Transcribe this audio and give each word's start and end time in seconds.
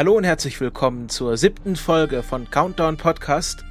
Hallo 0.00 0.16
und 0.16 0.24
herzlich 0.24 0.58
willkommen 0.62 1.10
zur 1.10 1.36
siebten 1.36 1.76
Folge 1.76 2.22
von 2.22 2.50
Countdown 2.50 2.96
Podcast. 2.96 3.66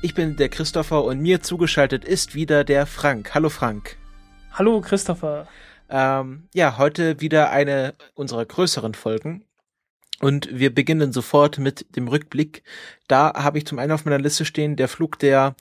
Ich 0.00 0.14
bin 0.14 0.36
der 0.36 0.48
Christopher 0.48 1.02
und 1.02 1.18
mir 1.18 1.42
zugeschaltet 1.42 2.04
ist 2.04 2.36
wieder 2.36 2.62
der 2.62 2.86
Frank. 2.86 3.34
Hallo 3.34 3.48
Frank. 3.48 3.96
Hallo 4.52 4.80
Christopher. 4.80 5.48
Ähm, 5.90 6.48
ja, 6.54 6.78
heute 6.78 7.20
wieder 7.20 7.50
eine 7.50 7.96
unserer 8.14 8.44
größeren 8.44 8.94
Folgen. 8.94 9.44
Und 10.20 10.48
wir 10.56 10.72
beginnen 10.72 11.12
sofort 11.12 11.58
mit 11.58 11.96
dem 11.96 12.06
Rückblick. 12.06 12.62
Da 13.08 13.32
habe 13.34 13.58
ich 13.58 13.66
zum 13.66 13.80
einen 13.80 13.90
auf 13.90 14.04
meiner 14.04 14.20
Liste 14.20 14.44
stehen, 14.44 14.76
der 14.76 14.86
Flug 14.86 15.18
der, 15.18 15.56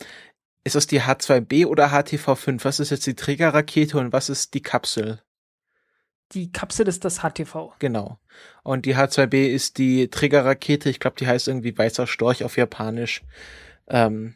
ist 0.64 0.76
das 0.76 0.86
die 0.86 1.02
H2B 1.02 1.66
oder 1.66 1.88
HTV5? 1.88 2.64
Was 2.64 2.80
ist 2.80 2.92
jetzt 2.92 3.08
die 3.08 3.16
Trägerrakete 3.16 3.98
und 3.98 4.14
was 4.14 4.30
ist 4.30 4.54
die 4.54 4.62
Kapsel? 4.62 5.25
Die 6.32 6.52
Kapsel 6.52 6.88
ist 6.88 7.06
das 7.06 7.20
HTV. 7.20 7.74
Genau. 7.80 8.18
Und 8.64 8.86
die 8.86 8.96
H2B 8.96 9.48
ist 9.48 9.78
die 9.78 10.10
Trägerrakete. 10.10 10.90
Ich 10.90 11.00
glaube, 11.00 11.18
die 11.18 11.28
heißt 11.28 11.48
irgendwie 11.48 11.78
weißer 11.78 12.08
Storch 12.08 12.44
auf 12.44 12.58
Japanisch. 12.58 13.24
Ähm, 13.88 14.36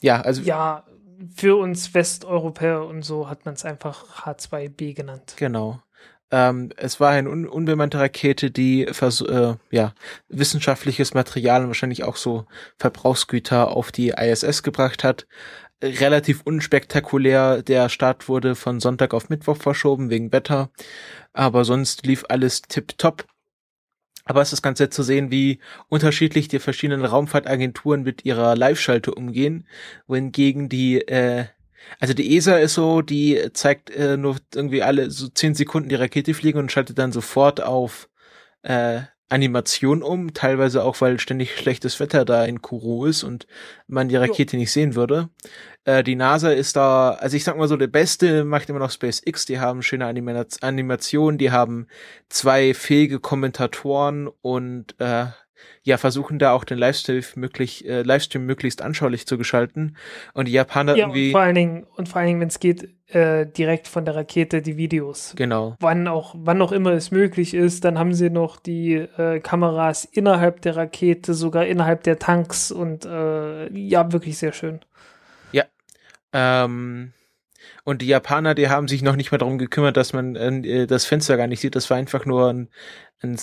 ja, 0.00 0.20
also. 0.20 0.42
Ja, 0.42 0.84
für 1.34 1.56
uns 1.56 1.94
Westeuropäer 1.94 2.84
und 2.84 3.02
so 3.02 3.28
hat 3.28 3.44
man 3.44 3.54
es 3.54 3.64
einfach 3.64 4.26
H2B 4.26 4.94
genannt. 4.94 5.34
Genau. 5.36 5.80
Ähm, 6.30 6.70
es 6.76 6.98
war 6.98 7.10
eine 7.10 7.30
un 7.30 7.46
unbemannte 7.46 8.00
Rakete, 8.00 8.50
die 8.50 8.84
äh, 8.84 9.54
ja, 9.70 9.94
wissenschaftliches 10.28 11.14
Material 11.14 11.62
und 11.62 11.68
wahrscheinlich 11.68 12.02
auch 12.02 12.16
so 12.16 12.46
Verbrauchsgüter 12.78 13.70
auf 13.70 13.92
die 13.92 14.08
ISS 14.08 14.62
gebracht 14.62 15.04
hat 15.04 15.26
relativ 15.82 16.42
unspektakulär. 16.42 17.62
Der 17.62 17.88
Start 17.88 18.28
wurde 18.28 18.54
von 18.54 18.80
Sonntag 18.80 19.14
auf 19.14 19.28
Mittwoch 19.28 19.56
verschoben 19.56 20.10
wegen 20.10 20.32
Wetter. 20.32 20.70
Aber 21.32 21.64
sonst 21.64 22.06
lief 22.06 22.24
alles 22.28 22.62
tipptopp. 22.62 23.26
Aber 24.24 24.42
es 24.42 24.52
ist 24.52 24.62
ganz 24.62 24.80
nett 24.80 24.92
zu 24.92 25.04
sehen, 25.04 25.30
wie 25.30 25.60
unterschiedlich 25.88 26.48
die 26.48 26.58
verschiedenen 26.58 27.04
Raumfahrtagenturen 27.04 28.02
mit 28.02 28.24
ihrer 28.24 28.56
Live-Schalte 28.56 29.14
umgehen, 29.14 29.68
wohingegen 30.08 30.68
die, 30.68 30.98
äh, 31.06 31.44
also 32.00 32.12
die 32.12 32.36
ESA 32.36 32.56
ist 32.58 32.74
so, 32.74 33.02
die 33.02 33.50
zeigt 33.52 33.90
äh, 33.90 34.16
nur 34.16 34.38
irgendwie 34.52 34.82
alle 34.82 35.12
so 35.12 35.28
zehn 35.28 35.54
Sekunden 35.54 35.88
die 35.88 35.94
Rakete 35.94 36.34
fliegen 36.34 36.58
und 36.58 36.72
schaltet 36.72 36.98
dann 36.98 37.12
sofort 37.12 37.62
auf 37.62 38.08
äh, 38.62 39.02
Animation 39.28 40.02
um, 40.02 40.34
teilweise 40.34 40.84
auch, 40.84 41.00
weil 41.00 41.18
ständig 41.18 41.56
schlechtes 41.56 41.98
Wetter 41.98 42.24
da 42.24 42.44
in 42.44 42.62
Kuro 42.62 43.06
ist 43.06 43.24
und 43.24 43.46
man 43.88 44.08
die 44.08 44.16
Rakete 44.16 44.56
jo. 44.56 44.60
nicht 44.60 44.72
sehen 44.72 44.94
würde. 44.94 45.30
Äh, 45.84 46.04
die 46.04 46.16
NASA 46.16 46.50
ist 46.50 46.76
da, 46.76 47.10
also 47.10 47.36
ich 47.36 47.44
sag 47.44 47.56
mal 47.56 47.68
so, 47.68 47.76
der 47.76 47.88
Beste 47.88 48.44
macht 48.44 48.68
immer 48.68 48.78
noch 48.78 48.90
SpaceX, 48.90 49.46
die 49.46 49.58
haben 49.58 49.82
schöne 49.82 50.06
Anima 50.06 50.44
Animationen, 50.60 51.38
die 51.38 51.50
haben 51.50 51.88
zwei 52.28 52.74
fähige 52.74 53.18
Kommentatoren 53.18 54.28
und 54.42 54.94
äh, 54.98 55.26
ja, 55.82 55.96
versuchen 55.96 56.38
da 56.38 56.52
auch 56.52 56.64
den 56.64 56.78
Livestream 56.78 57.22
möglich, 57.36 57.86
äh, 57.86 58.02
Livestream 58.02 58.44
möglichst 58.44 58.82
anschaulich 58.82 59.26
zu 59.26 59.38
gestalten. 59.38 59.96
Und 60.34 60.48
die 60.48 60.52
Japaner 60.52 60.96
ja, 60.96 61.04
irgendwie. 61.04 61.26
Und 61.26 61.32
vor 61.32 61.40
allen 61.40 61.54
Dingen, 61.54 61.86
und 61.96 62.08
vor 62.08 62.18
allen 62.18 62.28
Dingen, 62.28 62.40
wenn 62.40 62.48
es 62.48 62.60
geht, 62.60 62.88
äh, 63.08 63.46
direkt 63.46 63.86
von 63.86 64.04
der 64.04 64.16
Rakete 64.16 64.62
die 64.62 64.76
Videos. 64.76 65.34
Genau. 65.36 65.76
Wann 65.80 66.08
auch, 66.08 66.34
wann 66.36 66.60
auch 66.60 66.72
immer 66.72 66.92
es 66.92 67.10
möglich 67.10 67.54
ist, 67.54 67.84
dann 67.84 67.98
haben 67.98 68.14
sie 68.14 68.30
noch 68.30 68.58
die 68.58 68.94
äh, 68.94 69.40
Kameras 69.40 70.04
innerhalb 70.04 70.60
der 70.62 70.76
Rakete, 70.76 71.34
sogar 71.34 71.66
innerhalb 71.66 72.02
der 72.02 72.18
Tanks 72.18 72.72
und 72.72 73.04
äh, 73.04 73.72
ja, 73.72 74.12
wirklich 74.12 74.38
sehr 74.38 74.52
schön. 74.52 74.80
Ja. 75.52 75.64
Ähm, 76.32 77.12
und 77.86 78.02
die 78.02 78.08
Japaner, 78.08 78.56
die 78.56 78.68
haben 78.68 78.88
sich 78.88 79.02
noch 79.02 79.14
nicht 79.14 79.30
mal 79.30 79.38
darum 79.38 79.58
gekümmert, 79.58 79.96
dass 79.96 80.12
man 80.12 80.34
äh, 80.34 80.88
das 80.88 81.04
Fenster 81.04 81.36
gar 81.36 81.46
nicht 81.46 81.60
sieht. 81.60 81.76
Das 81.76 81.88
war 81.88 81.96
einfach 81.96 82.26
nur 82.26 82.52
ein, 82.52 82.68
ein, 83.22 83.38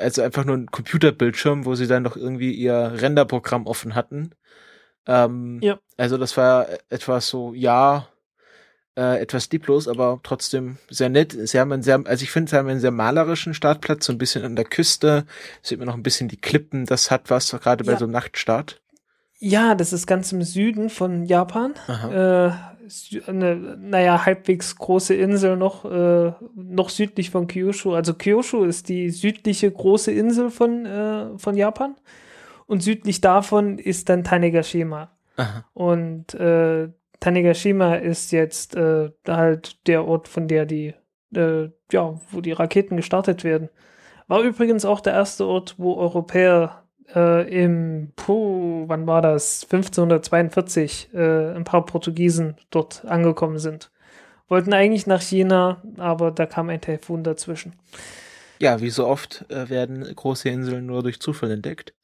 also 0.00 0.22
einfach 0.22 0.44
nur 0.44 0.56
ein 0.56 0.70
Computerbildschirm, 0.70 1.64
wo 1.64 1.74
sie 1.74 1.88
dann 1.88 2.04
noch 2.04 2.16
irgendwie 2.16 2.52
ihr 2.52 2.92
Renderprogramm 2.94 3.66
offen 3.66 3.96
hatten. 3.96 4.30
Ähm, 5.08 5.58
ja. 5.62 5.80
Also 5.96 6.16
das 6.16 6.36
war 6.36 6.68
etwas 6.90 7.26
so, 7.26 7.54
ja, 7.54 8.06
äh, 8.96 9.20
etwas 9.20 9.50
lieblos, 9.50 9.88
aber 9.88 10.20
trotzdem 10.22 10.78
sehr 10.88 11.08
nett. 11.08 11.32
Sie 11.32 11.58
haben 11.58 11.72
einen 11.72 11.82
sehr, 11.82 12.00
also 12.04 12.22
ich 12.22 12.30
finde, 12.30 12.50
sie 12.50 12.56
haben 12.56 12.68
einen 12.68 12.78
sehr 12.78 12.92
malerischen 12.92 13.52
Startplatz, 13.52 14.06
so 14.06 14.12
ein 14.12 14.18
bisschen 14.18 14.44
an 14.44 14.54
der 14.54 14.64
Küste. 14.64 15.26
Sieht 15.60 15.80
man 15.80 15.88
noch 15.88 15.96
ein 15.96 16.04
bisschen 16.04 16.28
die 16.28 16.40
Klippen, 16.40 16.86
das 16.86 17.10
hat 17.10 17.30
was, 17.30 17.50
gerade 17.50 17.82
bei 17.82 17.92
ja. 17.92 17.98
so 17.98 18.04
einem 18.04 18.12
Nachtstart. 18.12 18.80
Ja, 19.44 19.74
das 19.74 19.92
ist 19.92 20.06
ganz 20.06 20.30
im 20.30 20.42
Süden 20.42 20.88
von 20.88 21.24
Japan. 21.24 21.74
Äh, 21.88 22.50
eine, 23.26 23.76
naja, 23.76 24.24
halbwegs 24.24 24.76
große 24.76 25.14
Insel 25.14 25.56
noch, 25.56 25.84
äh, 25.84 26.32
noch 26.54 26.90
südlich 26.90 27.30
von 27.30 27.48
Kyushu. 27.48 27.92
Also 27.92 28.14
Kyushu 28.14 28.62
ist 28.62 28.88
die 28.88 29.10
südliche 29.10 29.68
große 29.68 30.12
Insel 30.12 30.48
von, 30.50 30.86
äh, 30.86 31.36
von 31.38 31.56
Japan. 31.56 31.96
Und 32.66 32.84
südlich 32.84 33.20
davon 33.20 33.78
ist 33.78 34.08
dann 34.08 34.22
Tanegashima. 34.22 35.10
Aha. 35.36 35.64
Und 35.74 36.34
äh, 36.34 36.90
Tanegashima 37.18 37.96
ist 37.96 38.30
jetzt 38.30 38.76
äh, 38.76 39.10
halt 39.26 39.88
der 39.88 40.06
Ort, 40.06 40.28
von 40.28 40.46
der 40.46 40.66
die, 40.66 40.94
äh, 41.34 41.68
ja, 41.90 42.20
wo 42.30 42.40
die 42.40 42.52
Raketen 42.52 42.96
gestartet 42.96 43.42
werden. 43.42 43.70
War 44.28 44.42
übrigens 44.42 44.84
auch 44.84 45.00
der 45.00 45.14
erste 45.14 45.48
Ort, 45.48 45.74
wo 45.78 45.96
Europäer 45.96 46.81
äh, 47.14 47.64
im, 47.64 48.12
puh, 48.16 48.84
wann 48.88 49.06
war 49.06 49.22
das? 49.22 49.64
1542 49.64 51.10
äh, 51.14 51.54
ein 51.54 51.64
paar 51.64 51.84
Portugiesen 51.84 52.56
dort 52.70 53.04
angekommen 53.04 53.58
sind. 53.58 53.90
Wollten 54.48 54.72
eigentlich 54.72 55.06
nach 55.06 55.22
China, 55.22 55.82
aber 55.96 56.30
da 56.30 56.46
kam 56.46 56.68
ein 56.68 56.80
Taifun 56.80 57.24
dazwischen. 57.24 57.74
Ja, 58.58 58.80
wie 58.80 58.90
so 58.90 59.06
oft 59.06 59.44
äh, 59.50 59.68
werden 59.68 60.04
große 60.14 60.48
Inseln 60.48 60.86
nur 60.86 61.02
durch 61.02 61.20
Zufall 61.20 61.50
entdeckt. 61.50 61.94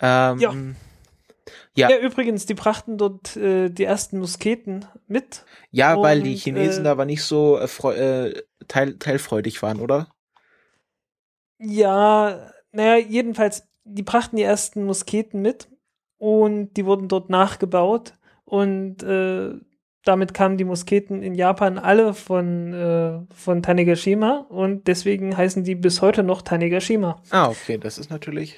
Ähm, 0.00 0.38
ja. 0.38 0.52
Ja. 1.76 1.90
ja, 1.90 1.98
übrigens, 1.98 2.46
die 2.46 2.54
brachten 2.54 2.98
dort 2.98 3.36
äh, 3.36 3.68
die 3.68 3.84
ersten 3.84 4.18
Musketen 4.18 4.86
mit. 5.06 5.44
Ja, 5.70 5.94
und, 5.94 6.02
weil 6.02 6.22
die 6.22 6.34
Chinesen 6.34 6.86
äh, 6.86 6.88
aber 6.88 7.04
nicht 7.04 7.22
so 7.22 7.58
äh, 7.58 8.28
äh, 8.28 8.42
teil 8.66 8.98
teilfreudig 8.98 9.62
waren, 9.62 9.80
oder? 9.80 10.08
Ja, 11.58 12.50
naja, 12.72 12.96
jedenfalls 12.96 13.68
die 13.86 14.02
brachten 14.02 14.36
die 14.36 14.42
ersten 14.42 14.84
Musketen 14.84 15.40
mit 15.40 15.68
und 16.18 16.74
die 16.74 16.84
wurden 16.84 17.08
dort 17.08 17.30
nachgebaut 17.30 18.14
und 18.44 19.02
äh, 19.02 19.54
damit 20.04 20.34
kamen 20.34 20.56
die 20.56 20.64
Musketen 20.64 21.22
in 21.22 21.34
Japan 21.34 21.78
alle 21.78 22.14
von, 22.14 22.72
äh, 22.72 23.34
von 23.34 23.62
Tanegashima 23.62 24.46
und 24.48 24.86
deswegen 24.86 25.36
heißen 25.36 25.64
die 25.64 25.74
bis 25.74 26.00
heute 26.00 26.22
noch 26.22 26.42
Tanegashima. 26.42 27.20
Ah, 27.30 27.48
okay, 27.48 27.78
das 27.78 27.98
ist 27.98 28.10
natürlich 28.10 28.56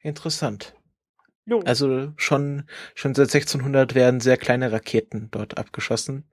interessant. 0.00 0.74
Jo. 1.46 1.60
Also 1.64 2.12
schon, 2.16 2.64
schon 2.94 3.14
seit 3.14 3.34
1600 3.34 3.94
werden 3.94 4.20
sehr 4.20 4.36
kleine 4.36 4.72
Raketen 4.72 5.28
dort 5.30 5.58
abgeschossen. 5.58 6.24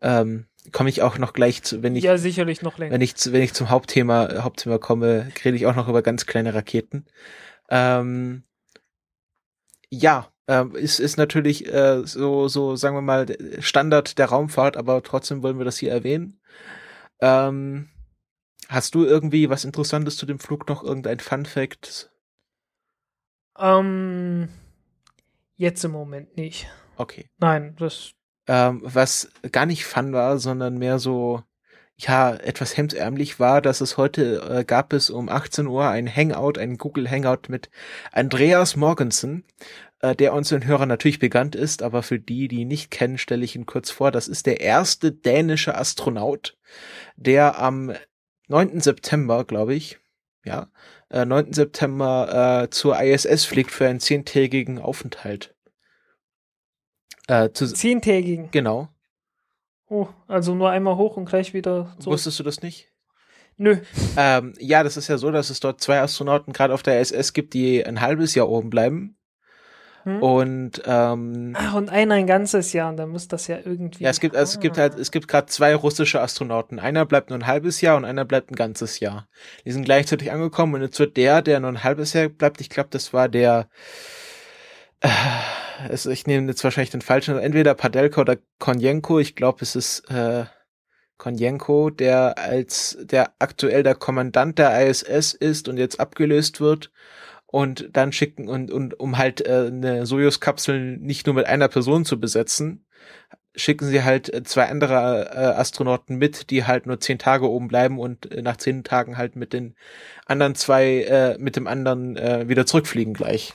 Ähm, 0.00 0.46
komme 0.72 0.88
ich 0.88 1.02
auch 1.02 1.18
noch 1.18 1.32
gleich 1.32 1.62
zu, 1.62 1.82
wenn 1.82 1.96
ich 1.96 2.04
ja 2.04 2.18
sicherlich 2.18 2.62
noch 2.62 2.78
länger. 2.78 2.92
Wenn 2.92 3.00
ich 3.00 3.14
wenn 3.32 3.42
ich 3.42 3.54
zum 3.54 3.70
Hauptthema 3.70 4.42
Hauptthema 4.42 4.78
komme, 4.78 5.30
rede 5.44 5.56
ich 5.56 5.66
auch 5.66 5.74
noch 5.74 5.88
über 5.88 6.02
ganz 6.02 6.26
kleine 6.26 6.54
Raketen. 6.54 7.06
Ähm, 7.68 8.44
ja, 9.90 10.30
ähm, 10.48 10.74
ist 10.74 10.98
ist 10.98 11.16
natürlich 11.16 11.72
äh, 11.72 12.02
so 12.04 12.48
so 12.48 12.76
sagen 12.76 12.96
wir 12.96 13.02
mal 13.02 13.26
Standard 13.60 14.18
der 14.18 14.26
Raumfahrt, 14.26 14.76
aber 14.76 15.02
trotzdem 15.02 15.42
wollen 15.42 15.58
wir 15.58 15.64
das 15.64 15.78
hier 15.78 15.92
erwähnen. 15.92 16.40
Ähm, 17.20 17.88
hast 18.68 18.94
du 18.94 19.04
irgendwie 19.04 19.50
was 19.50 19.64
Interessantes 19.64 20.16
zu 20.16 20.26
dem 20.26 20.38
Flug 20.38 20.68
noch 20.68 20.82
irgendein 20.82 21.20
Fun 21.20 21.46
Fact? 21.46 22.10
Ähm, 23.58 24.48
jetzt 25.56 25.84
im 25.84 25.92
Moment 25.92 26.36
nicht. 26.36 26.68
Okay. 26.96 27.28
Nein, 27.38 27.76
das 27.78 28.12
ähm, 28.48 28.80
was 28.84 29.30
gar 29.52 29.66
nicht 29.66 29.84
fun 29.84 30.12
war, 30.12 30.38
sondern 30.38 30.78
mehr 30.78 30.98
so, 30.98 31.42
ja, 31.96 32.34
etwas 32.34 32.76
hemdsärmlich 32.76 33.40
war, 33.40 33.62
dass 33.62 33.80
es 33.80 33.96
heute 33.96 34.42
äh, 34.48 34.64
gab 34.64 34.92
es 34.92 35.10
um 35.10 35.28
18 35.28 35.66
Uhr 35.66 35.88
ein 35.88 36.06
Hangout, 36.14 36.58
ein 36.58 36.76
Google 36.78 37.10
Hangout 37.10 37.48
mit 37.48 37.70
Andreas 38.12 38.76
Morgensen, 38.76 39.44
äh, 40.00 40.14
der 40.14 40.34
unseren 40.34 40.66
Hörern 40.66 40.88
natürlich 40.88 41.18
bekannt 41.18 41.54
ist, 41.54 41.82
aber 41.82 42.02
für 42.02 42.18
die, 42.18 42.48
die 42.48 42.60
ihn 42.60 42.68
nicht 42.68 42.90
kennen, 42.90 43.18
stelle 43.18 43.44
ich 43.44 43.56
ihn 43.56 43.66
kurz 43.66 43.90
vor. 43.90 44.10
Das 44.10 44.28
ist 44.28 44.46
der 44.46 44.60
erste 44.60 45.12
dänische 45.12 45.74
Astronaut, 45.74 46.56
der 47.16 47.58
am 47.58 47.94
9. 48.48 48.80
September, 48.80 49.44
glaube 49.44 49.74
ich, 49.74 49.98
ja, 50.44 50.68
äh, 51.10 51.24
9. 51.24 51.52
September 51.52 52.62
äh, 52.64 52.70
zur 52.70 53.00
ISS 53.00 53.44
fliegt 53.44 53.72
für 53.72 53.88
einen 53.88 54.00
zehntägigen 54.00 54.78
Aufenthalt. 54.78 55.55
Äh, 57.28 57.50
zu, 57.50 57.66
zehntägigen? 57.72 58.50
Genau. 58.50 58.88
Oh, 59.88 60.08
also 60.26 60.54
nur 60.54 60.70
einmal 60.70 60.96
hoch 60.96 61.16
und 61.16 61.26
gleich 61.26 61.54
wieder 61.54 61.94
zurück. 61.98 62.14
Wusstest 62.14 62.38
du 62.38 62.42
das 62.42 62.62
nicht? 62.62 62.90
Nö. 63.56 63.78
Ähm, 64.16 64.52
ja, 64.58 64.82
das 64.82 64.96
ist 64.96 65.08
ja 65.08 65.16
so, 65.16 65.30
dass 65.30 65.50
es 65.50 65.60
dort 65.60 65.80
zwei 65.80 66.00
Astronauten 66.00 66.52
gerade 66.52 66.74
auf 66.74 66.82
der 66.82 67.00
ISS 67.00 67.32
gibt, 67.32 67.54
die 67.54 67.84
ein 67.84 68.00
halbes 68.00 68.34
Jahr 68.34 68.48
oben 68.48 68.68
bleiben. 68.68 69.16
Hm? 70.02 70.22
Und 70.22 70.82
ähm, 70.84 71.54
Ach, 71.56 71.74
und 71.74 71.88
einer 71.88 72.14
ein 72.14 72.26
ganzes 72.26 72.72
Jahr, 72.72 72.90
und 72.90 72.96
dann 72.96 73.08
muss 73.08 73.28
das 73.28 73.48
ja 73.48 73.58
irgendwie. 73.64 74.04
Ja, 74.04 74.10
es 74.10 74.20
gibt, 74.20 74.36
also 74.36 74.56
es 74.56 74.60
gibt 74.60 74.76
halt, 74.78 74.94
es 74.94 75.10
gibt 75.10 75.26
gerade 75.26 75.46
zwei 75.46 75.74
russische 75.74 76.20
Astronauten. 76.20 76.78
Einer 76.78 77.06
bleibt 77.06 77.30
nur 77.30 77.38
ein 77.38 77.46
halbes 77.46 77.80
Jahr 77.80 77.96
und 77.96 78.04
einer 78.04 78.24
bleibt 78.24 78.50
ein 78.50 78.56
ganzes 78.56 79.00
Jahr. 79.00 79.26
Die 79.64 79.72
sind 79.72 79.84
gleichzeitig 79.84 80.30
angekommen 80.30 80.74
und 80.74 80.82
jetzt 80.82 80.98
wird 80.98 81.16
der, 81.16 81.42
der 81.42 81.58
nur 81.58 81.70
ein 81.70 81.82
halbes 81.82 82.12
Jahr 82.12 82.28
bleibt, 82.28 82.60
ich 82.60 82.68
glaube, 82.68 82.90
das 82.92 83.12
war 83.12 83.28
der 83.28 83.68
äh, 85.00 85.08
es, 85.88 86.06
ich 86.06 86.26
nehme 86.26 86.48
jetzt 86.48 86.64
wahrscheinlich 86.64 86.90
den 86.90 87.02
falschen, 87.02 87.38
entweder 87.38 87.74
Padelka 87.74 88.20
oder 88.20 88.36
Konjenko, 88.58 89.18
ich 89.18 89.34
glaube, 89.34 89.58
es 89.62 89.76
ist 89.76 90.10
äh, 90.10 90.44
Konjenko, 91.18 91.90
der 91.90 92.38
als 92.38 92.98
der 93.00 93.32
aktuell 93.38 93.82
der 93.82 93.94
Kommandant 93.94 94.58
der 94.58 94.86
ISS 94.86 95.32
ist 95.32 95.68
und 95.68 95.78
jetzt 95.78 95.98
abgelöst 96.00 96.60
wird 96.60 96.90
und 97.46 97.88
dann 97.92 98.12
schicken 98.12 98.48
und, 98.48 98.70
und 98.70 98.98
um 99.00 99.18
halt 99.18 99.46
äh, 99.46 99.66
eine 99.68 100.06
Sojus-Kapsel 100.06 100.98
nicht 100.98 101.26
nur 101.26 101.34
mit 101.34 101.46
einer 101.46 101.68
Person 101.68 102.04
zu 102.04 102.20
besetzen, 102.20 102.86
schicken 103.54 103.86
sie 103.86 104.04
halt 104.04 104.32
äh, 104.32 104.42
zwei 104.42 104.68
andere 104.68 105.30
äh, 105.30 105.58
Astronauten 105.58 106.16
mit, 106.16 106.50
die 106.50 106.64
halt 106.64 106.86
nur 106.86 107.00
zehn 107.00 107.18
Tage 107.18 107.48
oben 107.48 107.68
bleiben 107.68 107.98
und 107.98 108.30
äh, 108.30 108.42
nach 108.42 108.58
zehn 108.58 108.84
Tagen 108.84 109.16
halt 109.16 109.36
mit 109.36 109.52
den 109.52 109.74
anderen 110.26 110.54
zwei, 110.54 111.02
äh, 111.02 111.38
mit 111.38 111.56
dem 111.56 111.66
anderen 111.66 112.16
äh, 112.16 112.48
wieder 112.48 112.66
zurückfliegen 112.66 113.14
gleich. 113.14 113.54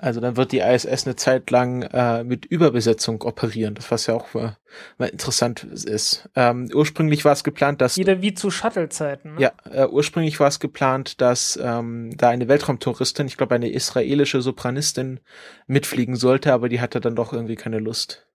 Also 0.00 0.20
dann 0.20 0.36
wird 0.36 0.52
die 0.52 0.60
ISS 0.60 1.06
eine 1.06 1.14
Zeit 1.14 1.50
lang 1.50 1.82
äh, 1.82 2.24
mit 2.24 2.46
Überbesetzung 2.46 3.20
operieren, 3.22 3.74
das 3.74 3.90
was 3.90 4.06
ja 4.06 4.14
auch 4.14 4.34
äh, 4.34 4.52
mal 4.96 5.08
interessant 5.08 5.64
ist. 5.64 6.28
Ähm, 6.34 6.70
ursprünglich 6.72 7.24
war 7.26 7.32
es 7.32 7.44
geplant, 7.44 7.82
dass 7.82 7.98
wieder 7.98 8.22
wie 8.22 8.32
zu 8.32 8.50
Shuttle-Zeiten. 8.50 9.34
Ne? 9.34 9.40
Ja, 9.42 9.52
äh, 9.70 9.86
ursprünglich 9.86 10.40
war 10.40 10.48
es 10.48 10.58
geplant, 10.58 11.20
dass 11.20 11.58
ähm, 11.62 12.16
da 12.16 12.30
eine 12.30 12.48
Weltraumtouristin, 12.48 13.26
ich 13.26 13.36
glaube 13.36 13.54
eine 13.54 13.70
israelische 13.70 14.40
Sopranistin, 14.40 15.20
mitfliegen 15.66 16.16
sollte, 16.16 16.54
aber 16.54 16.70
die 16.70 16.80
hatte 16.80 17.00
dann 17.00 17.14
doch 17.14 17.34
irgendwie 17.34 17.56
keine 17.56 17.78
Lust. 17.78 18.26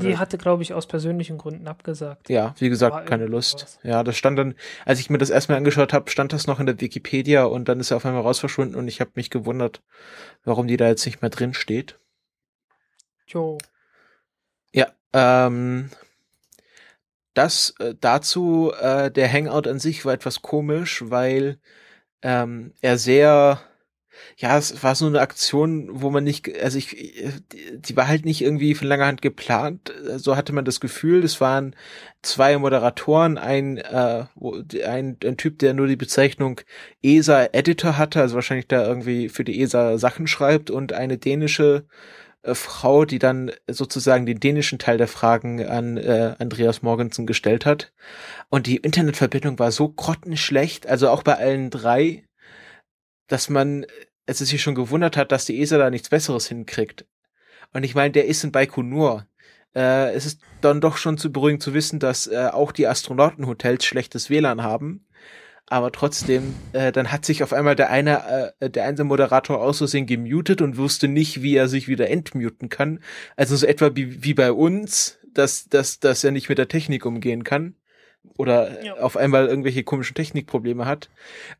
Die 0.00 0.18
hatte, 0.18 0.38
glaube 0.38 0.62
ich, 0.62 0.74
aus 0.74 0.86
persönlichen 0.86 1.38
Gründen 1.38 1.66
abgesagt. 1.68 2.28
Ja, 2.28 2.54
wie 2.58 2.68
gesagt, 2.68 3.06
keine 3.06 3.26
Lust. 3.26 3.62
Was. 3.62 3.78
Ja, 3.82 4.02
das 4.02 4.16
stand 4.16 4.38
dann, 4.38 4.54
als 4.84 5.00
ich 5.00 5.10
mir 5.10 5.18
das 5.18 5.30
erstmal 5.30 5.58
angeschaut 5.58 5.92
habe, 5.92 6.10
stand 6.10 6.32
das 6.32 6.46
noch 6.46 6.60
in 6.60 6.66
der 6.66 6.80
Wikipedia 6.80 7.44
und 7.44 7.68
dann 7.68 7.80
ist 7.80 7.90
er 7.90 7.96
auf 7.96 8.06
einmal 8.06 8.22
raus 8.22 8.38
verschwunden 8.38 8.74
und 8.74 8.88
ich 8.88 9.00
habe 9.00 9.12
mich 9.14 9.30
gewundert, 9.30 9.82
warum 10.44 10.66
die 10.66 10.76
da 10.76 10.88
jetzt 10.88 11.06
nicht 11.06 11.22
mehr 11.22 11.30
drin 11.30 11.54
steht. 11.54 11.98
Jo. 13.26 13.58
Ja, 14.72 14.88
ähm, 15.12 15.90
das 17.34 17.74
äh, 17.78 17.94
dazu, 18.00 18.72
äh, 18.80 19.10
der 19.10 19.32
Hangout 19.32 19.68
an 19.68 19.78
sich 19.78 20.04
war 20.04 20.12
etwas 20.12 20.42
komisch, 20.42 21.04
weil 21.06 21.58
ähm, 22.22 22.72
er 22.80 22.98
sehr 22.98 23.60
ja, 24.36 24.56
es 24.56 24.82
war 24.82 24.94
so 24.94 25.06
eine 25.06 25.20
Aktion, 25.20 25.88
wo 25.90 26.10
man 26.10 26.24
nicht, 26.24 26.50
also 26.62 26.78
ich, 26.78 26.96
die, 27.72 27.96
war 27.96 28.08
halt 28.08 28.24
nicht 28.24 28.40
irgendwie 28.40 28.74
von 28.74 28.88
langer 28.88 29.06
Hand 29.06 29.22
geplant. 29.22 29.92
So 30.16 30.36
hatte 30.36 30.52
man 30.52 30.64
das 30.64 30.80
Gefühl. 30.80 31.24
Es 31.24 31.40
waren 31.40 31.74
zwei 32.22 32.56
Moderatoren, 32.58 33.38
ein, 33.38 33.78
äh, 33.78 34.24
ein, 34.86 35.16
ein 35.24 35.36
Typ, 35.36 35.58
der 35.58 35.74
nur 35.74 35.86
die 35.86 35.96
Bezeichnung 35.96 36.60
ESA 37.02 37.48
Editor 37.52 37.98
hatte, 37.98 38.20
also 38.20 38.34
wahrscheinlich 38.34 38.68
da 38.68 38.86
irgendwie 38.86 39.28
für 39.28 39.44
die 39.44 39.60
ESA 39.60 39.98
Sachen 39.98 40.26
schreibt 40.26 40.70
und 40.70 40.92
eine 40.92 41.18
dänische 41.18 41.86
äh, 42.42 42.54
Frau, 42.54 43.04
die 43.04 43.18
dann 43.18 43.50
sozusagen 43.68 44.26
den 44.26 44.40
dänischen 44.40 44.78
Teil 44.78 44.98
der 44.98 45.08
Fragen 45.08 45.64
an 45.64 45.96
äh, 45.96 46.34
Andreas 46.38 46.82
Morgensen 46.82 47.26
gestellt 47.26 47.66
hat. 47.66 47.92
Und 48.48 48.66
die 48.66 48.76
Internetverbindung 48.76 49.58
war 49.58 49.72
so 49.72 49.88
grottenschlecht, 49.88 50.86
also 50.86 51.08
auch 51.10 51.22
bei 51.22 51.36
allen 51.36 51.70
drei, 51.70 52.24
dass 53.28 53.50
man 53.50 53.86
es 54.28 54.38
sich 54.48 54.62
schon 54.62 54.74
gewundert 54.74 55.16
hat, 55.16 55.32
dass 55.32 55.46
die 55.46 55.60
ESA 55.60 55.78
da 55.78 55.90
nichts 55.90 56.10
Besseres 56.10 56.48
hinkriegt. 56.48 57.06
Und 57.72 57.84
ich 57.84 57.94
meine, 57.94 58.12
der 58.12 58.26
ist 58.26 58.44
in 58.44 58.52
Baikonur. 58.52 59.26
Äh, 59.74 60.12
es 60.12 60.26
ist 60.26 60.40
dann 60.60 60.80
doch 60.80 60.96
schon 60.96 61.18
zu 61.18 61.32
beruhigend 61.32 61.62
zu 61.62 61.74
wissen, 61.74 61.98
dass 61.98 62.26
äh, 62.26 62.48
auch 62.52 62.72
die 62.72 62.86
Astronautenhotels 62.86 63.84
schlechtes 63.84 64.30
WLAN 64.30 64.62
haben. 64.62 65.06
Aber 65.66 65.92
trotzdem, 65.92 66.54
äh, 66.72 66.92
dann 66.92 67.12
hat 67.12 67.26
sich 67.26 67.42
auf 67.42 67.52
einmal 67.52 67.76
der 67.76 67.90
eine, 67.90 68.54
äh, 68.60 68.70
der 68.70 68.84
eine 68.84 69.04
Moderator 69.04 69.60
aus 69.60 69.78
Versehen 69.78 70.06
gemutet 70.06 70.62
und 70.62 70.78
wusste 70.78 71.08
nicht, 71.08 71.42
wie 71.42 71.56
er 71.56 71.68
sich 71.68 71.88
wieder 71.88 72.08
entmuten 72.08 72.70
kann. 72.70 73.00
Also 73.36 73.54
so 73.56 73.66
etwa 73.66 73.94
wie, 73.94 74.22
wie 74.24 74.34
bei 74.34 74.52
uns, 74.52 75.18
dass, 75.34 75.68
dass, 75.68 76.00
dass 76.00 76.24
er 76.24 76.30
nicht 76.30 76.48
mit 76.48 76.58
der 76.58 76.68
Technik 76.68 77.04
umgehen 77.04 77.44
kann 77.44 77.74
oder 78.36 78.84
ja. 78.84 78.94
auf 78.94 79.16
einmal 79.16 79.46
irgendwelche 79.46 79.84
komischen 79.84 80.14
Technikprobleme 80.14 80.86
hat. 80.86 81.10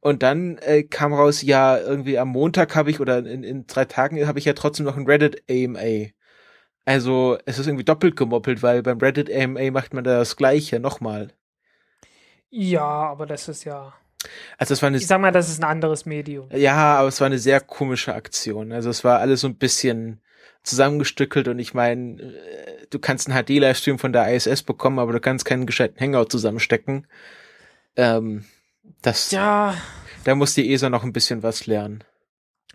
Und 0.01 0.23
dann 0.23 0.59
äh, 0.59 0.83
kam 0.83 1.13
raus, 1.13 1.43
ja, 1.43 1.79
irgendwie 1.79 2.19
am 2.19 2.29
Montag 2.29 2.75
habe 2.75 2.91
ich 2.91 3.01
oder 3.01 3.19
in, 3.19 3.43
in 3.43 3.67
drei 3.67 3.85
Tagen 3.85 4.27
habe 4.27 4.39
ich 4.39 4.45
ja 4.45 4.53
trotzdem 4.53 4.87
noch 4.87 4.97
ein 4.97 5.07
Reddit 5.07 5.43
AMA. 5.51 6.11
Also 6.85 7.39
es 7.45 7.59
ist 7.59 7.67
irgendwie 7.67 7.85
doppelt 7.85 8.17
gemoppelt, 8.17 8.63
weil 8.63 8.83
beim 8.83 8.99
Reddit 8.99 9.31
AMA 9.31 9.71
macht 9.71 9.93
man 9.93 10.05
das 10.05 10.37
gleiche 10.37 10.81
nochmal. 10.81 11.33
Ja, 12.51 12.83
aber 12.83 13.27
das 13.27 13.49
ist 13.49 13.65
ja. 13.65 13.93
Also 14.57 14.75
es 14.75 14.83
war 14.83 14.89
eine, 14.89 14.97
ich 14.97 15.07
sag 15.07 15.21
mal, 15.21 15.31
das 15.31 15.49
ist 15.49 15.61
ein 15.61 15.69
anderes 15.69 16.07
Medium. 16.07 16.49
Ja, 16.53 16.97
aber 16.99 17.09
es 17.09 17.21
war 17.21 17.27
eine 17.27 17.39
sehr 17.39 17.61
komische 17.61 18.15
Aktion. 18.15 18.73
Also 18.73 18.91
es 18.91 19.05
war 19.05 19.21
alles 19.21 19.43
so 19.43 19.49
ein 19.49 19.57
bisschen 19.57 20.21
zusammengestückelt 20.69 21.49
und 21.49 21.59
ich 21.59 21.75
meine, 21.75 22.23
äh, 22.23 22.87
du 22.91 22.99
kannst 22.99 23.29
einen 23.29 23.45
HD-Livestream 23.45 23.99
von 23.99 24.13
der 24.13 24.35
ISS 24.35 24.63
bekommen, 24.63 24.99
aber 24.99 25.13
du 25.13 25.21
kannst 25.21 25.45
keinen 25.45 25.67
gescheiten 25.67 26.01
Hangout 26.01 26.27
zusammenstecken. 26.31 27.07
Ähm, 27.97 28.45
das, 29.03 29.31
ja. 29.31 29.75
Da 30.25 30.35
muss 30.35 30.55
die 30.55 30.73
ESA 30.73 30.91
noch 30.91 31.05
ein 31.05 31.13
bisschen 31.13 31.43
was 31.43 31.67
lernen. 31.67 32.05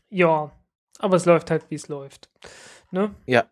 Ja, 0.10 0.52
aber 1.00 1.16
es 1.16 1.26
läuft 1.26 1.52
halt, 1.52 1.64
wie 1.70 1.76
es 1.76 1.88
läuft. 1.88 2.30
Ne? 2.92 3.14
Ja. 3.26 3.46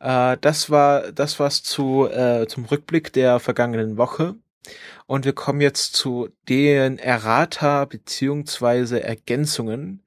Äh, 0.00 0.38
das 0.40 0.70
war 0.70 1.12
das 1.12 1.38
was 1.38 1.62
zu 1.62 2.08
äh, 2.08 2.46
zum 2.48 2.64
Rückblick 2.64 3.12
der 3.12 3.40
vergangenen 3.40 3.96
Woche. 3.96 4.34
Und 5.06 5.24
wir 5.24 5.32
kommen 5.32 5.60
jetzt 5.60 5.94
zu 5.94 6.28
den 6.48 6.98
Errata 6.98 7.84
beziehungsweise 7.84 9.02
Ergänzungen 9.02 10.02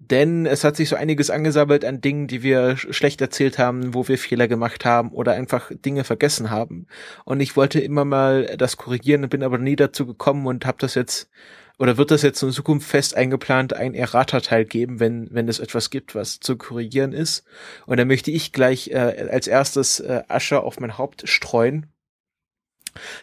denn 0.00 0.46
es 0.46 0.64
hat 0.64 0.76
sich 0.76 0.88
so 0.88 0.96
einiges 0.96 1.28
angesammelt 1.28 1.84
an 1.84 2.00
Dingen, 2.00 2.26
die 2.26 2.42
wir 2.42 2.78
schlecht 2.78 3.20
erzählt 3.20 3.58
haben, 3.58 3.92
wo 3.94 4.08
wir 4.08 4.16
Fehler 4.16 4.48
gemacht 4.48 4.86
haben 4.86 5.12
oder 5.12 5.32
einfach 5.32 5.70
Dinge 5.74 6.04
vergessen 6.04 6.50
haben. 6.50 6.86
Und 7.24 7.40
ich 7.40 7.54
wollte 7.54 7.80
immer 7.80 8.06
mal 8.06 8.56
das 8.56 8.78
korrigieren, 8.78 9.28
bin 9.28 9.42
aber 9.42 9.58
nie 9.58 9.76
dazu 9.76 10.06
gekommen 10.06 10.46
und 10.46 10.64
habe 10.64 10.78
das 10.80 10.94
jetzt 10.94 11.28
oder 11.78 11.96
wird 11.96 12.10
das 12.10 12.22
jetzt 12.22 12.42
in 12.42 12.50
Zukunft 12.50 12.88
fest 12.88 13.14
eingeplant 13.14 13.74
ein 13.74 13.94
Errata-Teil 13.94 14.64
geben, 14.64 15.00
wenn 15.00 15.28
wenn 15.32 15.48
es 15.48 15.60
etwas 15.60 15.90
gibt, 15.90 16.14
was 16.14 16.40
zu 16.40 16.56
korrigieren 16.56 17.12
ist. 17.12 17.44
Und 17.86 17.98
da 17.98 18.04
möchte 18.06 18.30
ich 18.30 18.52
gleich 18.52 18.90
äh, 18.90 19.28
als 19.30 19.46
erstes 19.48 20.00
äh, 20.00 20.22
Asche 20.28 20.62
auf 20.62 20.80
mein 20.80 20.96
Haupt 20.96 21.28
streuen, 21.28 21.86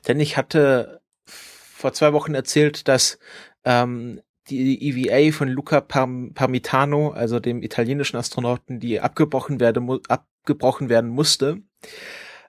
denn 0.07 0.19
ich 0.19 0.37
hatte 0.37 1.01
vor 1.25 1.93
zwei 1.93 2.13
Wochen 2.13 2.35
erzählt, 2.35 2.87
dass 2.87 3.19
ähm, 3.65 4.21
die 4.49 4.81
EVA 4.87 5.35
von 5.35 5.47
Luca 5.47 5.81
Parm 5.81 6.33
Parmitano, 6.33 7.11
also 7.11 7.39
dem 7.39 7.61
italienischen 7.63 8.17
Astronauten, 8.17 8.79
die 8.79 8.99
abgebrochen, 8.99 9.59
werde, 9.59 9.81
abgebrochen 10.07 10.89
werden 10.89 11.09
musste, 11.09 11.61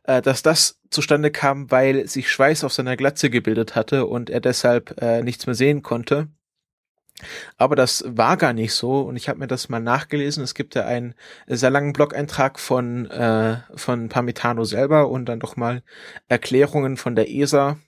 äh, 0.04 0.22
dass 0.22 0.42
das 0.42 0.80
zustande 0.90 1.30
kam, 1.30 1.70
weil 1.70 2.08
sich 2.08 2.30
Schweiß 2.30 2.64
auf 2.64 2.72
seiner 2.72 2.96
Glatze 2.96 3.30
gebildet 3.30 3.74
hatte 3.76 4.06
und 4.06 4.30
er 4.30 4.40
deshalb 4.40 5.00
äh, 5.00 5.22
nichts 5.22 5.46
mehr 5.46 5.54
sehen 5.54 5.82
konnte. 5.82 6.28
Aber 7.56 7.74
das 7.74 8.04
war 8.06 8.36
gar 8.36 8.52
nicht 8.52 8.72
so 8.72 9.00
und 9.00 9.16
ich 9.16 9.28
habe 9.28 9.40
mir 9.40 9.48
das 9.48 9.68
mal 9.68 9.80
nachgelesen. 9.80 10.44
Es 10.44 10.54
gibt 10.54 10.74
ja 10.76 10.86
einen 10.86 11.14
sehr 11.46 11.70
langen 11.70 11.92
Blog-Eintrag 11.92 12.60
von, 12.60 13.06
äh, 13.10 13.58
von 13.74 14.08
Parmitano 14.08 14.64
selber 14.64 15.08
und 15.08 15.26
dann 15.26 15.40
doch 15.40 15.56
mal 15.56 15.82
Erklärungen 16.28 16.96
von 16.96 17.16
der 17.16 17.28
ESA 17.28 17.78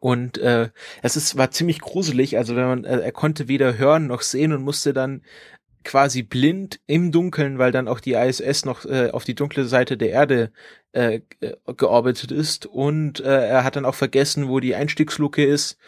und 0.00 0.38
äh, 0.38 0.70
es 1.02 1.16
ist, 1.16 1.36
war 1.36 1.50
ziemlich 1.50 1.80
gruselig. 1.80 2.38
Also 2.38 2.54
wenn 2.56 2.66
man, 2.66 2.84
äh, 2.84 3.00
er 3.00 3.12
konnte 3.12 3.48
weder 3.48 3.78
hören 3.78 4.06
noch 4.06 4.22
sehen 4.22 4.52
und 4.52 4.62
musste 4.62 4.92
dann 4.92 5.22
quasi 5.84 6.22
blind 6.22 6.80
im 6.86 7.12
Dunkeln, 7.12 7.58
weil 7.58 7.72
dann 7.72 7.88
auch 7.88 8.00
die 8.00 8.12
ISS 8.12 8.64
noch 8.64 8.84
äh, 8.84 9.10
auf 9.10 9.24
die 9.24 9.34
dunkle 9.34 9.64
Seite 9.64 9.96
der 9.96 10.10
Erde 10.10 10.52
äh, 10.92 11.20
gearbeitet 11.76 12.30
ist. 12.30 12.66
Und 12.66 13.20
äh, 13.20 13.48
er 13.48 13.64
hat 13.64 13.76
dann 13.76 13.84
auch 13.84 13.94
vergessen, 13.94 14.48
wo 14.48 14.60
die 14.60 14.74
Einstiegsluke 14.74 15.44
ist 15.44 15.78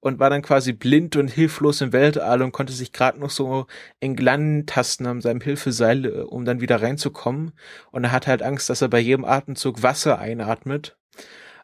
und 0.00 0.18
war 0.18 0.30
dann 0.30 0.42
quasi 0.42 0.72
blind 0.72 1.16
und 1.16 1.28
hilflos 1.28 1.80
im 1.80 1.92
Weltall 1.92 2.42
und 2.42 2.52
konnte 2.52 2.72
sich 2.72 2.92
gerade 2.92 3.20
noch 3.20 3.30
so 3.30 3.66
entlang 4.00 4.66
tasten 4.66 5.06
an 5.06 5.20
seinem 5.20 5.40
Hilfeseil, 5.42 6.06
äh, 6.06 6.08
um 6.22 6.44
dann 6.44 6.60
wieder 6.60 6.82
reinzukommen. 6.82 7.52
Und 7.92 8.04
er 8.04 8.12
hat 8.12 8.26
halt 8.26 8.42
Angst, 8.42 8.70
dass 8.70 8.82
er 8.82 8.88
bei 8.88 9.00
jedem 9.00 9.24
Atemzug 9.24 9.82
Wasser 9.82 10.18
einatmet 10.18 10.96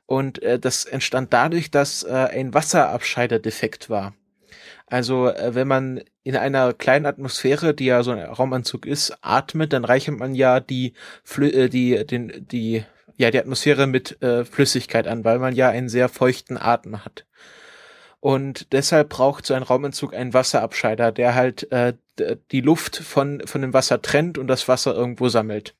Und 0.07 0.43
äh, 0.43 0.59
das 0.59 0.85
entstand 0.85 1.33
dadurch, 1.33 1.71
dass 1.71 2.05
äh, 2.05 2.13
ein 2.13 2.55
Wasserabscheider 2.55 3.39
defekt 3.41 3.91
war. 3.91 4.15
Also 4.87 5.29
äh, 5.29 5.55
wenn 5.55 5.67
man 5.67 6.01
in 6.23 6.37
einer 6.37 6.73
kleinen 6.73 7.07
Atmosphäre, 7.07 7.75
die 7.75 7.87
ja 7.87 8.03
so 8.03 8.13
ein 8.13 8.21
Raumanzug 8.21 8.87
ist, 8.87 9.19
atmet, 9.21 9.73
dann 9.73 9.85
reichert 9.85 10.19
man 10.19 10.35
ja 10.35 10.61
die 10.61 10.95
Flü 11.25 11.49
äh, 11.49 11.69
die 11.69 12.07
den 12.07 12.47
die 12.51 12.85
ja 13.17 13.31
die 13.31 13.39
Atmosphäre 13.41 13.87
mit 13.89 14.23
äh, 14.23 14.45
Flüssigkeit 14.45 15.09
an, 15.09 15.25
weil 15.25 15.41
man 15.41 15.55
ja 15.55 15.69
einen 15.71 15.89
sehr 15.89 16.09
feuchten 16.09 16.57
Atem 16.57 17.05
hat. 17.05 17.27
Und 18.21 18.73
deshalb 18.73 19.09
braucht 19.11 19.47
so 19.47 19.55
ein 19.55 19.63
Raumanzug 19.63 20.15
einen 20.15 20.35
Wasserabscheider, 20.35 21.13
der 21.13 21.35
halt 21.35 21.71
äh, 21.73 21.95
die 22.53 22.61
Luft 22.61 22.97
von 22.97 23.43
von 23.45 23.63
dem 23.63 23.73
Wasser 23.73 24.03
trennt 24.03 24.39
und 24.39 24.47
das 24.47 24.69
Wasser 24.69 24.95
irgendwo 24.95 25.29
sammelt 25.29 25.75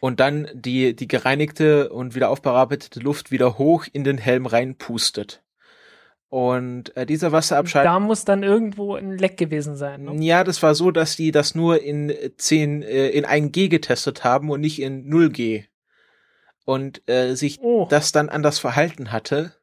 und 0.00 0.20
dann 0.20 0.48
die, 0.54 0.94
die 0.94 1.08
gereinigte 1.08 1.90
und 1.90 2.14
wieder 2.14 2.30
aufbearbeitete 2.30 3.00
Luft 3.00 3.30
wieder 3.30 3.58
hoch 3.58 3.86
in 3.92 4.04
den 4.04 4.18
Helm 4.18 4.46
reinpustet. 4.46 5.42
Und 6.28 6.96
äh, 6.96 7.06
dieser 7.06 7.30
Wasserabscheid. 7.30 7.86
Da 7.86 8.00
muss 8.00 8.24
dann 8.24 8.42
irgendwo 8.42 8.96
ein 8.96 9.16
Leck 9.16 9.36
gewesen 9.36 9.76
sein. 9.76 10.04
Ne? 10.04 10.24
Ja, 10.24 10.42
das 10.42 10.62
war 10.62 10.74
so, 10.74 10.90
dass 10.90 11.16
die 11.16 11.30
das 11.30 11.54
nur 11.54 11.82
in 11.82 12.12
10, 12.36 12.82
äh, 12.82 13.08
in 13.08 13.24
1G 13.24 13.68
getestet 13.68 14.24
haben 14.24 14.50
und 14.50 14.60
nicht 14.60 14.82
in 14.82 15.08
0G. 15.08 15.64
Und 16.64 17.08
äh, 17.08 17.34
sich 17.34 17.60
oh. 17.60 17.86
das 17.88 18.10
dann 18.10 18.28
anders 18.28 18.58
verhalten 18.58 19.12
hatte. 19.12 19.54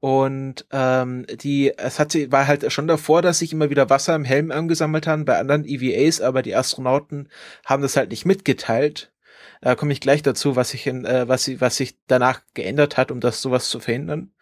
Und 0.00 0.64
ähm, 0.70 1.26
die, 1.28 1.76
es 1.76 1.98
hat 1.98 2.12
sie, 2.12 2.30
war 2.32 2.46
halt 2.46 2.72
schon 2.72 2.86
davor, 2.86 3.20
dass 3.20 3.40
sich 3.40 3.52
immer 3.52 3.68
wieder 3.68 3.90
Wasser 3.90 4.14
im 4.14 4.24
Helm 4.24 4.50
angesammelt 4.52 5.06
haben 5.06 5.24
bei 5.24 5.38
anderen 5.38 5.64
EVAs, 5.66 6.20
aber 6.20 6.42
die 6.42 6.54
Astronauten 6.54 7.28
haben 7.66 7.82
das 7.82 7.96
halt 7.96 8.10
nicht 8.10 8.24
mitgeteilt. 8.24 9.12
Da 9.60 9.74
komme 9.74 9.92
ich 9.92 10.00
gleich 10.00 10.22
dazu, 10.22 10.56
was 10.56 10.70
sich 10.70 10.86
äh, 10.86 11.28
was, 11.28 11.48
was 11.60 11.76
sich 11.76 11.96
danach 12.06 12.42
geändert 12.54 12.96
hat, 12.96 13.10
um 13.10 13.20
das 13.20 13.42
sowas 13.42 13.68
zu 13.68 13.80
verhindern. 13.80 14.32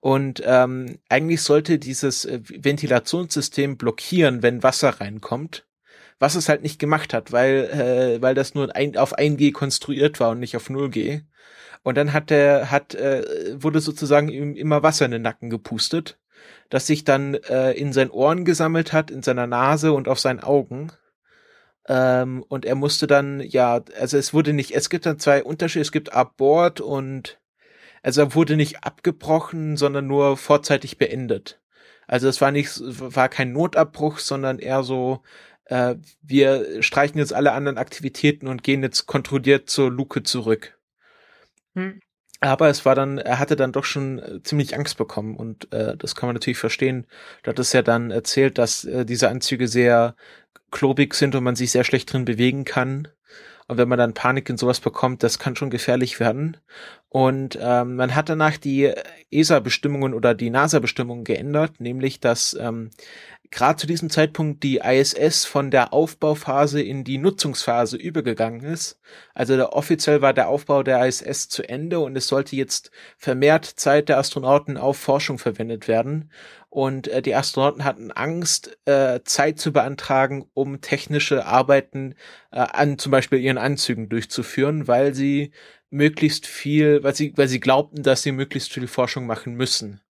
Und 0.00 0.42
ähm, 0.46 0.98
eigentlich 1.08 1.42
sollte 1.42 1.78
dieses 1.78 2.24
äh, 2.24 2.40
Ventilationssystem 2.42 3.76
blockieren, 3.76 4.42
wenn 4.42 4.62
Wasser 4.62 5.00
reinkommt, 5.00 5.66
was 6.18 6.34
es 6.34 6.48
halt 6.48 6.62
nicht 6.62 6.78
gemacht 6.78 7.12
hat, 7.12 7.32
weil 7.32 8.16
äh, 8.18 8.22
weil 8.22 8.34
das 8.34 8.54
nur 8.54 8.74
ein, 8.74 8.96
auf 8.96 9.18
1G 9.18 9.52
konstruiert 9.52 10.20
war 10.20 10.30
und 10.30 10.40
nicht 10.40 10.56
auf 10.56 10.70
0G. 10.70 11.22
Und 11.82 11.96
dann 11.96 12.12
hat 12.12 12.30
der 12.30 12.70
hat 12.70 12.94
äh, 12.94 13.62
wurde 13.62 13.80
sozusagen 13.80 14.28
ihm 14.28 14.54
immer 14.54 14.82
Wasser 14.82 15.04
in 15.06 15.12
den 15.12 15.22
Nacken 15.22 15.50
gepustet, 15.50 16.18
das 16.70 16.86
sich 16.86 17.04
dann 17.04 17.34
äh, 17.34 17.72
in 17.72 17.92
seinen 17.92 18.10
Ohren 18.10 18.44
gesammelt 18.44 18.92
hat, 18.92 19.10
in 19.10 19.22
seiner 19.22 19.46
Nase 19.46 19.92
und 19.92 20.08
auf 20.08 20.20
seinen 20.20 20.40
Augen. 20.40 20.92
Ähm, 21.88 22.44
und 22.48 22.64
er 22.64 22.74
musste 22.74 23.06
dann 23.06 23.40
ja, 23.40 23.82
also 23.98 24.16
es 24.18 24.34
wurde 24.34 24.52
nicht, 24.52 24.72
es 24.72 24.90
gibt 24.90 25.06
dann 25.06 25.18
zwei 25.18 25.42
Unterschiede, 25.42 25.82
es 25.82 25.92
gibt 25.92 26.12
Abort 26.12 26.80
und 26.80 27.38
also 28.02 28.22
er 28.22 28.34
wurde 28.34 28.56
nicht 28.56 28.84
abgebrochen, 28.84 29.76
sondern 29.76 30.06
nur 30.06 30.36
vorzeitig 30.36 30.98
beendet. 30.98 31.60
Also 32.06 32.28
es 32.28 32.40
war 32.40 32.50
nicht, 32.50 32.80
war 32.80 33.28
kein 33.28 33.52
Notabbruch, 33.52 34.18
sondern 34.18 34.58
eher 34.58 34.82
so, 34.82 35.22
äh, 35.66 35.96
wir 36.22 36.82
streichen 36.82 37.18
jetzt 37.18 37.32
alle 37.32 37.52
anderen 37.52 37.78
Aktivitäten 37.78 38.48
und 38.48 38.64
gehen 38.64 38.82
jetzt 38.82 39.06
kontrolliert 39.06 39.70
zur 39.70 39.90
Luke 39.90 40.22
zurück. 40.22 40.78
Hm. 41.74 42.00
Aber 42.40 42.68
es 42.68 42.86
war 42.86 42.94
dann, 42.94 43.18
er 43.18 43.38
hatte 43.38 43.54
dann 43.54 43.72
doch 43.72 43.84
schon 43.84 44.18
äh, 44.18 44.42
ziemlich 44.42 44.74
Angst 44.74 44.96
bekommen 44.96 45.36
und 45.36 45.72
äh, 45.72 45.96
das 45.96 46.14
kann 46.14 46.26
man 46.26 46.34
natürlich 46.34 46.58
verstehen. 46.58 47.06
Du 47.42 47.50
hattest 47.50 47.74
ja 47.74 47.82
dann 47.82 48.10
erzählt, 48.10 48.56
dass 48.58 48.84
äh, 48.84 49.04
diese 49.04 49.28
Anzüge 49.28 49.68
sehr 49.68 50.16
klobig 50.70 51.14
sind 51.14 51.34
und 51.34 51.44
man 51.44 51.56
sich 51.56 51.70
sehr 51.70 51.84
schlecht 51.84 52.12
drin 52.12 52.24
bewegen 52.24 52.64
kann. 52.64 53.08
Und 53.70 53.78
wenn 53.78 53.88
man 53.88 53.98
dann 53.98 54.14
Panik 54.14 54.48
in 54.48 54.56
sowas 54.56 54.80
bekommt, 54.80 55.22
das 55.22 55.38
kann 55.38 55.54
schon 55.54 55.70
gefährlich 55.70 56.18
werden. 56.18 56.56
Und 57.08 57.56
ähm, 57.60 57.94
man 57.94 58.16
hat 58.16 58.28
danach 58.28 58.56
die 58.56 58.92
ESA-Bestimmungen 59.30 60.12
oder 60.12 60.34
die 60.34 60.50
NASA-Bestimmungen 60.50 61.22
geändert, 61.22 61.80
nämlich 61.80 62.18
dass 62.18 62.56
ähm, 62.60 62.90
gerade 63.50 63.76
zu 63.76 63.86
diesem 63.86 64.10
Zeitpunkt 64.10 64.62
die 64.62 64.78
ISS 64.78 65.44
von 65.44 65.70
der 65.70 65.92
Aufbauphase 65.92 66.80
in 66.82 67.04
die 67.04 67.18
Nutzungsphase 67.18 67.96
übergegangen 67.96 68.62
ist. 68.62 69.00
Also 69.34 69.56
der, 69.56 69.72
offiziell 69.72 70.22
war 70.22 70.32
der 70.32 70.48
Aufbau 70.48 70.82
der 70.82 71.06
ISS 71.06 71.48
zu 71.48 71.68
Ende 71.68 72.00
und 72.00 72.16
es 72.16 72.28
sollte 72.28 72.56
jetzt 72.56 72.90
vermehrt 73.18 73.64
Zeit 73.64 74.08
der 74.08 74.18
Astronauten 74.18 74.76
auf 74.76 74.96
Forschung 74.96 75.38
verwendet 75.38 75.88
werden. 75.88 76.30
Und 76.70 77.08
äh, 77.08 77.20
die 77.20 77.34
Astronauten 77.34 77.84
hatten 77.84 78.12
Angst, 78.12 78.78
äh, 78.86 79.20
Zeit 79.24 79.58
zu 79.58 79.72
beantragen, 79.72 80.48
um 80.54 80.80
technische 80.80 81.44
Arbeiten 81.44 82.14
äh, 82.52 82.60
an 82.60 82.96
zum 82.96 83.10
Beispiel 83.10 83.40
ihren 83.40 83.58
Anzügen 83.58 84.08
durchzuführen, 84.08 84.86
weil 84.86 85.12
sie 85.12 85.50
möglichst 85.90 86.46
viel, 86.46 87.02
weil 87.02 87.14
sie, 87.14 87.32
weil 87.36 87.48
sie 87.48 87.60
glaubten, 87.60 88.04
dass 88.04 88.22
sie 88.22 88.32
möglichst 88.32 88.72
viel 88.72 88.86
Forschung 88.86 89.26
machen 89.26 89.54
müssen. 89.54 90.00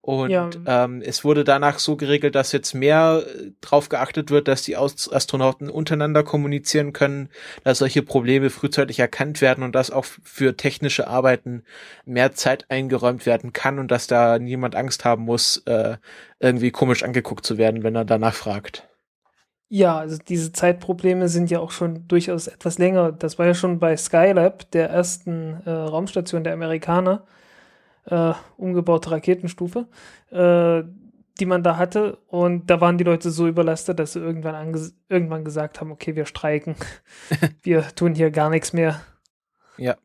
Und 0.00 0.30
ja. 0.30 0.48
ähm, 0.66 1.02
es 1.04 1.24
wurde 1.24 1.44
danach 1.44 1.78
so 1.78 1.96
geregelt, 1.96 2.34
dass 2.34 2.52
jetzt 2.52 2.72
mehr 2.72 3.24
äh, 3.26 3.50
drauf 3.60 3.88
geachtet 3.88 4.30
wird, 4.30 4.48
dass 4.48 4.62
die 4.62 4.76
Astronauten 4.76 5.68
untereinander 5.68 6.22
kommunizieren 6.22 6.92
können, 6.92 7.28
dass 7.64 7.78
solche 7.78 8.02
Probleme 8.02 8.48
frühzeitig 8.48 9.00
erkannt 9.00 9.40
werden 9.40 9.64
und 9.64 9.74
dass 9.74 9.90
auch 9.90 10.04
für 10.04 10.56
technische 10.56 11.08
Arbeiten 11.08 11.62
mehr 12.06 12.32
Zeit 12.32 12.70
eingeräumt 12.70 13.26
werden 13.26 13.52
kann 13.52 13.78
und 13.78 13.90
dass 13.90 14.06
da 14.06 14.38
niemand 14.38 14.76
Angst 14.76 15.04
haben 15.04 15.24
muss, 15.24 15.58
äh, 15.66 15.96
irgendwie 16.38 16.70
komisch 16.70 17.02
angeguckt 17.02 17.44
zu 17.44 17.58
werden, 17.58 17.82
wenn 17.82 17.96
er 17.96 18.04
danach 18.04 18.34
fragt. 18.34 18.88
Ja, 19.70 19.98
also 19.98 20.16
diese 20.16 20.52
Zeitprobleme 20.52 21.28
sind 21.28 21.50
ja 21.50 21.58
auch 21.58 21.72
schon 21.72 22.08
durchaus 22.08 22.46
etwas 22.46 22.78
länger. 22.78 23.12
Das 23.12 23.38
war 23.38 23.46
ja 23.46 23.54
schon 23.54 23.78
bei 23.78 23.96
Skylab, 23.96 24.70
der 24.70 24.88
ersten 24.88 25.60
äh, 25.66 25.70
Raumstation 25.70 26.44
der 26.44 26.54
Amerikaner 26.54 27.26
äh, 28.06 28.32
umgebaute 28.56 29.10
Raketenstufe, 29.10 29.86
äh, 30.30 30.82
die 31.40 31.46
man 31.46 31.62
da 31.62 31.76
hatte. 31.76 32.18
Und 32.26 32.68
da 32.70 32.80
waren 32.80 32.98
die 32.98 33.04
Leute 33.04 33.30
so 33.30 33.46
überlastet, 33.46 33.98
dass 33.98 34.14
sie 34.14 34.20
irgendwann, 34.20 34.74
irgendwann 35.08 35.44
gesagt 35.44 35.80
haben, 35.80 35.92
okay, 35.92 36.16
wir 36.16 36.26
streiken. 36.26 36.76
wir 37.62 37.82
tun 37.94 38.14
hier 38.14 38.30
gar 38.30 38.50
nichts 38.50 38.72
mehr. 38.72 39.00
Ja. 39.76 39.96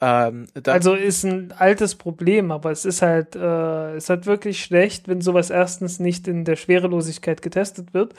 Ähm, 0.00 0.46
also 0.66 0.94
ist 0.94 1.24
ein 1.24 1.52
altes 1.52 1.94
Problem, 1.94 2.50
aber 2.50 2.70
es 2.70 2.84
ist 2.84 3.02
halt, 3.02 3.36
äh, 3.36 3.94
es 3.96 4.10
hat 4.10 4.26
wirklich 4.26 4.62
schlecht, 4.62 5.08
wenn 5.08 5.20
sowas 5.20 5.50
erstens 5.50 5.98
nicht 5.98 6.28
in 6.28 6.44
der 6.44 6.56
Schwerelosigkeit 6.56 7.42
getestet 7.42 7.94
wird. 7.94 8.14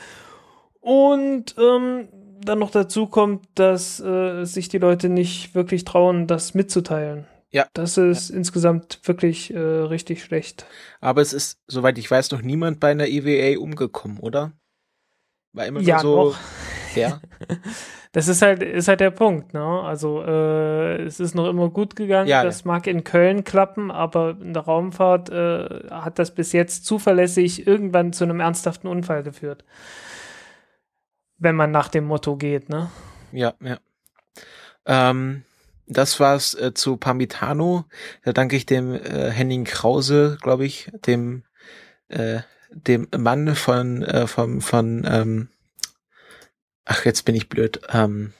Und 0.81 1.55
ähm, 1.57 2.09
dann 2.41 2.59
noch 2.59 2.71
dazu 2.71 3.07
kommt, 3.07 3.45
dass 3.55 4.00
äh, 4.00 4.45
sich 4.45 4.69
die 4.69 4.77
Leute 4.77 5.09
nicht 5.09 5.55
wirklich 5.55 5.83
trauen, 5.83 6.27
das 6.27 6.53
mitzuteilen. 6.53 7.25
Ja. 7.51 7.67
Das 7.73 7.97
ist 7.97 8.29
ja. 8.29 8.35
insgesamt 8.35 8.99
wirklich 9.03 9.53
äh, 9.53 9.59
richtig 9.59 10.23
schlecht. 10.23 10.65
Aber 10.99 11.21
es 11.21 11.33
ist, 11.33 11.59
soweit 11.67 11.97
ich 11.97 12.09
weiß, 12.09 12.31
noch 12.31 12.41
niemand 12.41 12.79
bei 12.79 12.91
einer 12.91 13.07
EVA 13.07 13.59
umgekommen, 13.59 14.19
oder? 14.19 14.51
War 15.53 15.65
immer 15.65 15.79
ja, 15.79 15.99
so. 15.99 16.29
Noch. 16.29 16.37
Ja. 16.95 17.21
Das 18.15 18.29
ist 18.29 18.41
halt, 18.41 18.63
ist 18.63 18.87
halt 18.87 19.01
der 19.01 19.11
Punkt, 19.11 19.53
ne? 19.53 19.61
Also 19.61 20.23
äh, 20.23 21.01
es 21.01 21.19
ist 21.19 21.35
noch 21.35 21.49
immer 21.49 21.69
gut 21.69 21.97
gegangen. 21.97 22.29
Ja, 22.29 22.45
das 22.45 22.61
ja. 22.61 22.67
mag 22.67 22.87
in 22.87 23.03
Köln 23.03 23.43
klappen, 23.43 23.91
aber 23.91 24.37
in 24.39 24.53
der 24.53 24.63
Raumfahrt 24.63 25.29
äh, 25.31 25.89
hat 25.91 26.17
das 26.17 26.33
bis 26.33 26.53
jetzt 26.53 26.85
zuverlässig 26.85 27.67
irgendwann 27.67 28.13
zu 28.13 28.23
einem 28.23 28.39
ernsthaften 28.39 28.87
Unfall 28.87 29.21
geführt. 29.21 29.65
Wenn 31.37 31.57
man 31.57 31.71
nach 31.71 31.89
dem 31.89 32.05
Motto 32.05 32.37
geht, 32.37 32.69
ne? 32.69 32.89
Ja, 33.33 33.53
ja. 33.59 33.79
Ähm, 34.85 35.43
das 35.87 36.19
war's 36.19 36.53
äh, 36.55 36.73
zu 36.73 36.97
Parmitano. 36.97 37.85
Da 38.23 38.33
danke 38.33 38.55
ich 38.55 38.65
dem 38.65 38.93
äh, 38.93 39.29
Henning 39.29 39.65
Krause, 39.65 40.37
glaube 40.41 40.65
ich, 40.65 40.91
dem 41.05 41.43
äh, 42.09 42.41
dem 42.69 43.07
Mann 43.17 43.55
von 43.55 44.03
äh, 44.03 44.27
vom 44.27 44.61
von 44.61 45.05
ähm, 45.07 45.49
ach 46.83 47.05
jetzt 47.05 47.23
bin 47.23 47.35
ich 47.35 47.49
blöd. 47.49 47.81
Ähm, 47.89 48.33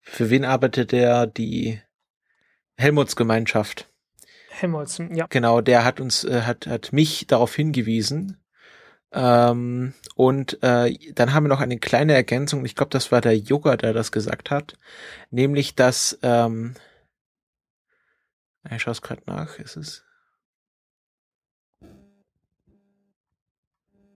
für 0.00 0.30
wen 0.30 0.44
arbeitet 0.44 0.92
der 0.92 1.26
die 1.26 1.80
Helmuts 2.76 3.14
Gemeinschaft? 3.14 3.88
Helmuts, 4.50 5.00
ja. 5.12 5.26
Genau, 5.28 5.60
der 5.60 5.84
hat 5.84 6.00
uns 6.00 6.24
äh, 6.24 6.42
hat 6.42 6.66
hat 6.66 6.92
mich 6.92 7.26
darauf 7.26 7.54
hingewiesen, 7.54 8.41
ähm, 9.12 9.94
und 10.14 10.62
äh, 10.62 10.96
dann 11.14 11.34
haben 11.34 11.44
wir 11.44 11.48
noch 11.48 11.60
eine 11.60 11.78
kleine 11.78 12.14
Ergänzung. 12.14 12.64
Ich 12.64 12.74
glaube, 12.74 12.90
das 12.90 13.12
war 13.12 13.20
der 13.20 13.36
Yoga, 13.36 13.76
der 13.76 13.92
das 13.92 14.12
gesagt 14.12 14.50
hat. 14.50 14.78
Nämlich, 15.30 15.74
dass 15.74 16.18
ähm, 16.22 16.74
ich 18.70 18.82
schaue 18.82 18.92
es 18.92 19.02
gerade 19.02 19.22
nach. 19.26 19.58
Ist 19.58 19.76
es? 19.76 20.04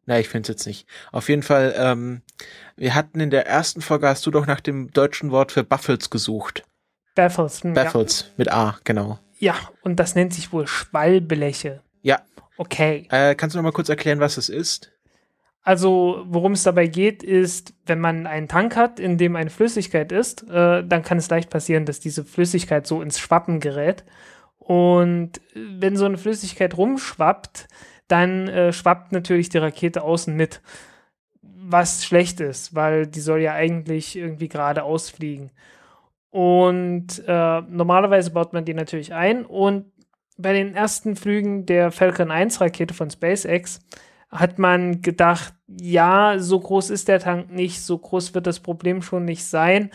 Na, 0.07 0.21
ich 0.21 0.29
finde 0.29 0.43
es 0.43 0.49
jetzt 0.49 0.67
nicht. 0.67 0.89
Auf 1.11 1.29
jeden 1.29 1.43
Fall, 1.43 1.75
ähm, 1.77 2.23
wir 2.77 2.95
hatten 2.95 3.19
in 3.19 3.31
der 3.31 3.47
ersten 3.47 3.83
Folge, 3.83 4.09
hast 4.09 4.25
du 4.25 4.31
doch 4.31 4.47
nach 4.47 4.61
dem 4.61 4.93
deutschen 4.93 5.33
Wort 5.33 5.51
für 5.51 5.65
Buffels 5.65 6.11
gesucht. 6.11 6.65
Baffles. 7.17 7.63
Baffles, 7.65 8.21
ja. 8.21 8.35
mit 8.37 8.53
A, 8.53 8.79
genau. 8.85 9.19
Ja, 9.39 9.57
und 9.83 9.97
das 9.97 10.15
nennt 10.15 10.33
sich 10.33 10.53
wohl 10.53 10.69
Schwalbeläche. 10.69 11.83
Ja, 12.03 12.23
Okay. 12.59 13.07
Äh, 13.11 13.35
kannst 13.35 13.55
du 13.55 13.59
noch 13.59 13.65
mal 13.65 13.73
kurz 13.73 13.89
erklären, 13.89 14.21
was 14.21 14.37
es 14.37 14.49
ist? 14.49 14.93
Also, 15.63 16.23
worum 16.27 16.53
es 16.53 16.63
dabei 16.63 16.87
geht, 16.87 17.25
ist, 17.25 17.75
wenn 17.87 17.99
man 17.99 18.29
einen 18.29 18.47
Tank 18.47 18.77
hat, 18.77 19.01
in 19.01 19.19
dem 19.19 19.35
eine 19.35 19.51
Flüssigkeit 19.51 20.13
ist, 20.13 20.49
äh, 20.49 20.85
dann 20.87 21.03
kann 21.03 21.19
es 21.19 21.29
leicht 21.29 21.51
passieren, 21.51 21.87
dass 21.87 21.99
diese 21.99 22.25
Flüssigkeit 22.25 22.87
so 22.87 23.03
ins 23.03 23.19
Schwappen 23.19 23.59
gerät. 23.59 24.05
Und 24.59 25.41
wenn 25.55 25.97
so 25.97 26.05
eine 26.05 26.19
Flüssigkeit 26.19 26.77
rumschwappt, 26.77 27.67
dann 28.07 28.47
äh, 28.47 28.73
schwappt 28.73 29.11
natürlich 29.11 29.49
die 29.49 29.59
Rakete 29.59 30.03
außen 30.03 30.35
mit. 30.35 30.63
Was 31.43 32.05
schlecht 32.05 32.39
ist, 32.41 32.75
weil 32.77 33.09
die 33.09 33.21
soll 33.21 33.41
ja 33.41 33.53
eigentlich 33.55 34.17
irgendwie 34.17 34.49
geradeaus 34.49 35.11
fliegen. 35.11 35.51
Und 36.31 37.23
äh, 37.27 37.61
normalerweise 37.63 38.31
baut 38.31 38.53
man 38.53 38.65
die 38.65 38.75
natürlich 38.75 39.15
ein. 39.15 39.45
Und 39.45 39.87
bei 40.37 40.53
den 40.53 40.75
ersten 40.75 41.17
Flügen 41.17 41.67
der 41.67 41.91
Falcon 41.91 42.31
1 42.31 42.61
Rakete 42.61 42.95
von 42.95 43.11
SpaceX 43.11 43.81
hat 44.31 44.59
man 44.59 45.03
gedacht, 45.03 45.55
ja, 45.67 46.39
so 46.39 46.61
groß 46.61 46.91
ist 46.91 47.09
der 47.09 47.21
Tank 47.21 47.51
nicht, 47.51 47.81
so 47.81 47.97
groß 47.97 48.35
wird 48.35 48.47
das 48.47 48.61
Problem 48.61 49.03
schon 49.03 49.25
nicht 49.25 49.45
sein. 49.45 49.91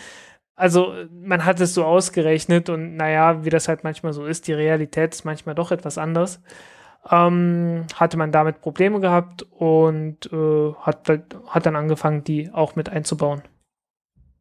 Also 0.55 0.93
man 1.11 1.45
hat 1.45 1.59
es 1.59 1.73
so 1.73 1.85
ausgerechnet 1.85 2.69
und 2.69 2.95
naja, 2.95 3.43
wie 3.43 3.49
das 3.49 3.67
halt 3.67 3.83
manchmal 3.83 4.13
so 4.13 4.25
ist, 4.25 4.47
die 4.47 4.53
Realität 4.53 5.13
ist 5.13 5.25
manchmal 5.25 5.55
doch 5.55 5.71
etwas 5.71 5.97
anders. 5.97 6.41
Ähm, 7.09 7.85
hatte 7.95 8.17
man 8.17 8.31
damit 8.31 8.61
Probleme 8.61 8.99
gehabt 8.99 9.43
und 9.43 10.31
äh, 10.31 10.73
hat, 10.81 11.09
hat 11.47 11.65
dann 11.65 11.75
angefangen, 11.75 12.23
die 12.23 12.51
auch 12.53 12.75
mit 12.75 12.89
einzubauen. 12.89 13.41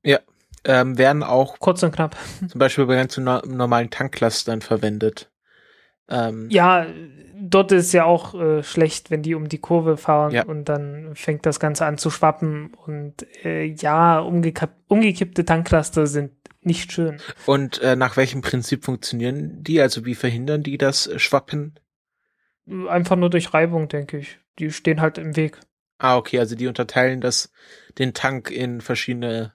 Ja, 0.02 0.18
ähm, 0.64 0.98
werden 0.98 1.22
auch 1.22 1.58
kurz 1.58 1.82
und 1.82 1.94
knapp. 1.94 2.16
Zum 2.48 2.58
Beispiel 2.58 2.84
bei 2.84 2.96
ganz 2.96 3.16
normalen 3.16 3.88
Tanklastern 3.88 4.60
verwendet. 4.60 5.29
Ähm, 6.10 6.48
ja, 6.50 6.86
dort 7.40 7.72
ist 7.72 7.92
ja 7.92 8.04
auch 8.04 8.34
äh, 8.34 8.62
schlecht, 8.62 9.10
wenn 9.10 9.22
die 9.22 9.34
um 9.34 9.48
die 9.48 9.58
Kurve 9.58 9.96
fahren 9.96 10.32
ja. 10.32 10.44
und 10.44 10.68
dann 10.68 11.14
fängt 11.14 11.46
das 11.46 11.60
Ganze 11.60 11.86
an 11.86 11.98
zu 11.98 12.10
schwappen 12.10 12.72
und 12.86 13.26
äh, 13.44 13.64
ja, 13.64 14.18
umgekippte 14.20 15.44
Tanklaster 15.44 16.06
sind 16.06 16.32
nicht 16.62 16.92
schön. 16.92 17.20
Und 17.46 17.80
äh, 17.80 17.96
nach 17.96 18.16
welchem 18.16 18.42
Prinzip 18.42 18.84
funktionieren 18.84 19.62
die? 19.62 19.80
Also 19.80 20.04
wie 20.04 20.14
verhindern 20.14 20.62
die 20.62 20.76
das 20.76 21.10
Schwappen? 21.16 21.78
Einfach 22.88 23.16
nur 23.16 23.30
durch 23.30 23.54
Reibung, 23.54 23.88
denke 23.88 24.18
ich. 24.18 24.38
Die 24.58 24.70
stehen 24.70 25.00
halt 25.00 25.16
im 25.16 25.36
Weg. 25.36 25.58
Ah, 25.98 26.16
okay, 26.16 26.38
also 26.38 26.54
die 26.56 26.66
unterteilen 26.66 27.20
das, 27.20 27.52
den 27.98 28.14
Tank 28.14 28.50
in 28.50 28.80
verschiedene 28.80 29.54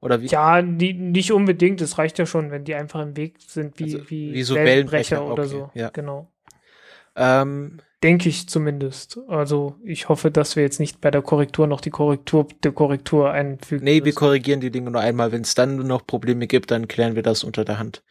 oder 0.00 0.22
wie? 0.22 0.26
Ja, 0.26 0.62
die, 0.62 0.94
nicht 0.94 1.32
unbedingt. 1.32 1.80
Es 1.80 1.98
reicht 1.98 2.18
ja 2.18 2.26
schon, 2.26 2.50
wenn 2.50 2.64
die 2.64 2.74
einfach 2.74 3.00
im 3.00 3.16
Weg 3.16 3.36
sind, 3.46 3.78
wie, 3.78 3.94
also, 3.94 4.10
wie, 4.10 4.32
wie 4.32 4.42
so 4.42 4.54
Wellenbrecher, 4.54 5.18
Wellenbrecher 5.18 5.32
oder 5.32 5.42
okay, 5.42 5.50
so. 5.50 5.70
Ja. 5.74 5.90
Genau. 5.90 6.30
Ähm, 7.16 7.80
Denke 8.02 8.30
ich 8.30 8.48
zumindest. 8.48 9.20
Also 9.28 9.76
ich 9.84 10.08
hoffe, 10.08 10.30
dass 10.30 10.56
wir 10.56 10.62
jetzt 10.62 10.80
nicht 10.80 11.02
bei 11.02 11.10
der 11.10 11.20
Korrektur 11.20 11.66
noch 11.66 11.82
die 11.82 11.90
Korrektur 11.90 12.46
der 12.64 12.72
Korrektur 12.72 13.30
einfügen. 13.30 13.84
Nee, 13.84 13.96
müssen. 13.96 14.06
wir 14.06 14.14
korrigieren 14.14 14.60
die 14.60 14.70
Dinge 14.70 14.90
nur 14.90 15.02
einmal. 15.02 15.32
Wenn 15.32 15.42
es 15.42 15.54
dann 15.54 15.76
noch 15.86 16.06
Probleme 16.06 16.46
gibt, 16.46 16.70
dann 16.70 16.88
klären 16.88 17.14
wir 17.14 17.22
das 17.22 17.44
unter 17.44 17.62
der 17.62 17.78
Hand. 17.78 18.02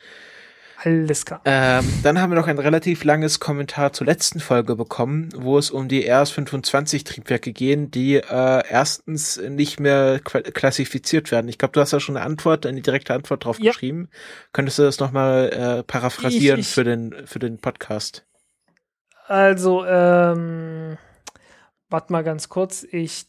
Alles 0.81 1.25
klar. 1.25 1.41
Ähm, 1.43 1.85
dann 2.03 2.21
haben 2.21 2.31
wir 2.31 2.35
noch 2.35 2.47
ein 2.47 2.57
relativ 2.57 3.03
langes 3.03 3.41
Kommentar 3.41 3.91
zur 3.91 4.07
letzten 4.07 4.39
Folge 4.39 4.77
bekommen, 4.77 5.29
wo 5.35 5.57
es 5.57 5.71
um 5.71 5.89
die 5.89 6.09
RS-25 6.09 7.05
Triebwerke 7.05 7.51
gehen, 7.51 7.91
die 7.91 8.15
äh, 8.15 8.63
erstens 8.69 9.37
nicht 9.37 9.81
mehr 9.81 10.19
klassifiziert 10.19 11.31
werden. 11.31 11.49
Ich 11.49 11.57
glaube, 11.57 11.73
du 11.73 11.81
hast 11.81 11.91
da 11.91 11.99
schon 11.99 12.15
eine 12.15 12.25
Antwort, 12.25 12.65
eine 12.65 12.81
direkte 12.81 13.13
Antwort 13.13 13.43
drauf 13.43 13.59
ja. 13.59 13.71
geschrieben. 13.71 14.09
Könntest 14.53 14.79
du 14.79 14.83
das 14.83 14.99
nochmal 14.99 15.49
äh, 15.79 15.83
paraphrasieren 15.83 16.61
ich, 16.61 16.67
ich, 16.67 16.73
für 16.73 16.85
den 16.85 17.13
für 17.25 17.39
den 17.39 17.57
Podcast? 17.57 18.25
Also, 19.27 19.85
ähm, 19.85 20.97
warte 21.89 22.13
mal 22.13 22.23
ganz 22.23 22.47
kurz. 22.47 22.85
Ich 22.89 23.28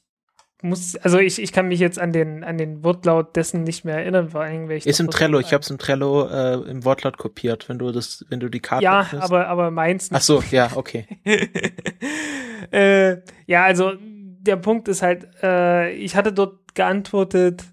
muss, 0.62 0.96
also 0.96 1.18
ich, 1.18 1.40
ich 1.40 1.52
kann 1.52 1.68
mich 1.68 1.80
jetzt 1.80 1.98
an 1.98 2.12
den, 2.12 2.44
an 2.44 2.58
den 2.58 2.84
Wortlaut 2.84 3.36
dessen 3.36 3.62
nicht 3.64 3.84
mehr 3.84 3.96
erinnern, 3.96 4.30
vor 4.30 4.42
allem 4.42 4.68
welche. 4.68 4.88
Ist 4.88 5.00
im 5.00 5.10
Trello, 5.10 5.40
ich 5.40 5.52
habe 5.52 5.62
es 5.62 5.70
im 5.70 5.78
Trello 5.78 6.26
äh, 6.28 6.54
im 6.70 6.84
Wortlaut 6.84 7.16
kopiert, 7.18 7.68
wenn 7.68 7.78
du 7.78 7.92
das, 7.92 8.24
wenn 8.28 8.40
du 8.40 8.48
die 8.48 8.60
Karte 8.60 8.84
Ja, 8.84 9.00
öffnest. 9.00 9.24
aber, 9.24 9.48
aber 9.48 9.70
meins 9.70 10.10
nicht. 10.10 10.18
Ach 10.18 10.22
so, 10.22 10.42
ja, 10.50 10.70
okay. 10.74 11.06
äh, 12.70 13.16
ja, 13.46 13.64
also 13.64 13.92
der 13.98 14.56
Punkt 14.56 14.88
ist 14.88 15.02
halt, 15.02 15.28
äh, 15.42 15.92
ich 15.92 16.16
hatte 16.16 16.32
dort 16.32 16.74
geantwortet, 16.74 17.64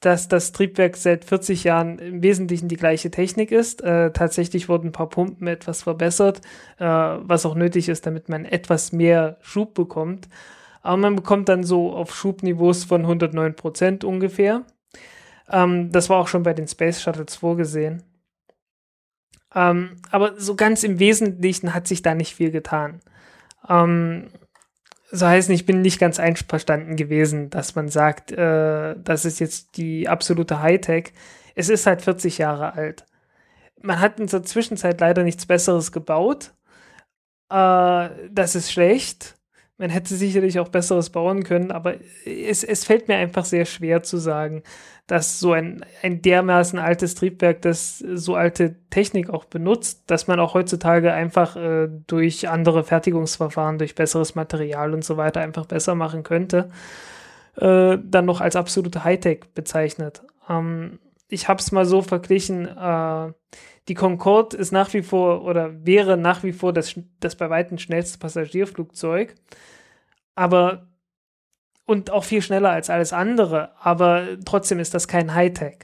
dass 0.00 0.28
das 0.28 0.52
Triebwerk 0.52 0.96
seit 0.96 1.24
40 1.24 1.64
Jahren 1.64 1.98
im 1.98 2.22
Wesentlichen 2.22 2.68
die 2.68 2.76
gleiche 2.76 3.10
Technik 3.10 3.50
ist. 3.50 3.82
Äh, 3.82 4.12
tatsächlich 4.12 4.68
wurden 4.68 4.88
ein 4.88 4.92
paar 4.92 5.08
Pumpen 5.08 5.46
etwas 5.46 5.82
verbessert, 5.82 6.42
äh, 6.78 6.84
was 6.84 7.46
auch 7.46 7.54
nötig 7.54 7.88
ist, 7.88 8.04
damit 8.06 8.28
man 8.28 8.44
etwas 8.44 8.92
mehr 8.92 9.38
Schub 9.40 9.74
bekommt. 9.74 10.28
Aber 10.84 10.98
man 10.98 11.16
bekommt 11.16 11.48
dann 11.48 11.64
so 11.64 11.94
auf 11.94 12.14
Schubniveaus 12.14 12.84
von 12.84 13.00
109 13.00 13.56
Prozent 13.56 14.04
ungefähr. 14.04 14.66
Ähm, 15.50 15.90
das 15.90 16.10
war 16.10 16.18
auch 16.18 16.28
schon 16.28 16.42
bei 16.42 16.52
den 16.52 16.68
Space 16.68 17.00
Shuttles 17.02 17.36
vorgesehen. 17.36 18.02
Ähm, 19.54 19.96
aber 20.10 20.38
so 20.38 20.56
ganz 20.56 20.84
im 20.84 20.98
Wesentlichen 20.98 21.72
hat 21.72 21.88
sich 21.88 22.02
da 22.02 22.14
nicht 22.14 22.34
viel 22.34 22.50
getan. 22.50 23.00
Ähm, 23.66 24.28
so 25.10 25.26
heißt, 25.26 25.48
ich 25.50 25.64
bin 25.64 25.80
nicht 25.80 25.98
ganz 25.98 26.20
einverstanden 26.20 26.96
gewesen, 26.96 27.48
dass 27.48 27.74
man 27.74 27.88
sagt, 27.88 28.32
äh, 28.32 28.94
das 29.02 29.24
ist 29.24 29.40
jetzt 29.40 29.78
die 29.78 30.06
absolute 30.06 30.60
Hightech. 30.60 31.14
Es 31.54 31.70
ist 31.70 31.86
halt 31.86 32.02
40 32.02 32.36
Jahre 32.36 32.74
alt. 32.74 33.06
Man 33.80 34.00
hat 34.00 34.20
in 34.20 34.26
der 34.26 34.42
Zwischenzeit 34.42 35.00
leider 35.00 35.22
nichts 35.22 35.46
Besseres 35.46 35.92
gebaut. 35.92 36.52
Äh, 37.48 38.10
das 38.30 38.54
ist 38.54 38.70
schlecht. 38.70 39.36
Man 39.84 39.90
hätte 39.90 40.14
sicherlich 40.14 40.58
auch 40.60 40.70
Besseres 40.70 41.10
bauen 41.10 41.44
können, 41.44 41.70
aber 41.70 41.96
es, 42.24 42.64
es 42.64 42.86
fällt 42.86 43.06
mir 43.06 43.16
einfach 43.16 43.44
sehr 43.44 43.66
schwer 43.66 44.02
zu 44.02 44.16
sagen, 44.16 44.62
dass 45.06 45.40
so 45.40 45.52
ein, 45.52 45.84
ein 46.02 46.22
dermaßen 46.22 46.78
altes 46.78 47.14
Triebwerk, 47.14 47.60
das 47.60 47.98
so 47.98 48.34
alte 48.34 48.76
Technik 48.88 49.28
auch 49.28 49.44
benutzt, 49.44 50.04
dass 50.06 50.26
man 50.26 50.40
auch 50.40 50.54
heutzutage 50.54 51.12
einfach 51.12 51.56
äh, 51.56 51.90
durch 52.06 52.48
andere 52.48 52.82
Fertigungsverfahren, 52.82 53.76
durch 53.76 53.94
besseres 53.94 54.34
Material 54.34 54.94
und 54.94 55.04
so 55.04 55.18
weiter 55.18 55.42
einfach 55.42 55.66
besser 55.66 55.94
machen 55.94 56.22
könnte, 56.22 56.70
äh, 57.56 57.98
dann 58.02 58.24
noch 58.24 58.40
als 58.40 58.56
absolute 58.56 59.04
Hightech 59.04 59.40
bezeichnet. 59.54 60.22
Ähm, 60.48 60.98
ich 61.28 61.46
habe 61.46 61.60
es 61.60 61.72
mal 61.72 61.84
so 61.84 62.00
verglichen, 62.00 62.68
äh, 62.68 63.32
die 63.88 63.94
Concorde 63.94 64.56
ist 64.56 64.72
nach 64.72 64.94
wie 64.94 65.02
vor 65.02 65.44
oder 65.44 65.84
wäre 65.84 66.16
nach 66.16 66.42
wie 66.42 66.52
vor 66.52 66.72
das, 66.72 66.98
das 67.20 67.36
bei 67.36 67.50
weitem 67.50 67.76
schnellste 67.76 68.18
Passagierflugzeug. 68.18 69.34
Aber 70.34 70.88
und 71.86 72.10
auch 72.10 72.24
viel 72.24 72.42
schneller 72.42 72.70
als 72.70 72.90
alles 72.90 73.12
andere, 73.12 73.72
aber 73.78 74.38
trotzdem 74.44 74.78
ist 74.78 74.94
das 74.94 75.08
kein 75.08 75.34
Hightech. 75.34 75.80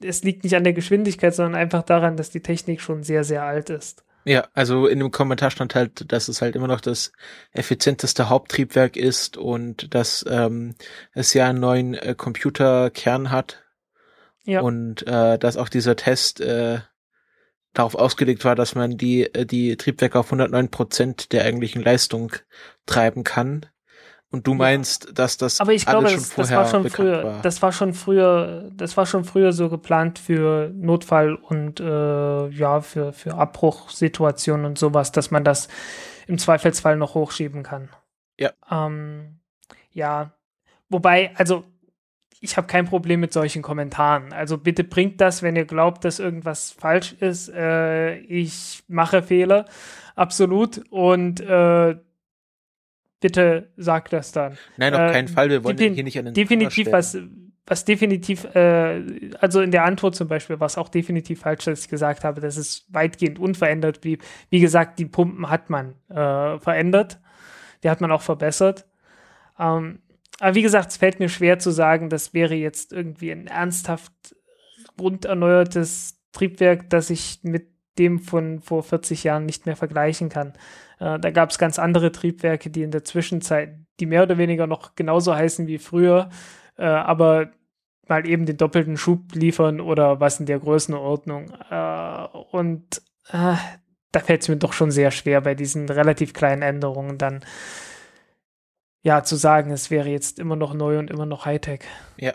Es 0.00 0.22
liegt 0.22 0.44
nicht 0.44 0.54
an 0.54 0.64
der 0.64 0.74
Geschwindigkeit, 0.74 1.34
sondern 1.34 1.54
einfach 1.54 1.82
daran, 1.82 2.16
dass 2.16 2.30
die 2.30 2.42
Technik 2.42 2.80
schon 2.80 3.02
sehr, 3.02 3.24
sehr 3.24 3.42
alt 3.42 3.70
ist. 3.70 4.04
Ja, 4.24 4.46
also 4.52 4.86
in 4.86 4.98
dem 4.98 5.10
Kommentar 5.10 5.50
stand 5.50 5.74
halt, 5.74 6.12
dass 6.12 6.28
es 6.28 6.42
halt 6.42 6.54
immer 6.54 6.66
noch 6.66 6.82
das 6.82 7.12
effizienteste 7.52 8.28
Haupttriebwerk 8.28 8.96
ist 8.96 9.38
und 9.38 9.94
dass 9.94 10.24
ähm, 10.28 10.74
es 11.14 11.32
ja 11.32 11.48
einen 11.48 11.60
neuen 11.60 11.94
äh, 11.94 12.14
Computerkern 12.14 13.30
hat. 13.30 13.64
Ja. 14.44 14.60
Und 14.60 15.06
äh, 15.06 15.38
dass 15.38 15.56
auch 15.56 15.70
dieser 15.70 15.96
Test 15.96 16.40
äh, 16.40 16.80
darauf 17.72 17.94
ausgelegt 17.94 18.44
war, 18.44 18.54
dass 18.54 18.74
man 18.74 18.96
die, 18.96 19.22
äh, 19.34 19.46
die 19.46 19.76
Triebwerke 19.76 20.18
auf 20.18 20.26
109 20.26 20.70
Prozent 20.70 21.32
der 21.32 21.44
eigentlichen 21.44 21.82
Leistung 21.82 22.32
treiben 22.86 23.24
kann. 23.24 23.66
Und 24.30 24.46
du 24.46 24.52
meinst, 24.52 25.18
dass 25.18 25.38
das 25.38 25.58
Aber 25.58 25.72
ich 25.72 25.86
glaube, 25.86 26.08
schon 26.08 26.18
das, 26.18 26.34
das 26.34 26.50
war 26.50 26.68
schon 26.68 26.90
früher, 26.90 27.24
war. 27.24 27.42
das 27.42 27.62
war 27.62 27.72
schon 27.72 27.94
früher, 27.94 28.70
das 28.76 28.96
war 28.98 29.06
schon 29.06 29.24
früher 29.24 29.52
so 29.52 29.70
geplant 29.70 30.18
für 30.18 30.70
Notfall 30.74 31.34
und 31.34 31.80
äh, 31.80 32.48
ja, 32.48 32.82
für, 32.82 33.14
für 33.14 33.34
Abbruchsituationen 33.34 34.66
und 34.66 34.78
sowas, 34.78 35.12
dass 35.12 35.30
man 35.30 35.44
das 35.44 35.68
im 36.26 36.36
Zweifelsfall 36.36 36.96
noch 36.96 37.14
hochschieben 37.14 37.62
kann. 37.62 37.88
Ja. 38.38 38.50
Ähm, 38.70 39.40
ja. 39.92 40.32
Wobei, 40.90 41.32
also 41.36 41.64
ich 42.40 42.56
habe 42.56 42.66
kein 42.66 42.86
Problem 42.86 43.20
mit 43.20 43.32
solchen 43.32 43.62
Kommentaren. 43.62 44.32
Also 44.32 44.58
bitte 44.58 44.84
bringt 44.84 45.20
das, 45.20 45.42
wenn 45.42 45.56
ihr 45.56 45.64
glaubt, 45.64 46.04
dass 46.04 46.18
irgendwas 46.18 46.70
falsch 46.70 47.14
ist. 47.14 47.48
Äh, 47.48 48.18
ich 48.18 48.82
mache 48.88 49.22
Fehler, 49.22 49.64
absolut. 50.14 50.82
Und 50.90 51.40
äh, 51.40 51.96
bitte 53.20 53.70
sagt 53.76 54.12
das 54.12 54.32
dann. 54.32 54.56
Nein, 54.76 54.94
auf 54.94 55.00
äh, 55.00 55.12
keinen 55.12 55.28
Fall. 55.28 55.50
Wir 55.50 55.64
wollen 55.64 55.78
hier 55.78 56.04
nicht 56.04 56.18
an 56.18 56.26
den 56.26 56.34
Definitiv 56.34 56.92
was, 56.92 57.18
was 57.66 57.84
definitiv, 57.84 58.44
äh, 58.54 59.02
also 59.40 59.60
in 59.60 59.70
der 59.70 59.84
Antwort 59.84 60.14
zum 60.14 60.28
Beispiel, 60.28 60.60
was 60.60 60.78
auch 60.78 60.88
definitiv 60.88 61.40
falsch, 61.40 61.64
dass 61.64 61.80
ich 61.80 61.88
gesagt 61.88 62.24
habe, 62.24 62.40
dass 62.40 62.56
es 62.56 62.86
weitgehend 62.88 63.38
unverändert 63.38 64.00
blieb. 64.00 64.22
Wie 64.50 64.60
gesagt, 64.60 64.98
die 64.98 65.06
Pumpen 65.06 65.50
hat 65.50 65.70
man 65.70 65.94
äh, 66.08 66.58
verändert. 66.58 67.20
Die 67.82 67.90
hat 67.90 68.00
man 68.00 68.10
auch 68.10 68.22
verbessert. 68.22 68.86
Ähm, 69.58 70.00
aber 70.40 70.54
wie 70.54 70.62
gesagt, 70.62 70.90
es 70.90 70.96
fällt 70.96 71.20
mir 71.20 71.28
schwer 71.28 71.58
zu 71.58 71.70
sagen, 71.70 72.08
das 72.08 72.34
wäre 72.34 72.54
jetzt 72.54 72.92
irgendwie 72.92 73.32
ein 73.32 73.46
ernsthaft 73.46 74.12
grunderneuertes 74.96 76.20
Triebwerk, 76.32 76.90
das 76.90 77.10
ich 77.10 77.40
mit 77.42 77.68
dem 77.98 78.20
von 78.20 78.60
vor 78.60 78.82
40 78.82 79.24
Jahren 79.24 79.46
nicht 79.46 79.66
mehr 79.66 79.76
vergleichen 79.76 80.28
kann. 80.28 80.52
Äh, 81.00 81.18
da 81.18 81.30
gab 81.30 81.50
es 81.50 81.58
ganz 81.58 81.78
andere 81.78 82.12
Triebwerke, 82.12 82.70
die 82.70 82.82
in 82.82 82.90
der 82.90 83.04
Zwischenzeit, 83.04 83.76
die 83.98 84.06
mehr 84.06 84.22
oder 84.22 84.38
weniger 84.38 84.66
noch 84.66 84.94
genauso 84.94 85.34
heißen 85.34 85.66
wie 85.66 85.78
früher, 85.78 86.30
äh, 86.76 86.84
aber 86.84 87.50
mal 88.06 88.26
eben 88.26 88.46
den 88.46 88.56
doppelten 88.56 88.96
Schub 88.96 89.34
liefern 89.34 89.80
oder 89.80 90.20
was 90.20 90.40
in 90.40 90.46
der 90.46 90.60
Größenordnung. 90.60 91.50
Äh, 91.70 92.26
und 92.52 93.02
äh, 93.30 93.56
da 94.12 94.20
fällt 94.20 94.42
es 94.42 94.48
mir 94.48 94.56
doch 94.56 94.72
schon 94.72 94.90
sehr 94.90 95.10
schwer, 95.10 95.40
bei 95.40 95.54
diesen 95.54 95.88
relativ 95.88 96.32
kleinen 96.32 96.62
Änderungen 96.62 97.18
dann 97.18 97.40
ja 99.08 99.24
zu 99.24 99.36
sagen, 99.36 99.70
es 99.70 99.90
wäre 99.90 100.08
jetzt 100.08 100.38
immer 100.38 100.54
noch 100.54 100.74
neu 100.74 100.98
und 100.98 101.10
immer 101.10 101.26
noch 101.26 101.46
Hightech. 101.46 101.80
Ja. 102.16 102.34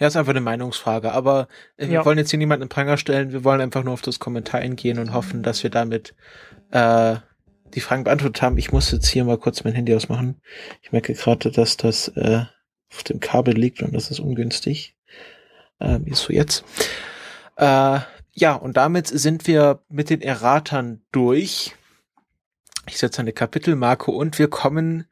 Ja, 0.00 0.08
ist 0.08 0.16
einfach 0.16 0.30
eine 0.30 0.40
Meinungsfrage, 0.40 1.12
aber 1.12 1.46
äh, 1.76 1.86
wir 1.86 1.94
ja. 1.94 2.04
wollen 2.04 2.18
jetzt 2.18 2.30
hier 2.30 2.38
niemanden 2.38 2.64
in 2.64 2.68
Pranger 2.68 2.96
stellen, 2.96 3.32
wir 3.32 3.44
wollen 3.44 3.60
einfach 3.60 3.84
nur 3.84 3.94
auf 3.94 4.02
das 4.02 4.18
Kommentar 4.18 4.60
eingehen 4.60 4.98
und 4.98 5.12
hoffen, 5.14 5.44
dass 5.44 5.62
wir 5.62 5.70
damit 5.70 6.16
äh, 6.72 7.16
die 7.74 7.80
Fragen 7.80 8.02
beantwortet 8.02 8.42
haben. 8.42 8.58
Ich 8.58 8.72
muss 8.72 8.90
jetzt 8.90 9.06
hier 9.06 9.24
mal 9.24 9.38
kurz 9.38 9.62
mein 9.62 9.74
Handy 9.74 9.94
ausmachen. 9.94 10.40
Ich 10.82 10.90
merke 10.90 11.14
gerade, 11.14 11.52
dass 11.52 11.76
das 11.76 12.08
äh, 12.08 12.44
auf 12.90 13.04
dem 13.04 13.20
Kabel 13.20 13.54
liegt 13.54 13.80
und 13.82 13.94
das 13.94 14.10
ist 14.10 14.18
ungünstig. 14.18 14.96
Äh, 15.78 16.00
wie 16.02 16.10
ist 16.10 16.22
so 16.22 16.32
jetzt? 16.32 16.64
Äh, 17.54 18.00
ja, 18.32 18.54
und 18.54 18.76
damit 18.76 19.06
sind 19.06 19.46
wir 19.46 19.80
mit 19.88 20.10
den 20.10 20.22
Erratern 20.22 21.02
durch. 21.12 21.76
Ich 22.88 22.98
setze 22.98 23.20
eine 23.20 23.32
Kapitelmarke 23.32 24.10
und 24.10 24.40
wir 24.40 24.48
kommen 24.48 25.06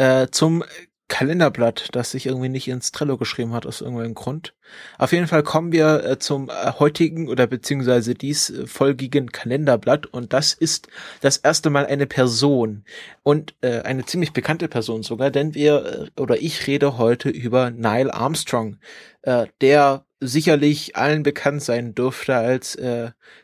äh, 0.00 0.28
zum 0.30 0.64
Kalenderblatt, 1.08 1.88
das 1.92 2.10
sich 2.12 2.26
irgendwie 2.26 2.48
nicht 2.48 2.68
ins 2.68 2.90
Trello 2.90 3.18
geschrieben 3.18 3.52
hat 3.52 3.66
aus 3.66 3.82
irgendeinem 3.82 4.14
Grund. 4.14 4.54
Auf 4.98 5.12
jeden 5.12 5.26
Fall 5.26 5.42
kommen 5.42 5.72
wir 5.72 6.04
äh, 6.04 6.18
zum 6.18 6.48
äh, 6.50 6.72
heutigen 6.78 7.28
oder 7.28 7.46
beziehungsweise 7.46 8.14
dies 8.14 8.50
äh, 8.50 8.66
folgigen 8.66 9.32
Kalenderblatt 9.32 10.06
und 10.06 10.32
das 10.32 10.52
ist 10.52 10.88
das 11.20 11.38
erste 11.38 11.70
Mal 11.70 11.86
eine 11.86 12.06
Person 12.06 12.84
und 13.22 13.54
eine 13.62 14.04
ziemlich 14.04 14.32
bekannte 14.32 14.68
Person 14.68 15.02
sogar, 15.02 15.30
denn 15.30 15.54
wir 15.54 16.08
oder 16.18 16.40
ich 16.40 16.66
rede 16.66 16.98
heute 16.98 17.28
über 17.28 17.70
Neil 17.70 18.10
Armstrong, 18.10 18.78
der 19.60 20.04
sicherlich 20.20 20.96
allen 20.96 21.22
bekannt 21.22 21.62
sein 21.62 21.94
dürfte 21.94 22.34
als 22.34 22.78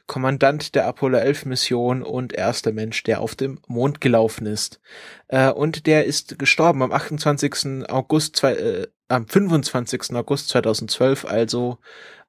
Kommandant 0.06 0.74
der 0.74 0.86
Apollo 0.86 1.18
11 1.18 1.44
Mission 1.46 2.02
und 2.02 2.32
erster 2.32 2.72
Mensch, 2.72 3.02
der 3.04 3.20
auf 3.20 3.34
dem 3.34 3.60
Mond 3.66 4.00
gelaufen 4.00 4.46
ist. 4.46 4.80
Und 5.28 5.86
der 5.86 6.06
ist 6.06 6.38
gestorben 6.38 6.82
am 6.82 6.92
28. 6.92 7.88
August, 7.88 8.36
zwei, 8.36 8.86
am 9.08 9.26
25. 9.26 10.14
August 10.14 10.48
2012, 10.48 11.24
also 11.24 11.78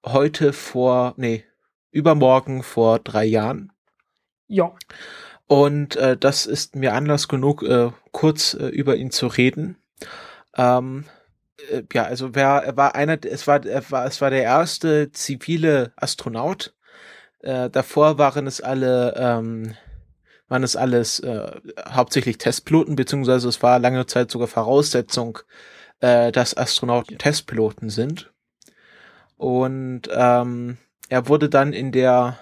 heute 0.05 0.53
vor, 0.53 1.13
nee, 1.17 1.43
übermorgen 1.91 2.63
vor 2.63 2.99
drei 2.99 3.25
Jahren. 3.25 3.71
Ja. 4.47 4.75
Und 5.47 5.95
äh, 5.95 6.17
das 6.17 6.45
ist 6.45 6.75
mir 6.75 6.93
Anlass 6.93 7.27
genug, 7.27 7.63
äh, 7.63 7.91
kurz 8.11 8.53
äh, 8.53 8.67
über 8.67 8.97
ihn 8.97 9.11
zu 9.11 9.27
reden. 9.27 9.77
Ähm, 10.55 11.05
äh, 11.71 11.83
ja, 11.93 12.03
also 12.03 12.35
wer, 12.35 12.63
er 12.65 12.77
war 12.77 12.95
einer, 12.95 13.17
es 13.23 13.47
war, 13.47 13.65
er 13.65 13.89
war, 13.89 14.05
es 14.05 14.19
war 14.21 14.29
der 14.29 14.43
erste 14.43 15.11
zivile 15.11 15.93
Astronaut. 15.95 16.73
Äh, 17.39 17.69
davor 17.69 18.17
waren 18.17 18.47
es 18.47 18.61
alle, 18.61 19.13
ähm, 19.17 19.75
waren 20.49 20.63
es 20.63 20.75
alles 20.75 21.19
äh, 21.19 21.51
hauptsächlich 21.89 22.37
Testpiloten, 22.37 22.95
beziehungsweise 22.95 23.47
es 23.47 23.61
war 23.63 23.79
lange 23.79 24.05
Zeit 24.05 24.31
sogar 24.31 24.47
Voraussetzung, 24.47 25.39
äh, 26.01 26.31
dass 26.31 26.55
Astronauten 26.55 27.17
Testpiloten 27.17 27.89
sind. 27.89 28.33
Und 29.37 30.03
ähm, 30.11 30.77
er 31.09 31.27
wurde 31.27 31.49
dann 31.49 31.73
in 31.73 31.91
der 31.91 32.39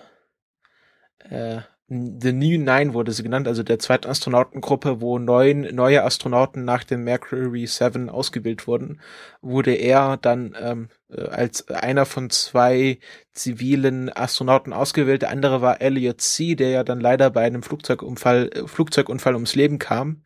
äh, 1.29 1.61
The 1.87 2.33
New 2.33 2.57
Nine 2.57 2.95
wurde 2.95 3.11
sie 3.11 3.21
genannt, 3.21 3.47
also 3.47 3.61
der 3.61 3.77
zweiten 3.77 4.07
Astronautengruppe, 4.09 5.01
wo 5.01 5.19
neun 5.19 5.61
neue 5.75 6.03
Astronauten 6.03 6.65
nach 6.65 6.83
dem 6.83 7.03
Mercury 7.03 7.67
7 7.67 8.09
ausgewählt 8.09 8.65
wurden, 8.65 9.01
wurde 9.41 9.75
er 9.75 10.17
dann 10.17 10.57
ähm, 10.59 10.89
äh, 11.09 11.21
als 11.27 11.67
einer 11.69 12.07
von 12.07 12.31
zwei 12.31 12.97
zivilen 13.33 14.09
Astronauten 14.11 14.73
ausgewählt. 14.73 15.21
Der 15.21 15.29
andere 15.29 15.61
war 15.61 15.79
Elliot 15.79 16.21
C., 16.21 16.55
der 16.55 16.69
ja 16.69 16.83
dann 16.83 16.99
leider 16.99 17.29
bei 17.29 17.43
einem 17.45 17.61
Flugzeugunfall, 17.61 18.49
äh, 18.51 18.67
Flugzeugunfall 18.67 19.35
ums 19.35 19.53
Leben 19.53 19.77
kam. 19.77 20.23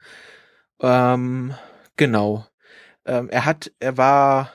Ähm, 0.82 1.54
genau. 1.98 2.49
Ähm, 3.06 3.30
er 3.30 3.46
hat, 3.46 3.72
er 3.80 3.98
war, 3.98 4.54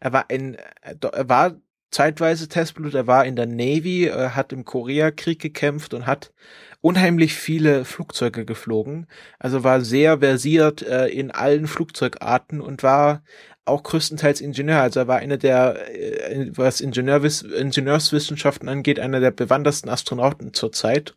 er 0.00 0.12
war 0.12 0.26
ein, 0.30 0.56
er 0.82 1.28
war 1.28 1.56
zeitweise 1.90 2.48
Testpilot. 2.48 2.94
Er 2.94 3.06
war 3.06 3.24
in 3.24 3.36
der 3.36 3.46
Navy, 3.46 4.06
äh, 4.06 4.30
hat 4.30 4.52
im 4.52 4.64
Koreakrieg 4.64 5.40
gekämpft 5.40 5.94
und 5.94 6.06
hat 6.06 6.32
unheimlich 6.80 7.34
viele 7.34 7.84
Flugzeuge 7.84 8.44
geflogen. 8.44 9.06
Also 9.38 9.64
war 9.64 9.80
sehr 9.80 10.18
versiert 10.18 10.82
äh, 10.82 11.06
in 11.08 11.30
allen 11.30 11.66
Flugzeugarten 11.66 12.60
und 12.60 12.82
war 12.82 13.22
auch 13.64 13.82
größtenteils 13.82 14.40
Ingenieur. 14.40 14.80
Also 14.80 15.00
er 15.00 15.08
war 15.08 15.18
einer 15.18 15.38
der, 15.38 15.90
äh, 15.90 16.50
was 16.54 16.80
Ingenieurwiss 16.80 17.42
Ingenieurswissenschaften 17.42 18.68
angeht, 18.68 19.00
einer 19.00 19.20
der 19.20 19.30
bewandersten 19.30 19.88
Astronauten 19.88 20.54
zur 20.54 20.72
Zeit. 20.72 21.16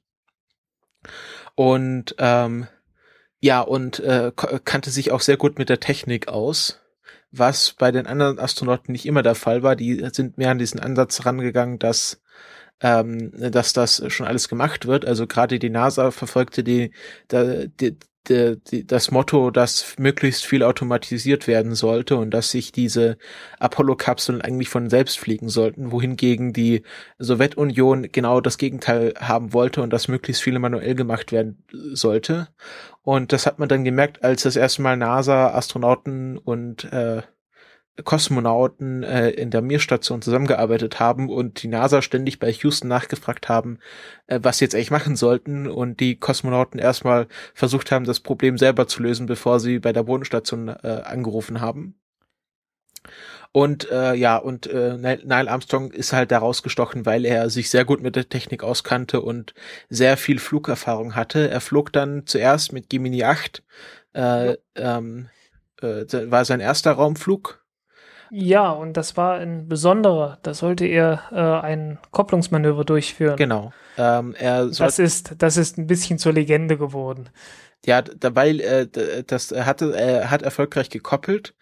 Und 1.55 2.15
ähm, 2.17 2.67
ja, 3.41 3.61
und 3.61 3.99
äh, 3.99 4.31
kannte 4.35 4.89
sich 4.91 5.11
auch 5.11 5.21
sehr 5.21 5.37
gut 5.37 5.59
mit 5.59 5.69
der 5.69 5.79
Technik 5.79 6.27
aus 6.27 6.81
was 7.31 7.73
bei 7.73 7.91
den 7.91 8.07
anderen 8.07 8.39
Astronauten 8.39 8.91
nicht 8.91 9.05
immer 9.05 9.21
der 9.21 9.35
Fall 9.35 9.61
war. 9.61 9.75
Die 9.75 10.03
sind 10.11 10.37
mehr 10.39 10.49
an 10.49 10.57
diesen 10.57 10.79
Ansatz 10.79 11.27
rangegangen, 11.27 11.77
dass 11.77 12.21
ähm, 12.81 13.31
dass 13.51 13.73
das 13.73 14.03
schon 14.07 14.25
alles 14.25 14.49
gemacht 14.49 14.85
wird. 14.85 15.05
Also 15.05 15.27
gerade 15.27 15.59
die 15.59 15.69
NASA 15.69 16.11
verfolgte 16.11 16.63
die, 16.63 16.91
die, 17.31 17.97
die, 18.27 18.57
die, 18.57 18.85
das 18.85 19.11
Motto, 19.11 19.51
dass 19.51 19.95
möglichst 19.97 20.45
viel 20.45 20.63
automatisiert 20.63 21.47
werden 21.47 21.73
sollte 21.75 22.15
und 22.17 22.31
dass 22.31 22.51
sich 22.51 22.71
diese 22.71 23.17
Apollo-Kapseln 23.59 24.41
eigentlich 24.41 24.69
von 24.69 24.89
selbst 24.89 25.19
fliegen 25.19 25.49
sollten, 25.49 25.91
wohingegen 25.91 26.53
die 26.53 26.83
Sowjetunion 27.17 28.11
genau 28.11 28.39
das 28.39 28.57
Gegenteil 28.57 29.13
haben 29.19 29.53
wollte 29.53 29.81
und 29.81 29.91
dass 29.91 30.07
möglichst 30.07 30.41
viele 30.41 30.59
manuell 30.59 30.95
gemacht 30.95 31.31
werden 31.31 31.63
sollte. 31.93 32.49
Und 33.09 33.33
das 33.33 33.47
hat 33.47 33.57
man 33.57 33.67
dann 33.67 33.83
gemerkt, 33.83 34.23
als 34.23 34.43
das 34.43 34.55
erste 34.55 34.83
Mal 34.83 34.95
NASA, 34.95 35.55
Astronauten 35.55 36.37
und 36.37 36.83
äh, 36.93 37.23
Kosmonauten 38.03 39.01
äh, 39.01 39.31
in 39.31 39.49
der 39.49 39.63
Mir-Station 39.63 40.21
zusammengearbeitet 40.21 40.99
haben 40.99 41.27
und 41.27 41.63
die 41.63 41.69
NASA 41.69 42.03
ständig 42.03 42.37
bei 42.37 42.51
Houston 42.51 42.87
nachgefragt 42.87 43.49
haben, 43.49 43.79
äh, 44.27 44.39
was 44.43 44.59
sie 44.59 44.65
jetzt 44.65 44.75
eigentlich 44.75 44.91
machen 44.91 45.15
sollten 45.15 45.65
und 45.65 45.99
die 45.99 46.17
Kosmonauten 46.17 46.79
erstmal 46.79 47.27
versucht 47.55 47.89
haben, 47.89 48.05
das 48.05 48.19
Problem 48.19 48.59
selber 48.59 48.87
zu 48.87 49.01
lösen, 49.01 49.25
bevor 49.25 49.59
sie 49.59 49.79
bei 49.79 49.91
der 49.91 50.03
Bodenstation 50.03 50.67
äh, 50.67 51.01
angerufen 51.03 51.61
haben. 51.61 51.99
Und 53.51 53.89
äh, 53.89 54.13
ja, 54.13 54.37
und 54.37 54.67
äh, 54.67 54.95
Neil 54.97 55.49
Armstrong 55.49 55.91
ist 55.91 56.13
halt 56.13 56.31
da 56.31 56.37
rausgestochen, 56.37 57.05
weil 57.05 57.25
er 57.25 57.49
sich 57.49 57.69
sehr 57.69 57.83
gut 57.83 58.01
mit 58.01 58.15
der 58.15 58.29
Technik 58.29 58.63
auskannte 58.63 59.21
und 59.21 59.53
sehr 59.89 60.17
viel 60.17 60.37
Flugerfahrung 60.37 61.15
hatte. 61.15 61.49
Er 61.49 61.61
flog 61.61 61.91
dann 61.91 62.27
zuerst 62.27 62.73
mit 62.73 62.89
Gemini 62.89 63.23
8, 63.23 63.63
äh, 64.13 64.55
ähm, 64.75 65.29
äh, 65.81 66.05
war 66.31 66.45
sein 66.45 66.59
erster 66.59 66.91
Raumflug 66.91 67.59
ja, 68.31 68.69
und 68.69 68.95
das 68.95 69.17
war 69.17 69.39
ein 69.39 69.67
besonderer. 69.67 70.37
Da 70.43 70.53
sollte 70.53 70.85
er 70.85 71.23
äh, 71.31 71.65
ein 71.65 71.97
Kopplungsmanöver 72.11 72.85
durchführen. 72.85 73.37
Genau. 73.37 73.73
Ähm, 73.97 74.35
er 74.37 74.67
das 74.67 74.99
ist, 74.99 75.35
das 75.39 75.57
ist 75.57 75.77
ein 75.77 75.87
bisschen 75.87 76.19
zur 76.19 76.33
Legende 76.33 76.77
geworden. 76.77 77.29
Ja, 77.85 78.01
dabei, 78.01 78.51
äh, 78.51 79.23
das 79.25 79.51
hatte, 79.51 79.97
er 79.97 80.29
hat 80.29 80.41
erfolgreich 80.41 80.89
gekoppelt. 80.89 81.55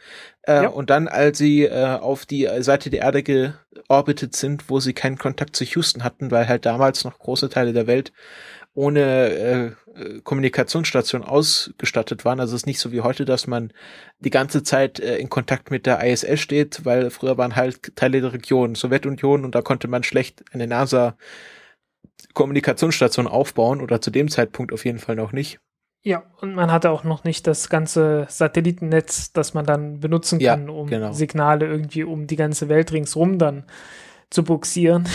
Äh, 0.48 0.64
ja. 0.64 0.70
Und 0.70 0.90
dann, 0.90 1.08
als 1.08 1.38
sie 1.38 1.66
äh, 1.66 1.98
auf 2.00 2.26
die 2.26 2.50
Seite 2.60 2.90
der 2.90 3.02
Erde 3.02 3.22
georbitet 3.22 4.36
sind, 4.36 4.70
wo 4.70 4.80
sie 4.80 4.94
keinen 4.94 5.18
Kontakt 5.18 5.56
zu 5.56 5.66
Houston 5.66 6.04
hatten, 6.04 6.32
weil 6.32 6.48
halt 6.48 6.66
damals 6.66 7.04
noch 7.04 7.20
große 7.20 7.50
Teile 7.50 7.74
der 7.74 7.86
Welt 7.86 8.14
ohne 8.74 9.76
äh, 9.96 10.22
Kommunikationsstation 10.24 11.24
ausgestattet 11.24 12.24
waren. 12.24 12.40
Also 12.40 12.56
es 12.56 12.62
ist 12.62 12.68
nicht 12.68 12.80
so 12.80 12.92
wie 12.92 13.02
heute, 13.02 13.26
dass 13.26 13.48
man 13.48 13.74
die 14.20 14.30
ganze 14.30 14.64
Zeit 14.64 15.00
äh, 15.00 15.18
in 15.18 15.30
Kontakt 15.30 15.72
mit 15.72 15.86
der 15.86 16.04
ISS 16.04 16.40
steht, 16.40 16.86
weil 16.86 17.10
früher 17.10 17.38
waren 17.38 17.56
halt 17.56 17.96
Teile 17.96 18.22
der 18.22 18.34
Region 18.34 18.76
Sowjetunion 18.76 19.44
und 19.44 19.56
da 19.56 19.62
konnte 19.62 19.88
man 19.88 20.04
schlecht 20.04 20.46
eine 20.54 20.68
NASA 20.68 21.18
Kommunikationsstation 22.34 23.28
aufbauen 23.28 23.82
oder 23.82 24.00
zu 24.00 24.12
dem 24.12 24.30
Zeitpunkt 24.30 24.72
auf 24.72 24.86
jeden 24.86 25.00
Fall 25.00 25.16
noch 25.16 25.32
nicht. 25.32 25.60
Ja, 26.04 26.24
und 26.40 26.56
man 26.56 26.72
hatte 26.72 26.90
auch 26.90 27.04
noch 27.04 27.24
nicht 27.24 27.48
das 27.48 27.70
ganze 27.70 28.28
Satellitennetz, 28.30 29.34
das 29.34 29.54
man 29.54 29.66
dann 29.66 30.00
benutzen 30.00 30.40
kann, 30.40 30.68
ja, 30.68 30.74
um 30.74 30.88
genau. 30.88 31.12
Signale 31.12 31.66
irgendwie 31.66 32.04
um 32.04 32.28
die 32.28 32.36
ganze 32.36 32.70
Welt 32.70 32.92
ringsrum 32.92 33.38
dann 33.40 33.66
zu 34.30 34.44
buxieren. 34.44 35.08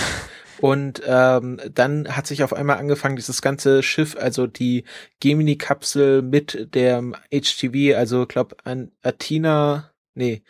Und 0.60 1.02
ähm, 1.06 1.60
dann 1.74 2.14
hat 2.14 2.26
sich 2.28 2.44
auf 2.44 2.52
einmal 2.52 2.78
angefangen, 2.78 3.16
dieses 3.16 3.42
ganze 3.42 3.82
Schiff, 3.82 4.16
also 4.16 4.46
die 4.46 4.84
Gemini-Kapsel 5.18 6.22
mit 6.22 6.74
dem 6.74 7.16
HTV, 7.32 7.96
also 7.96 8.26
glaub 8.26 8.54
an 8.64 8.92
Athena, 9.02 9.90
nee. 10.14 10.42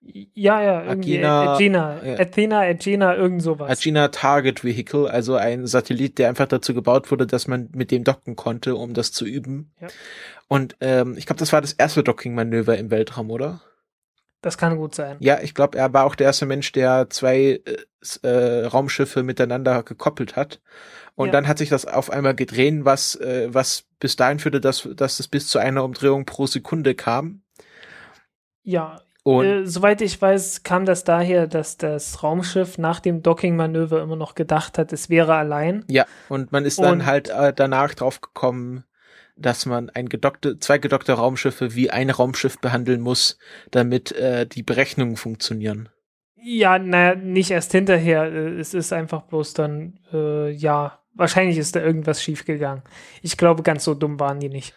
Ja, 0.00 0.62
ja, 0.62 0.84
irgendwie 0.84 1.18
Agina, 1.18 1.54
Agena, 1.54 2.04
ja. 2.04 2.18
Athena, 2.18 2.60
Agena, 2.60 3.16
irgend 3.16 3.42
sowas. 3.42 3.70
Agena 3.70 4.08
Target 4.08 4.64
Vehicle, 4.64 5.10
also 5.10 5.34
ein 5.34 5.66
Satellit, 5.66 6.18
der 6.18 6.28
einfach 6.28 6.46
dazu 6.46 6.72
gebaut 6.72 7.10
wurde, 7.10 7.26
dass 7.26 7.46
man 7.48 7.68
mit 7.74 7.90
dem 7.90 8.04
docken 8.04 8.36
konnte, 8.36 8.76
um 8.76 8.94
das 8.94 9.12
zu 9.12 9.26
üben. 9.26 9.72
Ja. 9.80 9.88
Und 10.46 10.76
ähm, 10.80 11.16
ich 11.18 11.26
glaube, 11.26 11.40
das 11.40 11.52
war 11.52 11.60
das 11.60 11.72
erste 11.72 12.02
Docking-Manöver 12.04 12.78
im 12.78 12.90
Weltraum, 12.90 13.30
oder? 13.30 13.60
Das 14.40 14.56
kann 14.56 14.76
gut 14.76 14.94
sein. 14.94 15.16
Ja, 15.18 15.40
ich 15.40 15.52
glaube, 15.52 15.76
er 15.76 15.92
war 15.92 16.04
auch 16.04 16.14
der 16.14 16.28
erste 16.28 16.46
Mensch, 16.46 16.70
der 16.72 17.10
zwei 17.10 17.60
äh, 17.64 17.76
äh, 18.22 18.66
Raumschiffe 18.66 19.24
miteinander 19.24 19.82
gekoppelt 19.82 20.36
hat. 20.36 20.60
Und 21.16 21.26
ja. 21.26 21.32
dann 21.32 21.48
hat 21.48 21.58
sich 21.58 21.68
das 21.68 21.84
auf 21.84 22.10
einmal 22.10 22.36
gedreht, 22.36 22.84
was, 22.84 23.16
äh, 23.16 23.48
was 23.50 23.84
bis 23.98 24.14
dahin 24.14 24.38
führte, 24.38 24.60
dass, 24.60 24.88
dass 24.94 25.18
es 25.18 25.26
bis 25.26 25.48
zu 25.48 25.58
einer 25.58 25.82
Umdrehung 25.82 26.24
pro 26.24 26.46
Sekunde 26.46 26.94
kam. 26.94 27.42
Ja, 28.62 29.00
äh, 29.28 29.66
soweit 29.66 30.00
ich 30.00 30.20
weiß, 30.20 30.62
kam 30.62 30.84
das 30.84 31.04
daher, 31.04 31.46
dass 31.46 31.76
das 31.76 32.22
Raumschiff 32.22 32.78
nach 32.78 33.00
dem 33.00 33.22
Docking-Manöver 33.22 34.02
immer 34.02 34.16
noch 34.16 34.34
gedacht 34.34 34.78
hat, 34.78 34.92
es 34.92 35.10
wäre 35.10 35.34
allein. 35.34 35.84
Ja, 35.88 36.06
und 36.28 36.52
man 36.52 36.64
ist 36.64 36.80
dann 36.80 37.00
und, 37.00 37.06
halt 37.06 37.28
äh, 37.28 37.52
danach 37.52 37.94
drauf 37.94 38.20
gekommen, 38.20 38.84
dass 39.36 39.66
man 39.66 39.90
ein 39.90 40.08
gedockte, 40.08 40.58
zwei 40.58 40.78
gedockte 40.78 41.12
Raumschiffe 41.12 41.74
wie 41.74 41.90
ein 41.90 42.10
Raumschiff 42.10 42.58
behandeln 42.58 43.00
muss, 43.00 43.38
damit 43.70 44.12
äh, 44.12 44.46
die 44.46 44.62
Berechnungen 44.62 45.16
funktionieren. 45.16 45.88
Ja, 46.40 46.78
naja, 46.78 47.14
nicht 47.14 47.50
erst 47.50 47.72
hinterher. 47.72 48.24
Äh, 48.24 48.58
es 48.58 48.74
ist 48.74 48.92
einfach 48.92 49.22
bloß 49.22 49.54
dann, 49.54 49.98
äh, 50.12 50.50
ja, 50.50 51.00
wahrscheinlich 51.14 51.58
ist 51.58 51.76
da 51.76 51.80
irgendwas 51.80 52.22
schiefgegangen. 52.22 52.82
Ich 53.22 53.36
glaube, 53.36 53.62
ganz 53.62 53.84
so 53.84 53.94
dumm 53.94 54.18
waren 54.20 54.40
die 54.40 54.48
nicht. 54.48 54.74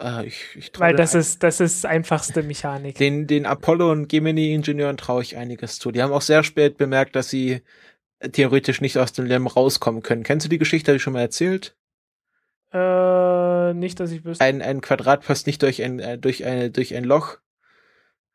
Äh, 0.00 0.26
ich, 0.26 0.56
ich 0.56 0.72
Weil 0.78 0.94
das 0.94 1.14
ist, 1.14 1.42
das 1.42 1.60
ist 1.60 1.86
einfachste 1.86 2.42
Mechanik. 2.42 2.96
Den, 2.96 3.26
den 3.26 3.46
Apollo- 3.46 3.92
und 3.92 4.08
Gemini-Ingenieuren 4.08 4.96
traue 4.96 5.22
ich 5.22 5.36
einiges 5.36 5.78
zu. 5.78 5.90
Die 5.90 6.02
haben 6.02 6.12
auch 6.12 6.22
sehr 6.22 6.42
spät 6.42 6.76
bemerkt, 6.76 7.16
dass 7.16 7.28
sie 7.28 7.62
theoretisch 8.32 8.80
nicht 8.80 8.98
aus 8.98 9.12
dem 9.12 9.26
Lem 9.26 9.46
rauskommen 9.46 10.02
können. 10.02 10.22
Kennst 10.22 10.46
du 10.46 10.50
die 10.50 10.58
Geschichte, 10.58 10.92
habe 10.92 10.96
ich 10.96 11.02
schon 11.02 11.12
mal 11.12 11.20
erzählt? 11.20 11.76
Äh, 12.72 13.74
nicht, 13.74 13.98
dass 14.00 14.12
ich 14.12 14.24
wüsste. 14.24 14.44
Ein, 14.44 14.62
ein 14.62 14.80
Quadrat 14.80 15.24
passt 15.24 15.46
nicht 15.46 15.62
durch 15.62 15.82
ein, 15.82 15.98
äh, 15.98 16.18
durch 16.18 16.44
eine, 16.44 16.70
durch 16.70 16.94
ein 16.94 17.04
Loch. 17.04 17.38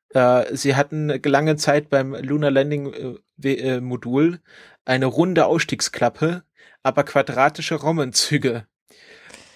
Äh, 0.09 0.55
sie 0.55 0.75
hatten 0.75 1.09
lange 1.23 1.55
Zeit 1.55 1.89
beim 1.89 2.13
Lunar 2.15 2.51
Landing 2.51 3.19
äh, 3.43 3.53
äh, 3.53 3.81
Modul 3.81 4.39
eine 4.83 5.07
runde 5.07 5.45
Ausstiegsklappe, 5.45 6.43
aber 6.83 7.03
quadratische 7.03 7.75
Raumanzüge. 7.75 8.67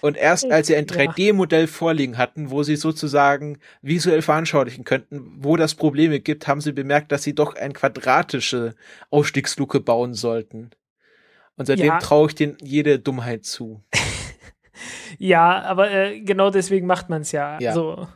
Und 0.00 0.16
erst 0.16 0.50
als 0.50 0.66
sie 0.66 0.76
ein 0.76 0.86
3D-Modell 0.86 1.66
vorliegen 1.66 2.18
hatten, 2.18 2.50
wo 2.50 2.62
sie 2.62 2.76
sozusagen 2.76 3.58
visuell 3.82 4.22
veranschaulichen 4.22 4.84
könnten, 4.84 5.32
wo 5.36 5.56
das 5.56 5.74
Probleme 5.74 6.20
gibt, 6.20 6.48
haben 6.48 6.60
sie 6.60 6.72
bemerkt, 6.72 7.12
dass 7.12 7.22
sie 7.22 7.34
doch 7.34 7.54
ein 7.54 7.72
quadratische 7.72 8.74
Ausstiegsluke 9.10 9.80
bauen 9.80 10.14
sollten. 10.14 10.70
Und 11.56 11.66
seitdem 11.66 11.86
ja. 11.86 11.98
traue 11.98 12.28
ich 12.28 12.34
denen 12.34 12.56
jede 12.62 12.98
Dummheit 12.98 13.44
zu. 13.44 13.82
Ja, 15.18 15.62
aber 15.62 15.90
äh, 15.90 16.20
genau 16.20 16.50
deswegen 16.50 16.86
macht 16.86 17.10
man 17.10 17.22
es 17.22 17.32
ja. 17.32 17.58
ja. 17.60 17.74
So. 17.74 18.08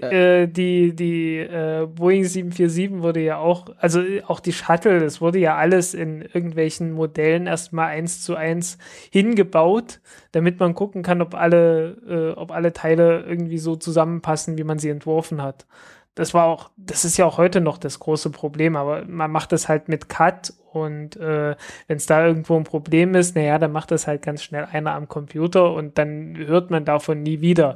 Äh, 0.00 0.46
die 0.48 0.94
die 0.94 1.38
äh, 1.38 1.86
Boeing 1.86 2.24
747 2.24 3.02
wurde 3.02 3.20
ja 3.20 3.38
auch, 3.38 3.70
also 3.78 4.02
auch 4.26 4.40
die 4.40 4.52
Shuttle, 4.52 5.00
das 5.00 5.22
wurde 5.22 5.38
ja 5.38 5.56
alles 5.56 5.94
in 5.94 6.20
irgendwelchen 6.20 6.92
Modellen 6.92 7.46
erstmal 7.46 7.88
eins 7.88 8.22
zu 8.22 8.36
eins 8.36 8.76
hingebaut, 9.10 10.00
damit 10.32 10.60
man 10.60 10.74
gucken 10.74 11.02
kann, 11.02 11.22
ob 11.22 11.34
alle, 11.34 11.96
äh, 12.06 12.38
ob 12.38 12.50
alle 12.50 12.74
Teile 12.74 13.24
irgendwie 13.26 13.58
so 13.58 13.74
zusammenpassen, 13.74 14.58
wie 14.58 14.64
man 14.64 14.78
sie 14.78 14.90
entworfen 14.90 15.42
hat. 15.42 15.66
Das 16.14 16.34
war 16.34 16.44
auch, 16.44 16.70
das 16.76 17.04
ist 17.06 17.16
ja 17.16 17.24
auch 17.24 17.38
heute 17.38 17.60
noch 17.62 17.78
das 17.78 17.98
große 17.98 18.30
Problem, 18.30 18.76
aber 18.76 19.04
man 19.06 19.30
macht 19.30 19.52
das 19.52 19.68
halt 19.68 19.88
mit 19.88 20.08
Cut 20.10 20.52
und 20.72 21.16
äh, 21.16 21.56
wenn 21.86 21.96
es 21.96 22.06
da 22.06 22.26
irgendwo 22.26 22.56
ein 22.56 22.64
Problem 22.64 23.14
ist, 23.14 23.34
naja, 23.34 23.58
dann 23.58 23.72
macht 23.72 23.90
das 23.90 24.06
halt 24.06 24.20
ganz 24.22 24.42
schnell 24.42 24.66
einer 24.70 24.94
am 24.94 25.08
Computer 25.08 25.72
und 25.72 25.96
dann 25.96 26.36
hört 26.36 26.70
man 26.70 26.84
davon 26.84 27.22
nie 27.22 27.40
wieder. 27.40 27.74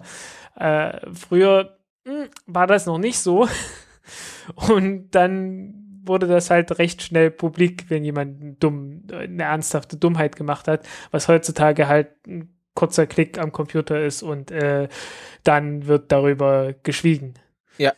Äh, 0.57 1.01
früher 1.15 1.80
war 2.47 2.67
das 2.67 2.87
noch 2.87 2.99
nicht 2.99 3.19
so 3.19 3.49
und 4.55 5.11
dann 5.11 5.75
wurde 6.05 6.27
das 6.27 6.51
halt 6.51 6.79
recht 6.79 7.03
schnell 7.03 7.31
publik, 7.31 7.87
wenn 7.89 8.05
jemand 8.05 8.63
dumm, 8.63 9.03
eine 9.13 9.45
ernsthafte 9.45 9.97
Dummheit 9.97 10.37
gemacht 10.37 10.67
hat, 10.69 10.87
was 11.11 11.29
heutzutage 11.29 11.89
halt 11.89 12.09
ein 12.27 12.55
kurzer 12.75 13.07
Klick 13.07 13.39
am 13.39 13.53
Computer 13.53 14.03
ist 14.03 14.23
und 14.23 14.51
äh, 14.51 14.89
dann 15.45 15.87
wird 15.87 16.13
darüber 16.13 16.75
geschwiegen. 16.83 17.35
Ja. 17.79 17.93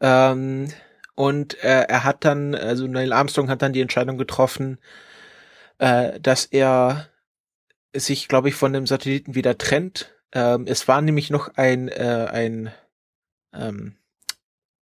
Ähm, 0.00 0.68
und 1.14 1.62
äh, 1.62 1.86
er 1.88 2.04
hat 2.04 2.24
dann, 2.24 2.54
also 2.54 2.86
Neil 2.86 3.12
Armstrong 3.12 3.48
hat 3.48 3.62
dann 3.62 3.72
die 3.72 3.80
Entscheidung 3.80 4.18
getroffen, 4.18 4.78
äh, 5.78 6.18
dass 6.20 6.46
er 6.46 7.08
sich, 7.94 8.28
glaube 8.28 8.48
ich, 8.48 8.54
von 8.54 8.72
dem 8.72 8.86
Satelliten 8.86 9.34
wieder 9.34 9.56
trennt. 9.56 10.14
Ähm, 10.32 10.64
es 10.66 10.88
war 10.88 11.00
nämlich 11.00 11.30
noch 11.30 11.56
ein, 11.56 11.88
äh, 11.88 12.28
ein 12.30 12.72
ähm, 13.56 13.96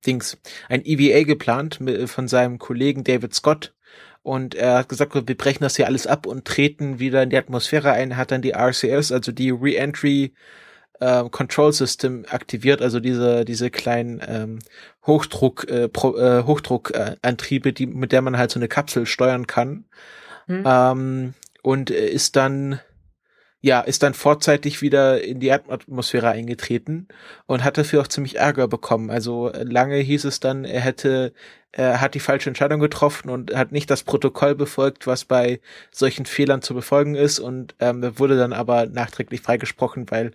Dings, 0.06 0.38
ein 0.68 0.82
EVA 0.84 1.24
geplant 1.24 1.80
mit, 1.80 2.10
von 2.10 2.28
seinem 2.28 2.58
Kollegen 2.58 3.04
David 3.04 3.34
Scott. 3.34 3.74
Und 4.24 4.54
er 4.54 4.80
hat 4.80 4.90
gesagt, 4.90 5.16
wir 5.16 5.38
brechen 5.38 5.64
das 5.64 5.76
hier 5.76 5.88
alles 5.88 6.06
ab 6.06 6.26
und 6.26 6.46
treten 6.46 7.00
wieder 7.00 7.24
in 7.24 7.32
die 7.32 7.38
Atmosphäre 7.38 7.92
ein, 7.92 8.18
hat 8.18 8.32
dann 8.32 8.42
die 8.42 8.54
RCS, 8.54 9.12
also 9.12 9.32
die 9.32 9.50
Re-Entry 9.50 10.34
äh, 11.00 11.24
Control 11.30 11.74
System 11.74 12.26
aktiviert, 12.30 12.82
also 12.82 13.00
diese 13.00 13.44
diese 13.46 13.72
kleinen 13.72 14.22
ähm, 14.26 14.60
Hochdruck 15.06 15.68
äh, 15.68 15.90
Pro, 15.90 16.16
äh, 16.16 16.44
Hochdruckantriebe, 16.44 17.70
äh, 17.70 17.74
die 17.74 17.88
mit 17.88 18.12
der 18.12 18.22
man 18.22 18.38
halt 18.38 18.52
so 18.52 18.60
eine 18.60 18.68
Kapsel 18.68 19.08
steuern 19.08 19.48
kann. 19.48 19.86
Mhm. 20.48 20.64
Ähm, 20.66 21.34
und 21.64 21.90
ist 21.90 22.36
dann 22.36 22.80
ja, 23.62 23.82
ist 23.82 24.02
dann 24.04 24.16
vorzeitig 24.16 24.82
wieder 24.82 25.24
in 25.24 25.40
die 25.40 25.52
Atmosphäre 25.52 26.30
eingetreten 26.30 27.08
und 27.46 27.64
hat 27.64 27.78
dafür 27.78 28.02
auch 28.02 28.08
ziemlich 28.08 28.38
Ärger 28.38 28.68
bekommen. 28.68 29.12
Also 29.12 29.52
lange 29.54 29.98
hieß 29.98 30.26
es 30.26 30.40
dann, 30.40 30.66
er 30.66 30.82
hätte, 30.82 31.34
er 31.72 32.02
hat 32.02 32.16
die 32.16 32.20
falsche 32.20 32.50
Entscheidung 32.50 32.80
getroffen 32.80 33.30
und 33.30 33.56
hat 33.56 33.72
nicht 33.72 33.90
das 33.92 34.04
Protokoll 34.04 34.56
befolgt, 34.56 35.06
was 35.06 35.26
bei 35.26 35.62
solchen 35.92 36.26
Fehlern 36.26 36.64
zu 36.64 36.74
befolgen 36.74 37.14
ist 37.16 37.40
und 37.40 37.76
ähm, 37.80 38.18
wurde 38.18 38.36
dann 38.36 38.54
aber 38.54 38.88
nachträglich 38.88 39.42
freigesprochen, 39.42 40.10
weil 40.10 40.32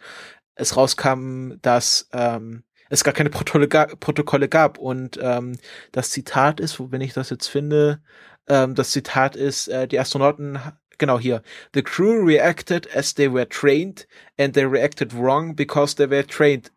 es 0.55 0.77
rauskam, 0.77 1.55
dass 1.63 2.09
ähm, 2.13 2.63
es 2.89 3.03
gar 3.03 3.15
keine 3.15 3.31
Protokolle, 3.31 3.69
Protokolle 3.69 4.49
gab. 4.49 4.79
Und 4.79 5.19
ähm, 5.21 5.59
das 5.93 6.11
Zitat 6.11 6.61
ist, 6.61 6.79
wo 6.79 6.93
wenn 6.93 7.01
ich 7.01 7.13
das 7.13 7.31
jetzt 7.31 7.49
finde, 7.49 8.01
ähm, 8.49 8.75
das 8.75 8.91
Zitat 8.91 9.37
ist, 9.37 9.69
äh, 9.69 9.89
die 9.89 9.99
Astronauten, 9.99 10.59
genau 10.99 11.19
hier, 11.19 11.43
the 11.75 11.83
crew 11.83 12.25
reacted 12.25 12.89
as 12.95 13.15
they 13.15 13.33
were 13.33 13.49
trained 13.49 14.07
and 14.39 14.55
they 14.55 14.65
reacted 14.65 15.13
wrong 15.15 15.55
because 15.55 15.97
they 15.97 16.09
were 16.09 16.27
trained. 16.27 16.71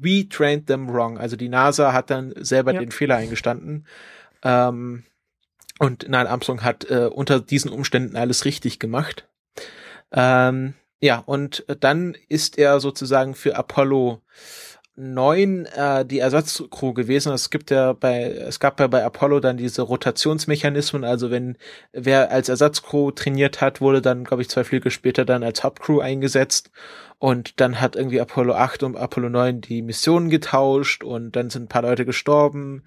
We 0.00 0.28
trained 0.28 0.66
them 0.66 0.88
wrong. 0.90 1.18
Also 1.18 1.36
die 1.36 1.48
NASA 1.48 1.92
hat 1.92 2.10
dann 2.10 2.34
selber 2.36 2.74
ja. 2.74 2.80
den 2.80 2.90
Fehler 2.90 3.16
eingestanden. 3.16 3.86
Ähm, 4.42 5.04
und 5.78 6.08
Neil 6.08 6.26
Armstrong 6.26 6.62
hat 6.62 6.90
äh, 6.90 7.08
unter 7.10 7.40
diesen 7.40 7.70
Umständen 7.70 8.16
alles 8.16 8.44
richtig 8.44 8.78
gemacht. 8.78 9.26
Ähm, 10.12 10.74
ja, 11.00 11.18
und 11.18 11.64
dann 11.80 12.14
ist 12.28 12.58
er 12.58 12.80
sozusagen 12.80 13.34
für 13.34 13.56
Apollo 13.56 14.20
9 15.00 15.66
äh, 15.66 16.04
die 16.04 16.18
Ersatzcrew 16.18 16.92
gewesen. 16.92 17.32
Es 17.32 17.50
gibt 17.50 17.70
ja 17.70 17.94
bei, 17.94 18.24
es 18.24 18.60
gab 18.60 18.78
ja 18.80 18.86
bei 18.86 19.04
Apollo 19.04 19.40
dann 19.40 19.56
diese 19.56 19.82
Rotationsmechanismen, 19.82 21.04
also 21.04 21.30
wenn 21.30 21.56
wer 21.92 22.30
als 22.30 22.48
Ersatzcrew 22.48 23.10
trainiert 23.12 23.60
hat, 23.60 23.80
wurde 23.80 24.02
dann, 24.02 24.24
glaube 24.24 24.42
ich, 24.42 24.50
zwei 24.50 24.64
Flüge 24.64 24.90
später 24.90 25.24
dann 25.24 25.42
als 25.42 25.64
Hauptcrew 25.64 26.00
eingesetzt. 26.00 26.70
Und 27.18 27.60
dann 27.60 27.80
hat 27.80 27.96
irgendwie 27.96 28.20
Apollo 28.20 28.54
8 28.54 28.82
und 28.82 28.96
Apollo 28.96 29.30
9 29.30 29.60
die 29.60 29.82
Missionen 29.82 30.30
getauscht 30.30 31.04
und 31.04 31.36
dann 31.36 31.50
sind 31.50 31.64
ein 31.64 31.68
paar 31.68 31.82
Leute 31.82 32.06
gestorben. 32.06 32.84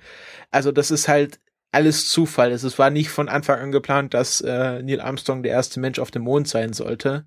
Also 0.52 0.72
das 0.72 0.92
ist 0.92 1.08
halt 1.08 1.40
alles 1.72 2.10
Zufall. 2.10 2.52
Es 2.52 2.80
war 2.80 2.90
nicht 2.90 3.10
von 3.10 3.30
Anfang 3.30 3.60
an 3.60 3.72
geplant, 3.72 4.14
dass 4.14 4.42
äh, 4.42 4.82
Neil 4.84 5.02
Armstrong 5.02 5.44
der 5.44 5.54
erste 5.54 5.80
Mensch 5.80 6.00
auf 6.00 6.12
dem 6.12 6.24
Mond 6.24 6.48
sein 6.48 6.74
sollte 6.74 7.26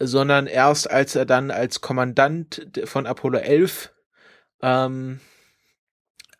sondern 0.00 0.46
erst 0.46 0.88
als 0.90 1.16
er 1.16 1.26
dann 1.26 1.50
als 1.50 1.80
Kommandant 1.80 2.70
von 2.84 3.04
Apollo 3.06 3.38
11 3.38 3.92
ähm, 4.62 5.20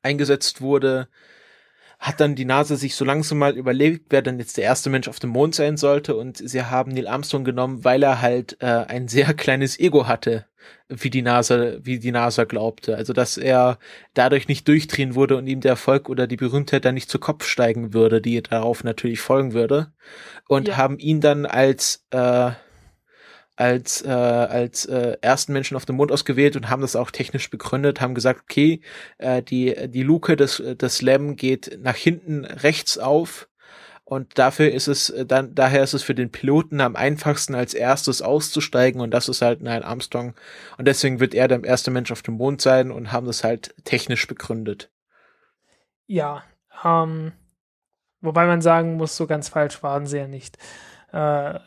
eingesetzt 0.03 0.61
wurde, 0.61 1.09
hat 1.99 2.21
dann 2.21 2.37
die 2.37 2.45
NASA 2.45 2.77
sich 2.77 2.95
so 2.95 3.05
langsam 3.05 3.39
mal 3.39 3.57
überlegt, 3.57 4.07
wer 4.11 4.23
dann 4.23 4.39
jetzt 4.39 4.57
der 4.57 4.65
erste 4.65 4.89
Mensch 4.89 5.09
auf 5.09 5.19
dem 5.19 5.31
Mond 5.31 5.57
sein 5.57 5.77
sollte 5.77 6.15
und 6.15 6.37
sie 6.37 6.63
haben 6.63 6.93
Neil 6.93 7.09
Armstrong 7.09 7.45
genommen, 7.45 7.85
weil 7.85 8.05
er 8.05 8.23
halt 8.23 8.57
äh, 8.61 8.67
ein 8.67 9.09
sehr 9.09 9.35
kleines 9.35 9.79
Ego 9.81 10.07
hatte, 10.07 10.47
wie 10.89 11.11
die 11.11 11.23
NASA, 11.23 11.79
wie 11.83 11.99
die 11.99 12.13
NASA 12.13 12.45
glaubte. 12.45 12.95
Also 12.95 13.13
dass 13.13 13.37
er 13.37 13.79
dadurch 14.15 14.47
nicht 14.47 14.69
durchdrehen 14.69 15.17
würde 15.17 15.37
und 15.37 15.49
ihm 15.49 15.61
der 15.61 15.73
Erfolg 15.73 16.09
oder 16.09 16.29
die 16.29 16.37
Berühmtheit 16.37 16.85
dann 16.85 16.95
nicht 16.95 17.11
zu 17.11 17.19
Kopf 17.19 17.45
steigen 17.45 17.93
würde, 17.93 18.21
die 18.21 18.41
darauf 18.43 18.85
natürlich 18.85 19.21
folgen 19.21 19.53
würde. 19.53 19.93
Und 20.47 20.69
ja. 20.69 20.77
haben 20.77 20.99
ihn 20.99 21.21
dann 21.21 21.47
als 21.47 22.07
äh, 22.11 22.53
als, 23.59 24.03
äh, 24.03 24.09
als 24.09 24.85
äh, 24.87 25.17
ersten 25.21 25.53
Menschen 25.53 25.77
auf 25.77 25.85
dem 25.85 25.97
Mond 25.97 26.13
ausgewählt 26.13 26.55
und 26.55 26.71
haben 26.71 26.81
das 26.81 26.95
auch 26.95 27.11
technisch 27.11 27.51
begründet, 27.51 28.01
haben 28.01 28.15
gesagt, 28.15 28.43
okay, 28.45 28.83
äh, 29.19 29.43
die, 29.43 29.75
die 29.89 30.05
Luke 30.05 30.37
des, 30.37 30.63
des 30.65 30.97
Slam 30.97 31.35
geht 31.35 31.77
nach 31.83 31.97
hinten 31.97 32.45
rechts 32.45 32.99
auf 32.99 33.49
Und 34.05 34.39
dafür 34.39 34.71
ist 34.71 34.87
es 34.87 35.11
äh, 35.11 35.27
dann, 35.27 35.55
daher 35.57 35.83
ist 35.83 35.93
es 35.93 36.05
für 36.05 36.15
den 36.15 36.31
Piloten 36.31 36.81
am 36.81 36.95
einfachsten 36.97 37.57
als 37.57 37.75
erstes 37.75 38.23
auszusteigen 38.23 39.01
und 39.01 39.11
das 39.11 39.29
ist 39.29 39.43
halt 39.43 39.61
Neil 39.61 39.83
Armstrong. 39.83 40.35
Und 40.79 40.87
deswegen 40.87 41.19
wird 41.19 41.35
er 41.35 41.49
der 41.49 41.63
erste 41.65 41.91
Mensch 41.91 42.13
auf 42.13 42.23
dem 42.23 42.35
Mond 42.35 42.63
sein 42.63 42.93
und 42.93 43.11
haben 43.11 43.27
das 43.27 43.43
halt 43.43 43.75
technisch 43.85 44.27
begründet. 44.29 44.91
Ja, 46.07 46.45
ähm, 46.85 47.33
wobei 48.21 48.47
man 48.47 48.63
sagen 48.63 48.97
muss, 48.97 49.17
so 49.17 49.27
ganz 49.27 49.49
falsch 49.49 49.83
waren 49.83 50.07
sie 50.07 50.19
ja 50.19 50.29
nicht. 50.29 50.57
Äh, 51.13 51.59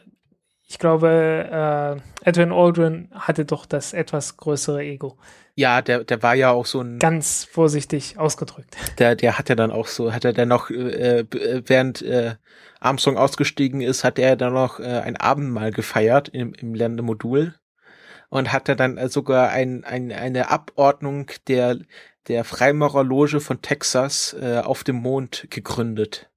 ich 0.71 0.79
glaube, 0.79 1.99
äh, 2.23 2.29
Edwin 2.29 2.53
Aldrin 2.53 3.09
hatte 3.11 3.43
doch 3.43 3.65
das 3.65 3.91
etwas 3.91 4.37
größere 4.37 4.81
Ego. 4.81 5.17
Ja, 5.53 5.81
der, 5.81 6.05
der 6.05 6.23
war 6.23 6.33
ja 6.33 6.51
auch 6.51 6.65
so 6.65 6.79
ein. 6.79 6.97
Ganz 6.97 7.43
vorsichtig 7.43 8.17
ausgedrückt. 8.17 8.77
Der, 8.97 9.17
der 9.17 9.37
hat 9.37 9.49
ja 9.49 9.55
dann 9.55 9.69
auch 9.69 9.87
so, 9.87 10.13
hat 10.13 10.23
er 10.23 10.31
dann 10.31 10.47
noch, 10.47 10.69
äh, 10.69 11.19
äh, 11.19 11.61
während 11.65 12.01
äh, 12.03 12.35
Armstrong 12.79 13.17
ausgestiegen 13.17 13.81
ist, 13.81 14.05
hat 14.05 14.17
er 14.17 14.37
dann 14.37 14.53
noch 14.53 14.79
äh, 14.79 14.83
ein 14.83 15.17
Abendmahl 15.17 15.71
gefeiert 15.71 16.29
im, 16.29 16.53
im 16.53 16.73
Landemodul 16.73 17.53
und 18.29 18.53
hatte 18.53 18.77
dann 18.77 18.97
äh, 18.97 19.09
sogar 19.09 19.49
ein, 19.49 19.83
ein, 19.83 20.13
eine 20.13 20.51
Abordnung 20.51 21.31
der, 21.49 21.79
der 22.29 22.45
Freimaurerloge 22.45 23.41
von 23.41 23.61
Texas 23.61 24.37
äh, 24.41 24.59
auf 24.59 24.85
dem 24.85 24.95
Mond 24.95 25.47
gegründet. 25.49 26.30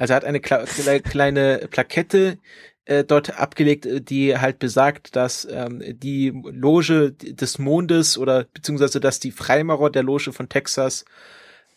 Also 0.00 0.14
er 0.14 0.16
hat 0.16 0.24
eine 0.24 0.40
kleine 0.40 1.68
Plakette 1.70 2.38
äh, 2.86 3.04
dort 3.04 3.38
abgelegt, 3.38 3.84
äh, 3.84 4.00
die 4.00 4.38
halt 4.38 4.58
besagt, 4.58 5.14
dass 5.14 5.46
ähm, 5.50 5.82
die 5.86 6.30
Loge 6.30 7.12
des 7.12 7.58
Mondes 7.58 8.16
oder 8.16 8.44
beziehungsweise 8.44 8.98
dass 8.98 9.20
die 9.20 9.30
Freimaurer 9.30 9.90
der 9.90 10.02
Loge 10.02 10.32
von 10.32 10.48
Texas 10.48 11.04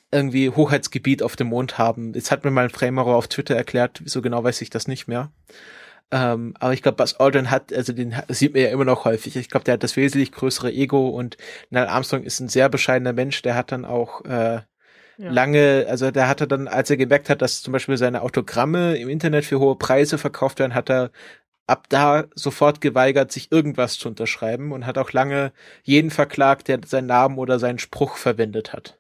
irgendwie 0.10 0.50
Hoheitsgebiet 0.50 1.22
auf 1.22 1.36
dem 1.36 1.48
Mond 1.48 1.78
haben. 1.78 2.14
Jetzt 2.14 2.32
hat 2.32 2.46
mir 2.46 2.52
mal 2.52 2.64
ein 2.64 2.70
Freimaurer 2.70 3.18
auf 3.18 3.28
Twitter 3.28 3.58
erklärt, 3.58 4.02
so 4.06 4.22
genau 4.22 4.42
weiß 4.42 4.62
ich 4.62 4.70
das 4.70 4.88
nicht 4.88 5.10
mehr. 5.10 5.30
Ähm, 6.12 6.54
aber 6.62 6.72
ich 6.72 6.82
glaube, 6.82 6.96
Buzz 6.96 7.16
Aldrin 7.20 7.52
hat, 7.52 7.74
also 7.74 7.92
den 7.92 8.16
sieht 8.30 8.54
man 8.54 8.64
ja 8.64 8.70
immer 8.70 8.86
noch 8.86 9.04
häufig. 9.04 9.36
Ich 9.36 9.50
glaube, 9.50 9.66
der 9.66 9.74
hat 9.74 9.84
das 9.84 9.98
wesentlich 9.98 10.32
größere 10.32 10.72
Ego 10.72 11.10
und 11.10 11.36
Neil 11.72 11.88
Armstrong 11.88 12.24
ist 12.24 12.40
ein 12.40 12.48
sehr 12.48 12.70
bescheidener 12.70 13.12
Mensch. 13.12 13.42
Der 13.42 13.56
hat 13.56 13.74
dann 13.74 13.84
auch 13.84 14.24
äh, 14.24 14.62
ja. 15.18 15.32
lange, 15.32 15.86
also 15.90 16.12
der 16.12 16.28
hatte 16.28 16.48
dann, 16.48 16.68
als 16.68 16.90
er 16.90 16.98
gemerkt 16.98 17.30
hat, 17.30 17.42
dass 17.42 17.62
zum 17.62 17.72
Beispiel 17.74 17.98
seine 17.98 18.22
Autogramme 18.22 18.98
im 18.98 19.10
Internet 19.10 19.46
für 19.46 19.60
hohe 19.60 19.76
Preise 19.76 20.18
verkauft 20.18 20.60
werden, 20.60 20.74
hat 20.74 20.90
er 20.90 21.12
ab 21.68 21.86
da 21.90 22.26
sofort 22.36 22.82
geweigert, 22.82 23.32
sich 23.32 23.52
irgendwas 23.52 23.98
zu 23.98 24.10
unterschreiben 24.10 24.72
und 24.72 24.86
hat 24.86 24.98
auch 24.98 25.12
lange 25.12 25.54
jeden 25.84 26.12
verklagt, 26.12 26.68
der 26.68 26.80
seinen 26.86 27.08
Namen 27.08 27.38
oder 27.38 27.60
seinen 27.60 27.80
Spruch 27.80 28.18
verwendet 28.18 28.74
hat. 28.74 29.00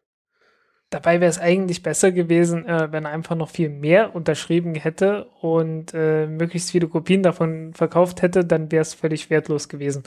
Dabei 0.93 1.19
wäre 1.19 1.29
es 1.29 1.39
eigentlich 1.39 1.81
besser 1.81 2.11
gewesen, 2.11 2.67
äh, 2.67 2.91
wenn 2.91 3.05
er 3.05 3.11
einfach 3.11 3.35
noch 3.35 3.49
viel 3.49 3.69
mehr 3.69 4.15
unterschrieben 4.15 4.75
hätte 4.75 5.25
und 5.41 5.91
äh, 5.95 6.27
möglichst 6.27 6.69
viele 6.69 6.87
Kopien 6.87 7.23
davon 7.23 7.73
verkauft 7.73 8.21
hätte, 8.21 8.45
dann 8.45 8.71
wäre 8.71 8.83
es 8.83 8.93
völlig 8.93 9.31
wertlos 9.31 9.69
gewesen. 9.69 10.03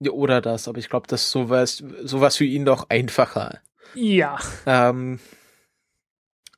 Ja, 0.00 0.10
oder 0.10 0.40
das, 0.40 0.66
aber 0.66 0.78
ich 0.78 0.88
glaube, 0.88 1.06
dass 1.06 1.30
sowas, 1.30 1.84
sowas 2.02 2.36
für 2.36 2.44
ihn 2.44 2.64
doch 2.64 2.90
einfacher. 2.90 3.60
Ja. 3.94 4.36
Ähm, 4.66 5.20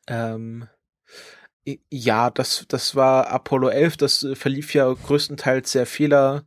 ähm, 0.06 0.68
ja, 1.90 2.30
das, 2.30 2.64
das 2.68 2.94
war 2.94 3.28
Apollo 3.28 3.68
11, 3.70 3.96
das 3.96 4.22
äh, 4.22 4.34
verlief 4.34 4.74
ja 4.74 4.92
größtenteils 4.92 5.72
sehr 5.72 5.86
Fehler, 5.86 6.44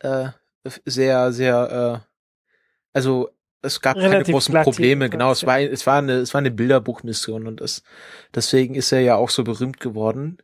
äh, 0.00 0.28
sehr, 0.84 1.32
sehr, 1.32 2.02
äh, 2.02 2.08
also 2.92 3.30
es 3.62 3.80
gab 3.80 3.96
Relativ 3.96 4.12
keine 4.12 4.32
großen 4.32 4.62
Probleme, 4.62 5.10
genau, 5.10 5.30
es 5.30 5.46
war, 5.46 5.60
es 5.60 5.86
war 5.86 5.98
eine, 5.98 6.14
es 6.14 6.34
war 6.34 6.40
eine 6.40 6.50
Bilderbuchmission 6.50 7.46
und 7.46 7.60
das, 7.60 7.82
deswegen 8.34 8.74
ist 8.74 8.92
er 8.92 9.00
ja 9.00 9.16
auch 9.16 9.30
so 9.30 9.44
berühmt 9.44 9.80
geworden. 9.80 10.38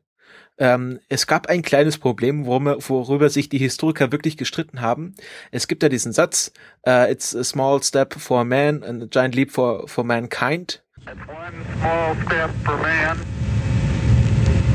Ähm, 0.58 1.00
es 1.08 1.26
gab 1.26 1.48
ein 1.48 1.62
kleines 1.62 1.98
Problem, 1.98 2.46
worüber, 2.46 2.76
worüber 2.88 3.28
sich 3.30 3.48
die 3.48 3.58
Historiker 3.58 4.12
wirklich 4.12 4.36
gestritten 4.36 4.80
haben. 4.80 5.14
Es 5.50 5.68
gibt 5.68 5.82
ja 5.82 5.88
diesen 5.88 6.12
Satz, 6.12 6.52
uh, 6.86 7.06
it's 7.10 7.34
a 7.34 7.44
small 7.44 7.82
step 7.82 8.14
for 8.14 8.44
man 8.44 8.82
and 8.82 9.02
a 9.02 9.06
giant 9.06 9.34
leap 9.34 9.50
for, 9.50 9.88
for 9.88 10.04
mankind. 10.04 10.82
It's 11.00 11.10
one 11.28 11.64
small 11.80 12.16
step 12.26 12.50
for 12.64 12.76
man, 12.76 13.18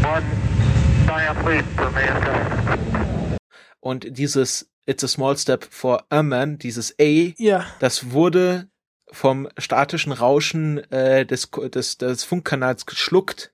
one 0.03 0.23
giant 1.05 1.45
leap 1.47 1.65
for 1.75 1.91
mankind. 1.91 3.37
Und 3.79 4.17
dieses 4.17 4.69
It's 4.87 5.03
a 5.03 5.09
small 5.09 5.35
step 5.37 5.65
for 5.69 6.05
a 6.09 6.23
man, 6.23 6.59
dieses 6.59 6.95
A, 6.97 7.33
ja. 7.37 7.65
das 7.79 8.11
wurde 8.11 8.69
vom 9.11 9.49
statischen 9.57 10.13
Rauschen 10.13 10.77
äh, 10.91 11.25
des, 11.25 11.51
des, 11.51 11.97
des 11.97 12.23
Funkkanals 12.23 12.85
geschluckt 12.85 13.53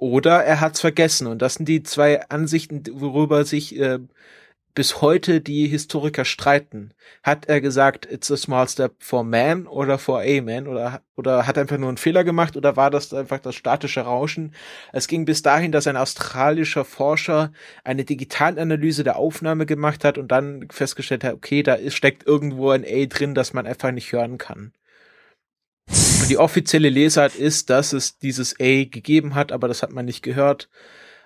oder 0.00 0.42
er 0.44 0.60
hat's 0.60 0.80
vergessen. 0.80 1.26
Und 1.26 1.42
das 1.42 1.54
sind 1.54 1.68
die 1.68 1.82
zwei 1.82 2.28
Ansichten, 2.28 2.82
worüber 2.92 3.44
sich 3.44 3.78
äh, 3.78 4.00
bis 4.74 5.02
heute 5.02 5.40
die 5.40 5.66
Historiker 5.66 6.24
streiten. 6.24 6.94
Hat 7.22 7.46
er 7.46 7.60
gesagt, 7.60 8.10
it's 8.10 8.30
a 8.30 8.36
small 8.36 8.66
step 8.68 8.94
for 9.00 9.24
man 9.24 9.66
oder 9.66 9.98
for 9.98 10.20
a 10.20 10.40
man 10.40 10.66
oder, 10.66 11.02
oder 11.16 11.46
hat 11.46 11.56
er 11.56 11.62
einfach 11.62 11.76
nur 11.76 11.88
einen 11.88 11.98
Fehler 11.98 12.24
gemacht 12.24 12.56
oder 12.56 12.76
war 12.76 12.90
das 12.90 13.12
einfach 13.12 13.40
das 13.40 13.56
statische 13.56 14.02
Rauschen? 14.02 14.54
Es 14.92 15.06
ging 15.06 15.24
bis 15.26 15.42
dahin, 15.42 15.72
dass 15.72 15.86
ein 15.86 15.96
australischer 15.96 16.84
Forscher 16.84 17.52
eine 17.84 18.04
Digitalanalyse 18.04 19.04
der 19.04 19.16
Aufnahme 19.16 19.66
gemacht 19.66 20.04
hat 20.04 20.18
und 20.18 20.28
dann 20.28 20.68
festgestellt 20.70 21.24
hat, 21.24 21.34
okay, 21.34 21.62
da 21.62 21.74
ist, 21.74 21.96
steckt 21.96 22.26
irgendwo 22.26 22.70
ein 22.70 22.84
A 22.84 23.06
drin, 23.06 23.34
das 23.34 23.52
man 23.52 23.66
einfach 23.66 23.90
nicht 23.92 24.12
hören 24.12 24.38
kann. 24.38 24.72
Und 26.20 26.30
die 26.30 26.38
offizielle 26.38 26.88
Lesart 26.88 27.34
ist, 27.34 27.70
dass 27.70 27.92
es 27.92 28.18
dieses 28.18 28.54
A 28.60 28.84
gegeben 28.84 29.34
hat, 29.34 29.52
aber 29.52 29.68
das 29.68 29.82
hat 29.82 29.92
man 29.92 30.04
nicht 30.04 30.22
gehört. 30.22 30.68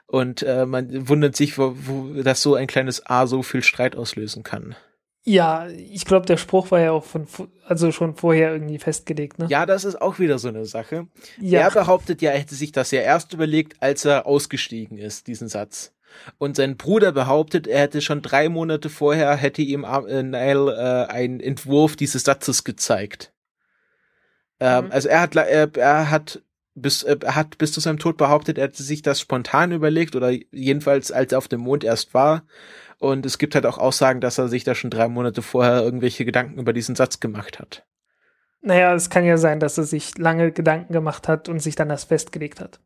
Und 0.07 0.43
äh, 0.43 0.67
man 0.67 1.09
wundert 1.09 1.37
sich, 1.37 1.59
wo, 1.59 1.75
wo 1.77 2.23
dass 2.23 2.43
so 2.43 2.55
ein 2.55 2.67
kleines 2.67 3.05
A 3.07 3.27
so 3.27 3.43
viel 3.43 3.63
Streit 3.63 3.97
auslösen 3.97 4.43
kann. 4.43 4.77
Ja, 5.27 5.67
ich 5.69 6.05
glaube, 6.05 6.27
der 6.27 6.37
Spruch 6.37 6.71
war 6.71 6.81
ja 6.81 6.93
auch 6.93 7.05
von, 7.05 7.27
also 7.67 7.91
schon 7.93 8.15
vorher 8.15 8.53
irgendwie 8.53 8.79
festgelegt, 8.79 9.39
ne? 9.39 9.47
Ja, 9.49 9.65
das 9.65 9.87
ist 9.87 10.01
auch 10.01 10.19
wieder 10.19 10.39
so 10.39 10.49
eine 10.49 10.67
Sache. 10.67 11.07
Ja. 11.41 11.61
Er 11.61 11.71
behauptet 11.71 12.21
ja, 12.21 12.33
er 12.33 12.39
hätte 12.39 12.55
sich 12.55 12.73
das 12.73 12.91
ja 12.91 13.01
erst 13.01 13.33
überlegt, 13.33 13.83
als 13.83 14.05
er 14.05 14.27
ausgestiegen 14.27 14.99
ist, 14.99 15.27
diesen 15.27 15.49
Satz. 15.49 15.95
Und 16.39 16.57
sein 16.57 16.77
Bruder 16.77 17.11
behauptet, 17.11 17.67
er 17.67 17.81
hätte 17.81 18.03
schon 18.03 18.21
drei 18.21 18.51
Monate 18.51 18.91
vorher, 18.91 19.35
hätte 19.35 19.63
ihm 19.63 19.85
äh, 19.85 20.23
Niall 20.23 20.69
äh, 20.69 21.13
einen 21.13 21.41
Entwurf 21.41 21.97
dieses 21.97 22.23
Satzes 22.23 22.63
gezeigt. 22.63 23.33
Ähm, 24.65 24.87
mhm. 24.87 24.93
Also 24.93 25.09
er 25.11 25.21
hat, 25.21 25.37
er, 25.37 25.77
er 25.77 26.11
hat 26.11 26.43
bis, 26.75 27.03
äh, 27.03 27.19
er 27.21 27.35
hat 27.35 27.59
bis 27.59 27.73
zu 27.73 27.81
seinem 27.81 27.99
Tod 27.99 28.17
behauptet, 28.17 28.57
er 28.57 28.65
hätte 28.65 28.83
sich 28.83 29.03
das 29.03 29.21
spontan 29.21 29.73
überlegt 29.73 30.17
oder 30.17 30.31
jedenfalls 30.53 31.13
als 31.13 31.33
er 31.33 31.39
auf 31.39 31.49
dem 31.49 31.61
Mond 31.61 31.85
erst 31.85 32.15
war. 32.15 32.45
Und 32.99 33.27
es 33.27 33.37
gibt 33.37 33.55
halt 33.55 33.67
auch 33.67 33.77
Aussagen, 33.77 34.23
dass 34.23 34.39
er 34.39 34.49
sich 34.49 34.65
da 34.65 34.75
schon 34.75 34.89
drei 34.89 35.09
Monate 35.09 35.43
vorher 35.43 35.83
irgendwelche 35.83 36.25
Gedanken 36.25 36.59
über 36.59 36.73
diesen 36.73 36.95
Satz 36.95 37.21
gemacht 37.21 37.59
hat. 37.59 37.85
Naja, 38.63 38.95
es 38.95 39.11
kann 39.11 39.27
ja 39.27 39.37
sein, 39.37 39.61
dass 39.61 39.77
er 39.77 39.85
sich 39.85 40.17
lange 40.17 40.51
Gedanken 40.51 40.95
gemacht 40.95 41.29
hat 41.29 41.51
und 41.51 41.61
sich 41.61 41.77
dann 41.77 41.91
das 41.91 42.05
festgelegt 42.05 42.61
hat. 42.61 42.81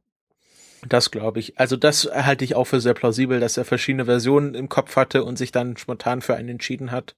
Das 0.88 1.12
glaube 1.12 1.38
ich. 1.38 1.60
Also 1.60 1.76
das 1.76 2.10
halte 2.12 2.44
ich 2.44 2.56
auch 2.56 2.64
für 2.64 2.80
sehr 2.80 2.94
plausibel, 2.94 3.38
dass 3.38 3.56
er 3.56 3.64
verschiedene 3.64 4.06
Versionen 4.06 4.54
im 4.54 4.68
Kopf 4.68 4.96
hatte 4.96 5.22
und 5.22 5.38
sich 5.38 5.52
dann 5.52 5.76
spontan 5.76 6.22
für 6.22 6.34
einen 6.34 6.48
entschieden 6.48 6.90
hat. 6.90 7.14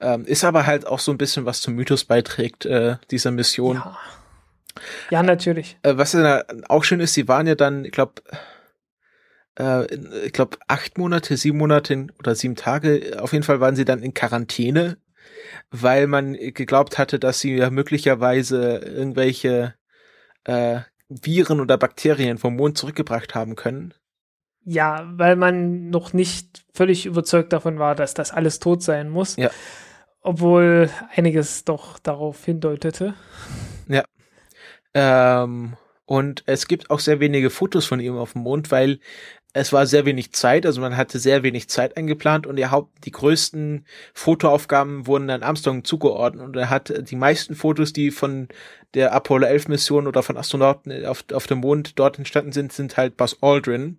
Ähm, 0.00 0.24
ist 0.24 0.44
aber 0.44 0.66
halt 0.66 0.86
auch 0.86 0.98
so 0.98 1.12
ein 1.12 1.18
bisschen 1.18 1.46
was 1.46 1.60
zum 1.60 1.74
Mythos 1.74 2.04
beiträgt, 2.04 2.66
äh, 2.66 2.96
dieser 3.10 3.30
Mission. 3.30 3.76
Ja. 3.76 3.98
Ja, 5.10 5.22
natürlich. 5.22 5.78
Äh, 5.82 5.96
was 5.96 6.12
ja 6.12 6.42
auch 6.68 6.84
schön 6.84 7.00
ist, 7.00 7.14
sie 7.14 7.28
waren 7.28 7.46
ja 7.46 7.54
dann, 7.54 7.84
ich 7.84 7.92
glaube, 7.92 8.22
äh, 9.58 9.84
ich 10.26 10.32
glaube, 10.32 10.58
acht 10.66 10.98
Monate, 10.98 11.36
sieben 11.36 11.58
Monate 11.58 12.08
oder 12.18 12.34
sieben 12.34 12.56
Tage, 12.56 13.18
auf 13.20 13.32
jeden 13.32 13.44
Fall 13.44 13.60
waren 13.60 13.76
sie 13.76 13.84
dann 13.84 14.02
in 14.02 14.14
Quarantäne, 14.14 14.98
weil 15.70 16.06
man 16.06 16.34
geglaubt 16.34 16.98
hatte, 16.98 17.18
dass 17.18 17.40
sie 17.40 17.56
ja 17.56 17.70
möglicherweise 17.70 18.78
irgendwelche 18.78 19.74
äh, 20.44 20.80
Viren 21.08 21.60
oder 21.60 21.78
Bakterien 21.78 22.38
vom 22.38 22.56
Mond 22.56 22.78
zurückgebracht 22.78 23.34
haben 23.34 23.56
können. 23.56 23.94
Ja, 24.66 25.06
weil 25.16 25.36
man 25.36 25.90
noch 25.90 26.14
nicht 26.14 26.64
völlig 26.72 27.04
überzeugt 27.04 27.52
davon 27.52 27.78
war, 27.78 27.94
dass 27.94 28.14
das 28.14 28.32
alles 28.32 28.58
tot 28.58 28.82
sein 28.82 29.10
muss. 29.10 29.36
Ja. 29.36 29.50
Obwohl 30.24 30.90
einiges 31.14 31.64
doch 31.64 31.98
darauf 31.98 32.44
hindeutete. 32.44 33.14
Ja. 33.88 34.04
Ähm, 34.94 35.76
und 36.06 36.42
es 36.46 36.66
gibt 36.66 36.90
auch 36.90 36.98
sehr 36.98 37.20
wenige 37.20 37.50
Fotos 37.50 37.84
von 37.84 38.00
ihm 38.00 38.16
auf 38.16 38.32
dem 38.32 38.42
Mond, 38.42 38.70
weil 38.70 39.00
es 39.52 39.72
war 39.72 39.86
sehr 39.86 40.06
wenig 40.06 40.32
Zeit, 40.32 40.66
also 40.66 40.80
man 40.80 40.96
hatte 40.96 41.18
sehr 41.18 41.42
wenig 41.42 41.68
Zeit 41.68 41.96
eingeplant 41.96 42.46
und 42.46 42.56
die 42.56 42.66
Haupt, 42.66 43.04
die 43.04 43.12
größten 43.12 43.86
Fotoaufgaben 44.14 45.06
wurden 45.06 45.28
dann 45.28 45.42
Armstrong 45.42 45.84
zugeordnet 45.84 46.44
und 46.44 46.56
er 46.56 46.70
hat 46.70 46.92
die 47.10 47.16
meisten 47.16 47.54
Fotos, 47.54 47.92
die 47.92 48.10
von 48.10 48.48
der 48.94 49.12
Apollo 49.12 49.46
11 49.46 49.68
Mission 49.68 50.06
oder 50.06 50.22
von 50.22 50.36
Astronauten 50.36 51.04
auf, 51.04 51.24
auf 51.32 51.46
dem 51.46 51.58
Mond 51.58 51.98
dort 51.98 52.18
entstanden 52.18 52.52
sind, 52.52 52.72
sind 52.72 52.96
halt 52.96 53.16
Buzz 53.16 53.36
Aldrin. 53.42 53.98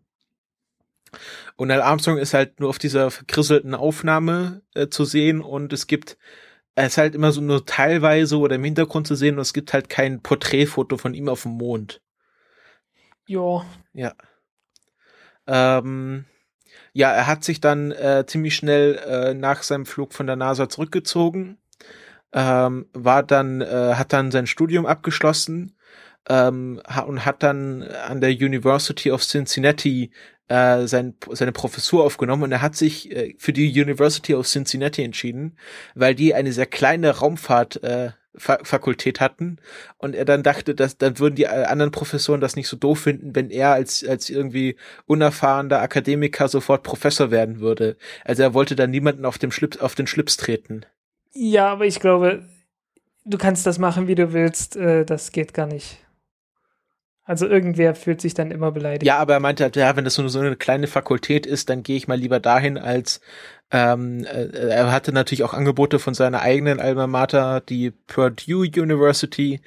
Und 1.55 1.69
Neil 1.69 1.81
Armstrong 1.81 2.17
ist 2.17 2.33
halt 2.33 2.59
nur 2.59 2.69
auf 2.69 2.79
dieser 2.79 3.11
verkrisselten 3.11 3.75
Aufnahme 3.75 4.61
äh, 4.73 4.87
zu 4.87 5.05
sehen 5.05 5.41
und 5.41 5.73
es 5.73 5.87
gibt 5.87 6.17
er 6.75 6.87
ist 6.87 6.97
halt 6.97 7.15
immer 7.15 7.31
so 7.31 7.41
nur 7.41 7.65
teilweise 7.65 8.37
oder 8.37 8.55
im 8.55 8.63
Hintergrund 8.63 9.07
zu 9.07 9.15
sehen 9.15 9.35
und 9.35 9.41
es 9.41 9.53
gibt 9.53 9.73
halt 9.73 9.89
kein 9.89 10.21
Porträtfoto 10.21 10.97
von 10.97 11.13
ihm 11.13 11.29
auf 11.29 11.43
dem 11.43 11.53
Mond. 11.53 12.01
Ja. 13.27 13.65
Ja. 13.93 14.13
Ähm, 15.47 16.25
ja, 16.93 17.11
er 17.11 17.27
hat 17.27 17.43
sich 17.43 17.61
dann 17.61 17.91
äh, 17.91 18.25
ziemlich 18.27 18.55
schnell 18.55 18.95
äh, 18.95 19.33
nach 19.33 19.63
seinem 19.63 19.85
Flug 19.85 20.13
von 20.13 20.27
der 20.27 20.35
NASA 20.35 20.67
zurückgezogen, 20.67 21.57
ähm, 22.33 22.87
war 22.93 23.23
dann, 23.23 23.61
äh, 23.61 23.93
hat 23.95 24.11
dann 24.11 24.31
sein 24.31 24.47
Studium 24.47 24.85
abgeschlossen 24.85 25.77
ähm, 26.27 26.81
und 27.07 27.25
hat 27.25 27.43
dann 27.43 27.83
an 27.83 28.21
der 28.21 28.31
University 28.31 29.11
of 29.11 29.21
Cincinnati 29.23 30.11
äh, 30.47 30.87
sein, 30.87 31.15
seine 31.31 31.51
Professur 31.51 32.03
aufgenommen 32.03 32.43
und 32.43 32.51
er 32.51 32.61
hat 32.61 32.75
sich 32.75 33.11
äh, 33.11 33.35
für 33.37 33.53
die 33.53 33.69
University 33.69 34.35
of 34.35 34.47
Cincinnati 34.47 35.03
entschieden, 35.03 35.57
weil 35.95 36.15
die 36.15 36.33
eine 36.33 36.51
sehr 36.51 36.67
kleine 36.67 37.11
Raumfahrt 37.11 37.83
äh, 37.83 38.11
Fa 38.37 38.59
Fakultät 38.63 39.21
hatten 39.21 39.59
und 39.97 40.13
er 40.13 40.25
dann 40.25 40.43
dachte, 40.43 40.75
dass 40.75 40.97
dann 40.97 41.19
würden 41.19 41.35
die 41.35 41.43
äh, 41.43 41.65
anderen 41.65 41.91
Professoren 41.91 42.41
das 42.41 42.57
nicht 42.57 42.67
so 42.67 42.75
doof 42.75 42.99
finden, 42.99 43.33
wenn 43.33 43.49
er 43.49 43.71
als 43.71 44.05
als 44.05 44.29
irgendwie 44.29 44.75
unerfahrener 45.05 45.79
Akademiker 45.79 46.49
sofort 46.49 46.83
Professor 46.83 47.31
werden 47.31 47.61
würde. 47.61 47.95
Also 48.25 48.43
er 48.43 48.53
wollte 48.53 48.75
dann 48.75 48.91
niemanden 48.91 49.23
auf 49.23 49.37
dem 49.37 49.51
Schlips 49.51 49.77
auf 49.77 49.95
den 49.95 50.05
Schlips 50.05 50.35
treten. 50.35 50.81
Ja, 51.33 51.69
aber 51.69 51.85
ich 51.85 52.01
glaube, 52.01 52.43
du 53.23 53.37
kannst 53.37 53.65
das 53.65 53.79
machen, 53.79 54.07
wie 54.07 54.15
du 54.15 54.33
willst. 54.33 54.75
Äh, 54.75 55.05
das 55.05 55.31
geht 55.31 55.53
gar 55.53 55.67
nicht. 55.67 56.04
Also 57.25 57.47
irgendwer 57.47 57.95
fühlt 57.95 58.21
sich 58.21 58.35
dann 58.35 58.51
immer 58.51 58.71
beleidigt. 58.71 59.03
Ja, 59.03 59.17
aber 59.17 59.33
er 59.33 59.39
meinte 59.39 59.63
halt, 59.63 59.75
ja, 59.75 59.95
wenn 59.95 60.05
das 60.05 60.17
nur 60.17 60.29
so 60.29 60.39
eine 60.39 60.55
kleine 60.55 60.85
Fakultät 60.85 61.47
ist, 61.47 61.69
dann 61.69 61.81
gehe 61.81 61.97
ich 61.97 62.07
mal 62.07 62.19
lieber 62.19 62.39
dahin, 62.39 62.77
als 62.77 63.19
ähm, 63.71 64.23
äh, 64.25 64.69
er 64.69 64.91
hatte 64.91 65.11
natürlich 65.11 65.43
auch 65.43 65.53
Angebote 65.53 65.97
von 65.97 66.13
seiner 66.13 66.41
eigenen 66.41 66.79
Alma 66.79 67.07
Mater, 67.07 67.61
die 67.61 67.89
Purdue 67.91 68.67
University, 68.67 69.59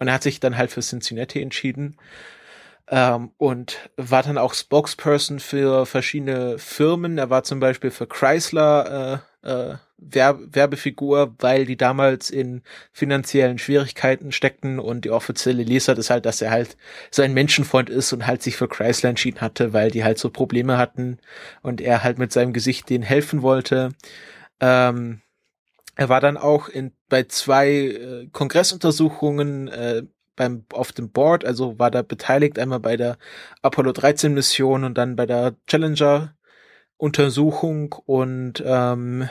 und 0.00 0.08
er 0.08 0.14
hat 0.14 0.24
sich 0.24 0.40
dann 0.40 0.56
halt 0.56 0.72
für 0.72 0.80
Cincinnati 0.80 1.40
entschieden. 1.40 1.96
Ähm, 2.88 3.30
und 3.38 3.78
war 3.96 4.22
dann 4.24 4.36
auch 4.36 4.52
Spokesperson 4.52 5.38
für 5.38 5.86
verschiedene 5.86 6.58
Firmen. 6.58 7.16
Er 7.16 7.30
war 7.30 7.44
zum 7.44 7.60
Beispiel 7.60 7.90
für 7.90 8.06
Chrysler 8.06 9.22
äh, 9.42 9.48
äh, 9.48 9.74
Werbefigur, 10.10 11.34
weil 11.38 11.66
die 11.66 11.76
damals 11.76 12.30
in 12.30 12.62
finanziellen 12.92 13.58
Schwierigkeiten 13.58 14.32
steckten 14.32 14.78
und 14.78 15.04
die 15.04 15.10
offizielle 15.10 15.62
Lesart 15.62 15.98
ist 15.98 16.10
halt, 16.10 16.26
dass 16.26 16.42
er 16.42 16.50
halt 16.50 16.76
sein 17.10 17.34
Menschenfreund 17.34 17.90
ist 17.90 18.12
und 18.12 18.26
halt 18.26 18.42
sich 18.42 18.56
für 18.56 18.68
Chrysler 18.68 19.10
entschieden 19.10 19.40
hatte, 19.40 19.72
weil 19.72 19.90
die 19.90 20.04
halt 20.04 20.18
so 20.18 20.30
Probleme 20.30 20.78
hatten 20.78 21.18
und 21.62 21.80
er 21.80 22.04
halt 22.04 22.18
mit 22.18 22.32
seinem 22.32 22.52
Gesicht 22.52 22.88
denen 22.90 23.04
helfen 23.04 23.42
wollte. 23.42 23.90
Ähm, 24.60 25.20
er 25.96 26.08
war 26.08 26.20
dann 26.20 26.36
auch 26.36 26.68
in, 26.68 26.92
bei 27.08 27.24
zwei 27.24 27.70
äh, 27.70 28.28
Kongressuntersuchungen 28.32 29.68
äh, 29.68 30.02
beim 30.36 30.64
auf 30.72 30.92
dem 30.92 31.10
Board, 31.10 31.44
also 31.44 31.78
war 31.78 31.90
da 31.90 32.02
beteiligt, 32.02 32.58
einmal 32.58 32.80
bei 32.80 32.96
der 32.96 33.18
Apollo 33.62 33.92
13 33.92 34.34
Mission 34.34 34.84
und 34.84 34.98
dann 34.98 35.16
bei 35.16 35.26
der 35.26 35.54
Challenger 35.68 36.34
Untersuchung 36.96 37.94
und 38.06 38.62
ähm, 38.64 39.28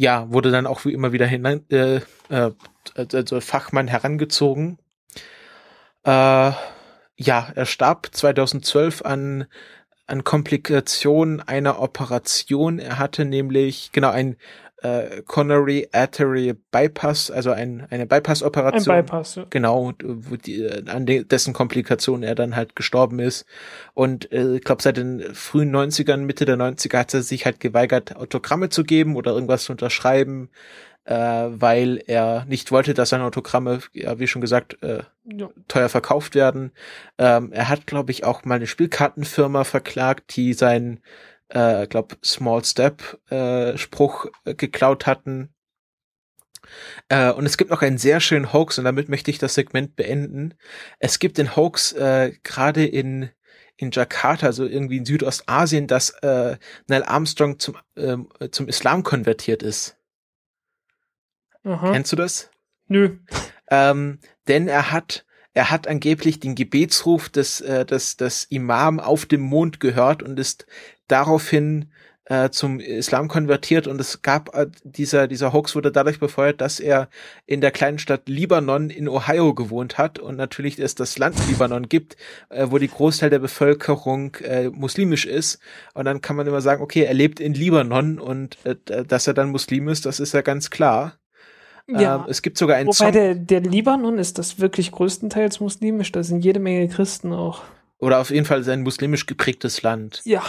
ja, 0.00 0.32
wurde 0.32 0.50
dann 0.50 0.66
auch 0.66 0.86
wie 0.86 0.94
immer 0.94 1.12
wieder 1.12 1.26
hinein, 1.26 1.68
äh, 1.68 1.96
äh, 2.30 2.52
also 2.94 3.38
Fachmann 3.42 3.86
herangezogen. 3.86 4.78
Äh, 6.04 6.52
ja, 7.16 7.52
er 7.54 7.66
starb 7.66 8.08
2012 8.10 9.02
an 9.02 9.46
an 10.06 10.24
Komplikationen 10.24 11.40
einer 11.40 11.80
Operation. 11.80 12.78
Er 12.78 12.98
hatte 12.98 13.26
nämlich 13.26 13.92
genau 13.92 14.10
ein 14.10 14.36
äh, 14.82 15.22
Coronary 15.26 15.88
Artery 15.92 16.54
Bypass, 16.70 17.30
also 17.30 17.50
ein, 17.50 17.86
eine 17.90 18.06
Bypass-Operation. 18.06 18.94
Ein 18.94 19.04
Bypass, 19.04 19.34
ja. 19.34 19.46
Genau, 19.50 19.92
wo 20.02 20.36
die, 20.36 20.68
an 20.86 21.06
de 21.06 21.24
dessen 21.24 21.52
Komplikationen 21.52 22.22
er 22.22 22.34
dann 22.34 22.56
halt 22.56 22.76
gestorben 22.76 23.18
ist. 23.18 23.44
Und 23.94 24.32
äh, 24.32 24.56
ich 24.56 24.64
glaube, 24.64 24.82
seit 24.82 24.96
den 24.96 25.34
frühen 25.34 25.74
90ern, 25.74 26.18
Mitte 26.18 26.44
der 26.44 26.56
90er 26.56 26.98
hat 26.98 27.14
er 27.14 27.22
sich 27.22 27.44
halt 27.44 27.60
geweigert, 27.60 28.16
Autogramme 28.16 28.70
zu 28.70 28.84
geben 28.84 29.16
oder 29.16 29.32
irgendwas 29.32 29.64
zu 29.64 29.72
unterschreiben, 29.72 30.48
äh, 31.04 31.14
weil 31.14 32.02
er 32.06 32.44
nicht 32.46 32.72
wollte, 32.72 32.94
dass 32.94 33.10
seine 33.10 33.24
Autogramme, 33.24 33.80
ja, 33.92 34.18
wie 34.18 34.26
schon 34.26 34.40
gesagt, 34.40 34.82
äh, 34.82 35.02
ja. 35.24 35.50
teuer 35.68 35.88
verkauft 35.88 36.34
werden. 36.34 36.72
Ähm, 37.18 37.52
er 37.52 37.68
hat, 37.68 37.86
glaube 37.86 38.12
ich, 38.12 38.24
auch 38.24 38.44
mal 38.44 38.54
eine 38.54 38.66
Spielkartenfirma 38.66 39.64
verklagt, 39.64 40.36
die 40.36 40.54
sein 40.54 41.00
äh, 41.50 41.86
glaube 41.86 42.16
Small 42.24 42.64
Step 42.64 43.20
äh, 43.30 43.76
Spruch 43.76 44.26
äh, 44.44 44.54
geklaut 44.54 45.06
hatten. 45.06 45.54
Äh, 47.08 47.32
und 47.32 47.46
es 47.46 47.56
gibt 47.56 47.70
noch 47.70 47.82
einen 47.82 47.98
sehr 47.98 48.20
schönen 48.20 48.52
Hoax 48.52 48.78
und 48.78 48.84
damit 48.84 49.08
möchte 49.08 49.30
ich 49.30 49.38
das 49.38 49.54
Segment 49.54 49.96
beenden. 49.96 50.54
Es 50.98 51.18
gibt 51.18 51.38
den 51.38 51.56
Hoax 51.56 51.92
äh, 51.92 52.32
gerade 52.42 52.84
in 52.86 53.30
in 53.76 53.90
Jakarta, 53.90 54.44
also 54.46 54.66
irgendwie 54.66 54.98
in 54.98 55.06
Südostasien, 55.06 55.86
dass 55.86 56.10
äh, 56.22 56.58
Neil 56.86 57.02
Armstrong 57.02 57.58
zum 57.58 57.76
ähm, 57.96 58.28
zum 58.50 58.68
Islam 58.68 59.02
konvertiert 59.02 59.62
ist. 59.62 59.96
Aha. 61.64 61.92
Kennst 61.92 62.12
du 62.12 62.16
das? 62.16 62.50
Nö. 62.88 63.16
Ähm, 63.70 64.18
denn 64.48 64.68
er 64.68 64.92
hat 64.92 65.24
er 65.52 65.70
hat 65.70 65.88
angeblich 65.88 66.38
den 66.38 66.54
Gebetsruf 66.54 67.28
des, 67.28 67.60
äh, 67.60 67.84
des, 67.84 68.16
des 68.16 68.44
Imam 68.44 69.00
auf 69.00 69.26
dem 69.26 69.40
Mond 69.40 69.80
gehört 69.80 70.22
und 70.22 70.38
ist 70.38 70.66
daraufhin 71.10 71.90
äh, 72.30 72.50
zum 72.50 72.78
Islam 72.78 73.26
konvertiert 73.26 73.88
und 73.88 74.00
es 74.00 74.22
gab 74.22 74.54
äh, 74.54 74.68
dieser 74.84 75.26
dieser 75.26 75.52
Hoax 75.52 75.74
wurde 75.74 75.90
dadurch 75.90 76.20
befeuert, 76.20 76.60
dass 76.60 76.78
er 76.78 77.08
in 77.44 77.60
der 77.60 77.72
kleinen 77.72 77.98
Stadt 77.98 78.28
Libanon 78.28 78.88
in 78.88 79.08
Ohio 79.08 79.52
gewohnt 79.52 79.98
hat 79.98 80.20
und 80.20 80.36
natürlich 80.36 80.78
es 80.78 80.94
das 80.94 81.18
Land 81.18 81.36
Libanon 81.48 81.88
gibt, 81.88 82.16
äh, 82.48 82.68
wo 82.70 82.78
die 82.78 82.88
Großteil 82.88 83.30
der 83.30 83.40
Bevölkerung 83.40 84.36
äh, 84.36 84.68
muslimisch 84.70 85.26
ist 85.26 85.58
und 85.94 86.04
dann 86.04 86.20
kann 86.20 86.36
man 86.36 86.46
immer 86.46 86.60
sagen, 86.60 86.82
okay, 86.82 87.02
er 87.02 87.14
lebt 87.14 87.40
in 87.40 87.52
Libanon 87.52 88.20
und 88.20 88.58
äh, 88.64 88.76
dass 89.04 89.26
er 89.26 89.34
dann 89.34 89.50
Muslim 89.50 89.88
ist, 89.88 90.06
das 90.06 90.20
ist 90.20 90.32
ja 90.32 90.42
ganz 90.42 90.70
klar. 90.70 91.14
Ja. 91.88 92.16
Ähm, 92.16 92.24
es 92.28 92.42
gibt 92.42 92.58
sogar 92.58 92.76
einen 92.76 92.86
Wobei 92.86 92.94
Song. 92.94 93.12
Der, 93.12 93.34
der 93.34 93.60
Libanon 93.60 94.18
ist 94.18 94.38
das 94.38 94.60
wirklich 94.60 94.92
größtenteils 94.92 95.58
muslimisch, 95.58 96.12
da 96.12 96.22
sind 96.22 96.44
jede 96.44 96.60
Menge 96.60 96.86
Christen 96.86 97.32
auch. 97.32 97.62
Oder 97.98 98.20
auf 98.20 98.30
jeden 98.30 98.46
Fall 98.46 98.68
ein 98.70 98.82
muslimisch 98.82 99.26
geprägtes 99.26 99.82
Land. 99.82 100.22
Ja. 100.24 100.44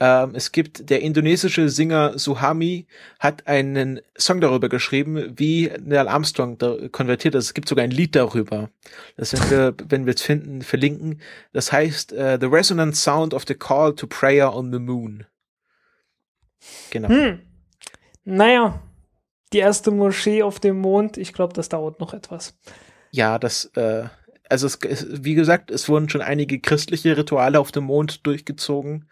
Ähm, 0.00 0.32
es 0.34 0.52
gibt 0.52 0.90
der 0.90 1.02
indonesische 1.02 1.68
Singer 1.68 2.18
Suhami 2.18 2.86
hat 3.18 3.46
einen 3.48 4.00
Song 4.16 4.40
darüber 4.40 4.68
geschrieben, 4.68 5.34
wie 5.36 5.72
Neil 5.84 6.06
Armstrong 6.06 6.56
da 6.58 6.76
konvertiert 6.92 7.34
ist. 7.34 7.46
Es 7.46 7.54
gibt 7.54 7.68
sogar 7.68 7.84
ein 7.84 7.90
Lied 7.90 8.14
darüber. 8.14 8.70
Das 9.16 9.32
werden 9.32 9.50
wir, 9.50 9.74
wenn 9.88 10.06
wir 10.06 10.14
es 10.14 10.22
finden, 10.22 10.62
verlinken. 10.62 11.20
Das 11.52 11.72
heißt 11.72 12.12
uh, 12.12 12.38
The 12.40 12.46
Resonant 12.46 12.96
Sound 12.96 13.34
of 13.34 13.44
the 13.48 13.54
Call 13.54 13.94
to 13.94 14.06
Prayer 14.06 14.54
on 14.54 14.72
the 14.72 14.78
Moon. 14.78 15.26
Genau. 16.90 17.08
Hm. 17.08 17.40
Naja, 18.24 18.80
die 19.52 19.58
erste 19.58 19.90
Moschee 19.90 20.42
auf 20.42 20.60
dem 20.60 20.78
Mond, 20.78 21.16
ich 21.16 21.32
glaube, 21.32 21.54
das 21.54 21.68
dauert 21.68 21.98
noch 21.98 22.14
etwas. 22.14 22.56
Ja, 23.10 23.38
das, 23.38 23.64
äh, 23.74 24.04
also 24.48 24.66
es, 24.66 24.78
wie 25.24 25.34
gesagt, 25.34 25.70
es 25.70 25.88
wurden 25.88 26.08
schon 26.08 26.20
einige 26.20 26.60
christliche 26.60 27.16
Rituale 27.16 27.58
auf 27.58 27.72
dem 27.72 27.84
Mond 27.84 28.26
durchgezogen. 28.26 29.08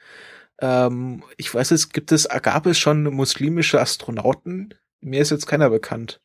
Ähm, 0.61 1.22
ich 1.36 1.54
weiß 1.54 1.70
es, 1.70 1.90
gibt 1.90 2.12
es, 2.12 2.28
gab 2.28 2.66
es 2.66 2.78
schon 2.78 3.04
muslimische 3.04 3.80
Astronauten? 3.80 4.74
Mir 5.00 5.20
ist 5.20 5.30
jetzt 5.30 5.46
keiner 5.46 5.70
bekannt. 5.70 6.20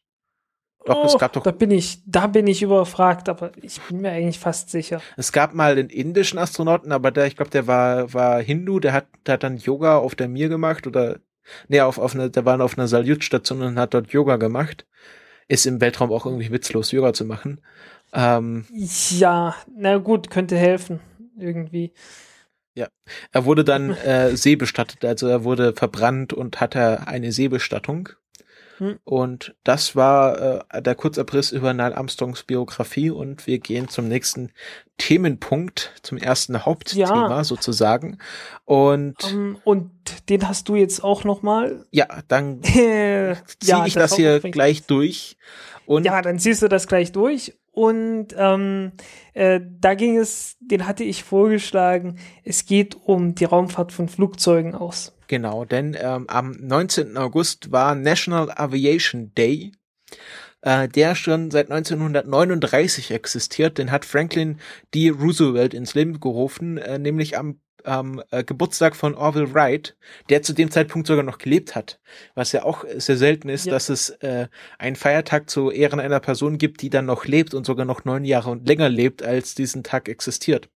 Doch, 0.86 0.96
oh, 0.96 1.06
es 1.06 1.18
gab 1.18 1.34
doch. 1.34 1.44
Da 1.44 1.52
bin 1.52 1.70
ich, 1.70 2.02
da 2.08 2.26
bin 2.26 2.48
ich 2.48 2.64
überfragt, 2.64 3.30
aber 3.30 3.52
ich 3.62 3.80
bin 3.82 4.02
mir 4.02 4.12
eigentlich 4.12 4.40
fast 4.40 4.72
sicher. 4.72 5.00
Es 5.16 5.32
gab 5.32 5.54
mal 5.54 5.76
den 5.76 5.90
indischen 5.90 6.40
Astronauten, 6.40 6.92
aber 6.92 7.12
der, 7.12 7.28
ich 7.28 7.36
glaube, 7.36 7.52
der 7.52 7.68
war, 7.68 8.14
war 8.14 8.42
Hindu, 8.42 8.80
der 8.80 8.94
hat, 8.94 9.08
der 9.28 9.34
hat 9.34 9.44
dann 9.44 9.58
Yoga 9.58 9.98
auf 9.98 10.16
der 10.16 10.28
Mir 10.28 10.50
gemacht 10.50 10.88
oder 10.88 11.20
Nee, 11.68 11.82
auf, 11.82 11.98
auf 11.98 12.14
eine, 12.14 12.30
der 12.30 12.46
war 12.46 12.60
auf 12.62 12.78
einer 12.78 12.88
Salyut-Station 12.88 13.62
und 13.62 13.80
hat 13.80 13.94
dort 13.94 14.12
Yoga 14.12 14.38
gemacht. 14.38 14.86
Ist 15.48 15.66
im 15.66 15.82
Weltraum 15.82 16.12
auch 16.12 16.26
irgendwie 16.26 16.52
witzlos, 16.52 16.92
Yoga 16.92 17.14
zu 17.14 17.26
machen. 17.26 17.62
Ähm, 18.14 18.66
ja, 18.72 19.56
na 19.76 19.98
gut, 19.98 20.30
könnte 20.30 20.58
helfen. 20.58 21.00
Irgendwie. 21.38 21.94
Ja, 22.74 22.88
er 23.32 23.46
wurde 23.46 23.64
dann 23.64 23.92
äh, 24.06 24.36
seebestattet, 24.36 25.04
also 25.06 25.28
er 25.28 25.44
wurde 25.44 25.74
verbrannt 25.74 26.34
und 26.34 26.62
hatte 26.62 27.08
eine 27.08 27.32
Seebestattung. 27.32 28.10
Hm. 28.82 28.98
Und 29.04 29.56
das 29.64 29.96
war 29.96 30.64
äh, 30.74 30.82
der 30.82 30.96
Kurzabriss 30.96 31.52
über 31.52 31.72
Neil 31.72 31.94
Armstrongs 31.94 32.42
Biografie 32.42 33.12
und 33.12 33.46
wir 33.46 33.60
gehen 33.60 33.90
zum 33.90 34.08
nächsten 34.08 34.52
Themenpunkt, 34.98 35.94
zum 36.02 36.18
ersten 36.18 36.66
Hauptthema 36.66 37.30
ja. 37.30 37.44
sozusagen. 37.44 38.18
Und, 38.66 39.24
um, 39.24 39.32
ähm, 39.32 39.58
und 39.66 40.30
den 40.30 40.48
hast 40.48 40.68
du 40.68 40.76
jetzt 40.76 41.04
auch 41.04 41.24
nochmal? 41.24 41.86
Ja, 41.92 42.08
dann 42.28 42.64
ziehe 42.64 43.38
ja, 43.62 43.86
ich 43.86 43.94
das, 43.94 44.10
das 44.10 44.16
hier 44.16 44.40
gleich 44.40 44.88
durch. 44.88 45.38
Und 45.86 46.06
ja, 46.06 46.20
dann 46.24 46.40
ziehst 46.40 46.64
du 46.64 46.68
das 46.68 46.88
gleich 46.88 47.12
durch. 47.12 47.54
Und 47.72 48.28
ähm, 48.38 48.92
äh, 49.34 49.62
da 49.80 49.94
ging 49.96 50.18
es, 50.18 50.58
den 50.60 50.88
hatte 50.88 51.06
ich 51.06 51.24
vorgeschlagen, 51.24 52.18
es 52.44 52.66
geht 52.66 52.96
um 52.96 53.34
die 53.36 53.46
Raumfahrt 53.46 53.94
von 53.94 54.10
Flugzeugen 54.10 54.76
aus. 54.76 55.14
Genau, 55.28 55.64
denn 55.64 55.96
ähm, 56.00 56.26
am 56.28 56.52
19. 56.60 57.16
August 57.18 57.72
war 57.72 57.96
National 57.96 58.52
Aviation 58.52 59.34
Day. 59.36 59.72
äh, 60.62 60.88
der 60.88 61.16
schon 61.16 61.52
seit 61.52 61.72
1939 61.72 63.12
existiert. 63.12 63.78
Den 63.78 63.92
hat 63.92 64.06
Franklin 64.06 64.60
D. 64.94 65.10
Roosevelt 65.10 65.74
ins 65.74 65.94
Leben 65.96 66.20
gerufen, 66.20 66.78
äh, 66.78 67.00
nämlich 67.00 67.38
am 67.38 67.60
am 67.86 68.22
äh, 68.32 68.44
Geburtstag 68.44 68.96
von 68.96 69.16
Orville 69.16 69.54
Wright, 69.54 69.96
der 70.30 70.42
zu 70.42 70.54
dem 70.54 70.72
Zeitpunkt 70.72 71.08
sogar 71.08 71.24
noch 71.24 71.38
gelebt 71.38 71.76
hat. 71.76 72.00
Was 72.36 72.52
ja 72.52 72.64
auch 72.64 72.86
sehr 72.98 73.18
selten 73.18 73.50
ist, 73.50 73.66
ja. 73.66 73.74
dass 73.74 73.90
es 73.90 74.10
äh, 74.22 74.48
einen 74.78 74.96
Feiertag 74.96 75.50
zu 75.50 75.72
Ehren 75.72 76.00
einer 76.00 76.20
Person 76.20 76.58
gibt, 76.58 76.82
die 76.82 76.90
dann 76.90 77.06
noch 77.06 77.26
lebt 77.26 77.54
und 77.54 77.66
sogar 77.66 77.86
noch 77.86 78.06
neun 78.06 78.26
Jahre 78.26 78.50
und 78.50 78.68
länger 78.68 78.90
lebt, 78.90 79.24
als 79.24 79.56
diesen 79.56 79.84
Tag 79.84 80.10
existiert. 80.10 80.70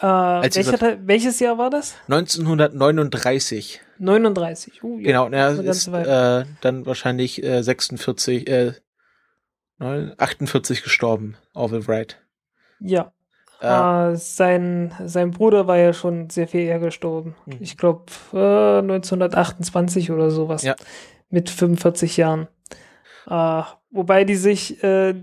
Äh, 0.00 0.04
welcher, 0.04 1.06
welches 1.06 1.40
Jahr 1.40 1.58
war 1.58 1.68
das? 1.68 1.94
1939. 2.08 3.82
39. 3.98 4.82
Uh, 4.82 4.98
ja, 4.98 5.04
genau, 5.04 5.26
und 5.26 5.34
er 5.34 5.62
ist 5.62 5.88
äh, 5.88 6.44
dann 6.62 6.86
wahrscheinlich 6.86 7.42
äh, 7.42 7.62
46, 7.62 8.48
äh, 8.48 8.72
48 9.78 10.82
gestorben, 10.82 11.36
Orville 11.54 11.86
Wright. 11.86 12.18
Ja. 12.80 13.12
Äh, 13.60 14.16
sein, 14.16 14.94
sein 15.04 15.30
Bruder 15.32 15.66
war 15.66 15.76
ja 15.76 15.92
schon 15.92 16.30
sehr 16.30 16.48
viel 16.48 16.60
eher 16.60 16.78
gestorben. 16.78 17.34
Mhm. 17.46 17.58
Ich 17.60 17.76
glaube 17.76 18.06
äh, 18.32 18.78
1928 18.78 20.10
oder 20.10 20.30
sowas. 20.30 20.62
Ja. 20.62 20.76
Mit 21.28 21.50
45 21.50 22.16
Jahren. 22.16 22.48
Äh, 23.28 23.62
wobei 23.90 24.24
die 24.24 24.36
sich 24.36 24.82
äh, 24.82 25.14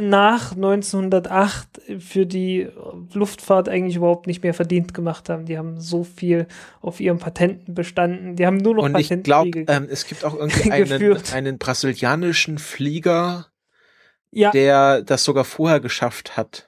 nach 0.00 0.52
1908 0.52 1.80
für 1.98 2.26
die 2.26 2.68
Luftfahrt 3.12 3.68
eigentlich 3.68 3.96
überhaupt 3.96 4.26
nicht 4.26 4.42
mehr 4.42 4.54
verdient 4.54 4.94
gemacht 4.94 5.28
haben. 5.28 5.46
Die 5.46 5.58
haben 5.58 5.80
so 5.80 6.04
viel 6.04 6.46
auf 6.80 7.00
ihren 7.00 7.18
Patenten 7.18 7.74
bestanden. 7.74 8.36
Die 8.36 8.46
haben 8.46 8.58
nur 8.58 8.74
noch 8.74 8.84
Und 8.84 8.98
ich 8.98 9.08
glaube, 9.22 9.64
ähm, 9.66 9.88
es 9.90 10.06
gibt 10.06 10.24
auch 10.24 10.34
irgendwie 10.34 10.70
einen, 10.72 11.22
einen 11.32 11.58
brasilianischen 11.58 12.58
Flieger, 12.58 13.46
ja. 14.30 14.50
der 14.50 15.02
das 15.02 15.24
sogar 15.24 15.44
vorher 15.44 15.80
geschafft 15.80 16.36
hat. 16.36 16.67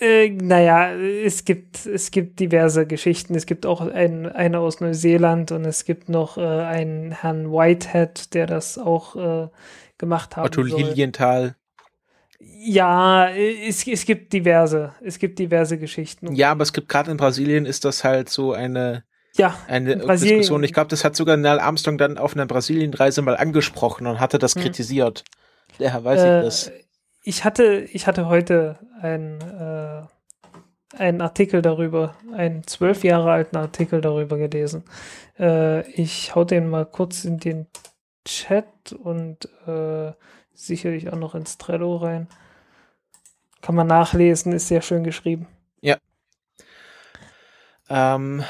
Äh, 0.00 0.30
naja, 0.30 0.92
es 0.92 1.44
gibt, 1.44 1.86
es 1.86 2.10
gibt 2.10 2.40
diverse 2.40 2.86
Geschichten. 2.86 3.34
Es 3.34 3.46
gibt 3.46 3.64
auch 3.64 3.80
ein, 3.80 4.26
eine 4.26 4.58
aus 4.58 4.80
Neuseeland 4.80 5.52
und 5.52 5.64
es 5.64 5.84
gibt 5.84 6.08
noch 6.08 6.36
äh, 6.36 6.40
einen 6.40 7.12
Herrn 7.12 7.52
Whitehead, 7.52 8.34
der 8.34 8.46
das 8.46 8.78
auch 8.78 9.16
äh, 9.16 9.48
gemacht 9.98 10.36
hat. 10.36 10.44
Otto. 10.44 10.62
Lilienthal. 10.62 11.56
Ja, 12.40 13.30
es, 13.30 13.86
es 13.86 14.04
gibt 14.04 14.32
diverse, 14.32 14.94
es 15.02 15.18
gibt 15.18 15.38
diverse 15.38 15.78
Geschichten. 15.78 16.34
Ja, 16.34 16.50
aber 16.50 16.62
es 16.62 16.72
gibt 16.72 16.88
gerade 16.88 17.10
in 17.10 17.16
Brasilien 17.16 17.64
ist 17.64 17.84
das 17.84 18.04
halt 18.04 18.28
so 18.28 18.52
eine, 18.52 19.04
ja, 19.36 19.56
eine 19.68 19.96
Diskussion. 19.96 20.62
Ich 20.64 20.72
glaube, 20.72 20.88
das 20.88 21.04
hat 21.04 21.16
sogar 21.16 21.36
Neil 21.36 21.58
Armstrong 21.58 21.98
dann 21.98 22.18
auf 22.18 22.34
einer 22.34 22.46
Brasilienreise 22.46 23.22
mal 23.22 23.36
angesprochen 23.36 24.06
und 24.06 24.20
hatte 24.20 24.38
das 24.38 24.54
hm. 24.54 24.62
kritisiert. 24.62 25.24
Ja, 25.78 26.02
weiß 26.02 26.20
äh, 26.20 26.38
ich 26.38 26.44
das. 26.44 26.72
Ich 27.26 27.42
hatte, 27.42 27.88
ich 27.90 28.06
hatte 28.06 28.28
heute 28.28 28.78
ein, 29.00 29.40
äh, 29.40 30.02
einen 30.98 31.22
Artikel 31.22 31.62
darüber, 31.62 32.14
einen 32.34 32.66
zwölf 32.66 33.02
Jahre 33.02 33.32
alten 33.32 33.56
Artikel 33.56 34.02
darüber 34.02 34.36
gelesen. 34.36 34.84
Äh, 35.38 35.90
ich 35.90 36.34
hau 36.34 36.44
den 36.44 36.68
mal 36.68 36.84
kurz 36.84 37.24
in 37.24 37.38
den 37.38 37.66
Chat 38.26 38.92
und 38.92 39.48
äh, 39.66 40.12
sicherlich 40.52 41.10
auch 41.10 41.16
noch 41.16 41.34
ins 41.34 41.56
Trello 41.56 41.96
rein. 41.96 42.28
Kann 43.62 43.74
man 43.74 43.86
nachlesen, 43.86 44.52
ist 44.52 44.68
sehr 44.68 44.82
schön 44.82 45.02
geschrieben. 45.02 45.48
Ja. 45.80 45.96
Ähm, 47.88 48.44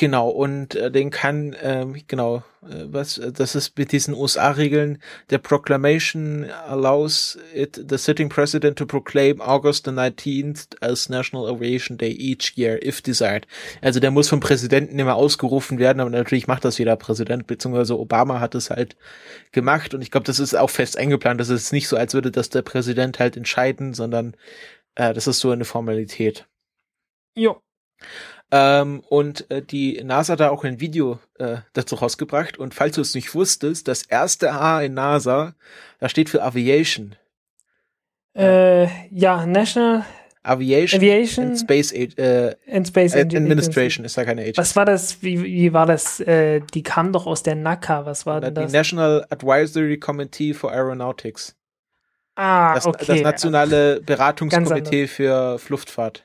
Genau, 0.00 0.30
und 0.30 0.76
äh, 0.76 0.90
den 0.90 1.10
kann, 1.10 1.54
ähm, 1.60 1.94
genau, 2.06 2.38
äh, 2.62 2.86
was, 2.86 3.18
äh, 3.18 3.32
das 3.32 3.54
ist 3.54 3.76
mit 3.76 3.92
diesen 3.92 4.14
USA-Regeln, 4.14 4.96
der 5.28 5.36
Proclamation 5.36 6.46
allows 6.66 7.38
it, 7.54 7.78
the 7.86 7.98
sitting 7.98 8.30
president 8.30 8.78
to 8.78 8.86
proclaim 8.86 9.42
August 9.42 9.84
the 9.84 9.90
19th 9.90 10.68
as 10.80 11.10
National 11.10 11.46
Aviation 11.46 11.98
Day 11.98 12.16
each 12.18 12.56
year, 12.56 12.82
if 12.82 13.02
desired. 13.02 13.46
Also 13.82 14.00
der 14.00 14.10
muss 14.10 14.30
vom 14.30 14.40
Präsidenten 14.40 14.98
immer 14.98 15.16
ausgerufen 15.16 15.78
werden, 15.78 16.00
aber 16.00 16.08
natürlich 16.08 16.46
macht 16.46 16.64
das 16.64 16.78
jeder 16.78 16.96
Präsident, 16.96 17.46
beziehungsweise 17.46 17.98
Obama 17.98 18.40
hat 18.40 18.54
es 18.54 18.70
halt 18.70 18.96
gemacht 19.52 19.92
und 19.92 20.00
ich 20.00 20.10
glaube, 20.10 20.24
das 20.24 20.40
ist 20.40 20.54
auch 20.54 20.70
fest 20.70 20.96
eingeplant, 20.96 21.38
das 21.38 21.50
ist 21.50 21.74
nicht 21.74 21.88
so, 21.88 21.98
als 21.98 22.14
würde 22.14 22.30
das 22.30 22.48
der 22.48 22.62
Präsident 22.62 23.18
halt 23.18 23.36
entscheiden, 23.36 23.92
sondern 23.92 24.34
äh, 24.94 25.12
das 25.12 25.26
ist 25.26 25.40
so 25.40 25.50
eine 25.50 25.66
Formalität. 25.66 26.48
Jo. 27.34 27.60
Ähm, 28.52 29.02
und 29.08 29.50
äh, 29.50 29.62
die 29.62 30.02
NASA 30.02 30.32
hat 30.32 30.40
da 30.40 30.50
auch 30.50 30.64
ein 30.64 30.80
Video 30.80 31.20
äh, 31.38 31.58
dazu 31.72 31.94
rausgebracht. 31.94 32.58
Und 32.58 32.74
falls 32.74 32.96
du 32.96 33.00
es 33.00 33.14
nicht 33.14 33.34
wusstest, 33.34 33.86
das 33.86 34.02
erste 34.02 34.52
A 34.52 34.82
in 34.82 34.94
NASA, 34.94 35.54
da 35.98 36.08
steht 36.08 36.28
für 36.28 36.42
Aviation. 36.42 37.14
Äh, 38.34 38.86
ja, 39.10 39.46
National 39.46 40.04
Aviation, 40.42 40.98
Aviation 41.00 41.46
and 41.48 41.58
Space, 41.58 41.92
äh, 41.92 42.56
and 42.70 42.86
Space 42.88 43.14
Administration 43.14 44.04
ist 44.04 44.16
da 44.16 44.24
keine 44.24 44.40
Agency. 44.40 44.58
Was 44.58 44.74
war 44.74 44.86
das? 44.86 45.22
Wie, 45.22 45.42
wie 45.42 45.72
war 45.72 45.86
das? 45.86 46.18
Äh, 46.20 46.60
die 46.72 46.82
kam 46.82 47.12
doch 47.12 47.26
aus 47.26 47.42
der 47.42 47.56
NACA. 47.56 48.06
Was 48.06 48.24
war 48.24 48.40
denn 48.40 48.54
das? 48.54 48.70
Die 48.70 48.76
National 48.76 49.26
Advisory 49.28 49.98
Committee 49.98 50.54
for 50.54 50.72
Aeronautics. 50.72 51.56
Ah, 52.36 52.74
das, 52.74 52.86
okay. 52.86 53.04
Das 53.06 53.20
nationale 53.20 54.00
Beratungskomitee 54.00 55.08
für 55.08 55.60
Luftfahrt. 55.68 56.24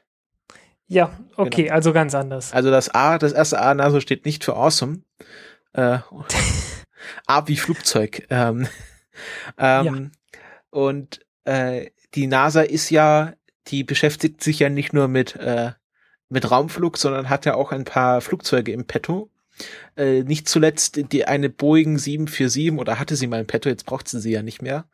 Ja, 0.88 1.17
okay, 1.36 1.63
genau. 1.63 1.75
also 1.75 1.93
ganz 1.93 2.13
anders. 2.13 2.53
Also 2.53 2.69
das 2.69 2.89
A, 2.93 3.17
das 3.17 3.31
erste 3.31 3.59
A 3.59 3.73
NASA 3.73 4.01
steht 4.01 4.25
nicht 4.25 4.43
für 4.43 4.55
awesome. 4.55 5.01
Äh, 5.73 5.99
A 7.27 7.47
wie 7.47 7.57
Flugzeug. 7.57 8.25
Ähm, 8.29 8.67
ähm, 9.57 9.86
ja. 9.86 10.39
Und 10.69 11.21
äh, 11.45 11.88
die 12.13 12.27
NASA 12.27 12.61
ist 12.61 12.89
ja, 12.89 13.33
die 13.67 13.83
beschäftigt 13.83 14.43
sich 14.43 14.59
ja 14.59 14.69
nicht 14.69 14.93
nur 14.93 15.07
mit, 15.07 15.36
äh, 15.36 15.71
mit 16.29 16.49
Raumflug, 16.49 16.97
sondern 16.97 17.29
hat 17.29 17.45
ja 17.45 17.55
auch 17.55 17.71
ein 17.71 17.86
paar 17.86 18.21
Flugzeuge 18.21 18.71
im 18.71 18.86
Petto. 18.86 19.29
Äh, 19.95 20.23
nicht 20.23 20.49
zuletzt 20.49 21.11
die 21.11 21.25
eine 21.25 21.49
Boeing 21.49 21.97
747 21.97 22.73
oder 22.79 22.99
hatte 22.99 23.15
sie 23.15 23.27
mal 23.27 23.39
im 23.39 23.47
Petto, 23.47 23.69
jetzt 23.69 23.86
braucht 23.86 24.07
sie 24.07 24.19
sie 24.19 24.31
ja 24.31 24.43
nicht 24.43 24.61
mehr 24.61 24.86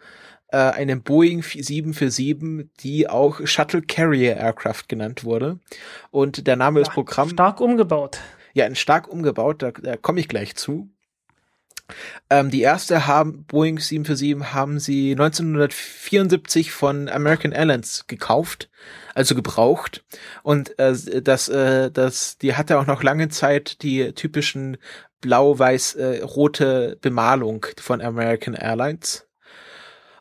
äh, 0.51 0.57
eine 0.57 0.97
Boeing 0.97 1.41
747, 1.41 2.69
die 2.81 3.09
auch 3.09 3.45
Shuttle 3.45 3.81
Carrier 3.81 4.37
Aircraft 4.37 4.83
genannt 4.87 5.23
wurde. 5.23 5.59
Und 6.11 6.47
der 6.47 6.55
Name 6.55 6.79
ja, 6.79 6.85
des 6.85 6.93
Programms. 6.93 7.31
Stark 7.31 7.61
umgebaut. 7.61 8.19
Ja, 8.53 8.65
ein 8.65 8.75
stark 8.75 9.07
umgebaut, 9.07 9.61
da, 9.61 9.71
da 9.71 9.97
komme 9.97 10.19
ich 10.19 10.27
gleich 10.27 10.55
zu. 10.55 10.89
Ähm, 12.29 12.51
die 12.51 12.61
erste 12.61 13.07
haben, 13.07 13.45
Boeing 13.45 13.79
747 13.79 14.53
haben 14.53 14.79
sie 14.79 15.11
1974 15.11 16.71
von 16.71 17.09
American 17.09 17.51
Airlines 17.51 18.05
gekauft, 18.07 18.69
also 19.13 19.35
gebraucht. 19.35 20.03
Und 20.43 20.77
äh, 20.79 21.21
das, 21.21 21.49
äh, 21.49 21.91
das, 21.91 22.37
die 22.37 22.55
hatte 22.55 22.79
auch 22.79 22.87
noch 22.87 23.03
lange 23.03 23.29
Zeit 23.29 23.81
die 23.83 24.13
typischen 24.13 24.77
blau-weiß-rote 25.21 26.91
äh, 26.93 26.95
Bemalung 26.99 27.65
von 27.79 28.01
American 28.01 28.53
Airlines. 28.53 29.27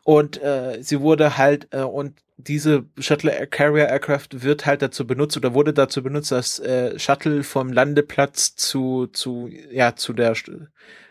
Und 0.03 0.41
äh, 0.41 0.79
sie 0.81 1.01
wurde 1.01 1.37
halt, 1.37 1.67
äh, 1.71 1.81
und 1.81 2.19
diese 2.37 2.85
Shuttle 2.97 3.47
Carrier 3.47 3.87
Aircraft 3.87 4.27
wird 4.31 4.65
halt 4.65 4.81
dazu 4.81 5.05
benutzt 5.05 5.37
oder 5.37 5.53
wurde 5.53 5.73
dazu 5.73 6.01
benutzt, 6.01 6.31
das 6.31 6.59
äh, 6.59 6.97
Shuttle 6.97 7.43
vom 7.43 7.71
Landeplatz 7.71 8.55
zu, 8.55 9.07
zu, 9.07 9.49
ja, 9.71 9.95
zu 9.95 10.13
der 10.13 10.35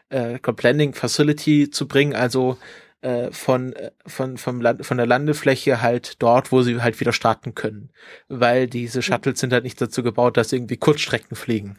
äh, 0.08 0.38
Landing 0.62 0.94
Facility 0.94 1.70
zu 1.70 1.86
bringen, 1.86 2.14
also 2.14 2.58
äh, 3.02 3.30
von, 3.30 3.72
äh, 3.74 3.92
von, 4.06 4.36
vom 4.36 4.60
Land, 4.60 4.84
von 4.84 4.96
der 4.96 5.06
Landefläche 5.06 5.80
halt 5.80 6.20
dort, 6.20 6.52
wo 6.52 6.62
sie 6.62 6.82
halt 6.82 7.00
wieder 7.00 7.12
starten 7.12 7.54
können. 7.54 7.90
Weil 8.28 8.66
diese 8.66 9.02
Shuttles 9.02 9.40
sind 9.40 9.52
halt 9.52 9.64
nicht 9.64 9.80
dazu 9.80 10.02
gebaut, 10.02 10.36
dass 10.36 10.50
sie 10.50 10.56
irgendwie 10.56 10.76
Kurzstrecken 10.76 11.36
fliegen. 11.36 11.76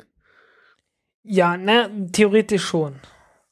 Ja, 1.23 1.57
ne, 1.57 2.07
theoretisch 2.11 2.63
schon. 2.63 2.95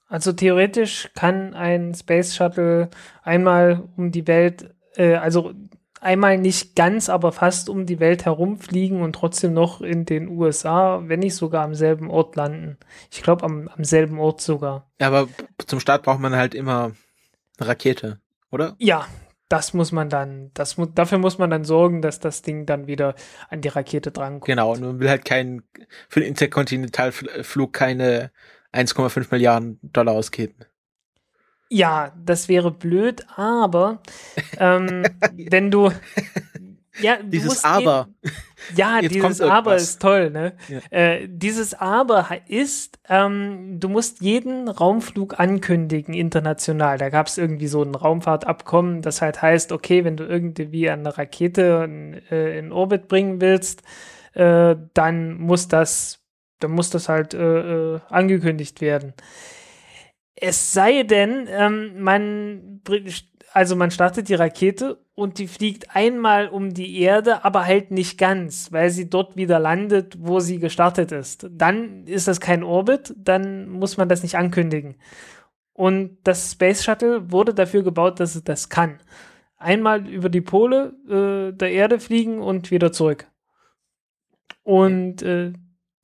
Also 0.09 0.33
theoretisch 0.33 1.09
kann 1.15 1.53
ein 1.53 1.93
Space 1.93 2.35
Shuttle 2.35 2.89
einmal 3.21 3.83
um 3.95 4.11
die 4.11 4.25
Welt, 4.27 4.73
äh, 4.95 5.13
also 5.15 5.53
einmal 6.01 6.39
nicht 6.39 6.75
ganz, 6.75 7.09
aber 7.09 7.31
fast 7.31 7.69
um 7.69 7.85
die 7.85 7.99
Welt 7.99 8.25
herumfliegen 8.25 9.03
und 9.03 9.13
trotzdem 9.13 9.53
noch 9.53 9.81
in 9.81 10.05
den 10.05 10.27
USA, 10.27 11.03
wenn 11.05 11.19
nicht 11.19 11.35
sogar 11.35 11.63
am 11.63 11.75
selben 11.75 12.09
Ort 12.09 12.35
landen. 12.35 12.77
Ich 13.11 13.21
glaube 13.21 13.43
am, 13.43 13.67
am 13.67 13.83
selben 13.83 14.19
Ort 14.19 14.41
sogar. 14.41 14.89
Ja, 14.99 15.07
aber 15.07 15.29
zum 15.65 15.79
Start 15.79 16.03
braucht 16.03 16.19
man 16.19 16.35
halt 16.35 16.55
immer 16.55 16.91
eine 17.59 17.69
Rakete, 17.69 18.19
oder? 18.49 18.75
Ja, 18.79 19.05
das 19.47 19.73
muss 19.73 19.91
man 19.91 20.09
dann, 20.09 20.49
das 20.55 20.77
mu 20.77 20.87
dafür 20.87 21.19
muss 21.19 21.37
man 21.37 21.51
dann 21.51 21.65
sorgen, 21.65 22.01
dass 22.01 22.19
das 22.19 22.41
Ding 22.41 22.65
dann 22.65 22.87
wieder 22.87 23.13
an 23.49 23.61
die 23.61 23.67
Rakete 23.67 24.11
drankommt. 24.11 24.45
Genau, 24.45 24.73
und 24.73 24.81
man 24.81 24.99
will 24.99 25.09
halt 25.09 25.25
keinen, 25.25 25.63
für 26.07 26.19
den 26.19 26.29
Interkontinentalflug 26.29 27.73
keine 27.73 28.31
1,5 28.73 29.27
Milliarden 29.31 29.79
Dollar 29.81 30.13
ausgeben. 30.13 30.55
Ja, 31.69 32.13
das 32.17 32.49
wäre 32.49 32.71
blöd, 32.71 33.25
aber 33.35 34.01
ähm, 34.59 35.03
wenn 35.35 35.69
du 35.69 35.91
ja, 37.01 37.17
dieses 37.21 37.63
Aber. 37.63 38.09
Eben, 38.23 38.35
ja, 38.75 38.99
Jetzt 38.99 39.15
dieses 39.15 39.41
Aber 39.41 39.75
ist 39.75 40.01
toll, 40.01 40.31
ne? 40.31 40.53
Ja. 40.67 40.79
Äh, 40.89 41.27
dieses 41.29 41.73
Aber 41.73 42.27
ist, 42.47 42.99
ähm, 43.07 43.79
du 43.79 43.89
musst 43.89 44.21
jeden 44.21 44.67
Raumflug 44.67 45.39
ankündigen 45.39 46.13
international. 46.13 46.97
Da 46.97 47.09
gab 47.09 47.27
es 47.27 47.37
irgendwie 47.37 47.67
so 47.67 47.83
ein 47.83 47.95
Raumfahrtabkommen, 47.95 49.01
das 49.01 49.21
halt 49.21 49.41
heißt, 49.41 49.71
okay, 49.71 50.03
wenn 50.03 50.17
du 50.17 50.25
irgendwie 50.25 50.89
eine 50.89 51.17
Rakete 51.17 51.83
in, 51.85 52.13
äh, 52.31 52.57
in 52.59 52.71
Orbit 52.71 53.07
bringen 53.07 53.41
willst, 53.41 53.83
äh, 54.33 54.75
dann 54.93 55.37
muss 55.37 55.67
das, 55.67 56.19
dann 56.59 56.71
muss 56.71 56.89
das 56.89 57.09
halt 57.09 57.33
äh, 57.33 57.95
äh, 57.95 57.99
angekündigt 58.09 58.81
werden. 58.81 59.13
Es 60.35 60.73
sei 60.73 61.03
denn, 61.03 61.47
ähm, 61.49 62.01
man 62.01 62.81
also 63.53 63.75
man 63.75 63.91
startet 63.91 64.29
die 64.29 64.35
Rakete 64.35 64.99
und 65.15 65.39
die 65.39 65.47
fliegt 65.47 65.95
einmal 65.95 66.49
um 66.49 66.73
die 66.73 66.99
Erde, 66.99 67.43
aber 67.43 67.65
halt 67.65 67.91
nicht 67.91 68.17
ganz, 68.17 68.71
weil 68.71 68.89
sie 68.89 69.09
dort 69.09 69.35
wieder 69.35 69.59
landet, 69.59 70.17
wo 70.19 70.39
sie 70.39 70.59
gestartet 70.59 71.11
ist. 71.11 71.47
Dann 71.51 72.05
ist 72.05 72.27
das 72.27 72.39
kein 72.39 72.63
Orbit, 72.63 73.13
dann 73.17 73.69
muss 73.69 73.97
man 73.97 74.09
das 74.09 74.23
nicht 74.23 74.35
ankündigen. 74.35 74.95
Und 75.73 76.17
das 76.23 76.51
Space 76.51 76.83
Shuttle 76.83 77.31
wurde 77.31 77.53
dafür 77.53 77.83
gebaut, 77.83 78.19
dass 78.19 78.35
es 78.35 78.43
das 78.43 78.69
kann. 78.69 78.99
Einmal 79.57 80.07
über 80.07 80.29
die 80.29 80.41
Pole 80.41 80.93
äh, 81.07 81.55
der 81.55 81.71
Erde 81.71 81.99
fliegen 81.99 82.39
und 82.39 82.71
wieder 82.71 82.91
zurück. 82.91 83.27
Und 84.63 85.21
äh, 85.21 85.53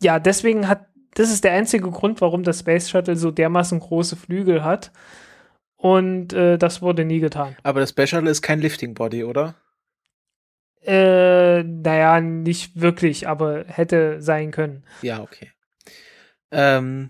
ja, 0.01 0.19
deswegen 0.19 0.67
hat, 0.67 0.87
das 1.13 1.31
ist 1.31 1.43
der 1.43 1.53
einzige 1.53 1.89
Grund, 1.89 2.21
warum 2.21 2.43
das 2.43 2.59
Space 2.59 2.89
Shuttle 2.89 3.15
so 3.15 3.31
dermaßen 3.31 3.79
große 3.79 4.15
Flügel 4.15 4.63
hat. 4.63 4.91
Und 5.77 6.33
äh, 6.33 6.57
das 6.57 6.81
wurde 6.81 7.05
nie 7.05 7.19
getan. 7.19 7.55
Aber 7.63 7.79
das 7.79 7.91
Special 7.91 8.25
ist 8.27 8.41
kein 8.41 8.59
Lifting 8.59 8.93
Body, 8.93 9.23
oder? 9.23 9.55
Äh, 10.81 11.63
naja, 11.63 12.21
nicht 12.21 12.79
wirklich, 12.79 13.27
aber 13.27 13.65
hätte 13.67 14.21
sein 14.21 14.51
können. 14.51 14.83
Ja, 15.01 15.21
okay. 15.21 15.51
Ähm, 16.51 17.09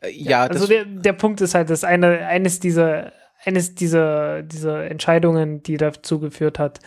äh, 0.00 0.10
ja, 0.10 0.30
ja, 0.30 0.46
also 0.46 0.66
der, 0.66 0.84
der 0.84 1.12
Punkt 1.12 1.40
ist 1.40 1.54
halt, 1.54 1.70
dass 1.70 1.84
eine, 1.84 2.26
eines 2.26 2.58
dieser, 2.60 3.12
eines 3.44 3.74
dieser, 3.74 4.42
dieser 4.42 4.90
Entscheidungen, 4.90 5.62
die 5.62 5.76
dazu 5.76 6.18
geführt 6.18 6.58
hat, 6.58 6.80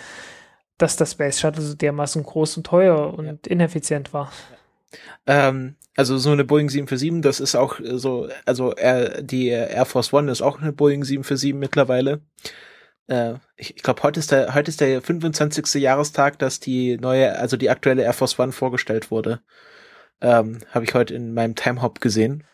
dass 0.78 0.96
das 0.96 1.12
Space 1.12 1.40
Shuttle 1.40 1.62
so 1.62 1.76
dermaßen 1.76 2.24
groß 2.24 2.58
und 2.58 2.66
teuer 2.66 3.14
und 3.14 3.26
ja. 3.26 3.34
ineffizient 3.48 4.14
war. 4.14 4.32
Ähm, 5.26 5.76
also 5.96 6.18
so 6.18 6.32
eine 6.32 6.46
Boeing 6.46 6.70
747, 6.70 7.22
das 7.22 7.40
ist 7.40 7.56
auch 7.56 7.80
so, 7.84 8.30
also 8.46 8.72
er, 8.72 9.22
die 9.22 9.48
Air 9.48 9.86
Force 9.86 10.14
One 10.14 10.32
ist 10.32 10.42
auch 10.42 10.62
eine 10.62 10.74
Boeing 10.74 11.04
747 11.04 11.54
mittlerweile. 11.54 12.22
Äh, 13.08 13.36
ich 13.58 13.76
ich 13.76 13.84
glaube, 13.84 14.04
heute 14.04 14.20
ist 14.20 14.32
der, 14.32 14.54
heute 14.56 14.70
ist 14.70 14.82
der 14.82 15.02
25. 15.02 15.82
Jahrestag, 15.82 16.40
dass 16.40 16.60
die 16.60 16.98
neue, 16.98 17.38
also 17.38 17.58
die 17.58 17.70
aktuelle 17.70 18.04
Air 18.04 18.14
Force 18.14 18.40
One 18.40 18.52
vorgestellt 18.52 19.12
wurde. 19.12 19.42
Ähm, 20.22 20.60
Habe 20.72 20.86
ich 20.86 20.94
heute 20.94 21.14
in 21.16 21.34
meinem 21.34 21.56
Timehop 21.56 22.00
gesehen. 22.00 22.46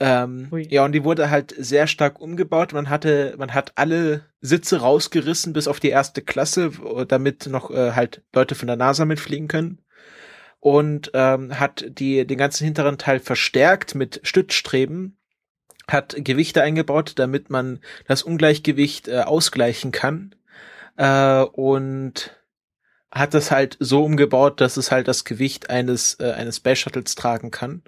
Ähm, 0.00 0.48
ja, 0.68 0.84
und 0.84 0.92
die 0.92 1.04
wurde 1.04 1.30
halt 1.30 1.54
sehr 1.56 1.86
stark 1.86 2.20
umgebaut. 2.20 2.72
Man 2.72 2.90
hatte, 2.90 3.34
man 3.38 3.54
hat 3.54 3.72
alle 3.76 4.24
Sitze 4.40 4.80
rausgerissen 4.80 5.52
bis 5.52 5.68
auf 5.68 5.80
die 5.80 5.90
erste 5.90 6.22
Klasse, 6.22 6.72
damit 7.08 7.46
noch 7.46 7.70
äh, 7.70 7.92
halt 7.92 8.22
Leute 8.34 8.54
von 8.54 8.66
der 8.66 8.76
NASA 8.76 9.04
mitfliegen 9.04 9.48
können 9.48 9.81
und 10.62 11.10
ähm, 11.12 11.58
hat 11.58 11.84
die, 11.88 12.24
den 12.24 12.38
ganzen 12.38 12.64
hinteren 12.64 12.96
Teil 12.96 13.18
verstärkt 13.18 13.96
mit 13.96 14.20
Stützstreben, 14.22 15.18
hat 15.88 16.14
Gewichte 16.16 16.62
eingebaut, 16.62 17.14
damit 17.16 17.50
man 17.50 17.80
das 18.06 18.22
Ungleichgewicht 18.22 19.08
äh, 19.08 19.22
ausgleichen 19.22 19.90
kann 19.90 20.36
äh, 20.96 21.40
und 21.42 22.36
hat 23.10 23.34
das 23.34 23.50
halt 23.50 23.76
so 23.80 24.04
umgebaut, 24.04 24.60
dass 24.60 24.76
es 24.76 24.92
halt 24.92 25.08
das 25.08 25.24
Gewicht 25.24 25.68
eines 25.68 26.14
äh, 26.20 26.30
eines 26.30 26.58
Space 26.58 26.78
Shuttles 26.78 27.16
tragen 27.16 27.50
kann. 27.50 27.82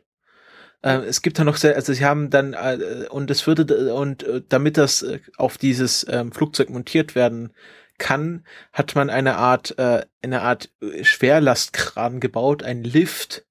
Äh, 0.82 0.96
es 1.04 1.22
gibt 1.22 1.38
da 1.38 1.44
noch 1.44 1.56
sehr, 1.56 1.76
also 1.76 1.92
sie 1.92 2.04
haben 2.04 2.28
dann 2.28 2.54
äh, 2.54 3.06
und 3.08 3.30
es 3.30 3.46
würde 3.46 3.94
und 3.94 4.24
äh, 4.24 4.42
damit 4.48 4.78
das 4.78 5.02
äh, 5.02 5.20
auf 5.36 5.58
dieses 5.58 6.04
ähm, 6.10 6.32
Flugzeug 6.32 6.70
montiert 6.70 7.14
werden 7.14 7.52
kann, 7.98 8.44
hat 8.72 8.94
man 8.94 9.10
eine 9.10 9.36
Art, 9.36 9.78
äh, 9.78 10.04
eine 10.22 10.42
Art 10.42 10.70
äh, 10.80 11.04
Schwerlastkran 11.04 12.20
gebaut, 12.20 12.62
ein 12.62 12.84
Lift, 12.84 13.46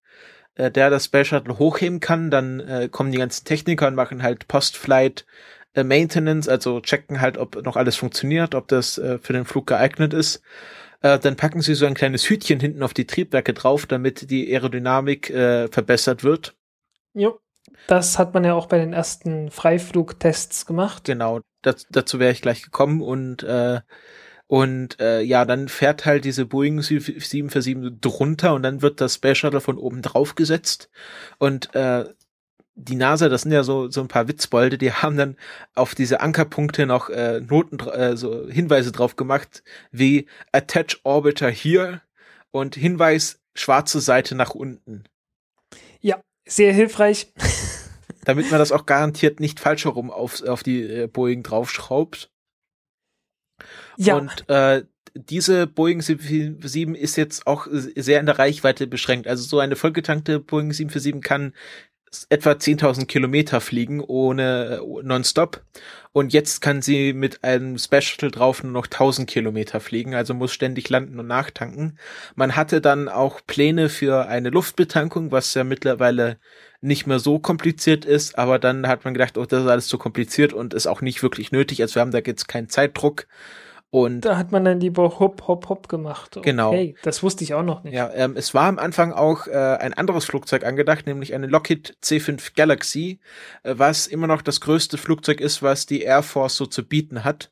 äh, 0.56 0.72
der 0.72 0.90
das 0.90 1.06
Space 1.06 1.28
Shuttle 1.28 1.60
hochheben 1.60 2.00
kann. 2.00 2.32
Dann 2.32 2.60
äh, 2.60 2.90
kommen 2.92 3.12
die 3.12 3.18
ganzen 3.18 3.46
Techniker 3.46 3.88
und 3.88 3.96
machen 3.96 4.24
halt 4.24 4.48
Post-Flight 4.48 5.26
äh, 5.74 5.84
Maintenance, 5.84 6.48
also 6.48 6.82
checken 6.82 7.22
halt, 7.22 7.38
ob 7.38 7.64
noch 7.64 7.76
alles 7.76 7.96
funktioniert, 7.96 8.56
ob 8.56 8.68
das 8.68 8.98
äh, 8.98 9.20
für 9.20 9.34
den 9.34 9.46
Flug 9.46 9.68
geeignet 9.68 10.14
ist. 10.14 10.42
Äh, 11.02 11.20
dann 11.20 11.36
packen 11.36 11.62
sie 11.62 11.76
so 11.76 11.86
ein 11.86 11.96
kleines 11.96 12.30
Hütchen 12.30 12.60
hinten 12.60 12.84
auf 12.84 12.94
die 12.94 13.08
Triebwerke 13.08 13.54
drauf, 13.54 13.86
damit 13.86 14.30
die 14.30 14.52
Aerodynamik 14.54 15.30
äh, 15.30 15.68
verbessert 15.68 16.24
wird. 16.24 16.56
Jo. 17.14 17.40
Das 17.88 18.20
hat 18.20 18.34
man 18.34 18.44
ja 18.44 18.54
auch 18.54 18.68
bei 18.68 18.78
den 18.78 18.94
ersten 18.94 19.50
Freiflugtests 19.50 20.66
gemacht. 20.66 21.06
Genau, 21.06 21.42
das, 21.62 21.88
dazu 21.90 22.20
wäre 22.20 22.32
ich 22.32 22.42
gleich 22.42 22.62
gekommen 22.62 23.02
und 23.02 23.44
äh, 23.44 23.82
und 24.48 25.00
äh, 25.00 25.22
ja, 25.22 25.46
dann 25.46 25.68
fährt 25.68 26.06
halt 26.06 26.26
diese 26.26 26.46
Boeing 26.46 26.82
747 26.82 28.00
drunter 28.02 28.54
und 28.54 28.64
dann 28.64 28.82
wird 28.82 29.02
das 29.02 29.16
Space 29.16 29.38
Shuttle 29.38 29.62
von 29.62 29.78
oben 29.78 30.02
drauf 30.02 30.36
gesetzt. 30.36 30.90
Und 31.40 31.74
äh, 31.76 32.06
die 32.76 32.96
NASA, 32.96 33.30
das 33.30 33.44
sind 33.44 33.52
ja 33.52 33.64
so, 33.64 33.90
so 33.90 34.02
ein 34.02 34.08
paar 34.08 34.28
Witzbolde, 34.28 34.78
die 34.78 34.92
haben 34.94 35.18
dann 35.18 35.38
auf 35.76 35.96
diese 35.96 36.22
Ankerpunkte 36.22 36.86
noch 36.86 37.10
äh, 37.10 37.42
Noten, 37.42 37.80
äh, 37.80 38.18
so 38.18 38.48
Hinweise 38.50 38.92
drauf 38.92 39.16
gemacht, 39.16 39.64
wie 39.92 40.28
Attach 40.52 41.00
Orbiter 41.04 41.50
hier 41.50 42.02
und 42.52 42.76
Hinweis 42.76 43.40
schwarze 43.56 44.02
Seite 44.02 44.36
nach 44.36 44.52
unten. 44.52 45.04
Ja, 46.02 46.22
sehr 46.46 46.74
hilfreich. 46.74 47.32
Damit 48.26 48.50
man 48.52 48.60
das 48.60 48.72
auch 48.72 48.86
garantiert 48.86 49.40
nicht 49.40 49.60
falsch 49.60 49.86
herum 49.86 50.10
auf, 50.10 50.42
auf 50.44 50.64
die 50.64 50.82
äh, 50.84 51.08
Boeing 51.08 51.44
draufschraubt. 51.44 52.33
Ja. 53.98 54.16
Und 54.16 54.50
äh, 54.50 54.84
diese 55.16 55.68
Boeing 55.68 56.02
747 56.02 56.96
ist 56.96 57.16
jetzt 57.16 57.46
auch 57.46 57.68
sehr 57.72 58.20
in 58.20 58.26
der 58.26 58.40
Reichweite 58.40 58.88
beschränkt. 58.88 59.28
Also 59.28 59.44
so 59.44 59.60
eine 59.60 59.76
vollgetankte 59.76 60.40
Boeing 60.40 60.74
747 60.74 61.22
kann 61.22 61.54
etwa 62.30 62.52
10.000 62.52 63.06
Kilometer 63.06 63.62
fliegen 63.62 64.00
ohne 64.00 64.82
äh, 64.82 65.04
nonstop. 65.04 65.64
Und 66.12 66.32
jetzt 66.32 66.62
kann 66.62 66.82
sie 66.82 67.14
mit 67.14 67.44
einem 67.44 67.78
Special 67.80 68.30
drauf 68.30 68.64
nur 68.64 68.72
noch 68.72 68.86
1000 68.86 69.28
Kilometer 69.28 69.80
fliegen, 69.80 70.14
also 70.14 70.36
muss 70.36 70.54
ständig 70.54 70.90
landen 70.90 71.20
und 71.20 71.28
nachtanken. 71.28 71.98
Man 72.36 72.56
hatte 72.56 72.82
dann 72.82 73.10
auch 73.10 73.42
Pläne 73.48 73.90
für 73.90 74.28
eine 74.28 74.52
Luftbetankung, 74.52 75.32
was 75.32 75.54
ja 75.56 75.64
mittlerweile 75.64 76.38
nicht 76.82 77.08
mehr 77.08 77.20
so 77.20 77.40
kompliziert 77.40 78.06
ist, 78.06 78.38
aber 78.38 78.60
dann 78.60 78.88
hat 78.88 79.06
man 79.06 79.14
gedacht, 79.14 79.38
oh, 79.38 79.46
das 79.46 79.64
ist 79.64 79.70
alles 79.70 79.88
zu 79.88 79.98
kompliziert 79.98 80.54
und 80.54 80.74
ist 80.74 80.86
auch 80.86 81.02
nicht 81.02 81.24
wirklich 81.24 81.52
nötig. 81.52 81.82
Also 81.82 81.96
wir 81.96 82.02
haben 82.02 82.12
da 82.12 82.20
jetzt 82.20 82.48
keinen 82.48 82.70
Zeitdruck. 82.70 83.26
Und 83.94 84.22
da 84.22 84.38
hat 84.38 84.52
man 84.52 84.66
dann 84.66 84.80
lieber 84.80 85.20
Hopp, 85.20 85.48
Hopp, 85.48 85.70
Hopp 85.70 85.88
gemacht. 85.88 86.36
Okay, 86.38 86.50
genau. 86.50 86.74
Das 87.04 87.22
wusste 87.22 87.44
ich 87.44 87.54
auch 87.54 87.62
noch 87.62 87.84
nicht. 87.84 87.94
Ja, 87.94 88.10
ähm, 88.12 88.34
es 88.36 88.56
war 88.56 88.64
am 88.64 88.80
Anfang 88.80 89.14
auch 89.14 89.46
äh, 89.46 89.52
ein 89.52 89.94
anderes 89.94 90.26
Flugzeug 90.26 90.66
angedacht, 90.66 91.06
nämlich 91.06 91.36
eine 91.36 91.46
Lockheed 91.46 91.96
C5 92.02 92.56
Galaxy, 92.56 93.20
äh, 93.62 93.76
was 93.78 94.08
immer 94.08 94.26
noch 94.26 94.42
das 94.42 94.62
größte 94.62 94.98
Flugzeug 94.98 95.40
ist, 95.40 95.62
was 95.62 95.86
die 95.86 96.02
Air 96.02 96.24
Force 96.24 96.56
so 96.56 96.66
zu 96.66 96.84
bieten 96.84 97.24
hat. 97.24 97.52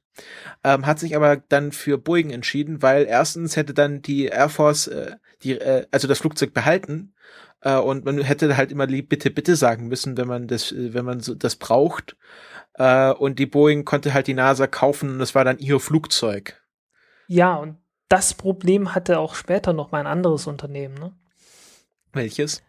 Ähm, 0.63 0.87
hat 0.87 0.97
sich 0.97 1.15
aber 1.15 1.37
dann 1.37 1.71
für 1.71 1.99
Boeing 1.99 2.31
entschieden, 2.31 2.81
weil 2.81 3.05
erstens 3.05 3.55
hätte 3.55 3.75
dann 3.75 4.01
die 4.01 4.25
Air 4.25 4.49
Force 4.49 4.87
äh, 4.87 5.11
die, 5.43 5.59
äh, 5.59 5.85
also 5.91 6.07
das 6.07 6.17
Flugzeug 6.17 6.55
behalten 6.55 7.13
äh, 7.61 7.77
und 7.77 8.03
man 8.03 8.19
hätte 8.19 8.57
halt 8.57 8.71
immer 8.71 8.87
lieb 8.87 9.09
bitte, 9.09 9.29
bitte 9.29 9.55
sagen 9.55 9.87
müssen, 9.87 10.17
wenn 10.17 10.27
man 10.27 10.47
das, 10.47 10.71
äh, 10.71 10.95
wenn 10.95 11.05
man 11.05 11.19
so 11.19 11.35
das 11.35 11.55
braucht. 11.55 12.15
Äh, 12.75 13.11
und 13.11 13.39
die 13.39 13.45
Boeing 13.45 13.85
konnte 13.85 14.13
halt 14.13 14.27
die 14.27 14.33
NASA 14.33 14.67
kaufen 14.67 15.09
und 15.11 15.19
das 15.19 15.35
war 15.35 15.43
dann 15.43 15.59
ihr 15.59 15.79
Flugzeug. 15.79 16.61
Ja, 17.27 17.55
und 17.55 17.77
das 18.09 18.33
Problem 18.33 18.93
hatte 18.93 19.19
auch 19.19 19.35
später 19.35 19.73
noch 19.73 19.91
mal 19.91 19.99
ein 19.99 20.07
anderes 20.07 20.47
Unternehmen, 20.47 20.95
ne? 20.95 21.13
Welches? 22.13 22.61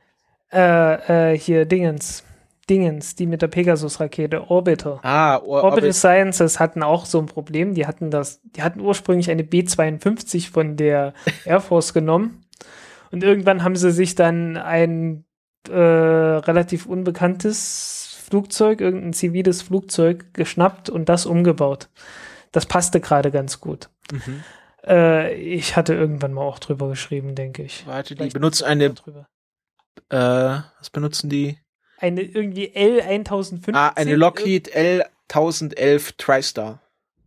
Äh, 0.53 1.33
äh, 1.33 1.39
hier 1.39 1.65
Dingens. 1.65 2.25
Dingens, 2.71 3.17
die 3.17 3.27
mit 3.27 3.43
der 3.43 3.49
Pegasus-Rakete, 3.49 4.49
Orbiter. 4.49 5.01
Ah, 5.03 5.39
Or 5.39 5.65
Orbital 5.65 5.71
Orbit 5.71 5.95
Sciences 5.95 6.61
hatten 6.61 6.83
auch 6.83 7.07
so 7.07 7.19
ein 7.19 7.27
Problem. 7.27 7.75
Die 7.75 7.87
hatten 7.87 8.11
das, 8.11 8.41
die 8.45 8.63
hatten 8.63 8.81
ursprünglich 8.81 9.31
eine 9.31 9.43
B-52 9.43 10.51
von 10.51 10.77
der 10.77 11.13
Air 11.45 11.61
Force 11.61 11.93
genommen. 11.93 12.45
Und 13.11 13.25
irgendwann 13.25 13.65
haben 13.65 13.77
sie 13.77 13.91
sich 13.91 14.15
dann 14.15 14.57
ein 14.57 15.25
äh, 15.69 15.75
relativ 15.75 16.87
unbekanntes 16.87 18.02
Flugzeug, 18.33 18.81
irgendein 18.81 19.13
ziviles 19.13 19.61
Flugzeug 19.61 20.33
geschnappt 20.33 20.89
und 20.89 21.11
das 21.11 21.27
umgebaut. 21.27 21.91
Das 22.51 22.65
passte 22.65 22.99
gerade 22.99 23.31
ganz 23.31 23.61
gut. 23.61 23.91
Mhm. 24.11 24.43
Äh, 24.87 25.35
ich 25.35 25.77
hatte 25.77 25.93
irgendwann 25.93 26.33
mal 26.33 26.41
auch 26.41 26.59
drüber 26.59 26.89
geschrieben, 26.89 27.35
denke 27.35 27.63
ich. 27.63 27.87
Warte, 27.87 28.15
die 28.15 28.31
benutzen 28.31 28.65
eine. 28.65 28.95
Äh, 30.09 30.63
was 30.79 30.89
benutzen 30.91 31.29
die? 31.29 31.59
Eine 31.99 32.23
irgendwie 32.23 32.69
L1015. 32.75 33.75
Ah, 33.75 33.93
eine 33.97 34.17
Lockheed 34.17 34.75
L1011 34.75 36.15
TriStar. 36.17 36.81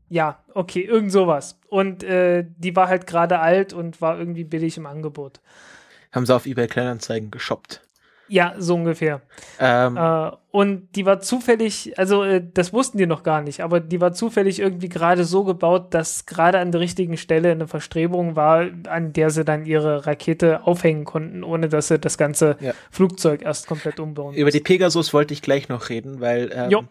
Ja, 0.09 0.43
okay, 0.55 0.81
irgend 0.81 1.11
sowas. 1.11 1.59
Und 1.67 2.03
äh, 2.03 2.45
die 2.57 2.75
war 2.75 2.87
halt 2.87 3.05
gerade 3.05 3.37
alt 3.41 3.73
und 3.73 4.01
war 4.01 4.17
irgendwie 4.17 4.43
billig 4.43 4.75
im 4.77 4.87
Angebot. 4.87 5.39
Haben 6.11 6.25
sie 6.25 6.33
auf 6.33 6.47
eBay 6.47 6.65
Kleinanzeigen 6.65 7.29
geshoppt. 7.29 7.84
Ja, 8.27 8.55
so 8.57 8.75
ungefähr. 8.75 9.21
Ähm, 9.59 9.97
äh, 9.97 10.31
und 10.51 10.87
die 10.95 11.05
war 11.05 11.19
zufällig, 11.19 11.97
also 11.97 12.23
äh, 12.23 12.43
das 12.53 12.73
wussten 12.73 12.97
die 12.97 13.05
noch 13.05 13.23
gar 13.23 13.41
nicht, 13.41 13.61
aber 13.61 13.79
die 13.79 14.01
war 14.01 14.13
zufällig 14.13 14.59
irgendwie 14.59 14.89
gerade 14.89 15.25
so 15.25 15.43
gebaut, 15.43 15.93
dass 15.93 16.25
gerade 16.25 16.59
an 16.59 16.71
der 16.71 16.81
richtigen 16.81 17.17
Stelle 17.17 17.51
eine 17.51 17.67
Verstrebung 17.67 18.35
war, 18.35 18.67
an 18.87 19.13
der 19.13 19.29
sie 19.29 19.45
dann 19.45 19.65
ihre 19.65 20.07
Rakete 20.07 20.65
aufhängen 20.65 21.05
konnten, 21.05 21.43
ohne 21.43 21.69
dass 21.69 21.89
sie 21.89 21.99
das 21.99 22.17
ganze 22.17 22.57
ja. 22.59 22.73
Flugzeug 22.89 23.43
erst 23.43 23.67
komplett 23.67 23.99
umbauen. 23.99 24.33
Über 24.33 24.51
die 24.51 24.59
Pegasus 24.59 25.13
wollte 25.13 25.33
ich 25.33 25.41
gleich 25.41 25.69
noch 25.69 25.89
reden, 25.89 26.19
weil 26.19 26.51
ähm, 26.53 26.87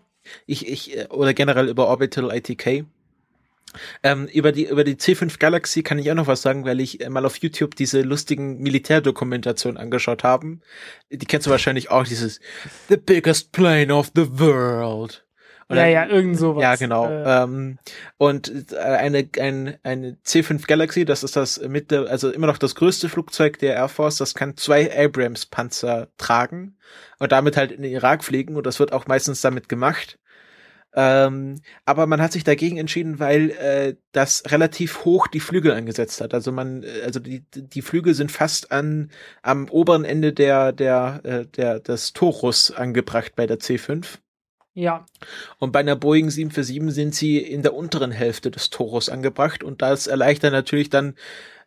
ich, 0.47 0.69
ich, 0.69 0.97
äh, 0.97 1.07
oder 1.09 1.35
generell 1.35 1.69
über 1.69 1.89
Orbital 1.89 2.35
ITK. 2.35 2.85
Ähm, 4.03 4.27
über 4.27 4.53
die 4.53 4.67
über 4.67 4.85
die 4.85 4.97
C5 4.97 5.39
Galaxy 5.39 5.83
kann 5.83 5.99
ich 5.99 6.11
auch 6.11 6.15
noch 6.15 6.27
was 6.27 6.43
sagen, 6.43 6.65
weil 6.65 6.81
ich 6.81 7.01
äh, 7.01 7.09
mal 7.09 7.27
auf 7.27 7.37
YouTube 7.37 7.75
diese 7.77 8.03
lustigen 8.03 8.59
Militärdokumentationen 8.59 9.79
angeschaut 9.79 10.25
haben. 10.25 10.61
Die 11.11 11.27
kennst 11.27 11.47
du 11.47 11.51
wahrscheinlich 11.51 11.91
auch, 11.91 12.05
dieses 12.05 12.41
The 12.89 12.97
biggest 12.97 13.53
plane 13.53 13.95
of 13.95 14.11
the 14.15 14.27
world. 14.39 15.25
Und 15.69 15.79
ja, 15.79 15.87
ja, 15.87 16.07
irgend 16.07 16.39
sowas. 16.39 16.63
Ja, 16.63 16.77
genau. 16.77 17.09
Äh. 17.09 17.43
Ähm, 17.43 17.79
und 18.19 18.73
äh, 18.73 18.77
eine, 18.77 19.29
ein, 19.39 19.79
eine 19.83 20.19
C5 20.25 20.67
Galaxy, 20.67 21.05
das 21.05 21.25
ist 21.25 21.37
das 21.37 21.61
mit, 21.61 21.93
also 21.93 22.31
immer 22.31 22.47
noch 22.47 22.59
das 22.59 22.75
größte 22.75 23.09
Flugzeug 23.09 23.59
der 23.59 23.75
Air 23.75 23.89
Force, 23.89 24.17
das 24.17 24.35
kann 24.35 24.57
zwei 24.57 24.91
Abrams-Panzer 24.95 26.09
tragen 26.19 26.77
und 27.19 27.33
damit 27.33 27.57
halt 27.57 27.73
in 27.73 27.83
den 27.83 27.93
Irak 27.93 28.25
fliegen 28.25 28.57
und 28.57 28.67
das 28.67 28.79
wird 28.79 28.93
auch 28.93 29.07
meistens 29.07 29.41
damit 29.41 29.69
gemacht. 29.69 30.19
Ähm, 30.97 31.61
aber 31.85 32.07
man 32.07 32.23
hat 32.23 32.33
sich 32.33 32.45
dagegen 32.45 32.77
entschieden, 32.77 33.19
weil 33.19 33.51
äh, 33.51 33.97
das 34.13 34.45
relativ 34.47 35.05
hoch 35.05 35.27
die 35.27 35.41
Flügel 35.41 35.73
angesetzt 35.73 36.21
hat. 36.21 36.35
Also 36.35 36.53
man, 36.53 36.85
äh, 36.85 37.03
also 37.05 37.19
die, 37.19 37.43
die 37.53 37.83
Flügel 37.83 38.15
sind 38.15 38.31
fast 38.31 38.71
an 38.71 39.11
am 39.43 39.69
oberen 39.69 40.05
Ende 40.05 40.33
der 40.33 40.73
der 40.73 41.21
äh, 41.25 41.47
der 41.47 41.81
des 41.81 42.13
Torus 42.13 42.71
angebracht 42.71 43.33
bei 43.35 43.47
der 43.47 43.59
C5. 43.59 44.19
Ja. 44.75 45.07
Und 45.59 45.73
bei 45.73 45.81
einer 45.81 45.97
Boeing 45.97 46.31
747 46.31 46.95
sind 46.95 47.15
sie 47.15 47.39
in 47.39 47.63
der 47.63 47.75
unteren 47.75 48.13
Hälfte 48.13 48.53
des 48.53 48.71
Torus 48.71 49.09
angebracht 49.09 49.65
und 49.65 49.83
das 49.83 50.07
erleichtert 50.07 50.53
natürlich 50.53 50.91
dann, 50.91 51.15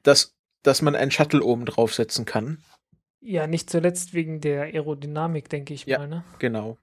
dass 0.03 0.35
dass 0.63 0.81
man 0.81 0.95
einen 0.95 1.11
Shuttle 1.11 1.43
oben 1.43 1.65
draufsetzen 1.65 2.23
kann. 2.25 2.59
Ja, 3.19 3.45
nicht 3.45 3.69
zuletzt 3.69 4.13
wegen 4.13 4.39
der 4.39 4.63
Aerodynamik, 4.63 5.49
denke 5.49 5.73
ich 5.73 5.85
ja, 5.85 5.99
mal. 5.99 6.07
Ne? 6.07 6.23
Genau. 6.39 6.77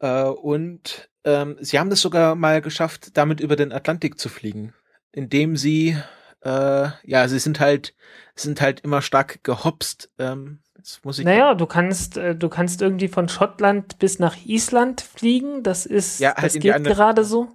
Äh, 0.00 0.24
und 0.24 1.08
ähm, 1.24 1.56
sie 1.60 1.78
haben 1.78 1.90
es 1.90 2.00
sogar 2.00 2.34
mal 2.34 2.60
geschafft, 2.60 3.16
damit 3.16 3.40
über 3.40 3.56
den 3.56 3.72
Atlantik 3.72 4.18
zu 4.18 4.28
fliegen, 4.28 4.74
indem 5.12 5.56
sie, 5.56 5.96
äh, 6.42 6.88
ja, 7.02 7.28
sie 7.28 7.38
sind 7.38 7.60
halt, 7.60 7.94
sind 8.34 8.60
halt 8.60 8.80
immer 8.80 9.02
stark 9.02 9.42
gehopst. 9.42 10.10
Ähm, 10.18 10.60
jetzt 10.76 11.04
muss 11.04 11.18
ich 11.18 11.24
naja, 11.24 11.54
du 11.54 11.66
kannst, 11.66 12.18
äh, 12.18 12.36
du 12.36 12.48
kannst 12.48 12.82
irgendwie 12.82 13.08
von 13.08 13.28
Schottland 13.28 13.98
bis 13.98 14.18
nach 14.18 14.36
Island 14.44 15.00
fliegen. 15.00 15.62
Das 15.62 15.86
ist, 15.86 16.20
ja, 16.20 16.34
halt 16.34 16.44
das 16.44 16.58
geht 16.58 16.84
gerade 16.84 17.24
so. 17.24 17.48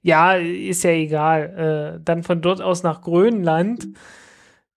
Ja, 0.00 0.34
ist 0.34 0.84
ja 0.84 0.90
egal. 0.90 1.98
Äh, 1.98 2.04
dann 2.04 2.22
von 2.22 2.40
dort 2.40 2.60
aus 2.60 2.84
nach 2.84 3.02
Grönland. 3.02 3.88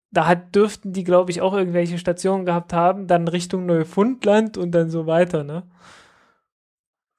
Da 0.09 0.25
hat, 0.25 0.55
dürften 0.55 0.91
die, 0.91 1.03
glaube 1.03 1.31
ich, 1.31 1.41
auch 1.41 1.53
irgendwelche 1.53 1.97
Stationen 1.99 2.45
gehabt 2.45 2.73
haben. 2.73 3.07
Dann 3.07 3.27
Richtung 3.27 3.65
Neufundland 3.65 4.57
und 4.57 4.71
dann 4.71 4.89
so 4.89 5.05
weiter, 5.05 5.43
ne? 5.43 5.63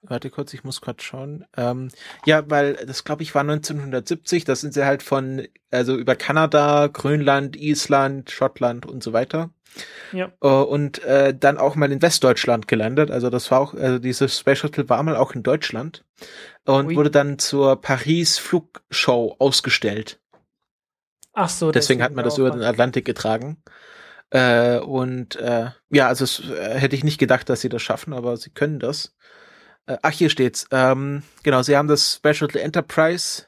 Warte 0.02 0.30
kurz, 0.30 0.52
ich 0.52 0.64
muss 0.64 0.80
gerade 0.80 1.00
schauen. 1.02 1.44
Ähm, 1.56 1.88
ja, 2.26 2.48
weil 2.50 2.74
das 2.74 3.04
glaube 3.04 3.22
ich 3.22 3.34
war 3.34 3.42
1970. 3.42 4.44
Da 4.44 4.56
sind 4.56 4.74
sie 4.74 4.84
halt 4.84 5.02
von 5.02 5.46
also 5.70 5.96
über 5.96 6.16
Kanada, 6.16 6.88
Grönland, 6.88 7.56
Island, 7.56 8.30
Schottland 8.30 8.84
und 8.84 9.02
so 9.02 9.12
weiter. 9.12 9.50
Ja. 10.12 10.32
Uh, 10.42 10.62
und 10.64 11.02
äh, 11.04 11.34
dann 11.34 11.56
auch 11.56 11.76
mal 11.76 11.90
in 11.90 12.02
Westdeutschland 12.02 12.68
gelandet. 12.68 13.10
Also 13.10 13.30
das 13.30 13.50
war 13.50 13.60
auch, 13.60 13.74
also 13.74 13.98
dieses 13.98 14.38
Space 14.38 14.58
Shuttle 14.58 14.88
war 14.88 15.02
mal 15.02 15.16
auch 15.16 15.34
in 15.34 15.42
Deutschland 15.42 16.04
und 16.64 16.88
Ui. 16.88 16.96
wurde 16.96 17.10
dann 17.10 17.38
zur 17.38 17.80
Paris 17.80 18.38
Flugshow 18.38 19.36
ausgestellt. 19.38 20.20
Ach 21.32 21.48
so. 21.48 21.70
Deswegen 21.70 22.02
hat 22.02 22.12
man 22.12 22.24
das 22.24 22.38
über 22.38 22.50
den 22.50 22.62
Atlantik 22.62 23.04
getragen. 23.04 23.62
Äh, 24.30 24.78
und 24.78 25.36
äh, 25.36 25.70
ja, 25.90 26.08
also 26.08 26.24
es, 26.24 26.40
äh, 26.40 26.78
hätte 26.78 26.96
ich 26.96 27.04
nicht 27.04 27.18
gedacht, 27.18 27.48
dass 27.48 27.60
sie 27.60 27.68
das 27.68 27.82
schaffen, 27.82 28.12
aber 28.12 28.36
sie 28.36 28.50
können 28.50 28.78
das. 28.78 29.14
Äh, 29.86 29.96
ach, 30.02 30.12
hier 30.12 30.30
steht's. 30.30 30.66
Ähm, 30.70 31.22
genau, 31.42 31.62
sie 31.62 31.76
haben 31.76 31.88
das 31.88 32.14
Special 32.14 32.50
Enterprise. 32.56 33.44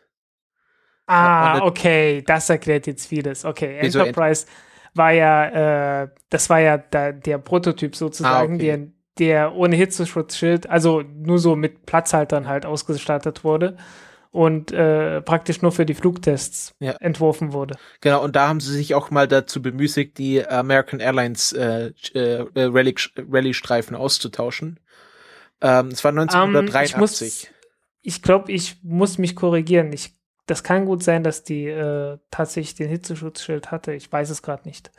Ah, 1.07 1.61
okay, 1.63 2.23
das 2.27 2.49
erklärt 2.49 2.87
jetzt 2.87 3.07
vieles. 3.07 3.45
Okay, 3.45 3.79
Enterprise 3.79 4.47
war 4.95 5.13
ja, 5.13 6.03
äh, 6.03 6.09
das 6.31 6.49
war 6.49 6.61
ja 6.61 6.79
da, 6.79 7.13
der 7.13 7.39
Prototyp 7.39 7.95
sozusagen, 7.95 8.55
ah, 8.55 8.57
okay. 8.57 8.65
der, 9.19 9.47
der 9.47 9.55
ohne 9.55 9.77
Hitzeschutzschild, 9.77 10.69
also 10.71 11.03
nur 11.03 11.39
so 11.39 11.57
mit 11.57 11.85
Platzhaltern 11.85 12.49
halt 12.49 12.65
ausgestattet 12.65 13.45
wurde 13.45 13.77
und 14.31 14.73
äh, 14.73 15.21
praktisch 15.23 15.63
nur 15.63 15.73
für 15.73 15.87
die 15.87 15.95
Flugtests 15.95 16.75
ja. 16.81 16.93
entworfen 17.01 17.53
wurde. 17.53 17.77
Genau, 18.01 18.25
und 18.25 18.35
da 18.35 18.49
haben 18.49 18.61
sie 18.61 18.73
sich 18.73 18.95
auch 18.95 19.11
mal 19.11 19.29
dazu 19.29 19.63
bemüßigt, 19.63 20.19
die 20.19 20.45
American 20.45 21.01
Airlines 21.01 21.53
äh, 21.53 21.93
äh, 22.15 22.45
Rallye-Streifen 22.57 23.95
auszutauschen. 23.95 24.81
Ähm, 25.65 25.89
es 25.89 26.05
war 26.05 26.11
1983. 26.11 27.45
Um, 27.45 27.49
ähm, 27.49 27.55
ich 28.03 28.23
glaube, 28.23 28.53
ich 28.53 28.77
muss 28.83 29.17
mich 29.17 29.35
korrigieren. 29.35 29.93
Ich, 29.93 30.15
das 30.47 30.63
kann 30.63 30.85
gut 30.85 31.03
sein, 31.03 31.25
dass 31.25 31.43
die 31.43 31.65
äh, 31.67 32.19
tatsächlich 32.31 32.75
den 32.75 32.91
Hitzeschutzschild 32.91 33.71
hatte. 33.71 33.95
Ich 33.95 34.13
weiß 34.13 34.29
es 34.29 34.43
gerade 34.43 34.69
nicht. 34.69 34.93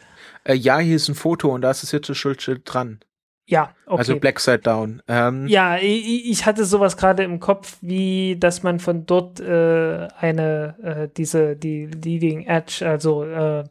Äh, 0.43 0.55
ja, 0.55 0.79
hier 0.79 0.95
ist 0.95 1.07
ein 1.07 1.15
Foto 1.15 1.53
und 1.53 1.61
da 1.61 1.69
ist 1.69 1.83
das 1.83 1.91
Hitzeschutzschild 1.91 2.61
dran. 2.65 2.99
Ja, 3.47 3.75
okay. 3.85 3.99
Also 3.99 4.19
Black 4.19 4.39
Side 4.39 4.59
Down. 4.59 5.03
Ähm, 5.07 5.47
ja, 5.47 5.77
ich, 5.77 6.31
ich, 6.31 6.47
hatte 6.47 6.65
sowas 6.65 6.97
gerade 6.97 7.23
im 7.23 7.39
Kopf, 7.39 7.77
wie 7.81 8.37
dass 8.39 8.63
man 8.63 8.79
von 8.79 9.05
dort 9.05 9.39
äh, 9.39 10.07
eine 10.17 10.75
äh, 10.81 11.09
diese 11.15 11.55
die 11.55 11.85
Leading 11.85 12.47
Edge, 12.47 12.83
also 12.87 13.23
äh, 13.23 13.63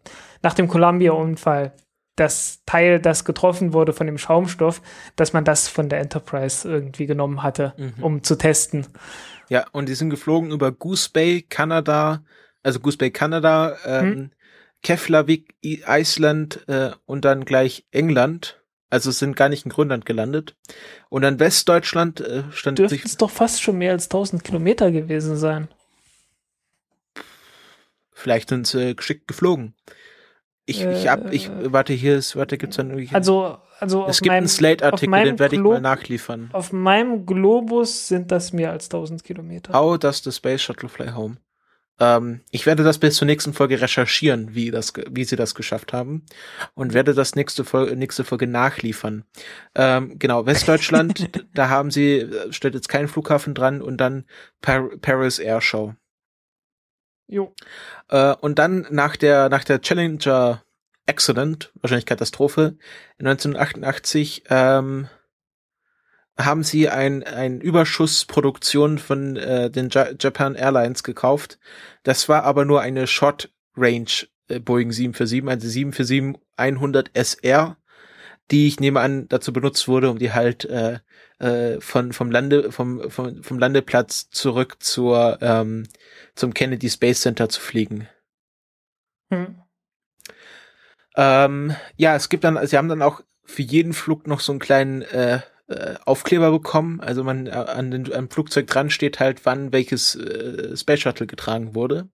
nach 0.43 0.55
dem 0.55 0.69
Columbia-Unfall, 0.69 1.73
das 2.17 2.63
Teil, 2.67 3.01
das 3.01 3.25
getroffen 3.25 3.73
wurde 3.73 3.93
von 3.93 4.07
dem 4.07 4.19
Schaumstoff, 4.19 4.81
dass 5.17 5.33
man 5.33 5.45
das 5.45 5.69
von 5.69 5.89
der 5.89 6.01
Enterprise 6.01 6.69
irgendwie 6.69 7.07
genommen 7.07 7.43
hatte, 7.43 7.75
mhm. 7.77 8.03
um 8.03 8.23
zu 8.23 8.37
testen. 8.37 8.87
Ja, 9.49 9.67
und 9.73 9.89
die 9.89 9.95
sind 9.95 10.11
geflogen 10.11 10.51
über 10.51 10.73
Goose 10.73 11.11
Bay, 11.13 11.43
Kanada, 11.43 12.23
also 12.63 12.81
Goose 12.81 12.99
Bay, 12.99 13.11
Kanada, 13.11 13.77
ähm, 13.85 14.05
hm. 14.05 14.31
Keflavik, 14.83 15.55
Island 15.63 16.69
äh, 16.69 16.93
und 17.07 17.25
dann 17.25 17.45
gleich 17.45 17.87
England. 17.91 18.61
Also 18.91 19.11
sind 19.11 19.35
gar 19.35 19.49
nicht 19.49 19.65
in 19.65 19.73
Grönland 19.73 20.07
gelandet. 20.07 20.57
Und 21.09 21.23
dann 21.23 21.41
Westdeutschland 21.41 22.21
äh, 22.21 22.45
stand 22.53 22.79
Dürften 22.79 23.01
es 23.05 23.17
doch 23.17 23.31
fast 23.31 23.61
schon 23.61 23.79
mehr 23.79 23.93
als 23.93 24.05
1000 24.05 24.45
Kilometer 24.45 24.93
gewesen 24.93 25.37
sein. 25.37 25.69
Vielleicht 28.13 28.51
sind 28.51 28.67
sie 28.67 28.95
geschickt 28.95 29.27
geflogen. 29.27 29.75
Ich, 30.67 30.83
ich 30.83 31.09
hab, 31.09 31.33
ich, 31.33 31.49
äh, 31.49 31.73
warte, 31.73 31.93
hier 31.93 32.17
ist, 32.17 32.37
warte, 32.37 32.57
gibt's 32.57 32.77
dann 32.77 32.91
irgendwie. 32.91 33.15
Also, 33.15 33.59
also 33.81 34.07
es 34.07 34.21
gibt 34.21 34.29
meinem, 34.29 34.39
einen 34.39 34.49
Slate-Artikel, 34.49 35.25
den 35.25 35.39
werde 35.39 35.57
ich 35.57 35.61
mal 35.61 35.81
nachliefern. 35.81 36.49
Auf 36.53 36.73
meinem 36.73 37.27
Globus 37.27 38.09
sind 38.09 38.31
das 38.31 38.53
mehr 38.53 38.71
als 38.71 38.87
1000 38.87 39.23
Kilometer. 39.25 39.75
How 39.75 39.99
does 39.99 40.23
the 40.23 40.33
Space 40.33 40.63
Shuttle 40.63 40.89
fly 40.89 41.11
home? 41.11 41.37
Ähm, 42.01 42.41
ich 42.51 42.67
werde 42.67 42.83
das 42.83 42.99
bis 42.99 43.17
zur 43.17 43.27
nächsten 43.27 43.53
Folge 43.53 43.81
recherchieren, 43.81 44.55
wie 44.55 44.71
das, 44.71 44.93
wie 45.11 45.25
sie 45.25 45.37
das 45.37 45.55
geschafft 45.55 45.93
haben, 45.93 46.25
und 46.75 46.93
werde 46.93 47.15
das 47.15 47.35
nächste 47.35 47.65
Folge, 47.65 47.95
nächste 47.95 48.25
Folge 48.25 48.47
nachliefern. 48.47 49.25
Ähm, 49.75 50.19
genau, 50.19 50.47
Westdeutschland, 50.47 51.47
da 51.55 51.69
haben 51.69 51.91
sie, 51.91 52.29
stellt 52.51 52.75
jetzt 52.75 52.89
keinen 52.89 53.09
Flughafen 53.09 53.55
dran 53.55 53.81
und 53.81 53.99
dann 53.99 54.25
Par 54.61 54.89
Paris 55.01 55.39
Air 55.39 55.61
Show. 55.61 55.95
Jo. 57.35 57.53
Äh, 58.11 58.37
und 58.41 58.61
dann 58.61 58.87
nach 58.91 59.17
der, 59.17 59.49
nach 59.49 59.65
der 59.65 59.81
Challenger 59.81 60.63
Accident, 61.09 61.73
wahrscheinlich 61.83 62.07
Katastrophe, 62.07 62.77
1988, 63.19 64.45
ähm, 64.51 65.09
haben 66.39 66.63
sie 66.63 66.89
ein, 66.89 67.25
ein 67.25 67.61
Überschussproduktion 67.61 68.99
von 68.99 69.35
äh, 69.35 69.69
den 69.69 69.89
ja 69.91 70.11
Japan 70.17 70.55
Airlines 70.55 71.03
gekauft. 71.03 71.59
Das 72.05 72.29
war 72.29 72.45
aber 72.45 72.65
nur 72.65 72.83
eine 72.83 73.09
Short 73.09 73.53
Range 73.77 74.07
äh, 74.47 74.61
Boeing 74.61 74.93
747, 74.93 75.49
also 75.49 75.67
747 75.69 76.41
100 76.57 77.11
SR, 77.15 77.77
die 78.53 78.69
ich 78.69 78.79
nehme 78.79 79.01
an 79.01 79.27
dazu 79.27 79.53
benutzt 79.53 79.89
wurde, 79.89 80.09
um 80.09 80.21
die 80.21 80.33
halt 80.33 80.67
äh, 80.67 81.01
äh, 81.39 81.81
von 81.81 82.13
vom 82.13 82.31
Lande 82.31 82.73
vom, 82.73 83.11
vom 83.11 83.43
vom 83.43 83.59
Landeplatz 83.59 84.31
zurück 84.31 84.77
zur 84.81 85.39
ähm, 85.41 85.89
zum 86.35 86.55
Kennedy 86.55 86.89
Space 86.89 87.21
Center 87.21 87.49
zu 87.49 87.61
fliegen. 87.61 88.09
Hm. 89.31 89.57
Ähm, 91.17 91.75
ja, 91.97 92.17
es 92.17 92.29
gibt 92.29 92.45
dann, 92.45 92.67
sie 92.67 92.77
haben 92.77 92.89
dann 92.89 93.03
auch 93.03 93.23
für 93.45 93.63
jeden 93.63 93.93
Flug 93.93 94.27
noch 94.27 94.41
so 94.41 94.53
einen 94.53 94.59
kleinen 94.59 95.03
äh, 95.03 95.41
äh, 95.69 95.95
Aufkleber 96.05 96.51
bekommen. 96.51 97.01
Also 97.01 97.25
man 97.25 97.47
äh, 97.47 97.51
an 97.51 97.91
den, 97.91 98.13
am 98.13 98.31
Flugzeug 98.31 98.67
dran 98.67 98.91
steht 98.91 99.21
halt, 99.21 99.47
wann 99.47 99.73
welches 99.73 100.17
äh, 100.17 100.77
Space 100.77 101.01
Shuttle 101.01 101.27
getragen 101.27 101.75
wurde. 101.75 102.09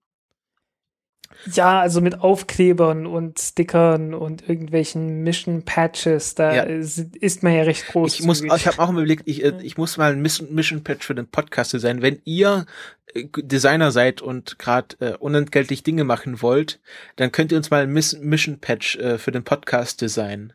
Ja, 1.53 1.79
also 1.79 2.01
mit 2.01 2.21
Aufklebern 2.21 3.05
und 3.05 3.39
Stickern 3.39 4.13
und 4.13 4.47
irgendwelchen 4.47 5.23
Mission 5.23 5.63
Patches, 5.63 6.35
da 6.35 6.53
ja. 6.53 6.63
ist, 6.63 7.43
man 7.43 7.53
ja 7.53 7.63
recht 7.63 7.87
groß. 7.87 8.19
Ich 8.19 8.25
muss, 8.25 8.41
ich 8.41 8.67
habe 8.67 8.79
auch 8.79 8.91
überlegt, 8.91 9.23
ich, 9.25 9.43
äh, 9.43 9.53
ich 9.61 9.77
muss 9.77 9.97
mal 9.97 10.11
ein 10.11 10.21
Mission 10.21 10.83
Patch 10.83 11.05
für 11.05 11.15
den 11.15 11.27
Podcast 11.27 11.71
sein. 11.71 12.01
Wenn 12.01 12.21
ihr 12.25 12.65
äh, 13.13 13.25
Designer 13.37 13.91
seid 13.91 14.21
und 14.21 14.59
gerade 14.59 14.95
äh, 14.99 15.17
unentgeltlich 15.17 15.83
Dinge 15.83 16.03
machen 16.03 16.41
wollt, 16.41 16.79
dann 17.15 17.31
könnt 17.31 17.51
ihr 17.51 17.57
uns 17.57 17.71
mal 17.71 17.83
ein 17.83 17.91
Mission 17.91 18.59
Patch 18.59 18.97
äh, 18.97 19.17
für 19.17 19.31
den 19.31 19.43
Podcast 19.43 20.01
designen. 20.01 20.53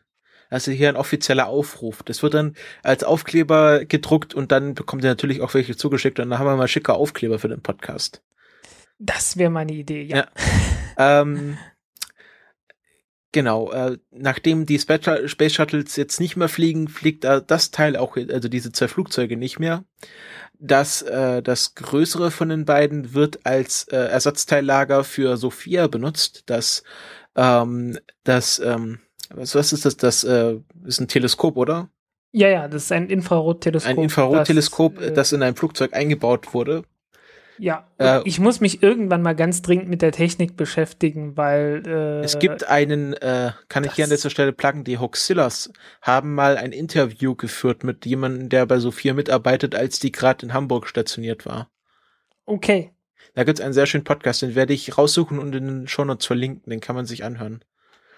Also 0.49 0.71
hier 0.71 0.89
ein 0.89 0.95
offizieller 0.95 1.47
Aufruf. 1.47 2.03
Das 2.03 2.23
wird 2.23 2.33
dann 2.33 2.55
als 2.83 3.03
Aufkleber 3.03 3.83
gedruckt 3.83 4.33
und 4.33 4.51
dann 4.51 4.75
bekommt 4.75 5.03
ihr 5.03 5.09
natürlich 5.09 5.41
auch 5.41 5.53
welche 5.53 5.75
zugeschickt 5.75 6.19
und 6.19 6.29
dann 6.29 6.39
haben 6.39 6.47
wir 6.47 6.55
mal 6.55 6.69
schicker 6.69 6.95
Aufkleber 6.95 7.39
für 7.39 7.49
den 7.49 7.61
Podcast. 7.61 8.21
Das 8.99 9.37
wäre 9.37 9.51
meine 9.51 9.73
Idee, 9.73 10.03
ja. 10.03 10.17
ja. 10.17 10.27
ähm, 10.97 11.57
genau, 13.31 13.71
äh, 13.71 13.97
nachdem 14.11 14.65
die 14.65 14.79
Space 14.79 15.53
Shuttles 15.53 15.95
jetzt 15.95 16.19
nicht 16.19 16.35
mehr 16.35 16.49
fliegen, 16.49 16.87
fliegt 16.87 17.25
äh, 17.25 17.41
das 17.45 17.71
Teil 17.71 17.95
auch, 17.95 18.17
also 18.17 18.49
diese 18.49 18.71
zwei 18.71 18.87
Flugzeuge 18.87 19.37
nicht 19.37 19.59
mehr. 19.59 19.83
Das, 20.59 21.03
äh, 21.03 21.43
das 21.43 21.75
größere 21.75 22.31
von 22.31 22.49
den 22.49 22.65
beiden 22.65 23.13
wird 23.13 23.45
als 23.45 23.83
äh, 23.89 23.97
Ersatzteillager 23.97 25.03
für 25.03 25.37
Sophia 25.37 25.87
benutzt. 25.87 26.43
Das, 26.47 26.83
ähm, 27.35 27.99
das, 28.23 28.59
ähm, 28.59 28.99
was, 29.29 29.53
was 29.53 29.73
ist 29.73 29.85
das? 29.85 29.97
Das 29.97 30.23
äh, 30.23 30.57
ist 30.85 30.99
ein 30.99 31.07
Teleskop, 31.07 31.57
oder? 31.57 31.89
Ja, 32.31 32.49
ja, 32.49 32.67
das 32.67 32.85
ist 32.85 32.91
ein 32.91 33.09
Infrarotteleskop. 33.09 33.97
Ein 33.97 34.03
Infrarotteleskop, 34.03 34.95
das, 34.95 35.05
äh, 35.05 35.13
das 35.13 35.31
in 35.31 35.43
ein 35.43 35.55
Flugzeug 35.55 35.93
eingebaut 35.93 36.53
wurde. 36.53 36.83
Ja, 37.59 37.87
äh, 37.97 38.21
ich 38.25 38.39
muss 38.39 38.59
mich 38.59 38.83
irgendwann 38.83 39.21
mal 39.21 39.35
ganz 39.35 39.61
dringend 39.61 39.89
mit 39.89 40.01
der 40.01 40.11
Technik 40.11 40.55
beschäftigen, 40.57 41.37
weil 41.37 41.83
äh, 41.85 42.23
es 42.23 42.39
gibt 42.39 42.67
einen, 42.67 43.13
äh, 43.13 43.51
kann 43.69 43.83
ich 43.83 43.93
hier 43.93 44.05
an 44.05 44.11
dieser 44.11 44.29
Stelle 44.29 44.53
pluggen, 44.53 44.83
die 44.83 44.97
Hoxillas 44.97 45.71
haben 46.01 46.35
mal 46.35 46.57
ein 46.57 46.71
Interview 46.71 47.35
geführt 47.35 47.83
mit 47.83 48.05
jemandem, 48.05 48.49
der 48.49 48.65
bei 48.65 48.79
Sophia 48.79 49.13
mitarbeitet, 49.13 49.75
als 49.75 49.99
die 49.99 50.11
gerade 50.11 50.45
in 50.45 50.53
Hamburg 50.53 50.87
stationiert 50.87 51.45
war. 51.45 51.69
Okay. 52.45 52.91
Da 53.33 53.43
gibt's 53.43 53.61
einen 53.61 53.73
sehr 53.73 53.85
schönen 53.85 54.03
Podcast, 54.03 54.41
den 54.41 54.55
werde 54.55 54.73
ich 54.73 54.97
raussuchen 54.97 55.39
und 55.39 55.53
in 55.53 55.67
den 55.67 55.87
Shownotes 55.87 56.25
verlinken, 56.25 56.69
den 56.69 56.79
kann 56.79 56.95
man 56.95 57.05
sich 57.05 57.23
anhören. 57.23 57.63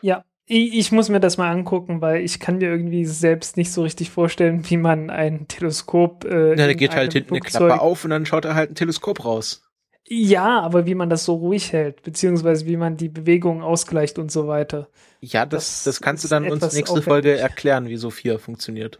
Ja, 0.02 0.24
ich, 0.52 0.74
ich, 0.74 0.92
muss 0.92 1.10
mir 1.10 1.20
das 1.20 1.38
mal 1.38 1.52
angucken, 1.52 2.02
weil 2.02 2.22
ich 2.22 2.40
kann 2.40 2.58
mir 2.58 2.70
irgendwie 2.70 3.06
selbst 3.06 3.56
nicht 3.56 3.72
so 3.72 3.84
richtig 3.84 4.10
vorstellen, 4.10 4.68
wie 4.68 4.78
man 4.78 5.12
ein 5.12 5.48
Teleskop. 5.48 6.26
Äh, 6.26 6.56
Na, 6.58 6.66
da 6.66 6.74
geht 6.74 6.96
halt 6.96 7.14
hinten 7.14 7.36
eine 7.36 7.42
Klappe 7.42 7.80
auf 7.80 8.04
und 8.04 8.10
dann 8.10 8.26
schaut 8.26 8.46
er 8.46 8.56
halt 8.56 8.72
ein 8.72 8.76
Teleskop 8.76 9.24
raus. 9.24 9.62
Ja, 10.08 10.60
aber 10.62 10.88
wie 10.88 10.96
man 10.96 11.12
das 11.12 11.24
so 11.24 11.36
ruhig 11.36 11.72
hält, 11.72 12.02
beziehungsweise 12.02 12.66
wie 12.66 12.78
man 12.78 12.98
die 12.98 13.10
Bewegungen 13.10 13.62
ausgleicht 13.62 14.18
und 14.18 14.32
so 14.32 14.48
weiter. 14.48 14.90
Ja, 15.22 15.46
das, 15.46 15.84
das, 15.84 15.84
das 15.84 16.02
kannst 16.02 16.24
du 16.24 16.28
dann 16.28 16.50
uns 16.50 16.64
nächste 16.64 16.94
aufwendig. 16.94 17.04
Folge 17.04 17.38
erklären, 17.38 17.88
wie 17.88 17.98
Sophia 17.98 18.40
funktioniert. 18.40 19.00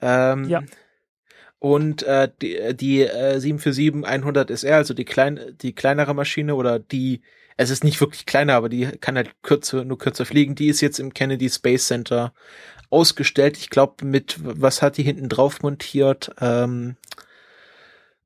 Ähm, 0.00 0.48
ja. 0.48 0.62
Und 1.58 2.02
äh, 2.04 2.30
die, 2.40 2.74
die 2.74 3.02
äh, 3.02 3.36
747-100 3.36 4.50
SR, 4.50 4.76
also 4.76 4.94
die, 4.94 5.04
klein, 5.04 5.38
die 5.60 5.74
kleinere 5.74 6.14
Maschine 6.14 6.54
oder 6.54 6.78
die 6.78 7.20
es 7.56 7.70
ist 7.70 7.84
nicht 7.84 8.00
wirklich 8.00 8.26
kleiner, 8.26 8.54
aber 8.54 8.68
die 8.68 8.86
kann 8.86 9.16
halt 9.16 9.30
kürzer, 9.42 9.84
nur 9.84 9.98
kürzer 9.98 10.26
fliegen. 10.26 10.54
Die 10.54 10.68
ist 10.68 10.80
jetzt 10.80 10.98
im 10.98 11.14
Kennedy 11.14 11.48
Space 11.48 11.86
Center 11.86 12.34
ausgestellt. 12.90 13.56
Ich 13.56 13.70
glaube, 13.70 14.04
mit, 14.04 14.36
was 14.40 14.82
hat 14.82 14.98
die 14.98 15.02
hinten 15.02 15.28
drauf 15.28 15.62
montiert? 15.62 16.30
Ähm, 16.40 16.96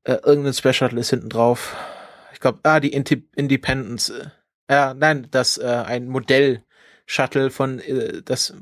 äh, 0.04 0.18
irgendein 0.24 0.54
Space 0.54 0.76
Shuttle 0.76 1.00
ist 1.00 1.10
hinten 1.10 1.28
drauf. 1.28 1.76
Ich 2.32 2.40
glaube, 2.40 2.58
ah, 2.64 2.80
die 2.80 2.92
Independence. 2.92 4.10
Äh, 4.10 4.30
ja, 4.70 4.94
nein, 4.94 5.28
das, 5.30 5.58
äh, 5.58 5.66
ein 5.66 6.08
Modell 6.08 6.64
Shuttle 7.06 7.50
von, 7.50 7.80
äh, 7.80 8.22
das, 8.22 8.54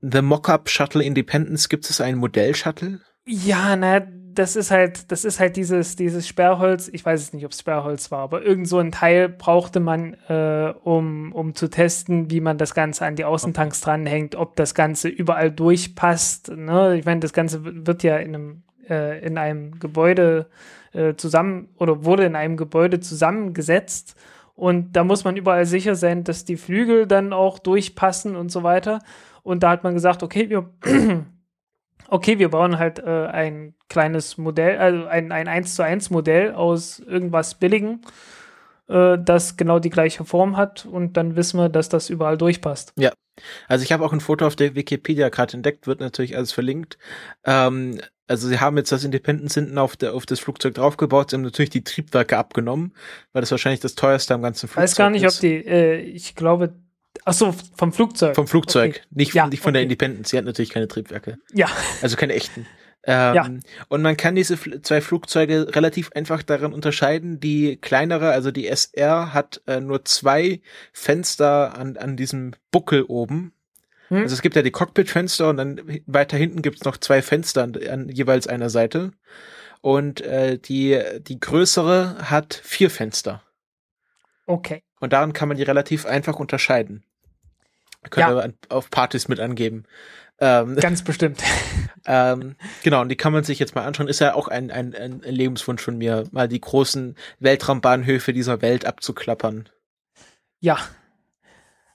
The 0.00 0.22
Mockup 0.22 0.68
Shuttle 0.68 1.02
Independence, 1.02 1.68
gibt 1.68 1.88
es 1.90 2.00
ein 2.00 2.16
Modell 2.16 2.54
Shuttle? 2.54 3.00
Ja, 3.24 3.74
na, 3.74 4.06
das 4.34 4.56
ist 4.56 4.70
halt, 4.70 5.10
das 5.12 5.24
ist 5.24 5.40
halt 5.40 5.56
dieses, 5.56 5.96
dieses 5.96 6.26
Sperrholz, 6.26 6.88
ich 6.92 7.04
weiß 7.04 7.20
es 7.20 7.32
nicht, 7.32 7.44
ob 7.44 7.52
es 7.52 7.60
Sperrholz 7.60 8.10
war, 8.10 8.20
aber 8.20 8.42
irgend 8.42 8.68
so 8.68 8.78
ein 8.78 8.92
Teil 8.92 9.28
brauchte 9.28 9.80
man, 9.80 10.14
äh, 10.28 10.72
um, 10.82 11.32
um 11.32 11.54
zu 11.54 11.68
testen, 11.68 12.30
wie 12.30 12.40
man 12.40 12.58
das 12.58 12.74
Ganze 12.74 13.06
an 13.06 13.16
die 13.16 13.24
Außentanks 13.24 13.80
dranhängt, 13.80 14.34
ob 14.34 14.56
das 14.56 14.74
Ganze 14.74 15.08
überall 15.08 15.50
durchpasst. 15.50 16.50
Ne? 16.50 16.96
Ich 16.98 17.04
meine, 17.04 17.20
das 17.20 17.32
Ganze 17.32 17.86
wird 17.86 18.02
ja 18.02 18.16
in 18.16 18.34
einem, 18.34 18.62
äh, 18.88 19.24
in 19.24 19.38
einem 19.38 19.78
Gebäude 19.78 20.46
äh, 20.92 21.14
zusammen 21.14 21.68
oder 21.78 22.04
wurde 22.04 22.24
in 22.24 22.36
einem 22.36 22.56
Gebäude 22.56 23.00
zusammengesetzt. 23.00 24.16
Und 24.54 24.92
da 24.92 25.04
muss 25.04 25.24
man 25.24 25.36
überall 25.36 25.66
sicher 25.66 25.94
sein, 25.94 26.24
dass 26.24 26.44
die 26.44 26.56
Flügel 26.56 27.06
dann 27.06 27.32
auch 27.32 27.58
durchpassen 27.58 28.36
und 28.36 28.52
so 28.52 28.62
weiter. 28.62 29.00
Und 29.42 29.62
da 29.62 29.70
hat 29.70 29.84
man 29.84 29.94
gesagt, 29.94 30.22
okay, 30.22 30.50
wir 30.50 30.70
okay, 32.12 32.38
wir 32.38 32.50
bauen 32.50 32.78
halt 32.78 32.98
äh, 32.98 33.26
ein 33.26 33.74
kleines 33.88 34.36
Modell, 34.36 34.78
also 34.78 35.06
ein, 35.06 35.32
ein 35.32 35.48
1 35.48 35.74
zu 35.74 35.82
1 35.82 36.10
Modell 36.10 36.52
aus 36.52 36.98
irgendwas 36.98 37.54
Billigen, 37.54 38.02
äh, 38.88 39.16
das 39.18 39.56
genau 39.56 39.78
die 39.78 39.88
gleiche 39.88 40.24
Form 40.26 40.58
hat 40.58 40.84
und 40.84 41.16
dann 41.16 41.36
wissen 41.36 41.58
wir, 41.58 41.70
dass 41.70 41.88
das 41.88 42.10
überall 42.10 42.36
durchpasst. 42.36 42.92
Ja. 42.98 43.12
Also 43.66 43.82
ich 43.82 43.92
habe 43.92 44.04
auch 44.04 44.12
ein 44.12 44.20
Foto 44.20 44.46
auf 44.46 44.56
der 44.56 44.74
Wikipedia 44.74 45.30
gerade 45.30 45.54
entdeckt, 45.54 45.86
wird 45.86 46.00
natürlich 46.00 46.36
alles 46.36 46.52
verlinkt. 46.52 46.98
Ähm, 47.46 47.98
also 48.28 48.46
sie 48.46 48.60
haben 48.60 48.76
jetzt 48.76 48.92
das 48.92 49.04
Independence 49.04 49.54
hinten 49.54 49.78
auf, 49.78 49.96
der, 49.96 50.12
auf 50.12 50.26
das 50.26 50.38
Flugzeug 50.38 50.74
draufgebaut, 50.74 51.30
sie 51.30 51.36
haben 51.36 51.42
natürlich 51.42 51.70
die 51.70 51.82
Triebwerke 51.82 52.36
abgenommen, 52.36 52.92
weil 53.32 53.40
das 53.40 53.50
wahrscheinlich 53.50 53.80
das 53.80 53.94
teuerste 53.94 54.34
am 54.34 54.42
ganzen 54.42 54.68
Flugzeug 54.68 54.84
ist. 54.84 54.92
Ich 54.92 54.98
weiß 54.98 54.98
gar 54.98 55.10
nicht, 55.10 55.24
ist. 55.24 55.36
ob 55.36 55.40
die, 55.40 55.66
äh, 55.66 56.00
ich 56.00 56.34
glaube, 56.34 56.74
Ach 57.24 57.32
so, 57.32 57.54
vom 57.76 57.92
Flugzeug. 57.92 58.34
Vom 58.34 58.46
Flugzeug, 58.46 58.96
okay. 58.96 59.06
nicht, 59.10 59.34
ja, 59.34 59.46
nicht 59.46 59.60
von 59.60 59.70
okay. 59.70 59.74
der 59.74 59.82
Independence. 59.82 60.30
Sie 60.30 60.38
hat 60.38 60.44
natürlich 60.44 60.70
keine 60.70 60.88
Triebwerke. 60.88 61.38
Ja. 61.52 61.68
Also 62.00 62.16
keine 62.16 62.34
echten. 62.34 62.66
Ähm, 63.04 63.34
ja. 63.34 63.50
Und 63.88 64.02
man 64.02 64.16
kann 64.16 64.34
diese 64.34 64.58
zwei 64.82 65.00
Flugzeuge 65.00 65.74
relativ 65.74 66.12
einfach 66.12 66.42
daran 66.42 66.72
unterscheiden. 66.72 67.40
Die 67.40 67.76
kleinere, 67.76 68.30
also 68.30 68.50
die 68.50 68.66
SR, 68.66 69.34
hat 69.34 69.60
äh, 69.66 69.80
nur 69.80 70.04
zwei 70.04 70.60
Fenster 70.92 71.76
an, 71.76 71.96
an 71.96 72.16
diesem 72.16 72.54
Buckel 72.70 73.02
oben. 73.02 73.52
Hm. 74.08 74.18
Also 74.18 74.34
es 74.34 74.42
gibt 74.42 74.54
ja 74.54 74.62
die 74.62 74.70
Cockpitfenster 74.70 75.48
und 75.48 75.56
dann 75.56 75.80
weiter 76.06 76.36
hinten 76.36 76.62
gibt's 76.62 76.84
noch 76.84 76.96
zwei 76.96 77.22
Fenster 77.22 77.64
an, 77.64 77.76
an 77.88 78.08
jeweils 78.08 78.46
einer 78.46 78.70
Seite. 78.70 79.12
Und 79.80 80.20
äh, 80.20 80.58
die, 80.58 81.00
die 81.26 81.40
größere 81.40 82.30
hat 82.30 82.54
vier 82.62 82.88
Fenster. 82.88 83.42
Okay. 84.46 84.84
Und 85.00 85.12
daran 85.12 85.32
kann 85.32 85.48
man 85.48 85.56
die 85.56 85.64
relativ 85.64 86.06
einfach 86.06 86.38
unterscheiden. 86.38 87.04
Können 88.10 88.36
ja. 88.36 88.44
wir 88.44 88.54
auf 88.68 88.90
Partys 88.90 89.28
mit 89.28 89.40
angeben. 89.40 89.84
Ähm, 90.40 90.76
Ganz 90.80 91.02
bestimmt. 91.02 91.42
ähm, 92.06 92.56
genau, 92.82 93.00
und 93.00 93.08
die 93.08 93.16
kann 93.16 93.32
man 93.32 93.44
sich 93.44 93.58
jetzt 93.58 93.74
mal 93.74 93.84
anschauen. 93.84 94.08
Ist 94.08 94.20
ja 94.20 94.34
auch 94.34 94.48
ein, 94.48 94.70
ein, 94.70 94.94
ein 94.94 95.20
Lebenswunsch 95.20 95.82
von 95.82 95.96
mir, 95.98 96.24
mal 96.32 96.48
die 96.48 96.60
großen 96.60 97.16
Weltraumbahnhöfe 97.38 98.32
dieser 98.32 98.60
Welt 98.60 98.84
abzuklappern. 98.84 99.68
Ja. 100.60 100.78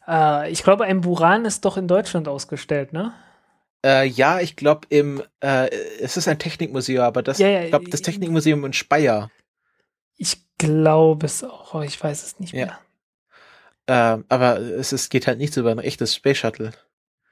Äh, 0.08 0.52
ich 0.52 0.64
glaube, 0.64 0.86
ein 0.86 1.02
Buran 1.02 1.46
ist 1.46 1.66
doch 1.66 1.78
in 1.78 1.88
Deutschland 1.88 2.28
ausgestellt, 2.28 2.94
ne? 2.94 3.14
Äh, 3.86 4.08
ja, 4.08 4.40
ich 4.40 4.56
glaube 4.56 4.88
im, 4.90 5.22
äh, 5.42 5.70
es 6.00 6.18
ist 6.18 6.28
ein 6.28 6.40
Technikmuseum, 6.40 7.04
aber 7.04 7.22
das, 7.22 7.38
ja, 7.38 7.48
ja, 7.48 7.64
ich 7.64 7.70
glaube, 7.70 7.90
das 7.90 8.02
Technikmuseum 8.02 8.66
in 8.66 8.74
Speyer. 8.74 9.30
Ich 10.16 10.42
glaube 10.58 11.26
es 11.26 11.44
auch, 11.44 11.82
ich 11.84 12.02
weiß 12.02 12.24
es 12.24 12.40
nicht 12.40 12.54
mehr. 12.54 12.80
Ähm, 13.88 14.26
aber 14.28 14.60
es, 14.60 14.92
es 14.92 15.10
geht 15.10 15.28
halt 15.28 15.38
nichts 15.38 15.58
über 15.58 15.72
ein 15.72 15.80
echtes 15.80 16.16
Space 16.16 16.38
Shuttle. 16.38 16.72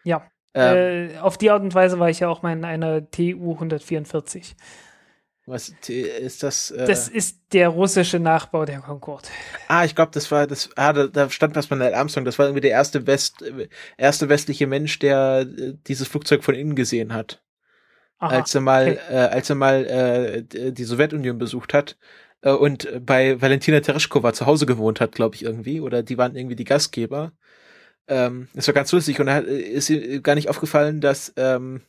Ja. 0.03 0.29
Ähm, 0.53 1.09
äh, 1.09 1.17
auf 1.19 1.37
die 1.37 1.51
Art 1.51 1.61
und 1.61 1.75
Weise 1.75 1.99
war 1.99 2.09
ich 2.09 2.21
ja 2.21 2.29
auch 2.29 2.41
mal 2.41 2.53
in 2.53 2.63
einer 2.63 3.09
TU 3.11 3.53
144. 3.53 4.55
Was 5.47 5.69
ist 5.87 6.41
das? 6.41 6.71
Äh 6.71 6.87
das 6.87 7.07
ist 7.07 7.39
der 7.53 7.69
russische 7.69 8.19
Nachbau 8.19 8.65
der 8.65 8.79
Concorde. 8.79 9.27
Ah, 9.67 9.85
ich 9.85 9.93
glaube, 9.93 10.11
das 10.11 10.31
war 10.31 10.47
das. 10.47 10.69
Ah, 10.75 10.91
da, 10.91 11.05
da 11.05 11.29
stand 11.29 11.55
was 11.55 11.67
von 11.67 11.77
Neil 11.77 11.93
Armstrong. 11.93 12.25
Das 12.25 12.39
war 12.39 12.47
irgendwie 12.47 12.61
der 12.61 12.71
erste 12.71 13.05
West, 13.05 13.43
erste 13.97 14.27
westliche 14.27 14.65
Mensch, 14.65 14.97
der 14.97 15.41
äh, 15.41 15.73
dieses 15.85 16.07
Flugzeug 16.07 16.43
von 16.43 16.55
innen 16.55 16.75
gesehen 16.75 17.13
hat. 17.13 17.43
Aha, 18.17 18.37
als 18.37 18.55
er 18.55 18.61
mal, 18.61 18.93
okay. 18.93 19.13
äh, 19.13 19.17
als 19.17 19.49
er 19.49 19.55
mal 19.55 19.85
äh, 19.85 20.71
die 20.71 20.83
Sowjetunion 20.83 21.37
besucht 21.37 21.73
hat 21.73 21.97
und 22.51 22.87
bei 23.05 23.41
Valentina 23.41 23.79
Tereshkova 23.79 24.33
zu 24.33 24.45
Hause 24.45 24.65
gewohnt 24.65 25.01
hat, 25.01 25.13
glaube 25.13 25.35
ich, 25.35 25.43
irgendwie. 25.43 25.81
Oder 25.81 26.03
die 26.03 26.17
waren 26.17 26.35
irgendwie 26.35 26.55
die 26.55 26.63
Gastgeber. 26.63 27.33
Ähm, 28.07 28.49
das 28.53 28.67
war 28.67 28.73
ganz 28.73 28.91
lustig 28.91 29.19
und 29.19 29.27
da 29.27 29.39
ist 29.39 29.89
ihm 29.89 30.21
gar 30.23 30.35
nicht 30.35 30.49
aufgefallen, 30.49 31.01
dass 31.01 31.33
ähm, 31.37 31.81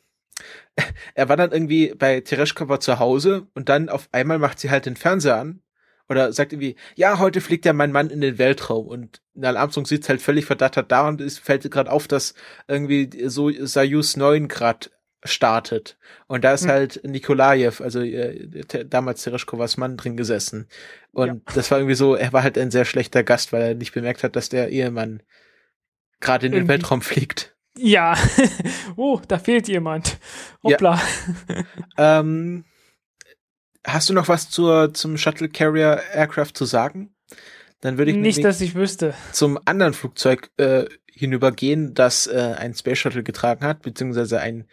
er 1.15 1.29
war 1.29 1.37
dann 1.37 1.53
irgendwie 1.53 1.95
bei 1.97 2.21
Tereshkova 2.21 2.81
zu 2.81 2.99
Hause 2.99 3.47
und 3.55 3.69
dann 3.69 3.89
auf 3.89 4.09
einmal 4.13 4.39
macht 4.39 4.59
sie 4.61 4.71
halt 4.71 4.87
den 4.87 4.97
Fernseher 4.97 5.37
an 5.37 5.63
oder 6.09 6.33
sagt 6.33 6.53
irgendwie, 6.53 6.77
ja, 6.95 7.19
heute 7.19 7.41
fliegt 7.41 7.65
ja 7.65 7.73
mein 7.73 7.93
Mann 7.93 8.11
in 8.11 8.21
den 8.21 8.39
Weltraum 8.39 8.87
und 8.87 9.23
Neil 9.35 9.57
Armstrong 9.57 9.87
sitzt 9.87 10.09
halt 10.09 10.23
völlig 10.23 10.47
verdattert 10.47 10.91
da 10.93 11.09
und 11.09 11.21
es 11.21 11.39
fällt 11.39 11.71
gerade 11.71 11.91
auf, 11.91 12.09
dass 12.09 12.35
irgendwie 12.69 13.11
so 13.29 13.51
Soyuz 13.51 14.17
9 14.17 14.49
Grad 14.49 14.91
startet. 15.27 15.99
Und 16.27 16.45
da 16.45 16.53
ist 16.53 16.63
hm. 16.63 16.71
halt 16.71 17.01
Nikolajew, 17.05 17.83
also 17.83 18.01
äh, 18.01 18.49
damals 18.87 19.23
Tereshkovas 19.23 19.77
Mann 19.77 19.97
drin 19.97 20.17
gesessen. 20.17 20.69
Und 21.13 21.27
ja. 21.29 21.55
das 21.55 21.71
war 21.71 21.79
irgendwie 21.79 21.95
so, 21.95 22.15
er 22.15 22.33
war 22.33 22.43
halt 22.43 22.59
ein 22.59 22.71
sehr 22.71 22.85
schlechter 22.85 23.23
Gast, 23.23 23.53
weil 23.53 23.63
er 23.63 23.75
nicht 23.75 23.93
bemerkt 23.93 24.23
hat, 24.23 24.37
dass 24.37 24.49
der 24.49 24.71
Ehemann 24.71 25.23
gerade 26.21 26.47
in 26.47 26.53
den 26.53 26.69
Weltraum 26.69 27.03
fliegt. 27.03 27.57
Ja, 27.79 28.17
oh, 28.97 29.21
da 29.29 29.39
fehlt 29.39 29.69
jemand. 29.69 30.19
Hoppla. 30.63 31.01
Ja. 31.49 31.65
ähm, 32.21 32.65
hast 33.87 34.09
du 34.09 34.15
noch 34.15 34.29
was 34.29 34.51
zur, 34.51 34.95
zum 34.95 35.19
Shuttle 35.19 35.49
Carrier 35.49 36.01
Aircraft 36.13 36.53
zu 36.55 36.65
sagen? 36.65 37.15
Dann 37.81 37.99
würde 37.99 38.11
ich 38.11 38.17
nicht, 38.17 38.43
dass 38.43 38.61
ich 38.61 38.75
wüsste. 38.75 39.15
Zum 39.33 39.59
anderen 39.67 39.93
Flugzeug 39.93 40.51
äh, 40.57 40.87
hinübergehen, 41.13 41.95
das 41.95 42.27
äh, 42.27 42.55
ein 42.59 42.75
Space 42.75 42.99
Shuttle 42.99 43.23
getragen 43.23 43.65
hat, 43.65 43.83
beziehungsweise 43.83 44.41
ein 44.41 44.67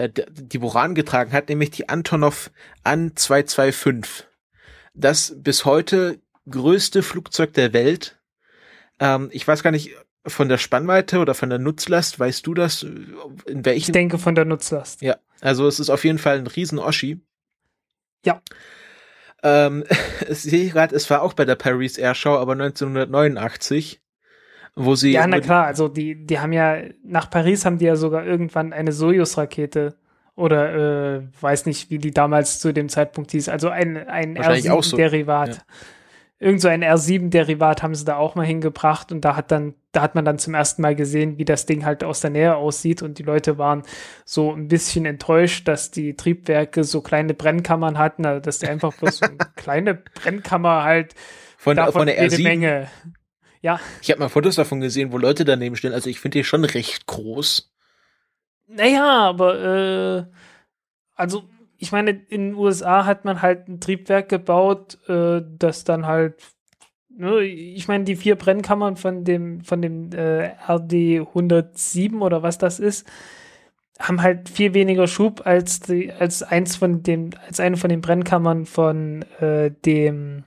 äh, 0.00 0.08
die 0.30 0.58
Buran 0.58 0.94
getragen 0.94 1.32
hat, 1.32 1.50
nämlich 1.50 1.70
die 1.70 1.88
Antonov 1.90 2.50
An 2.84 3.14
225. 3.14 4.26
Das 4.94 5.34
bis 5.36 5.66
heute 5.66 6.20
größte 6.48 7.02
Flugzeug 7.02 7.52
der 7.52 7.74
Welt. 7.74 8.18
Ähm, 8.98 9.28
ich 9.30 9.46
weiß 9.46 9.62
gar 9.62 9.70
nicht, 9.70 9.94
von 10.26 10.48
der 10.48 10.58
Spannweite 10.58 11.18
oder 11.18 11.34
von 11.34 11.50
der 11.50 11.58
Nutzlast, 11.58 12.18
weißt 12.18 12.46
du 12.46 12.54
das? 12.54 12.82
In 12.82 13.64
welchen? 13.64 13.78
Ich 13.78 13.92
denke 13.92 14.18
von 14.18 14.34
der 14.34 14.46
Nutzlast. 14.46 15.02
Ja, 15.02 15.16
also 15.40 15.66
es 15.66 15.80
ist 15.80 15.90
auf 15.90 16.04
jeden 16.04 16.18
Fall 16.18 16.38
ein 16.38 16.46
riesen 16.46 16.78
Oschi. 16.78 17.20
Ja. 18.24 18.42
Ähm, 19.42 19.84
ich 20.28 20.38
sehe 20.38 20.70
gerade, 20.70 20.96
es 20.96 21.10
war 21.10 21.20
auch 21.20 21.34
bei 21.34 21.44
der 21.44 21.56
Paris 21.56 21.98
Airshow, 21.98 22.36
aber 22.36 22.52
1989, 22.52 24.00
wo 24.76 24.94
sie. 24.94 25.12
Ja, 25.12 25.26
na 25.26 25.40
klar, 25.40 25.66
also 25.66 25.88
die, 25.88 26.26
die 26.26 26.38
haben 26.38 26.52
ja, 26.52 26.78
nach 27.04 27.30
Paris 27.30 27.64
haben 27.64 27.78
die 27.78 27.86
ja 27.86 27.96
sogar 27.96 28.24
irgendwann 28.24 28.72
eine 28.72 28.92
Soyuz-Rakete 28.92 29.96
oder 30.36 31.16
äh, 31.16 31.22
weiß 31.40 31.66
nicht, 31.66 31.90
wie 31.90 31.98
die 31.98 32.12
damals 32.12 32.60
zu 32.60 32.72
dem 32.72 32.88
Zeitpunkt 32.88 33.30
hieß, 33.32 33.48
also 33.48 33.68
ein, 33.68 33.96
ein 34.08 34.38
R7-Derivat. 34.38 35.54
So. 35.54 35.58
Ja 35.60 35.64
irgend 36.40 36.62
so 36.62 36.68
ein 36.68 36.82
R7-Derivat 36.82 37.82
haben 37.82 37.94
sie 37.94 38.06
da 38.06 38.16
auch 38.16 38.34
mal 38.34 38.46
hingebracht 38.46 39.12
und 39.12 39.20
da 39.20 39.36
hat 39.36 39.52
dann, 39.52 39.74
da 39.92 40.00
hat 40.00 40.14
man 40.14 40.24
dann 40.24 40.38
zum 40.38 40.54
ersten 40.54 40.80
Mal 40.80 40.96
gesehen, 40.96 41.36
wie 41.36 41.44
das 41.44 41.66
Ding 41.66 41.84
halt 41.84 42.02
aus 42.02 42.20
der 42.20 42.30
Nähe 42.30 42.56
aussieht 42.56 43.02
und 43.02 43.18
die 43.18 43.22
Leute 43.22 43.58
waren 43.58 43.82
so 44.24 44.52
ein 44.52 44.66
bisschen 44.66 45.04
enttäuscht, 45.04 45.68
dass 45.68 45.90
die 45.90 46.16
Triebwerke 46.16 46.82
so 46.82 47.02
kleine 47.02 47.34
Brennkammern 47.34 47.98
hatten, 47.98 48.24
also 48.24 48.40
dass 48.40 48.58
die 48.58 48.68
einfach 48.68 48.94
bloß 48.94 49.18
so 49.18 49.26
eine 49.26 49.36
kleine 49.56 49.94
Brennkammer 49.94 50.82
halt 50.82 51.14
von, 51.58 51.76
von 51.76 52.06
der 52.06 52.18
R7. 52.18 52.42
Menge. 52.42 52.88
Ja. 53.60 53.80
Ich 54.00 54.10
habe 54.10 54.20
mal 54.20 54.28
Fotos 54.28 54.56
davon 54.56 54.80
gesehen, 54.80 55.12
wo 55.12 55.18
Leute 55.18 55.44
daneben 55.44 55.76
stehen. 55.76 55.92
Also 55.92 56.08
ich 56.08 56.20
finde 56.20 56.38
die 56.38 56.44
schon 56.44 56.64
recht 56.64 57.06
groß. 57.06 57.70
Naja, 58.66 59.28
aber 59.28 59.60
äh, 59.60 60.24
also 61.14 61.44
ich 61.76 61.92
meine, 61.92 62.10
in 62.10 62.50
den 62.50 62.54
USA 62.54 63.04
hat 63.04 63.24
man 63.24 63.42
halt 63.42 63.68
ein 63.68 63.80
Triebwerk 63.80 64.28
gebaut, 64.28 64.98
äh, 65.08 65.42
das 65.58 65.84
dann 65.84 66.06
halt, 66.06 66.34
ne, 67.08 67.40
ich 67.42 67.88
meine, 67.88 68.04
die 68.04 68.16
vier 68.16 68.36
Brennkammern 68.36 68.96
von 68.96 69.24
dem, 69.24 69.62
von 69.62 69.82
dem 69.82 70.12
äh, 70.12 70.52
RD 70.68 71.26
107 71.26 72.22
oder 72.22 72.42
was 72.42 72.58
das 72.58 72.80
ist, 72.80 73.08
haben 73.98 74.22
halt 74.22 74.48
viel 74.48 74.72
weniger 74.74 75.06
Schub 75.06 75.46
als 75.46 75.80
die, 75.80 76.12
als 76.12 76.42
eins 76.42 76.76
von 76.76 77.02
dem, 77.02 77.30
als 77.46 77.60
eine 77.60 77.76
von 77.76 77.90
den 77.90 78.00
Brennkammern 78.00 78.66
von 78.66 79.22
äh, 79.40 79.70
dem, 79.84 80.44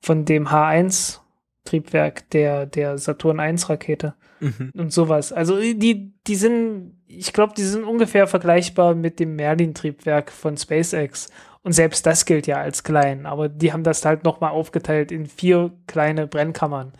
von 0.00 0.24
dem 0.24 0.48
H1 0.48 1.20
Triebwerk 1.66 2.30
der, 2.30 2.66
der 2.66 2.96
Saturn 2.96 3.40
1 3.40 3.68
Rakete 3.68 4.14
mhm. 4.40 4.72
und 4.74 4.92
sowas. 4.92 5.32
Also 5.32 5.58
die, 5.60 6.12
die 6.26 6.36
sind 6.36 6.96
ich 7.08 7.32
glaube, 7.32 7.54
die 7.56 7.64
sind 7.64 7.84
ungefähr 7.84 8.26
vergleichbar 8.26 8.94
mit 8.94 9.20
dem 9.20 9.36
Merlin-Triebwerk 9.36 10.30
von 10.32 10.56
SpaceX. 10.56 11.28
Und 11.62 11.72
selbst 11.72 12.06
das 12.06 12.24
gilt 12.24 12.46
ja 12.46 12.58
als 12.58 12.84
klein, 12.84 13.26
aber 13.26 13.48
die 13.48 13.72
haben 13.72 13.82
das 13.82 14.04
halt 14.04 14.24
nochmal 14.24 14.50
aufgeteilt 14.50 15.10
in 15.10 15.26
vier 15.26 15.72
kleine 15.86 16.26
Brennkammern. 16.26 16.92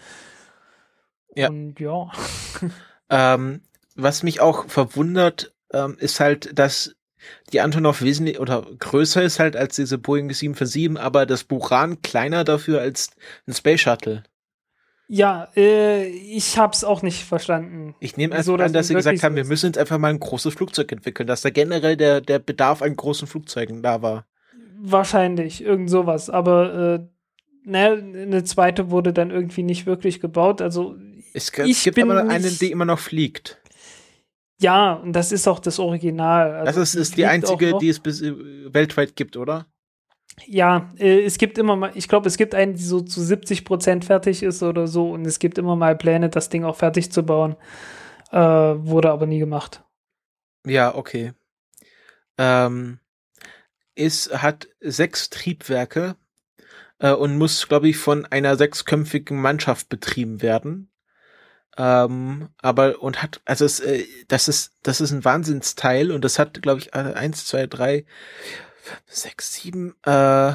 Ja. 1.35 1.49
Und 1.49 1.79
ja. 1.79 2.11
ähm, 3.11 3.61
was 3.95 4.23
mich 4.23 4.41
auch 4.41 4.69
verwundert, 4.69 5.55
ähm, 5.73 5.97
ist 5.99 6.21
halt, 6.21 6.59
dass 6.59 6.97
die 7.53 7.61
Antonov 7.61 8.03
wesentlich 8.03 8.41
oder 8.41 8.67
größer 8.79 9.23
ist 9.23 9.39
halt 9.39 9.57
als 9.57 9.77
diese 9.77 9.99
Boeing 9.99 10.33
747, 10.33 11.01
aber 11.01 11.27
das 11.27 11.45
Buran 11.45 12.03
kleiner 12.03 12.45
dafür 12.45 12.81
als 12.81 13.11
ein 13.47 13.55
Space 13.55 13.81
Shuttle. 13.81 14.25
Ja, 15.09 15.49
äh, 15.57 16.07
ich 16.07 16.59
hab's 16.59 16.83
auch 16.83 17.03
nicht 17.03 17.25
verstanden. 17.25 17.95
Ich 18.01 18.17
nehme 18.17 18.35
also 18.35 18.57
an, 18.57 18.73
dass 18.73 18.89
sie 18.89 18.95
gesagt 18.95 19.23
haben, 19.23 19.37
wir 19.37 19.45
müssen 19.45 19.67
jetzt 19.67 19.79
einfach 19.79 19.99
mal 19.99 20.09
ein 20.09 20.19
großes 20.19 20.55
Flugzeug 20.55 20.91
entwickeln, 20.91 21.27
dass 21.27 21.43
da 21.43 21.51
generell 21.51 21.97
der, 21.97 22.21
der 22.21 22.41
Bedarf 22.41 22.83
an 22.83 22.97
großen 22.97 23.29
Flugzeugen 23.29 23.83
da 23.83 24.03
war. 24.03 24.27
Wahrscheinlich, 24.79 25.63
irgend 25.63 25.91
sowas. 25.91 26.29
Aber 26.29 26.99
äh, 27.65 27.71
ne, 27.71 28.03
eine 28.23 28.45
zweite 28.45 28.91
wurde 28.91 29.13
dann 29.13 29.31
irgendwie 29.31 29.63
nicht 29.63 29.87
wirklich 29.87 30.21
gebaut. 30.21 30.61
Also 30.61 30.97
es 31.35 31.53
ich 31.65 31.85
gibt 31.85 31.99
aber 31.99 32.29
eine, 32.29 32.51
die 32.51 32.71
immer 32.73 32.85
noch 32.85 32.99
fliegt. 32.99 33.61
Ja, 34.59 34.95
und 34.95 35.13
das 35.13 35.33
ist 35.33 35.47
auch 35.47 35.59
das 35.59 35.79
Original. 35.79 36.53
Also 36.53 36.81
das 36.81 36.95
ist, 36.95 37.11
ist 37.11 37.17
die 37.17 37.27
einzige, 37.27 37.79
die 37.79 37.91
es 37.91 38.01
bis, 38.01 38.23
äh, 38.23 38.35
weltweit 38.73 39.15
gibt, 39.15 39.37
oder? 39.37 39.67
Ja, 40.45 40.93
äh, 40.99 41.23
es 41.23 41.39
gibt 41.39 41.59
immer 41.59 41.77
mal, 41.77 41.93
ich 41.95 42.09
glaube, 42.09 42.29
es 42.29 42.37
gibt 42.37 42.55
einen, 42.55 42.75
die 42.75 42.83
so 42.83 43.01
zu 43.01 43.23
70 43.23 43.65
Prozent 43.65 44.05
fertig 44.05 44.43
ist 44.43 44.63
oder 44.63 44.87
so 44.87 45.11
und 45.11 45.25
es 45.27 45.39
gibt 45.39 45.59
immer 45.59 45.77
mal 45.77 45.97
Pläne, 45.97 46.29
das 46.29 46.49
Ding 46.49 46.65
auch 46.65 46.77
fertig 46.77 47.11
zu 47.11 47.23
bauen. 47.23 47.57
Äh, 48.31 48.39
wurde 48.39 49.11
aber 49.11 49.27
nie 49.27 49.39
gemacht. 49.39 49.83
Ja, 50.67 50.95
okay. 50.95 51.33
Ähm, 52.39 52.99
es 53.95 54.31
hat 54.33 54.69
sechs 54.81 55.31
Triebwerke 55.31 56.17
äh, 56.99 57.13
und 57.13 57.39
muss, 57.39 57.67
glaube 57.69 57.89
ich, 57.89 57.97
von 57.97 58.27
einer 58.27 58.57
sechsköpfigen 58.57 59.41
Mannschaft 59.41 59.89
betrieben 59.89 60.43
werden. 60.43 60.91
Ähm, 61.79 62.49
aber 62.63 63.03
und 63.03 63.23
hat, 63.23 63.41
also 63.45 63.65
es, 63.65 63.81
äh, 63.81 64.05
das 64.29 64.49
ist, 64.49 64.73
das 64.83 65.01
ist 65.01 65.13
ein 65.13 65.25
Wahnsinnsteil 65.25 66.11
und 66.11 66.25
das 66.25 66.39
hat, 66.39 66.63
glaube 66.63 66.81
ich, 66.81 66.95
äh, 66.95 67.13
eins, 67.15 67.47
zwei, 67.47 67.67
drei, 67.67 68.07
sechs, 69.07 69.55
sieben, 69.55 69.95
äh, 70.05 70.53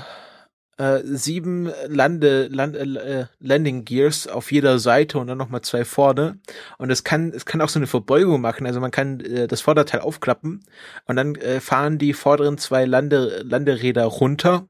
äh, 0.77 1.01
sieben 1.03 1.71
Lande, 1.87 2.47
Land, 2.47 2.75
äh, 2.75 3.27
Landing 3.39 3.85
Gears 3.85 4.27
auf 4.27 4.51
jeder 4.51 4.79
Seite 4.79 5.19
und 5.19 5.27
dann 5.27 5.37
nochmal 5.37 5.61
zwei 5.61 5.85
vorne. 5.85 6.39
Und 6.77 6.89
es 6.89 7.03
kann, 7.03 7.31
es 7.33 7.45
kann 7.45 7.61
auch 7.61 7.69
so 7.69 7.79
eine 7.79 7.87
Verbeugung 7.87 8.41
machen. 8.41 8.65
Also 8.65 8.79
man 8.79 8.91
kann 8.91 9.19
äh, 9.19 9.47
das 9.47 9.61
Vorderteil 9.61 10.01
aufklappen 10.01 10.63
und 11.05 11.15
dann 11.15 11.35
äh, 11.35 11.59
fahren 11.59 11.97
die 11.97 12.13
vorderen 12.13 12.57
zwei 12.57 12.85
Lande, 12.85 13.43
Landeräder 13.43 14.05
runter. 14.05 14.67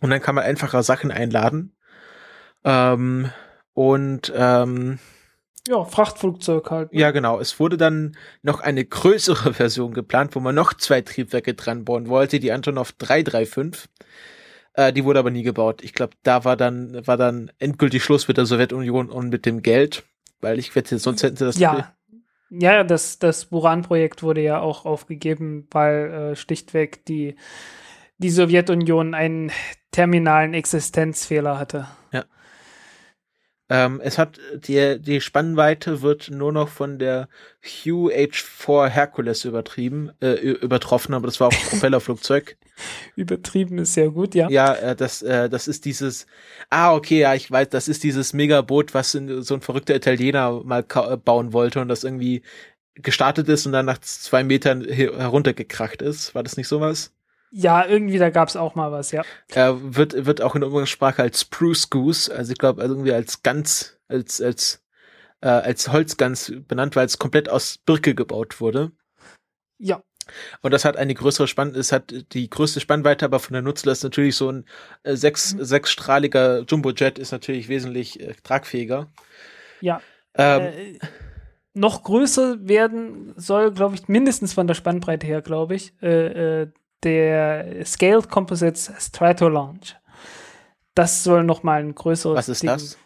Und 0.00 0.10
dann 0.10 0.20
kann 0.20 0.34
man 0.34 0.44
einfacher 0.44 0.82
Sachen 0.82 1.10
einladen. 1.10 1.72
Ähm, 2.64 3.30
und 3.74 4.32
ähm, 4.34 4.98
ja, 5.66 5.84
Frachtflugzeug 5.84 6.70
halt. 6.70 6.92
Ne? 6.92 7.00
Ja, 7.00 7.10
genau. 7.10 7.40
Es 7.40 7.58
wurde 7.58 7.76
dann 7.76 8.16
noch 8.42 8.60
eine 8.60 8.84
größere 8.84 9.54
Version 9.54 9.94
geplant, 9.94 10.34
wo 10.34 10.40
man 10.40 10.54
noch 10.54 10.74
zwei 10.74 11.00
Triebwerke 11.00 11.54
dran 11.54 11.84
bauen 11.84 12.08
wollte, 12.08 12.40
die 12.40 12.52
Antonov 12.52 12.92
335. 12.92 13.90
Äh, 14.74 14.92
die 14.92 15.04
wurde 15.04 15.18
aber 15.18 15.30
nie 15.30 15.42
gebaut. 15.42 15.82
Ich 15.82 15.94
glaube, 15.94 16.14
da 16.22 16.44
war 16.44 16.56
dann, 16.56 17.06
war 17.06 17.16
dann 17.16 17.50
endgültig 17.58 18.04
Schluss 18.04 18.28
mit 18.28 18.36
der 18.36 18.46
Sowjetunion 18.46 19.10
und 19.10 19.30
mit 19.30 19.46
dem 19.46 19.62
Geld, 19.62 20.04
weil 20.40 20.58
ich 20.58 20.74
wette, 20.74 20.98
sonst 20.98 21.22
hätten 21.22 21.36
sie 21.36 21.44
das. 21.44 21.58
Ja. 21.58 21.92
Ja, 22.48 22.84
das, 22.84 23.18
das 23.18 23.46
Buran-Projekt 23.46 24.22
wurde 24.22 24.40
ja 24.40 24.60
auch 24.60 24.84
aufgegeben, 24.84 25.66
weil 25.72 26.12
äh, 26.12 26.36
schlichtweg 26.36 27.04
die, 27.04 27.34
die 28.18 28.30
Sowjetunion 28.30 29.14
einen 29.14 29.50
terminalen 29.90 30.54
Existenzfehler 30.54 31.58
hatte. 31.58 31.88
Ähm, 33.68 34.00
es 34.02 34.16
hat 34.16 34.38
die, 34.54 35.00
die 35.00 35.20
Spannweite 35.20 36.00
wird 36.00 36.30
nur 36.30 36.52
noch 36.52 36.68
von 36.68 37.00
der 37.00 37.28
Hugh 37.64 38.12
H4 38.14 38.88
Hercules 38.88 39.44
übertrieben, 39.44 40.12
äh, 40.20 40.34
übertroffen, 40.34 41.14
aber 41.14 41.26
das 41.26 41.40
war 41.40 41.48
auch 41.48 41.52
ein 41.52 41.68
Propellerflugzeug. 41.70 42.56
Übertrieben 43.16 43.78
ist 43.78 43.94
sehr 43.94 44.10
gut, 44.10 44.34
ja. 44.34 44.48
Ja, 44.50 44.74
äh, 44.74 44.94
das, 44.94 45.22
äh, 45.22 45.48
das 45.48 45.66
ist 45.66 45.84
dieses, 45.84 46.26
ah, 46.70 46.94
okay, 46.94 47.20
ja, 47.20 47.34
ich 47.34 47.50
weiß, 47.50 47.70
das 47.70 47.88
ist 47.88 48.04
dieses 48.04 48.34
Megaboot, 48.34 48.94
was 48.94 49.14
in, 49.14 49.42
so 49.42 49.54
ein 49.54 49.62
verrückter 49.62 49.96
Italiener 49.96 50.62
mal 50.62 50.82
bauen 50.82 51.52
wollte 51.52 51.80
und 51.80 51.88
das 51.88 52.04
irgendwie 52.04 52.42
gestartet 52.94 53.48
ist 53.48 53.66
und 53.66 53.72
dann 53.72 53.86
nach 53.86 53.98
zwei 53.98 54.44
Metern 54.44 54.84
heruntergekracht 54.84 56.02
ist. 56.02 56.34
War 56.34 56.42
das 56.42 56.56
nicht 56.56 56.68
sowas? 56.68 57.15
Ja, 57.50 57.86
irgendwie, 57.86 58.18
da 58.18 58.30
gab 58.30 58.48
es 58.48 58.56
auch 58.56 58.74
mal 58.74 58.92
was, 58.92 59.12
ja. 59.12 59.22
Er 59.48 59.94
wird, 59.94 60.26
wird 60.26 60.42
auch 60.42 60.54
in 60.54 60.60
der 60.60 60.68
Umgangssprache 60.68 61.22
als 61.22 61.42
Spruce 61.42 61.90
Goose, 61.90 62.34
also 62.34 62.52
ich 62.52 62.58
glaube 62.58 62.82
irgendwie 62.82 63.12
als 63.12 63.42
Gans, 63.42 63.98
als, 64.08 64.40
als, 64.40 64.84
äh, 65.40 65.48
als 65.48 65.90
Holzgans 65.92 66.52
benannt, 66.66 66.96
weil 66.96 67.06
es 67.06 67.18
komplett 67.18 67.48
aus 67.48 67.78
Birke 67.78 68.14
gebaut 68.14 68.60
wurde. 68.60 68.92
Ja. 69.78 70.02
Und 70.60 70.72
das 70.72 70.84
hat 70.84 70.96
eine 70.96 71.14
größere 71.14 71.46
Spann, 71.46 71.74
es 71.74 71.92
hat 71.92 72.12
die 72.32 72.50
größte 72.50 72.80
Spannweite, 72.80 73.24
aber 73.24 73.38
von 73.38 73.52
der 73.52 73.62
Nutzlast 73.62 74.02
natürlich 74.02 74.34
so 74.36 74.50
ein 74.50 74.64
äh, 75.04 75.14
sechs, 75.14 75.54
mhm. 75.54 75.64
sechsstrahliger 75.64 76.64
Jumbojet 76.68 77.18
ist 77.18 77.30
natürlich 77.30 77.68
wesentlich 77.68 78.20
äh, 78.20 78.34
tragfähiger. 78.42 79.12
Ja. 79.80 80.00
Ähm, 80.34 80.62
äh, 80.62 80.98
noch 81.74 82.02
größer 82.02 82.66
werden 82.66 83.34
soll, 83.36 83.72
glaube 83.72 83.94
ich, 83.94 84.08
mindestens 84.08 84.54
von 84.54 84.66
der 84.66 84.74
Spannbreite 84.74 85.26
her, 85.26 85.42
glaube 85.42 85.74
ich, 85.74 85.92
äh, 86.02 86.62
äh, 86.62 86.72
der 87.02 87.84
Scaled 87.84 88.28
Composites 88.28 88.92
Stratolaunch. 88.98 89.96
Das 90.94 91.22
soll 91.22 91.44
noch 91.44 91.62
mal 91.62 91.80
ein 91.80 91.94
größeres 91.94 92.36
Was 92.36 92.48
ist 92.48 92.62
Ding. 92.62 92.70
das? 92.70 92.98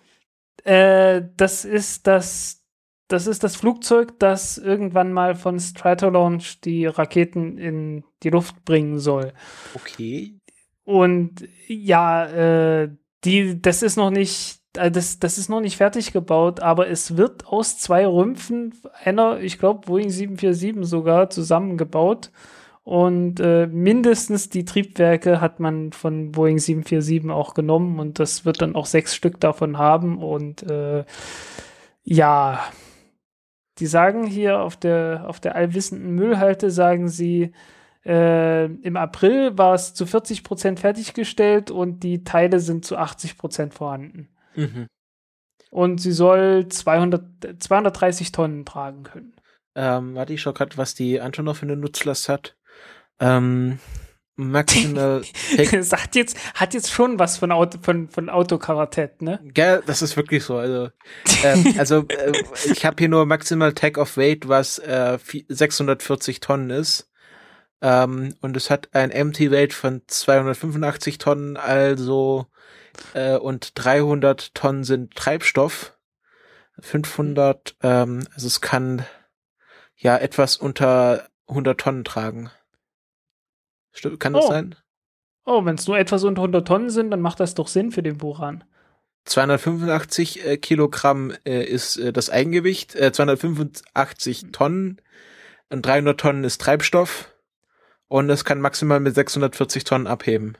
Äh, 0.64 1.22
das 1.36 1.64
ist 1.64 2.06
das, 2.06 2.62
das 3.08 3.26
ist 3.26 3.42
das 3.42 3.56
Flugzeug, 3.56 4.18
das 4.18 4.58
irgendwann 4.58 5.12
mal 5.12 5.34
von 5.34 5.58
Stratolaunch 5.58 6.60
die 6.60 6.86
Raketen 6.86 7.58
in 7.58 8.04
die 8.22 8.30
Luft 8.30 8.64
bringen 8.64 8.98
soll. 8.98 9.32
Okay. 9.74 10.38
Und 10.84 11.48
ja, 11.66 12.26
äh, 12.26 12.90
die, 13.24 13.60
das 13.60 13.82
ist 13.82 13.96
noch 13.96 14.10
nicht, 14.10 14.60
äh, 14.76 14.90
das, 14.90 15.18
das 15.18 15.38
ist 15.38 15.48
noch 15.48 15.60
nicht 15.60 15.76
fertig 15.76 16.12
gebaut, 16.12 16.60
aber 16.60 16.88
es 16.88 17.16
wird 17.16 17.46
aus 17.46 17.78
zwei 17.78 18.06
Rümpfen 18.06 18.74
einer, 19.04 19.40
ich 19.40 19.58
glaube, 19.58 19.86
Boeing 19.86 20.10
747 20.10 20.88
sogar 20.88 21.30
zusammengebaut. 21.30 22.30
Und 22.82 23.40
äh, 23.40 23.66
mindestens 23.66 24.48
die 24.48 24.64
Triebwerke 24.64 25.40
hat 25.40 25.60
man 25.60 25.92
von 25.92 26.32
Boeing 26.32 26.58
747 26.58 27.30
auch 27.30 27.54
genommen 27.54 28.00
und 28.00 28.18
das 28.18 28.44
wird 28.44 28.62
dann 28.62 28.74
auch 28.74 28.86
sechs 28.86 29.14
Stück 29.14 29.38
davon 29.38 29.78
haben. 29.78 30.22
Und 30.22 30.62
äh, 30.62 31.04
ja, 32.02 32.64
die 33.78 33.86
sagen 33.86 34.26
hier 34.26 34.60
auf 34.60 34.76
der, 34.76 35.24
auf 35.26 35.40
der 35.40 35.54
allwissenden 35.54 36.14
Müllhalte, 36.14 36.70
sagen 36.70 37.08
sie, 37.08 37.52
äh, 38.04 38.64
im 38.64 38.96
April 38.96 39.58
war 39.58 39.74
es 39.74 39.94
zu 39.94 40.06
40 40.06 40.42
Prozent 40.42 40.80
fertiggestellt 40.80 41.70
und 41.70 42.02
die 42.02 42.24
Teile 42.24 42.60
sind 42.60 42.84
zu 42.84 42.96
80 42.96 43.36
Prozent 43.36 43.74
vorhanden. 43.74 44.28
Mhm. 44.56 44.86
Und 45.70 46.00
sie 46.00 46.12
soll 46.12 46.68
200, 46.68 47.62
230 47.62 48.32
Tonnen 48.32 48.64
tragen 48.64 49.04
können. 49.04 49.34
Ähm, 49.74 50.14
warte, 50.14 50.32
ich 50.32 50.42
schau 50.42 50.52
grad, 50.52 50.76
was 50.76 50.94
die 50.94 51.20
Antonov 51.20 51.58
für 51.58 51.66
eine 51.66 51.76
Nutzlast 51.76 52.28
hat. 52.28 52.56
Ähm, 53.20 53.78
Maximal 54.36 55.22
hat 55.58 56.14
jetzt, 56.14 56.36
hat 56.54 56.72
jetzt 56.72 56.90
schon 56.90 57.18
was 57.18 57.36
von, 57.36 57.52
Auto, 57.52 57.78
von, 57.82 58.08
von 58.08 58.30
Autokaratett, 58.30 59.20
ne? 59.20 59.38
gell, 59.52 59.82
das 59.84 60.00
ist 60.00 60.16
wirklich 60.16 60.44
so. 60.44 60.56
Also, 60.56 60.88
ähm, 61.44 61.74
also 61.78 62.06
äh, 62.08 62.32
ich 62.72 62.86
habe 62.86 62.96
hier 62.98 63.08
nur 63.10 63.26
Maximal 63.26 63.74
Take 63.74 64.00
of 64.00 64.16
Weight, 64.16 64.48
was 64.48 64.78
äh, 64.78 65.18
vi- 65.22 65.44
640 65.48 66.40
Tonnen 66.40 66.70
ist. 66.70 67.10
Ähm, 67.82 68.34
und 68.40 68.56
es 68.56 68.70
hat 68.70 68.88
ein 68.92 69.10
Empty 69.10 69.50
Weight 69.50 69.72
von 69.74 70.02
285 70.06 71.18
Tonnen, 71.18 71.56
also 71.56 72.46
äh, 73.14 73.36
und 73.36 73.72
300 73.74 74.54
Tonnen 74.54 74.84
sind 74.84 75.14
Treibstoff. 75.14 75.96
500, 76.78 77.76
ähm, 77.82 78.26
also 78.34 78.46
es 78.46 78.60
kann 78.62 79.04
ja 79.96 80.16
etwas 80.16 80.56
unter 80.56 81.28
100 81.46 81.78
Tonnen 81.78 82.04
tragen. 82.04 82.50
Kann 84.18 84.32
das 84.32 84.44
Oh. 84.44 84.48
sein? 84.48 84.74
Oh, 85.44 85.64
wenn 85.64 85.74
es 85.76 85.86
nur 85.88 85.98
etwas 85.98 86.24
unter 86.24 86.42
100 86.42 86.66
Tonnen 86.66 86.90
sind, 86.90 87.10
dann 87.10 87.20
macht 87.20 87.40
das 87.40 87.54
doch 87.54 87.66
Sinn 87.68 87.90
für 87.90 88.02
den 88.02 88.18
Buran. 88.18 88.64
285 89.24 90.44
äh, 90.46 90.56
Kilogramm 90.56 91.32
äh, 91.44 91.64
ist 91.64 91.96
äh, 91.96 92.12
das 92.12 92.30
Eigengewicht, 92.30 92.94
äh, 92.94 93.12
285 93.12 94.46
Tonnen 94.52 95.00
und 95.70 95.84
300 95.84 96.18
Tonnen 96.18 96.44
ist 96.44 96.60
Treibstoff 96.60 97.32
und 98.08 98.28
es 98.30 98.44
kann 98.44 98.60
maximal 98.60 99.00
mit 99.00 99.14
640 99.14 99.84
Tonnen 99.84 100.06
abheben. 100.06 100.56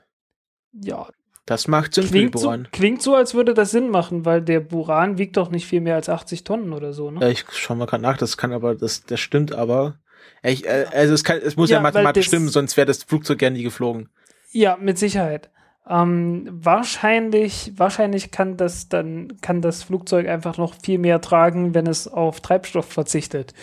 Ja, 0.73 1.07
Das 1.45 1.67
macht 1.67 1.93
Sinn 1.95 2.05
für 2.05 2.13
die 2.13 2.19
klingt 2.29 2.39
so, 2.39 2.55
klingt 2.71 3.01
so, 3.01 3.15
als 3.15 3.33
würde 3.33 3.53
das 3.53 3.71
Sinn 3.71 3.89
machen, 3.89 4.25
weil 4.25 4.41
der 4.41 4.59
Buran 4.61 5.17
wiegt 5.17 5.37
doch 5.37 5.49
nicht 5.49 5.65
viel 5.67 5.81
mehr 5.81 5.95
als 5.95 6.07
80 6.07 6.43
Tonnen 6.43 6.71
oder 6.71 6.93
so, 6.93 7.11
ne? 7.11 7.31
Ich 7.31 7.45
schau 7.51 7.75
mal 7.75 7.85
gerade 7.87 8.03
nach, 8.03 8.17
das 8.17 8.37
kann 8.37 8.53
aber, 8.53 8.75
das, 8.75 9.03
das 9.03 9.19
stimmt 9.19 9.53
aber. 9.53 9.99
Ich, 10.43 10.65
äh, 10.65 10.85
also 10.91 11.13
es, 11.13 11.23
kann, 11.23 11.39
es 11.43 11.55
muss 11.55 11.69
ja, 11.69 11.77
Ja, 11.77 11.81
mathematisch 11.81 12.25
das- 12.25 12.29
stimmen, 12.29 12.49
sonst 12.49 12.77
wäre 12.77 12.87
das 12.87 13.03
Flugzeug 13.03 13.37
gerne 13.39 13.57
nie 13.57 13.63
geflogen. 13.63 14.09
Ja, 14.51 14.77
mit 14.77 14.97
Sicherheit. 14.97 15.49
Ähm, 15.87 16.47
wahrscheinlich, 16.51 17.73
wahrscheinlich 17.75 18.31
kann 18.31 18.57
das 18.57 18.87
dann, 18.89 19.39
kann 19.41 19.61
das 19.61 19.83
Flugzeug 19.83 20.27
einfach 20.27 20.57
noch 20.57 20.75
viel 20.81 20.97
mehr 20.99 21.21
tragen, 21.21 21.73
wenn 21.73 21.87
es 21.87 22.07
auf 22.07 22.41
Treibstoff 22.41 22.85
verzichtet. 22.85 23.53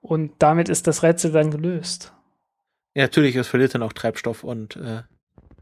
Und 0.00 0.32
damit 0.38 0.68
ist 0.68 0.86
das 0.86 1.02
Rätsel 1.02 1.32
dann 1.32 1.50
gelöst. 1.50 2.12
Ja, 2.94 3.02
natürlich, 3.02 3.34
es 3.36 3.48
verliert 3.48 3.74
dann 3.74 3.82
auch 3.82 3.92
Treibstoff 3.92 4.44
und 4.44 4.76
äh, 4.76 5.02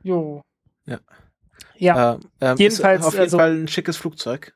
Jo. 0.03 0.43
Ja. 0.87 0.99
Ja, 1.77 2.15
äh, 2.15 2.19
ähm, 2.41 2.57
Jedenfalls, 2.59 3.01
ist 3.01 3.07
auf 3.07 3.13
jeden 3.15 3.23
also- 3.25 3.39
Fall 3.39 3.55
ein 3.55 3.69
schickes 3.69 3.97
Flugzeug. 3.97 4.55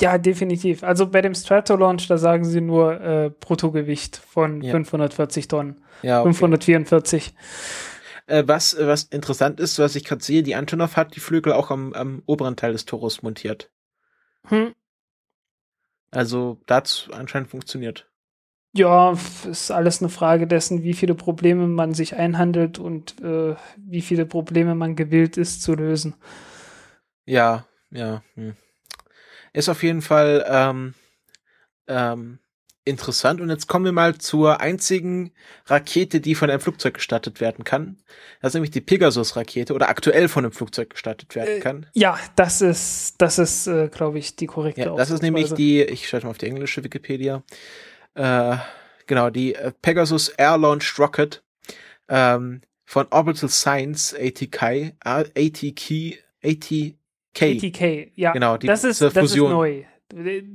Ja, 0.00 0.18
definitiv. 0.18 0.82
Also 0.82 1.06
bei 1.06 1.20
dem 1.22 1.34
Stratolaunch, 1.34 2.06
da 2.08 2.18
sagen 2.18 2.44
sie 2.44 2.60
nur 2.60 3.00
äh, 3.00 3.30
Bruttogewicht 3.40 4.16
von 4.16 4.60
Ja. 4.62 4.72
540 4.72 5.48
Tonnen. 5.48 5.84
Ja, 6.02 6.20
okay. 6.20 6.32
544. 6.32 7.34
Äh, 8.26 8.44
was, 8.46 8.76
was 8.78 9.04
interessant 9.04 9.60
ist, 9.60 9.78
was 9.78 9.96
ich 9.96 10.04
gerade 10.04 10.24
sehe, 10.24 10.42
die 10.42 10.54
Antonov 10.54 10.96
hat 10.96 11.14
die 11.14 11.20
Flügel 11.20 11.52
auch 11.52 11.70
am, 11.70 11.92
am 11.92 12.22
oberen 12.26 12.56
Teil 12.56 12.72
des 12.72 12.86
Torus 12.86 13.22
montiert. 13.22 13.70
Hm. 14.48 14.74
Also 16.10 16.60
da 16.66 16.76
hat's 16.76 17.08
anscheinend 17.12 17.50
funktioniert. 17.50 18.08
Ja, 18.76 19.12
ist 19.48 19.70
alles 19.70 20.00
eine 20.00 20.08
Frage 20.08 20.46
dessen, 20.48 20.82
wie 20.82 20.94
viele 20.94 21.14
Probleme 21.14 21.68
man 21.68 21.94
sich 21.94 22.16
einhandelt 22.16 22.78
und 22.78 23.20
äh, 23.22 23.54
wie 23.76 24.02
viele 24.02 24.26
Probleme 24.26 24.74
man 24.74 24.96
gewillt 24.96 25.36
ist 25.36 25.62
zu 25.62 25.74
lösen. 25.74 26.14
Ja, 27.24 27.66
ja. 27.90 28.22
Hm. 28.34 28.56
Ist 29.54 29.70
auf 29.70 29.82
jeden 29.82 30.02
Fall 30.02 30.44
ähm, 30.46 30.94
ähm, 31.86 32.38
interessant. 32.84 33.40
Und 33.40 33.48
jetzt 33.48 33.66
kommen 33.66 33.84
wir 33.86 33.92
mal 33.92 34.18
zur 34.18 34.60
einzigen 34.60 35.32
Rakete, 35.66 36.20
die 36.20 36.34
von 36.34 36.50
einem 36.50 36.60
Flugzeug 36.60 36.94
gestartet 36.94 37.40
werden 37.40 37.64
kann. 37.64 37.96
Das 38.42 38.50
ist 38.50 38.54
nämlich 38.54 38.72
die 38.72 38.82
Pegasus-Rakete 38.82 39.72
oder 39.72 39.88
aktuell 39.88 40.28
von 40.28 40.44
einem 40.44 40.52
Flugzeug 40.52 40.90
gestartet 40.90 41.34
werden 41.34 41.58
Äh, 41.58 41.60
kann. 41.60 41.86
Ja, 41.94 42.18
das 42.36 42.60
ist, 42.60 43.14
das 43.18 43.38
ist, 43.38 43.66
äh, 43.66 43.88
glaube 43.88 44.18
ich, 44.18 44.36
die 44.36 44.46
korrekte 44.46 44.82
Ja, 44.82 44.96
das 44.96 45.10
ist 45.10 45.22
nämlich 45.22 45.54
die, 45.54 45.82
ich 45.82 46.08
schalte 46.08 46.26
mal 46.26 46.30
auf 46.32 46.38
die 46.38 46.46
englische 46.46 46.84
Wikipedia. 46.84 47.42
Äh, 48.14 48.56
genau, 49.06 49.30
die 49.30 49.54
äh, 49.54 49.72
Pegasus 49.80 50.28
Air 50.28 50.58
Launched 50.58 50.98
Rocket 50.98 51.42
ähm, 52.08 52.60
von 52.84 53.06
Orbital 53.10 53.48
Science 53.48 54.14
ATK, 54.14 54.62
äh, 54.62 54.92
ATK, 55.04 56.18
ATK. 57.40 57.64
ATK, 57.74 58.12
ja. 58.14 58.32
Genau, 58.32 58.56
die- 58.56 58.66
das 58.66 58.84
ist, 58.84 59.00
das 59.00 59.16
ist 59.16 59.36
neu. 59.36 59.82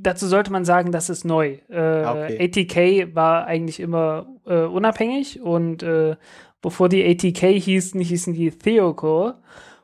Dazu 0.01 0.27
sollte 0.27 0.51
man 0.51 0.63
sagen, 0.63 0.91
das 0.91 1.09
ist 1.09 1.25
neu. 1.25 1.57
Äh, 1.69 1.77
Ah, 1.77 2.11
okay. 2.13 2.37
ATK 2.39 3.15
war 3.15 3.45
eigentlich 3.45 3.79
immer 3.79 4.27
äh, 4.45 4.61
unabhängig 4.61 5.41
und 5.41 5.83
äh, 5.83 6.15
bevor 6.61 6.87
die 6.87 7.03
ATK 7.05 7.47
hießen, 7.59 7.99
hießen 7.99 8.33
die 8.33 8.51
Theocore 8.51 9.39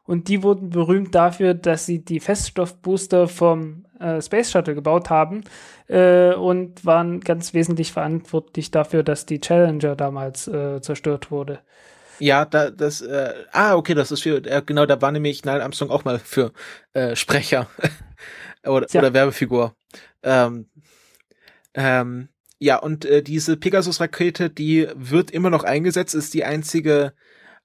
und 0.05 0.27
die 0.29 0.43
wurden 0.43 0.69
berühmt 0.69 1.13
dafür, 1.15 1.55
dass 1.55 1.85
sie 1.87 2.05
die 2.05 2.19
Feststoffbooster 2.19 3.27
vom 3.27 3.85
äh, 3.99 4.21
Space 4.21 4.51
Shuttle 4.51 4.75
gebaut 4.75 5.09
haben 5.09 5.43
äh, 5.87 6.33
und 6.33 6.85
waren 6.85 7.19
ganz 7.21 7.53
wesentlich 7.53 7.91
verantwortlich 7.91 8.71
dafür, 8.71 9.03
dass 9.03 9.25
die 9.25 9.39
Challenger 9.41 9.95
damals 9.95 10.47
äh, 10.47 10.79
zerstört 10.81 11.31
wurde. 11.31 11.59
Ja, 12.19 12.45
da, 12.45 12.69
das, 12.69 13.01
äh, 13.01 13.33
ah, 13.51 13.75
okay, 13.75 13.93
das 13.93 14.11
ist 14.11 14.23
für, 14.23 14.37
äh, 14.45 14.61
genau, 14.65 14.85
da 14.85 15.01
war 15.01 15.11
nämlich 15.11 15.43
Neil 15.45 15.61
Armstrong 15.61 15.89
auch 15.89 16.05
mal 16.05 16.19
für 16.19 16.51
äh, 16.93 17.15
Sprecher 17.15 17.69
oder, 18.63 18.87
oder 18.93 19.13
Werbefigur. 19.13 19.75
Ähm, 20.23 20.69
ähm, 21.73 22.29
ja, 22.59 22.77
und 22.77 23.05
äh, 23.05 23.21
diese 23.21 23.57
Pegasus-Rakete, 23.57 24.49
die 24.49 24.87
wird 24.95 25.31
immer 25.31 25.49
noch 25.49 25.63
eingesetzt, 25.63 26.15
ist 26.15 26.33
die 26.33 26.45
einzige 26.45 27.13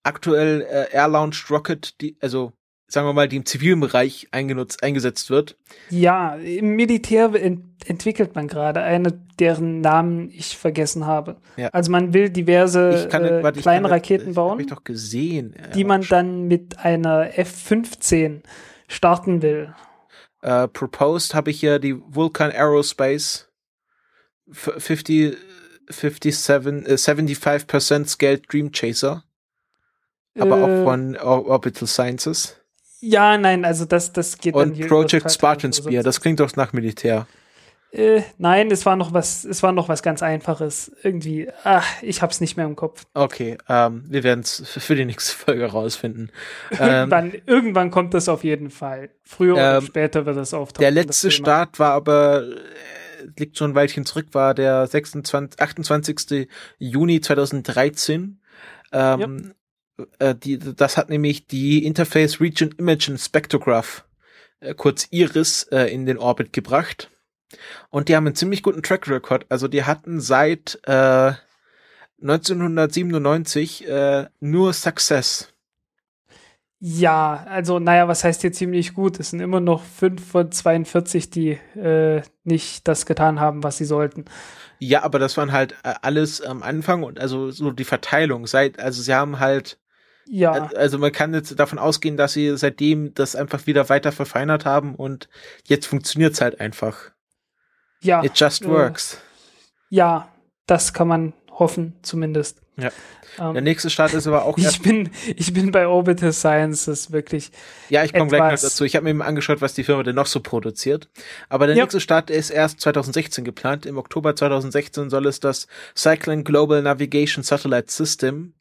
aktuell 0.02 0.62
äh, 0.62 0.92
Air-Launched 0.92 1.50
Rocket, 1.50 2.00
die, 2.00 2.16
also 2.20 2.52
sagen 2.92 3.06
wir 3.06 3.12
mal, 3.12 3.28
die 3.28 3.36
im 3.36 3.46
zivilen 3.46 3.80
Bereich 3.80 4.28
eingenutzt, 4.32 4.82
eingesetzt 4.82 5.30
wird. 5.30 5.56
Ja, 5.90 6.34
im 6.34 6.76
Militär 6.76 7.32
ent 7.34 7.64
entwickelt 7.86 8.34
man 8.34 8.46
gerade 8.46 8.82
eine, 8.82 9.18
deren 9.38 9.80
Namen 9.80 10.28
ich 10.30 10.58
vergessen 10.58 11.06
habe. 11.06 11.36
Ja. 11.56 11.68
Also 11.68 11.90
man 11.90 12.12
will 12.12 12.28
diverse 12.28 13.08
kann, 13.10 13.24
äh, 13.24 13.42
warte, 13.42 13.60
kleine 13.60 13.84
kann, 13.84 13.92
Raketen 13.92 14.34
bauen, 14.34 14.60
ich 14.60 14.66
doch 14.66 14.84
gesehen. 14.84 15.54
Äh, 15.54 15.70
die 15.70 15.84
man 15.84 16.02
dann 16.02 16.46
mit 16.46 16.78
einer 16.80 17.38
F-15 17.38 18.42
starten 18.86 19.40
will. 19.40 19.74
äh, 20.42 20.68
proposed 20.68 21.34
habe 21.34 21.50
ich 21.50 21.60
hier 21.60 21.78
die 21.78 21.96
Vulcan 21.98 22.50
Aerospace 22.50 23.48
f- 24.50 24.74
50, 24.76 25.36
57, 25.88 26.86
äh, 26.86 26.98
75% 26.98 28.06
Scaled 28.08 28.52
Dream 28.52 28.72
Chaser, 28.72 29.24
aber 30.38 30.58
Äh, 30.58 30.62
auch 30.62 30.84
von 30.84 31.16
Or 31.16 31.46
Orbital 31.46 31.88
Sciences. 31.88 32.59
Ja, 33.00 33.38
nein, 33.38 33.64
also 33.64 33.84
das, 33.84 34.12
das 34.12 34.38
geht 34.38 34.54
dann 34.54 34.70
Und 34.70 34.74
hier 34.74 34.88
Project 34.88 35.30
Spartan 35.30 35.72
oder 35.72 35.82
Spear, 35.82 36.02
das 36.02 36.20
klingt 36.20 36.40
doch 36.40 36.54
nach 36.56 36.72
Militär. 36.72 37.26
Äh, 37.92 38.22
nein, 38.38 38.70
es 38.70 38.86
war 38.86 38.94
noch 38.94 39.12
was, 39.12 39.44
es 39.44 39.64
war 39.64 39.72
noch 39.72 39.88
was 39.88 40.02
ganz 40.02 40.22
Einfaches. 40.22 40.92
Irgendwie, 41.02 41.48
ach, 41.64 41.84
ich 42.02 42.22
hab's 42.22 42.40
nicht 42.40 42.56
mehr 42.56 42.66
im 42.66 42.76
Kopf. 42.76 43.04
Okay, 43.14 43.58
ähm, 43.68 44.04
wir 44.06 44.22
werden 44.22 44.40
es 44.40 44.62
für 44.68 44.94
die 44.94 45.04
nächste 45.04 45.34
Folge 45.36 45.66
rausfinden. 45.66 46.30
ähm, 46.70 46.78
Irgendwann, 46.78 47.32
irgendwann 47.46 47.90
kommt 47.90 48.14
das 48.14 48.28
auf 48.28 48.44
jeden 48.44 48.70
Fall. 48.70 49.10
Früher 49.24 49.54
oder 49.54 49.78
Ähm, 49.78 49.86
später 49.86 50.24
wird 50.24 50.36
das 50.36 50.54
auftauchen. 50.54 50.82
der 50.82 50.92
letzte. 50.92 51.30
Start 51.32 51.78
war 51.80 51.92
aber 51.92 52.44
liegt 53.36 53.58
schon 53.58 53.72
ein 53.72 53.74
Weilchen 53.74 54.04
zurück, 54.06 54.28
war 54.32 54.54
der 54.54 54.86
26, 54.86 55.60
28. 55.60 56.48
Juni 56.78 57.20
2013. 57.20 58.40
Ähm, 58.92 59.20
ja. 59.20 59.26
Äh, 60.18 60.34
die, 60.34 60.58
das 60.58 60.96
hat 60.96 61.10
nämlich 61.10 61.46
die 61.46 61.84
Interface 61.84 62.40
Region 62.40 62.74
Imaging 62.78 63.18
Spectrograph, 63.18 64.04
äh, 64.60 64.74
kurz 64.74 65.08
IRIS, 65.10 65.64
äh, 65.72 65.86
in 65.92 66.06
den 66.06 66.18
Orbit 66.18 66.52
gebracht. 66.52 67.10
Und 67.90 68.08
die 68.08 68.16
haben 68.16 68.26
einen 68.26 68.36
ziemlich 68.36 68.62
guten 68.62 68.82
Track 68.82 69.08
Record. 69.08 69.46
Also 69.48 69.68
die 69.68 69.84
hatten 69.84 70.20
seit 70.20 70.80
äh, 70.84 71.32
1997 72.22 73.88
äh, 73.88 74.26
nur 74.40 74.72
Success. 74.72 75.52
Ja, 76.82 77.44
also 77.46 77.78
naja, 77.78 78.08
was 78.08 78.24
heißt 78.24 78.40
hier 78.40 78.52
ziemlich 78.52 78.94
gut? 78.94 79.20
Es 79.20 79.30
sind 79.30 79.40
immer 79.40 79.60
noch 79.60 79.82
fünf 79.84 80.26
von 80.26 80.50
42, 80.50 81.28
die 81.28 81.50
äh, 81.76 82.22
nicht 82.44 82.88
das 82.88 83.04
getan 83.04 83.38
haben, 83.38 83.62
was 83.62 83.76
sie 83.76 83.84
sollten. 83.84 84.24
Ja, 84.78 85.02
aber 85.02 85.18
das 85.18 85.36
waren 85.36 85.52
halt 85.52 85.72
äh, 85.82 85.94
alles 86.00 86.40
am 86.40 86.62
Anfang 86.62 87.02
und 87.02 87.20
also 87.20 87.50
so 87.50 87.70
die 87.70 87.84
Verteilung. 87.84 88.46
Seit, 88.46 88.78
also 88.78 89.02
sie 89.02 89.14
haben 89.14 89.40
halt 89.40 89.78
ja. 90.30 90.70
Also 90.76 90.98
man 90.98 91.10
kann 91.10 91.34
jetzt 91.34 91.58
davon 91.58 91.78
ausgehen, 91.78 92.16
dass 92.16 92.34
sie 92.34 92.56
seitdem 92.56 93.12
das 93.14 93.34
einfach 93.34 93.66
wieder 93.66 93.88
weiter 93.88 94.12
verfeinert 94.12 94.64
haben 94.64 94.94
und 94.94 95.28
jetzt 95.66 95.86
funktioniert's 95.86 96.40
halt 96.40 96.60
einfach. 96.60 97.10
Ja. 98.00 98.22
It 98.22 98.38
just 98.38 98.66
works. 98.66 99.18
Ja, 99.88 100.28
das 100.66 100.92
kann 100.92 101.08
man 101.08 101.32
hoffen, 101.50 101.94
zumindest. 102.02 102.62
Ja. 102.76 102.90
Ähm, 103.38 103.54
der 103.54 103.62
nächste 103.62 103.90
Start 103.90 104.14
ist 104.14 104.28
aber 104.28 104.44
auch. 104.44 104.56
Ich 104.70 104.80
bin, 104.82 105.10
ich 105.34 105.52
bin 105.52 105.72
bei 105.72 105.86
Orbital 105.88 106.32
Sciences 106.32 107.10
wirklich. 107.10 107.50
Ja, 107.88 108.04
ich 108.04 108.12
komme 108.12 108.28
gleich 108.28 108.52
noch 108.52 108.60
dazu. 108.60 108.84
Ich 108.84 108.94
habe 108.94 109.04
mir 109.04 109.14
mal 109.14 109.26
angeschaut, 109.26 109.60
was 109.60 109.74
die 109.74 109.82
Firma 109.82 110.04
denn 110.04 110.14
noch 110.14 110.26
so 110.26 110.40
produziert. 110.40 111.08
Aber 111.48 111.66
der 111.66 111.74
ja. 111.74 111.82
nächste 111.82 112.00
Start 112.00 112.30
ist 112.30 112.50
erst 112.50 112.80
2016 112.80 113.44
geplant. 113.44 113.84
Im 113.84 113.98
Oktober 113.98 114.36
2016 114.36 115.10
soll 115.10 115.26
es 115.26 115.40
das 115.40 115.66
Cycling 115.96 116.44
Global 116.44 116.82
Navigation 116.82 117.42
Satellite 117.42 117.90
System 117.90 118.54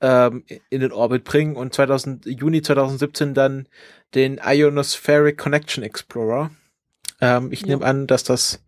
ähm, 0.00 0.44
in 0.70 0.80
den 0.80 0.92
Orbit 0.92 1.24
bringen 1.24 1.56
und 1.56 1.74
2000, 1.74 2.26
Juni 2.26 2.62
2017 2.62 3.34
dann 3.34 3.68
den 4.14 4.40
Ionospheric 4.44 5.38
Connection 5.38 5.82
Explorer. 5.82 6.50
Ähm, 7.20 7.50
ich 7.52 7.62
ja. 7.62 7.68
nehme 7.68 7.84
an, 7.84 8.06
dass 8.06 8.24
das 8.24 8.64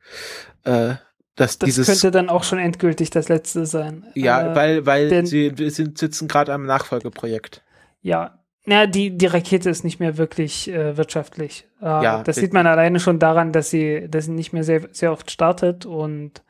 äh, 0.65 0.95
dass 1.39 1.59
das 1.59 1.67
dieses, 1.67 1.87
könnte 1.87 2.11
dann 2.11 2.29
auch 2.29 2.43
schon 2.43 2.59
endgültig 2.59 3.11
das 3.11 3.29
letzte 3.29 3.65
sein. 3.65 4.05
Ja, 4.15 4.53
äh, 4.53 4.57
weil, 4.57 4.87
weil 4.87 5.09
denn, 5.09 5.27
sie 5.27 5.53
sind, 5.69 5.97
sitzen 5.97 6.27
gerade 6.27 6.53
am 6.53 6.67
Nachfolgeprojekt. 6.67 7.63
Ja, 8.01 8.39
na, 8.65 8.87
die, 8.87 9.17
die 9.17 9.27
Rakete 9.27 9.71
ist 9.71 9.85
nicht 9.85 10.01
mehr 10.01 10.19
wirklich 10.19 10.69
äh, 10.69 10.97
wirtschaftlich. 10.97 11.67
Äh, 11.81 11.87
ja, 11.87 12.23
das 12.23 12.37
sieht 12.37 12.53
man 12.53 12.67
alleine 12.67 13.01
schon 13.01 13.19
daran, 13.19 13.53
dass 13.53 13.71
sie, 13.71 14.09
dass 14.11 14.27
sie 14.27 14.33
nicht 14.33 14.53
mehr 14.53 14.65
sehr, 14.65 14.89
sehr 14.93 15.13
oft 15.13 15.31
startet 15.31 15.87
und 15.87 16.43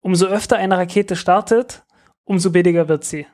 umso 0.00 0.26
öfter 0.26 0.56
eine 0.56 0.76
Rakete 0.76 1.16
startet, 1.16 1.84
umso 2.24 2.50
billiger 2.50 2.88
wird 2.88 3.04
sie. 3.04 3.26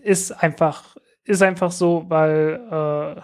Ist 0.00 0.32
einfach, 0.32 0.96
ist 1.24 1.42
einfach 1.42 1.72
so, 1.72 2.04
weil, 2.08 2.60
äh, 2.70 3.20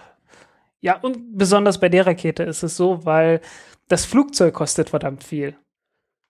ja, 0.81 0.99
und 1.01 1.37
besonders 1.37 1.81
bei 1.81 1.89
der 1.89 2.07
Rakete 2.07 2.43
ist 2.43 2.63
es 2.63 2.77
so, 2.77 3.05
weil 3.05 3.41
das 3.89 4.05
Flugzeug 4.05 4.55
kostet 4.55 4.91
verdammt 4.91 5.25
viel 5.25 5.57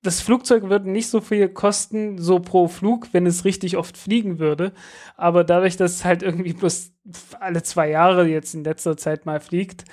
das 0.04 0.20
Flugzeug 0.20 0.68
würde 0.68 0.90
nicht 0.90 1.08
so 1.08 1.20
viel 1.20 1.48
kosten, 1.48 2.18
so 2.18 2.38
pro 2.38 2.68
Flug, 2.68 3.08
wenn 3.12 3.26
es 3.26 3.44
richtig 3.44 3.78
oft 3.78 3.96
fliegen 3.96 4.38
würde. 4.38 4.72
Aber 5.16 5.44
dadurch, 5.44 5.76
dass 5.76 5.92
es 5.92 6.04
halt 6.04 6.22
irgendwie 6.22 6.52
bloß 6.52 6.92
alle 7.40 7.62
zwei 7.62 7.88
Jahre 7.88 8.26
jetzt 8.26 8.54
in 8.54 8.64
letzter 8.64 8.96
Zeit 8.98 9.24
mal 9.24 9.40
fliegt, 9.40 9.84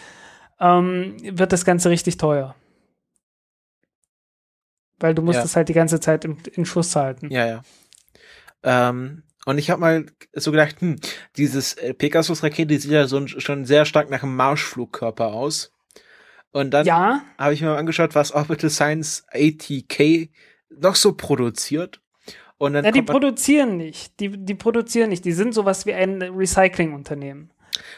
ähm, 0.59 1.15
wird 1.23 1.53
das 1.53 1.63
Ganze 1.63 1.89
richtig 1.89 2.17
teuer. 2.17 2.55
Weil 4.99 5.15
du 5.15 5.21
musst 5.21 5.37
ja. 5.37 5.45
es 5.45 5.55
halt 5.55 5.69
die 5.69 5.73
ganze 5.73 6.01
Zeit 6.01 6.25
im, 6.25 6.37
in 6.53 6.65
Schuss 6.65 6.95
halten. 6.95 7.31
Ja, 7.31 7.47
ja. 7.47 7.61
Ähm, 8.63 9.23
und 9.45 9.57
ich 9.57 9.69
habe 9.69 9.81
mal 9.81 10.05
so 10.33 10.51
gedacht, 10.51 10.81
hm, 10.81 10.97
dieses 11.37 11.73
äh, 11.73 11.93
Pegasus-Rakete 11.93 12.79
sieht 12.79 12.91
ja 12.91 13.07
so 13.07 13.25
schon 13.27 13.65
sehr 13.65 13.85
stark 13.85 14.09
nach 14.09 14.23
einem 14.23 14.35
Marschflugkörper 14.35 15.27
aus. 15.27 15.71
Und 16.51 16.71
dann 16.71 16.85
ja. 16.85 17.23
habe 17.37 17.53
ich 17.53 17.61
mir 17.61 17.69
mal 17.69 17.77
angeschaut, 17.77 18.13
was 18.13 18.33
Orbital 18.33 18.69
Science 18.69 19.25
ATK 19.31 20.29
noch 20.69 20.95
so 20.95 21.13
produziert. 21.13 22.01
Und 22.57 22.73
dann 22.73 22.85
ja, 22.85 22.91
die 22.91 23.01
produzieren 23.01 23.77
nicht. 23.77 24.19
Die, 24.19 24.29
die 24.29 24.53
produzieren 24.53 25.09
nicht. 25.09 25.25
Die 25.25 25.31
sind 25.31 25.53
sowas 25.53 25.85
wie 25.85 25.93
ein 25.93 26.21
Recycling-Unternehmen. 26.21 27.51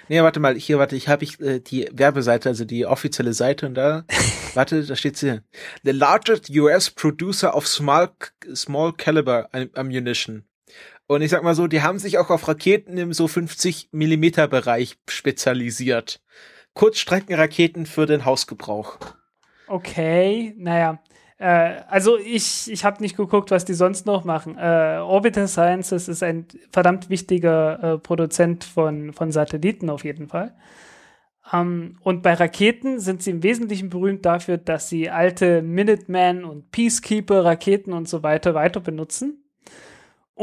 Nee, 0.07 0.21
warte 0.21 0.39
mal, 0.39 0.55
hier, 0.55 0.77
warte, 0.77 0.95
ich 0.95 1.09
habe 1.09 1.23
ich 1.23 1.39
äh, 1.41 1.59
die 1.59 1.89
Werbeseite, 1.91 2.49
also 2.49 2.63
die 2.63 2.85
offizielle 2.85 3.33
Seite 3.33 3.65
und 3.65 3.73
da, 3.73 4.05
warte, 4.53 4.83
da 4.83 4.95
steht 4.95 5.17
hier. 5.17 5.43
The 5.83 5.91
largest 5.91 6.49
US 6.51 6.89
producer 6.89 7.55
of 7.55 7.67
small, 7.67 8.11
small 8.53 8.93
caliber 8.93 9.49
ammunition. 9.73 10.45
Und 11.07 11.21
ich 11.21 11.31
sag 11.31 11.43
mal 11.43 11.55
so, 11.55 11.67
die 11.67 11.81
haben 11.81 11.99
sich 11.99 12.17
auch 12.17 12.29
auf 12.29 12.47
Raketen 12.47 12.97
im 12.97 13.13
so 13.13 13.27
50 13.27 13.89
Millimeter 13.91 14.47
Bereich 14.47 14.97
spezialisiert. 15.07 16.21
Kurzstreckenraketen 16.73 17.85
für 17.85 18.05
den 18.05 18.25
Hausgebrauch. 18.25 18.97
Okay, 19.67 20.55
naja. 20.57 20.99
Äh, 21.37 21.81
also 21.87 22.17
ich, 22.17 22.71
ich 22.71 22.85
habe 22.85 23.01
nicht 23.01 23.17
geguckt, 23.17 23.51
was 23.51 23.65
die 23.65 23.73
sonst 23.73 24.05
noch 24.05 24.23
machen. 24.23 24.57
Äh, 24.57 24.99
Orbital 25.01 25.47
Sciences 25.47 26.07
ist 26.07 26.23
ein 26.23 26.47
verdammt 26.71 27.09
wichtiger 27.09 27.83
äh, 27.83 27.97
Produzent 27.97 28.63
von, 28.63 29.13
von 29.13 29.31
Satelliten 29.31 29.89
auf 29.89 30.03
jeden 30.03 30.27
Fall. 30.27 30.55
Um, 31.51 31.59
ähm, 31.59 31.97
und 32.01 32.23
bei 32.23 32.33
Raketen 32.35 33.01
sind 33.01 33.21
sie 33.21 33.31
im 33.31 33.43
Wesentlichen 33.43 33.89
berühmt 33.89 34.25
dafür, 34.25 34.57
dass 34.57 34.87
sie 34.87 35.09
alte 35.09 35.61
Minuteman 35.61 36.45
und 36.45 36.71
Peacekeeper 36.71 37.43
Raketen 37.43 37.91
und 37.91 38.07
so 38.07 38.23
weiter 38.23 38.53
weiter 38.53 38.79
benutzen 38.79 39.42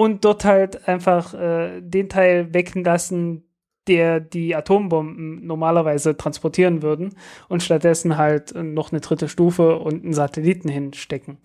und 0.00 0.24
dort 0.24 0.46
halt 0.46 0.88
einfach 0.88 1.34
äh, 1.34 1.82
den 1.82 2.08
Teil 2.08 2.54
wecken 2.54 2.82
lassen, 2.84 3.44
der 3.86 4.18
die 4.18 4.56
Atombomben 4.56 5.44
normalerweise 5.44 6.16
transportieren 6.16 6.80
würden 6.80 7.16
und 7.50 7.62
stattdessen 7.62 8.16
halt 8.16 8.54
noch 8.54 8.92
eine 8.92 9.02
dritte 9.02 9.28
Stufe 9.28 9.76
und 9.76 10.02
einen 10.02 10.14
Satelliten 10.14 10.70
hinstecken. 10.70 11.36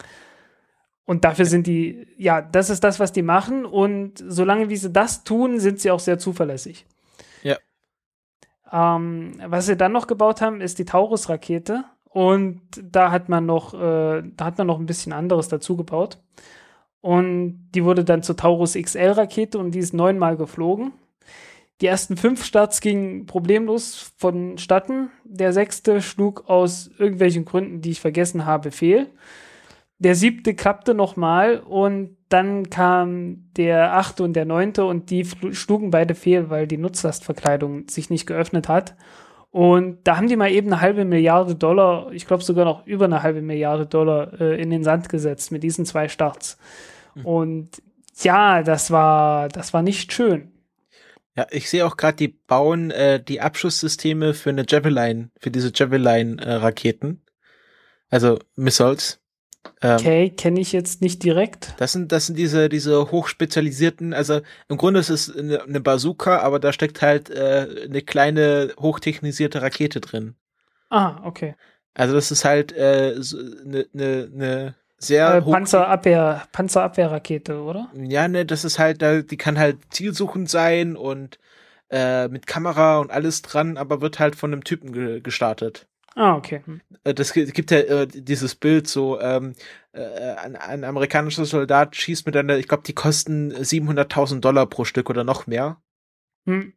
Und 1.03 1.25
dafür 1.25 1.43
sind 1.43 1.67
die, 1.67 2.07
ja, 2.17 2.41
das 2.41 2.69
ist 2.69 2.85
das, 2.85 2.97
was 2.97 3.11
die 3.11 3.23
machen. 3.23 3.65
Und 3.65 4.23
solange 4.25 4.69
wie 4.69 4.77
sie 4.77 4.89
das 4.89 5.25
tun, 5.25 5.59
sind 5.59 5.81
sie 5.81 5.91
auch 5.91 5.99
sehr 5.99 6.17
zuverlässig. 6.17 6.85
Ja. 7.43 7.57
Ähm, 8.71 9.33
was 9.47 9.65
sie 9.65 9.75
dann 9.75 9.91
noch 9.91 10.07
gebaut 10.07 10.39
haben, 10.39 10.61
ist 10.61 10.79
die 10.79 10.85
Taurus-Rakete. 10.85 11.83
Und 12.05 12.61
da 12.81 13.11
hat 13.11 13.27
man 13.27 13.45
noch, 13.45 13.73
äh, 13.73 14.23
da 14.23 14.45
hat 14.45 14.57
man 14.57 14.67
noch 14.67 14.79
ein 14.79 14.85
bisschen 14.85 15.11
anderes 15.11 15.49
dazu 15.49 15.75
gebaut. 15.75 16.19
Und 17.05 17.69
die 17.75 17.83
wurde 17.83 18.03
dann 18.03 18.23
zur 18.23 18.35
Taurus 18.35 18.73
XL-Rakete 18.73 19.59
und 19.59 19.75
die 19.75 19.79
ist 19.79 19.93
neunmal 19.93 20.37
geflogen. 20.37 20.91
Die 21.79 21.85
ersten 21.85 22.17
fünf 22.17 22.43
Starts 22.43 22.81
gingen 22.81 23.27
problemlos 23.27 24.11
vonstatten. 24.17 25.11
Der 25.23 25.53
sechste 25.53 26.01
schlug 26.01 26.49
aus 26.49 26.89
irgendwelchen 26.97 27.45
Gründen, 27.45 27.79
die 27.79 27.91
ich 27.91 28.01
vergessen 28.01 28.47
habe, 28.47 28.71
fehl. 28.71 29.05
Der 29.99 30.15
siebte 30.15 30.55
klappte 30.55 30.95
nochmal 30.95 31.59
und 31.59 32.17
dann 32.29 32.71
kam 32.71 33.51
der 33.55 33.95
achte 33.95 34.23
und 34.23 34.33
der 34.33 34.45
neunte 34.45 34.85
und 34.85 35.11
die 35.11 35.25
schlugen 35.51 35.91
beide 35.91 36.15
fehl, 36.15 36.49
weil 36.49 36.65
die 36.65 36.79
Nutzlastverkleidung 36.79 37.87
sich 37.87 38.09
nicht 38.09 38.25
geöffnet 38.25 38.67
hat. 38.67 38.95
Und 39.51 39.99
da 40.05 40.17
haben 40.17 40.27
die 40.27 40.37
mal 40.37 40.49
eben 40.49 40.73
eine 40.73 40.81
halbe 40.81 41.05
Milliarde 41.05 41.53
Dollar, 41.53 42.11
ich 42.13 42.25
glaube 42.25 42.41
sogar 42.41 42.65
noch 42.65 42.87
über 42.87 43.05
eine 43.05 43.21
halbe 43.21 43.43
Milliarde 43.43 43.85
Dollar 43.85 44.41
äh, 44.41 44.59
in 44.59 44.71
den 44.71 44.83
Sand 44.83 45.07
gesetzt 45.07 45.51
mit 45.51 45.61
diesen 45.61 45.85
zwei 45.85 46.07
Starts. 46.07 46.57
Mhm. 47.15 47.25
Und 47.25 47.69
ja, 48.21 48.63
das 48.63 48.91
war, 48.91 49.49
das 49.49 49.73
war 49.73 49.81
nicht 49.81 50.13
schön. 50.13 50.51
Ja, 51.35 51.47
ich 51.51 51.69
sehe 51.69 51.85
auch 51.85 51.97
gerade, 51.97 52.15
die 52.15 52.29
bauen 52.29 52.91
äh, 52.91 53.21
die 53.21 53.41
Abschusssysteme 53.41 54.33
für 54.33 54.51
eine 54.51 54.65
Javelin, 54.67 55.31
für 55.37 55.51
diese 55.51 55.71
Javelin-Raketen. 55.73 57.21
Äh, 57.25 57.31
also 58.09 58.39
Missiles. 58.55 59.19
Ähm, 59.81 59.97
okay, 59.99 60.29
kenne 60.29 60.61
ich 60.61 60.71
jetzt 60.71 61.01
nicht 61.01 61.23
direkt. 61.23 61.73
Das 61.77 61.91
sind, 61.91 62.11
das 62.11 62.27
sind 62.27 62.37
diese, 62.37 62.69
diese 62.69 63.11
hochspezialisierten, 63.11 64.13
also 64.13 64.41
im 64.69 64.77
Grunde 64.77 65.01
ist 65.01 65.09
es 65.09 65.35
eine, 65.35 65.63
eine 65.63 65.81
Bazooka, 65.81 66.39
aber 66.39 66.59
da 66.59 66.71
steckt 66.71 67.01
halt 67.01 67.29
äh, 67.29 67.67
eine 67.83 68.01
kleine, 68.01 68.73
hochtechnisierte 68.79 69.61
Rakete 69.61 69.99
drin. 69.99 70.35
Ah, 70.89 71.19
okay. 71.25 71.55
Also 71.93 72.13
das 72.13 72.31
ist 72.31 72.45
halt 72.45 72.71
äh, 72.77 73.15
so 73.19 73.37
eine, 73.37 73.87
eine, 73.93 74.29
eine 74.33 74.75
sehr 74.97 75.35
äh, 75.35 75.41
Panzerabwehr, 75.41 76.43
Panzerabwehrrakete, 76.51 77.61
oder? 77.61 77.89
Ja, 77.93 78.27
ne, 78.27 78.45
das 78.45 78.63
ist 78.63 78.79
halt, 78.79 79.01
die 79.01 79.37
kann 79.37 79.59
halt 79.59 79.77
zielsuchend 79.89 80.49
sein 80.49 80.95
und 80.95 81.39
äh, 81.89 82.27
mit 82.27 82.47
Kamera 82.47 82.99
und 82.99 83.11
alles 83.11 83.41
dran, 83.41 83.77
aber 83.77 84.01
wird 84.01 84.19
halt 84.19 84.35
von 84.35 84.51
einem 84.51 84.63
Typen 84.63 84.91
ge 84.91 85.21
gestartet. 85.21 85.87
Ah, 86.15 86.35
okay. 86.35 86.61
Hm. 86.65 86.81
Äh, 87.03 87.13
das 87.13 87.33
gibt 87.33 87.71
ja 87.71 87.79
äh, 87.79 88.07
dieses 88.07 88.55
Bild 88.55 88.87
so, 88.87 89.19
ähm, 89.19 89.53
äh, 89.91 90.35
ein, 90.35 90.55
ein, 90.55 90.83
amerikanischer 90.85 91.45
Soldat 91.45 91.95
schießt 91.95 92.25
mit 92.25 92.37
einer, 92.37 92.57
ich 92.57 92.67
glaube, 92.69 92.83
die 92.83 92.95
kosten 92.95 93.53
700.000 93.53 94.39
Dollar 94.39 94.65
pro 94.65 94.85
Stück 94.85 95.09
oder 95.09 95.25
noch 95.25 95.45
mehr. 95.45 95.81
Hm. 96.45 96.73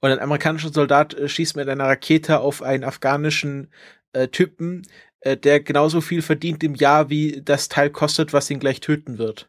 Und 0.00 0.10
ein 0.10 0.20
amerikanischer 0.20 0.72
Soldat 0.72 1.14
äh, 1.14 1.28
schießt 1.28 1.56
mit 1.56 1.68
einer 1.68 1.86
Rakete 1.86 2.38
auf 2.38 2.62
einen 2.62 2.84
afghanischen 2.84 3.72
äh, 4.12 4.28
Typen, 4.28 4.82
äh, 5.22 5.36
der 5.36 5.60
genauso 5.60 6.00
viel 6.00 6.22
verdient 6.22 6.62
im 6.64 6.74
Jahr, 6.74 7.08
wie 7.08 7.42
das 7.42 7.68
Teil 7.68 7.90
kostet, 7.90 8.32
was 8.32 8.50
ihn 8.50 8.58
gleich 8.58 8.80
töten 8.80 9.18
wird. 9.18 9.48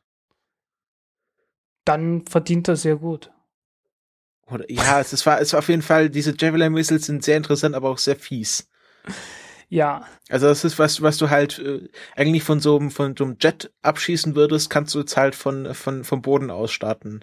Dann 1.85 2.25
verdient 2.25 2.67
er 2.67 2.75
sehr 2.75 2.95
gut. 2.95 3.31
Oder, 4.45 4.69
ja, 4.69 4.99
es, 4.99 5.13
es 5.13 5.25
war, 5.25 5.41
es 5.41 5.53
war 5.53 5.59
auf 5.59 5.69
jeden 5.69 5.81
Fall, 5.81 6.09
diese 6.09 6.35
Javelin 6.37 6.73
Missiles 6.73 7.05
sind 7.05 7.23
sehr 7.23 7.37
interessant, 7.37 7.75
aber 7.75 7.89
auch 7.89 7.97
sehr 7.97 8.15
fies. 8.15 8.69
Ja. 9.69 10.05
Also 10.29 10.45
das 10.45 10.63
ist 10.63 10.77
was, 10.77 11.01
was 11.01 11.17
du 11.17 11.31
halt 11.31 11.57
äh, 11.57 11.89
eigentlich 12.15 12.43
von 12.43 12.59
so, 12.59 12.77
einem 12.77 12.91
von 12.91 13.15
so 13.17 13.23
einem 13.23 13.37
Jet 13.41 13.73
abschießen 13.81 14.35
würdest, 14.35 14.69
kannst 14.69 14.93
du 14.93 14.99
jetzt 14.99 15.17
halt 15.17 15.33
von, 15.33 15.73
von, 15.73 16.03
vom 16.03 16.21
Boden 16.21 16.51
aus 16.51 16.71
starten. 16.71 17.21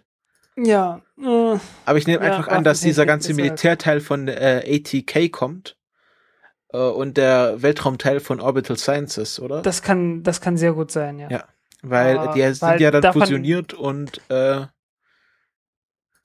Ja. 0.56 1.00
Äh, 1.16 1.58
Aber 1.84 1.98
ich 1.98 2.08
nehme 2.08 2.24
ja, 2.24 2.32
einfach 2.32 2.48
an, 2.48 2.64
dass 2.64 2.80
dieser 2.80 3.06
ganze 3.06 3.34
Militärteil 3.34 4.00
von 4.00 4.26
äh, 4.26 4.64
ATK 4.66 5.30
kommt 5.30 5.76
und 6.78 7.16
der 7.16 7.62
Weltraumteil 7.62 8.20
von 8.20 8.40
Orbital 8.40 8.76
Sciences, 8.76 9.40
oder? 9.40 9.62
Das 9.62 9.82
kann, 9.82 10.22
das 10.22 10.40
kann 10.40 10.56
sehr 10.56 10.72
gut 10.72 10.90
sein, 10.90 11.18
ja. 11.18 11.28
Ja, 11.30 11.44
weil 11.82 12.18
uh, 12.18 12.32
die 12.32 12.42
sind 12.42 12.62
weil 12.62 12.80
ja 12.80 12.90
dann 12.90 13.02
davon, 13.02 13.22
fusioniert 13.22 13.74
und 13.74 14.20
äh, 14.28 14.66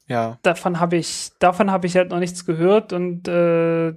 ja. 0.07 0.39
Davon 0.43 0.79
habe 0.79 0.97
ich, 0.97 1.31
davon 1.39 1.71
habe 1.71 1.87
ich 1.87 1.95
halt 1.95 2.09
noch 2.09 2.19
nichts 2.19 2.45
gehört 2.45 2.93
und 2.93 3.27
äh, 3.27 3.93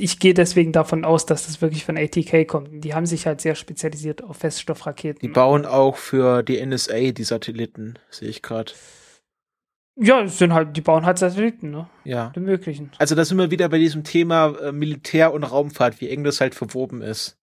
ich 0.00 0.18
gehe 0.20 0.34
deswegen 0.34 0.72
davon 0.72 1.04
aus, 1.04 1.26
dass 1.26 1.46
das 1.46 1.60
wirklich 1.60 1.84
von 1.84 1.98
ATK 1.98 2.46
kommt. 2.46 2.84
Die 2.84 2.94
haben 2.94 3.06
sich 3.06 3.26
halt 3.26 3.40
sehr 3.40 3.54
spezialisiert 3.54 4.22
auf 4.22 4.38
Feststoffraketen. 4.38 5.20
Die 5.20 5.28
bauen 5.28 5.66
auch 5.66 5.96
für 5.96 6.42
die 6.42 6.64
NSA 6.64 7.10
die 7.10 7.24
Satelliten, 7.24 7.98
sehe 8.10 8.28
ich 8.28 8.42
gerade. 8.42 8.72
Ja, 10.00 10.26
sind 10.28 10.52
halt, 10.52 10.76
die 10.76 10.80
bauen 10.80 11.04
halt 11.04 11.18
Satelliten, 11.18 11.70
ne? 11.70 11.88
Ja. 12.04 12.30
Die 12.34 12.40
möglichen. 12.40 12.92
Also 12.98 13.14
da 13.14 13.24
sind 13.24 13.36
wir 13.36 13.50
wieder 13.50 13.68
bei 13.68 13.78
diesem 13.78 14.04
Thema 14.04 14.54
äh, 14.62 14.72
Militär 14.72 15.32
und 15.32 15.42
Raumfahrt, 15.42 16.00
wie 16.00 16.08
eng 16.08 16.22
das 16.22 16.40
halt 16.40 16.54
verwoben 16.54 17.02
ist. 17.02 17.36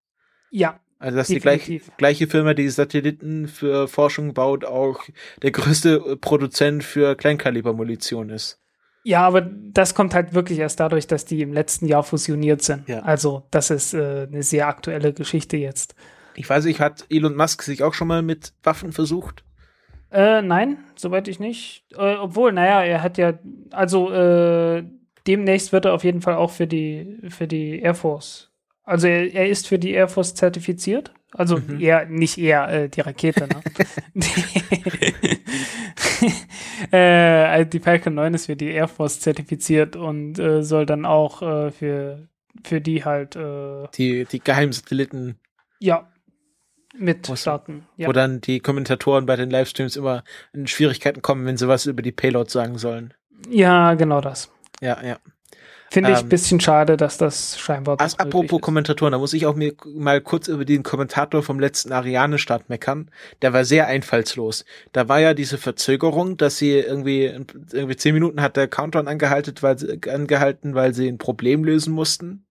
Ja. 0.52 0.80
Also 0.98 1.18
dass 1.18 1.28
definitiv. 1.28 1.84
die 1.84 1.90
gleich, 1.90 1.98
gleiche 1.98 2.28
Firma, 2.28 2.54
die 2.54 2.70
Satelliten 2.70 3.48
für 3.48 3.90
Forschung 3.90 4.34
baut, 4.34 4.64
auch 4.64 5.04
der 5.42 5.52
größte 5.52 5.96
äh, 5.96 6.16
Produzent 6.16 6.84
für 6.84 7.16
Kleinkalibermunition 7.16 8.30
ist. 8.30 8.60
Ja, 9.04 9.22
aber 9.22 9.42
das 9.42 9.94
kommt 9.94 10.16
halt 10.16 10.34
wirklich 10.34 10.58
erst 10.58 10.80
dadurch, 10.80 11.06
dass 11.06 11.26
die 11.26 11.42
im 11.42 11.54
letzten 11.54 11.86
Jahr 11.86 12.04
fusioniert 12.04 12.64
sind. 12.64 12.88
Ja. 12.88 13.02
Also 13.02 13.44
das 13.52 13.70
ist 13.70 13.94
äh, 13.94 14.28
eine 14.32 14.42
sehr 14.42 14.68
aktuelle 14.68 15.14
Geschichte 15.14 15.58
jetzt. 15.58 15.94
Ich 16.36 16.50
weiß 16.50 16.66
nicht, 16.66 16.80
hat 16.80 17.06
Elon 17.10 17.36
Musk 17.36 17.62
sich 17.62 17.84
auch 17.84 17.94
schon 17.94 18.08
mal 18.08 18.22
mit 18.22 18.54
Waffen 18.64 18.92
versucht? 18.94 19.45
Äh, 20.16 20.42
nein, 20.42 20.78
soweit 20.96 21.28
ich 21.28 21.42
nicht. 21.42 21.84
Äh, 21.92 22.16
obwohl, 22.16 22.54
naja, 22.54 22.82
er 22.84 23.04
hat 23.04 23.18
ja, 23.18 23.34
also 23.72 24.10
äh, 24.14 24.86
demnächst 25.28 25.74
wird 25.74 25.84
er 25.84 25.94
auf 25.94 26.06
jeden 26.06 26.22
Fall 26.22 26.36
auch 26.36 26.52
für 26.52 26.68
die, 26.68 27.18
für 27.28 27.48
die 27.48 27.82
Air 27.82 27.96
Force. 27.96 28.50
Also 28.86 29.08
er, 29.08 29.34
er 29.34 29.50
ist 29.50 29.68
für 29.68 29.78
die 29.78 29.92
Air 29.92 30.08
Force 30.08 30.34
zertifiziert. 30.34 31.14
Also 31.34 31.58
mhm. 31.58 31.82
er, 31.82 32.06
nicht 32.06 32.38
er, 32.38 32.70
äh, 32.70 32.90
die 32.90 33.02
Rakete, 33.02 33.50
ne? 33.50 33.62
äh, 36.94 36.98
also 36.98 37.70
die 37.70 37.80
Falcon 37.82 38.14
9 38.14 38.36
ist 38.36 38.46
für 38.46 38.56
die 38.56 38.72
Air 38.72 38.88
Force 38.88 39.20
zertifiziert 39.20 39.98
und 39.98 40.40
äh, 40.40 40.64
soll 40.64 40.86
dann 40.86 41.06
auch 41.06 41.42
äh, 41.42 41.72
für, 41.72 42.30
für 42.64 42.80
die 42.80 43.04
halt 43.04 43.36
äh, 43.36 43.84
die, 43.98 44.24
die 44.24 44.40
Geheimsatelliten 44.40 45.36
ja, 45.80 46.08
mit 46.98 47.32
starten. 47.38 47.86
Ja. 47.98 48.08
Wo 48.08 48.12
dann 48.12 48.42
die 48.42 48.60
Kommentatoren 48.60 49.26
bei 49.26 49.36
den 49.36 49.50
Livestreams 49.50 49.96
immer 49.96 50.24
in 50.54 50.68
Schwierigkeiten 50.68 51.22
kommen, 51.22 51.46
wenn 51.46 51.58
sie 51.58 51.68
was 51.68 51.86
über 51.86 52.02
die 52.02 52.12
Payload 52.12 52.50
sagen 52.50 52.78
sollen. 52.78 53.14
Ja, 53.50 53.94
genau 53.94 54.22
das. 54.22 54.52
Ja, 54.82 55.02
ja. 55.04 55.18
Finde 55.92 56.12
ich 56.12 56.18
ein 56.18 56.24
ähm, 56.24 56.30
bisschen 56.30 56.60
schade, 56.60 56.98
dass 56.98 57.18
das 57.18 57.58
scheinbar. 57.58 58.00
Also 58.02 58.18
apropos 58.18 58.60
Kommentatoren, 58.60 59.12
da 59.12 59.18
muss 59.18 59.34
ich 59.34 59.46
auch 59.46 59.56
mir 59.56 59.74
mal 59.86 60.20
kurz 60.20 60.48
über 60.48 60.66
den 60.66 60.84
Kommentator 60.84 61.44
vom 61.44 61.60
letzten 61.60 61.94
Ariane-Start 61.94 62.70
meckern. 62.70 63.12
Der 63.42 63.54
war 63.54 63.64
sehr 63.64 63.88
einfallslos. 63.88 64.66
Da 64.92 65.08
war 65.08 65.20
ja 65.20 65.34
diese 65.34 65.58
Verzögerung, 65.58 66.38
dass 66.38 66.58
sie 66.58 66.72
irgendwie, 66.72 67.26
irgendwie 67.72 67.96
zehn 67.96 68.14
Minuten 68.14 68.42
hat 68.42 68.58
der 68.58 68.68
Countdown 68.68 69.08
angehalten, 69.08 69.56
weil 69.62 69.78
sie, 69.78 70.00
angehalten, 70.10 70.76
weil 70.76 70.94
sie 70.94 71.08
ein 71.08 71.18
Problem 71.18 71.64
lösen 71.64 71.94
mussten. 71.94 72.46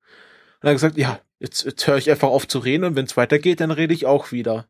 Und 0.61 0.69
er 0.69 0.71
hat 0.71 0.77
gesagt, 0.77 0.97
ja, 0.97 1.19
jetzt, 1.45 1.65
jetzt 1.65 1.87
höre 1.87 1.99
ich 1.99 2.11
einfach 2.11 2.29
auf 2.29 2.49
zu 2.49 2.59
reden 2.59 2.85
und 2.85 2.97
wenn 2.97 3.05
es 3.05 3.17
weitergeht, 3.17 3.61
dann 3.61 3.71
rede 3.71 3.95
ich 3.95 4.07
auch 4.07 4.33
wieder. 4.33 4.67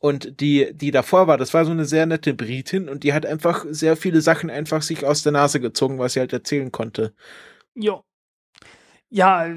Und 0.00 0.40
die, 0.40 0.72
die 0.74 0.90
davor 0.90 1.26
war, 1.26 1.36
das 1.38 1.54
war 1.54 1.64
so 1.64 1.70
eine 1.70 1.84
sehr 1.84 2.06
nette 2.06 2.34
Britin 2.34 2.88
und 2.88 3.02
die 3.02 3.12
hat 3.12 3.26
einfach 3.26 3.64
sehr 3.68 3.96
viele 3.96 4.20
Sachen 4.20 4.50
einfach 4.50 4.82
sich 4.82 5.04
aus 5.04 5.22
der 5.22 5.32
Nase 5.32 5.58
gezogen, 5.60 5.98
was 5.98 6.12
sie 6.12 6.20
halt 6.20 6.32
erzählen 6.32 6.70
konnte. 6.70 7.14
Jo. 7.74 8.04
Ja, 9.08 9.54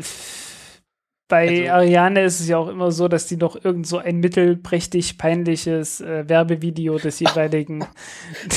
bei 1.30 1.70
also, 1.70 1.86
Ariane 1.86 2.24
ist 2.24 2.40
es 2.40 2.48
ja 2.48 2.58
auch 2.58 2.70
immer 2.70 2.92
so, 2.92 3.08
dass 3.08 3.28
die 3.28 3.38
noch 3.38 3.64
irgend 3.64 3.86
so 3.86 4.00
ein 4.00 4.18
mittelprächtig 4.20 5.20
peinliches 5.20 6.02
äh, 6.02 6.28
Werbevideo 6.28 6.98
des 6.98 7.20
jeweiligen. 7.20 7.86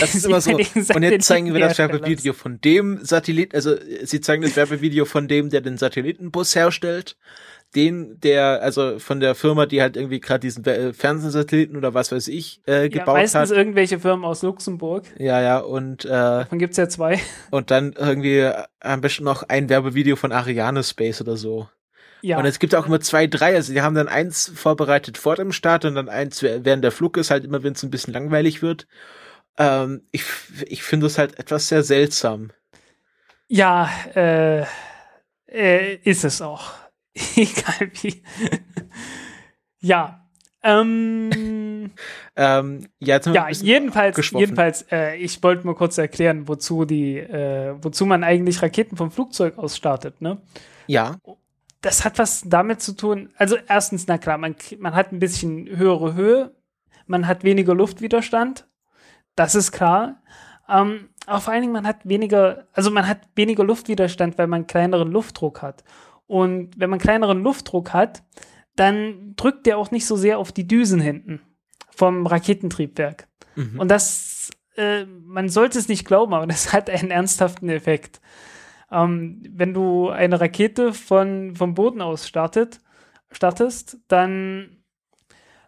das 0.01 0.14
ist 0.14 0.24
immer 0.24 0.40
so. 0.40 0.52
Und 0.52 1.02
jetzt 1.02 1.27
zeigen 1.27 1.52
wir 1.52 1.60
das 1.60 1.78
Werbevideo 1.78 2.32
von 2.32 2.60
dem 2.62 3.05
Satelliten, 3.05 3.55
also 3.55 3.74
sie 4.05 4.23
zeigen 4.23 4.43
das 4.43 4.56
Werbevideo 4.56 5.05
von 5.05 5.28
dem, 5.28 5.51
der 5.51 5.60
den 5.60 5.77
Satellitenbus 5.77 6.56
herstellt 6.56 7.19
den, 7.74 8.20
der, 8.20 8.62
also 8.62 8.98
von 8.98 9.20
der 9.20 9.34
Firma, 9.34 9.66
die 9.66 9.80
halt 9.80 9.96
irgendwie 9.96 10.20
gerade 10.20 10.40
diesen 10.40 10.64
Fernsehsatelliten 10.64 11.76
oder 11.76 11.94
was 11.94 12.12
weiß 12.12 12.28
ich 12.28 12.60
äh, 12.66 12.88
gebaut 12.88 13.08
ja, 13.08 13.12
meistens 13.14 13.34
hat. 13.34 13.40
Meistens 13.40 13.58
irgendwelche 13.58 13.98
Firmen 13.98 14.24
aus 14.24 14.42
Luxemburg. 14.42 15.04
Ja, 15.18 15.40
ja, 15.40 15.58
und 15.58 16.04
äh, 16.04 16.08
Davon 16.08 16.58
gibt's 16.58 16.76
ja 16.76 16.88
zwei. 16.88 17.20
Und 17.50 17.70
dann 17.70 17.94
irgendwie 17.98 18.50
am 18.80 19.00
besten 19.00 19.24
noch 19.24 19.42
ein 19.44 19.68
Werbevideo 19.68 20.16
von 20.16 20.32
Ariane 20.32 20.82
Space 20.82 21.20
oder 21.20 21.36
so. 21.36 21.68
Ja. 22.22 22.38
Und 22.38 22.46
es 22.46 22.58
gibt 22.58 22.74
auch 22.74 22.86
immer 22.86 23.00
zwei, 23.00 23.26
drei. 23.26 23.54
Also 23.54 23.72
die 23.72 23.82
haben 23.82 23.94
dann 23.94 24.08
eins 24.08 24.52
vorbereitet 24.54 25.18
vor 25.18 25.36
dem 25.36 25.52
Start 25.52 25.84
und 25.84 25.96
dann 25.96 26.08
eins 26.08 26.42
während 26.42 26.84
der 26.84 26.92
Flug 26.92 27.16
ist, 27.16 27.30
halt 27.30 27.44
immer, 27.44 27.62
wenn 27.62 27.72
es 27.72 27.82
ein 27.82 27.90
bisschen 27.90 28.14
langweilig 28.14 28.62
wird. 28.62 28.86
Ähm, 29.58 30.02
ich 30.12 30.24
ich 30.66 30.82
finde 30.82 31.06
das 31.06 31.18
halt 31.18 31.38
etwas 31.38 31.68
sehr 31.68 31.82
seltsam. 31.82 32.50
Ja, 33.48 33.90
äh, 34.14 34.64
äh, 35.48 35.96
ist 36.04 36.24
es 36.24 36.40
auch. 36.40 36.72
Egal 37.36 37.90
wie. 38.01 38.22
ja. 39.80 40.18
Ähm, 40.64 41.90
ähm, 42.36 42.86
ja, 43.01 43.20
ja 43.32 43.48
jedenfalls, 43.51 44.30
jedenfalls 44.30 44.86
äh, 44.93 45.16
ich 45.16 45.43
wollte 45.43 45.66
mal 45.66 45.74
kurz 45.74 45.98
erklären, 45.98 46.47
wozu 46.47 46.84
die, 46.84 47.18
äh, 47.18 47.74
wozu 47.82 48.06
man 48.06 48.22
eigentlich 48.22 48.62
Raketen 48.62 48.97
vom 48.97 49.10
Flugzeug 49.10 49.59
aus 49.59 49.76
startet, 49.76 50.20
ne? 50.20 50.40
Ja. 50.86 51.16
Das 51.80 52.05
hat 52.05 52.18
was 52.20 52.44
damit 52.47 52.80
zu 52.80 52.93
tun. 52.93 53.30
Also 53.36 53.56
erstens, 53.68 54.06
na 54.06 54.18
klar, 54.18 54.39
man, 54.39 54.55
man 54.78 54.94
hat 54.94 55.10
ein 55.10 55.18
bisschen 55.18 55.68
höhere 55.68 56.14
Höhe, 56.14 56.55
man 57.06 57.26
hat 57.26 57.43
weniger 57.43 57.74
Luftwiderstand, 57.74 58.68
das 59.34 59.56
ist 59.56 59.72
klar. 59.72 60.22
Ähm, 60.68 61.09
aber 61.26 61.40
vor 61.40 61.52
allen 61.52 61.62
Dingen, 61.62 61.72
man 61.72 61.86
hat 61.86 62.06
weniger, 62.09 62.68
also 62.72 62.90
man 62.90 63.06
hat 63.09 63.18
weniger 63.34 63.64
Luftwiderstand, 63.64 64.39
weil 64.39 64.47
man 64.47 64.66
kleineren 64.66 65.10
Luftdruck 65.10 65.62
hat. 65.62 65.82
Und 66.32 66.80
wenn 66.80 66.88
man 66.88 66.98
kleineren 66.98 67.42
Luftdruck 67.42 67.92
hat, 67.92 68.22
dann 68.74 69.34
drückt 69.36 69.66
der 69.66 69.76
auch 69.76 69.90
nicht 69.90 70.06
so 70.06 70.16
sehr 70.16 70.38
auf 70.38 70.50
die 70.50 70.66
Düsen 70.66 70.98
hinten 70.98 71.42
vom 71.94 72.26
Raketentriebwerk. 72.26 73.28
Mhm. 73.54 73.78
Und 73.78 73.90
das, 73.90 74.48
äh, 74.76 75.04
man 75.04 75.50
sollte 75.50 75.78
es 75.78 75.88
nicht 75.88 76.06
glauben, 76.06 76.32
aber 76.32 76.46
das 76.46 76.72
hat 76.72 76.88
einen 76.88 77.10
ernsthaften 77.10 77.68
Effekt. 77.68 78.22
Ähm, 78.90 79.42
wenn 79.50 79.74
du 79.74 80.09
eine 80.09 80.40
Rakete 80.40 80.94
von, 80.94 81.54
vom 81.54 81.74
Boden 81.74 82.00
aus 82.00 82.26
startet, 82.26 82.80
startest, 83.30 83.98
dann 84.09 84.78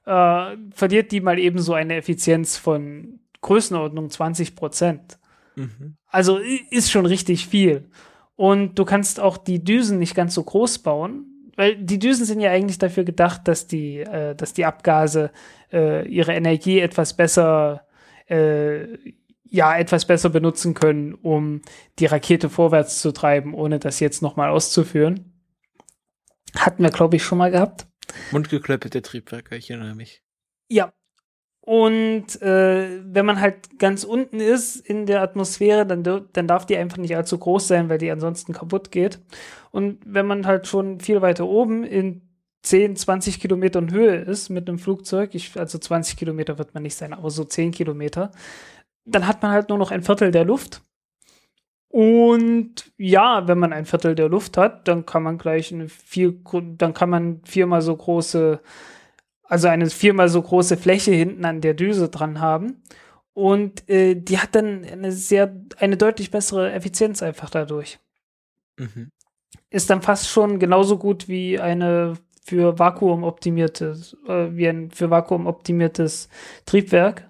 äh, 0.07 0.57
verliert 0.73 1.13
die 1.13 1.21
mal 1.21 1.39
eben 1.39 1.59
so 1.59 1.75
eine 1.75 1.97
Effizienz 1.97 2.57
von 2.57 3.21
Größenordnung 3.43 4.09
20 4.09 4.57
Prozent. 4.57 5.19
Mhm. 5.57 5.99
Also 6.07 6.39
ist 6.71 6.91
schon 6.91 7.05
richtig 7.05 7.49
viel. 7.49 7.91
Und 8.37 8.79
du 8.79 8.85
kannst 8.85 9.21
auch 9.21 9.37
die 9.37 9.63
Düsen 9.63 9.99
nicht 9.99 10.15
ganz 10.15 10.35
so 10.35 10.43
groß 10.43 10.81
bauen, 10.81 11.53
weil 11.57 11.77
die 11.77 11.99
Düsen 11.99 12.27
sind 12.27 12.41
ja 12.41 12.51
eigentlich 12.51 12.79
dafür 12.79 13.05
gedacht, 13.05 13.47
dass 13.47 13.67
die, 13.67 14.01
äh, 14.01 14.35
dass 14.35 14.55
die 14.55 14.65
Abgase 14.65 15.31
äh, 15.73 16.07
ihre 16.09 16.35
Energie 16.35 16.81
etwas 16.81 17.17
besser, 17.17 17.87
äh, 18.27 18.99
ja, 19.45 19.77
etwas 19.77 20.05
besser 20.05 20.31
benutzen 20.31 20.75
können, 20.75 21.15
um 21.15 21.63
die 22.01 22.07
Rakete 22.07 22.51
vorwärts 22.51 23.01
zu 23.01 23.13
treiben, 23.13 23.55
ohne 23.55 23.79
das 23.79 24.01
jetzt 24.01 24.21
nochmal 24.21 24.51
auszuführen. 24.51 25.33
Hatten 26.57 26.83
wir, 26.83 26.91
glaube 26.91 27.17
ich, 27.17 27.23
schon 27.23 27.39
mal 27.39 27.53
gehabt. 27.53 27.87
Mundgeklöppete 28.33 29.03
Triebwerke, 29.03 29.57
ich 29.57 29.71
erinnere 29.71 29.95
mich. 29.95 30.23
Ja, 30.69 30.93
und 31.67 32.43
äh, 32.43 33.01
wenn 33.07 33.25
man 33.25 33.41
halt 33.41 33.79
ganz 33.79 34.05
unten 34.05 34.39
ist 34.39 34.77
in 34.77 35.07
der 35.07 35.23
Atmosphäre, 35.23 35.87
dann, 35.87 36.03
dann 36.03 36.47
darf 36.47 36.67
die 36.67 36.77
einfach 36.77 36.99
nicht 36.99 37.17
allzu 37.17 37.39
groß 37.39 37.67
sein, 37.67 37.89
weil 37.89 37.97
die 37.97 38.11
ansonsten 38.11 38.53
kaputt 38.53 38.91
geht. 38.91 39.19
Und 39.71 39.99
wenn 40.05 40.27
man 40.27 40.47
halt 40.47 40.67
schon 40.67 41.01
viel 41.01 41.23
weiter 41.23 41.47
oben 41.47 41.83
in 41.83 42.21
10, 42.65 42.97
20 42.97 43.41
Kilometern 43.41 43.91
Höhe 43.91 44.17
ist 44.17 44.51
mit 44.51 44.69
einem 44.69 44.79
Flugzeug, 44.79 45.35
ich, 45.35 45.59
also 45.59 45.79
20 45.79 46.19
Kilometer 46.19 46.59
wird 46.59 46.75
man 46.75 46.83
nicht 46.83 46.97
sein, 46.97 47.15
aber 47.15 47.31
so 47.31 47.45
10 47.45 47.71
Kilometer, 47.71 48.31
dann 49.07 49.27
hat 49.27 49.41
man 49.43 49.53
halt 49.53 49.71
nur 49.71 49.79
noch 49.79 49.91
ein 49.91 50.03
Viertel 50.03 50.31
der 50.33 50.45
Luft. 50.45 50.83
Und 51.89 52.93
ja, 52.99 53.49
wenn 53.49 53.59
man 53.59 53.73
ein 53.73 53.87
Viertel 53.87 54.15
der 54.15 54.29
Luft 54.29 54.59
hat, 54.59 54.87
dann 54.87 55.07
kann 55.07 55.23
man 55.23 55.39
gleich 55.39 55.73
eine 55.73 55.89
vier, 55.89 56.35
dann 56.77 56.93
kann 56.93 57.09
man 57.09 57.41
viermal 57.45 57.81
so 57.81 57.97
große, 57.97 58.61
also 59.45 59.69
eine 59.69 59.89
viermal 59.91 60.29
so 60.29 60.41
große 60.41 60.77
Fläche 60.77 61.13
hinten 61.13 61.45
an 61.45 61.61
der 61.61 61.75
Düse 61.75 62.09
dran 62.09 62.41
haben. 62.41 62.83
Und 63.33 63.89
äh, 63.91 64.15
die 64.15 64.39
hat 64.39 64.55
dann 64.55 64.85
eine 64.85 65.13
sehr, 65.13 65.55
eine 65.79 65.97
deutlich 65.97 66.31
bessere 66.31 66.73
Effizienz 66.73 67.23
einfach 67.23 67.51
dadurch. 67.51 67.99
Mhm. 68.79 69.11
Ist 69.71 69.91
dann 69.91 70.03
fast 70.03 70.29
schon 70.29 70.59
genauso 70.59 70.99
gut 70.99 71.29
wie 71.29 71.59
eine 71.59 72.15
für 72.45 72.79
Vakuum 72.79 73.25
optimiertes, 73.25 74.17
äh, 74.29 74.49
wie 74.53 74.69
ein 74.69 74.91
für 74.91 75.11
Vakuum 75.11 75.47
optimiertes 75.47 76.29
Triebwerk. 76.65 77.29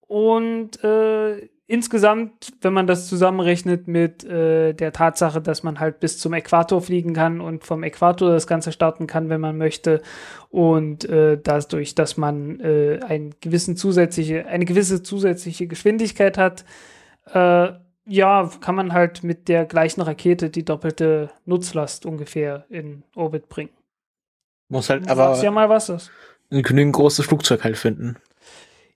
Und 0.00 0.82
äh, 0.84 1.48
insgesamt, 1.70 2.52
wenn 2.62 2.72
man 2.72 2.88
das 2.88 3.06
zusammenrechnet 3.06 3.86
mit 3.86 4.24
äh, 4.24 4.72
der 4.72 4.92
Tatsache, 4.92 5.40
dass 5.40 5.62
man 5.62 5.78
halt 5.78 6.00
bis 6.00 6.18
zum 6.18 6.32
Äquator 6.32 6.82
fliegen 6.82 7.14
kann 7.14 7.40
und 7.40 7.64
vom 7.64 7.84
Äquator 7.84 8.30
das 8.30 8.48
Ganze 8.48 8.72
starten 8.72 9.06
kann, 9.06 9.28
wenn 9.28 9.40
man 9.40 9.56
möchte, 9.56 10.02
und 10.48 11.04
äh, 11.04 11.38
dadurch, 11.40 11.94
dass 11.94 12.16
man 12.16 12.58
äh, 12.58 12.98
ein 13.06 13.34
gewissen 13.40 13.76
zusätzliche, 13.76 14.46
eine 14.46 14.64
gewisse 14.64 15.04
zusätzliche 15.04 15.68
Geschwindigkeit 15.68 16.38
hat, 16.38 16.64
äh, 17.32 17.68
ja, 18.06 18.50
kann 18.60 18.74
man 18.74 18.92
halt 18.92 19.22
mit 19.22 19.46
der 19.48 19.64
gleichen 19.64 20.00
Rakete 20.00 20.50
die 20.50 20.64
doppelte 20.64 21.30
Nutzlast 21.44 22.04
ungefähr 22.04 22.64
in 22.68 23.04
Orbit 23.14 23.48
bringen. 23.48 23.70
Muss 24.68 24.90
halt 24.90 25.08
aber 25.08 25.40
ja 25.40 25.50
mal 25.52 25.68
was 25.68 25.88
ist. 25.88 26.10
ein 26.50 26.62
genügend 26.62 26.96
großes 26.96 27.26
Flugzeug 27.26 27.62
halt 27.62 27.76
finden. 27.76 28.16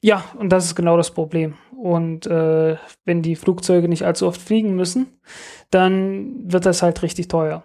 Ja, 0.05 0.23
und 0.37 0.51
das 0.51 0.67
ist 0.67 0.75
genau 0.75 0.99
das 0.99 1.13
Problem. 1.13 1.57
Und 1.75 2.27
äh, 2.27 2.77
wenn 3.07 3.23
die 3.23 3.37
Flugzeuge 3.37 3.89
nicht 3.89 4.03
allzu 4.03 4.27
oft 4.27 4.39
fliegen 4.39 4.77
müssen, 4.77 5.07
dann 5.71 6.53
wird 6.53 6.67
das 6.67 6.83
halt 6.83 7.01
richtig 7.01 7.29
teuer. 7.29 7.65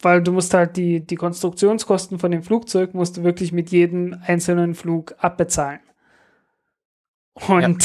Weil 0.00 0.22
du 0.22 0.32
musst 0.32 0.54
halt 0.54 0.78
die, 0.78 1.04
die 1.04 1.16
Konstruktionskosten 1.16 2.18
von 2.18 2.30
dem 2.30 2.42
Flugzeug 2.42 2.94
musst 2.94 3.18
du 3.18 3.24
wirklich 3.24 3.52
mit 3.52 3.70
jedem 3.70 4.18
einzelnen 4.22 4.74
Flug 4.74 5.16
abbezahlen. 5.18 5.80
Und 7.34 7.84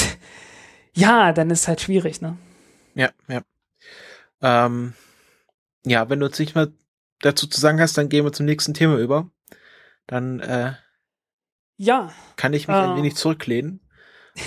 ja, 0.93 1.27
ja 1.27 1.33
dann 1.33 1.49
ist 1.49 1.67
halt 1.67 1.81
schwierig, 1.81 2.21
ne? 2.21 2.37
Ja, 2.95 3.09
ja. 3.27 3.41
Ähm, 4.41 4.93
ja, 5.85 6.09
wenn 6.09 6.21
du 6.21 6.27
jetzt 6.27 6.39
nicht 6.39 6.55
mehr 6.55 6.69
dazu 7.19 7.45
zu 7.45 7.59
sagen 7.59 7.81
hast, 7.81 7.97
dann 7.97 8.07
gehen 8.07 8.23
wir 8.23 8.31
zum 8.31 8.45
nächsten 8.45 8.73
Thema 8.73 8.97
über. 8.99 9.29
Dann 10.07 10.39
äh, 10.39 10.75
ja. 11.79 12.11
Kann 12.35 12.53
ich 12.53 12.67
mich 12.67 12.75
uh. 12.75 12.79
ein 12.79 12.97
wenig 12.97 13.15
zurücklehnen? 13.15 13.79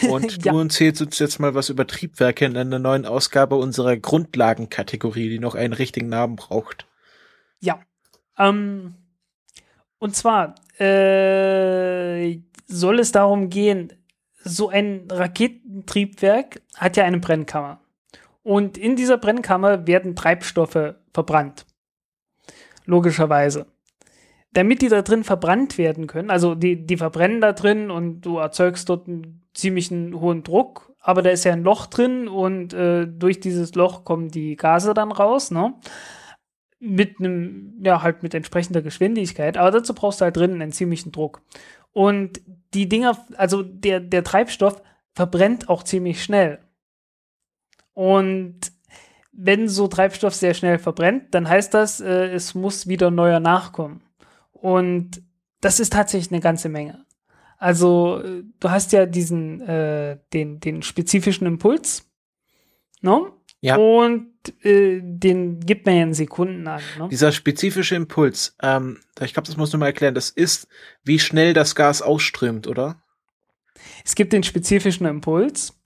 Und 0.09 0.45
ja. 0.45 0.53
du 0.53 0.59
erzählst 0.61 1.03
uns 1.03 1.19
jetzt 1.19 1.41
mal 1.41 1.55
was 1.55 1.71
über 1.71 1.87
Triebwerke 1.87 2.45
in 2.45 2.57
einer 2.57 2.79
neuen 2.79 3.07
Ausgabe 3.07 3.57
unserer 3.57 3.97
Grundlagenkategorie, 3.97 5.29
die 5.29 5.39
noch 5.39 5.55
einen 5.55 5.73
richtigen 5.73 6.09
Namen 6.09 6.37
braucht. 6.37 6.87
Ja. 7.61 7.81
Ähm, 8.39 8.95
und 9.99 10.15
zwar 10.15 10.55
äh, 10.79 12.39
soll 12.67 13.01
es 13.01 13.13
darum 13.13 13.49
gehen, 13.49 13.93
so 14.45 14.69
ein 14.69 15.09
Raketentriebwerk 15.11 16.61
hat 16.77 16.97
ja 16.97 17.05
eine 17.05 17.19
Brennkammer. 17.19 17.81
Und 18.43 18.77
in 18.77 18.97
dieser 18.97 19.19
Brennkammer 19.19 19.87
werden 19.87 20.17
Treibstoffe 20.17 20.97
verbrannt. 21.15 21.65
Logischerweise 22.85 23.72
damit 24.53 24.83
die 24.83 24.89
da 24.89 25.03
drin 25.03 25.25
verbrannt 25.25 25.79
werden 25.79 26.07
können, 26.07 26.31
also 26.31 26.55
die, 26.55 26.87
die 26.87 26.97
verbrennen 26.97 27.41
da 27.41 27.53
drin 27.53 27.91
und 27.91 28.21
du 28.23 28.39
erzeugst 28.39 28.89
dort 28.89 29.09
einen 29.09 29.43
ziemlichen 29.55 30.21
hohen 30.21 30.43
Druck, 30.43 30.93
aber 31.01 31.23
da 31.23 31.31
ist 31.31 31.45
ja 31.45 31.53
ein 31.53 31.65
Loch 31.65 31.87
drin 31.87 32.29
und 32.29 32.73
äh, 32.75 33.07
durch 33.07 33.41
dieses 33.41 33.75
Loch 33.75 34.05
kommen 34.05 34.29
die 34.29 34.57
Gase 34.57 34.95
dann 34.95 35.13
raus, 35.13 35.51
ne? 35.51 35.75
Mit 36.79 37.21
einem, 37.21 37.81
ja, 37.83 38.03
halt 38.03 38.23
mit 38.25 38.35
entsprechender 38.35 38.83
Geschwindigkeit, 38.83 39.57
aber 39.57 39.71
dazu 39.71 39.95
brauchst 39.95 40.21
du 40.21 40.25
halt 40.25 40.37
drinnen 40.37 40.61
einen 40.61 40.73
ziemlichen 40.73 41.13
Druck. 41.13 41.43
Und 41.93 42.41
die 42.75 42.89
Dinger, 42.89 43.17
also 43.37 43.63
der, 43.63 44.01
der 44.01 44.25
Treibstoff 44.25 44.83
verbrennt 45.15 45.69
auch 45.69 45.85
ziemlich 45.85 46.25
schnell. 46.25 46.59
Und 47.95 48.73
wenn 49.33 49.69
so 49.69 49.89
Treibstoff 49.89 50.35
sehr 50.35 50.55
schnell 50.55 50.79
verbrennt, 50.79 51.35
dann 51.35 51.49
heißt 51.49 51.73
das, 51.75 52.01
äh, 52.01 52.29
es 52.29 52.55
muss 52.55 52.87
wieder 52.87 53.11
neuer 53.11 53.41
nachkommen. 53.41 54.03
Und 54.63 55.25
das 55.61 55.81
ist 55.81 55.93
tatsächlich 55.93 56.31
eine 56.31 56.41
ganze 56.41 56.69
Menge. 56.69 57.05
Also, 57.59 58.23
du 58.61 58.71
hast 58.71 58.93
ja 58.93 59.07
diesen, 59.07 59.61
äh, 59.61 60.19
den, 60.33 60.61
den 60.61 60.83
spezifischen 60.83 61.49
Impuls, 61.49 62.09
ne? 63.01 63.33
Ja. 63.61 63.77
Und 63.77 64.31
äh, 64.65 65.01
den 65.03 65.59
gibt 65.61 65.87
man 65.87 65.97
ja 65.97 66.03
in 66.05 66.15
Sekunden 66.15 66.67
an. 66.69 66.81
Ne? 66.97 67.09
Dieser 67.09 67.33
spezifische 67.33 67.97
Impuls, 67.97 68.57
ähm, 68.63 69.01
ich 69.21 69.33
glaube, 69.33 69.47
das 69.47 69.57
muss 69.57 69.71
du 69.71 69.79
mal 69.79 69.87
erklären, 69.87 70.15
das 70.15 70.31
ist, 70.31 70.69
wie 71.03 71.19
schnell 71.19 71.55
das 71.55 71.75
Gas 71.75 72.03
ausströmt, 72.03 72.69
oder? 72.69 73.03
Es 74.05 74.15
gibt 74.15 74.33
den 74.33 74.45
spezifischen 74.45 75.07
Impuls 75.07 75.77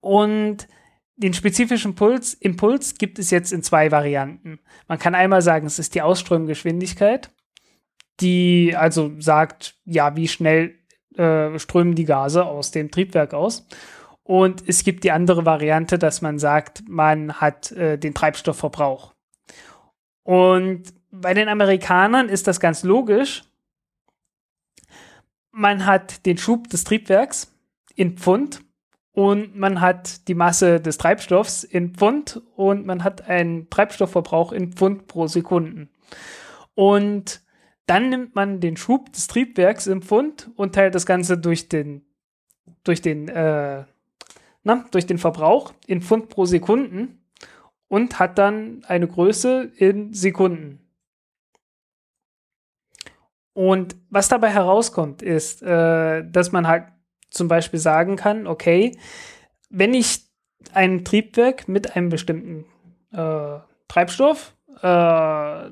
und 0.00 0.68
den 1.16 1.34
spezifischen 1.34 1.92
Impuls, 1.92 2.34
Impuls 2.34 2.94
gibt 2.94 3.18
es 3.18 3.30
jetzt 3.30 3.52
in 3.52 3.62
zwei 3.62 3.90
Varianten. 3.90 4.60
Man 4.86 4.98
kann 4.98 5.14
einmal 5.14 5.42
sagen, 5.42 5.66
es 5.66 5.78
ist 5.80 5.94
die 5.94 6.02
Ausströmgeschwindigkeit 6.02 7.30
die 8.20 8.74
also 8.76 9.12
sagt, 9.18 9.76
ja, 9.84 10.16
wie 10.16 10.28
schnell 10.28 10.74
äh, 11.16 11.58
strömen 11.58 11.94
die 11.94 12.04
Gase 12.04 12.44
aus 12.44 12.70
dem 12.70 12.90
Triebwerk 12.90 13.34
aus. 13.34 13.66
Und 14.22 14.68
es 14.68 14.82
gibt 14.82 15.04
die 15.04 15.12
andere 15.12 15.46
Variante, 15.46 15.98
dass 15.98 16.20
man 16.20 16.38
sagt, 16.38 16.82
man 16.88 17.34
hat 17.34 17.70
äh, 17.72 17.96
den 17.96 18.14
Treibstoffverbrauch. 18.14 19.14
Und 20.24 20.82
bei 21.10 21.32
den 21.34 21.48
Amerikanern 21.48 22.28
ist 22.28 22.48
das 22.48 22.58
ganz 22.58 22.82
logisch. 22.82 23.44
Man 25.52 25.86
hat 25.86 26.26
den 26.26 26.36
Schub 26.36 26.68
des 26.68 26.84
Triebwerks 26.84 27.52
in 27.94 28.18
Pfund 28.18 28.62
und 29.12 29.56
man 29.56 29.80
hat 29.80 30.28
die 30.28 30.34
Masse 30.34 30.80
des 30.80 30.98
Treibstoffs 30.98 31.64
in 31.64 31.94
Pfund 31.94 32.42
und 32.56 32.84
man 32.84 33.04
hat 33.04 33.28
einen 33.28 33.70
Treibstoffverbrauch 33.70 34.52
in 34.52 34.72
Pfund 34.72 35.06
pro 35.06 35.28
Sekunden. 35.28 35.88
Und 36.74 37.40
dann 37.86 38.08
nimmt 38.10 38.34
man 38.34 38.60
den 38.60 38.76
Schub 38.76 39.12
des 39.12 39.28
Triebwerks 39.28 39.86
im 39.86 40.02
Pfund 40.02 40.50
und 40.56 40.74
teilt 40.74 40.94
das 40.94 41.06
Ganze 41.06 41.38
durch 41.38 41.68
den, 41.68 42.04
durch 42.84 43.00
den, 43.00 43.28
äh, 43.28 43.84
na, 44.64 44.84
durch 44.90 45.06
den 45.06 45.18
Verbrauch 45.18 45.72
in 45.86 46.02
Pfund 46.02 46.28
pro 46.28 46.44
Sekunden 46.44 47.20
und 47.88 48.18
hat 48.18 48.38
dann 48.38 48.84
eine 48.88 49.06
Größe 49.06 49.70
in 49.76 50.12
Sekunden. 50.12 50.80
Und 53.52 53.96
was 54.10 54.28
dabei 54.28 54.50
herauskommt, 54.50 55.22
ist, 55.22 55.62
äh, 55.62 56.28
dass 56.28 56.52
man 56.52 56.66
halt 56.66 56.88
zum 57.30 57.48
Beispiel 57.48 57.80
sagen 57.80 58.16
kann, 58.16 58.46
okay, 58.46 58.98
wenn 59.70 59.94
ich 59.94 60.26
ein 60.72 61.04
Triebwerk 61.04 61.68
mit 61.68 61.96
einem 61.96 62.08
bestimmten 62.08 62.66
äh, 63.12 63.58
Treibstoff 63.88 64.54
äh, 64.82 65.70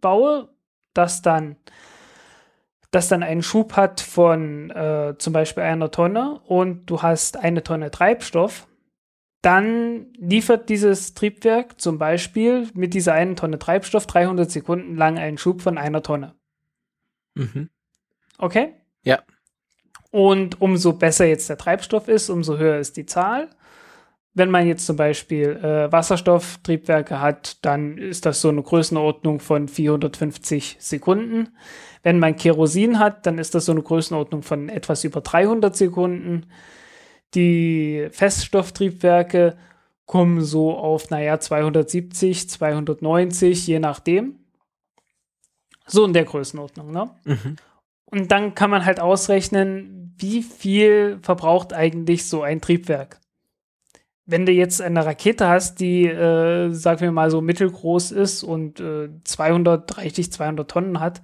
baue 0.00 0.48
das 0.94 1.22
dann, 1.22 1.56
das 2.90 3.08
dann 3.08 3.22
einen 3.22 3.42
Schub 3.42 3.74
hat 3.74 4.00
von 4.00 4.70
äh, 4.70 5.14
zum 5.18 5.32
Beispiel 5.32 5.62
einer 5.62 5.90
Tonne 5.90 6.40
und 6.46 6.86
du 6.86 7.02
hast 7.02 7.36
eine 7.36 7.62
Tonne 7.62 7.90
Treibstoff, 7.90 8.66
dann 9.42 10.12
liefert 10.18 10.68
dieses 10.68 11.14
Triebwerk 11.14 11.80
zum 11.80 11.98
Beispiel 11.98 12.68
mit 12.74 12.94
dieser 12.94 13.14
einen 13.14 13.34
Tonne 13.34 13.58
Treibstoff 13.58 14.06
300 14.06 14.50
Sekunden 14.50 14.96
lang 14.96 15.18
einen 15.18 15.36
Schub 15.36 15.62
von 15.62 15.78
einer 15.78 16.02
Tonne. 16.02 16.34
Mhm. 17.34 17.68
Okay? 18.38 18.74
Ja. 19.02 19.22
Und 20.12 20.60
umso 20.60 20.92
besser 20.92 21.24
jetzt 21.26 21.48
der 21.48 21.58
Treibstoff 21.58 22.06
ist, 22.06 22.30
umso 22.30 22.56
höher 22.56 22.78
ist 22.78 22.96
die 22.96 23.06
Zahl. 23.06 23.50
Wenn 24.34 24.50
man 24.50 24.66
jetzt 24.66 24.86
zum 24.86 24.96
Beispiel 24.96 25.50
äh, 25.62 25.92
Wasserstofftriebwerke 25.92 27.20
hat, 27.20 27.64
dann 27.64 27.98
ist 27.98 28.24
das 28.24 28.40
so 28.40 28.48
eine 28.48 28.62
Größenordnung 28.62 29.40
von 29.40 29.68
450 29.68 30.78
Sekunden. 30.80 31.50
Wenn 32.02 32.18
man 32.18 32.36
Kerosin 32.36 32.98
hat, 32.98 33.26
dann 33.26 33.38
ist 33.38 33.54
das 33.54 33.66
so 33.66 33.72
eine 33.72 33.82
Größenordnung 33.82 34.42
von 34.42 34.70
etwas 34.70 35.04
über 35.04 35.20
300 35.20 35.76
Sekunden. 35.76 36.46
Die 37.34 38.08
Feststofftriebwerke 38.10 39.58
kommen 40.06 40.40
so 40.42 40.76
auf, 40.76 41.10
naja, 41.10 41.38
270, 41.38 42.48
290, 42.48 43.66
je 43.66 43.78
nachdem. 43.78 44.36
So 45.86 46.06
in 46.06 46.14
der 46.14 46.24
Größenordnung, 46.24 46.90
ne? 46.90 47.10
Mhm. 47.24 47.56
Und 48.06 48.30
dann 48.30 48.54
kann 48.54 48.70
man 48.70 48.84
halt 48.84 49.00
ausrechnen, 49.00 50.14
wie 50.16 50.42
viel 50.42 51.18
verbraucht 51.22 51.72
eigentlich 51.72 52.26
so 52.26 52.42
ein 52.42 52.60
Triebwerk 52.60 53.21
wenn 54.24 54.46
du 54.46 54.52
jetzt 54.52 54.80
eine 54.80 55.04
Rakete 55.04 55.48
hast, 55.48 55.80
die, 55.80 56.06
äh, 56.06 56.70
sagen 56.70 57.00
wir 57.00 57.12
mal, 57.12 57.30
so 57.30 57.40
mittelgroß 57.40 58.12
ist 58.12 58.42
und 58.42 58.80
äh, 58.80 59.08
230, 59.24 60.32
200 60.32 60.70
Tonnen 60.70 61.00
hat, 61.00 61.22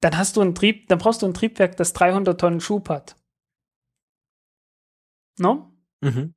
dann 0.00 0.16
hast 0.16 0.36
du 0.36 0.40
einen 0.40 0.54
Trieb, 0.54 0.88
dann 0.88 0.98
brauchst 0.98 1.22
du 1.22 1.26
ein 1.26 1.34
Triebwerk, 1.34 1.76
das 1.76 1.92
300 1.92 2.40
Tonnen 2.40 2.60
Schub 2.60 2.88
hat. 2.88 3.16
No? 5.38 5.72
Mhm. 6.00 6.34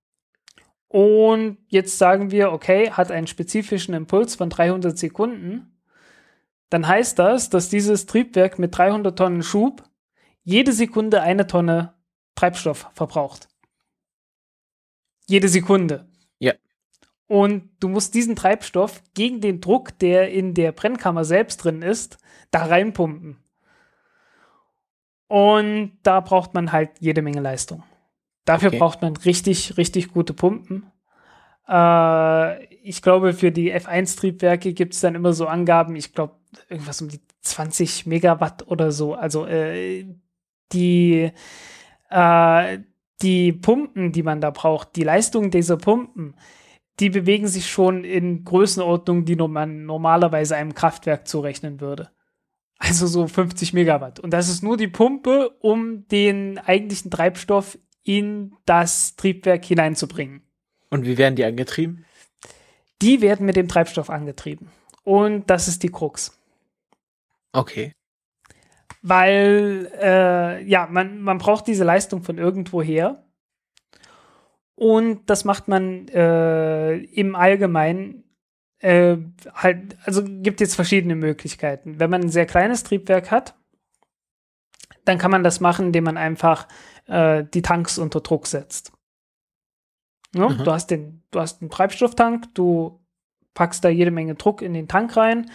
Und 0.90 1.58
jetzt 1.68 1.98
sagen 1.98 2.32
wir, 2.32 2.52
okay, 2.52 2.92
hat 2.92 3.12
einen 3.12 3.28
spezifischen 3.28 3.94
Impuls 3.94 4.36
von 4.36 4.50
300 4.50 4.98
Sekunden. 4.98 5.78
Dann 6.70 6.88
heißt 6.88 7.20
das, 7.20 7.50
dass 7.50 7.70
dieses 7.70 8.06
Triebwerk 8.06 8.58
mit 8.60 8.78
300 8.78 9.18
Tonnen 9.18 9.44
Schub 9.44 9.84
jede 10.44 10.72
Sekunde 10.72 11.22
eine 11.22 11.48
Tonne 11.48 11.94
Treibstoff 12.36 12.90
verbraucht. 12.94 13.50
Jede 15.28 15.50
Sekunde. 15.50 16.08
Ja. 16.40 16.54
Und 17.28 17.70
du 17.80 17.90
musst 17.90 18.14
diesen 18.14 18.36
Treibstoff 18.36 19.04
gegen 19.14 19.42
den 19.42 19.62
Druck, 19.62 19.98
der 20.00 20.32
in 20.32 20.54
der 20.54 20.72
Brennkammer 20.72 21.26
selbst 21.26 21.58
drin 21.58 21.82
ist, 21.82 22.18
da 22.52 22.66
reinpumpen. 22.66 23.38
Und 25.28 25.98
da 26.04 26.22
braucht 26.22 26.54
man 26.54 26.72
halt 26.72 26.92
jede 27.00 27.22
Menge 27.22 27.42
Leistung. 27.42 27.84
Dafür 28.46 28.70
okay. 28.70 28.78
braucht 28.78 29.02
man 29.02 29.18
richtig, 29.18 29.76
richtig 29.78 30.14
gute 30.14 30.34
Pumpen. 30.34 30.90
Äh, 31.68 32.64
ich 32.76 33.02
glaube, 33.02 33.34
für 33.34 33.52
die 33.52 33.74
F1-Triebwerke 33.74 34.74
gibt 34.74 34.94
es 34.94 35.02
dann 35.02 35.16
immer 35.16 35.34
so 35.34 35.48
Angaben, 35.48 35.98
ich 35.98 36.14
glaube, 36.14 36.36
irgendwas 36.70 37.02
um 37.02 37.10
die 37.10 37.20
20 37.42 38.06
Megawatt 38.06 38.68
oder 38.68 38.92
so. 38.94 39.16
Also 39.16 39.46
äh, 39.46 40.06
die, 40.72 41.32
äh, 42.10 42.80
die 43.22 43.52
Pumpen, 43.52 44.12
die 44.12 44.24
man 44.24 44.42
da 44.42 44.52
braucht, 44.52 44.96
die 44.96 45.04
Leistung 45.04 45.52
dieser 45.52 45.78
Pumpen, 45.78 46.36
die 47.00 47.10
bewegen 47.10 47.48
sich 47.48 47.70
schon 47.70 48.04
in 48.04 48.44
Größenordnungen, 48.44 49.26
die 49.26 49.36
man 49.36 49.86
normalerweise 49.86 50.56
einem 50.56 50.74
Kraftwerk 50.74 51.28
zurechnen 51.28 51.80
würde. 51.80 52.10
Also 52.80 53.08
so 53.08 53.28
50 53.28 53.74
Megawatt. 53.74 54.20
Und 54.20 54.32
das 54.32 54.50
ist 54.50 54.64
nur 54.64 54.78
die 54.78 54.88
Pumpe, 54.88 55.50
um 55.60 56.08
den 56.08 56.60
eigentlichen 56.60 57.10
Treibstoff 57.10 57.78
in 58.04 58.56
das 58.66 59.16
Triebwerk 59.16 59.66
hineinzubringen. 59.66 60.42
Und 60.90 61.06
wie 61.06 61.18
werden 61.18 61.36
die 61.36 61.44
angetrieben? 61.44 62.06
Die 63.02 63.22
werden 63.22 63.46
mit 63.46 63.56
dem 63.56 63.68
Treibstoff 63.68 64.10
angetrieben. 64.10 64.70
Und 65.04 65.50
das 65.50 65.68
ist 65.68 65.84
die 65.84 65.90
Krux. 65.90 66.40
Okay. 67.52 67.94
Weil, 69.08 69.92
äh, 70.02 70.64
ja, 70.64 70.88
man, 70.90 71.22
man 71.22 71.38
braucht 71.38 71.68
diese 71.68 71.84
Leistung 71.84 72.24
von 72.24 72.38
irgendwo 72.38 72.82
her. 72.82 73.24
Und 74.76 75.30
das 75.30 75.46
macht 75.46 75.68
man 75.68 76.08
äh, 76.10 76.98
im 76.98 77.36
Allgemeinen 77.36 78.24
äh, 78.80 79.18
halt, 79.54 79.98
also 80.04 80.24
gibt 80.24 80.62
jetzt 80.62 80.76
verschiedene 80.76 81.16
Möglichkeiten. 81.16 82.00
Wenn 82.00 82.10
man 82.10 82.22
ein 82.22 82.30
sehr 82.30 82.46
kleines 82.46 82.84
Triebwerk 82.84 83.32
hat, 83.32 83.56
dann 85.06 85.18
kann 85.18 85.32
man 85.32 85.44
das 85.44 85.60
machen, 85.60 85.88
indem 85.88 86.04
man 86.04 86.18
einfach 86.18 86.68
äh, 87.08 87.44
die 87.54 87.62
Tanks 87.62 87.98
unter 87.98 88.22
Druck 88.22 88.46
setzt. 88.46 88.92
Ja, 90.36 90.50
mhm. 90.50 90.64
Du 90.64 90.72
hast 90.72 90.92
den, 90.92 91.24
du 91.32 91.40
hast 91.40 91.62
einen 91.62 91.72
Treibstofftank, 91.72 92.54
du 92.54 93.00
packst 93.54 93.84
da 93.84 93.90
jede 93.90 94.12
Menge 94.12 94.36
Druck 94.36 94.62
in 94.62 94.74
den 94.74 94.88
Tank 94.88 95.16
rein, 95.18 95.50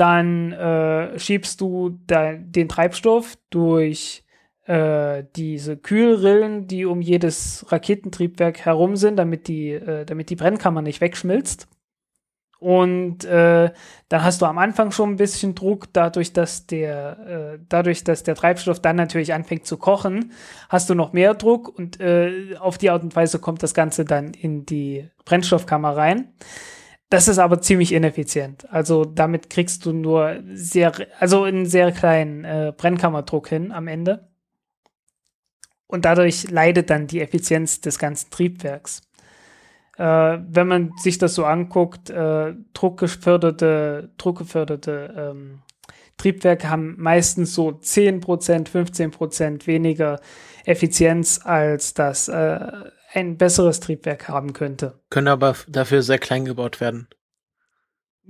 dann 0.00 0.52
äh, 0.52 1.18
schiebst 1.18 1.60
du 1.60 2.00
da 2.06 2.32
den 2.32 2.68
Treibstoff 2.68 3.36
durch 3.50 4.24
äh, 4.64 5.24
diese 5.36 5.76
Kühlrillen, 5.76 6.66
die 6.66 6.86
um 6.86 7.02
jedes 7.02 7.66
Raketentriebwerk 7.70 8.60
herum 8.60 8.96
sind, 8.96 9.16
damit 9.16 9.46
die, 9.46 9.72
äh, 9.72 10.06
damit 10.06 10.30
die 10.30 10.36
Brennkammer 10.36 10.80
nicht 10.80 11.02
wegschmilzt. 11.02 11.68
Und 12.60 13.24
äh, 13.24 13.72
dann 14.08 14.22
hast 14.24 14.42
du 14.42 14.46
am 14.46 14.58
Anfang 14.58 14.90
schon 14.90 15.10
ein 15.10 15.16
bisschen 15.16 15.54
Druck, 15.54 15.88
dadurch, 15.94 16.34
dass 16.34 16.66
der, 16.66 17.56
äh, 17.56 17.58
dadurch, 17.68 18.04
dass 18.04 18.22
der 18.22 18.34
Treibstoff 18.34 18.80
dann 18.80 18.96
natürlich 18.96 19.32
anfängt 19.32 19.66
zu 19.66 19.78
kochen, 19.78 20.32
hast 20.68 20.88
du 20.88 20.94
noch 20.94 21.14
mehr 21.14 21.34
Druck 21.34 21.68
und 21.68 22.00
äh, 22.00 22.56
auf 22.58 22.76
die 22.76 22.90
Art 22.90 23.02
und 23.02 23.16
Weise 23.16 23.38
kommt 23.38 23.62
das 23.62 23.72
Ganze 23.72 24.04
dann 24.04 24.34
in 24.34 24.66
die 24.66 25.08
Brennstoffkammer 25.24 25.96
rein. 25.96 26.32
Das 27.10 27.26
ist 27.26 27.38
aber 27.38 27.60
ziemlich 27.60 27.92
ineffizient. 27.92 28.72
Also 28.72 29.04
damit 29.04 29.50
kriegst 29.50 29.84
du 29.84 29.92
nur 29.92 30.40
sehr, 30.54 30.92
also 31.18 31.42
einen 31.42 31.66
sehr 31.66 31.90
kleinen 31.90 32.44
äh, 32.44 32.72
Brennkammerdruck 32.76 33.48
hin 33.48 33.72
am 33.72 33.88
Ende. 33.88 34.28
Und 35.88 36.04
dadurch 36.04 36.48
leidet 36.48 36.88
dann 36.88 37.08
die 37.08 37.20
Effizienz 37.20 37.80
des 37.80 37.98
ganzen 37.98 38.30
Triebwerks. 38.30 39.02
Äh, 39.98 40.38
wenn 40.48 40.68
man 40.68 40.92
sich 40.98 41.18
das 41.18 41.34
so 41.34 41.44
anguckt, 41.44 42.10
äh, 42.10 42.54
druckgeförderte, 42.74 44.12
druckgeförderte 44.16 45.32
ähm, 45.32 45.62
Triebwerke 46.16 46.70
haben 46.70 46.94
meistens 46.96 47.54
so 47.54 47.70
10%, 47.70 48.68
15% 48.68 49.66
weniger 49.66 50.20
Effizienz, 50.64 51.40
als 51.42 51.92
das 51.92 52.28
äh, 52.28 52.60
ein 53.12 53.36
besseres 53.38 53.80
Triebwerk 53.80 54.28
haben 54.28 54.52
könnte. 54.52 55.00
Können 55.10 55.28
aber 55.28 55.56
dafür 55.68 56.02
sehr 56.02 56.18
klein 56.18 56.44
gebaut 56.44 56.80
werden. 56.80 57.08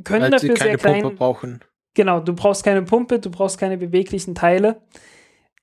Können 0.05 0.23
weil 0.23 0.31
dafür 0.31 0.55
sie 0.55 0.55
keine 0.55 0.71
sehr 0.71 0.79
klein. 0.79 1.03
Pumpe 1.03 1.17
brauchen. 1.17 1.61
Genau, 1.95 2.21
du 2.21 2.35
brauchst 2.35 2.65
keine 2.65 2.83
Pumpe, 2.83 3.19
du 3.19 3.31
brauchst 3.31 3.59
keine 3.59 3.77
beweglichen 3.77 4.35
Teile. 4.35 4.81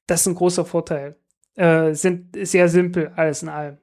Das 0.05 0.21
ist 0.21 0.27
ein 0.27 0.35
großer 0.35 0.65
Vorteil. 0.65 1.15
Äh, 1.55 1.93
sind 1.93 2.37
sehr 2.39 2.69
simpel, 2.69 3.11
alles 3.15 3.41
in 3.41 3.49
allem 3.49 3.77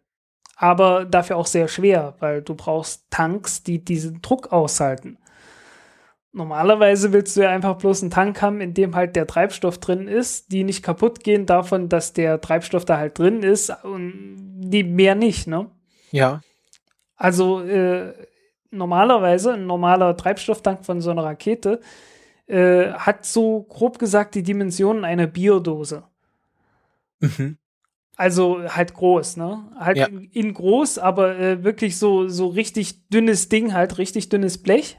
aber 0.56 1.04
dafür 1.04 1.36
auch 1.36 1.46
sehr 1.46 1.68
schwer, 1.68 2.14
weil 2.20 2.42
du 2.42 2.54
brauchst 2.54 3.04
Tanks, 3.10 3.62
die 3.62 3.84
diesen 3.84 4.22
Druck 4.22 4.52
aushalten. 4.52 5.18
Normalerweise 6.36 7.12
willst 7.12 7.36
du 7.36 7.42
ja 7.42 7.50
einfach 7.50 7.76
bloß 7.76 8.02
einen 8.02 8.10
Tank 8.10 8.42
haben, 8.42 8.60
in 8.60 8.74
dem 8.74 8.96
halt 8.96 9.14
der 9.14 9.28
Treibstoff 9.28 9.78
drin 9.78 10.08
ist, 10.08 10.50
die 10.50 10.64
nicht 10.64 10.82
kaputt 10.82 11.22
gehen 11.22 11.46
davon, 11.46 11.88
dass 11.88 12.12
der 12.12 12.40
Treibstoff 12.40 12.84
da 12.84 12.98
halt 12.98 13.16
drin 13.16 13.44
ist 13.44 13.70
und 13.84 14.34
die 14.58 14.82
mehr 14.82 15.14
nicht, 15.14 15.46
ne? 15.46 15.70
Ja. 16.10 16.40
Also 17.14 17.60
äh, 17.60 18.14
normalerweise 18.72 19.52
ein 19.52 19.66
normaler 19.66 20.16
Treibstofftank 20.16 20.84
von 20.84 21.00
so 21.00 21.10
einer 21.10 21.22
Rakete 21.22 21.80
äh, 22.46 22.92
hat 22.94 23.24
so 23.24 23.62
grob 23.62 24.00
gesagt 24.00 24.34
die 24.34 24.42
Dimensionen 24.42 25.04
einer 25.04 25.28
Biodose. 25.28 26.02
Mhm. 27.20 27.58
Also 28.16 28.60
halt 28.68 28.94
groß, 28.94 29.36
ne? 29.36 29.70
Halt 29.78 29.98
ja. 29.98 30.08
in 30.32 30.52
groß, 30.52 30.98
aber 30.98 31.38
äh, 31.38 31.62
wirklich 31.62 31.96
so, 31.96 32.28
so 32.28 32.48
richtig 32.48 33.08
dünnes 33.08 33.48
Ding, 33.48 33.72
halt 33.72 33.98
richtig 33.98 34.28
dünnes 34.28 34.58
Blech, 34.58 34.98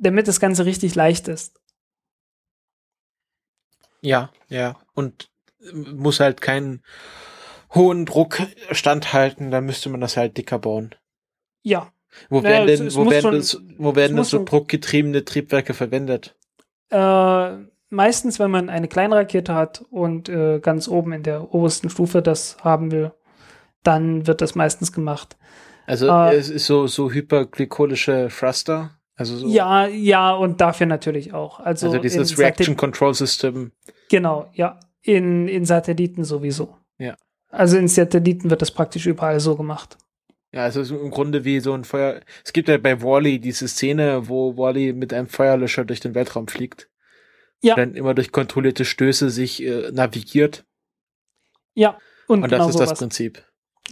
damit 0.00 0.28
das 0.28 0.40
Ganze 0.40 0.64
richtig 0.64 0.94
leicht 0.94 1.28
ist. 1.28 1.60
Ja, 4.00 4.30
ja. 4.48 4.76
Und 4.94 5.30
äh, 5.60 5.72
muss 5.72 6.20
halt 6.20 6.40
keinen 6.40 6.82
hohen 7.74 8.06
Druck 8.06 8.40
standhalten, 8.72 9.50
dann 9.50 9.66
müsste 9.66 9.90
man 9.90 10.00
das 10.00 10.16
halt 10.16 10.36
dicker 10.36 10.58
bauen. 10.58 10.94
Ja. 11.62 11.92
Wo 12.28 12.40
naja, 12.40 12.56
werden 12.56 12.66
denn, 12.66 12.86
es, 12.86 12.94
es 12.94 12.96
wo 12.96 13.10
werden, 13.10 13.22
schon, 13.22 13.34
das, 13.36 13.60
wo 13.78 13.94
werden 13.94 14.16
denn 14.16 14.24
so 14.24 14.44
druckgetriebene 14.44 15.24
Triebwerke 15.24 15.74
verwendet? 15.74 16.34
Äh, 16.90 17.56
meistens, 17.88 18.40
wenn 18.40 18.50
man 18.50 18.68
eine 18.68 18.88
kleine 18.88 19.14
Rakete 19.14 19.54
hat 19.54 19.84
und 19.90 20.28
äh, 20.28 20.58
ganz 20.58 20.88
oben 20.88 21.12
in 21.12 21.22
der 21.22 21.54
obersten 21.54 21.88
Stufe 21.90 22.22
das 22.22 22.56
haben 22.64 22.90
will, 22.90 23.12
dann 23.84 24.26
wird 24.26 24.40
das 24.40 24.56
meistens 24.56 24.92
gemacht. 24.92 25.36
Also 25.86 26.08
äh, 26.08 26.34
es 26.34 26.50
ist 26.50 26.66
so, 26.66 26.86
so 26.86 27.10
hyperglykolische 27.12 28.28
Thruster. 28.36 28.99
Also 29.20 29.36
so 29.36 29.48
ja, 29.48 29.86
ja, 29.86 30.32
und 30.32 30.60
dafür 30.60 30.86
natürlich 30.86 31.34
auch. 31.34 31.60
Also, 31.60 31.88
also 31.88 31.98
dieses 31.98 32.38
Reaction 32.38 32.76
Control 32.76 33.14
System. 33.14 33.72
Genau, 34.08 34.50
ja. 34.54 34.80
In, 35.02 35.48
in 35.48 35.64
Satelliten 35.64 36.24
sowieso. 36.24 36.76
Ja. 36.98 37.16
Also 37.48 37.76
in 37.76 37.88
Satelliten 37.88 38.50
wird 38.50 38.62
das 38.62 38.70
praktisch 38.70 39.06
überall 39.06 39.40
so 39.40 39.56
gemacht. 39.56 39.98
Ja, 40.52 40.62
also 40.62 40.80
im 40.96 41.10
Grunde 41.10 41.44
wie 41.44 41.60
so 41.60 41.72
ein 41.74 41.84
Feuer. 41.84 42.20
Es 42.44 42.52
gibt 42.52 42.68
ja 42.68 42.78
bei 42.78 43.02
Wally 43.02 43.36
-E 43.36 43.40
diese 43.40 43.68
Szene, 43.68 44.28
wo 44.28 44.56
Wally 44.56 44.90
-E 44.90 44.94
mit 44.94 45.12
einem 45.12 45.28
Feuerlöscher 45.28 45.84
durch 45.84 46.00
den 46.00 46.14
Weltraum 46.14 46.48
fliegt 46.48 46.90
ja. 47.62 47.74
dann 47.74 47.94
immer 47.94 48.14
durch 48.14 48.32
kontrollierte 48.32 48.84
Stöße 48.84 49.30
sich 49.30 49.62
äh, 49.62 49.90
navigiert. 49.92 50.64
Ja, 51.74 51.98
und, 52.26 52.42
und 52.42 52.50
das 52.50 52.58
genau 52.58 52.68
ist 52.68 52.74
sowas. 52.74 52.90
das 52.90 52.98
Prinzip. 52.98 53.44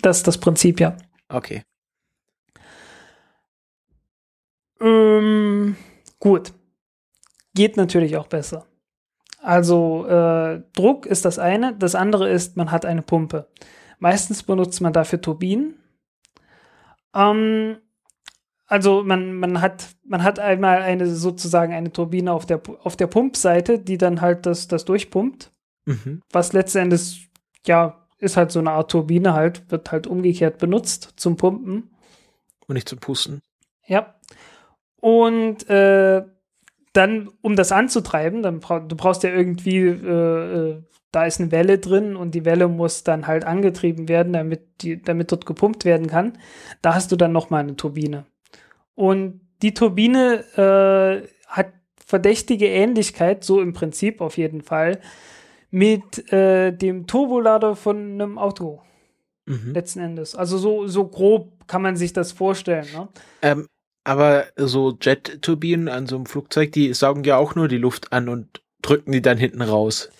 Das 0.02 0.18
ist 0.18 0.26
das 0.26 0.38
Prinzip, 0.38 0.80
ja. 0.80 0.96
Okay. 1.28 1.62
Ähm, 4.80 5.76
gut. 6.18 6.52
Geht 7.54 7.76
natürlich 7.76 8.16
auch 8.16 8.28
besser. 8.28 8.66
Also 9.40 10.06
äh, 10.06 10.62
Druck 10.74 11.06
ist 11.06 11.24
das 11.24 11.38
eine, 11.38 11.74
das 11.76 11.94
andere 11.94 12.28
ist, 12.28 12.56
man 12.56 12.70
hat 12.70 12.84
eine 12.84 13.02
Pumpe. 13.02 13.48
Meistens 13.98 14.42
benutzt 14.42 14.80
man 14.80 14.92
dafür 14.92 15.20
Turbinen. 15.20 15.74
Ähm, 17.14 17.78
also 18.66 19.02
man, 19.02 19.34
man 19.34 19.60
hat, 19.60 19.88
man 20.04 20.22
hat 20.22 20.38
einmal 20.38 20.82
eine 20.82 21.06
sozusagen 21.06 21.72
eine 21.72 21.92
Turbine 21.92 22.32
auf 22.32 22.46
der, 22.46 22.60
auf 22.82 22.96
der 22.96 23.06
Pumpseite, 23.06 23.78
die 23.78 23.96
dann 23.96 24.20
halt 24.20 24.44
das, 24.44 24.68
das 24.68 24.84
durchpumpt. 24.84 25.50
Mhm. 25.86 26.22
Was 26.30 26.52
letztendlich, 26.52 27.30
ja, 27.66 28.06
ist 28.18 28.36
halt 28.36 28.50
so 28.52 28.58
eine 28.58 28.72
Art 28.72 28.90
Turbine 28.90 29.32
halt, 29.32 29.70
wird 29.70 29.90
halt 29.90 30.06
umgekehrt 30.06 30.58
benutzt 30.58 31.14
zum 31.16 31.36
Pumpen. 31.36 31.90
Und 32.66 32.74
nicht 32.74 32.88
zum 32.88 32.98
Pusten. 32.98 33.40
Ja. 33.86 34.14
Und 35.00 35.68
äh, 35.68 36.22
dann, 36.92 37.30
um 37.42 37.56
das 37.56 37.72
anzutreiben, 37.72 38.42
dann 38.42 38.60
bra 38.60 38.80
du 38.80 38.96
brauchst 38.96 39.22
ja 39.22 39.30
irgendwie 39.30 39.78
äh, 39.78 40.70
äh 40.70 40.82
da 41.10 41.24
ist 41.24 41.40
eine 41.40 41.50
Welle 41.50 41.78
drin 41.78 42.16
und 42.16 42.34
die 42.34 42.44
Welle 42.44 42.68
muss 42.68 43.02
dann 43.02 43.26
halt 43.26 43.44
angetrieben 43.44 44.08
werden, 44.08 44.34
damit, 44.34 44.82
die, 44.82 45.00
damit 45.00 45.32
dort 45.32 45.46
gepumpt 45.46 45.84
werden 45.84 46.06
kann. 46.06 46.36
Da 46.82 46.94
hast 46.94 47.10
du 47.12 47.16
dann 47.16 47.32
nochmal 47.32 47.62
eine 47.62 47.76
Turbine. 47.76 48.26
Und 48.94 49.40
die 49.62 49.72
Turbine 49.72 50.44
äh, 50.56 51.28
hat 51.46 51.72
verdächtige 52.04 52.66
Ähnlichkeit, 52.66 53.42
so 53.42 53.60
im 53.60 53.72
Prinzip 53.72 54.20
auf 54.20 54.36
jeden 54.36 54.62
Fall, 54.62 55.00
mit 55.70 56.30
äh, 56.32 56.72
dem 56.72 57.06
Turbolader 57.06 57.74
von 57.74 57.96
einem 57.96 58.38
Auto. 58.38 58.82
Mhm. 59.46 59.72
Letzten 59.72 60.00
Endes. 60.00 60.34
Also 60.34 60.58
so, 60.58 60.86
so 60.86 61.06
grob 61.08 61.66
kann 61.66 61.82
man 61.82 61.96
sich 61.96 62.12
das 62.12 62.32
vorstellen. 62.32 62.86
Ne? 62.94 63.08
Ähm, 63.42 63.66
aber 64.08 64.46
so 64.56 64.96
Jet-Turbinen 64.98 65.88
an 65.88 66.06
so 66.06 66.16
einem 66.16 66.24
Flugzeug, 66.24 66.72
die 66.72 66.94
saugen 66.94 67.24
ja 67.24 67.36
auch 67.36 67.54
nur 67.54 67.68
die 67.68 67.76
Luft 67.76 68.10
an 68.10 68.30
und 68.30 68.62
drücken 68.80 69.12
die 69.12 69.20
dann 69.20 69.36
hinten 69.36 69.60
raus. 69.60 70.10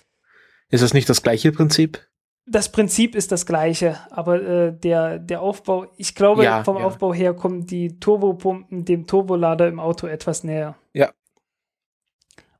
Ist 0.69 0.83
das 0.83 0.93
nicht 0.93 1.09
das 1.09 1.23
gleiche 1.23 1.51
Prinzip? 1.51 2.07
Das 2.45 2.71
Prinzip 2.71 3.15
ist 3.15 3.31
das 3.31 3.47
gleiche, 3.47 3.97
aber 4.11 4.41
äh, 4.41 4.73
der, 4.77 5.17
der 5.17 5.41
Aufbau, 5.41 5.87
ich 5.97 6.13
glaube, 6.13 6.43
ja, 6.43 6.63
vom 6.63 6.77
ja. 6.77 6.83
Aufbau 6.83 7.15
her 7.15 7.33
kommen 7.33 7.65
die 7.65 7.99
Turbopumpen 7.99 8.85
dem 8.85 9.07
Turbolader 9.07 9.67
im 9.67 9.79
Auto 9.79 10.05
etwas 10.05 10.43
näher. 10.43 10.75
Ja. 10.93 11.11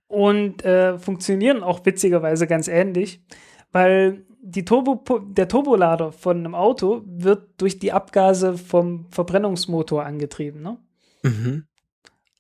Und 0.08 0.66
äh, 0.66 0.98
funktionieren 0.98 1.62
auch 1.62 1.86
witzigerweise 1.86 2.48
ganz 2.48 2.68
ähnlich, 2.68 3.24
weil 3.72 4.26
die 4.42 4.66
Turbo, 4.66 5.04
der 5.20 5.48
Turbolader 5.48 6.12
von 6.12 6.38
einem 6.38 6.56
Auto 6.56 7.04
wird 7.06 7.62
durch 7.62 7.78
die 7.78 7.92
Abgase 7.92 8.58
vom 8.58 9.06
Verbrennungsmotor 9.12 10.04
angetrieben. 10.04 10.64
Ne? 10.64 10.78
Mhm. 11.24 11.66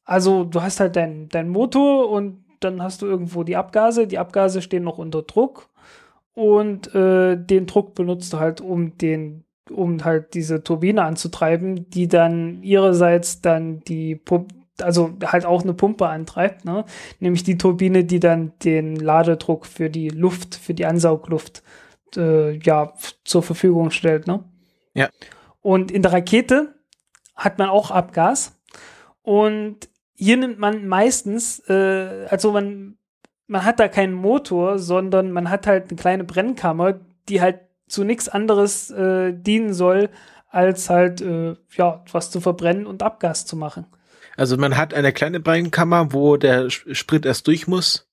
Also 0.06 0.44
du 0.44 0.62
hast 0.62 0.80
halt 0.80 0.96
deinen 0.96 1.30
dein 1.30 1.50
Motor 1.50 2.10
und 2.10 2.44
dann 2.60 2.82
hast 2.82 3.02
du 3.02 3.06
irgendwo 3.06 3.44
die 3.44 3.56
Abgase. 3.56 4.08
Die 4.08 4.18
Abgase 4.18 4.62
stehen 4.62 4.84
noch 4.84 4.98
unter 4.98 5.22
Druck 5.22 5.70
und 6.34 6.94
äh, 6.96 7.36
den 7.36 7.66
Druck 7.66 7.96
benutzt 7.96 8.34
du 8.34 8.40
halt, 8.40 8.62
um 8.62 8.98
den, 8.98 9.44
um 9.70 10.04
halt 10.04 10.34
diese 10.34 10.64
Turbine 10.64 11.04
anzutreiben, 11.04 11.90
die 11.90 12.08
dann 12.08 12.64
ihrerseits 12.64 13.42
dann 13.42 13.82
die 13.82 14.16
Pumpe, 14.16 14.56
also 14.82 15.18
halt 15.26 15.46
auch 15.46 15.64
eine 15.64 15.74
Pumpe 15.74 16.08
antreibt, 16.08 16.64
ne? 16.64 16.86
nämlich 17.20 17.44
die 17.44 17.58
Turbine, 17.58 18.06
die 18.06 18.22
dann 18.22 18.54
den 18.64 18.96
Ladedruck 18.96 19.66
für 19.66 19.90
die 19.90 20.08
Luft, 20.08 20.56
für 20.56 20.74
die 20.74 20.86
Ansaugluft 20.86 21.62
äh, 22.16 22.58
ja 22.58 22.94
zur 23.26 23.44
Verfügung 23.44 23.92
stellt. 23.92 24.26
Ne? 24.26 24.44
Ja. 24.94 25.10
Und 25.62 25.92
in 25.92 26.02
der 26.02 26.14
Rakete 26.14 26.76
hat 27.36 27.60
man 27.60 27.70
auch 27.70 27.92
Abgas 27.92 28.59
und 29.22 29.90
hier 30.16 30.38
nimmt 30.38 30.60
man 30.60 30.88
meistens, 30.88 31.60
äh, 31.70 32.28
also 32.30 32.52
man, 32.52 32.98
man 33.48 33.64
hat 33.64 33.80
da 33.80 33.88
keinen 33.88 34.14
Motor, 34.14 34.78
sondern 34.80 35.32
man 35.32 35.50
hat 35.50 35.66
halt 35.66 35.90
eine 35.90 35.96
kleine 35.98 36.24
Brennkammer, 36.24 37.00
die 37.30 37.42
halt 37.42 37.62
zu 37.88 38.04
nichts 38.04 38.30
anderes 38.30 38.92
äh, 38.92 39.34
dienen 39.34 39.74
soll, 39.74 40.10
als 40.50 40.90
halt 40.90 41.22
äh, 41.22 41.56
ja 41.76 42.04
was 42.12 42.32
zu 42.32 42.42
verbrennen 42.42 42.86
und 42.86 43.02
Abgas 43.02 43.46
zu 43.46 43.56
machen. 43.56 43.86
Also 44.36 44.58
man 44.58 44.78
hat 44.78 44.94
eine 44.94 45.12
kleine 45.12 45.40
Brennkammer, 45.40 46.14
wo 46.14 46.38
der 46.38 46.70
Sprit 46.70 47.26
erst 47.26 47.48
durch 47.48 47.68
muss, 47.68 48.10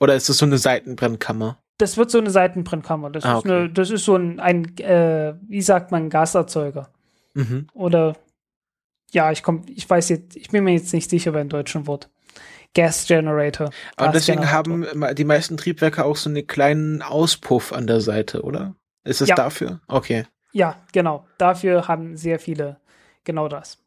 oder 0.00 0.16
ist 0.16 0.28
das 0.28 0.38
so 0.38 0.46
eine 0.46 0.58
Seitenbrennkammer? 0.58 1.58
Das 1.78 1.96
wird 1.96 2.10
so 2.10 2.18
eine 2.18 2.30
Seitenbrennkammer. 2.30 3.10
Das, 3.10 3.24
ah, 3.24 3.38
okay. 3.38 3.48
ist, 3.48 3.54
eine, 3.54 3.70
das 3.70 3.90
ist 3.90 4.04
so 4.04 4.16
ein, 4.16 4.40
ein 4.40 4.76
äh, 4.78 5.34
wie 5.48 5.62
sagt 5.62 5.92
man, 5.92 6.10
Gaserzeuger. 6.10 6.88
Mhm. 7.34 7.68
Oder 7.72 8.16
ja, 9.12 9.30
ich 9.30 9.42
komm, 9.42 9.62
ich 9.68 9.88
weiß 9.88 10.08
jetzt, 10.08 10.36
ich 10.36 10.50
bin 10.50 10.64
mir 10.64 10.72
jetzt 10.72 10.92
nicht 10.92 11.08
sicher 11.08 11.32
beim 11.32 11.48
deutschen 11.48 11.86
Wort. 11.86 12.10
Gas 12.74 13.06
Generator. 13.06 13.68
Gas 13.68 13.76
Aber 13.96 14.12
deswegen 14.12 14.50
haben 14.50 14.86
die 15.14 15.24
meisten 15.24 15.56
Triebwerke 15.56 16.04
auch 16.04 16.16
so 16.16 16.30
einen 16.30 16.46
kleinen 16.46 17.02
Auspuff 17.02 17.72
an 17.72 17.86
der 17.86 18.00
Seite, 18.00 18.42
oder? 18.42 18.74
Ist 19.04 19.20
es 19.20 19.28
ja. 19.28 19.34
dafür? 19.34 19.80
Okay. 19.88 20.24
Ja, 20.52 20.76
genau. 20.92 21.26
Dafür 21.38 21.88
haben 21.88 22.16
sehr 22.16 22.38
viele 22.38 22.80
genau 23.24 23.48
das. 23.48 23.78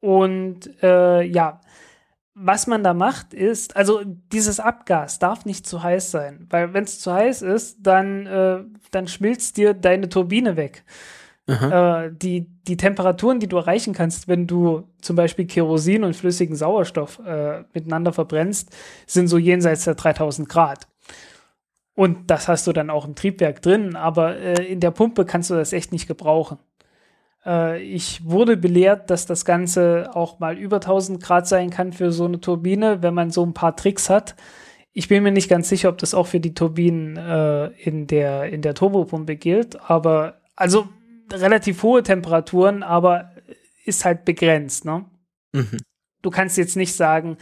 Und 0.00 0.82
äh, 0.82 1.22
ja, 1.22 1.60
was 2.34 2.66
man 2.66 2.84
da 2.84 2.94
macht, 2.94 3.34
ist, 3.34 3.76
also 3.76 4.02
dieses 4.04 4.60
Abgas 4.60 5.18
darf 5.18 5.46
nicht 5.46 5.66
zu 5.66 5.82
heiß 5.82 6.10
sein, 6.10 6.46
weil 6.50 6.74
wenn 6.74 6.84
es 6.84 7.00
zu 7.00 7.12
heiß 7.12 7.42
ist, 7.42 7.78
dann, 7.80 8.26
äh, 8.26 8.62
dann 8.90 9.08
schmilzt 9.08 9.56
dir 9.56 9.72
deine 9.74 10.08
Turbine 10.08 10.56
weg. 10.56 10.84
Äh, 11.46 12.10
die, 12.12 12.48
die 12.66 12.76
Temperaturen, 12.76 13.38
die 13.38 13.46
du 13.46 13.56
erreichen 13.56 13.94
kannst, 13.94 14.26
wenn 14.26 14.46
du 14.46 14.88
zum 15.00 15.14
Beispiel 15.14 15.46
Kerosin 15.46 16.02
und 16.02 16.16
flüssigen 16.16 16.56
Sauerstoff 16.56 17.20
äh, 17.24 17.62
miteinander 17.72 18.12
verbrennst, 18.12 18.74
sind 19.06 19.28
so 19.28 19.38
jenseits 19.38 19.84
der 19.84 19.94
3000 19.94 20.48
Grad. 20.48 20.88
Und 21.94 22.30
das 22.30 22.48
hast 22.48 22.66
du 22.66 22.72
dann 22.72 22.90
auch 22.90 23.06
im 23.06 23.14
Triebwerk 23.14 23.62
drin, 23.62 23.96
aber 23.96 24.36
äh, 24.36 24.64
in 24.64 24.80
der 24.80 24.90
Pumpe 24.90 25.24
kannst 25.24 25.50
du 25.50 25.54
das 25.54 25.72
echt 25.72 25.92
nicht 25.92 26.08
gebrauchen. 26.08 26.58
Äh, 27.46 27.80
ich 27.80 28.28
wurde 28.28 28.56
belehrt, 28.56 29.08
dass 29.08 29.24
das 29.24 29.44
Ganze 29.44 30.10
auch 30.14 30.40
mal 30.40 30.58
über 30.58 30.76
1000 30.76 31.22
Grad 31.22 31.46
sein 31.46 31.70
kann 31.70 31.92
für 31.92 32.10
so 32.10 32.24
eine 32.24 32.40
Turbine, 32.40 33.02
wenn 33.02 33.14
man 33.14 33.30
so 33.30 33.46
ein 33.46 33.54
paar 33.54 33.76
Tricks 33.76 34.10
hat. 34.10 34.34
Ich 34.92 35.08
bin 35.08 35.22
mir 35.22 35.30
nicht 35.30 35.48
ganz 35.48 35.68
sicher, 35.68 35.90
ob 35.90 35.98
das 35.98 36.12
auch 36.12 36.26
für 36.26 36.40
die 36.40 36.54
Turbinen 36.54 37.16
äh, 37.16 37.66
in, 37.82 38.06
der, 38.06 38.52
in 38.52 38.62
der 38.62 38.74
Turbopumpe 38.74 39.36
gilt, 39.36 39.78
aber 39.88 40.40
also 40.56 40.88
relativ 41.32 41.82
hohe 41.82 42.02
Temperaturen, 42.02 42.82
aber 42.82 43.32
ist 43.84 44.04
halt 44.04 44.24
begrenzt. 44.24 44.84
Ne? 44.84 45.04
Mhm. 45.52 45.78
Du 46.22 46.30
kannst 46.30 46.56
jetzt 46.56 46.76
nicht 46.76 46.94
sagen, 46.94 47.38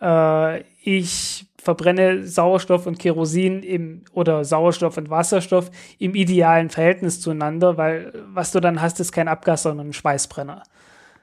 äh, 0.00 0.60
ich 0.82 1.46
verbrenne 1.60 2.26
Sauerstoff 2.26 2.86
und 2.86 2.98
Kerosin 2.98 3.62
im 3.62 4.04
oder 4.12 4.44
Sauerstoff 4.44 4.96
und 4.96 5.10
Wasserstoff 5.10 5.70
im 5.98 6.14
idealen 6.14 6.70
Verhältnis 6.70 7.20
zueinander, 7.20 7.76
weil 7.76 8.12
was 8.28 8.52
du 8.52 8.60
dann 8.60 8.80
hast, 8.80 9.00
ist 9.00 9.12
kein 9.12 9.28
Abgas, 9.28 9.64
sondern 9.64 9.88
ein 9.88 9.92
Schweißbrenner. 9.92 10.62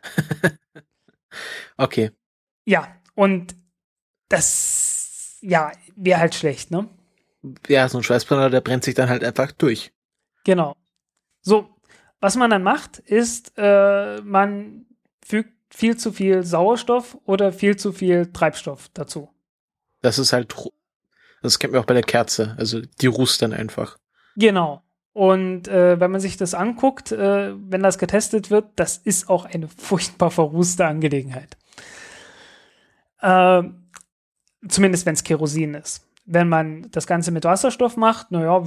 okay. 1.78 2.12
Ja, 2.66 2.88
und 3.16 3.56
das 4.30 5.38
ja, 5.42 5.72
wäre 5.96 6.20
halt 6.20 6.36
schlecht, 6.36 6.72
ne? 6.72 6.90
Ja, 7.68 7.88
so 7.88 8.00
ein 8.00 8.04
Schweißbrenner, 8.04 8.50
der 8.50 8.62
brennt 8.62 8.84
sich 8.84 8.96
dann 8.96 9.10
halt 9.10 9.24
einfach 9.24 9.52
durch. 9.52 9.94
Genau. 10.44 10.76
So, 11.42 11.75
was 12.26 12.38
man 12.38 12.50
dann 12.50 12.64
macht, 12.64 12.98
ist, 12.98 13.54
äh, 13.56 14.20
man 14.24 14.88
fügt 15.24 15.54
viel 15.70 15.96
zu 15.96 16.12
viel 16.12 16.42
Sauerstoff 16.42 17.20
oder 17.26 17.54
viel 17.54 17.76
zu 17.76 17.92
viel 17.92 18.32
Treibstoff 18.34 18.90
dazu. 18.96 19.30
Das 20.02 20.18
ist 20.18 20.34
halt, 20.34 20.56
das 21.44 21.60
kennt 21.60 21.74
man 21.74 21.84
auch 21.84 21.86
bei 21.86 21.94
der 21.94 22.02
Kerze, 22.02 22.56
also 22.58 22.82
die 22.82 23.06
rußt 23.06 23.44
dann 23.44 23.54
einfach. 23.54 24.00
Genau. 24.38 24.82
Und 25.14 25.68
äh, 25.68 26.00
wenn 26.00 26.10
man 26.10 26.20
sich 26.20 26.36
das 26.36 26.56
anguckt, 26.56 27.12
äh, 27.12 27.54
wenn 27.56 27.84
das 27.84 28.00
getestet 28.00 28.50
wird, 28.50 28.70
das 28.76 28.98
ist 28.98 29.30
auch 29.30 29.46
eine 29.46 29.68
furchtbar 29.78 30.32
verrußte 30.32 30.84
Angelegenheit. 30.84 31.56
Äh, 33.22 33.62
zumindest 34.68 35.06
wenn 35.06 35.14
es 35.14 35.24
Kerosin 35.24 35.76
ist. 35.76 36.08
Wenn 36.26 36.50
man 36.50 36.90
das 36.90 37.06
Ganze 37.06 37.30
mit 37.30 37.44
Wasserstoff 37.44 37.98
macht, 37.98 38.32
naja, 38.32 38.64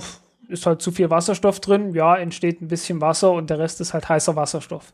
ist 0.48 0.66
halt 0.66 0.82
zu 0.82 0.90
viel 0.90 1.10
Wasserstoff 1.10 1.60
drin, 1.60 1.94
ja, 1.94 2.16
entsteht 2.16 2.60
ein 2.60 2.68
bisschen 2.68 3.00
Wasser 3.00 3.32
und 3.32 3.50
der 3.50 3.58
Rest 3.58 3.80
ist 3.80 3.94
halt 3.94 4.08
heißer 4.08 4.34
Wasserstoff. 4.36 4.92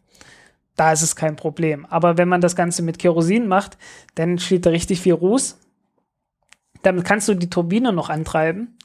Da 0.77 0.93
ist 0.93 1.03
es 1.03 1.15
kein 1.17 1.37
Problem. 1.37 1.87
Aber 1.87 2.19
wenn 2.19 2.29
man 2.29 2.41
das 2.41 2.57
Ganze 2.57 2.83
mit 2.83 2.99
Kerosin 2.99 3.47
macht, 3.47 3.79
dann 4.17 4.31
entsteht 4.31 4.67
da 4.67 4.71
richtig 4.71 5.01
viel 5.01 5.15
Ruß. 5.15 5.59
Damit 6.83 7.05
kannst 7.05 7.29
du 7.29 7.35
die 7.35 7.49
Turbine 7.49 7.93
noch 7.93 8.11
antreiben, 8.11 8.77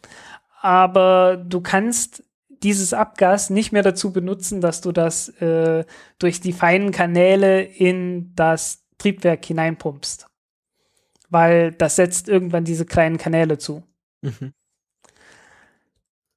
aber 0.62 1.36
du 1.38 1.60
kannst 1.60 2.24
dieses 2.48 2.94
Abgas 2.94 3.50
nicht 3.50 3.72
mehr 3.72 3.84
dazu 3.84 4.14
benutzen, 4.14 4.62
dass 4.62 4.82
du 4.82 4.91
das 4.91 5.30
äh, 5.41 5.86
durch 6.20 6.41
die 6.41 6.54
feinen 6.54 6.91
Kanäle 6.91 7.62
in 7.62 8.34
das 8.36 8.86
Triebwerk 8.98 9.44
hineinpumpst. 9.46 10.28
Weil 11.30 11.72
das 11.72 11.96
setzt 11.96 12.28
irgendwann 12.30 12.66
diese 12.66 12.86
kleinen 12.86 13.18
Kanäle 13.18 13.58
zu. 13.58 13.84
Mhm 14.22 14.54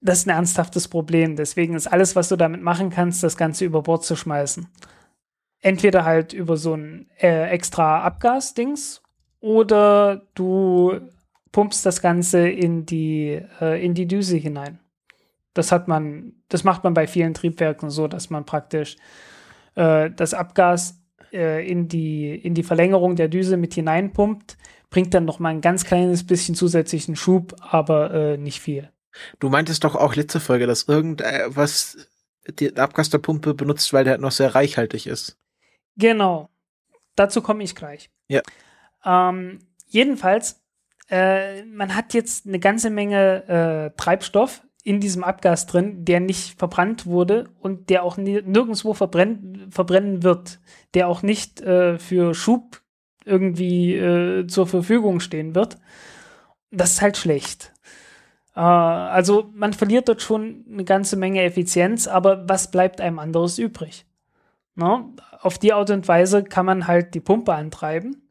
das 0.02 0.18
ist 0.18 0.26
ein 0.26 0.36
ernsthaftes 0.36 0.88
Problem. 0.88 1.36
Deswegen 1.36 1.74
ist 1.74 1.86
alles, 1.86 2.16
was 2.16 2.28
du 2.28 2.36
damit 2.36 2.60
machen 2.60 2.90
kannst, 2.90 3.22
das 3.22 3.36
Ganze 3.36 3.64
über 3.64 3.82
Bord 3.82 4.04
zu 4.04 4.16
schmeißen. 4.16 4.66
Entweder 5.60 6.04
halt 6.04 6.32
über 6.32 6.56
so 6.56 6.74
ein 6.74 7.08
äh, 7.20 7.48
extra 7.50 8.02
Abgas-Dings 8.02 9.00
oder 9.40 10.22
du 10.34 11.00
pumpst 11.52 11.86
das 11.86 12.02
Ganze 12.02 12.48
in 12.48 12.84
die, 12.84 13.40
äh, 13.60 13.84
in 13.84 13.94
die 13.94 14.08
Düse 14.08 14.36
hinein. 14.36 14.80
Das 15.54 15.70
hat 15.70 15.86
man, 15.86 16.32
das 16.48 16.64
macht 16.64 16.82
man 16.82 16.94
bei 16.94 17.06
vielen 17.06 17.34
Triebwerken 17.34 17.90
so, 17.90 18.08
dass 18.08 18.28
man 18.28 18.44
praktisch 18.44 18.96
äh, 19.76 20.10
das 20.10 20.34
Abgas 20.34 21.00
äh, 21.32 21.64
in, 21.68 21.86
die, 21.86 22.34
in 22.34 22.54
die 22.54 22.62
Verlängerung 22.64 23.14
der 23.14 23.28
Düse 23.28 23.56
mit 23.56 23.74
hineinpumpt, 23.74 24.56
bringt 24.90 25.14
dann 25.14 25.26
noch 25.26 25.38
mal 25.38 25.50
ein 25.50 25.60
ganz 25.60 25.84
kleines 25.84 26.26
bisschen 26.26 26.54
zusätzlichen 26.54 27.14
Schub, 27.14 27.54
aber 27.60 28.12
äh, 28.12 28.36
nicht 28.36 28.60
viel. 28.60 28.90
Du 29.38 29.48
meintest 29.48 29.84
doch 29.84 29.94
auch 29.94 30.14
letzte 30.14 30.40
Folge, 30.40 30.66
dass 30.66 30.88
irgendwas 30.88 32.08
die 32.48 32.76
Abgas 32.76 33.10
der 33.10 33.18
Pumpe 33.18 33.54
benutzt, 33.54 33.92
weil 33.92 34.04
der 34.04 34.12
halt 34.12 34.20
noch 34.20 34.32
sehr 34.32 34.54
reichhaltig 34.54 35.06
ist. 35.06 35.38
Genau. 35.96 36.50
Dazu 37.14 37.42
komme 37.42 37.62
ich 37.62 37.74
gleich. 37.74 38.10
Ja. 38.28 38.42
Ähm, 39.04 39.58
jedenfalls, 39.86 40.62
äh, 41.10 41.64
man 41.64 41.94
hat 41.94 42.14
jetzt 42.14 42.46
eine 42.46 42.58
ganze 42.58 42.90
Menge 42.90 43.92
äh, 43.92 43.96
Treibstoff 43.96 44.62
in 44.82 45.00
diesem 45.00 45.22
Abgas 45.22 45.66
drin, 45.66 46.04
der 46.04 46.20
nicht 46.20 46.58
verbrannt 46.58 47.06
wurde 47.06 47.50
und 47.60 47.90
der 47.90 48.02
auch 48.02 48.16
nirgendwo 48.16 48.94
verbrennen, 48.94 49.70
verbrennen 49.70 50.22
wird, 50.22 50.58
der 50.94 51.08
auch 51.08 51.22
nicht 51.22 51.60
äh, 51.60 51.98
für 51.98 52.34
Schub 52.34 52.82
irgendwie 53.24 53.94
äh, 53.94 54.46
zur 54.48 54.66
Verfügung 54.66 55.20
stehen 55.20 55.54
wird. 55.54 55.78
Das 56.70 56.92
ist 56.92 57.02
halt 57.02 57.16
schlecht. 57.16 57.71
Äh, 58.54 58.60
also 58.60 59.50
man 59.54 59.72
verliert 59.72 60.08
dort 60.08 60.22
schon 60.22 60.64
eine 60.70 60.84
ganze 60.84 61.16
Menge 61.16 61.42
Effizienz, 61.42 62.06
aber 62.06 62.48
was 62.48 62.70
bleibt 62.70 63.00
einem 63.00 63.18
anderes 63.18 63.58
übrig? 63.58 64.06
No? 64.74 65.14
Auf 65.40 65.58
die 65.58 65.72
Art 65.72 65.90
und 65.90 66.08
Weise 66.08 66.44
kann 66.44 66.66
man 66.66 66.86
halt 66.86 67.14
die 67.14 67.20
Pumpe 67.20 67.54
antreiben. 67.54 68.22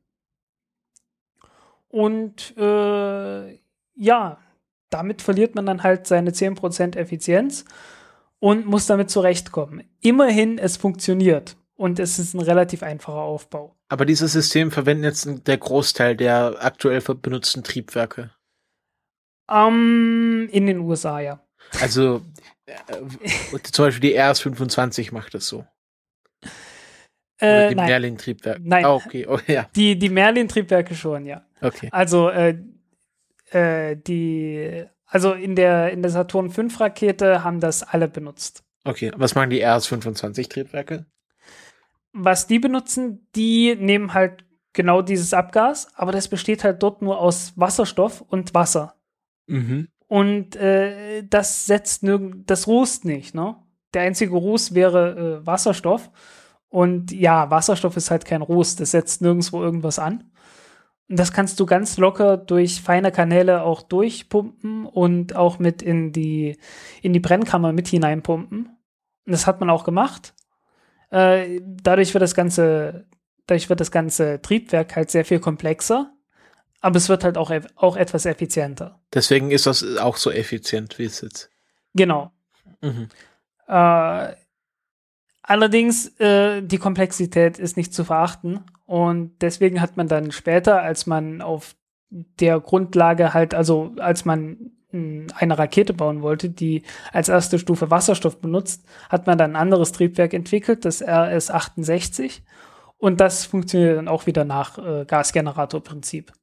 Und 1.88 2.56
äh, 2.57 3.60
ja, 3.95 4.38
damit 4.89 5.22
verliert 5.22 5.56
man 5.56 5.65
dann 5.65 5.84
halt 5.84 6.07
seine 6.07 6.31
10% 6.31 6.95
Effizienz 6.95 7.65
und 8.39 8.65
muss 8.65 8.88
damit 8.88 9.10
zurechtkommen. 9.10 9.84
Immerhin, 10.02 10.57
es 10.57 10.77
funktioniert 10.77 11.57
und 11.76 11.99
es 11.99 12.18
ist 12.18 12.34
ein 12.34 12.41
relativ 12.41 12.81
einfacher 12.81 13.22
Aufbau. 13.22 13.76
Aber 13.89 14.06
dieses 14.06 14.31
System 14.31 14.72
verwenden 14.72 15.03
jetzt 15.03 15.48
der 15.48 15.57
Großteil 15.57 16.15
der 16.15 16.56
aktuell 16.60 17.02
benutzten 17.02 17.64
Triebwerke. 17.64 18.31
Um, 19.52 20.48
ähm, 20.48 20.49
in 20.52 20.65
den 20.65 20.80
USA, 20.80 21.19
ja. 21.19 21.41
Also 21.82 22.22
äh, 22.65 23.60
zum 23.64 23.86
Beispiel 23.86 24.11
die 24.11 24.18
RS25 24.18 25.14
macht 25.14 25.34
das 25.34 25.48
so. 25.48 25.65
Äh, 27.38 27.69
die 27.69 27.76
Merlin-Triebwerke. 27.76 28.61
Nein. 28.64 28.86
Oh, 28.86 29.02
okay. 29.06 29.26
Oh, 29.28 29.40
ja. 29.48 29.68
Die, 29.76 29.98
die 29.98 30.10
Merlin-Triebwerke 30.10 30.95
schon, 30.95 31.26
ja. 31.26 31.44
Okay. 31.60 31.90
Also 31.91 32.30
äh, 32.30 32.57
äh, 33.49 33.98
die, 33.98 34.86
also 35.06 35.34
in 35.34 35.56
der, 35.56 35.91
in 35.91 36.02
der 36.02 36.11
Saturn 36.11 36.49
V 36.49 36.64
Rakete 36.80 37.44
haben 37.44 37.60
das 37.60 37.84
alle 37.84 38.07
benutzt. 38.07 38.64
Okay, 38.86 39.11
was 39.15 39.36
machen 39.36 39.49
die 39.49 39.61
RS-25-Triebwerke? 39.61 41.06
Was 42.14 42.48
die 42.48 42.60
benutzen, 42.60 43.28
die 43.36 43.76
nehmen 43.76 44.14
halt 44.14 44.45
genau 44.73 45.02
dieses 45.02 45.34
Abgas, 45.34 45.90
aber 45.95 46.11
das 46.11 46.28
besteht 46.28 46.64
halt 46.64 46.82
dort 46.82 47.02
nur 47.02 47.19
aus 47.19 47.53
Wasserstoff 47.56 48.22
und 48.22 48.53
Wasser. 48.53 48.95
Mhm. 49.52 49.90
Und 50.07 50.56
äh, 50.56 51.23
das 51.23 51.65
setzt 51.65 52.03
nirgend, 52.03 52.49
das 52.49 52.68
rußt 52.68 53.06
nicht, 53.06 53.36
ne? 53.36 53.56
Der 53.94 54.03
einzige 54.03 54.36
Ruß 54.36 54.73
wäre 54.73 55.41
äh, 55.41 55.45
Wasserstoff. 55.45 56.10
Und 56.69 57.11
ja, 57.11 57.49
Wasserstoff 57.49 57.98
ist 57.98 58.11
halt 58.11 58.23
kein 58.26 58.41
Ruß, 58.41 58.78
das 58.78 58.91
setzt 58.91 59.22
nirgendwo 59.22 59.61
irgendwas 59.61 59.99
an. 59.99 60.32
Und 61.10 61.19
das 61.19 61.34
kannst 61.34 61.60
du 61.60 61.65
ganz 61.65 61.98
locker 61.98 62.38
durch 62.38 62.82
feine 62.82 63.11
Kanäle 63.11 63.64
auch 63.64 63.82
durchpumpen 63.82 64.86
und 64.86 65.36
auch 65.36 65.60
mit 65.60 65.82
in 65.82 66.14
die, 66.14 66.57
in 67.02 67.11
die 67.11 67.19
Brennkammer 67.19 67.73
mit 67.73 67.90
hineinpumpen. 67.90 68.68
Und 68.68 69.32
das 69.32 69.45
hat 69.45 69.60
man 69.60 69.69
auch 69.69 69.84
gemacht. 69.84 70.34
Äh, 71.10 71.60
dadurch 71.65 72.14
wird 72.14 72.22
das 72.22 72.36
ganze, 72.36 73.06
dadurch 73.45 73.69
wird 73.69 73.82
das 73.82 73.91
ganze 73.91 74.41
Triebwerk 74.41 74.95
halt 74.95 75.11
sehr 75.11 75.26
viel 75.26 75.40
komplexer. 75.40 76.14
Aber 76.81 76.97
es 76.97 77.09
wird 77.09 77.23
halt 77.23 77.37
auch, 77.37 77.51
auch 77.75 77.95
etwas 77.95 78.25
effizienter. 78.25 78.99
Deswegen 79.13 79.51
ist 79.51 79.67
das 79.67 79.97
auch 79.97 80.17
so 80.17 80.31
effizient, 80.31 80.97
wie 80.97 81.05
es 81.05 81.21
jetzt. 81.21 81.49
Genau. 81.93 82.31
Mhm. 82.81 83.07
Äh, 83.67 84.33
allerdings, 85.43 86.19
äh, 86.19 86.61
die 86.61 86.79
Komplexität 86.79 87.59
ist 87.59 87.77
nicht 87.77 87.93
zu 87.93 88.03
verachten. 88.03 88.61
Und 88.85 89.41
deswegen 89.41 89.79
hat 89.79 89.95
man 89.95 90.07
dann 90.07 90.31
später, 90.31 90.81
als 90.81 91.05
man 91.05 91.41
auf 91.41 91.75
der 92.09 92.59
Grundlage 92.59 93.33
halt, 93.33 93.53
also 93.53 93.93
als 93.99 94.25
man 94.25 94.71
hm, 94.89 95.27
eine 95.35 95.57
Rakete 95.57 95.93
bauen 95.93 96.21
wollte, 96.21 96.49
die 96.49 96.83
als 97.13 97.29
erste 97.29 97.59
Stufe 97.59 97.89
Wasserstoff 97.89 98.41
benutzt, 98.41 98.83
hat 99.09 99.27
man 99.27 99.37
dann 99.37 99.51
ein 99.51 99.61
anderes 99.61 99.91
Triebwerk 99.93 100.33
entwickelt, 100.33 100.83
das 100.83 101.01
RS-68. 101.01 102.41
Und 102.97 103.21
das 103.21 103.45
funktioniert 103.45 103.97
dann 103.97 104.07
auch 104.07 104.25
wieder 104.25 104.45
nach 104.45 104.77
äh, 104.77 105.05
Gasgeneratorprinzip. 105.05 106.33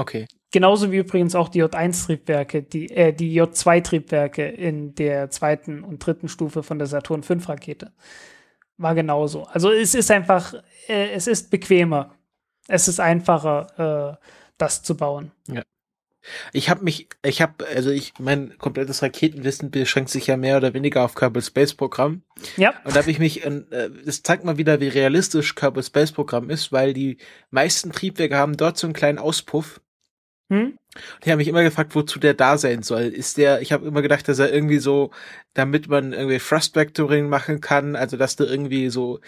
Okay. 0.00 0.26
Genauso 0.50 0.90
wie 0.90 0.96
übrigens 0.96 1.34
auch 1.34 1.50
die 1.50 1.62
J1-Triebwerke, 1.62 2.62
die, 2.62 2.90
äh, 2.90 3.12
die 3.12 3.38
J2-Triebwerke 3.38 4.46
in 4.46 4.94
der 4.94 5.28
zweiten 5.30 5.84
und 5.84 6.04
dritten 6.04 6.28
Stufe 6.28 6.62
von 6.62 6.78
der 6.78 6.88
Saturn 6.88 7.22
V-Rakete 7.22 7.92
war 8.78 8.94
genauso. 8.94 9.44
Also 9.44 9.70
es 9.70 9.94
ist 9.94 10.10
einfach, 10.10 10.54
äh, 10.88 11.10
es 11.10 11.26
ist 11.26 11.50
bequemer. 11.50 12.14
Es 12.66 12.88
ist 12.88 12.98
einfacher, 12.98 14.18
äh, 14.18 14.26
das 14.56 14.82
zu 14.82 14.96
bauen. 14.96 15.32
Ja. 15.48 15.62
Ich 16.52 16.70
habe 16.70 16.84
mich, 16.84 17.08
ich 17.22 17.42
habe, 17.42 17.66
also 17.66 17.90
ich, 17.90 18.14
mein 18.18 18.56
komplettes 18.58 19.02
Raketenwissen 19.02 19.70
beschränkt 19.70 20.10
sich 20.10 20.26
ja 20.26 20.36
mehr 20.36 20.56
oder 20.56 20.74
weniger 20.74 21.04
auf 21.04 21.14
Kerbal 21.14 21.42
Space 21.42 21.74
Programm. 21.74 22.22
Ja. 22.56 22.74
Und 22.84 22.94
da 22.94 23.00
habe 23.00 23.10
ich 23.10 23.18
mich, 23.18 23.44
äh, 23.44 23.90
das 24.04 24.22
zeigt 24.22 24.44
mal 24.44 24.56
wieder, 24.56 24.80
wie 24.80 24.88
realistisch 24.88 25.54
Kerbal 25.54 25.82
Space 25.82 26.12
Programm 26.12 26.48
ist, 26.48 26.72
weil 26.72 26.94
die 26.94 27.18
meisten 27.50 27.92
Triebwerke 27.92 28.36
haben 28.36 28.56
dort 28.56 28.78
so 28.78 28.86
einen 28.86 28.94
kleinen 28.94 29.18
Auspuff. 29.18 29.80
Hm? 30.50 30.76
Und 30.94 31.24
ich 31.24 31.28
habe 31.28 31.38
mich 31.38 31.48
immer 31.48 31.62
gefragt, 31.62 31.94
wozu 31.94 32.18
der 32.18 32.34
da 32.34 32.58
sein 32.58 32.82
soll. 32.82 33.02
Ist 33.02 33.38
der, 33.38 33.62
ich 33.62 33.72
habe 33.72 33.86
immer 33.86 34.02
gedacht, 34.02 34.28
dass 34.28 34.40
er 34.40 34.52
irgendwie 34.52 34.78
so, 34.78 35.12
damit 35.54 35.88
man 35.88 36.12
irgendwie 36.12 36.38
Thrust 36.38 36.74
Vectoring 36.74 37.28
machen 37.28 37.60
kann, 37.60 37.96
also 37.96 38.16
dass 38.16 38.36
du 38.36 38.44
irgendwie 38.44 38.90
so 38.90 39.20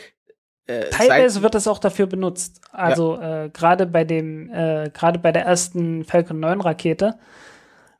äh, 0.67 0.91
Teilweise 0.91 1.43
wird 1.43 1.55
es 1.55 1.67
auch 1.67 1.79
dafür 1.79 2.07
benutzt. 2.07 2.61
Also 2.73 3.17
ja. 3.17 3.45
äh, 3.45 3.49
gerade 3.51 3.87
bei 3.87 4.05
dem, 4.05 4.51
äh, 4.53 4.91
gerade 4.93 5.19
bei 5.19 5.33
der 5.33 5.45
ersten 5.45 6.05
Falcon 6.05 6.41
9 6.41 6.61
Rakete, 6.61 7.19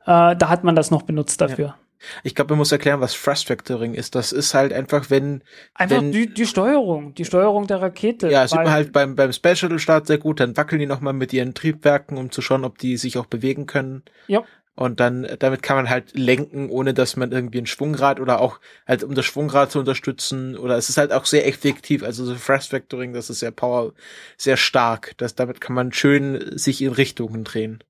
äh, 0.05 0.35
da 0.35 0.49
hat 0.49 0.63
man 0.63 0.75
das 0.75 0.91
noch 0.91 1.03
benutzt 1.03 1.41
dafür. 1.41 1.67
Ja. 1.67 1.77
Ich 2.23 2.35
glaube, 2.35 2.51
man 2.51 2.59
muss 2.59 2.71
erklären, 2.71 3.01
was 3.01 3.13
Thrust 3.13 3.49
Vectoring 3.49 3.93
ist. 3.93 4.15
Das 4.15 4.31
ist 4.31 4.53
halt 4.53 4.73
einfach, 4.73 5.09
wenn 5.09 5.43
einfach 5.73 5.97
wenn, 5.97 6.11
die, 6.11 6.33
die 6.33 6.45
Steuerung, 6.45 7.13
die 7.15 7.25
Steuerung 7.25 7.67
der 7.67 7.81
Rakete. 7.81 8.29
Ja, 8.29 8.47
sieht 8.47 8.57
man 8.57 8.71
halt 8.71 8.91
beim 8.91 9.15
beim 9.15 9.33
Space 9.33 9.59
Shuttle 9.59 9.79
Start 9.79 10.07
sehr 10.07 10.17
gut. 10.17 10.39
Dann 10.39 10.57
wackeln 10.57 10.79
die 10.79 10.85
noch 10.85 11.01
mal 11.01 11.13
mit 11.13 11.33
ihren 11.33 11.53
Triebwerken, 11.53 12.17
um 12.17 12.31
zu 12.31 12.41
schauen, 12.41 12.65
ob 12.65 12.77
die 12.77 12.97
sich 12.97 13.17
auch 13.17 13.25
bewegen 13.25 13.65
können. 13.65 14.03
Ja. 14.27 14.43
Und 14.75 14.99
dann, 14.99 15.27
damit 15.37 15.61
kann 15.61 15.75
man 15.75 15.89
halt 15.89 16.17
lenken, 16.17 16.69
ohne 16.69 16.95
dass 16.95 17.15
man 17.15 17.31
irgendwie 17.31 17.59
ein 17.59 17.67
Schwungrad 17.67 18.19
oder 18.19 18.41
auch 18.41 18.59
halt 18.87 19.03
um 19.03 19.13
das 19.13 19.25
Schwungrad 19.25 19.71
zu 19.71 19.79
unterstützen. 19.79 20.57
Oder 20.57 20.77
es 20.77 20.89
ist 20.89 20.97
halt 20.97 21.11
auch 21.11 21.25
sehr 21.25 21.47
effektiv. 21.47 22.01
Also 22.01 22.25
so 22.25 22.33
Thrust 22.33 22.71
Vectoring, 22.71 23.13
das 23.13 23.29
ist 23.29 23.39
sehr 23.39 23.51
power, 23.51 23.93
sehr 24.35 24.57
stark. 24.57 25.13
Das, 25.17 25.35
damit 25.35 25.61
kann 25.61 25.75
man 25.75 25.93
schön 25.93 26.57
sich 26.57 26.81
in 26.81 26.91
Richtungen 26.91 27.43
drehen. 27.43 27.83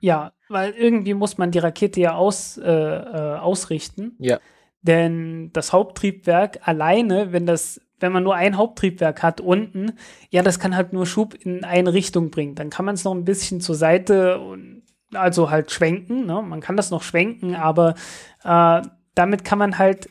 Ja, 0.00 0.32
weil 0.50 0.72
irgendwie 0.72 1.14
muss 1.14 1.38
man 1.38 1.50
die 1.50 1.58
Rakete 1.58 2.00
ja 2.00 2.14
aus, 2.14 2.58
äh, 2.58 2.70
äh, 2.70 3.36
ausrichten. 3.38 4.16
Ja. 4.18 4.38
Denn 4.82 5.50
das 5.52 5.72
Haupttriebwerk 5.72 6.66
alleine, 6.66 7.32
wenn 7.32 7.46
das, 7.46 7.80
wenn 8.00 8.12
man 8.12 8.24
nur 8.24 8.34
ein 8.34 8.56
Haupttriebwerk 8.56 9.22
hat 9.22 9.40
unten, 9.40 9.92
ja, 10.30 10.42
das 10.42 10.58
kann 10.58 10.74
halt 10.74 10.92
nur 10.92 11.06
Schub 11.06 11.34
in 11.34 11.64
eine 11.64 11.92
Richtung 11.92 12.30
bringen. 12.30 12.54
Dann 12.54 12.70
kann 12.70 12.84
man 12.84 12.94
es 12.94 13.04
noch 13.04 13.14
ein 13.14 13.24
bisschen 13.24 13.60
zur 13.60 13.74
Seite 13.74 14.40
und 14.40 14.82
also 15.14 15.50
halt 15.50 15.70
schwenken. 15.70 16.26
Ne? 16.26 16.42
Man 16.42 16.60
kann 16.60 16.76
das 16.76 16.90
noch 16.90 17.02
schwenken, 17.02 17.54
aber 17.54 17.94
äh, 18.42 18.82
damit 19.14 19.44
kann 19.44 19.58
man 19.58 19.78
halt 19.78 20.08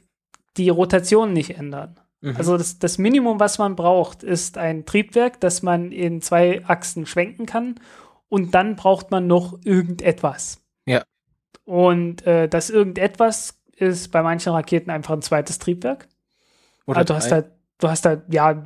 die 0.57 0.69
Rotation 0.69 1.33
nicht 1.33 1.57
ändern. 1.57 1.99
Mhm. 2.21 2.35
Also 2.37 2.57
das, 2.57 2.79
das 2.79 2.97
Minimum, 2.97 3.39
was 3.39 3.57
man 3.57 3.75
braucht, 3.75 4.23
ist 4.23 4.57
ein 4.57 4.85
Triebwerk, 4.85 5.39
das 5.39 5.63
man 5.63 5.91
in 5.91 6.21
zwei 6.21 6.63
Achsen 6.65 7.05
schwenken 7.05 7.45
kann. 7.45 7.75
Und 8.29 8.53
dann 8.53 8.75
braucht 8.75 9.11
man 9.11 9.27
noch 9.27 9.59
irgendetwas. 9.63 10.61
Ja. 10.85 11.03
Und 11.65 12.25
äh, 12.25 12.47
das 12.47 12.69
irgendetwas 12.69 13.59
ist 13.75 14.11
bei 14.11 14.21
manchen 14.21 14.53
Raketen 14.53 14.91
einfach 14.91 15.13
ein 15.13 15.21
zweites 15.21 15.59
Triebwerk. 15.59 16.07
Oder 16.85 16.99
also 16.99 17.13
du 17.13 17.17
hast 17.17 17.31
halt, 17.31 17.51
du 17.79 17.89
hast 17.89 18.05
halt, 18.05 18.23
ja, 18.29 18.63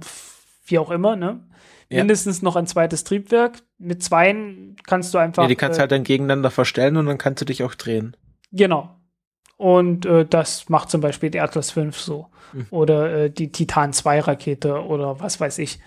wie 0.65 0.79
auch 0.79 0.91
immer, 0.91 1.15
ne? 1.15 1.43
ja. 1.93 2.01
mindestens 2.01 2.41
noch 2.41 2.55
ein 2.55 2.67
zweites 2.67 3.03
Triebwerk. 3.03 3.61
Mit 3.77 4.03
zweien 4.03 4.75
kannst 4.85 5.13
du 5.13 5.17
einfach. 5.17 5.43
Ja, 5.43 5.47
die 5.47 5.55
kannst 5.55 5.77
du 5.77 5.79
äh, 5.79 5.81
halt 5.81 5.91
dann 5.91 6.03
gegeneinander 6.03 6.51
verstellen 6.51 6.97
und 6.97 7.05
dann 7.05 7.17
kannst 7.17 7.41
du 7.41 7.45
dich 7.45 7.63
auch 7.63 7.75
drehen. 7.75 8.17
Genau. 8.51 8.95
Und 9.57 10.05
äh, 10.05 10.25
das 10.25 10.69
macht 10.69 10.89
zum 10.89 11.01
Beispiel 11.01 11.29
die 11.29 11.39
Atlas 11.39 11.71
5 11.71 11.97
so. 11.99 12.27
Mhm. 12.51 12.67
Oder 12.69 13.13
äh, 13.13 13.29
die 13.29 13.51
Titan 13.51 13.93
2 13.93 14.21
Rakete 14.21 14.83
oder 14.83 15.19
was 15.19 15.39
weiß 15.39 15.59
ich. 15.59 15.79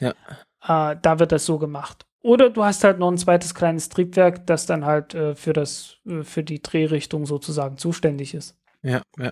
Ja. 0.00 0.10
Äh, 0.62 0.96
da 1.00 1.18
wird 1.18 1.32
das 1.32 1.44
so 1.44 1.58
gemacht. 1.58 2.05
Oder 2.26 2.50
du 2.50 2.64
hast 2.64 2.82
halt 2.82 2.98
noch 2.98 3.08
ein 3.08 3.18
zweites 3.18 3.54
kleines 3.54 3.88
Triebwerk, 3.88 4.48
das 4.48 4.66
dann 4.66 4.84
halt 4.84 5.14
äh, 5.14 5.36
für 5.36 5.52
das, 5.52 5.98
äh, 6.08 6.24
für 6.24 6.42
die 6.42 6.60
Drehrichtung 6.60 7.24
sozusagen 7.24 7.78
zuständig 7.78 8.34
ist. 8.34 8.58
Ja, 8.82 9.02
ja. 9.16 9.30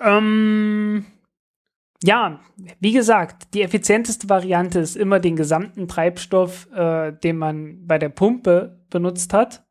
Ähm, 0.00 1.04
ja, 2.02 2.40
wie 2.80 2.92
gesagt, 2.92 3.52
die 3.52 3.60
effizienteste 3.60 4.30
Variante 4.30 4.78
ist 4.78 4.96
immer 4.96 5.20
den 5.20 5.36
gesamten 5.36 5.88
Treibstoff, 5.88 6.72
äh, 6.72 7.12
den 7.12 7.36
man 7.36 7.86
bei 7.86 7.98
der 7.98 8.08
Pumpe 8.08 8.82
benutzt 8.88 9.34
hat, 9.34 9.66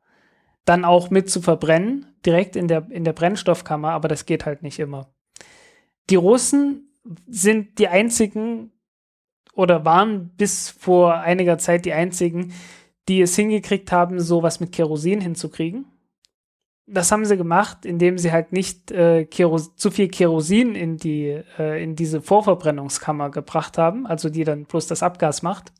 dann 0.66 0.86
auch 0.86 1.10
mit 1.10 1.32
zu 1.32 1.42
verbrennen, 1.42 2.14
direkt 2.28 2.56
in 2.56 2.68
der, 2.68 2.86
in 2.92 3.06
der 3.06 3.14
Brennstoffkammer, 3.14 3.90
aber 3.90 4.08
das 4.08 4.28
geht 4.28 4.46
halt 4.46 4.62
nicht 4.62 4.78
immer. 4.78 5.16
Die 6.12 6.16
Russen 6.16 6.94
sind 7.26 7.80
die 7.80 7.88
einzigen 7.88 8.73
oder 9.54 9.86
waren 9.86 10.30
bis 10.30 10.70
vor 10.70 11.16
einiger 11.16 11.58
Zeit 11.58 11.86
die 11.86 11.94
einzigen, 11.94 12.54
die 13.08 13.22
es 13.22 13.36
hingekriegt 13.36 13.92
haben, 13.92 14.20
sowas 14.20 14.60
mit 14.60 14.72
Kerosin 14.72 15.22
hinzukriegen. 15.22 15.86
Das 16.86 17.12
haben 17.12 17.26
sie 17.26 17.38
gemacht, 17.38 17.86
indem 17.86 18.18
sie 18.18 18.32
halt 18.32 18.52
nicht 18.52 18.92
äh, 18.92 19.26
zu 19.30 19.92
viel 19.92 20.10
Kerosin 20.10 20.76
in 20.76 20.98
die 20.98 21.42
äh, 21.58 21.82
in 21.82 21.96
diese 21.96 22.22
Vorverbrennungskammer 22.22 23.30
gebracht 23.30 23.78
haben, 23.78 24.06
also 24.06 24.30
die 24.30 24.44
dann 24.44 24.66
bloß 24.66 24.88
das 24.88 25.02
Abgas 25.02 25.44
macht, 25.44 25.72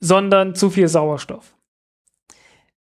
sondern 0.00 0.54
zu 0.54 0.70
viel 0.70 0.88
Sauerstoff. 0.88 1.54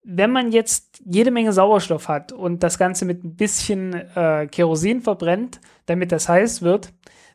Wenn 0.05 0.31
man 0.31 0.51
jetzt 0.51 1.01
jede 1.05 1.31
Menge 1.31 1.53
Sauerstoff 1.53 2.07
hat 2.07 2.31
und 2.31 2.63
das 2.63 2.77
Ganze 2.77 3.05
mit 3.05 3.23
ein 3.23 3.35
bisschen 3.35 3.93
äh, 3.93 4.47
Kerosin 4.49 5.01
verbrennt, 5.01 5.61
damit 5.85 6.11
das 6.11 6.27
heiß 6.29 6.61
wird, 6.61 6.93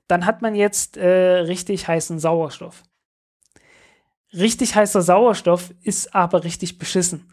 dann 0.08 0.26
hat 0.26 0.42
man 0.42 0.54
jetzt 0.54 0.96
äh, 0.96 1.06
richtig 1.40 1.86
heißen 1.86 2.18
Sauerstoff. 2.18 2.82
Richtig 4.32 4.74
heißer 4.74 5.02
Sauerstoff 5.02 5.72
ist 5.82 6.14
aber 6.14 6.44
richtig 6.44 6.78
beschissen. 6.78 7.30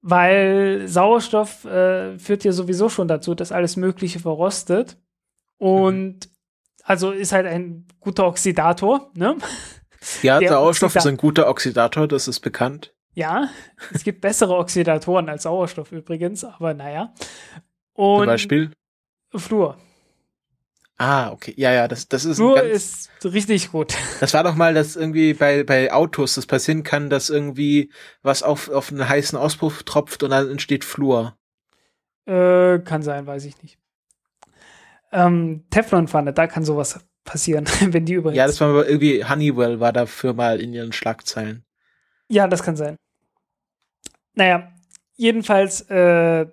Weil 0.00 0.86
Sauerstoff 0.86 1.64
äh, 1.64 2.18
führt 2.18 2.44
ja 2.44 2.52
sowieso 2.52 2.88
schon 2.88 3.08
dazu, 3.08 3.34
dass 3.34 3.52
alles 3.52 3.76
Mögliche 3.76 4.20
verrostet. 4.20 4.98
Und 5.56 6.28
also 6.82 7.10
ist 7.10 7.32
halt 7.32 7.46
ein 7.46 7.86
guter 8.00 8.26
Oxidator, 8.26 9.10
ne? 9.14 9.36
Ja, 10.22 10.38
Der 10.38 10.50
Sauerstoff 10.50 10.88
Oxida 10.88 11.00
ist 11.00 11.06
ein 11.06 11.16
guter 11.16 11.48
Oxidator, 11.48 12.06
das 12.06 12.28
ist 12.28 12.40
bekannt. 12.40 12.92
Ja, 13.14 13.48
es 13.92 14.04
gibt 14.04 14.20
bessere 14.20 14.54
Oxidatoren 14.56 15.28
als 15.28 15.44
Sauerstoff 15.44 15.92
übrigens, 15.92 16.44
aber 16.44 16.74
naja. 16.74 17.14
Und 17.94 18.18
Zum 18.18 18.26
Beispiel? 18.26 18.70
Fluor. 19.34 19.78
Ah, 20.96 21.32
okay. 21.32 21.54
Ja, 21.56 21.72
ja, 21.72 21.88
das, 21.88 22.08
das 22.08 22.24
ist. 22.24 22.38
Nur 22.38 22.62
ist 22.62 23.10
richtig 23.24 23.72
gut. 23.72 23.94
Das 24.20 24.32
war 24.32 24.44
doch 24.44 24.54
mal, 24.54 24.74
dass 24.74 24.94
irgendwie 24.94 25.34
bei, 25.34 25.64
bei 25.64 25.92
Autos 25.92 26.34
das 26.34 26.46
passieren 26.46 26.84
kann, 26.84 27.10
dass 27.10 27.30
irgendwie 27.30 27.90
was 28.22 28.42
auf, 28.42 28.68
auf 28.68 28.92
einen 28.92 29.08
heißen 29.08 29.36
Auspuff 29.36 29.82
tropft 29.82 30.22
und 30.22 30.30
dann 30.30 30.48
entsteht 30.50 30.84
Flur. 30.84 31.36
Äh, 32.26 32.78
kann 32.80 33.02
sein, 33.02 33.26
weiß 33.26 33.44
ich 33.44 33.60
nicht. 33.62 33.78
Ähm, 35.10 35.64
Teflonpfanne, 35.70 36.32
da 36.32 36.46
kann 36.46 36.64
sowas 36.64 37.00
passieren, 37.24 37.66
wenn 37.80 38.04
die 38.04 38.14
übrigens. 38.14 38.36
Ja, 38.36 38.46
das 38.46 38.60
war 38.60 38.86
irgendwie 38.86 39.24
Honeywell 39.24 39.80
war 39.80 39.92
dafür 39.92 40.32
mal 40.32 40.60
in 40.60 40.72
ihren 40.72 40.92
Schlagzeilen. 40.92 41.64
Ja, 42.28 42.46
das 42.46 42.62
kann 42.62 42.76
sein. 42.76 42.96
Naja, 44.34 44.72
jedenfalls, 45.16 45.82
äh, 45.82 46.46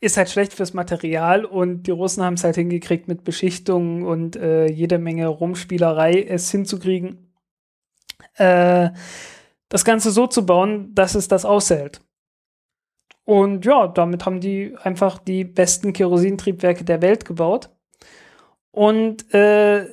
ist 0.00 0.16
halt 0.16 0.30
schlecht 0.30 0.52
fürs 0.52 0.74
Material 0.74 1.44
und 1.44 1.84
die 1.84 1.90
Russen 1.90 2.22
haben 2.22 2.34
es 2.34 2.44
halt 2.44 2.56
hingekriegt 2.56 3.08
mit 3.08 3.24
Beschichtungen 3.24 4.04
und 4.04 4.36
äh, 4.36 4.66
jede 4.66 4.98
Menge 4.98 5.26
Rumspielerei 5.26 6.22
es 6.22 6.50
hinzukriegen, 6.50 7.32
äh, 8.34 8.90
das 9.68 9.84
Ganze 9.84 10.10
so 10.10 10.26
zu 10.26 10.46
bauen, 10.46 10.94
dass 10.94 11.14
es 11.14 11.28
das 11.28 11.44
aushält. 11.44 12.00
Und 13.24 13.64
ja, 13.64 13.88
damit 13.88 14.24
haben 14.24 14.40
die 14.40 14.76
einfach 14.82 15.18
die 15.18 15.44
besten 15.44 15.92
Kerosintriebwerke 15.92 16.84
der 16.84 17.02
Welt 17.02 17.24
gebaut. 17.24 17.70
Und 18.70 19.32
äh, 19.34 19.86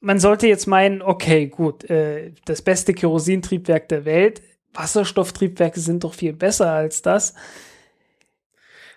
man 0.00 0.18
sollte 0.18 0.46
jetzt 0.48 0.66
meinen, 0.66 1.00
okay, 1.00 1.46
gut, 1.46 1.88
äh, 1.88 2.32
das 2.44 2.60
beste 2.60 2.92
Kerosintriebwerk 2.92 3.88
der 3.88 4.04
Welt, 4.04 4.42
Wasserstofftriebwerke 4.74 5.80
sind 5.80 6.04
doch 6.04 6.14
viel 6.14 6.34
besser 6.34 6.70
als 6.70 7.00
das. 7.00 7.34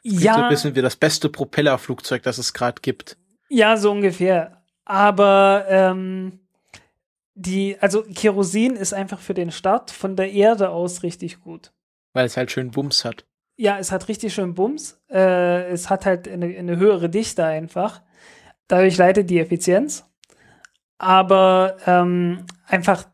Ja. 0.03 0.35
So 0.35 0.41
ein 0.41 0.49
bisschen 0.49 0.75
wie 0.75 0.81
das 0.81 0.95
beste 0.95 1.29
Propellerflugzeug, 1.29 2.23
das 2.23 2.37
es 2.37 2.53
gerade 2.53 2.81
gibt. 2.81 3.17
Ja, 3.49 3.77
so 3.77 3.91
ungefähr. 3.91 4.63
Aber 4.85 5.65
ähm, 5.67 6.39
die, 7.35 7.77
also 7.79 8.03
Kerosin 8.03 8.75
ist 8.75 8.93
einfach 8.93 9.19
für 9.19 9.33
den 9.33 9.51
Start 9.51 9.91
von 9.91 10.15
der 10.15 10.31
Erde 10.31 10.69
aus 10.69 11.03
richtig 11.03 11.41
gut. 11.41 11.71
Weil 12.13 12.25
es 12.25 12.37
halt 12.37 12.51
schön 12.51 12.71
Bums 12.71 13.05
hat. 13.05 13.25
Ja, 13.57 13.77
es 13.77 13.91
hat 13.91 14.07
richtig 14.07 14.33
schön 14.33 14.53
Bums. 14.53 14.99
Äh, 15.09 15.69
es 15.71 15.89
hat 15.89 16.05
halt 16.05 16.27
eine, 16.27 16.47
eine 16.47 16.77
höhere 16.77 17.09
Dichte 17.09 17.45
einfach. 17.45 18.01
Dadurch 18.67 18.97
leidet 18.97 19.29
die 19.29 19.39
Effizienz. 19.39 20.05
Aber 20.97 21.77
ähm, 21.85 22.45
einfach, 22.67 23.05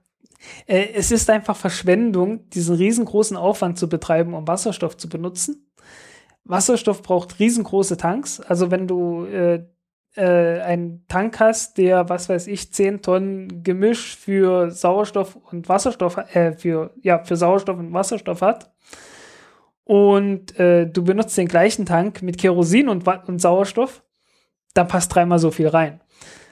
äh, 0.66 0.88
es 0.94 1.12
ist 1.12 1.30
einfach 1.30 1.56
Verschwendung, 1.56 2.50
diesen 2.50 2.76
riesengroßen 2.76 3.38
Aufwand 3.38 3.78
zu 3.78 3.90
betreiben, 3.90 4.34
um 4.34 4.48
Wasserstoff 4.48 4.98
zu 4.98 5.10
benutzen. 5.10 5.67
Wasserstoff 6.50 7.02
braucht 7.02 7.40
riesengroße 7.40 7.98
Tanks. 7.98 8.40
Also 8.40 8.72
wenn 8.72 8.88
du 8.88 9.26
äh, 9.26 9.66
äh, 10.16 10.62
einen 10.62 11.06
Tank 11.08 11.40
hast, 11.40 11.78
der, 11.78 12.10
was 12.10 12.30
weiß 12.30 12.48
ich, 12.48 12.74
10 12.74 13.02
Tonnen 13.02 13.64
Gemisch 13.64 14.16
für 14.18 14.72
Sauerstoff 14.72 15.36
und 15.36 15.70
Wasserstoff, 15.70 16.18
äh, 16.34 16.54
für, 16.54 16.94
ja, 17.02 17.24
für 17.24 17.36
Sauerstoff 17.36 17.78
und 17.78 17.94
Wasserstoff 17.94 18.42
hat, 18.42 18.72
und 19.84 20.60
äh, 20.60 20.86
du 20.86 21.02
benutzt 21.02 21.38
den 21.38 21.48
gleichen 21.48 21.86
Tank 21.86 22.22
mit 22.22 22.38
Kerosin 22.38 22.90
und, 22.90 23.08
und 23.08 23.40
Sauerstoff, 23.40 24.04
dann 24.74 24.90
passt 24.90 25.16
dreimal 25.16 25.40
so 25.40 25.50
viel 25.50 25.70
rein. 25.70 26.02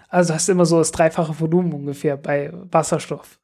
Also 0.08 0.34
hast 0.34 0.48
immer 0.48 0.66
so 0.66 0.78
das 0.78 0.92
dreifache 0.92 1.38
Volumen 1.38 1.74
ungefähr 1.74 2.16
bei 2.16 2.52
Wasserstoff. 2.72 3.42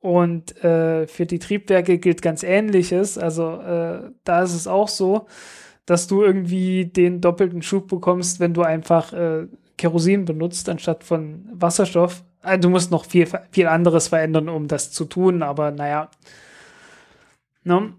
Und 0.00 0.64
äh, 0.64 1.06
für 1.06 1.26
die 1.26 1.38
Triebwerke 1.38 1.98
gilt 1.98 2.22
ganz 2.22 2.42
Ähnliches. 2.42 3.18
Also 3.18 3.60
äh, 3.60 4.10
da 4.24 4.42
ist 4.42 4.54
es 4.54 4.66
auch 4.66 4.88
so, 4.88 5.26
dass 5.90 6.06
du 6.06 6.22
irgendwie 6.22 6.84
den 6.84 7.20
doppelten 7.20 7.62
Schub 7.62 7.88
bekommst, 7.88 8.38
wenn 8.38 8.54
du 8.54 8.62
einfach 8.62 9.12
äh, 9.12 9.48
Kerosin 9.76 10.24
benutzt 10.24 10.68
anstatt 10.68 11.02
von 11.02 11.48
Wasserstoff. 11.52 12.22
Also 12.42 12.60
du 12.60 12.70
musst 12.70 12.92
noch 12.92 13.04
viel, 13.04 13.26
viel 13.50 13.66
anderes 13.66 14.06
verändern, 14.06 14.48
um 14.48 14.68
das 14.68 14.92
zu 14.92 15.04
tun, 15.04 15.42
aber 15.42 15.72
naja. 15.72 16.08
Ne? 17.64 17.92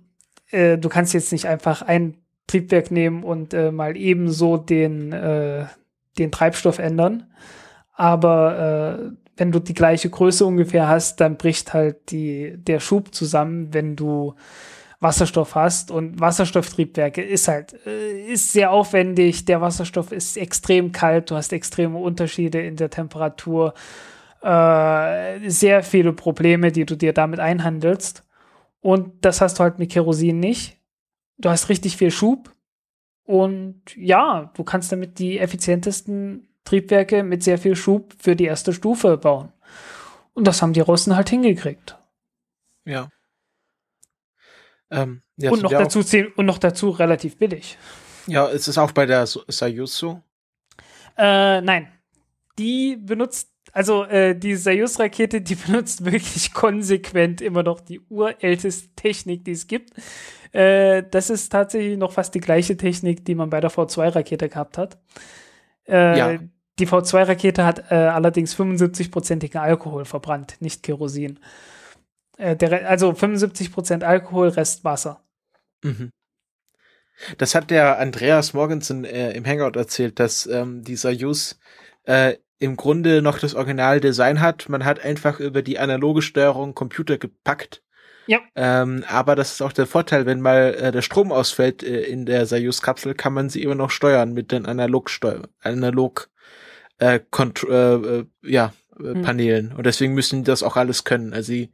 Äh, 0.51 0.77
du 0.77 0.87
kannst 0.87 1.13
jetzt 1.13 1.33
nicht 1.33 1.47
einfach 1.47 1.81
ein 1.81 2.15
Triebwerk 2.47 2.91
nehmen 2.91 3.23
und 3.23 3.53
äh, 3.53 3.71
mal 3.71 3.97
ebenso 3.97 4.55
den, 4.55 5.11
äh, 5.11 5.65
den 6.17 6.31
Treibstoff 6.31 6.79
ändern. 6.79 7.25
Aber 7.93 9.11
äh, 9.11 9.15
wenn 9.35 9.51
du 9.51 9.59
die 9.59 9.73
gleiche 9.73 10.09
Größe 10.09 10.45
ungefähr 10.45 10.87
hast, 10.87 11.19
dann 11.19 11.35
bricht 11.35 11.73
halt 11.73 12.09
die, 12.11 12.55
der 12.55 12.79
Schub 12.79 13.13
zusammen, 13.13 13.73
wenn 13.73 13.97
du 13.97 14.35
Wasserstoff 15.01 15.55
hast 15.55 15.89
und 15.89 16.19
Wasserstofftriebwerke 16.19 17.23
ist 17.23 17.47
halt, 17.47 17.75
äh, 17.87 18.31
ist 18.31 18.53
sehr 18.53 18.71
aufwendig. 18.71 19.45
Der 19.45 19.59
Wasserstoff 19.59 20.11
ist 20.11 20.37
extrem 20.37 20.91
kalt. 20.91 21.31
Du 21.31 21.35
hast 21.35 21.51
extreme 21.51 21.97
Unterschiede 21.97 22.61
in 22.61 22.75
der 22.75 22.91
Temperatur. 22.91 23.73
Äh, 24.43 25.49
sehr 25.49 25.81
viele 25.81 26.13
Probleme, 26.13 26.71
die 26.71 26.85
du 26.85 26.95
dir 26.95 27.13
damit 27.13 27.39
einhandelst. 27.39 28.23
Und 28.79 29.25
das 29.25 29.41
hast 29.41 29.57
du 29.57 29.63
halt 29.63 29.79
mit 29.79 29.91
Kerosin 29.91 30.39
nicht. 30.39 30.77
Du 31.39 31.49
hast 31.49 31.69
richtig 31.69 31.97
viel 31.97 32.11
Schub. 32.11 32.53
Und 33.23 33.81
ja, 33.95 34.51
du 34.53 34.63
kannst 34.63 34.91
damit 34.91 35.17
die 35.17 35.39
effizientesten 35.39 36.47
Triebwerke 36.63 37.23
mit 37.23 37.43
sehr 37.43 37.57
viel 37.57 37.75
Schub 37.75 38.13
für 38.19 38.35
die 38.35 38.45
erste 38.45 38.71
Stufe 38.71 39.17
bauen. 39.17 39.51
Und 40.33 40.45
das 40.45 40.61
haben 40.61 40.73
die 40.73 40.79
Russen 40.79 41.15
halt 41.15 41.29
hingekriegt. 41.29 41.97
Ja. 42.85 43.09
Ähm, 44.91 45.21
ja, 45.37 45.51
und, 45.51 45.63
noch 45.63 45.71
dazu, 45.71 46.01
und 46.35 46.45
noch 46.45 46.57
dazu 46.57 46.89
relativ 46.89 47.37
billig. 47.37 47.77
Ja, 48.27 48.47
ist 48.47 48.67
es 48.67 48.77
auch 48.77 48.91
bei 48.91 49.05
der 49.05 49.25
Soyuz 49.25 49.97
so? 49.97 50.21
Äh, 51.17 51.61
nein. 51.61 51.87
Die 52.59 52.97
benutzt, 52.97 53.49
also 53.71 54.03
äh, 54.03 54.37
die 54.37 54.55
Soyuz-Rakete, 54.55 55.41
die 55.41 55.55
benutzt 55.67 56.05
wirklich 56.05 56.53
konsequent 56.53 57.41
immer 57.41 57.63
noch 57.63 57.79
die 57.79 58.01
urälteste 58.09 58.89
Technik, 58.95 59.45
die 59.45 59.51
es 59.51 59.67
gibt. 59.67 59.93
Äh, 60.51 61.03
das 61.09 61.29
ist 61.29 61.51
tatsächlich 61.51 61.97
noch 61.97 62.11
fast 62.11 62.35
die 62.35 62.41
gleiche 62.41 62.75
Technik, 62.75 63.25
die 63.25 63.35
man 63.35 63.49
bei 63.49 63.61
der 63.61 63.71
V2-Rakete 63.71 64.49
gehabt 64.49 64.77
hat. 64.77 64.97
Äh, 65.87 66.17
ja. 66.17 66.39
Die 66.79 66.87
V2-Rakete 66.87 67.63
hat 67.63 67.91
äh, 67.91 67.95
allerdings 67.95 68.55
75-prozentigen 68.57 69.59
Alkohol 69.59 70.05
verbrannt, 70.05 70.57
nicht 70.59 70.83
Kerosin. 70.83 71.39
Äh, 72.41 72.55
der, 72.55 72.89
also 72.89 73.11
75% 73.11 74.03
Alkohol, 74.03 74.49
Rest 74.49 74.83
Wasser. 74.83 75.23
Mhm. 75.83 76.11
Das 77.37 77.53
hat 77.53 77.69
der 77.69 77.99
Andreas 77.99 78.53
Morgensen 78.53 79.05
äh, 79.05 79.31
im 79.33 79.45
Hangout 79.45 79.77
erzählt, 79.77 80.19
dass 80.19 80.47
ähm, 80.47 80.81
dieser 80.81 81.11
Jus 81.11 81.59
äh, 82.05 82.37
im 82.57 82.77
Grunde 82.77 83.21
noch 83.21 83.37
das 83.37 83.53
Originaldesign 83.53 84.41
hat. 84.41 84.69
Man 84.69 84.85
hat 84.85 84.99
einfach 84.99 85.39
über 85.39 85.61
die 85.61 85.77
analoge 85.77 86.23
Steuerung 86.23 86.73
Computer 86.73 87.19
gepackt. 87.19 87.83
Ja. 88.25 88.39
Ähm, 88.55 89.03
aber 89.07 89.35
das 89.35 89.51
ist 89.51 89.61
auch 89.61 89.73
der 89.73 89.85
Vorteil, 89.85 90.25
wenn 90.25 90.41
mal 90.41 90.73
äh, 90.73 90.91
der 90.91 91.03
Strom 91.03 91.31
ausfällt 91.31 91.83
äh, 91.83 92.01
in 92.01 92.25
der 92.25 92.47
Soyuz-Kapsel, 92.47 93.13
kann 93.13 93.33
man 93.33 93.49
sie 93.49 93.61
immer 93.61 93.75
noch 93.75 93.91
steuern 93.91 94.33
mit 94.33 94.51
den 94.51 94.65
analog 94.65 95.11
analog 95.61 96.29
äh, 96.99 97.19
äh, 97.19 97.75
äh, 97.75 98.25
ja. 98.41 98.73
Panelen. 98.97 99.73
Und 99.75 99.85
deswegen 99.85 100.13
müssen 100.13 100.43
die 100.43 100.47
das 100.47 100.63
auch 100.63 100.75
alles 100.75 101.03
können. 101.03 101.33
Also 101.33 101.53
die, 101.53 101.69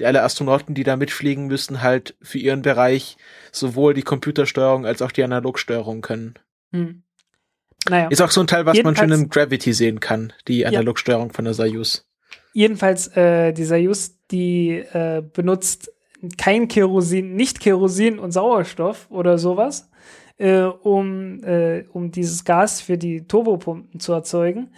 die 0.00 0.06
alle 0.06 0.22
Astronauten, 0.22 0.74
die 0.74 0.84
da 0.84 0.96
mitfliegen, 0.96 1.46
müssen 1.46 1.82
halt 1.82 2.16
für 2.22 2.38
ihren 2.38 2.62
Bereich 2.62 3.16
sowohl 3.50 3.94
die 3.94 4.02
Computersteuerung 4.02 4.86
als 4.86 5.02
auch 5.02 5.12
die 5.12 5.22
Analogsteuerung 5.22 6.00
können. 6.00 6.34
Hm. 6.72 7.02
Naja. 7.88 8.08
Ist 8.08 8.22
auch 8.22 8.30
so 8.30 8.40
ein 8.40 8.46
Teil, 8.46 8.64
was 8.64 8.76
Jedenfalls, 8.76 9.08
man 9.08 9.10
schon 9.10 9.24
im 9.24 9.28
Gravity 9.28 9.72
sehen 9.72 10.00
kann, 10.00 10.32
die 10.48 10.64
Analogsteuerung 10.64 11.28
ja. 11.28 11.34
von 11.34 11.44
der 11.44 11.54
Soyuz. 11.54 12.06
jedenfalls, 12.52 13.08
äh, 13.16 13.52
dieser 13.52 13.76
Just, 13.76 14.18
die 14.30 14.70
äh, 14.70 15.22
benutzt 15.32 15.92
kein 16.38 16.68
Kerosin, 16.68 17.34
nicht 17.34 17.60
Kerosin 17.60 18.18
und 18.18 18.30
Sauerstoff 18.30 19.06
oder 19.10 19.38
sowas, 19.38 19.90
äh, 20.38 20.62
um, 20.62 21.42
äh, 21.42 21.84
um 21.92 22.12
dieses 22.12 22.44
Gas 22.44 22.80
für 22.80 22.96
die 22.96 23.26
Turbopumpen 23.26 23.98
zu 24.00 24.12
erzeugen, 24.12 24.70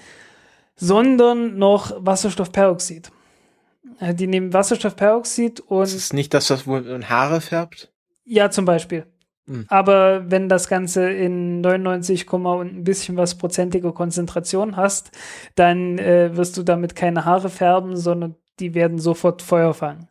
sondern 0.76 1.58
noch 1.58 1.92
Wasserstoffperoxid. 2.04 3.10
Äh, 4.00 4.14
die 4.14 4.26
nehmen 4.26 4.52
Wasserstoffperoxid 4.52 5.60
und. 5.60 5.82
Das 5.82 5.94
ist 5.94 6.12
nicht, 6.12 6.34
dass 6.34 6.48
das 6.48 6.66
wohl 6.66 6.86
in 6.86 7.08
Haare 7.08 7.40
färbt? 7.40 7.92
Ja, 8.24 8.50
zum 8.50 8.64
Beispiel. 8.64 9.06
Hm. 9.46 9.66
Aber 9.68 10.30
wenn 10.30 10.48
das 10.48 10.68
Ganze 10.68 11.10
in 11.10 11.60
99, 11.60 12.32
und 12.32 12.78
ein 12.78 12.84
bisschen 12.84 13.16
was 13.16 13.36
prozentige 13.36 13.92
Konzentration 13.92 14.76
hast, 14.76 15.10
dann 15.54 15.98
äh, 15.98 16.36
wirst 16.36 16.56
du 16.56 16.62
damit 16.62 16.96
keine 16.96 17.24
Haare 17.24 17.50
färben, 17.50 17.96
sondern 17.96 18.36
die 18.58 18.74
werden 18.74 18.98
sofort 18.98 19.42
Feuer 19.42 19.74
fangen. 19.74 20.08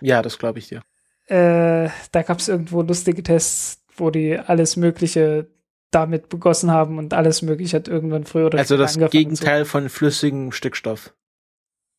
Ja, 0.00 0.22
das 0.22 0.38
glaube 0.38 0.58
ich 0.60 0.68
dir. 0.68 0.82
Äh, 1.26 1.90
da 2.12 2.22
gab 2.22 2.38
es 2.38 2.48
irgendwo 2.48 2.82
lustige 2.82 3.22
Tests, 3.22 3.82
wo 3.96 4.10
die 4.10 4.38
alles 4.38 4.76
Mögliche 4.76 5.48
damit 5.90 6.28
begossen 6.28 6.70
haben 6.70 6.98
und 6.98 7.14
alles 7.14 7.42
Mögliche 7.42 7.76
hat 7.76 7.88
irgendwann 7.88 8.24
früher 8.24 8.46
oder 8.46 8.58
später 8.58 8.82
Also 8.82 9.00
das 9.00 9.10
Gegenteil 9.10 9.64
zu. 9.64 9.70
von 9.70 9.88
flüssigem 9.88 10.52
Stickstoff. 10.52 11.14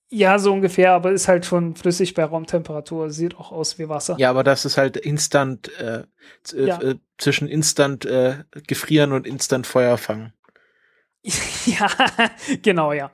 Ja, 0.10 0.40
so 0.40 0.54
ungefähr, 0.54 0.94
aber 0.94 1.12
ist 1.12 1.28
halt 1.28 1.46
schon 1.46 1.76
flüssig 1.76 2.14
bei 2.14 2.24
Raumtemperatur, 2.24 3.10
sieht 3.10 3.36
auch 3.38 3.52
aus 3.52 3.78
wie 3.78 3.90
Wasser. 3.90 4.16
Ja, 4.18 4.30
aber 4.30 4.44
das 4.44 4.64
ist 4.64 4.78
halt 4.78 4.96
instant 4.96 5.70
äh, 5.80 6.04
äh, 6.54 6.68
ja. 6.68 6.82
äh, 6.82 6.96
zwischen 7.18 7.50
instant 7.50 8.06
äh, 8.06 8.44
gefrieren 8.68 9.12
und 9.12 9.28
instant 9.28 9.68
Feuer 9.68 9.98
fangen. 9.98 10.32
ja, 11.66 11.90
genau, 12.62 12.94
ja. 12.94 13.12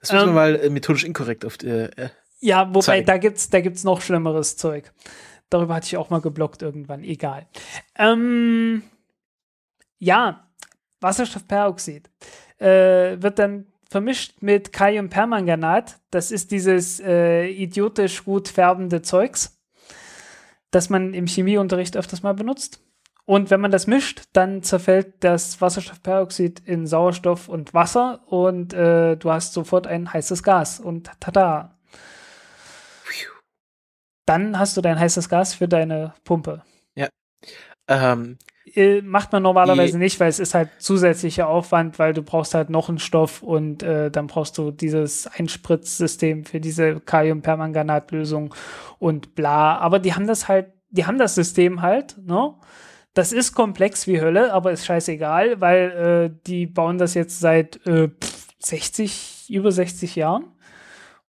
Das 0.00 0.12
muss 0.12 0.20
ähm, 0.20 0.26
man 0.26 0.34
mal 0.34 0.56
äh, 0.56 0.70
methodisch 0.70 1.04
inkorrekt 1.04 1.46
auf 1.46 1.56
äh, 1.62 1.84
äh 1.84 2.08
Ja, 2.40 2.68
wobei 2.68 2.80
zeigen. 2.80 3.06
da 3.06 3.16
gibt's 3.16 3.48
da 3.48 3.60
gibt's 3.60 3.84
noch 3.84 4.02
schlimmeres 4.02 4.58
Zeug. 4.58 4.92
Darüber 5.48 5.76
hatte 5.76 5.86
ich 5.86 5.96
auch 5.96 6.10
mal 6.10 6.20
geblockt 6.20 6.60
irgendwann, 6.60 7.04
egal. 7.04 7.46
Ähm, 7.96 8.82
ja, 9.98 10.48
Wasserstoffperoxid 11.00 12.10
äh, 12.58 13.20
wird 13.20 13.38
dann 13.38 13.66
vermischt 13.88 14.42
mit 14.42 14.72
Kaliumpermanganat. 14.72 15.98
Das 16.10 16.30
ist 16.30 16.50
dieses 16.50 17.00
äh, 17.00 17.46
idiotisch 17.46 18.24
gut 18.24 18.48
färbende 18.48 19.02
Zeugs, 19.02 19.58
das 20.70 20.90
man 20.90 21.14
im 21.14 21.26
Chemieunterricht 21.26 21.96
öfters 21.96 22.22
mal 22.22 22.34
benutzt. 22.34 22.82
Und 23.24 23.50
wenn 23.50 23.60
man 23.60 23.70
das 23.70 23.86
mischt, 23.86 24.22
dann 24.32 24.62
zerfällt 24.62 25.22
das 25.22 25.60
Wasserstoffperoxid 25.60 26.60
in 26.60 26.86
Sauerstoff 26.86 27.48
und 27.48 27.74
Wasser 27.74 28.22
und 28.26 28.72
äh, 28.72 29.16
du 29.16 29.30
hast 29.30 29.52
sofort 29.52 29.86
ein 29.86 30.10
heißes 30.10 30.42
Gas 30.42 30.80
und 30.80 31.10
tada. 31.20 31.78
Dann 34.24 34.58
hast 34.58 34.76
du 34.76 34.82
dein 34.82 34.98
heißes 34.98 35.28
Gas 35.28 35.54
für 35.54 35.68
deine 35.68 36.14
Pumpe. 36.24 36.62
Ja. 36.94 37.08
Ähm, 37.86 38.38
äh, 38.78 39.02
macht 39.02 39.32
man 39.32 39.42
normalerweise 39.42 39.94
die, 39.94 39.98
nicht, 39.98 40.20
weil 40.20 40.28
es 40.28 40.38
ist 40.38 40.54
halt 40.54 40.70
zusätzlicher 40.78 41.48
Aufwand, 41.48 41.98
weil 41.98 42.14
du 42.14 42.22
brauchst 42.22 42.54
halt 42.54 42.70
noch 42.70 42.88
einen 42.88 42.98
Stoff 42.98 43.42
und 43.42 43.82
äh, 43.82 44.10
dann 44.10 44.28
brauchst 44.28 44.56
du 44.56 44.70
dieses 44.70 45.26
Einspritzsystem 45.26 46.44
für 46.44 46.60
diese 46.60 47.00
Kaliumpermanganatlösung 47.00 48.54
und 48.98 49.34
bla. 49.34 49.76
Aber 49.78 49.98
die 49.98 50.14
haben 50.14 50.26
das 50.26 50.48
halt, 50.48 50.72
die 50.90 51.06
haben 51.06 51.18
das 51.18 51.34
System 51.34 51.82
halt, 51.82 52.16
ne? 52.24 52.54
Das 53.14 53.32
ist 53.32 53.52
komplex 53.52 54.06
wie 54.06 54.20
Hölle, 54.20 54.52
aber 54.52 54.70
ist 54.70 54.86
scheißegal, 54.86 55.60
weil 55.60 56.30
äh, 56.30 56.38
die 56.46 56.66
bauen 56.66 56.98
das 56.98 57.14
jetzt 57.14 57.40
seit 57.40 57.84
äh, 57.84 58.10
60, 58.60 59.46
über 59.50 59.72
60 59.72 60.14
Jahren. 60.14 60.44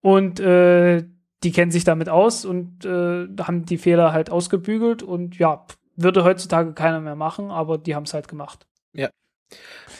Und 0.02 0.40
äh, 0.40 1.04
die 1.44 1.52
kennen 1.52 1.72
sich 1.72 1.84
damit 1.84 2.10
aus 2.10 2.44
und 2.44 2.86
äh, 2.86 3.28
haben 3.44 3.66
die 3.66 3.78
Fehler 3.78 4.14
halt 4.14 4.32
ausgebügelt 4.32 5.04
und 5.04 5.38
ja, 5.38 5.66
würde 5.96 6.24
heutzutage 6.24 6.74
keiner 6.74 7.00
mehr 7.00 7.16
machen, 7.16 7.52
aber 7.52 7.78
die 7.78 7.96
haben 7.96 8.04
es 8.04 8.14
halt 8.14 8.28
gemacht. 8.28 8.68
Ja. 8.94 9.10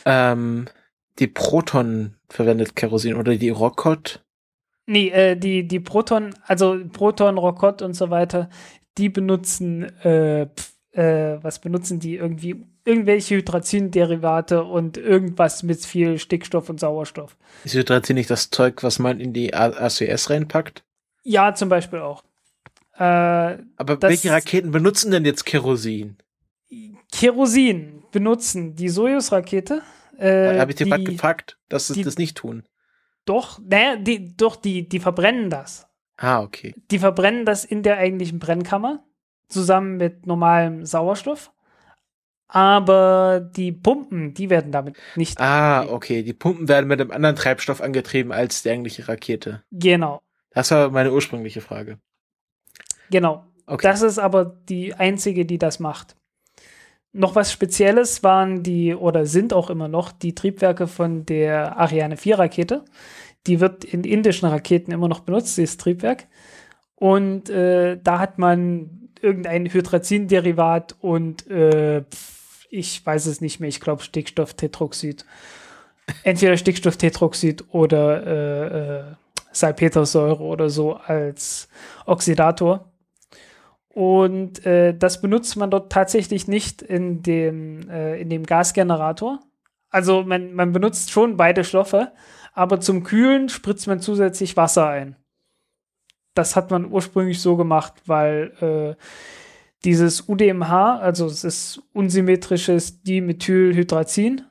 Ähm, 0.06 0.68
die 1.20 1.28
Proton 1.28 2.16
verwendet 2.30 2.76
Kerosin 2.76 3.16
oder 3.16 3.36
die 3.36 3.50
Rokot? 3.50 4.24
Nee, 4.88 5.10
äh, 5.10 5.36
die, 5.36 5.68
die 5.68 5.80
Proton, 5.80 6.36
also 6.46 6.78
Proton, 6.92 7.38
Rokot 7.38 7.82
und 7.82 7.94
so 7.94 8.10
weiter, 8.10 8.50
die 8.98 9.10
benutzen, 9.10 9.84
äh, 10.04 10.48
pf, 10.48 10.76
äh, 10.92 11.44
was 11.44 11.60
benutzen 11.60 12.00
die 12.00 12.16
irgendwie? 12.16 12.66
Irgendwelche 12.86 13.38
Hydrazin-Derivate 13.38 14.64
und 14.64 14.98
irgendwas 14.98 15.64
mit 15.64 15.84
viel 15.84 16.20
Stickstoff 16.20 16.70
und 16.70 16.80
Sauerstoff. 16.80 17.36
Ist 17.64 17.74
Hydrazin 17.74 18.16
nicht 18.16 18.30
das 18.30 18.52
Zeug, 18.52 18.84
was 18.84 19.00
man 19.00 19.20
in 19.20 19.34
die 19.34 19.54
ACS 19.54 20.30
reinpackt? 20.30 20.84
Ja, 21.24 21.56
zum 21.56 21.70
Beispiel 21.70 22.00
auch. 22.00 22.24
Äh, 22.98 23.02
Aber 23.78 24.02
welche 24.02 24.32
Raketen 24.32 24.72
benutzen 24.72 25.12
denn 25.12 25.26
jetzt 25.26 25.46
Kerosin? 25.46 26.18
Kerosin 27.12 28.04
benutzen 28.12 28.76
die 28.76 28.90
Soyuz-Rakete. 28.90 29.82
Äh, 30.18 30.60
Habe 30.60 30.72
ich 30.72 30.78
dir 30.78 30.86
gerade 30.88 31.04
gefragt, 31.04 31.58
dass 31.70 31.88
sie 31.88 32.04
das 32.04 32.18
nicht 32.18 32.38
tun? 32.38 32.64
Doch, 33.26 33.60
naja, 33.60 33.96
die, 33.98 34.36
doch, 34.38 34.56
die, 34.56 34.88
die 34.88 35.00
verbrennen 35.00 35.50
das. 35.50 35.88
Ah, 36.18 36.42
okay. 36.42 36.74
Die 36.92 37.00
verbrennen 37.00 37.46
das 37.46 37.66
in 37.66 37.84
der 37.84 37.98
eigentlichen 37.98 38.40
Brennkammer 38.40 39.04
zusammen 39.50 39.98
mit 39.98 40.26
normalem 40.26 40.86
Sauerstoff. 40.86 41.52
Aber 42.48 43.40
die 43.40 43.72
Pumpen, 43.72 44.34
die 44.34 44.50
werden 44.50 44.72
damit 44.72 44.96
nicht. 45.16 45.40
Ah, 45.42 45.80
angetrieben. 45.80 45.96
okay. 45.96 46.24
Die 46.24 46.34
Pumpen 46.34 46.68
werden 46.68 46.88
mit 46.88 47.02
einem 47.02 47.12
anderen 47.12 47.36
Treibstoff 47.36 47.82
angetrieben 47.82 48.32
als 48.32 48.62
die 48.62 48.70
eigentliche 48.70 49.08
Rakete. 49.08 49.64
Genau. 49.72 50.22
Das 50.52 50.72
war 50.72 50.90
meine 50.92 51.12
ursprüngliche 51.12 51.60
Frage. 51.62 51.98
Genau. 53.10 53.46
Okay. 53.68 53.82
Das 53.84 54.02
ist 54.02 54.20
aber 54.20 54.46
die 54.70 54.94
einzige, 54.94 55.46
die 55.46 55.58
das 55.58 55.80
macht. 55.80 56.16
Noch 57.14 57.36
was 57.36 57.52
Spezielles 57.52 58.24
waren 58.24 58.62
die 58.62 58.94
oder 58.94 59.26
sind 59.26 59.54
auch 59.54 59.70
immer 59.70 59.88
noch 59.88 60.12
die 60.12 60.36
Triebwerke 60.36 60.86
von 60.86 61.26
der 61.26 61.78
Ariane 61.78 62.18
4 62.18 62.40
Rakete. 62.40 62.84
Die 63.48 63.60
wird 63.60 63.84
in 63.86 64.04
indischen 64.04 64.50
Raketen 64.50 64.92
immer 64.92 65.08
noch 65.08 65.22
benutzt, 65.22 65.58
dieses 65.58 65.78
Triebwerk. 65.78 66.28
Und 66.96 67.50
äh, 67.50 67.98
da 68.04 68.20
hat 68.20 68.38
man 68.38 69.10
irgendein 69.22 69.66
Hydrazin-Derivat 69.66 70.96
und 71.00 71.50
äh, 71.50 72.04
ich 72.70 73.06
weiß 73.06 73.26
es 73.28 73.42
nicht 73.42 73.60
mehr, 73.60 73.70
ich 73.70 73.80
glaube 73.80 74.04
Stickstofftetroxid. 74.04 75.26
Entweder 76.24 76.58
Stickstofftetroxid 76.58 77.64
oder 77.72 78.28
äh, 78.28 79.00
äh, 79.00 79.04
Salpetersäure 79.52 80.44
oder 80.44 80.70
so 80.70 80.96
als 80.96 81.70
Oxidator. 82.06 82.92
Und 83.96 84.66
äh, 84.66 84.94
das 84.94 85.22
benutzt 85.22 85.56
man 85.56 85.72
dort 85.72 85.90
tatsächlich 85.90 86.50
nicht 86.50 86.82
in 86.82 87.24
dem, 87.24 87.90
äh, 87.90 88.20
in 88.20 88.30
dem 88.30 88.46
Gasgenerator. 88.46 89.40
Also 89.90 90.24
man, 90.24 90.54
man 90.54 90.74
benutzt 90.74 91.12
schon 91.12 91.38
beide 91.38 91.64
Stoffe, 91.64 92.12
aber 92.52 92.82
zum 92.82 93.04
Kühlen 93.04 93.48
spritzt 93.48 93.88
man 93.88 94.02
zusätzlich 94.02 94.58
Wasser 94.58 94.90
ein. 94.90 95.16
Das 96.34 96.58
hat 96.58 96.72
man 96.72 96.92
ursprünglich 96.92 97.40
so 97.40 97.56
gemacht, 97.56 97.94
weil 98.06 98.98
äh, 98.98 99.02
dieses 99.86 100.28
UDMH, 100.28 101.00
also 101.00 101.28
es 101.28 101.46
ist 101.46 101.82
unsymmetrisches 101.94 103.02
Dimethylhydrazin, 103.02 104.42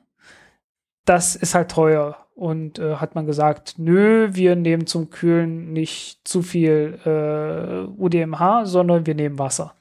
das 1.05 1.35
ist 1.35 1.53
halt 1.53 1.69
teuer. 1.69 2.24
Und 2.35 2.79
äh, 2.79 2.97
hat 2.97 3.15
man 3.15 3.25
gesagt, 3.25 3.75
nö, 3.77 4.29
wir 4.33 4.55
nehmen 4.57 4.87
zum 4.87 5.09
Kühlen 5.09 5.71
nicht 5.71 6.27
zu 6.27 6.41
viel 6.41 6.99
äh, 7.05 7.89
UDMH, 7.99 8.65
sondern 8.65 9.05
wir 9.05 9.15
nehmen 9.15 9.39
Wasser. 9.39 9.73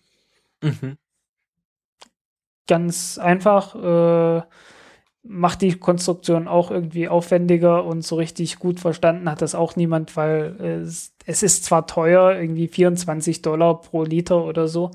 Mhm. 0.62 0.96
Ganz 2.66 3.18
einfach, 3.18 3.74
äh, 3.74 4.42
macht 5.24 5.62
die 5.62 5.74
Konstruktion 5.74 6.46
auch 6.46 6.70
irgendwie 6.70 7.08
aufwendiger 7.08 7.84
und 7.84 8.02
so 8.02 8.16
richtig 8.16 8.58
gut 8.58 8.78
verstanden 8.78 9.30
hat 9.30 9.40
das 9.40 9.54
auch 9.54 9.74
niemand, 9.74 10.16
weil 10.16 10.60
es, 10.60 11.14
es 11.24 11.42
ist 11.42 11.64
zwar 11.64 11.86
teuer, 11.86 12.38
irgendwie 12.38 12.68
24 12.68 13.40
Dollar 13.40 13.80
pro 13.80 14.04
Liter 14.04 14.44
oder 14.44 14.68
so, 14.68 14.90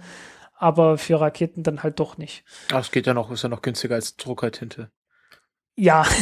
aber 0.55 0.99
für 0.99 1.19
Raketen 1.19 1.63
dann 1.63 1.81
halt 1.81 1.99
doch 1.99 2.17
nicht. 2.17 2.43
Ach, 2.71 2.81
es 2.81 2.91
geht 2.91 3.07
ja 3.07 3.15
noch, 3.15 3.31
ist 3.31 3.41
ja 3.41 3.49
noch 3.49 3.63
günstiger 3.63 3.95
als 3.95 4.17
Druckertinte. 4.17 4.91
Ja. 5.75 6.05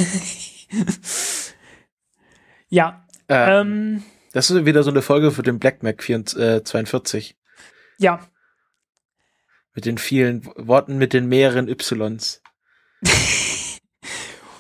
ja. 2.70 3.06
Äh, 3.28 3.62
ähm, 3.62 4.04
das 4.34 4.50
ist 4.50 4.66
wieder 4.66 4.84
so 4.84 4.92
eine 4.92 5.02
Folge 5.02 5.32
für 5.32 5.44
den 5.44 5.60
Black 5.60 5.84
Mac 5.84 6.02
42. 6.02 7.36
Ja. 7.98 8.20
Mit 9.74 9.86
den 9.86 9.98
vielen 9.98 10.46
Worten 10.56 10.98
mit 10.98 11.14
den 11.14 11.28
mehreren 11.28 11.68
Ys. 11.68 12.42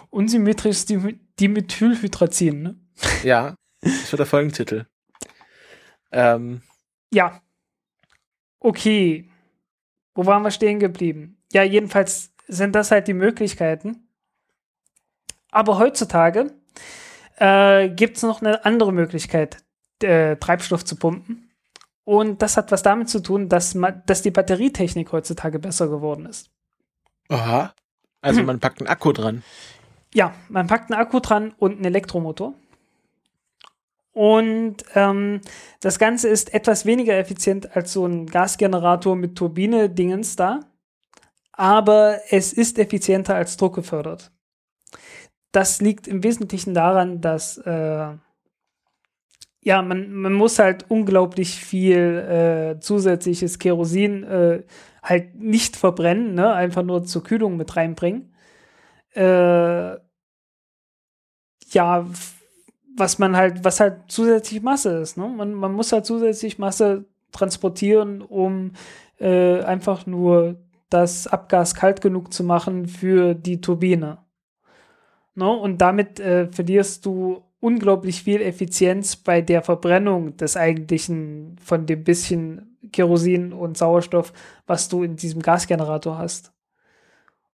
Unsymmetrisches 0.09 0.85
Dimethylhydrazin, 0.85 2.61
ne? 2.61 2.79
Ja, 3.23 3.55
das 3.81 4.11
wird 4.11 4.19
der 4.19 4.25
Folgentitel. 4.25 4.85
Ähm. 6.11 6.61
Ja. 7.11 7.41
Okay. 8.59 9.29
Wo 10.15 10.25
waren 10.25 10.41
wir 10.41 10.51
stehen 10.51 10.79
geblieben? 10.79 11.37
Ja, 11.53 11.63
jedenfalls 11.63 12.33
sind 12.47 12.73
das 12.73 12.91
halt 12.91 13.07
die 13.07 13.13
Möglichkeiten. 13.13 14.07
Aber 15.51 15.77
heutzutage 15.77 16.53
äh, 17.37 17.89
gibt 17.89 18.17
es 18.17 18.23
noch 18.23 18.41
eine 18.41 18.65
andere 18.65 18.91
Möglichkeit. 18.91 19.57
äh, 20.03 20.35
Treibstoff 20.35 20.85
zu 20.85 20.95
pumpen. 20.95 21.49
Und 22.03 22.41
das 22.41 22.55
hat 22.55 22.71
was 22.71 22.83
damit 22.83 23.09
zu 23.09 23.19
tun, 23.21 23.49
dass, 23.49 23.75
man, 23.75 24.01
dass 24.05 24.21
die 24.21 24.31
Batterietechnik 24.31 25.11
heutzutage 25.11 25.59
besser 25.59 25.87
geworden 25.87 26.25
ist. 26.25 26.49
Aha. 27.29 27.73
Also 28.21 28.43
man 28.43 28.59
packt 28.59 28.79
einen 28.79 28.87
Akku 28.87 29.11
dran. 29.11 29.43
Ja, 30.13 30.33
man 30.49 30.67
packt 30.67 30.91
einen 30.91 30.99
Akku 30.99 31.19
dran 31.19 31.53
und 31.57 31.73
einen 31.73 31.85
Elektromotor. 31.85 32.53
Und 34.13 34.77
ähm, 34.95 35.41
das 35.81 35.99
Ganze 35.99 36.29
ist 36.29 36.53
etwas 36.53 36.85
weniger 36.85 37.17
effizient 37.17 37.75
als 37.75 37.93
so 37.93 38.05
ein 38.05 38.25
Gasgenerator 38.25 39.15
mit 39.15 39.35
Turbine-Dingens 39.35 40.35
da. 40.35 40.61
Aber 41.51 42.19
es 42.29 42.53
ist 42.53 42.79
effizienter 42.79 43.35
als 43.35 43.57
druckgefördert. 43.57 44.31
Das 45.51 45.81
liegt 45.81 46.07
im 46.07 46.23
Wesentlichen 46.23 46.73
daran, 46.73 47.21
dass 47.21 47.57
äh, 47.57 48.13
ja, 49.67 49.81
man, 49.81 50.13
man 50.13 50.33
muss 50.33 50.59
halt 50.59 50.85
unglaublich 50.89 51.55
viel 51.59 52.77
äh, 52.77 52.79
zusätzliches 52.79 53.59
Kerosin 53.59 54.23
äh, 54.23 54.63
halt 55.03 55.35
nicht 55.35 55.75
verbrennen, 55.75 56.35
ne? 56.35 56.53
einfach 56.53 56.83
nur 56.83 57.03
zur 57.03 57.23
Kühlung 57.23 57.57
mit 57.57 57.75
reinbringen. 57.75 58.33
Äh, 59.13 59.97
ja, 61.73 62.07
was 62.95 63.19
man 63.19 63.35
halt, 63.35 63.63
was 63.65 63.79
halt 63.79 64.03
zusätzlich 64.07 64.61
Masse 64.61 64.99
ist. 64.99 65.17
Ne? 65.17 65.27
Man, 65.27 65.53
man 65.53 65.73
muss 65.73 65.91
halt 65.91 66.05
zusätzlich 66.05 66.57
Masse 66.57 67.05
transportieren, 67.31 68.21
um 68.21 68.71
äh, 69.19 69.61
einfach 69.61 70.05
nur 70.05 70.61
das 70.89 71.27
Abgas 71.27 71.75
kalt 71.75 72.01
genug 72.01 72.33
zu 72.33 72.43
machen 72.43 72.87
für 72.87 73.33
die 73.33 73.59
Turbine. 73.59 74.19
Ne? 75.37 75.49
Und 75.49 75.77
damit 75.79 76.19
äh, 76.19 76.47
verlierst 76.51 77.05
du 77.05 77.43
unglaublich 77.59 78.23
viel 78.23 78.41
Effizienz 78.41 79.15
bei 79.15 79.41
der 79.41 79.61
Verbrennung 79.61 80.35
des 80.35 80.57
eigentlichen, 80.57 81.57
von 81.63 81.85
dem 81.85 82.03
bisschen 82.03 82.77
Kerosin 82.91 83.53
und 83.53 83.77
Sauerstoff, 83.77 84.33
was 84.65 84.89
du 84.89 85.03
in 85.03 85.15
diesem 85.15 85.41
Gasgenerator 85.41 86.17
hast. 86.17 86.53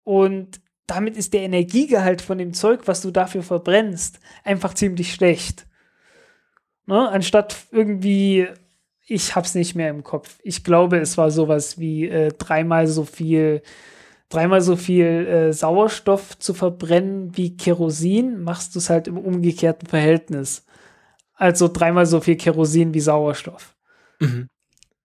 Und 0.03 0.59
damit 0.87 1.15
ist 1.15 1.33
der 1.33 1.41
Energiegehalt 1.41 2.21
von 2.21 2.37
dem 2.37 2.53
Zeug, 2.53 2.81
was 2.85 3.01
du 3.01 3.11
dafür 3.11 3.43
verbrennst, 3.43 4.19
einfach 4.43 4.73
ziemlich 4.73 5.13
schlecht. 5.13 5.65
Ne? 6.85 7.07
Anstatt 7.07 7.55
irgendwie, 7.71 8.47
ich 9.05 9.35
hab's 9.35 9.55
nicht 9.55 9.75
mehr 9.75 9.89
im 9.89 10.03
Kopf. 10.03 10.39
Ich 10.43 10.65
glaube, 10.65 10.97
es 10.97 11.17
war 11.17 11.31
sowas 11.31 11.79
wie 11.79 12.09
äh, 12.09 12.33
dreimal 12.37 12.87
so 12.87 13.05
viel, 13.05 13.61
dreimal 14.29 14.61
so 14.61 14.75
viel 14.75 15.05
äh, 15.05 15.53
Sauerstoff 15.53 16.37
zu 16.37 16.53
verbrennen 16.53 17.35
wie 17.35 17.57
Kerosin, 17.57 18.41
machst 18.41 18.75
du 18.75 18.79
es 18.79 18.89
halt 18.89 19.07
im 19.07 19.17
umgekehrten 19.17 19.87
Verhältnis. 19.87 20.65
Also 21.33 21.67
dreimal 21.67 22.05
so 22.05 22.21
viel 22.21 22.37
Kerosin 22.37 22.93
wie 22.93 22.99
Sauerstoff. 22.99 23.75
Mhm. 24.19 24.47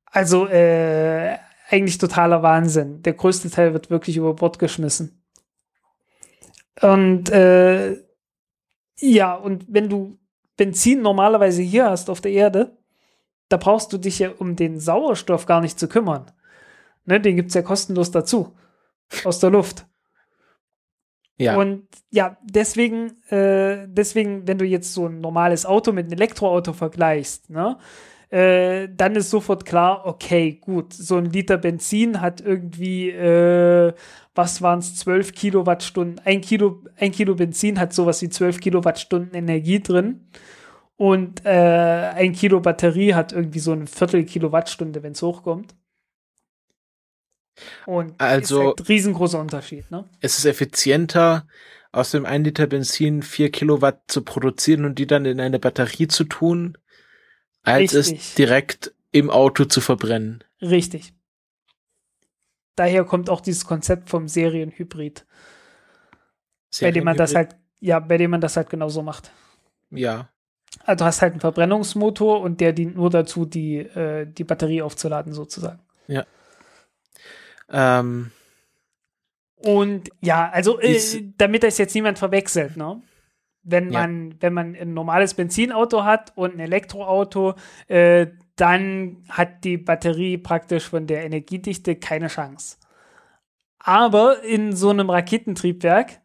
Also 0.06 0.46
äh, 0.46 1.38
eigentlich 1.68 1.98
totaler 1.98 2.42
Wahnsinn. 2.42 3.02
Der 3.02 3.14
größte 3.14 3.50
Teil 3.50 3.72
wird 3.72 3.90
wirklich 3.90 4.16
über 4.16 4.34
Bord 4.34 4.58
geschmissen. 4.58 5.24
Und 6.80 7.30
äh, 7.30 7.96
ja, 8.98 9.34
und 9.34 9.64
wenn 9.68 9.88
du 9.88 10.18
Benzin 10.56 11.02
normalerweise 11.02 11.62
hier 11.62 11.90
hast 11.90 12.10
auf 12.10 12.20
der 12.20 12.32
Erde, 12.32 12.76
da 13.48 13.56
brauchst 13.56 13.92
du 13.92 13.98
dich 13.98 14.18
ja 14.18 14.30
um 14.38 14.56
den 14.56 14.80
Sauerstoff 14.80 15.46
gar 15.46 15.60
nicht 15.60 15.78
zu 15.78 15.88
kümmern. 15.88 16.30
Ne, 17.06 17.20
den 17.20 17.36
gibt 17.36 17.48
es 17.48 17.54
ja 17.54 17.62
kostenlos 17.62 18.10
dazu. 18.10 18.56
Aus 19.24 19.38
der 19.38 19.50
Luft. 19.50 19.86
Ja. 21.36 21.56
Und 21.56 21.88
ja, 22.10 22.36
deswegen, 22.44 23.22
äh, 23.28 23.86
deswegen, 23.88 24.46
wenn 24.46 24.58
du 24.58 24.64
jetzt 24.64 24.94
so 24.94 25.06
ein 25.06 25.20
normales 25.20 25.66
Auto 25.66 25.92
mit 25.92 26.04
einem 26.04 26.12
Elektroauto 26.12 26.72
vergleichst, 26.72 27.50
ne, 27.50 27.76
äh, 28.30 28.88
dann 28.94 29.16
ist 29.16 29.30
sofort 29.30 29.64
klar, 29.64 30.06
okay, 30.06 30.58
gut, 30.60 30.92
so 30.92 31.16
ein 31.16 31.26
Liter 31.26 31.56
Benzin 31.56 32.20
hat 32.20 32.40
irgendwie, 32.40 33.10
äh, 33.10 33.92
was 34.34 34.62
waren 34.62 34.78
es, 34.78 34.96
12 34.96 35.32
Kilowattstunden. 35.32 36.20
Ein 36.24 36.40
Kilo, 36.40 36.82
ein 36.96 37.12
Kilo 37.12 37.34
Benzin 37.34 37.78
hat 37.78 37.92
sowas 37.92 38.22
wie 38.22 38.28
12 38.28 38.60
Kilowattstunden 38.60 39.34
Energie 39.34 39.80
drin. 39.80 40.28
Und 40.96 41.44
äh, 41.44 41.48
ein 41.50 42.32
Kilo 42.32 42.60
Batterie 42.60 43.14
hat 43.14 43.32
irgendwie 43.32 43.58
so 43.58 43.72
ein 43.72 43.86
Viertel 43.86 44.24
Kilowattstunde, 44.24 45.02
wenn 45.02 45.12
es 45.12 45.22
hochkommt. 45.22 45.74
Und 47.86 48.14
also, 48.18 48.60
ist 48.60 48.66
halt 48.66 48.88
riesengroßer 48.88 49.40
Unterschied, 49.40 49.90
ne? 49.90 50.08
Es 50.20 50.38
ist 50.38 50.44
effizienter, 50.44 51.46
aus 51.92 52.10
dem 52.10 52.26
1 52.26 52.44
Liter 52.44 52.66
Benzin 52.66 53.22
4 53.22 53.52
Kilowatt 53.52 54.02
zu 54.08 54.22
produzieren 54.22 54.84
und 54.84 54.98
die 54.98 55.06
dann 55.06 55.24
in 55.24 55.40
eine 55.40 55.58
Batterie 55.58 56.08
zu 56.08 56.24
tun, 56.24 56.76
als 57.62 57.94
Richtig. 57.94 58.20
es 58.20 58.34
direkt 58.34 58.94
im 59.12 59.30
Auto 59.30 59.64
zu 59.64 59.80
verbrennen. 59.80 60.42
Richtig. 60.60 61.14
Daher 62.76 63.04
kommt 63.04 63.30
auch 63.30 63.40
dieses 63.40 63.64
Konzept 63.64 64.10
vom 64.10 64.26
Serienhybrid. 64.26 65.24
Serien 66.70 66.92
bei 66.92 66.98
dem 66.98 67.04
man 67.04 67.16
das 67.16 67.34
halt, 67.34 67.54
ja, 67.78 68.00
bei 68.00 68.18
dem 68.18 68.32
man 68.32 68.40
das 68.40 68.56
halt 68.56 68.68
genauso 68.68 69.02
macht. 69.02 69.30
Ja. 69.90 70.28
Also 70.84 71.04
du 71.04 71.04
hast 71.04 71.22
halt 71.22 71.34
einen 71.34 71.40
Verbrennungsmotor 71.40 72.40
und 72.40 72.60
der 72.60 72.72
dient 72.72 72.96
nur 72.96 73.10
dazu, 73.10 73.44
die, 73.44 73.78
äh, 73.78 74.26
die 74.26 74.42
Batterie 74.42 74.82
aufzuladen, 74.82 75.32
sozusagen. 75.32 75.78
Ja. 76.08 76.24
Ähm. 77.70 78.30
Und 79.56 80.10
ja, 80.20 80.50
also 80.50 80.78
äh, 80.80 81.00
damit 81.38 81.62
das 81.62 81.78
jetzt 81.78 81.94
niemand 81.94 82.18
verwechselt, 82.18 82.76
ne? 82.76 83.00
Wenn 83.62 83.90
ja. 83.90 84.00
man, 84.00 84.34
wenn 84.40 84.52
man 84.52 84.76
ein 84.76 84.92
normales 84.92 85.32
Benzinauto 85.32 86.04
hat 86.04 86.32
und 86.34 86.54
ein 86.54 86.60
Elektroauto, 86.60 87.54
äh, 87.88 88.26
dann 88.56 89.24
hat 89.30 89.64
die 89.64 89.78
Batterie 89.78 90.36
praktisch 90.36 90.88
von 90.88 91.06
der 91.06 91.24
Energiedichte 91.24 91.96
keine 91.96 92.28
Chance. 92.28 92.76
Aber 93.78 94.42
in 94.42 94.76
so 94.76 94.90
einem 94.90 95.10
Raketentriebwerk, 95.10 96.20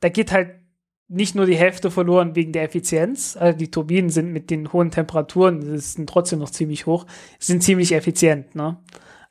da 0.00 0.08
geht 0.08 0.32
halt 0.32 0.60
nicht 1.08 1.34
nur 1.34 1.44
die 1.44 1.56
Hälfte 1.56 1.90
verloren 1.90 2.36
wegen 2.36 2.52
der 2.52 2.62
Effizienz. 2.62 3.36
Also 3.36 3.58
die 3.58 3.70
Turbinen 3.70 4.10
sind 4.10 4.32
mit 4.32 4.48
den 4.48 4.72
hohen 4.72 4.90
Temperaturen, 4.90 5.72
das 5.72 5.94
sind 5.94 6.08
trotzdem 6.08 6.38
noch 6.38 6.50
ziemlich 6.50 6.86
hoch, 6.86 7.04
sind 7.38 7.62
ziemlich 7.62 7.92
effizient. 7.92 8.54
Ne? 8.54 8.76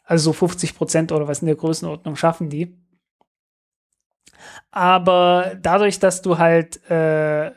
Also 0.10 0.32
so 0.32 0.34
50 0.34 0.76
Prozent 0.76 1.12
oder 1.12 1.28
was 1.28 1.42
in 1.42 1.46
der 1.46 1.56
Größenordnung 1.56 2.16
schaffen 2.16 2.50
die. 2.50 2.76
Aber 4.72 5.56
dadurch, 5.62 6.00
dass 6.00 6.24
du 6.24 6.40
halt 6.40 6.84
äh, 6.90 7.52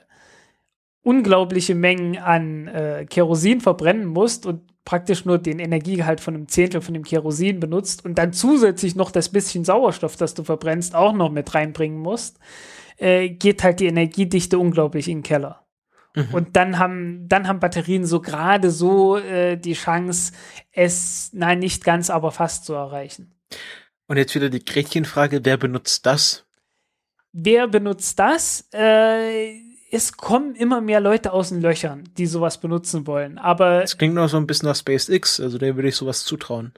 unglaubliche 1.03 1.75
Mengen 1.75 2.19
an 2.19 2.69
äh, 2.69 3.07
Kerosin 3.09 3.63
verbrennen 3.63 4.05
musst 4.05 4.45
und 4.45 4.61
praktisch 4.85 5.25
nur 5.25 5.39
den 5.39 5.61
Energiegehalt 5.61 6.21
von 6.21 6.35
einem 6.35 6.49
Zehntel 6.49 6.83
von 6.83 6.93
dem 6.93 7.05
Kerosin 7.05 7.59
benutzt 7.59 8.05
und 8.05 8.19
dann 8.19 8.35
zusätzlich 8.35 8.97
noch 8.97 9.13
das 9.13 9.31
bisschen 9.31 9.65
Sauerstoff, 9.65 10.17
das 10.17 10.35
du 10.35 10.45
verbrennst, 10.45 10.95
auch 10.95 11.15
noch 11.15 11.31
mit 11.31 11.55
reinbringen 11.55 11.99
musst, 11.99 12.39
äh, 12.99 13.31
geht 13.31 13.65
halt 13.65 13.81
die 13.81 13.87
Energiedichte 13.87 14.59
unglaublich 14.59 15.09
in 15.09 15.19
den 15.19 15.23
Keller. 15.23 15.62
Mhm. 16.15 16.35
Und 16.35 16.57
dann 16.57 16.79
haben, 16.79 17.29
dann 17.29 17.49
haben 17.49 17.61
Batterien 17.61 18.05
so 18.05 18.21
gerade 18.21 18.71
so 18.71 19.17
äh, 19.17 19.57
die 19.57 19.75
Chance, 19.75 20.33
es, 20.73 21.31
nein, 21.33 21.59
nicht 21.59 21.85
ganz, 21.85 22.11
aber 22.11 22.31
fast 22.31 22.65
zu 22.65 22.75
erreichen. 22.75 23.35
Und 24.07 24.17
jetzt 24.17 24.35
wieder 24.35 24.51
die 24.51 24.65
Gretchenfrage, 24.65 25.45
wer 25.45 25.57
benutzt 25.57 26.05
das? 26.07 26.45
Wer 27.33 27.67
benutzt 27.67 28.19
das? 28.19 28.69
Äh, 28.75 29.55
es 29.91 30.17
kommen 30.17 30.55
immer 30.55 30.81
mehr 30.81 31.01
Leute 31.01 31.33
aus 31.33 31.51
den 31.51 31.61
Löchern, 31.61 32.05
die 32.17 32.27
sowas 32.27 32.59
benutzen 32.59 33.07
wollen. 33.07 33.39
Aber 33.39 33.83
es 33.83 33.97
klingt 33.97 34.15
noch 34.15 34.29
so 34.29 34.37
ein 34.37 34.47
bisschen 34.47 34.69
nach 34.69 34.77
SpaceX, 34.77 35.41
also 35.41 35.59
der 35.59 35.77
würde 35.77 35.89
ich 35.89 35.97
sowas 35.97 36.25
zutrauen. 36.25 36.73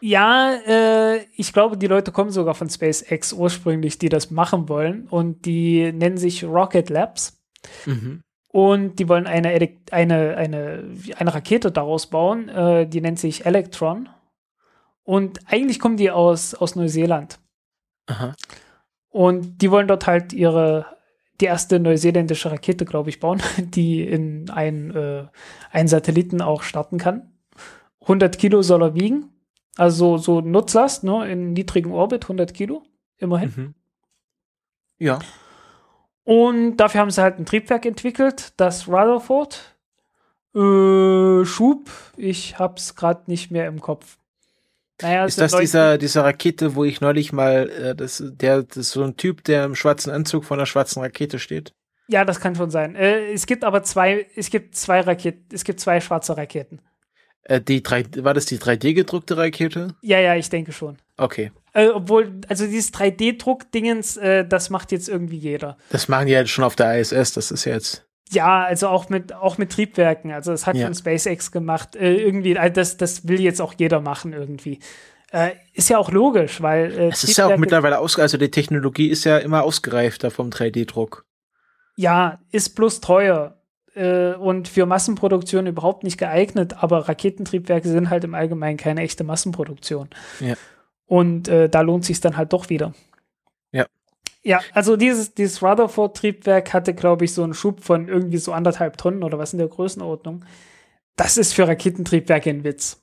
Ja, 0.00 0.54
äh, 0.66 1.26
ich 1.36 1.52
glaube, 1.52 1.76
die 1.76 1.86
Leute 1.86 2.10
kommen 2.10 2.30
sogar 2.30 2.54
von 2.54 2.70
SpaceX 2.70 3.32
ursprünglich, 3.32 3.98
die 3.98 4.08
das 4.08 4.30
machen 4.30 4.68
wollen. 4.68 5.06
Und 5.08 5.44
die 5.44 5.92
nennen 5.92 6.16
sich 6.16 6.44
Rocket 6.44 6.88
Labs. 6.88 7.38
Mhm. 7.84 8.22
Und 8.52 8.98
die 8.98 9.08
wollen 9.08 9.26
eine, 9.28 9.48
eine, 9.92 10.36
eine, 10.36 10.84
eine 11.16 11.34
Rakete 11.34 11.70
daraus 11.70 12.08
bauen, 12.08 12.48
äh, 12.48 12.86
die 12.86 13.00
nennt 13.00 13.20
sich 13.20 13.46
Electron. 13.46 14.08
Und 15.04 15.38
eigentlich 15.46 15.78
kommen 15.78 15.96
die 15.96 16.10
aus, 16.10 16.54
aus 16.54 16.74
Neuseeland. 16.74 17.38
Aha. 18.06 18.34
Und 19.08 19.62
die 19.62 19.70
wollen 19.70 19.86
dort 19.86 20.06
halt 20.06 20.32
ihre, 20.32 20.86
die 21.40 21.44
erste 21.44 21.78
neuseeländische 21.78 22.50
Rakete, 22.50 22.84
glaube 22.84 23.10
ich, 23.10 23.20
bauen, 23.20 23.40
die 23.58 24.02
in 24.02 24.50
einen, 24.50 24.90
äh, 24.96 25.26
einen 25.70 25.88
Satelliten 25.88 26.42
auch 26.42 26.62
starten 26.62 26.98
kann. 26.98 27.32
100 28.02 28.36
Kilo 28.38 28.62
soll 28.62 28.82
er 28.82 28.94
wiegen. 28.94 29.30
Also 29.76 30.18
so 30.18 30.40
Nutzlast, 30.40 31.04
ne, 31.04 31.30
in 31.30 31.52
niedrigem 31.52 31.92
Orbit, 31.92 32.24
100 32.24 32.52
Kilo, 32.52 32.82
immerhin. 33.18 33.52
Mhm. 33.56 33.74
Ja. 34.98 35.20
Und 36.24 36.76
dafür 36.76 37.00
haben 37.00 37.10
sie 37.10 37.22
halt 37.22 37.38
ein 37.38 37.46
Triebwerk 37.46 37.86
entwickelt, 37.86 38.52
das 38.56 38.88
Rutherford. 38.88 39.76
Äh, 40.54 41.44
Schub, 41.44 41.90
ich 42.16 42.58
hab's 42.58 42.94
gerade 42.94 43.22
nicht 43.26 43.50
mehr 43.50 43.66
im 43.66 43.80
Kopf. 43.80 44.18
Naja, 45.02 45.24
ist 45.24 45.40
das 45.40 45.56
dieser, 45.56 45.96
dieser 45.96 46.24
Rakete, 46.24 46.74
wo 46.74 46.84
ich 46.84 47.00
neulich 47.00 47.32
mal, 47.32 47.70
äh, 47.70 47.94
das, 47.94 48.22
der, 48.26 48.64
das 48.64 48.76
ist 48.76 48.90
so 48.90 49.02
ein 49.02 49.16
Typ, 49.16 49.44
der 49.44 49.64
im 49.64 49.74
schwarzen 49.74 50.10
Anzug 50.10 50.44
vor 50.44 50.56
einer 50.56 50.66
schwarzen 50.66 51.00
Rakete 51.00 51.38
steht? 51.38 51.72
Ja, 52.08 52.24
das 52.24 52.40
kann 52.40 52.56
schon 52.56 52.70
sein. 52.70 52.96
Äh, 52.96 53.32
es 53.32 53.46
gibt 53.46 53.64
aber 53.64 53.82
zwei, 53.82 54.26
es 54.36 54.50
gibt 54.50 54.74
zwei 54.74 55.00
Raketen, 55.00 55.46
es 55.52 55.64
gibt 55.64 55.80
zwei 55.80 56.00
schwarze 56.00 56.36
Raketen. 56.36 56.80
Äh, 57.44 57.60
die 57.60 57.82
drei, 57.82 58.04
war 58.18 58.34
das 58.34 58.46
die 58.46 58.58
3D 58.58 58.94
gedruckte 58.94 59.36
Rakete? 59.36 59.94
Ja, 60.02 60.18
ja, 60.18 60.34
ich 60.34 60.50
denke 60.50 60.72
schon. 60.72 60.98
Okay. 61.16 61.52
Äh, 61.72 61.88
obwohl, 61.88 62.40
also 62.48 62.66
dieses 62.66 62.92
3D-Druck-Dingens, 62.92 64.16
äh, 64.16 64.44
das 64.46 64.70
macht 64.70 64.92
jetzt 64.92 65.08
irgendwie 65.08 65.36
jeder. 65.36 65.76
Das 65.90 66.08
machen 66.08 66.26
die 66.26 66.32
jetzt 66.32 66.50
schon 66.50 66.64
auf 66.64 66.76
der 66.76 66.98
ISS, 66.98 67.32
das 67.32 67.50
ist 67.50 67.64
jetzt. 67.64 68.06
Ja, 68.30 68.64
also 68.64 68.88
auch 68.88 69.08
mit, 69.08 69.32
auch 69.32 69.58
mit 69.58 69.72
Triebwerken. 69.72 70.32
Also 70.32 70.52
das 70.52 70.66
hat 70.66 70.76
ja. 70.76 70.86
schon 70.86 70.94
SpaceX 70.94 71.50
gemacht. 71.50 71.96
Äh, 71.96 72.14
irgendwie, 72.14 72.56
also 72.58 72.72
das, 72.72 72.96
das 72.96 73.26
will 73.26 73.40
jetzt 73.40 73.60
auch 73.60 73.74
jeder 73.76 74.00
machen 74.00 74.32
irgendwie. 74.32 74.78
Äh, 75.32 75.50
ist 75.72 75.88
ja 75.88 75.98
auch 75.98 76.10
logisch, 76.10 76.60
weil. 76.60 76.92
Äh, 76.92 77.08
es 77.08 77.24
ist 77.24 77.36
ja 77.36 77.46
auch 77.46 77.56
mittlerweile 77.56 77.98
ausgereift, 77.98 78.34
also 78.34 78.38
die 78.38 78.50
Technologie 78.50 79.08
ist 79.08 79.24
ja 79.24 79.38
immer 79.38 79.62
ausgereifter 79.62 80.30
vom 80.30 80.50
3D-Druck. 80.50 81.24
Ja, 81.96 82.40
ist 82.50 82.70
bloß 82.76 83.00
teuer 83.00 83.56
und 83.92 84.68
für 84.68 84.86
Massenproduktion 84.86 85.66
überhaupt 85.66 86.04
nicht 86.04 86.16
geeignet, 86.16 86.76
aber 86.80 87.08
Raketentriebwerke 87.08 87.88
sind 87.88 88.08
halt 88.08 88.22
im 88.22 88.34
Allgemeinen 88.34 88.78
keine 88.78 89.02
echte 89.02 89.24
Massenproduktion. 89.24 90.08
Ja. 90.38 90.54
Und 91.10 91.48
äh, 91.48 91.68
da 91.68 91.80
lohnt 91.80 92.04
sich 92.04 92.20
dann 92.20 92.36
halt 92.36 92.52
doch 92.52 92.70
wieder. 92.70 92.94
Ja. 93.72 93.84
Ja, 94.44 94.60
also 94.72 94.96
dieses, 94.96 95.34
dieses 95.34 95.60
Rutherford-Triebwerk 95.60 96.72
hatte, 96.72 96.94
glaube 96.94 97.24
ich, 97.24 97.34
so 97.34 97.42
einen 97.42 97.52
Schub 97.52 97.82
von 97.82 98.06
irgendwie 98.06 98.36
so 98.38 98.52
anderthalb 98.52 98.96
Tonnen 98.96 99.24
oder 99.24 99.36
was 99.36 99.52
in 99.52 99.58
der 99.58 99.66
Größenordnung. 99.66 100.44
Das 101.16 101.36
ist 101.36 101.52
für 101.52 101.66
Raketentriebwerke 101.66 102.50
ein 102.50 102.62
Witz. 102.62 103.02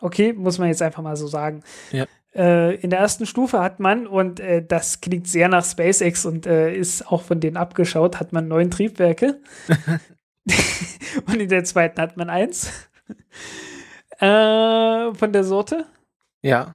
Okay, 0.00 0.32
muss 0.32 0.58
man 0.58 0.66
jetzt 0.66 0.82
einfach 0.82 1.00
mal 1.04 1.14
so 1.14 1.28
sagen. 1.28 1.62
Ja. 1.92 2.06
Äh, 2.34 2.74
in 2.80 2.90
der 2.90 2.98
ersten 2.98 3.24
Stufe 3.24 3.60
hat 3.60 3.78
man, 3.78 4.08
und 4.08 4.40
äh, 4.40 4.66
das 4.66 5.00
klingt 5.00 5.28
sehr 5.28 5.46
nach 5.46 5.64
SpaceX 5.64 6.26
und 6.26 6.46
äh, 6.46 6.74
ist 6.74 7.06
auch 7.06 7.22
von 7.22 7.38
denen 7.38 7.56
abgeschaut, 7.56 8.18
hat 8.18 8.32
man 8.32 8.48
neun 8.48 8.72
Triebwerke. 8.72 9.40
und 11.28 11.40
in 11.40 11.48
der 11.48 11.62
zweiten 11.62 12.00
hat 12.00 12.16
man 12.16 12.30
eins. 12.30 12.68
Äh, 14.18 15.14
von 15.14 15.32
der 15.32 15.44
Sorte. 15.44 15.86
Ja. 16.42 16.72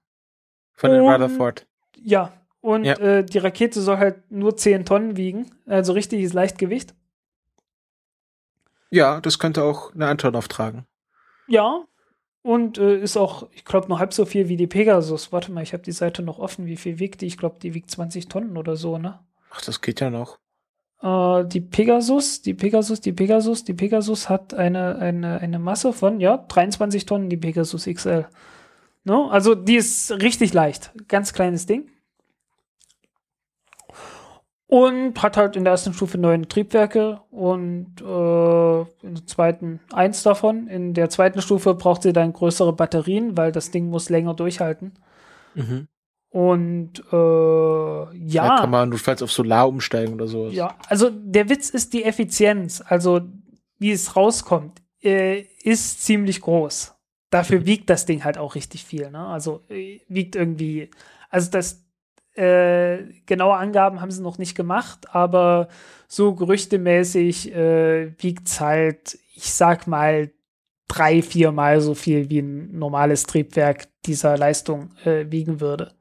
Von 0.77 0.91
den 0.91 1.01
Rutherford. 1.01 1.67
Ja. 1.95 2.31
Und 2.61 2.85
ja. 2.85 2.97
Äh, 2.97 3.25
die 3.25 3.37
Rakete 3.37 3.81
soll 3.81 3.97
halt 3.97 4.31
nur 4.31 4.55
10 4.55 4.85
Tonnen 4.85 5.17
wiegen. 5.17 5.51
Also 5.65 5.93
richtiges 5.93 6.33
Leichtgewicht. 6.33 6.95
Ja, 8.89 9.19
das 9.19 9.39
könnte 9.39 9.63
auch 9.63 9.93
eine 9.93 10.07
Antonov 10.07 10.47
tragen. 10.47 10.85
Ja, 11.47 11.83
und 12.47 12.77
äh, 12.77 12.97
ist 12.97 13.17
auch, 13.17 13.49
ich 13.51 13.65
glaube, 13.65 13.89
nur 13.89 13.99
halb 13.99 14.13
so 14.13 14.25
viel 14.25 14.47
wie 14.47 14.55
die 14.55 14.67
Pegasus. 14.67 15.33
Warte 15.33 15.51
mal, 15.51 15.63
ich 15.63 15.73
habe 15.73 15.83
die 15.83 15.91
Seite 15.91 16.21
noch 16.21 16.39
offen. 16.39 16.65
Wie 16.65 16.77
viel 16.77 16.97
wiegt 16.97 17.19
die? 17.19 17.25
Ich 17.25 17.37
glaube, 17.37 17.57
die 17.61 17.73
wiegt 17.73 17.91
20 17.91 18.29
Tonnen 18.29 18.55
oder 18.55 18.77
so, 18.77 18.97
ne? 18.97 19.19
Ach, 19.49 19.61
das 19.61 19.81
geht 19.81 19.99
ja 19.99 20.09
noch. 20.09 20.37
Äh, 21.01 21.45
die 21.45 21.59
Pegasus, 21.59 22.41
die 22.41 22.53
Pegasus, 22.53 23.01
die 23.01 23.11
Pegasus, 23.11 23.65
die 23.65 23.73
Pegasus 23.73 24.29
hat 24.29 24.53
eine, 24.53 24.97
eine, 24.97 25.39
eine 25.39 25.59
Masse 25.59 25.91
von, 25.91 26.21
ja, 26.21 26.37
23 26.37 27.05
Tonnen, 27.05 27.29
die 27.29 27.35
Pegasus 27.35 27.85
XL. 27.85 28.27
No? 29.07 29.25
Ne? 29.25 29.31
Also 29.31 29.55
die 29.55 29.77
ist 29.77 30.11
richtig 30.11 30.53
leicht. 30.53 30.91
Ganz 31.07 31.33
kleines 31.33 31.65
Ding. 31.65 31.89
Und 34.69 35.23
hat 35.23 35.37
halt 35.37 35.55
in 35.55 35.63
der 35.63 35.71
ersten 35.71 35.93
Stufe 35.93 36.17
neun 36.17 36.49
Triebwerke 36.49 37.21
und 37.31 38.01
äh, 38.01 38.81
in 39.07 39.15
der 39.15 39.25
zweiten 39.25 39.79
eins 39.93 40.23
davon. 40.23 40.67
In 40.67 40.93
der 40.93 41.09
zweiten 41.09 41.41
Stufe 41.41 41.73
braucht 41.73 42.03
sie 42.03 42.11
dann 42.11 42.33
größere 42.33 42.73
Batterien, 42.73 43.37
weil 43.37 43.53
das 43.53 43.71
Ding 43.71 43.89
muss 43.89 44.09
länger 44.09 44.33
durchhalten. 44.33 44.99
Mhm. 45.55 45.87
Und 46.29 47.01
äh, 47.13 48.17
ja. 48.17 48.47
Da 48.47 48.57
kann 48.57 48.69
man 48.69 48.89
notfalls 48.89 49.23
auf 49.23 49.31
Solar 49.31 49.69
umsteigen 49.69 50.15
oder 50.15 50.27
sowas. 50.27 50.53
Ja, 50.53 50.75
also 50.89 51.09
der 51.09 51.47
Witz 51.47 51.69
ist 51.69 51.93
die 51.93 52.03
Effizienz. 52.03 52.83
Also 52.85 53.21
wie 53.79 53.91
es 53.91 54.17
rauskommt, 54.17 54.81
äh, 55.01 55.45
ist 55.63 56.03
ziemlich 56.03 56.41
groß. 56.41 56.96
Dafür 57.29 57.65
wiegt 57.65 57.89
das 57.89 58.05
Ding 58.05 58.23
halt 58.23 58.37
auch 58.37 58.55
richtig 58.55 58.85
viel. 58.85 59.09
Ne? 59.11 59.19
Also 59.19 59.63
äh, 59.69 59.99
wiegt 60.07 60.35
irgendwie, 60.35 60.89
also 61.29 61.51
das 61.51 61.83
äh, 62.35 62.99
genaue 63.25 63.57
Angaben 63.57 63.99
haben 63.99 64.11
sie 64.11 64.21
noch 64.21 64.37
nicht 64.37 64.55
gemacht, 64.55 65.13
aber 65.13 65.67
so 66.07 66.35
gerüchtemäßig 66.35 67.53
äh, 67.53 68.13
wiegt 68.21 68.47
es 68.47 68.61
halt, 68.61 69.17
ich 69.35 69.51
sag 69.53 69.87
mal, 69.87 70.31
drei, 70.87 71.21
viermal 71.21 71.81
so 71.81 71.95
viel 71.95 72.29
wie 72.29 72.39
ein 72.39 72.77
normales 72.77 73.23
Triebwerk 73.25 73.87
dieser 74.05 74.37
Leistung 74.37 74.91
äh, 75.03 75.25
wiegen 75.29 75.59
würde. 75.59 75.93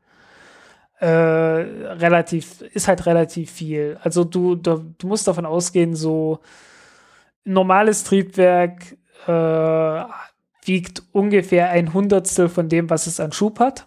Äh, 0.98 1.07
relativ, 1.07 2.62
ist 2.62 2.89
halt 2.89 3.05
relativ 3.07 3.51
viel. 3.51 3.98
Also 4.03 4.24
du, 4.24 4.55
du, 4.55 4.94
du 4.97 5.07
musst 5.07 5.27
davon 5.27 5.44
ausgehen, 5.44 5.94
so 5.94 6.40
normales 7.44 8.05
Triebwerk 8.05 8.97
äh, 9.27 10.05
wiegt 10.66 11.02
ungefähr 11.12 11.70
ein 11.70 11.93
Hundertstel 11.93 12.48
von 12.48 12.68
dem, 12.68 12.90
was 12.90 13.06
es 13.06 13.20
an 13.20 13.32
Schub 13.32 13.59
hat. 13.60 13.86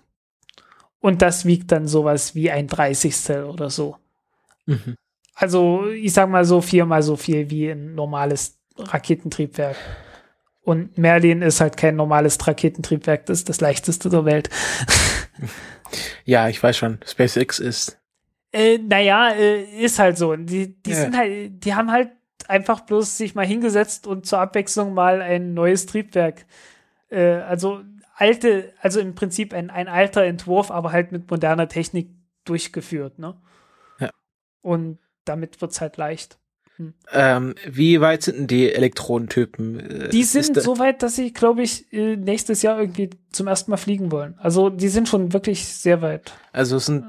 Und 0.99 1.21
das 1.21 1.45
wiegt 1.45 1.71
dann 1.71 1.87
sowas 1.87 2.35
wie 2.35 2.51
ein 2.51 2.67
Dreißigstel 2.67 3.45
oder 3.45 3.69
so. 3.69 3.97
Mhm. 4.65 4.95
Also, 5.33 5.87
ich 5.89 6.11
sag 6.13 6.29
mal 6.29 6.43
so 6.43 6.59
viermal 6.59 7.01
so 7.01 7.15
viel 7.15 7.49
wie 7.49 7.69
ein 7.69 7.95
normales 7.95 8.59
Raketentriebwerk. 8.77 9.77
Und 10.61 10.97
Merlin 10.97 11.41
ist 11.41 11.61
halt 11.61 11.77
kein 11.77 11.95
normales 11.95 12.45
Raketentriebwerk, 12.45 13.25
das 13.25 13.39
ist 13.39 13.49
das 13.49 13.61
leichteste 13.61 14.09
der 14.09 14.25
Welt. 14.25 14.49
ja, 16.25 16.49
ich 16.49 16.61
weiß 16.61 16.77
schon, 16.77 16.99
SpaceX 17.05 17.59
ist. 17.59 17.97
Äh, 18.51 18.77
naja, 18.79 19.31
äh, 19.31 19.63
ist 19.63 19.99
halt 19.99 20.17
so. 20.17 20.35
Die, 20.35 20.81
die 20.81 20.91
ja. 20.91 20.95
sind 20.97 21.17
halt, 21.17 21.63
die 21.63 21.73
haben 21.73 21.91
halt 21.91 22.09
einfach 22.49 22.81
bloß 22.81 23.17
sich 23.17 23.35
mal 23.35 23.45
hingesetzt 23.45 24.07
und 24.07 24.25
zur 24.25 24.39
Abwechslung 24.39 24.93
mal 24.93 25.21
ein 25.21 25.53
neues 25.53 25.85
Triebwerk. 25.85 26.45
Äh, 27.09 27.35
also 27.35 27.81
alte, 28.15 28.73
also 28.81 28.99
im 28.99 29.15
Prinzip 29.15 29.53
ein, 29.53 29.69
ein 29.69 29.87
alter 29.87 30.23
Entwurf, 30.23 30.71
aber 30.71 30.91
halt 30.91 31.11
mit 31.11 31.29
moderner 31.29 31.67
Technik 31.67 32.09
durchgeführt, 32.45 33.19
ne? 33.19 33.35
Ja. 33.99 34.09
Und 34.61 34.97
damit 35.25 35.61
wird 35.61 35.71
es 35.71 35.79
halt 35.79 35.97
leicht. 35.97 36.39
Hm. 36.77 36.93
Ähm, 37.11 37.55
wie 37.67 38.01
weit 38.01 38.23
sind 38.23 38.37
denn 38.37 38.47
die 38.47 38.73
Elektronentypen? 38.73 39.79
Äh, 39.79 40.09
die 40.09 40.23
sind 40.23 40.59
so 40.59 40.79
weit, 40.79 41.03
dass 41.03 41.15
sie, 41.15 41.31
glaube 41.31 41.61
ich, 41.61 41.93
äh, 41.93 42.15
nächstes 42.15 42.63
Jahr 42.63 42.79
irgendwie 42.79 43.11
zum 43.31 43.47
ersten 43.47 43.69
Mal 43.69 43.77
fliegen 43.77 44.11
wollen. 44.11 44.35
Also 44.39 44.69
die 44.69 44.89
sind 44.89 45.07
schon 45.07 45.33
wirklich 45.33 45.65
sehr 45.67 46.01
weit. 46.01 46.33
Also 46.51 46.77
es 46.77 46.87
sind 46.87 47.05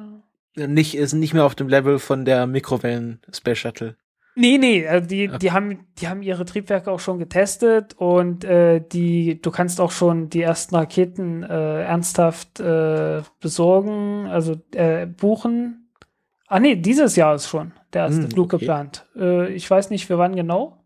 nicht, 0.54 0.98
sind 1.08 1.20
nicht 1.20 1.32
mehr 1.32 1.44
auf 1.44 1.54
dem 1.54 1.68
Level 1.68 1.98
von 1.98 2.24
der 2.24 2.46
Mikrowellen 2.46 3.20
Space 3.32 3.58
Shuttle. 3.58 3.96
Nee, 4.36 4.59
nee, 4.59 4.86
also 4.86 5.09
die, 5.09 5.28
okay. 5.28 5.39
die, 5.39 5.52
haben, 5.52 5.86
die 5.98 6.09
haben 6.09 6.23
ihre 6.23 6.44
Triebwerke 6.44 6.90
auch 6.90 7.01
schon 7.01 7.19
getestet 7.19 7.94
und 7.94 8.44
äh, 8.44 8.81
die, 8.81 9.43
du 9.43 9.51
kannst 9.51 9.81
auch 9.81 9.90
schon 9.90 10.31
die 10.31 10.43
ersten 10.43 10.77
Raketen 10.77 11.43
äh, 11.43 11.82
ernsthaft 11.82 12.61
äh, 12.61 13.23
besorgen, 13.40 14.27
also 14.28 14.57
äh, 14.73 15.07
buchen. 15.07 15.90
Ah 16.47 16.61
nee, 16.61 16.77
dieses 16.77 17.16
Jahr 17.16 17.35
ist 17.35 17.48
schon 17.48 17.73
der 17.93 18.05
erste 18.05 18.23
hm, 18.23 18.31
Flug 18.31 18.55
okay. 18.55 18.59
geplant. 18.59 19.07
Äh, 19.16 19.52
ich 19.52 19.69
weiß 19.69 19.90
nicht, 19.90 20.07
für 20.07 20.19
wann 20.19 20.36
genau. 20.36 20.85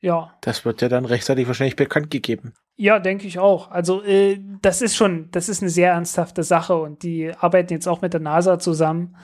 Ja. 0.00 0.34
Das 0.42 0.66
wird 0.66 0.82
ja 0.82 0.88
dann 0.88 1.06
rechtzeitig 1.06 1.46
wahrscheinlich 1.46 1.76
bekannt 1.76 2.10
gegeben. 2.10 2.52
Ja, 2.76 2.98
denke 2.98 3.26
ich 3.26 3.38
auch. 3.38 3.70
Also 3.70 4.02
äh, 4.02 4.38
das 4.60 4.82
ist 4.82 4.96
schon, 4.96 5.30
das 5.30 5.48
ist 5.48 5.62
eine 5.62 5.70
sehr 5.70 5.92
ernsthafte 5.92 6.42
Sache 6.42 6.76
und 6.76 7.02
die 7.02 7.32
arbeiten 7.34 7.72
jetzt 7.72 7.88
auch 7.88 8.02
mit 8.02 8.12
der 8.12 8.20
NASA 8.20 8.58
zusammen 8.58 9.16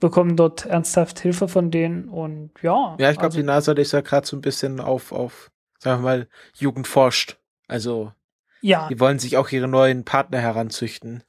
bekommen 0.00 0.36
dort 0.36 0.66
ernsthaft 0.66 1.20
Hilfe 1.20 1.48
von 1.48 1.70
denen 1.70 2.08
und 2.08 2.50
ja. 2.62 2.96
Ja, 2.98 3.10
ich 3.10 3.16
glaube, 3.16 3.26
also, 3.26 3.38
die 3.38 3.44
NASA 3.44 3.72
ist 3.72 3.92
ja 3.92 4.00
gerade 4.00 4.26
so 4.26 4.36
ein 4.36 4.40
bisschen 4.40 4.80
auf, 4.80 5.12
auf, 5.12 5.50
sagen 5.78 6.02
wir 6.02 6.04
mal, 6.04 6.28
Jugend 6.54 6.86
forscht. 6.86 7.38
Also, 7.66 8.12
ja. 8.60 8.88
Die 8.88 8.98
wollen 9.00 9.18
sich 9.18 9.36
auch 9.36 9.50
ihre 9.50 9.68
neuen 9.68 10.04
Partner 10.04 10.38
heranzüchten. 10.38 11.22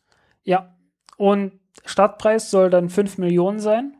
Ja. 0.43 0.75
Und 1.17 1.59
Startpreis 1.85 2.49
soll 2.49 2.69
dann 2.69 2.89
5 2.89 3.17
Millionen 3.17 3.59
sein. 3.59 3.95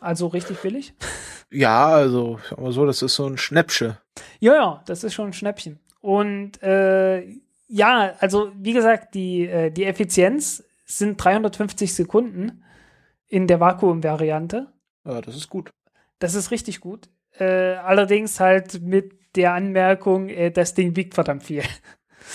Also 0.00 0.26
richtig 0.26 0.60
billig. 0.60 0.94
Ja, 1.50 1.86
also, 1.86 2.40
sag 2.50 2.58
mal 2.58 2.72
so, 2.72 2.84
das 2.84 3.00
ist 3.00 3.14
so 3.14 3.28
ein 3.28 3.38
Schnäppchen. 3.38 3.96
Ja, 4.40 4.54
ja, 4.54 4.82
das 4.86 5.04
ist 5.04 5.14
schon 5.14 5.26
ein 5.26 5.32
Schnäppchen. 5.32 5.78
Und 6.00 6.60
äh, 6.64 7.28
ja, 7.68 8.14
also 8.18 8.50
wie 8.56 8.72
gesagt, 8.72 9.14
die, 9.14 9.46
äh, 9.46 9.70
die 9.70 9.84
Effizienz 9.84 10.64
sind 10.84 11.22
350 11.22 11.94
Sekunden 11.94 12.63
in 13.34 13.48
der 13.48 13.58
Vakuum-Variante. 13.58 14.68
Ja, 15.04 15.20
das 15.20 15.34
ist 15.34 15.50
gut. 15.50 15.72
Das 16.20 16.36
ist 16.36 16.52
richtig 16.52 16.78
gut. 16.78 17.08
Äh, 17.36 17.74
allerdings 17.74 18.38
halt 18.38 18.80
mit 18.80 19.18
der 19.34 19.54
Anmerkung, 19.54 20.28
äh, 20.28 20.52
das 20.52 20.74
Ding 20.74 20.94
wiegt 20.94 21.14
verdammt 21.14 21.42
viel. 21.42 21.64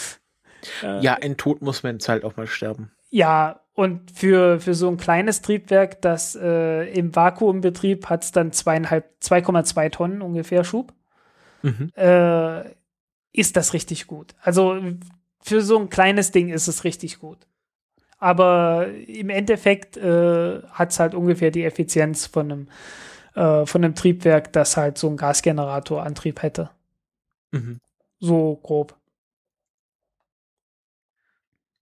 äh, 0.84 1.00
ja, 1.00 1.14
ein 1.14 1.38
Tod 1.38 1.62
muss 1.62 1.84
man 1.84 1.94
jetzt 1.94 2.10
halt 2.10 2.26
auch 2.26 2.36
mal 2.36 2.48
sterben. 2.48 2.92
Ja, 3.12 3.62
und 3.74 4.12
für, 4.12 4.60
für 4.60 4.74
so 4.74 4.90
ein 4.90 4.98
kleines 4.98 5.42
Triebwerk, 5.42 6.02
das 6.02 6.36
äh, 6.36 6.92
im 6.92 7.16
Vakuumbetrieb 7.16 8.08
hat 8.08 8.26
es 8.26 8.34
dann 8.34 8.52
2,2 8.52 9.92
Tonnen 9.92 10.22
ungefähr 10.22 10.66
Schub, 10.66 10.94
mhm. 11.62 11.94
Äh, 11.96 12.72
ist 13.32 13.56
das 13.56 13.72
richtig 13.72 14.06
gut. 14.06 14.36
Also 14.42 14.82
für 15.40 15.62
so 15.62 15.80
ein 15.80 15.90
kleines 15.90 16.32
Ding 16.32 16.50
ist 16.50 16.68
es 16.68 16.84
richtig 16.84 17.20
gut. 17.20 17.48
Aber 18.20 18.88
im 19.08 19.30
Endeffekt 19.30 19.98
äh, 19.98 20.62
hat 20.72 20.92
es 20.92 21.00
halt 21.00 21.16
ungefähr 21.16 21.52
die 21.52 21.64
Effizienz 21.64 22.26
von 22.26 22.52
einem 22.52 22.68
äh, 23.36 23.66
von 23.66 23.84
einem 23.84 23.96
Triebwerk, 23.96 24.52
das 24.54 24.76
halt 24.78 24.98
so 24.98 25.08
einen 25.08 25.18
Gasgeneratorantrieb 25.18 26.42
hätte. 26.42 26.70
Mhm. 27.52 27.80
So 28.20 28.60
grob. 28.62 28.96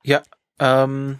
Ja, 0.04 0.22
ähm, 0.60 1.20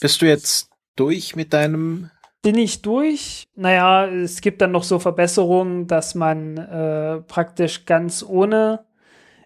bist 0.00 0.22
du 0.22 0.26
jetzt 0.26 0.70
durch 0.94 1.34
mit 1.34 1.52
deinem 1.52 2.10
bin 2.40 2.56
ich 2.56 2.82
durch. 2.82 3.48
Naja, 3.56 4.06
es 4.06 4.40
gibt 4.40 4.62
dann 4.62 4.70
noch 4.70 4.84
so 4.84 5.00
Verbesserungen, 5.00 5.88
dass 5.88 6.14
man 6.14 6.56
äh, 6.56 7.20
praktisch 7.22 7.84
ganz 7.84 8.22
ohne 8.22 8.84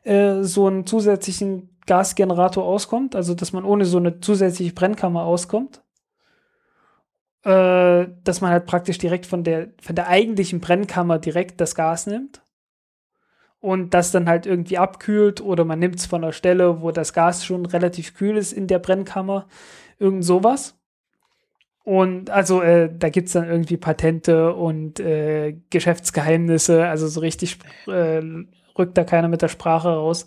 äh, 0.04 0.42
so 0.42 0.66
einen 0.66 0.86
zusätzlichen 0.86 1.78
Gasgenerator 1.86 2.64
auskommt, 2.64 3.16
also 3.16 3.34
dass 3.34 3.52
man 3.52 3.64
ohne 3.64 3.84
so 3.84 3.98
eine 3.98 4.20
zusätzliche 4.20 4.72
Brennkammer 4.72 5.24
auskommt. 5.24 5.82
Äh, 7.44 8.06
dass 8.22 8.40
man 8.40 8.52
halt 8.52 8.66
praktisch 8.66 8.98
direkt 8.98 9.26
von 9.26 9.42
der, 9.42 9.70
von 9.80 9.96
der 9.96 10.06
eigentlichen 10.06 10.60
Brennkammer 10.60 11.18
direkt 11.18 11.60
das 11.60 11.74
Gas 11.74 12.06
nimmt 12.06 12.40
und 13.58 13.94
das 13.94 14.12
dann 14.12 14.28
halt 14.28 14.46
irgendwie 14.46 14.78
abkühlt 14.78 15.40
oder 15.40 15.64
man 15.64 15.80
nimmt 15.80 15.96
es 15.96 16.06
von 16.06 16.22
der 16.22 16.30
Stelle, 16.30 16.82
wo 16.82 16.92
das 16.92 17.12
Gas 17.12 17.44
schon 17.44 17.66
relativ 17.66 18.14
kühl 18.14 18.36
ist 18.36 18.52
in 18.52 18.68
der 18.68 18.78
Brennkammer. 18.78 19.48
Irgend 19.98 20.24
sowas. 20.24 20.78
Und 21.84 22.30
also 22.30 22.62
äh, 22.62 22.90
da 22.96 23.08
gibt 23.08 23.26
es 23.26 23.32
dann 23.32 23.48
irgendwie 23.48 23.76
Patente 23.76 24.54
und 24.54 25.00
äh, 25.00 25.56
Geschäftsgeheimnisse, 25.70 26.86
also 26.86 27.08
so 27.08 27.18
richtig 27.20 27.58
äh, 27.88 28.22
rückt 28.78 28.98
da 28.98 29.04
keiner 29.04 29.28
mit 29.28 29.42
der 29.42 29.48
Sprache 29.48 29.88
raus. 29.88 30.26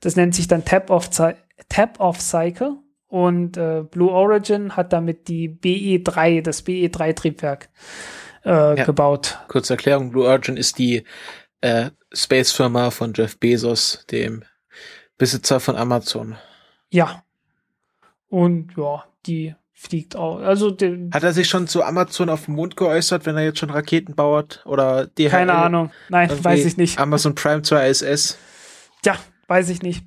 Das 0.00 0.16
nennt 0.16 0.34
sich 0.34 0.48
dann 0.48 0.64
Tap-Off-Cycle 0.64 2.76
und 3.08 3.56
äh, 3.56 3.84
Blue 3.90 4.10
Origin 4.10 4.76
hat 4.76 4.92
damit 4.92 5.28
die 5.28 5.48
BE3, 5.48 6.42
das 6.42 6.64
BE3-Triebwerk 6.64 7.68
äh, 8.44 8.78
ja. 8.78 8.84
gebaut. 8.84 9.38
Kurze 9.48 9.74
Erklärung, 9.74 10.10
Blue 10.10 10.26
Origin 10.26 10.56
ist 10.56 10.78
die 10.78 11.04
äh, 11.60 11.90
Space-Firma 12.12 12.90
von 12.90 13.12
Jeff 13.14 13.38
Bezos, 13.38 14.04
dem 14.10 14.44
Besitzer 15.18 15.60
von 15.60 15.76
Amazon. 15.76 16.36
Ja. 16.90 17.22
Und 18.28 18.72
ja, 18.76 19.04
die 19.26 19.54
fliegt 19.82 20.16
auch. 20.16 20.38
Also 20.38 20.70
den, 20.70 21.10
hat 21.12 21.22
er 21.22 21.32
sich 21.32 21.48
schon 21.48 21.66
zu 21.66 21.82
Amazon 21.82 22.28
auf 22.28 22.46
dem 22.46 22.54
Mond 22.54 22.76
geäußert, 22.76 23.26
wenn 23.26 23.36
er 23.36 23.44
jetzt 23.44 23.58
schon 23.58 23.70
Raketen 23.70 24.14
baut 24.14 24.62
oder 24.64 25.06
DHL? 25.06 25.28
Keine 25.28 25.54
Ahnung. 25.54 25.90
Nein, 26.08 26.30
weiß 26.42 26.64
ich 26.64 26.76
nicht. 26.76 26.98
Amazon 26.98 27.34
Prime 27.34 27.62
zur 27.62 27.82
ISS? 27.82 28.38
Ja, 29.04 29.16
weiß 29.48 29.68
ich 29.68 29.82
nicht 29.82 30.04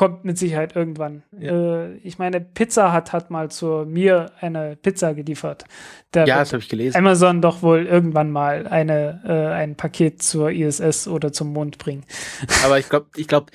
kommt 0.00 0.24
mit 0.24 0.38
Sicherheit 0.38 0.76
irgendwann. 0.76 1.24
Ja. 1.38 1.84
Äh, 1.84 1.96
ich 1.98 2.18
meine, 2.18 2.40
Pizza 2.40 2.92
hat, 2.92 3.12
hat 3.12 3.30
mal 3.30 3.50
zu 3.50 3.84
mir 3.86 4.32
eine 4.40 4.76
Pizza 4.76 5.14
geliefert. 5.14 5.64
Da 6.12 6.24
ja, 6.24 6.38
das 6.38 6.52
habe 6.52 6.62
ich 6.62 6.70
gelesen. 6.70 6.96
Amazon 6.96 7.42
doch 7.42 7.62
wohl 7.62 7.86
irgendwann 7.86 8.30
mal 8.30 8.66
eine, 8.66 9.22
äh, 9.26 9.52
ein 9.52 9.76
Paket 9.76 10.22
zur 10.22 10.52
ISS 10.52 11.06
oder 11.06 11.32
zum 11.32 11.52
Mond 11.52 11.78
bringen. 11.78 12.04
Aber 12.64 12.78
ich 12.78 12.88
glaube, 12.88 13.08
ich 13.16 13.28
glaube, 13.28 13.52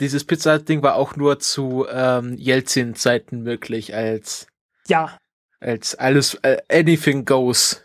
dieses 0.00 0.24
Pizza-Ding 0.24 0.82
war 0.82 0.94
auch 0.94 1.16
nur 1.16 1.38
zu 1.38 1.86
ähm, 1.90 2.36
Jelzin-Zeiten 2.36 3.42
möglich 3.42 3.94
als 3.94 4.46
ja 4.92 5.18
als 5.62 5.94
alles 5.94 6.34
äh, 6.42 6.58
anything 6.70 7.24
goes. 7.24 7.82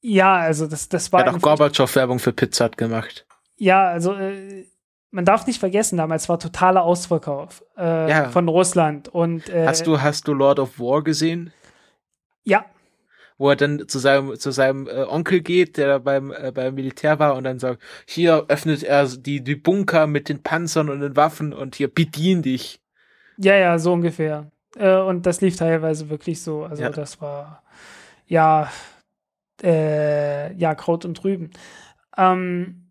Ja, 0.00 0.36
also 0.36 0.66
das 0.66 0.88
das 0.88 1.12
war. 1.12 1.20
Er 1.20 1.26
hat 1.26 1.34
auch 1.36 1.40
Gorbatschow 1.40 1.94
Werbung 1.96 2.18
für 2.18 2.32
Pizza 2.32 2.68
gemacht. 2.68 3.26
Ja, 3.56 3.88
also 3.88 4.14
äh, 4.14 4.66
man 5.10 5.24
darf 5.24 5.46
nicht 5.46 5.58
vergessen, 5.58 5.96
damals 5.96 6.28
war 6.28 6.38
totaler 6.38 6.82
Ausverkauf 6.82 7.64
äh, 7.76 8.10
ja. 8.10 8.30
von 8.30 8.48
Russland. 8.48 9.08
Und, 9.08 9.48
äh, 9.48 9.66
hast, 9.66 9.86
du, 9.86 10.00
hast 10.00 10.28
du 10.28 10.34
Lord 10.34 10.58
of 10.58 10.78
War 10.78 11.02
gesehen? 11.02 11.52
Ja. 12.44 12.66
Wo 13.38 13.50
er 13.50 13.56
dann 13.56 13.88
zu 13.88 13.98
seinem, 13.98 14.38
zu 14.38 14.50
seinem 14.50 14.86
äh, 14.86 15.04
Onkel 15.04 15.40
geht, 15.40 15.78
der 15.78 16.00
beim, 16.00 16.32
äh, 16.32 16.52
beim 16.52 16.74
Militär 16.74 17.18
war 17.18 17.34
und 17.34 17.44
dann 17.44 17.58
sagt, 17.58 17.82
hier 18.06 18.44
öffnet 18.48 18.82
er 18.82 19.06
die, 19.06 19.42
die 19.42 19.56
Bunker 19.56 20.06
mit 20.06 20.28
den 20.28 20.42
Panzern 20.42 20.90
und 20.90 21.00
den 21.00 21.16
Waffen 21.16 21.52
und 21.52 21.76
hier 21.76 21.88
bedien 21.88 22.42
dich. 22.42 22.80
Ja, 23.38 23.56
ja, 23.56 23.78
so 23.78 23.92
ungefähr. 23.92 24.50
Äh, 24.78 24.96
und 24.96 25.26
das 25.26 25.40
lief 25.40 25.56
teilweise 25.56 26.08
wirklich 26.10 26.42
so. 26.42 26.64
Also 26.64 26.82
ja. 26.82 26.90
das 26.90 27.20
war 27.20 27.62
ja, 28.26 28.70
äh, 29.62 30.52
ja, 30.54 30.74
Kraut 30.74 31.04
und 31.04 31.16
Trüben. 31.16 31.50
Ähm, 32.16 32.86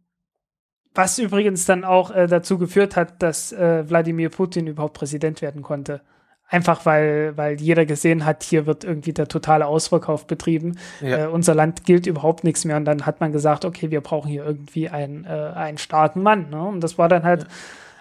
was 0.94 1.20
übrigens 1.20 1.66
dann 1.66 1.84
auch 1.84 2.12
äh, 2.12 2.28
dazu 2.28 2.58
geführt 2.58 2.96
hat, 2.96 3.22
dass 3.22 3.52
äh, 3.52 3.88
Wladimir 3.90 4.30
Putin 4.30 4.68
überhaupt 4.68 4.94
Präsident 4.94 5.42
werden 5.42 5.62
konnte. 5.62 6.02
Einfach 6.48 6.86
weil, 6.86 7.36
weil 7.36 7.60
jeder 7.60 7.86
gesehen 7.86 8.24
hat, 8.24 8.44
hier 8.44 8.66
wird 8.66 8.84
irgendwie 8.84 9.14
der 9.14 9.28
totale 9.28 9.66
Ausverkauf 9.66 10.28
betrieben. 10.28 10.78
Ja. 11.02 11.26
Äh, 11.26 11.28
unser 11.28 11.56
Land 11.56 11.86
gilt 11.86 12.06
überhaupt 12.06 12.44
nichts 12.44 12.66
mehr. 12.66 12.78
Und 12.78 12.86
dann 12.86 13.06
hat 13.06 13.20
man 13.20 13.32
gesagt, 13.32 13.66
okay, 13.66 13.92
wir 13.92 14.02
brauchen 14.02 14.30
hier 14.30 14.46
irgendwie 14.46 14.88
einen, 14.88 15.26
äh, 15.26 15.52
einen 15.56 15.80
starken 15.80 16.24
Mann. 16.24 16.50
Ne? 16.52 16.64
Und 16.64 16.82
das 16.82 16.98
war 16.98 17.10
dann 17.10 17.24
halt, 17.24 17.44
ja. 17.44 17.50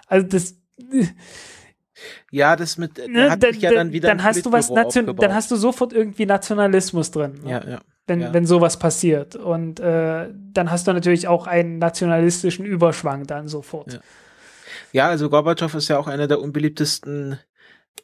also 0.07 0.27
das. 0.27 0.55
Ja, 2.31 2.55
das 2.55 2.77
mit, 2.77 2.97
ne, 3.07 3.31
hat 3.31 3.41
dann, 3.41 3.55
ja 3.55 3.71
dann 3.71 3.91
wieder 3.91 4.09
dann 4.09 4.23
hast 4.23 4.45
du 4.45 4.51
was 4.51 4.69
Nation, 4.69 5.15
dann 5.15 5.33
hast 5.33 5.49
du 5.51 5.55
sofort 5.55 5.93
irgendwie 5.93 6.25
Nationalismus 6.25 7.11
drin. 7.11 7.39
Ne? 7.43 7.51
Ja, 7.51 7.63
ja 7.67 7.79
wenn, 8.07 8.21
ja. 8.21 8.33
wenn 8.33 8.45
sowas 8.45 8.77
passiert. 8.77 9.35
Und 9.35 9.79
äh, 9.79 10.29
dann 10.31 10.71
hast 10.71 10.87
du 10.87 10.93
natürlich 10.93 11.27
auch 11.27 11.47
einen 11.47 11.79
nationalistischen 11.79 12.65
Überschwang 12.65 13.25
dann 13.25 13.47
sofort. 13.47 13.93
Ja, 13.93 13.99
ja 14.91 15.07
also 15.07 15.29
Gorbatschow 15.29 15.73
ist 15.75 15.87
ja 15.87 15.97
auch 15.97 16.07
einer 16.07 16.27
der 16.27 16.39
unbeliebtesten 16.39 17.39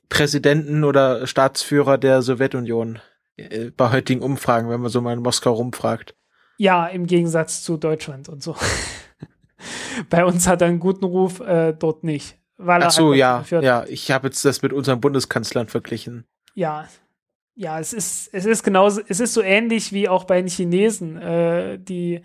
Präsidenten 0.09 0.83
oder 0.83 1.27
Staatsführer 1.27 1.97
der 1.97 2.21
Sowjetunion 2.21 2.99
äh, 3.37 3.71
bei 3.71 3.91
heutigen 3.91 4.21
Umfragen, 4.21 4.69
wenn 4.69 4.81
man 4.81 4.89
so 4.89 5.01
mal 5.01 5.13
in 5.13 5.21
Moskau 5.21 5.53
rumfragt. 5.53 6.15
Ja, 6.57 6.87
im 6.87 7.07
Gegensatz 7.07 7.63
zu 7.63 7.77
Deutschland 7.77 8.29
und 8.29 8.43
so. 8.43 8.55
bei 10.09 10.25
uns 10.25 10.47
hat 10.47 10.61
er 10.61 10.67
einen 10.67 10.79
guten 10.79 11.05
Ruf, 11.05 11.39
äh, 11.39 11.73
dort 11.73 12.03
nicht. 12.03 12.37
Weil 12.63 12.83
Ach 12.83 12.91
so, 12.91 13.13
ja, 13.13 13.43
ja. 13.49 13.85
Ich 13.87 14.11
habe 14.11 14.27
jetzt 14.27 14.45
das 14.45 14.61
mit 14.61 14.73
unseren 14.73 15.01
Bundeskanzlern 15.01 15.67
verglichen. 15.67 16.25
Ja, 16.53 16.87
ja, 17.55 17.79
es 17.79 17.93
ist, 17.93 18.29
es 18.33 18.45
ist 18.45 18.63
genauso, 18.63 19.01
es 19.07 19.19
ist 19.19 19.33
so 19.33 19.41
ähnlich 19.41 19.91
wie 19.93 20.07
auch 20.07 20.23
bei 20.23 20.41
den 20.41 20.47
Chinesen. 20.47 21.17
Äh, 21.17 21.79
die, 21.79 22.21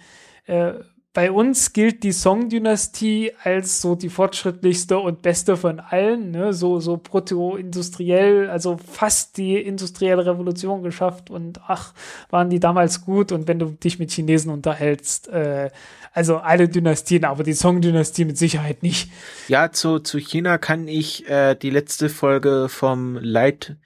äh, 0.46 0.74
bei 1.16 1.30
uns 1.30 1.72
gilt 1.72 2.02
die 2.02 2.12
Song-Dynastie 2.12 3.32
als 3.42 3.80
so 3.80 3.94
die 3.94 4.10
fortschrittlichste 4.10 4.98
und 4.98 5.22
beste 5.22 5.56
von 5.56 5.80
allen, 5.80 6.30
ne? 6.30 6.52
so, 6.52 6.78
so 6.78 6.98
proto-industriell, 6.98 8.50
also 8.50 8.76
fast 8.76 9.38
die 9.38 9.56
industrielle 9.56 10.26
Revolution 10.26 10.82
geschafft 10.82 11.30
und 11.30 11.58
ach, 11.66 11.94
waren 12.28 12.50
die 12.50 12.60
damals 12.60 13.02
gut 13.04 13.32
und 13.32 13.48
wenn 13.48 13.58
du 13.58 13.66
dich 13.70 13.98
mit 13.98 14.10
Chinesen 14.10 14.52
unterhältst, 14.52 15.28
äh, 15.28 15.70
also 16.16 16.38
alle 16.38 16.68
Dynastien, 16.68 17.24
aber 17.24 17.44
die 17.44 17.52
Song-Dynastie 17.52 18.24
mit 18.24 18.38
Sicherheit 18.38 18.82
nicht. 18.82 19.10
Ja, 19.48 19.70
zu, 19.70 19.98
zu 19.98 20.18
China 20.18 20.56
kann 20.58 20.88
ich 20.88 21.28
äh, 21.28 21.54
die 21.54 21.70
letzte 21.70 22.08
Folge 22.08 22.68
vom 22.68 23.18
Light 23.20 23.76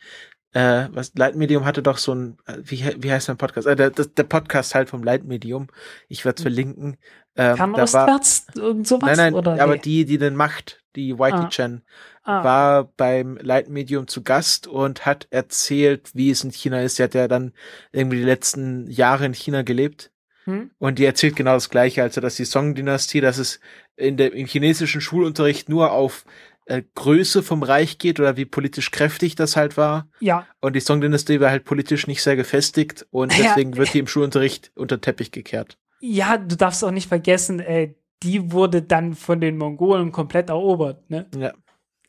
äh, 0.52 0.89
was 0.90 1.12
Leitmedium 1.15 1.65
hatte 1.65 1.82
doch 1.82 1.98
so 1.98 2.12
ein, 2.12 2.36
äh, 2.47 2.57
wie, 2.65 2.85
wie 2.98 3.12
heißt 3.12 3.28
der 3.28 3.35
Podcast? 3.35 3.69
Äh, 3.69 3.77
der, 3.77 3.90
der 3.90 4.24
Podcast 4.24 4.74
halt 4.74 4.90
vom 4.90 5.05
Leitmedium. 5.05 5.69
Ich 6.09 6.24
werde 6.24 6.39
es 6.39 6.44
hm. 6.44 6.52
verlinken. 6.52 6.97
Ähm, 7.36 7.57
Kam 7.57 7.74
da 7.74 7.85
ostwärts 7.85 8.47
irgend 8.57 8.89
sowas? 8.89 9.16
Nein, 9.16 9.16
nein, 9.16 9.35
oder 9.35 9.62
aber 9.62 9.74
nee? 9.74 9.81
die, 9.81 10.05
die 10.07 10.19
den 10.19 10.35
macht, 10.35 10.82
die 10.97 11.19
Whitey 11.19 11.44
ah. 11.44 11.48
Chen, 11.48 11.82
ah. 12.24 12.43
war 12.43 12.85
beim 12.97 13.39
Leitmedium 13.40 14.09
zu 14.09 14.24
Gast 14.24 14.66
und 14.66 15.07
hat 15.07 15.28
erzählt, 15.31 16.11
wie 16.15 16.31
es 16.31 16.43
in 16.43 16.51
China 16.51 16.82
ist. 16.82 16.97
Sie 16.97 17.05
hat 17.05 17.15
ja 17.15 17.28
dann 17.28 17.52
irgendwie 17.93 18.16
die 18.16 18.24
letzten 18.24 18.90
Jahre 18.90 19.27
in 19.27 19.35
China 19.35 19.62
gelebt. 19.62 20.11
Hm? 20.51 20.70
Und 20.78 20.98
die 20.98 21.05
erzählt 21.05 21.36
genau 21.36 21.55
das 21.55 21.70
Gleiche, 21.70 22.02
also 22.02 22.20
dass 22.20 22.36
die 22.36 22.44
Song-Dynastie, 22.44 23.20
dass 23.20 23.39
es 23.39 23.60
in 23.97 24.16
der, 24.16 24.32
im 24.32 24.47
chinesischen 24.47 25.01
Schulunterricht 25.01 25.68
nur 25.68 25.93
auf 25.93 26.24
äh, 26.66 26.82
Größe 26.94 27.43
vom 27.43 27.62
Reich 27.62 27.98
geht 27.98 28.20
oder 28.20 28.36
wie 28.36 28.44
politisch 28.44 28.90
kräftig 28.90 29.35
das 29.35 29.56
halt 29.56 29.77
war. 29.77 30.09
Ja. 30.20 30.47
Und 30.60 30.77
die 30.77 30.81
Song-Dynastie 30.81 31.40
war 31.40 31.51
halt 31.51 31.64
politisch 31.64 32.06
nicht 32.06 32.22
sehr 32.22 32.36
gefestigt 32.36 33.06
und 33.10 33.32
deswegen 33.39 33.72
ja. 33.72 33.78
wird 33.78 33.94
die 33.94 33.98
im 33.98 34.06
Schulunterricht 34.06 34.70
unter 34.74 35.01
Teppich 35.01 35.32
gekehrt. 35.32 35.78
Ja, 36.01 36.39
du 36.39 36.56
darfst 36.56 36.82
auch 36.85 36.90
nicht 36.90 37.09
vergessen, 37.09 37.60
äh, 37.60 37.94
die 38.22 38.52
wurde 38.52 38.82
dann 38.82 39.14
von 39.14 39.40
den 39.40 39.56
Mongolen 39.56 40.12
komplett 40.12 40.51
erobert, 40.51 41.09
ne? 41.10 41.27
Ja. 41.36 41.52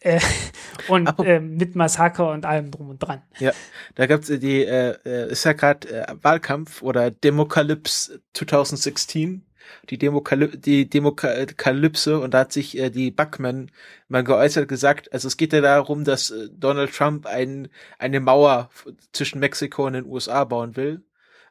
Äh, 0.02 0.20
und 0.88 1.08
äh, 1.20 1.40
mit 1.40 1.76
Massaker 1.76 2.32
und 2.32 2.46
allem 2.46 2.72
drum 2.72 2.90
und 2.90 3.00
dran. 3.00 3.22
Ja, 3.40 3.52
da 3.96 4.06
gab's 4.08 4.28
die, 4.28 4.66
äh, 4.66 4.98
äh 5.06 5.32
ist 5.32 5.46
ja 5.46 5.54
gerade 5.54 5.90
äh, 5.90 6.16
Wahlkampf 6.22 6.82
oder 6.82 7.12
Demokalypse 7.12 8.22
2016 8.34 9.46
die, 9.90 9.98
Demokaly 9.98 10.58
die 10.58 10.90
Demokalypse 10.90 12.20
und 12.20 12.34
da 12.34 12.40
hat 12.40 12.54
sich 12.54 12.78
äh, 12.78 12.90
die 12.90 13.12
Buckman 13.12 13.72
mal 14.08 14.24
geäußert 14.24 14.68
gesagt, 14.68 15.12
also 15.14 15.28
es 15.28 15.38
geht 15.38 15.54
ja 15.54 15.62
darum, 15.62 16.04
dass 16.04 16.32
äh, 16.32 16.50
Donald 16.52 16.94
Trump 16.94 17.26
ein, 17.26 17.70
eine 18.00 18.20
Mauer 18.20 18.70
zwischen 19.14 19.40
Mexiko 19.40 19.86
und 19.86 19.94
den 19.94 20.06
USA 20.06 20.44
bauen 20.44 20.76
will. 20.76 21.04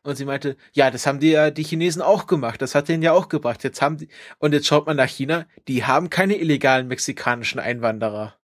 Und 0.02 0.16
sie 0.16 0.24
meinte, 0.24 0.56
ja, 0.72 0.90
das 0.90 1.06
haben 1.06 1.20
die 1.20 1.30
ja 1.30 1.50
die 1.50 1.62
Chinesen 1.62 2.00
auch 2.00 2.26
gemacht, 2.26 2.62
das 2.62 2.74
hat 2.74 2.88
denen 2.88 3.02
ja 3.02 3.12
auch 3.12 3.28
gebracht. 3.28 3.62
Jetzt 3.64 3.82
haben 3.82 3.98
die, 3.98 4.08
und 4.38 4.54
jetzt 4.54 4.66
schaut 4.66 4.86
man 4.86 4.96
nach 4.96 5.08
China, 5.08 5.46
die 5.68 5.84
haben 5.84 6.08
keine 6.08 6.36
illegalen 6.36 6.88
mexikanischen 6.88 7.60
Einwanderer. 7.60 8.34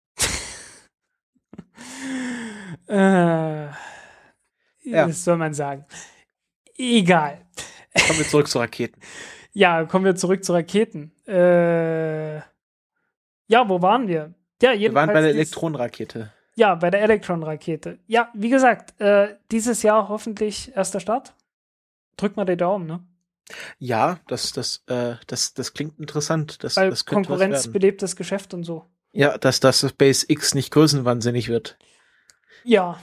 Äh, 2.87 3.67
ja. 4.83 5.07
Das 5.07 5.23
soll 5.23 5.37
man 5.37 5.53
sagen 5.53 5.85
egal. 6.77 7.45
Kommen 8.07 8.19
wir 8.19 8.27
zurück 8.27 8.47
zu 8.47 8.59
Raketen. 8.59 9.01
Ja, 9.53 9.85
kommen 9.85 10.05
wir 10.05 10.15
zurück 10.15 10.43
zu 10.43 10.53
Raketen. 10.53 11.11
Äh, 11.27 12.35
ja, 12.35 13.67
wo 13.67 13.81
waren 13.81 14.07
wir? 14.07 14.35
Ja, 14.61 14.77
wir 14.77 14.93
waren 14.93 15.07
bei 15.07 15.21
der 15.21 15.31
Elektronenrakete. 15.31 16.31
Ja, 16.55 16.75
bei 16.75 16.91
der 16.91 17.01
Elektron-Rakete. 17.01 17.97
Ja, 18.05 18.29
wie 18.35 18.49
gesagt, 18.49 19.01
äh, 19.01 19.35
dieses 19.49 19.81
Jahr 19.81 20.09
hoffentlich 20.09 20.75
erster 20.75 20.99
Start. 20.99 21.33
Drück 22.17 22.35
mal 22.35 22.45
den 22.45 22.59
Daumen, 22.59 22.85
ne? 22.85 23.03
Ja, 23.79 24.19
das, 24.27 24.51
das, 24.51 24.83
äh, 24.85 25.15
das, 25.25 25.55
das 25.55 25.73
klingt 25.73 25.97
interessant. 25.97 26.63
Das, 26.63 26.77
Weil 26.77 26.91
das 26.91 27.05
Konkurrenz 27.05 27.67
belebt 27.71 28.03
das 28.03 28.15
Geschäft 28.15 28.53
und 28.53 28.63
so. 28.63 28.85
Ja, 29.11 29.39
dass 29.39 29.59
das 29.59 29.79
SpaceX 29.89 30.53
nicht 30.53 30.69
größenwahnsinnig 30.69 31.49
wird. 31.49 31.79
Ja. 32.67 32.99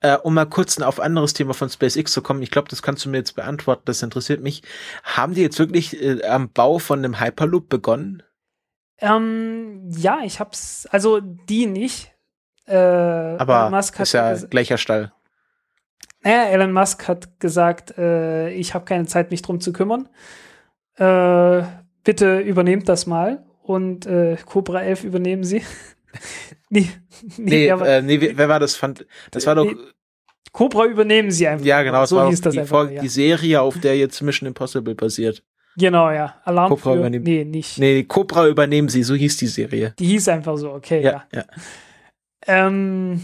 Äh, 0.00 0.16
um 0.18 0.34
mal 0.34 0.46
kurz 0.46 0.80
auf 0.80 1.00
ein 1.00 1.06
anderes 1.06 1.32
Thema 1.32 1.52
von 1.52 1.68
SpaceX 1.68 2.12
zu 2.12 2.22
kommen, 2.22 2.40
ich 2.40 2.52
glaube, 2.52 2.68
das 2.68 2.82
kannst 2.82 3.04
du 3.04 3.08
mir 3.08 3.16
jetzt 3.16 3.34
beantworten, 3.34 3.82
das 3.86 4.00
interessiert 4.02 4.40
mich. 4.40 4.62
Haben 5.02 5.34
die 5.34 5.42
jetzt 5.42 5.58
wirklich 5.58 6.00
äh, 6.00 6.24
am 6.24 6.50
Bau 6.50 6.78
von 6.78 7.00
einem 7.00 7.20
Hyperloop 7.20 7.68
begonnen? 7.68 8.22
Ähm, 9.00 9.90
ja, 9.90 10.20
ich 10.22 10.38
hab's, 10.38 10.86
also 10.92 11.20
die 11.20 11.66
nicht. 11.66 12.12
Äh, 12.66 12.76
Aber 12.76 13.70
Musk 13.70 13.98
ist 13.98 14.12
ja 14.12 14.34
gleicher 14.34 14.78
Stall. 14.78 15.12
Naja, 16.22 16.44
Elon 16.44 16.72
Musk 16.72 17.08
hat 17.08 17.40
gesagt, 17.40 17.98
äh, 17.98 18.50
ich 18.50 18.74
habe 18.74 18.84
keine 18.84 19.06
Zeit, 19.06 19.32
mich 19.32 19.42
drum 19.42 19.60
zu 19.60 19.72
kümmern. 19.72 20.08
Äh, 20.94 21.62
bitte 22.04 22.38
übernehmt 22.38 22.88
das 22.88 23.06
mal 23.06 23.44
und 23.62 24.06
äh, 24.06 24.36
Cobra 24.46 24.82
11 24.82 25.02
übernehmen 25.02 25.42
Sie. 25.42 25.64
nee, 26.70 26.88
nee, 27.36 27.72
nee, 27.72 27.86
äh, 27.86 28.02
nee, 28.02 28.32
wer 28.34 28.48
war 28.48 28.60
das? 28.60 28.76
Fand, 28.76 29.06
das 29.30 29.46
war 29.46 29.54
doch. 29.54 29.64
Nee, 29.64 29.76
Cobra 30.52 30.86
übernehmen 30.86 31.30
Sie 31.30 31.46
einfach. 31.46 31.64
Ja, 31.64 31.82
genau, 31.82 32.04
so 32.06 32.26
hieß 32.28 32.40
das 32.40 32.54
die, 32.54 32.60
einfach, 32.60 32.90
ja. 32.90 33.00
die 33.00 33.08
Serie, 33.08 33.60
auf 33.60 33.78
der 33.78 33.96
jetzt 33.96 34.20
Mission 34.22 34.46
Impossible 34.46 34.94
basiert. 34.94 35.42
Genau, 35.76 36.10
ja. 36.10 36.34
Alarm 36.44 36.70
Cobra 36.70 36.92
für, 36.92 36.98
übernehmen. 36.98 37.24
Nee, 37.24 37.44
nicht. 37.44 37.78
Nee, 37.78 38.02
Cobra 38.04 38.48
übernehmen 38.48 38.88
Sie, 38.88 39.02
so 39.02 39.14
hieß 39.14 39.36
die 39.36 39.46
Serie. 39.46 39.94
Die 39.98 40.06
hieß 40.06 40.28
einfach 40.28 40.56
so, 40.56 40.72
okay, 40.72 41.02
ja. 41.02 41.24
Ja, 41.32 41.40
ja. 41.40 41.44
Ähm, 42.46 43.22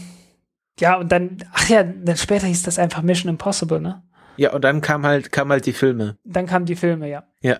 ja 0.79 0.95
und 0.95 1.11
dann, 1.11 1.37
ach 1.51 1.67
ja, 1.67 1.83
dann 1.83 2.15
später 2.15 2.47
hieß 2.47 2.63
das 2.63 2.79
einfach 2.79 3.01
Mission 3.01 3.29
Impossible, 3.29 3.81
ne? 3.81 4.03
Ja, 4.37 4.53
und 4.53 4.63
dann 4.63 4.81
kam 4.81 5.05
halt, 5.05 5.31
kam 5.31 5.49
halt 5.49 5.65
die 5.65 5.73
Filme. 5.73 6.17
Dann 6.23 6.45
kamen 6.45 6.65
die 6.65 6.75
Filme, 6.75 7.09
ja. 7.09 7.23
Ja. 7.41 7.57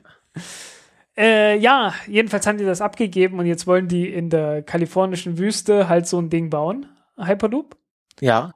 Äh, 1.17 1.57
ja, 1.57 1.93
jedenfalls 2.07 2.45
haben 2.45 2.57
die 2.57 2.65
das 2.65 2.81
abgegeben 2.81 3.39
und 3.39 3.45
jetzt 3.45 3.67
wollen 3.67 3.87
die 3.87 4.11
in 4.11 4.29
der 4.29 4.63
kalifornischen 4.63 5.37
Wüste 5.37 5.87
halt 5.87 6.07
so 6.07 6.19
ein 6.19 6.29
Ding 6.29 6.49
bauen. 6.49 6.87
Hyperloop. 7.17 7.77
Ja. 8.19 8.51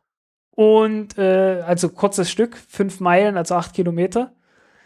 Und 0.51 1.17
äh, 1.17 1.61
also 1.65 1.89
kurzes 1.89 2.29
Stück, 2.29 2.57
fünf 2.57 2.99
Meilen, 2.99 3.37
also 3.37 3.55
acht 3.55 3.73
Kilometer. 3.73 4.35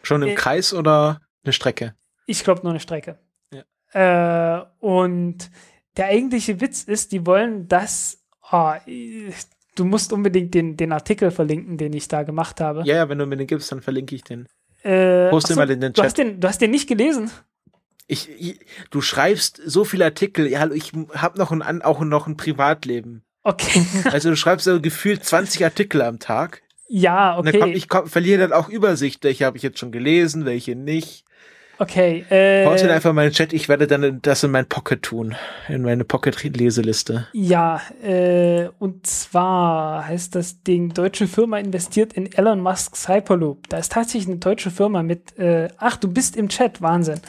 Schon 0.03 0.21
im 0.21 0.29
äh, 0.29 0.35
Kreis 0.35 0.73
oder 0.73 1.21
eine 1.43 1.53
Strecke? 1.53 1.95
Ich 2.27 2.43
glaube 2.43 2.61
nur 2.61 2.71
eine 2.71 2.79
Strecke. 2.79 3.17
Ja. 3.51 4.59
Äh, 4.59 4.65
und 4.79 5.49
der 5.97 6.07
eigentliche 6.07 6.61
Witz 6.61 6.83
ist, 6.83 7.11
die 7.11 7.25
wollen 7.25 7.67
das. 7.67 8.23
Oh, 8.51 8.73
du 9.75 9.85
musst 9.85 10.13
unbedingt 10.13 10.53
den, 10.53 10.77
den 10.77 10.91
Artikel 10.91 11.31
verlinken, 11.31 11.77
den 11.77 11.93
ich 11.93 12.07
da 12.07 12.21
gemacht 12.21 12.61
habe. 12.61 12.83
Ja, 12.85 12.97
ja, 12.97 13.09
wenn 13.09 13.17
du 13.17 13.25
mir 13.25 13.37
den 13.37 13.47
gibst, 13.47 13.71
dann 13.71 13.81
verlinke 13.81 14.13
ich 14.15 14.23
den. 14.23 14.47
Äh, 14.83 15.29
Poste 15.29 15.53
so, 15.53 15.59
mal 15.59 15.69
in 15.71 15.81
den 15.81 15.93
Chat. 15.93 15.97
Du 15.97 16.03
hast 16.03 16.17
den, 16.17 16.39
du 16.39 16.47
hast 16.47 16.61
den 16.61 16.71
nicht 16.71 16.87
gelesen? 16.87 17.31
Ich, 18.07 18.29
ich, 18.29 18.59
du 18.89 19.01
schreibst 19.01 19.61
so 19.65 19.85
viele 19.85 20.05
Artikel, 20.05 20.47
ja, 20.47 20.69
ich 20.71 20.91
habe 21.13 21.39
noch 21.39 21.51
ein, 21.51 21.81
auch 21.81 22.01
noch 22.01 22.27
ein 22.27 22.37
Privatleben. 22.37 23.23
Okay. 23.43 23.85
also 24.11 24.29
du 24.29 24.35
schreibst 24.35 24.65
so 24.65 24.81
gefühlt 24.81 25.23
20 25.23 25.63
Artikel 25.63 26.01
am 26.01 26.19
Tag. 26.19 26.61
Ja, 26.87 27.37
okay. 27.37 27.39
Und 27.39 27.45
dann 27.53 27.61
komm, 27.61 27.71
ich 27.71 27.89
komm, 27.89 28.07
verliere 28.07 28.41
dann 28.41 28.53
auch 28.53 28.69
Übersicht, 28.69 29.23
welche 29.23 29.45
habe 29.45 29.57
ich 29.57 29.63
jetzt 29.63 29.79
schon 29.79 29.91
gelesen, 29.91 30.45
welche 30.45 30.75
nicht. 30.75 31.25
Okay. 31.79 32.23
Äh, 32.29 32.65
Poste 32.65 32.91
einfach 32.91 33.09
in 33.09 33.15
meinen 33.15 33.31
Chat, 33.31 33.51
ich 33.51 33.67
werde 33.67 33.87
dann 33.87 34.21
das 34.21 34.43
in 34.43 34.51
mein 34.51 34.67
Pocket 34.67 35.01
tun, 35.01 35.35
in 35.67 35.81
meine 35.81 36.03
Pocket-Leseliste. 36.03 37.27
Ja, 37.33 37.81
äh, 38.03 38.69
und 38.79 39.07
zwar 39.07 40.07
heißt 40.07 40.35
das 40.35 40.61
Ding, 40.61 40.93
deutsche 40.93 41.27
Firma 41.27 41.57
investiert 41.57 42.13
in 42.13 42.31
Elon 42.31 42.61
Musks 42.61 43.09
Hyperloop. 43.09 43.69
Da 43.69 43.77
ist 43.79 43.91
tatsächlich 43.91 44.27
eine 44.27 44.37
deutsche 44.37 44.69
Firma 44.69 45.01
mit, 45.01 45.37
äh, 45.39 45.69
ach, 45.77 45.97
du 45.97 46.07
bist 46.07 46.37
im 46.37 46.47
Chat, 46.47 46.81
Wahnsinn. 46.81 47.21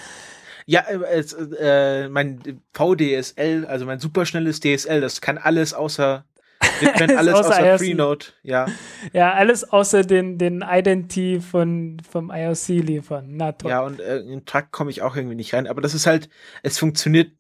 Ja, 0.67 0.81
äh, 0.81 1.21
äh, 1.21 2.09
mein 2.09 2.63
VDSL, 2.73 3.67
also 3.67 3.85
mein 3.85 4.01
superschnelles 4.01 4.61
DSL, 4.61 5.01
das 5.01 5.21
kann 5.21 5.39
alles 5.39 5.75
außer 5.75 6.25
alles, 6.95 7.17
alles 7.17 7.35
außer, 7.35 7.49
außer 7.49 7.79
Freenode, 7.79 8.27
ja. 8.43 8.67
Ja, 9.13 9.33
alles 9.35 9.65
außer 9.71 10.03
den, 10.03 10.39
den 10.39 10.65
Identity 10.67 11.41
von, 11.41 12.01
vom 12.09 12.31
IOC 12.31 12.69
liefern. 12.69 13.27
Na 13.31 13.53
toll. 13.53 13.71
Ja, 13.71 13.81
und 13.81 14.01
äh, 14.01 14.19
in 14.21 14.45
Truck 14.45 14.71
komme 14.71 14.91
ich 14.91 15.03
auch 15.03 15.17
irgendwie 15.17 15.35
nicht 15.37 15.55
rein. 15.55 15.67
Aber 15.67 15.81
das 15.81 15.95
ist 15.95 16.07
halt, 16.07 16.29
es 16.63 16.79
funktioniert, 16.79 17.33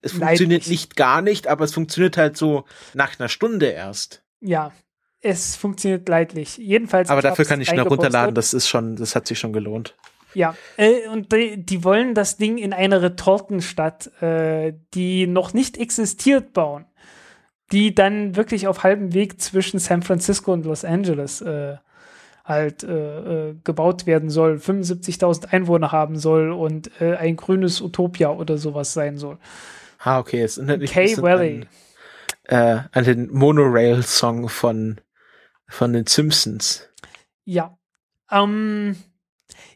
es 0.00 0.12
funktioniert 0.12 0.62
Leidlich. 0.62 0.68
nicht 0.68 0.96
gar 0.96 1.22
nicht, 1.22 1.46
aber 1.46 1.64
es 1.64 1.74
funktioniert 1.74 2.16
halt 2.16 2.36
so 2.36 2.64
nach 2.94 3.18
einer 3.18 3.28
Stunde 3.28 3.66
erst. 3.66 4.22
Ja, 4.40 4.72
es 5.20 5.56
funktioniert 5.56 6.08
leidlich. 6.08 6.56
Jedenfalls. 6.56 7.10
Aber 7.10 7.22
dafür 7.22 7.44
kann 7.44 7.60
ich 7.60 7.68
schnell 7.68 7.86
runterladen, 7.86 8.34
das 8.34 8.54
ist 8.54 8.68
schon, 8.68 8.96
das 8.96 9.16
hat 9.16 9.26
sich 9.26 9.38
schon 9.38 9.52
gelohnt. 9.52 9.94
Ja, 10.38 10.54
äh, 10.76 11.08
und 11.08 11.32
die, 11.32 11.66
die, 11.66 11.82
wollen 11.82 12.14
das 12.14 12.36
Ding 12.36 12.58
in 12.58 12.72
eine 12.72 13.02
Retortenstadt, 13.02 14.22
äh, 14.22 14.72
die 14.94 15.26
noch 15.26 15.52
nicht 15.52 15.76
existiert, 15.76 16.52
bauen. 16.52 16.84
Die 17.72 17.92
dann 17.92 18.36
wirklich 18.36 18.68
auf 18.68 18.84
halbem 18.84 19.14
Weg 19.14 19.40
zwischen 19.40 19.80
San 19.80 20.04
Francisco 20.04 20.52
und 20.52 20.64
Los 20.64 20.84
Angeles 20.84 21.40
äh, 21.40 21.78
halt 22.44 22.84
äh, 22.84 23.48
äh, 23.48 23.56
gebaut 23.64 24.06
werden 24.06 24.30
soll, 24.30 24.58
75.000 24.58 25.48
Einwohner 25.48 25.90
haben 25.90 26.16
soll 26.16 26.52
und 26.52 26.92
äh, 27.00 27.16
ein 27.16 27.34
grünes 27.34 27.80
Utopia 27.80 28.30
oder 28.30 28.58
sowas 28.58 28.92
sein 28.92 29.18
soll. 29.18 29.38
Ah, 29.98 30.20
okay. 30.20 30.42
Es 30.42 30.56
erinnert 30.56 30.78
mich 30.78 30.92
K 30.92 31.20
Valley. 31.20 31.66
An, 32.46 32.88
an 32.92 33.04
den 33.04 33.28
Monorail-Song 33.32 34.48
von, 34.48 35.00
von 35.66 35.92
den 35.92 36.06
Simpsons. 36.06 36.88
Ja. 37.44 37.76
Ähm, 38.30 38.94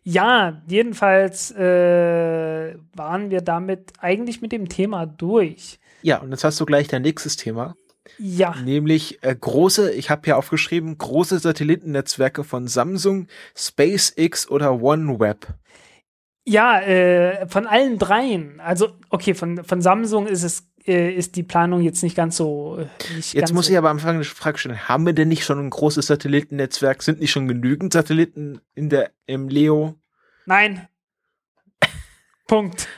ja, 0.04 0.62
jedenfalls 0.66 1.50
äh, 1.52 2.74
waren 2.94 3.30
wir 3.30 3.40
damit 3.40 3.92
eigentlich 3.98 4.40
mit 4.40 4.52
dem 4.52 4.68
Thema 4.68 5.06
durch. 5.06 5.78
Ja, 6.02 6.18
und 6.18 6.30
jetzt 6.30 6.44
hast 6.44 6.58
du 6.60 6.66
gleich 6.66 6.88
dein 6.88 7.02
nächstes 7.02 7.36
Thema. 7.36 7.76
Ja. 8.18 8.54
Nämlich 8.64 9.22
äh, 9.22 9.34
große, 9.34 9.92
ich 9.92 10.10
habe 10.10 10.22
hier 10.24 10.36
aufgeschrieben, 10.36 10.98
große 10.98 11.38
Satellitennetzwerke 11.38 12.42
von 12.42 12.66
Samsung, 12.66 13.28
SpaceX 13.56 14.50
oder 14.50 14.82
OneWeb. 14.82 15.46
Ja, 16.44 16.80
äh, 16.80 17.46
von 17.46 17.66
allen 17.68 17.98
dreien. 17.98 18.58
Also, 18.58 18.88
okay, 19.10 19.34
von, 19.34 19.62
von 19.62 19.80
Samsung 19.80 20.26
ist 20.26 20.42
es 20.42 20.71
ist 20.84 21.36
die 21.36 21.42
Planung 21.42 21.80
jetzt 21.80 22.02
nicht 22.02 22.16
ganz 22.16 22.36
so. 22.36 22.78
Äh, 22.78 22.86
nicht 23.14 23.34
jetzt 23.34 23.40
ganz 23.42 23.52
muss 23.52 23.66
so 23.66 23.72
ich 23.72 23.78
aber 23.78 23.90
am 23.90 23.96
Anfang 23.96 24.16
eine 24.16 24.24
Frage 24.24 24.58
stellen: 24.58 24.88
Haben 24.88 25.06
wir 25.06 25.12
denn 25.12 25.28
nicht 25.28 25.44
schon 25.44 25.58
ein 25.58 25.70
großes 25.70 26.06
Satellitennetzwerk? 26.06 27.02
Sind 27.02 27.20
nicht 27.20 27.30
schon 27.30 27.48
genügend 27.48 27.92
Satelliten 27.92 28.60
in 28.74 28.88
der 28.88 29.10
im 29.26 29.48
Leo? 29.48 29.94
Nein. 30.46 30.88
Punkt. 32.46 32.88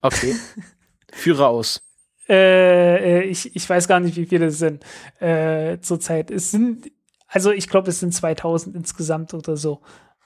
Okay. 0.00 0.34
Führe 1.12 1.46
aus. 1.46 1.82
Äh, 2.28 3.20
äh, 3.20 3.22
ich, 3.24 3.54
ich 3.54 3.68
weiß 3.68 3.86
gar 3.88 4.00
nicht, 4.00 4.16
wie 4.16 4.26
viele 4.26 4.46
es 4.46 4.58
sind 4.58 4.84
äh, 5.20 5.78
zurzeit. 5.80 6.30
Es 6.30 6.50
sind, 6.50 6.90
also 7.28 7.50
ich 7.50 7.68
glaube, 7.68 7.90
es 7.90 8.00
sind 8.00 8.14
2000 8.14 8.74
insgesamt 8.74 9.34
oder 9.34 9.56
so. 9.56 9.82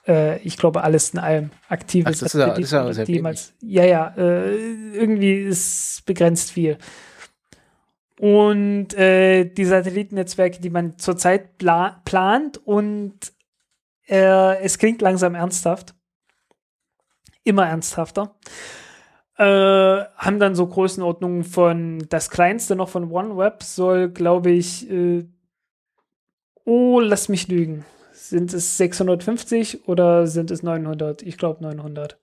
Äh, 0.06 0.38
ich 0.42 0.56
glaube, 0.56 0.84
alles 0.84 1.10
in 1.10 1.18
allem 1.18 1.50
aktive 1.68 2.06
Ach, 2.06 2.12
das. 2.12 2.22
Ist 2.22 2.34
ja, 2.34 2.48
das 2.48 2.58
ist 2.98 3.08
ja, 3.08 3.84
ja, 3.84 3.84
ja, 3.84 4.14
äh, 4.16 4.54
irgendwie 4.94 5.34
ist 5.34 6.04
begrenzt 6.06 6.52
viel. 6.52 6.78
Und 8.18 8.94
äh, 8.94 9.44
die 9.44 9.64
Satellitennetzwerke, 9.64 10.60
die 10.60 10.70
man 10.70 10.98
zurzeit 10.98 11.56
pla 11.58 12.00
plant 12.04 12.58
und 12.66 13.14
äh, 14.08 14.60
es 14.60 14.78
klingt 14.78 15.00
langsam 15.00 15.36
ernsthaft, 15.36 15.94
immer 17.44 17.66
ernsthafter, 17.66 18.34
äh, 19.36 19.44
haben 19.44 20.40
dann 20.40 20.56
so 20.56 20.66
Größenordnungen 20.66 21.44
von, 21.44 22.06
das 22.08 22.28
kleinste 22.28 22.74
noch 22.74 22.88
von 22.88 23.10
OneWeb 23.10 23.62
soll, 23.62 24.08
glaube 24.08 24.50
ich, 24.50 24.90
äh, 24.90 25.24
oh, 26.64 26.98
lass 26.98 27.28
mich 27.28 27.46
lügen. 27.46 27.84
Sind 28.12 28.52
es 28.52 28.76
650 28.78 29.86
oder 29.86 30.26
sind 30.26 30.50
es 30.50 30.64
900? 30.64 31.22
Ich 31.22 31.38
glaube 31.38 31.62
900. 31.62 32.18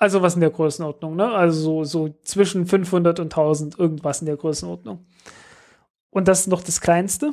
Also 0.00 0.22
was 0.22 0.34
in 0.34 0.40
der 0.40 0.50
Größenordnung, 0.50 1.14
ne? 1.14 1.30
Also 1.30 1.84
so, 1.84 2.08
so 2.08 2.14
zwischen 2.22 2.64
500 2.66 3.20
und 3.20 3.26
1000, 3.26 3.78
irgendwas 3.78 4.22
in 4.22 4.26
der 4.26 4.38
Größenordnung. 4.38 5.04
Und 6.08 6.26
das 6.26 6.40
ist 6.40 6.46
noch 6.46 6.62
das 6.62 6.80
Kleinste. 6.80 7.32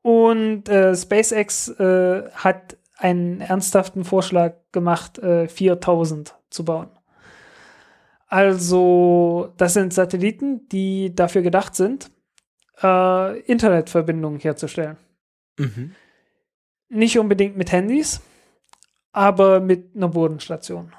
Und 0.00 0.68
äh, 0.68 0.94
SpaceX 0.94 1.68
äh, 1.68 2.30
hat 2.30 2.76
einen 2.96 3.40
ernsthaften 3.40 4.04
Vorschlag 4.04 4.54
gemacht, 4.70 5.18
äh, 5.18 5.48
4000 5.48 6.36
zu 6.48 6.64
bauen. 6.64 6.90
Also 8.28 9.52
das 9.56 9.74
sind 9.74 9.92
Satelliten, 9.92 10.68
die 10.68 11.12
dafür 11.12 11.42
gedacht 11.42 11.74
sind, 11.74 12.08
äh, 12.82 13.40
Internetverbindungen 13.40 14.38
herzustellen. 14.38 14.96
Mhm. 15.58 15.96
Nicht 16.88 17.18
unbedingt 17.18 17.56
mit 17.56 17.72
Handys, 17.72 18.20
aber 19.10 19.58
mit 19.58 19.96
einer 19.96 20.08
Bodenstation. 20.08 20.92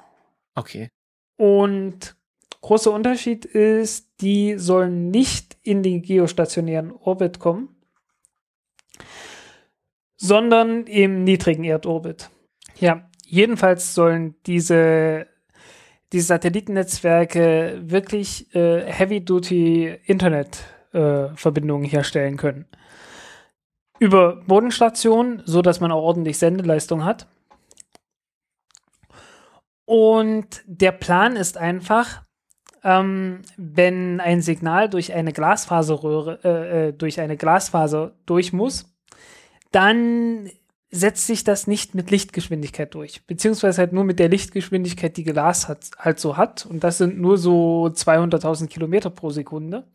Okay. 0.56 0.90
Und 1.36 2.16
großer 2.62 2.92
Unterschied 2.92 3.44
ist, 3.44 4.08
die 4.20 4.58
sollen 4.58 5.10
nicht 5.10 5.56
in 5.62 5.82
den 5.82 6.02
geostationären 6.02 6.90
Orbit 6.90 7.38
kommen, 7.38 7.76
sondern 10.16 10.86
im 10.86 11.22
niedrigen 11.22 11.64
Erdorbit. 11.64 12.30
Ja, 12.78 13.08
jedenfalls 13.24 13.94
sollen 13.94 14.34
diese, 14.46 15.26
diese 16.12 16.26
Satellitennetzwerke 16.26 17.82
wirklich 17.82 18.54
äh, 18.54 18.90
Heavy-Duty 18.90 19.98
Internet-Verbindungen 20.04 21.86
äh, 21.86 21.90
herstellen 21.90 22.36
können. 22.36 22.66
Über 23.98 24.36
Bodenstationen, 24.46 25.42
so 25.44 25.62
dass 25.62 25.80
man 25.80 25.92
auch 25.92 26.02
ordentlich 26.02 26.38
Sendeleistung 26.38 27.04
hat. 27.04 27.28
Und 29.86 30.62
der 30.66 30.92
Plan 30.92 31.36
ist 31.36 31.56
einfach, 31.56 32.22
ähm, 32.84 33.42
wenn 33.56 34.20
ein 34.20 34.42
Signal 34.42 34.90
durch 34.90 35.14
eine 35.14 35.32
Glasfaserröhre, 35.32 36.40
äh, 36.44 36.88
äh, 36.88 36.92
durch 36.92 37.20
eine 37.20 37.36
Glasfaser 37.36 38.14
durch 38.26 38.52
muss, 38.52 38.92
dann 39.70 40.50
setzt 40.90 41.26
sich 41.26 41.44
das 41.44 41.66
nicht 41.66 41.94
mit 41.94 42.10
Lichtgeschwindigkeit 42.10 42.94
durch, 42.94 43.26
beziehungsweise 43.26 43.78
halt 43.78 43.92
nur 43.92 44.04
mit 44.04 44.18
der 44.18 44.28
Lichtgeschwindigkeit, 44.28 45.16
die 45.16 45.24
Glas 45.24 45.68
hat, 45.68 45.90
halt 45.98 46.20
so 46.20 46.36
hat. 46.36 46.66
Und 46.66 46.84
das 46.84 46.98
sind 46.98 47.18
nur 47.18 47.38
so 47.38 47.86
200.000 47.86 48.68
Kilometer 48.68 49.10
pro 49.10 49.30
Sekunde. 49.30 49.86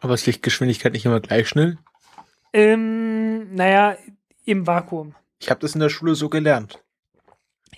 Aber 0.00 0.14
ist 0.14 0.26
Lichtgeschwindigkeit 0.26 0.92
nicht 0.92 1.04
immer 1.04 1.20
gleich 1.20 1.48
schnell? 1.48 1.78
Ähm, 2.52 3.54
naja, 3.54 3.96
im 4.44 4.66
Vakuum. 4.66 5.14
Ich 5.40 5.50
habe 5.50 5.60
das 5.60 5.74
in 5.74 5.80
der 5.80 5.88
Schule 5.88 6.14
so 6.14 6.28
gelernt. 6.28 6.82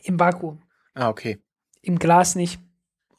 Im 0.03 0.19
Vakuum. 0.19 0.63
Ah, 0.95 1.09
okay. 1.09 1.39
Im 1.83 1.99
Glas 1.99 2.35
nicht. 2.35 2.61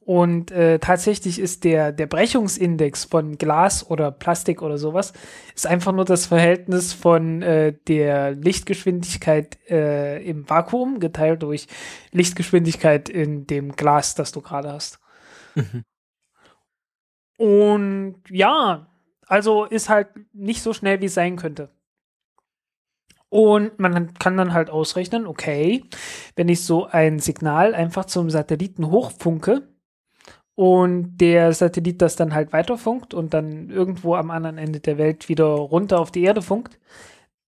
Und 0.03 0.49
äh, 0.51 0.79
tatsächlich 0.79 1.37
ist 1.37 1.63
der, 1.63 1.91
der 1.91 2.07
Brechungsindex 2.07 3.05
von 3.05 3.37
Glas 3.37 3.87
oder 3.89 4.11
Plastik 4.11 4.63
oder 4.63 4.79
sowas, 4.79 5.13
ist 5.55 5.67
einfach 5.67 5.91
nur 5.91 6.05
das 6.05 6.25
Verhältnis 6.25 6.91
von 6.91 7.43
äh, 7.43 7.73
der 7.87 8.31
Lichtgeschwindigkeit 8.31 9.59
äh, 9.69 10.21
im 10.23 10.49
Vakuum 10.49 10.99
geteilt 10.99 11.43
durch 11.43 11.67
Lichtgeschwindigkeit 12.11 13.09
in 13.09 13.45
dem 13.45 13.75
Glas, 13.75 14.15
das 14.15 14.31
du 14.31 14.41
gerade 14.41 14.73
hast. 14.73 14.99
Mhm. 15.53 15.85
Und 17.37 18.15
ja, 18.29 18.87
also 19.27 19.65
ist 19.65 19.87
halt 19.87 20.09
nicht 20.33 20.61
so 20.61 20.73
schnell, 20.73 20.99
wie 21.01 21.05
es 21.05 21.13
sein 21.13 21.37
könnte. 21.37 21.69
Und 23.31 23.79
man 23.79 24.13
kann 24.15 24.35
dann 24.35 24.51
halt 24.51 24.69
ausrechnen, 24.69 25.25
okay, 25.25 25.85
wenn 26.35 26.49
ich 26.49 26.65
so 26.65 26.87
ein 26.87 27.19
Signal 27.19 27.73
einfach 27.73 28.03
zum 28.03 28.29
Satelliten 28.29 28.91
hochfunke 28.91 29.69
und 30.53 31.15
der 31.15 31.53
Satellit 31.53 32.01
das 32.01 32.17
dann 32.17 32.33
halt 32.33 32.51
weiterfunkt 32.51 33.13
und 33.13 33.33
dann 33.33 33.69
irgendwo 33.69 34.15
am 34.15 34.31
anderen 34.31 34.57
Ende 34.57 34.81
der 34.81 34.97
Welt 34.97 35.29
wieder 35.29 35.45
runter 35.45 36.01
auf 36.01 36.11
die 36.11 36.23
Erde 36.23 36.41
funkt, 36.41 36.77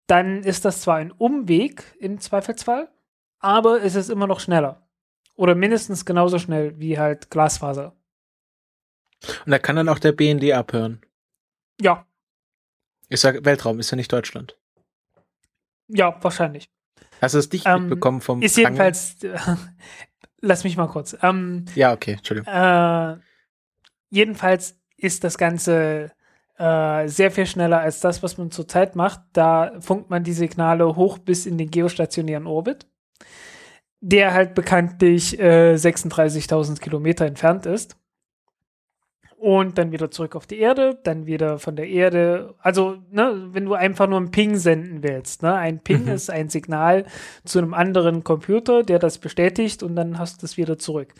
dann 0.07 0.43
ist 0.43 0.63
das 0.63 0.79
zwar 0.79 0.95
ein 0.95 1.11
Umweg 1.11 1.83
im 1.99 2.17
Zweifelsfall, 2.17 2.89
aber 3.39 3.83
es 3.83 3.95
ist 3.95 4.09
immer 4.09 4.25
noch 4.25 4.39
schneller. 4.39 4.87
Oder 5.35 5.53
mindestens 5.53 6.05
genauso 6.05 6.39
schnell 6.39 6.79
wie 6.79 6.97
halt 6.97 7.29
Glasfaser. 7.29 7.93
Und 9.45 9.51
da 9.51 9.59
kann 9.59 9.75
dann 9.75 9.89
auch 9.89 9.99
der 9.99 10.13
BND 10.13 10.53
abhören. 10.53 11.01
Ja. 11.81 12.07
Ich 13.09 13.19
sage 13.19 13.43
Weltraum, 13.43 13.81
ist 13.81 13.91
ja 13.91 13.97
nicht 13.97 14.13
Deutschland. 14.13 14.57
Ja, 15.87 16.15
wahrscheinlich. 16.21 16.69
Hast 17.21 17.35
du 17.35 17.39
es 17.39 17.51
nicht 17.51 17.65
ähm, 17.65 17.83
mitbekommen 17.83 18.21
vom 18.21 18.41
Ist 18.41 18.57
jedenfalls, 18.57 19.17
lass 20.41 20.63
mich 20.63 20.77
mal 20.77 20.87
kurz. 20.87 21.15
Ähm, 21.21 21.65
ja, 21.75 21.93
okay, 21.93 22.13
Entschuldigung. 22.13 22.53
Äh, 22.53 23.17
jedenfalls 24.09 24.79
ist 24.97 25.23
das 25.23 25.37
Ganze 25.37 26.11
äh, 26.57 27.07
sehr 27.07 27.31
viel 27.31 27.45
schneller 27.45 27.79
als 27.79 27.99
das, 27.99 28.23
was 28.23 28.37
man 28.37 28.51
zurzeit 28.51 28.95
macht. 28.95 29.21
Da 29.33 29.73
funkt 29.79 30.09
man 30.09 30.23
die 30.23 30.33
Signale 30.33 30.95
hoch 30.95 31.17
bis 31.17 31.45
in 31.45 31.57
den 31.57 31.71
geostationären 31.71 32.47
Orbit, 32.47 32.87
der 34.01 34.33
halt 34.33 34.53
bekanntlich 34.53 35.39
äh, 35.39 35.75
36.000 35.75 36.79
Kilometer 36.79 37.25
entfernt 37.25 37.65
ist 37.65 37.97
und 39.43 39.77
dann 39.77 39.91
wieder 39.91 40.09
zurück 40.09 40.37
auf 40.37 40.47
die 40.47 40.59
Erde, 40.59 40.97
dann 41.03 41.25
wieder 41.25 41.59
von 41.59 41.75
der 41.75 41.89
Erde. 41.89 42.55
Also, 42.59 42.95
ne, 43.11 43.49
wenn 43.51 43.65
du 43.65 43.73
einfach 43.73 44.07
nur 44.07 44.17
einen 44.17 44.31
Ping 44.31 44.55
senden 44.55 45.03
willst, 45.03 45.43
ne, 45.43 45.53
ein 45.53 45.79
Ping 45.79 46.03
mhm. 46.03 46.13
ist 46.13 46.29
ein 46.29 46.47
Signal 46.47 47.03
zu 47.43 47.59
einem 47.59 47.73
anderen 47.73 48.23
Computer, 48.23 48.83
der 48.83 48.99
das 48.99 49.17
bestätigt 49.17 49.83
und 49.83 49.97
dann 49.97 50.17
hast 50.17 50.41
du 50.41 50.45
es 50.45 50.55
wieder 50.55 50.77
zurück 50.77 51.13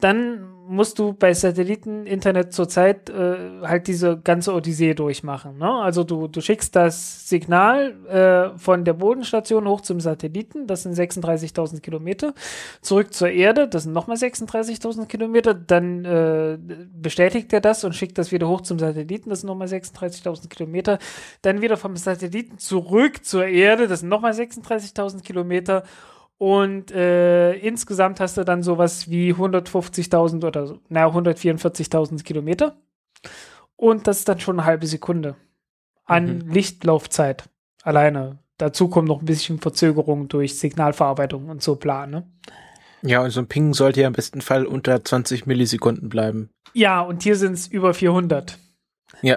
dann 0.00 0.50
musst 0.70 1.00
du 1.00 1.12
bei 1.14 1.34
Satelliteninternet 1.34 2.52
zurzeit 2.52 3.10
äh, 3.10 3.60
halt 3.62 3.88
diese 3.88 4.18
ganze 4.18 4.54
Odyssee 4.54 4.94
durchmachen. 4.94 5.58
Ne? 5.58 5.68
Also 5.68 6.04
du, 6.04 6.28
du 6.28 6.40
schickst 6.40 6.76
das 6.76 7.28
Signal 7.28 7.96
äh, 8.06 8.56
von 8.56 8.84
der 8.84 8.92
Bodenstation 8.92 9.66
hoch 9.66 9.80
zum 9.80 9.98
Satelliten, 9.98 10.68
das 10.68 10.84
sind 10.84 10.94
36.000 10.94 11.80
Kilometer, 11.80 12.34
zurück 12.82 13.12
zur 13.12 13.30
Erde, 13.30 13.66
das 13.66 13.82
sind 13.82 13.92
nochmal 13.92 14.16
36.000 14.16 15.06
Kilometer, 15.06 15.54
dann 15.54 16.04
äh, 16.04 16.56
bestätigt 16.94 17.52
er 17.52 17.60
das 17.60 17.82
und 17.82 17.96
schickt 17.96 18.16
das 18.16 18.30
wieder 18.30 18.48
hoch 18.48 18.60
zum 18.60 18.78
Satelliten, 18.78 19.28
das 19.28 19.40
sind 19.40 19.48
nochmal 19.48 19.66
36.000 19.66 20.48
Kilometer, 20.48 21.00
dann 21.42 21.62
wieder 21.62 21.78
vom 21.78 21.96
Satelliten 21.96 22.58
zurück 22.58 23.24
zur 23.24 23.44
Erde, 23.44 23.88
das 23.88 24.00
sind 24.00 24.08
nochmal 24.08 24.32
36.000 24.32 25.22
Kilometer 25.22 25.82
und 26.40 26.90
äh, 26.90 27.52
insgesamt 27.52 28.18
hast 28.18 28.38
du 28.38 28.44
dann 28.44 28.62
sowas 28.62 29.10
wie 29.10 29.34
150.000 29.34 30.46
oder 30.46 30.66
so, 30.66 30.78
naja, 30.88 31.06
144.000 31.08 32.22
Kilometer. 32.22 32.78
Und 33.76 34.06
das 34.06 34.20
ist 34.20 34.28
dann 34.30 34.40
schon 34.40 34.58
eine 34.58 34.64
halbe 34.64 34.86
Sekunde 34.86 35.36
an 36.06 36.38
mhm. 36.38 36.50
Lichtlaufzeit 36.50 37.44
alleine. 37.82 38.38
Dazu 38.56 38.88
kommt 38.88 39.08
noch 39.08 39.20
ein 39.20 39.26
bisschen 39.26 39.58
Verzögerung 39.58 40.28
durch 40.28 40.58
Signalverarbeitung 40.58 41.50
und 41.50 41.62
so 41.62 41.76
Plan. 41.76 42.10
Ne? 42.10 42.26
Ja, 43.02 43.22
und 43.22 43.32
so 43.32 43.40
ein 43.40 43.46
Ping 43.46 43.74
sollte 43.74 44.00
ja 44.00 44.06
im 44.06 44.14
besten 44.14 44.40
Fall 44.40 44.64
unter 44.64 45.04
20 45.04 45.44
Millisekunden 45.44 46.08
bleiben. 46.08 46.48
Ja, 46.72 47.02
und 47.02 47.22
hier 47.22 47.36
sind 47.36 47.52
es 47.52 47.66
über 47.66 47.92
400. 47.92 48.56
Ja. 49.20 49.36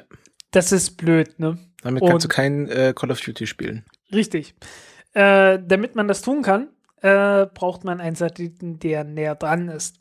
Das 0.51 0.71
ist 0.71 0.91
blöd, 0.95 1.37
ne? 1.37 1.57
Damit 1.81 2.01
kannst 2.01 2.13
und, 2.13 2.23
du 2.23 2.27
kein 2.29 2.69
äh, 2.69 2.93
Call 2.95 3.11
of 3.11 3.19
Duty 3.19 3.45
spielen. 3.45 3.83
Richtig. 4.13 4.55
Äh, 5.11 5.59
damit 5.67 5.95
man 5.95 6.07
das 6.07 6.21
tun 6.21 6.43
kann, 6.43 6.69
äh, 7.03 7.45
braucht 7.53 7.83
man 7.83 8.01
einen 8.01 8.15
Satelliten, 8.15 8.79
der 8.79 9.03
näher 9.03 9.35
dran 9.35 9.67
ist. 9.67 9.99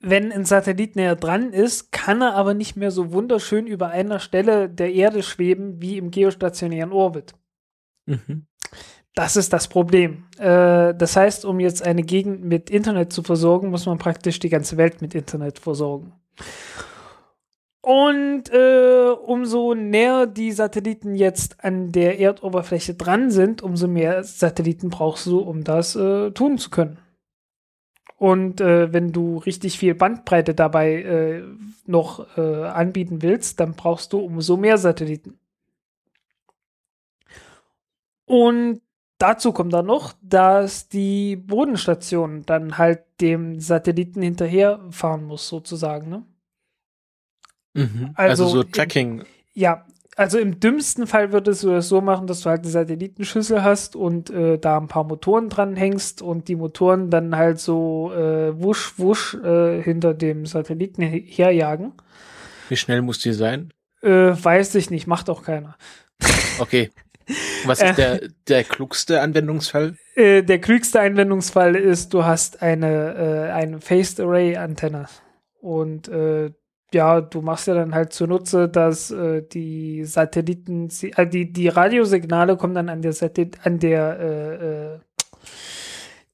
Wenn 0.00 0.32
ein 0.32 0.44
Satellit 0.44 0.96
näher 0.96 1.16
dran 1.16 1.52
ist, 1.52 1.90
kann 1.90 2.22
er 2.22 2.34
aber 2.34 2.54
nicht 2.54 2.76
mehr 2.76 2.90
so 2.90 3.12
wunderschön 3.12 3.66
über 3.66 3.88
einer 3.88 4.20
Stelle 4.20 4.68
der 4.68 4.92
Erde 4.92 5.22
schweben 5.22 5.80
wie 5.80 5.98
im 5.98 6.10
geostationären 6.10 6.92
Orbit. 6.92 7.34
Mhm. 8.06 8.46
Das 9.14 9.36
ist 9.36 9.52
das 9.52 9.68
Problem. 9.68 10.24
Äh, 10.38 10.94
das 10.94 11.16
heißt, 11.16 11.44
um 11.44 11.58
jetzt 11.58 11.82
eine 11.82 12.02
Gegend 12.02 12.44
mit 12.44 12.70
Internet 12.70 13.12
zu 13.12 13.22
versorgen, 13.22 13.70
muss 13.70 13.86
man 13.86 13.98
praktisch 13.98 14.38
die 14.38 14.50
ganze 14.50 14.76
Welt 14.76 15.00
mit 15.00 15.14
Internet 15.14 15.58
versorgen. 15.58 16.12
Und 17.84 18.50
äh, 18.50 19.10
umso 19.10 19.74
näher 19.74 20.26
die 20.26 20.52
Satelliten 20.52 21.16
jetzt 21.16 21.62
an 21.62 21.92
der 21.92 22.18
Erdoberfläche 22.18 22.94
dran 22.94 23.30
sind, 23.30 23.60
umso 23.60 23.88
mehr 23.88 24.24
Satelliten 24.24 24.88
brauchst 24.88 25.26
du, 25.26 25.40
um 25.40 25.64
das 25.64 25.94
äh, 25.94 26.30
tun 26.30 26.56
zu 26.56 26.70
können. 26.70 26.96
Und 28.16 28.62
äh, 28.62 28.90
wenn 28.94 29.12
du 29.12 29.36
richtig 29.36 29.78
viel 29.78 29.94
Bandbreite 29.94 30.54
dabei 30.54 31.02
äh, 31.02 31.42
noch 31.84 32.38
äh, 32.38 32.64
anbieten 32.64 33.20
willst, 33.20 33.60
dann 33.60 33.74
brauchst 33.74 34.14
du 34.14 34.18
umso 34.18 34.56
mehr 34.56 34.78
Satelliten. 34.78 35.38
Und 38.24 38.80
dazu 39.18 39.52
kommt 39.52 39.74
dann 39.74 39.84
noch, 39.84 40.14
dass 40.22 40.88
die 40.88 41.36
Bodenstation 41.36 42.46
dann 42.46 42.78
halt 42.78 43.02
dem 43.20 43.60
Satelliten 43.60 44.22
hinterherfahren 44.22 45.24
muss, 45.24 45.46
sozusagen. 45.48 46.08
Ne? 46.08 46.24
Mhm. 47.74 48.10
Also, 48.14 48.44
also, 48.44 48.56
so 48.56 48.62
Tracking. 48.62 49.20
Im, 49.20 49.26
ja, 49.52 49.84
also 50.16 50.38
im 50.38 50.60
dümmsten 50.60 51.06
Fall 51.06 51.32
würdest 51.32 51.64
du 51.64 51.70
das 51.70 51.88
so 51.88 52.00
machen, 52.00 52.26
dass 52.26 52.40
du 52.40 52.50
halt 52.50 52.62
eine 52.62 52.70
Satellitenschüssel 52.70 53.62
hast 53.62 53.96
und 53.96 54.30
äh, 54.30 54.58
da 54.58 54.78
ein 54.78 54.88
paar 54.88 55.04
Motoren 55.04 55.48
dran 55.48 55.74
hängst 55.76 56.22
und 56.22 56.48
die 56.48 56.56
Motoren 56.56 57.10
dann 57.10 57.36
halt 57.36 57.58
so 57.58 58.12
äh, 58.12 58.60
wusch, 58.60 58.98
wusch 58.98 59.34
äh, 59.34 59.82
hinter 59.82 60.14
dem 60.14 60.46
Satelliten 60.46 61.02
herjagen. 61.02 61.92
Wie 62.68 62.76
schnell 62.76 63.02
muss 63.02 63.18
die 63.18 63.32
sein? 63.32 63.72
Äh, 64.02 64.08
weiß 64.08 64.74
ich 64.76 64.90
nicht, 64.90 65.06
macht 65.06 65.28
auch 65.30 65.42
keiner. 65.42 65.76
Okay. 66.60 66.92
Was 67.64 67.82
ist 67.82 67.96
der, 67.96 68.20
der 68.46 68.62
klugste 68.62 69.20
Anwendungsfall? 69.20 69.96
Äh, 70.14 70.42
der 70.42 70.60
klügste 70.60 71.00
Anwendungsfall 71.00 71.74
ist, 71.74 72.14
du 72.14 72.24
hast 72.24 72.62
eine, 72.62 73.48
äh, 73.48 73.50
eine 73.50 73.80
Phased 73.80 74.20
Array 74.20 74.56
Antenne. 74.56 75.08
Und 75.60 76.06
äh, 76.06 76.52
ja, 76.94 77.20
du 77.20 77.42
machst 77.42 77.66
ja 77.66 77.74
dann 77.74 77.94
halt 77.94 78.14
zunutze, 78.14 78.68
dass 78.68 79.10
äh, 79.10 79.42
die 79.42 80.04
Satelliten, 80.04 80.88
äh, 81.16 81.26
die, 81.26 81.52
die 81.52 81.68
Radiosignale 81.68 82.56
kommen 82.56 82.74
dann 82.74 82.88
an 82.88 83.02
der 83.02 83.12
Satellit, 83.12 83.58
an 83.64 83.78
der, 83.78 84.18
äh, 84.18 84.94
äh, 84.94 84.98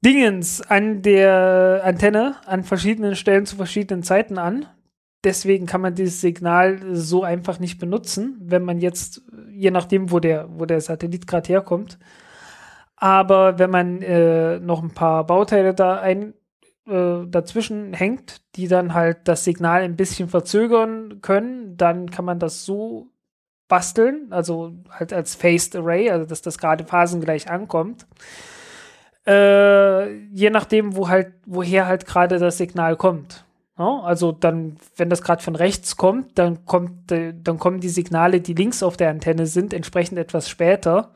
Dingens 0.02 0.62
an 0.62 1.02
der 1.02 1.82
Antenne 1.84 2.36
an 2.46 2.64
verschiedenen 2.64 3.16
Stellen 3.16 3.44
zu 3.44 3.56
verschiedenen 3.56 4.02
Zeiten 4.02 4.38
an. 4.38 4.66
Deswegen 5.24 5.66
kann 5.66 5.82
man 5.82 5.94
dieses 5.94 6.22
Signal 6.22 6.80
so 6.94 7.22
einfach 7.22 7.58
nicht 7.58 7.78
benutzen, 7.78 8.38
wenn 8.40 8.64
man 8.64 8.78
jetzt, 8.78 9.20
je 9.50 9.70
nachdem, 9.70 10.10
wo 10.10 10.18
der, 10.18 10.48
wo 10.58 10.64
der 10.64 10.80
Satellit 10.80 11.26
gerade 11.26 11.48
herkommt. 11.48 11.98
Aber 12.96 13.58
wenn 13.58 13.70
man 13.70 14.00
äh, 14.00 14.58
noch 14.60 14.82
ein 14.82 14.94
paar 14.94 15.26
Bauteile 15.26 15.74
da 15.74 16.00
ein, 16.00 16.32
äh, 16.86 17.26
dazwischen 17.26 17.92
hängt, 17.92 18.42
die 18.56 18.68
dann 18.68 18.94
halt 18.94 19.28
das 19.28 19.44
Signal 19.44 19.82
ein 19.82 19.96
bisschen 19.96 20.28
verzögern 20.28 21.20
können, 21.20 21.76
dann 21.76 22.10
kann 22.10 22.24
man 22.24 22.38
das 22.38 22.64
so 22.64 23.08
basteln, 23.68 24.26
also 24.30 24.72
halt 24.90 25.12
als 25.12 25.34
Phased 25.34 25.76
Array, 25.76 26.10
also 26.10 26.26
dass 26.26 26.42
das 26.42 26.58
gerade 26.58 26.84
phasengleich 26.84 27.48
ankommt. 27.50 28.06
Äh, 29.26 30.12
je 30.32 30.50
nachdem, 30.50 30.96
wo 30.96 31.08
halt, 31.08 31.32
woher 31.46 31.86
halt 31.86 32.06
gerade 32.06 32.38
das 32.38 32.58
Signal 32.58 32.96
kommt. 32.96 33.44
Ja, 33.78 34.00
also 34.00 34.32
dann, 34.32 34.76
wenn 34.96 35.08
das 35.08 35.22
gerade 35.22 35.42
von 35.42 35.56
rechts 35.56 35.96
kommt, 35.96 36.38
dann 36.38 36.66
kommt, 36.66 37.12
äh, 37.12 37.32
dann 37.34 37.58
kommen 37.58 37.80
die 37.80 37.88
Signale, 37.88 38.40
die 38.40 38.54
links 38.54 38.82
auf 38.82 38.96
der 38.96 39.10
Antenne 39.10 39.46
sind, 39.46 39.72
entsprechend 39.72 40.18
etwas 40.18 40.50
später. 40.50 41.12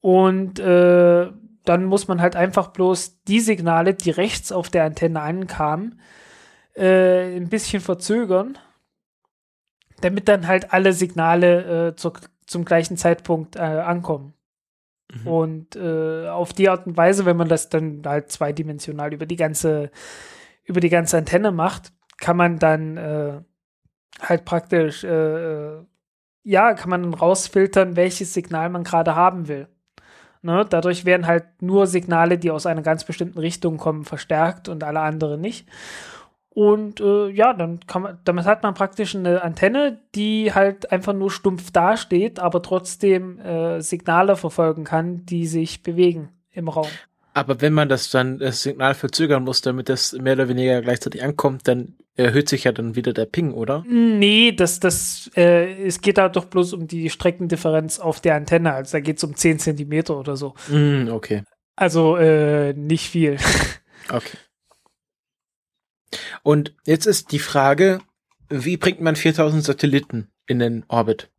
Und 0.00 0.58
äh, 0.60 1.28
dann 1.64 1.84
muss 1.84 2.08
man 2.08 2.20
halt 2.20 2.36
einfach 2.36 2.68
bloß 2.68 3.22
die 3.24 3.40
Signale, 3.40 3.94
die 3.94 4.10
rechts 4.10 4.52
auf 4.52 4.68
der 4.70 4.84
Antenne 4.84 5.20
ankamen, 5.20 6.00
äh, 6.74 7.36
ein 7.36 7.48
bisschen 7.48 7.80
verzögern, 7.80 8.58
damit 10.00 10.28
dann 10.28 10.46
halt 10.46 10.72
alle 10.72 10.92
Signale 10.92 11.88
äh, 11.88 11.96
zu, 11.96 12.12
zum 12.46 12.64
gleichen 12.64 12.96
Zeitpunkt 12.96 13.56
äh, 13.56 13.60
ankommen. 13.60 14.34
Mhm. 15.12 15.26
Und 15.26 15.76
äh, 15.76 16.28
auf 16.28 16.52
die 16.52 16.68
Art 16.68 16.86
und 16.86 16.96
Weise, 16.96 17.24
wenn 17.24 17.36
man 17.36 17.48
das 17.48 17.68
dann 17.68 18.02
halt 18.04 18.30
zweidimensional 18.30 19.12
über 19.12 19.26
die 19.26 19.36
ganze, 19.36 19.90
über 20.64 20.80
die 20.80 20.90
ganze 20.90 21.18
Antenne 21.18 21.50
macht, 21.50 21.92
kann 22.18 22.36
man 22.36 22.58
dann 22.58 22.96
äh, 22.96 23.40
halt 24.20 24.44
praktisch, 24.44 25.04
äh, 25.04 25.78
ja, 26.42 26.74
kann 26.74 26.90
man 26.90 27.02
dann 27.02 27.14
rausfiltern, 27.14 27.96
welches 27.96 28.34
Signal 28.34 28.70
man 28.70 28.84
gerade 28.84 29.14
haben 29.14 29.48
will. 29.48 29.68
Ne? 30.48 30.64
Dadurch 30.68 31.04
werden 31.04 31.26
halt 31.26 31.44
nur 31.60 31.86
Signale, 31.86 32.38
die 32.38 32.50
aus 32.50 32.64
einer 32.64 32.80
ganz 32.80 33.04
bestimmten 33.04 33.38
Richtung 33.38 33.76
kommen, 33.76 34.06
verstärkt 34.06 34.70
und 34.70 34.82
alle 34.82 35.00
anderen 35.00 35.42
nicht. 35.42 35.68
Und 36.48 37.00
äh, 37.00 37.28
ja, 37.28 37.52
dann 37.52 37.80
kann 37.86 38.02
man, 38.02 38.18
damit 38.24 38.46
hat 38.46 38.62
man 38.62 38.72
praktisch 38.72 39.14
eine 39.14 39.42
Antenne, 39.42 40.00
die 40.14 40.54
halt 40.54 40.90
einfach 40.90 41.12
nur 41.12 41.30
stumpf 41.30 41.70
dasteht, 41.70 42.40
aber 42.40 42.62
trotzdem 42.62 43.38
äh, 43.40 43.82
Signale 43.82 44.36
verfolgen 44.36 44.84
kann, 44.84 45.26
die 45.26 45.46
sich 45.46 45.82
bewegen 45.82 46.30
im 46.50 46.68
Raum. 46.68 46.88
Aber 47.34 47.60
wenn 47.60 47.72
man 47.72 47.88
das 47.88 48.10
dann 48.10 48.38
das 48.38 48.62
Signal 48.62 48.94
verzögern 48.94 49.44
muss, 49.44 49.60
damit 49.60 49.88
das 49.88 50.12
mehr 50.12 50.32
oder 50.32 50.48
weniger 50.48 50.82
gleichzeitig 50.82 51.22
ankommt, 51.22 51.68
dann 51.68 51.94
erhöht 52.16 52.48
sich 52.48 52.64
ja 52.64 52.72
dann 52.72 52.96
wieder 52.96 53.12
der 53.12 53.26
Ping, 53.26 53.52
oder? 53.52 53.84
Nee, 53.86 54.52
das, 54.52 54.80
das, 54.80 55.30
äh, 55.36 55.86
es 55.86 56.00
geht 56.00 56.18
da 56.18 56.28
doch 56.28 56.46
bloß 56.46 56.72
um 56.72 56.88
die 56.88 57.10
Streckendifferenz 57.10 58.00
auf 58.00 58.20
der 58.20 58.34
Antenne. 58.34 58.72
Also 58.72 58.92
da 58.92 59.00
geht 59.00 59.18
es 59.18 59.24
um 59.24 59.36
10 59.36 59.60
Zentimeter 59.60 60.18
oder 60.18 60.36
so. 60.36 60.54
Mm, 60.68 61.08
okay. 61.10 61.44
Also 61.76 62.16
äh, 62.16 62.72
nicht 62.74 63.08
viel. 63.08 63.38
Okay. 64.10 64.38
Und 66.42 66.74
jetzt 66.86 67.04
ist 67.04 67.32
die 67.32 67.38
Frage, 67.38 68.00
wie 68.48 68.78
bringt 68.78 69.02
man 69.02 69.16
4000 69.16 69.62
Satelliten 69.62 70.30
in 70.46 70.58
den 70.58 70.84
Orbit? 70.88 71.30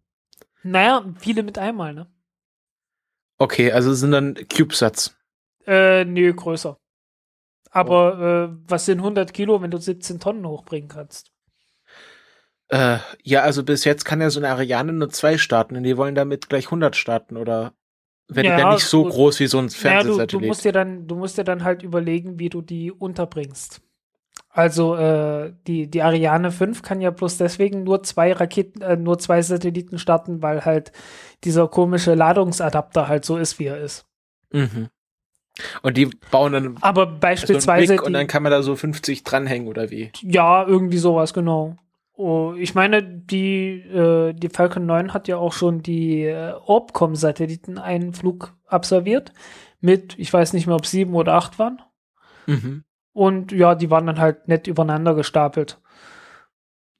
Naja, 0.61 1.03
viele 1.19 1.41
mit 1.43 1.57
einmal, 1.57 1.93
ne? 1.93 2.07
Okay, 3.37 3.71
also 3.71 3.93
sind 3.93 4.11
dann 4.11 4.35
CubeSats. 4.35 5.15
Äh, 5.65 6.05
nö, 6.05 6.33
größer. 6.33 6.77
Aber 7.71 8.17
oh. 8.17 8.53
äh, 8.53 8.57
was 8.67 8.85
sind 8.85 8.99
100 8.99 9.33
Kilo, 9.33 9.61
wenn 9.61 9.71
du 9.71 9.77
17 9.77 10.19
Tonnen 10.19 10.47
hochbringen 10.47 10.89
kannst? 10.89 11.31
Äh, 12.69 12.97
ja, 13.23 13.41
also 13.41 13.63
bis 13.63 13.83
jetzt 13.83 14.05
kann 14.05 14.21
ja 14.21 14.29
so 14.29 14.39
eine 14.39 14.49
Ariane 14.49 14.93
nur 14.93 15.09
zwei 15.09 15.37
starten 15.37 15.75
und 15.75 15.83
die 15.83 15.97
wollen 15.97 16.15
damit 16.15 16.49
gleich 16.49 16.65
100 16.65 16.95
starten 16.95 17.35
oder 17.37 17.73
wenn 18.27 18.45
ja, 18.45 18.57
der 18.57 18.73
nicht 18.73 18.85
so 18.85 19.05
du, 19.05 19.09
groß 19.09 19.39
wie 19.39 19.47
so 19.47 19.57
ein 19.57 19.69
Fernsehsatellit. 19.71 20.19
Ja, 20.19 20.25
du, 20.25 20.39
du, 20.39 20.47
musst 20.47 20.65
dir 20.65 20.71
dann, 20.71 21.07
du 21.07 21.15
musst 21.15 21.37
dir 21.37 21.43
dann 21.43 21.63
halt 21.63 21.81
überlegen, 21.81 22.37
wie 22.37 22.49
du 22.49 22.61
die 22.61 22.91
unterbringst. 22.91 23.81
Also 24.49 24.95
äh, 24.95 25.53
die, 25.67 25.89
die 25.89 26.01
Ariane 26.03 26.51
5 26.51 26.83
kann 26.83 27.01
ja 27.01 27.09
bloß 27.09 27.37
deswegen 27.37 27.83
nur 27.83 28.03
zwei 28.03 28.33
Raketen, 28.33 28.81
äh, 28.81 28.97
nur 28.97 29.17
zwei 29.17 29.41
Satelliten 29.41 29.97
starten, 29.97 30.43
weil 30.43 30.63
halt 30.63 30.91
dieser 31.43 31.67
komische 31.67 32.13
Ladungsadapter 32.13 33.07
halt 33.07 33.25
so 33.25 33.37
ist, 33.37 33.57
wie 33.57 33.65
er 33.65 33.79
ist. 33.79 34.05
Mhm. 34.51 34.89
Und 35.81 35.97
die 35.97 36.09
bauen 36.31 36.53
dann 36.53 36.77
aber 36.81 37.05
beispielsweise 37.05 37.97
so 37.97 38.03
und 38.03 38.13
dann 38.13 38.27
kann 38.27 38.43
man 38.43 38.51
da 38.51 38.61
so 38.61 38.75
50 38.75 39.23
dranhängen 39.23 39.67
oder 39.67 39.89
wie? 39.89 40.11
Ja, 40.21 40.65
irgendwie 40.65 40.97
sowas 40.97 41.33
genau. 41.33 41.77
Oh, 42.13 42.53
ich 42.57 42.75
meine, 42.75 43.01
die 43.01 43.79
äh, 43.79 44.33
die 44.33 44.49
Falcon 44.49 44.85
9 44.85 45.13
hat 45.13 45.27
ja 45.29 45.37
auch 45.37 45.53
schon 45.53 45.81
die 45.81 46.23
äh, 46.23 46.53
Orbcom 46.65 47.15
Satelliten 47.15 47.77
einen 47.77 48.13
Flug 48.13 48.53
absolviert 48.67 49.31
mit, 49.81 50.17
ich 50.19 50.31
weiß 50.31 50.53
nicht 50.53 50.67
mehr, 50.67 50.75
ob 50.75 50.85
sieben 50.85 51.15
oder 51.15 51.35
acht 51.35 51.59
waren. 51.59 51.81
Mhm. 52.45 52.83
Und 53.13 53.51
ja, 53.51 53.75
die 53.75 53.89
waren 53.89 54.07
dann 54.07 54.19
halt 54.19 54.47
nett 54.47 54.67
übereinander 54.67 55.13
gestapelt. 55.15 55.79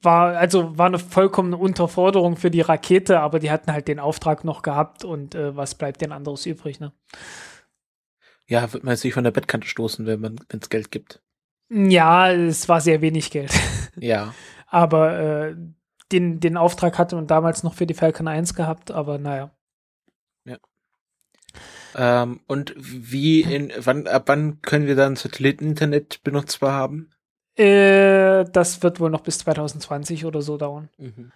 War, 0.02 0.38
also 0.38 0.78
war 0.78 0.86
eine 0.86 1.00
vollkommene 1.00 1.58
Unterforderung 1.58 2.38
für 2.38 2.50
die 2.50 2.62
Rakete, 2.62 3.20
aber 3.20 3.40
die 3.40 3.52
hatten 3.52 3.74
halt 3.74 3.90
den 3.90 4.00
Auftrag 4.00 4.46
noch 4.46 4.62
gehabt 4.62 5.04
und 5.04 5.36
äh, 5.36 5.56
was 5.56 5.76
bleibt 5.76 6.02
denn 6.02 6.14
anderes 6.14 6.46
übrig, 6.46 6.80
ne? 6.80 6.94
Ja, 8.50 8.74
wird 8.74 8.84
man 8.84 8.94
jetzt 8.94 9.04
nicht 9.04 9.14
von 9.14 9.24
der 9.24 9.32
Bettkante 9.32 9.68
stoßen, 9.68 10.08
wenn 10.08 10.20
man, 10.20 10.40
wenn 10.50 10.60
es 10.60 10.70
Geld 10.70 10.90
gibt. 10.90 11.22
Ja, 11.70 12.32
es 12.32 12.68
war 12.68 12.82
sehr 12.82 13.00
wenig 13.02 13.32
Geld. 13.32 13.54
Ja. 14.02 14.34
aber 14.68 15.20
äh, 15.20 15.56
den, 16.12 16.40
den 16.40 16.56
Auftrag 16.56 16.98
hatte 16.98 17.16
man 17.16 17.28
damals 17.28 17.64
noch 17.64 17.74
für 17.74 17.86
die 17.86 17.94
Falcon 17.94 18.30
1 18.30 18.54
gehabt, 18.54 18.92
aber 18.92 19.18
naja. 19.18 19.52
Ja. 20.46 20.58
Ähm, 21.96 22.40
und 22.48 22.74
wie 22.78 23.42
in 23.42 23.74
wann 23.78 24.08
ab 24.08 24.24
wann 24.28 24.62
können 24.62 24.88
wir 24.88 24.96
dann 24.96 25.18
Satelliteninternet 25.18 26.24
benutzbar 26.24 26.72
haben? 26.72 27.12
Äh, 27.58 28.46
das 28.54 28.82
wird 28.84 29.02
wohl 29.02 29.10
noch 29.10 29.22
bis 29.22 29.40
2020 29.40 30.26
oder 30.26 30.42
so 30.42 30.56
dauern. 30.58 30.88
Mhm. 30.98 31.32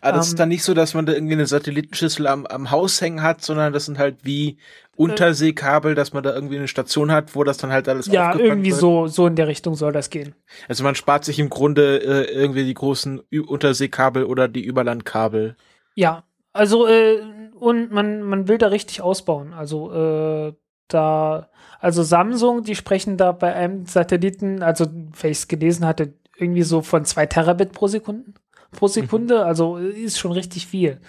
Aber 0.00 0.16
das 0.16 0.26
um, 0.26 0.28
ist 0.28 0.32
ähm. 0.32 0.38
dann 0.38 0.48
nicht 0.48 0.62
so, 0.62 0.74
dass 0.74 0.94
man 0.94 1.06
da 1.06 1.12
irgendwie 1.12 1.34
eine 1.34 1.46
Satellitenschüssel 1.46 2.26
am, 2.26 2.46
am 2.46 2.70
Haus 2.70 3.00
hängen 3.00 3.22
hat, 3.22 3.42
sondern 3.42 3.72
das 3.72 3.86
sind 3.86 3.98
halt 3.98 4.18
wie 4.22 4.58
Unterseekabel, 4.96 5.94
dass 5.94 6.12
man 6.12 6.22
da 6.22 6.34
irgendwie 6.34 6.56
eine 6.56 6.68
Station 6.68 7.10
hat, 7.10 7.34
wo 7.34 7.44
das 7.44 7.58
dann 7.58 7.72
halt 7.72 7.88
alles 7.88 8.06
Ja, 8.06 8.38
irgendwie 8.38 8.70
wird. 8.70 8.80
so 8.80 9.06
so 9.06 9.26
in 9.26 9.36
der 9.36 9.48
Richtung 9.48 9.74
soll 9.74 9.92
das 9.92 10.10
gehen. 10.10 10.34
Also 10.68 10.84
man 10.84 10.94
spart 10.94 11.24
sich 11.24 11.38
im 11.38 11.50
Grunde 11.50 11.98
äh, 11.98 12.32
irgendwie 12.32 12.64
die 12.64 12.74
großen 12.74 13.20
Ü 13.32 13.42
Unterseekabel 13.42 14.24
oder 14.24 14.48
die 14.48 14.64
Überlandkabel. 14.64 15.56
Ja, 15.94 16.24
also 16.52 16.86
äh, 16.86 17.20
und 17.58 17.90
man 17.90 18.22
man 18.22 18.48
will 18.48 18.58
da 18.58 18.68
richtig 18.68 19.02
ausbauen. 19.02 19.52
Also 19.52 19.92
äh, 19.92 20.52
da 20.88 21.48
also 21.80 22.02
Samsung, 22.02 22.62
die 22.62 22.76
sprechen 22.76 23.16
da 23.16 23.32
bei 23.32 23.52
einem 23.52 23.86
Satelliten, 23.86 24.62
also 24.62 24.86
wenn 24.86 25.30
ich 25.30 25.38
es 25.38 25.48
gelesen 25.48 25.86
hatte, 25.86 26.14
irgendwie 26.38 26.62
so 26.62 26.82
von 26.82 27.04
zwei 27.04 27.26
Terabit 27.26 27.72
pro 27.72 27.88
Sekunde 27.88 28.32
pro 28.74 28.88
Sekunde, 28.88 29.36
mhm. 29.38 29.44
also 29.44 29.76
ist 29.78 30.18
schon 30.18 30.32
richtig 30.32 30.66
viel. 30.66 31.00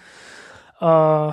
Äh, 0.79 1.31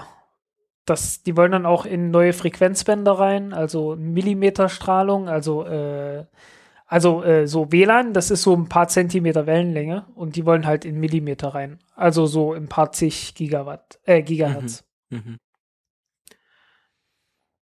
das, 0.84 1.22
die 1.22 1.36
wollen 1.36 1.52
dann 1.52 1.66
auch 1.66 1.86
in 1.86 2.10
neue 2.10 2.32
Frequenzbänder 2.32 3.12
rein, 3.12 3.52
also 3.52 3.94
Millimeterstrahlung, 3.96 5.28
also 5.28 5.64
äh, 5.64 6.24
also 6.86 7.22
äh, 7.22 7.46
so 7.46 7.72
WLAN, 7.72 8.12
das 8.12 8.30
ist 8.30 8.42
so 8.42 8.54
ein 8.54 8.68
paar 8.68 8.88
Zentimeter 8.88 9.46
Wellenlänge 9.46 10.04
und 10.14 10.36
die 10.36 10.44
wollen 10.44 10.66
halt 10.66 10.84
in 10.84 11.00
Millimeter 11.00 11.48
rein, 11.48 11.78
also 11.94 12.26
so 12.26 12.52
ein 12.52 12.68
paar 12.68 12.92
zig 12.92 13.34
Gigawatt, 13.34 14.00
äh, 14.04 14.22
Gigahertz. 14.22 14.84
Mhm. 15.08 15.16
Mhm. 15.16 15.38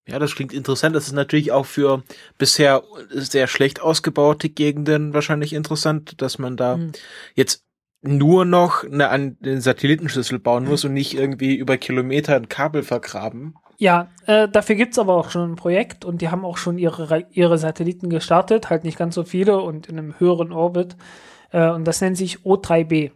Ja, 0.05 0.19
das 0.19 0.35
klingt 0.35 0.51
interessant. 0.51 0.95
Das 0.95 1.07
ist 1.07 1.13
natürlich 1.13 1.53
auch 1.53 1.65
für 1.65 2.03
bisher 2.37 2.83
sehr 3.09 3.47
schlecht 3.47 3.81
ausgebaute 3.81 4.49
Gegenden 4.49 5.13
wahrscheinlich 5.13 5.53
interessant, 5.53 6.21
dass 6.21 6.39
man 6.39 6.57
da 6.57 6.77
mhm. 6.77 6.91
jetzt 7.35 7.63
nur 8.03 8.45
noch 8.45 8.83
eine, 8.83 9.09
eine 9.09 9.61
Satellitenschüssel 9.61 10.37
bauen 10.37 10.65
muss 10.65 10.85
und 10.85 10.93
nicht 10.93 11.13
irgendwie 11.13 11.55
über 11.55 11.77
Kilometer 11.77 12.35
ein 12.35 12.49
Kabel 12.49 12.83
vergraben. 12.83 13.55
Ja, 13.77 14.11
äh, 14.27 14.47
dafür 14.47 14.75
gibt's 14.75 14.99
aber 14.99 15.15
auch 15.15 15.31
schon 15.31 15.53
ein 15.53 15.55
Projekt 15.55 16.05
und 16.05 16.21
die 16.21 16.29
haben 16.29 16.45
auch 16.45 16.57
schon 16.57 16.77
ihre, 16.77 17.25
ihre 17.31 17.57
Satelliten 17.57 18.09
gestartet, 18.09 18.69
halt 18.69 18.83
nicht 18.83 18.97
ganz 18.97 19.15
so 19.15 19.23
viele 19.23 19.61
und 19.61 19.87
in 19.87 19.97
einem 19.97 20.19
höheren 20.19 20.51
Orbit. 20.51 20.95
Äh, 21.51 21.69
und 21.69 21.85
das 21.85 22.01
nennt 22.01 22.17
sich 22.17 22.39
O3B. 22.39 23.11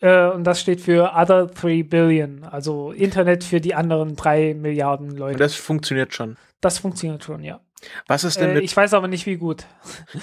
Äh, 0.00 0.28
und 0.28 0.44
das 0.44 0.60
steht 0.60 0.80
für 0.80 1.12
Other 1.14 1.46
3 1.46 1.82
Billion, 1.82 2.44
also 2.44 2.92
Internet 2.92 3.42
für 3.42 3.60
die 3.60 3.74
anderen 3.74 4.16
drei 4.16 4.54
Milliarden 4.54 5.10
Leute. 5.10 5.34
Und 5.34 5.40
das 5.40 5.54
funktioniert 5.54 6.14
schon. 6.14 6.36
Das 6.60 6.78
funktioniert 6.78 7.24
schon, 7.24 7.42
ja. 7.42 7.60
Was 8.06 8.24
ist 8.24 8.38
denn 8.38 8.50
äh, 8.50 8.54
mit. 8.54 8.64
Ich 8.64 8.76
weiß 8.76 8.94
aber 8.94 9.08
nicht, 9.08 9.26
wie 9.26 9.36
gut. 9.36 9.64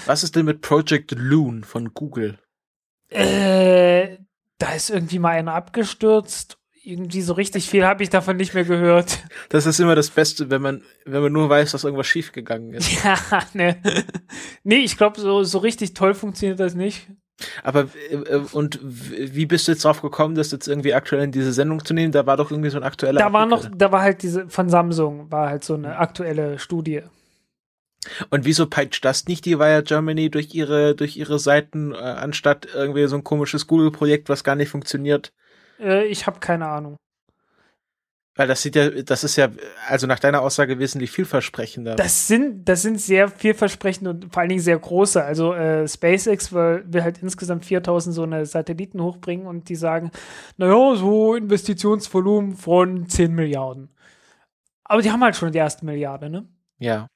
Was 0.06 0.22
ist 0.22 0.36
denn 0.36 0.44
mit 0.44 0.60
Project 0.60 1.12
Loon 1.16 1.64
von 1.64 1.94
Google? 1.94 2.38
Äh, 3.14 4.18
da 4.58 4.72
ist 4.74 4.90
irgendwie 4.90 5.18
mal 5.18 5.30
einer 5.30 5.54
abgestürzt. 5.54 6.58
irgendwie 6.82 7.22
so 7.22 7.32
richtig 7.32 7.68
viel 7.70 7.84
habe 7.86 8.02
ich 8.02 8.10
davon 8.10 8.36
nicht 8.36 8.54
mehr 8.54 8.64
gehört. 8.64 9.18
Das 9.48 9.66
ist 9.66 9.78
immer 9.80 9.94
das 9.94 10.10
Beste, 10.10 10.50
wenn 10.50 10.62
man, 10.62 10.82
wenn 11.06 11.22
man 11.22 11.32
nur 11.32 11.48
weiß, 11.48 11.72
dass 11.72 11.84
irgendwas 11.84 12.06
schiefgegangen 12.06 12.74
ist. 12.74 12.90
Ja, 13.04 13.16
ne. 13.52 13.76
Nee, 14.64 14.78
ich 14.78 14.96
glaube, 14.96 15.20
so, 15.20 15.44
so 15.44 15.58
richtig 15.58 15.94
toll 15.94 16.14
funktioniert 16.14 16.60
das 16.60 16.74
nicht. 16.74 17.08
Aber 17.62 17.88
äh, 18.10 18.14
äh, 18.14 18.42
und 18.52 18.78
wie 18.82 19.46
bist 19.46 19.66
du 19.66 19.72
jetzt 19.72 19.84
drauf 19.84 20.02
gekommen, 20.02 20.34
das 20.34 20.50
jetzt 20.52 20.68
irgendwie 20.68 20.94
aktuell 20.94 21.24
in 21.24 21.32
diese 21.32 21.52
Sendung 21.52 21.84
zu 21.84 21.92
nehmen? 21.94 22.12
Da 22.12 22.26
war 22.26 22.36
doch 22.36 22.50
irgendwie 22.50 22.70
so 22.70 22.76
ein 22.78 22.84
aktueller. 22.84 23.20
Da 23.20 23.32
war 23.32 23.46
noch, 23.46 23.68
da 23.74 23.90
war 23.90 24.02
halt 24.02 24.22
diese 24.22 24.48
von 24.48 24.68
Samsung, 24.68 25.30
war 25.30 25.48
halt 25.48 25.64
so 25.64 25.74
eine 25.74 25.98
aktuelle 25.98 26.58
Studie. 26.58 27.02
Und 28.30 28.44
wieso 28.44 28.66
peitscht 28.66 29.04
das 29.04 29.26
nicht 29.26 29.44
die 29.44 29.58
Wire 29.58 29.82
Germany 29.82 30.30
durch 30.30 30.54
ihre 30.54 30.94
durch 30.94 31.16
ihre 31.16 31.38
Seiten 31.38 31.92
äh, 31.92 31.96
anstatt 31.96 32.66
irgendwie 32.74 33.06
so 33.06 33.16
ein 33.16 33.24
komisches 33.24 33.66
Google-Projekt, 33.66 34.28
was 34.28 34.44
gar 34.44 34.56
nicht 34.56 34.68
funktioniert? 34.68 35.32
Äh, 35.78 36.06
ich 36.06 36.26
habe 36.26 36.40
keine 36.40 36.66
Ahnung. 36.66 36.96
Weil 38.36 38.48
das 38.48 38.62
sieht 38.62 38.74
ja, 38.74 38.90
das 38.90 39.22
ist 39.22 39.36
ja, 39.36 39.48
also 39.88 40.08
nach 40.08 40.18
deiner 40.18 40.42
Aussage 40.42 40.80
wesentlich 40.80 41.12
vielversprechender. 41.12 41.94
Das 41.94 42.26
sind, 42.26 42.68
das 42.68 42.82
sind 42.82 43.00
sehr 43.00 43.28
vielversprechende 43.28 44.10
und 44.10 44.32
vor 44.32 44.40
allen 44.40 44.48
Dingen 44.48 44.60
sehr 44.60 44.78
große. 44.78 45.22
Also 45.22 45.54
äh, 45.54 45.86
SpaceX 45.86 46.52
will, 46.52 46.84
will 46.88 47.04
halt 47.04 47.22
insgesamt 47.22 47.64
4000 47.64 48.12
so 48.12 48.24
eine 48.24 48.44
Satelliten 48.44 49.00
hochbringen 49.00 49.46
und 49.46 49.68
die 49.68 49.76
sagen, 49.76 50.10
naja, 50.56 50.96
so 50.96 51.36
Investitionsvolumen 51.36 52.56
von 52.56 53.08
10 53.08 53.32
Milliarden. 53.32 53.90
Aber 54.82 55.00
die 55.00 55.12
haben 55.12 55.22
halt 55.22 55.36
schon 55.36 55.52
die 55.52 55.58
erste 55.58 55.84
Milliarde, 55.84 56.28
ne? 56.28 56.48
Ja. 56.78 57.06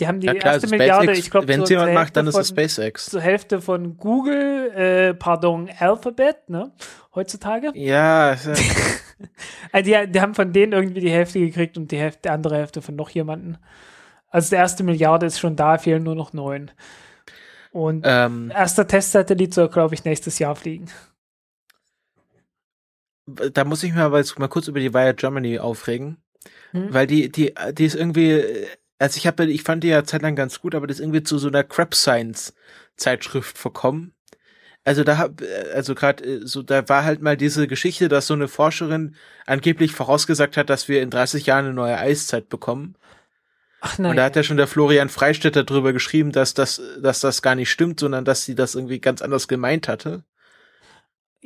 Die 0.00 0.08
haben 0.08 0.18
die 0.18 0.26
ja, 0.26 0.34
klar, 0.34 0.54
erste 0.54 0.66
also 0.66 0.76
Milliarde, 0.76 1.04
SpaceX, 1.04 1.18
ich 1.24 1.30
glaube, 1.30 1.48
wenn 1.48 1.62
es 1.62 1.68
so 1.68 1.74
jemand 1.74 1.94
macht, 1.94 2.16
dann 2.16 2.26
ist 2.26 2.36
es 2.36 2.48
SpaceX. 2.48 3.06
Zur 3.06 3.20
Hälfte 3.20 3.60
von 3.60 3.96
Google, 3.96 4.70
äh, 4.72 5.14
pardon, 5.14 5.70
Alphabet, 5.78 6.48
ne? 6.48 6.72
Heutzutage. 7.14 7.70
Ja. 7.74 8.30
also 9.72 9.90
die, 9.90 10.10
die 10.10 10.20
haben 10.20 10.34
von 10.34 10.52
denen 10.52 10.72
irgendwie 10.72 11.00
die 11.00 11.10
Hälfte 11.10 11.38
gekriegt 11.38 11.78
und 11.78 11.92
die, 11.92 11.98
Hälfte, 11.98 12.22
die 12.24 12.30
andere 12.30 12.56
Hälfte 12.56 12.82
von 12.82 12.96
noch 12.96 13.10
jemanden. 13.10 13.58
Also 14.28 14.50
die 14.50 14.56
erste 14.56 14.82
Milliarde 14.82 15.26
ist 15.26 15.38
schon 15.38 15.54
da, 15.54 15.78
fehlen 15.78 16.02
nur 16.02 16.16
noch 16.16 16.32
neun. 16.32 16.72
Und 17.70 18.04
ähm, 18.04 18.50
erster 18.52 18.86
Testsatellit 18.86 19.54
soll, 19.54 19.68
glaube 19.68 19.94
ich, 19.94 20.04
nächstes 20.04 20.40
Jahr 20.40 20.56
fliegen. 20.56 20.86
Da 23.26 23.64
muss 23.64 23.84
ich 23.84 23.94
mir 23.94 24.02
aber 24.02 24.18
jetzt 24.18 24.36
mal 24.38 24.48
kurz 24.48 24.66
über 24.66 24.80
die 24.80 24.92
Wire 24.92 25.14
Germany 25.14 25.60
aufregen. 25.60 26.18
Hm? 26.72 26.92
Weil 26.92 27.06
die, 27.06 27.30
die, 27.30 27.54
die 27.72 27.84
ist 27.84 27.94
irgendwie, 27.94 28.44
also 29.04 29.18
ich 29.18 29.26
habe, 29.26 29.44
ich 29.44 29.62
fand 29.62 29.84
die 29.84 29.88
ja 29.88 30.02
zeitlang 30.02 30.34
ganz 30.34 30.62
gut, 30.62 30.74
aber 30.74 30.86
das 30.86 30.96
ist 30.96 31.02
irgendwie 31.02 31.22
zu 31.22 31.36
so 31.36 31.48
einer 31.48 31.62
Crap 31.62 31.94
Science 31.94 32.54
Zeitschrift 32.96 33.58
verkommen. 33.58 34.14
Also 34.82 35.04
da 35.04 35.18
hab, 35.18 35.42
also 35.74 35.94
gerade 35.94 36.46
so, 36.46 36.62
da 36.62 36.88
war 36.88 37.04
halt 37.04 37.20
mal 37.20 37.36
diese 37.36 37.66
Geschichte, 37.66 38.08
dass 38.08 38.26
so 38.26 38.32
eine 38.34 38.48
Forscherin 38.48 39.14
angeblich 39.44 39.92
vorausgesagt 39.92 40.56
hat, 40.56 40.70
dass 40.70 40.88
wir 40.88 41.02
in 41.02 41.10
30 41.10 41.44
Jahren 41.44 41.66
eine 41.66 41.74
neue 41.74 41.98
Eiszeit 41.98 42.48
bekommen. 42.48 42.94
Ach 43.82 43.98
nein. 43.98 44.12
Und 44.12 44.16
da 44.16 44.24
hat 44.24 44.36
ja 44.36 44.42
schon 44.42 44.56
der 44.56 44.68
Florian 44.68 45.10
Freistetter 45.10 45.64
drüber 45.64 45.92
geschrieben, 45.92 46.32
dass 46.32 46.54
das, 46.54 46.80
dass 47.02 47.20
das 47.20 47.42
gar 47.42 47.56
nicht 47.56 47.70
stimmt, 47.70 48.00
sondern 48.00 48.24
dass 48.24 48.46
sie 48.46 48.54
das 48.54 48.74
irgendwie 48.74 49.00
ganz 49.00 49.20
anders 49.20 49.48
gemeint 49.48 49.86
hatte. 49.86 50.24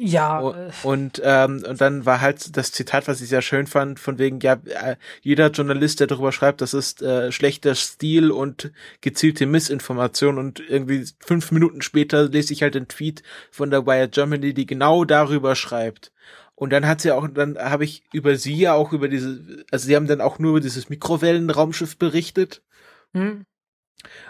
Ja. 0.01 0.39
Und, 0.39 0.55
äh, 0.55 0.87
und, 0.87 1.23
ähm, 1.25 1.65
und 1.69 1.81
dann 1.81 2.07
war 2.07 2.21
halt 2.21 2.57
das 2.57 2.71
Zitat, 2.71 3.09
was 3.09 3.21
ich 3.21 3.29
sehr 3.29 3.43
schön 3.43 3.67
fand, 3.67 3.99
von 3.99 4.17
wegen, 4.19 4.39
ja, 4.39 4.53
äh, 4.67 4.95
jeder 5.23 5.51
Journalist, 5.51 5.99
der 5.99 6.07
darüber 6.07 6.31
schreibt, 6.31 6.61
das 6.61 6.73
ist 6.73 7.03
äh, 7.03 7.33
schlechter 7.33 7.75
Stil 7.75 8.31
und 8.31 8.71
gezielte 9.01 9.45
Missinformation 9.47 10.39
und 10.39 10.61
irgendwie 10.61 11.05
fünf 11.19 11.51
Minuten 11.51 11.83
später 11.83 12.29
lese 12.29 12.53
ich 12.53 12.63
halt 12.63 12.77
den 12.77 12.87
Tweet 12.87 13.25
von 13.51 13.73
der 13.73 13.87
Wire 13.89 14.09
Germany, 14.09 14.55
die 14.55 14.67
genau 14.67 15.05
darüber 15.05 15.57
schreibt. 15.57 16.13
Und 16.55 16.73
dann 16.73 16.87
hat 16.87 17.01
sie 17.01 17.11
auch, 17.11 17.27
dann 17.27 17.59
habe 17.59 17.83
ich 17.83 18.05
über 18.13 18.37
sie 18.37 18.57
ja 18.57 18.75
auch 18.75 18.93
über 18.93 19.09
diese, 19.09 19.65
also 19.73 19.85
sie 19.85 19.97
haben 19.97 20.07
dann 20.07 20.21
auch 20.21 20.39
nur 20.39 20.51
über 20.51 20.61
dieses 20.61 20.89
Mikrowellenraumschiff 20.89 21.99
berichtet. 21.99 22.63
hm? 23.15 23.45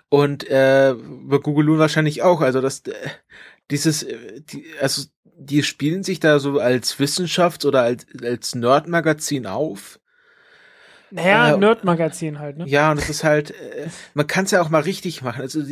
Und 0.08 0.48
äh, 0.48 0.92
über 0.92 1.40
Google 1.40 1.66
Loon 1.66 1.78
wahrscheinlich 1.78 2.22
auch. 2.22 2.40
Also 2.40 2.62
das, 2.62 2.80
äh, 2.86 2.94
dieses, 3.70 4.02
äh, 4.02 4.40
die, 4.40 4.64
also 4.80 5.02
die 5.40 5.62
spielen 5.62 6.02
sich 6.02 6.18
da 6.20 6.38
so 6.40 6.58
als 6.58 6.98
Wissenschafts- 6.98 7.64
oder 7.66 7.82
als, 7.82 8.06
als 8.22 8.54
Nerd-Magazin 8.54 9.46
auf. 9.46 10.00
Naja, 11.10 11.54
Äh, 11.54 11.56
Nerd-Magazin 11.58 12.38
halt, 12.38 12.58
ne? 12.58 12.66
Ja, 12.68 12.90
und 12.90 12.98
das 13.00 13.08
ist 13.08 13.24
halt, 13.24 13.52
äh, 13.52 13.88
man 14.14 14.26
kann 14.26 14.44
es 14.44 14.50
ja 14.50 14.60
auch 14.60 14.68
mal 14.68 14.82
richtig 14.82 15.22
machen. 15.22 15.40
Also 15.40 15.62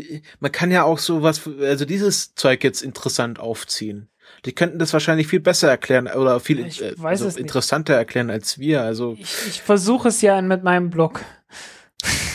man 0.40 0.50
kann 0.52 0.70
ja 0.70 0.84
auch 0.84 0.98
so 0.98 1.22
was, 1.22 1.42
also 1.60 1.84
dieses 1.84 2.34
Zeug 2.34 2.64
jetzt 2.64 2.80
interessant 2.82 3.38
aufziehen. 3.38 4.08
Die 4.44 4.54
könnten 4.54 4.78
das 4.78 4.92
wahrscheinlich 4.92 5.26
viel 5.28 5.40
besser 5.40 5.68
erklären 5.68 6.06
oder 6.08 6.40
viel 6.40 6.60
äh, 6.60 6.94
also 7.02 7.26
es 7.26 7.34
nicht. 7.34 7.42
interessanter 7.42 7.94
erklären 7.94 8.30
als 8.30 8.58
wir. 8.58 8.82
Also 8.82 9.14
Ich, 9.18 9.34
ich 9.48 9.62
versuche 9.62 10.08
es 10.08 10.22
ja 10.22 10.40
mit 10.40 10.62
meinem 10.64 10.88
Blog. 10.90 11.20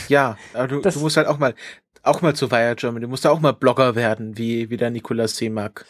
ja, 0.08 0.36
aber 0.52 0.68
du, 0.68 0.80
Das- 0.80 0.94
du 0.94 1.00
musst 1.00 1.16
halt 1.16 1.26
auch 1.26 1.38
mal 1.38 1.54
auch 2.02 2.22
mal 2.22 2.34
zu 2.34 2.50
Wire 2.50 2.74
Germany, 2.76 3.04
du 3.04 3.08
musst 3.08 3.24
da 3.24 3.30
auch 3.30 3.40
mal 3.40 3.52
Blogger 3.52 3.94
werden, 3.94 4.36
wie, 4.38 4.70
wie 4.70 4.76
der 4.76 4.90
Nikolaus 4.90 5.36
Seemack. 5.36 5.84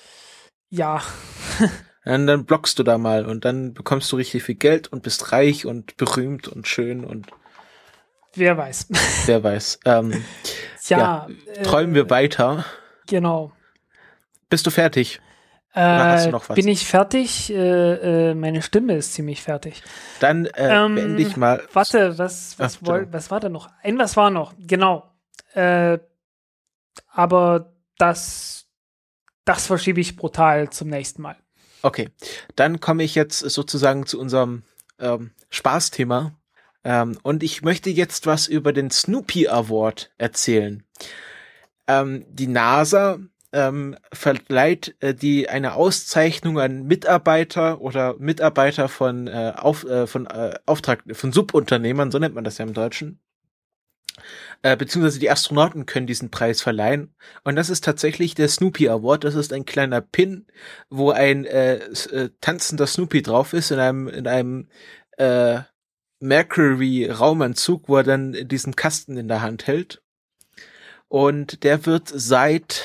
Ja. 0.70 1.02
Und 2.04 2.26
dann 2.26 2.44
bloggst 2.46 2.78
du 2.78 2.82
da 2.82 2.98
mal 2.98 3.24
und 3.26 3.44
dann 3.44 3.74
bekommst 3.74 4.10
du 4.10 4.16
richtig 4.16 4.42
viel 4.42 4.56
Geld 4.56 4.88
und 4.88 5.04
bist 5.04 5.30
reich 5.30 5.66
und 5.66 5.96
berühmt 5.96 6.48
und 6.48 6.66
schön 6.66 7.04
und 7.04 7.28
Wer 8.34 8.56
weiß. 8.56 8.88
wer 9.26 9.44
weiß. 9.44 9.78
Ähm, 9.84 10.24
ja. 10.88 11.28
träumen 11.62 11.94
wir 11.94 12.10
weiter. 12.10 12.64
Genau. 13.06 13.52
Bist 14.50 14.66
du 14.66 14.70
fertig? 14.70 15.20
hast 15.74 16.22
Äh, 16.22 16.26
du 16.26 16.32
noch 16.32 16.48
was? 16.48 16.56
Bin 16.56 16.66
ich 16.66 16.86
fertig? 16.88 17.50
Äh, 17.50 18.30
äh, 18.30 18.34
meine 18.34 18.62
Stimme 18.62 18.96
ist 18.96 19.14
ziemlich 19.14 19.40
fertig. 19.40 19.80
Dann 20.18 20.46
äh, 20.46 20.84
Ähm, 20.84 20.96
beende 20.96 21.22
ich 21.22 21.36
mal. 21.36 21.62
Warte, 21.72 22.18
was, 22.18 22.58
was, 22.58 22.78
Ach, 22.82 22.86
woll, 22.88 23.08
was 23.12 23.30
war 23.30 23.38
da 23.38 23.48
noch? 23.48 23.68
Ein 23.84 23.96
was 23.98 24.16
war 24.16 24.30
noch? 24.30 24.54
Genau. 24.58 25.08
Äh, 25.54 25.98
aber 27.08 27.72
das, 27.98 28.66
das 29.44 29.66
verschiebe 29.66 30.00
ich 30.00 30.16
brutal 30.16 30.70
zum 30.70 30.88
nächsten 30.88 31.22
Mal. 31.22 31.36
Okay, 31.82 32.10
dann 32.56 32.80
komme 32.80 33.02
ich 33.02 33.14
jetzt 33.14 33.40
sozusagen 33.40 34.06
zu 34.06 34.20
unserem 34.20 34.62
ähm, 34.98 35.32
Spaßthema. 35.50 36.32
Ähm, 36.84 37.18
und 37.22 37.42
ich 37.42 37.62
möchte 37.62 37.90
jetzt 37.90 38.26
was 38.26 38.46
über 38.46 38.72
den 38.72 38.90
Snoopy 38.90 39.48
Award 39.48 40.12
erzählen. 40.18 40.84
Ähm, 41.86 42.24
die 42.28 42.46
NASA 42.46 43.18
ähm, 43.52 43.96
verleiht 44.12 44.96
äh, 45.00 45.14
die 45.14 45.48
eine 45.48 45.74
Auszeichnung 45.74 46.58
an 46.58 46.84
Mitarbeiter 46.84 47.80
oder 47.80 48.14
Mitarbeiter 48.18 48.88
von 48.88 49.26
äh, 49.26 49.52
auf, 49.56 49.84
äh, 49.84 50.06
von 50.06 50.26
äh, 50.26 50.58
Auftrag 50.66 51.02
von 51.12 51.32
Subunternehmern, 51.32 52.10
so 52.10 52.18
nennt 52.18 52.34
man 52.34 52.44
das 52.44 52.58
ja 52.58 52.64
im 52.64 52.74
Deutschen. 52.74 53.20
Äh, 54.62 54.76
beziehungsweise 54.76 55.18
die 55.18 55.30
Astronauten 55.30 55.86
können 55.86 56.06
diesen 56.06 56.30
Preis 56.30 56.62
verleihen. 56.62 57.14
Und 57.44 57.56
das 57.56 57.70
ist 57.70 57.84
tatsächlich 57.84 58.34
der 58.34 58.48
Snoopy 58.48 58.88
Award. 58.88 59.24
Das 59.24 59.34
ist 59.34 59.52
ein 59.52 59.64
kleiner 59.64 60.00
Pin, 60.00 60.46
wo 60.90 61.10
ein 61.10 61.44
äh, 61.44 61.76
äh, 61.76 62.30
tanzender 62.40 62.86
Snoopy 62.86 63.22
drauf 63.22 63.52
ist 63.52 63.70
in 63.70 63.78
einem 63.78 64.08
in 64.08 64.26
einem 64.26 64.68
äh, 65.18 65.60
Mercury 66.20 67.10
Raumanzug, 67.10 67.88
wo 67.88 67.96
er 67.96 68.04
dann 68.04 68.32
diesen 68.48 68.76
Kasten 68.76 69.16
in 69.16 69.28
der 69.28 69.42
Hand 69.42 69.66
hält. 69.66 70.02
Und 71.08 71.64
der 71.64 71.86
wird 71.86 72.08
seit 72.08 72.84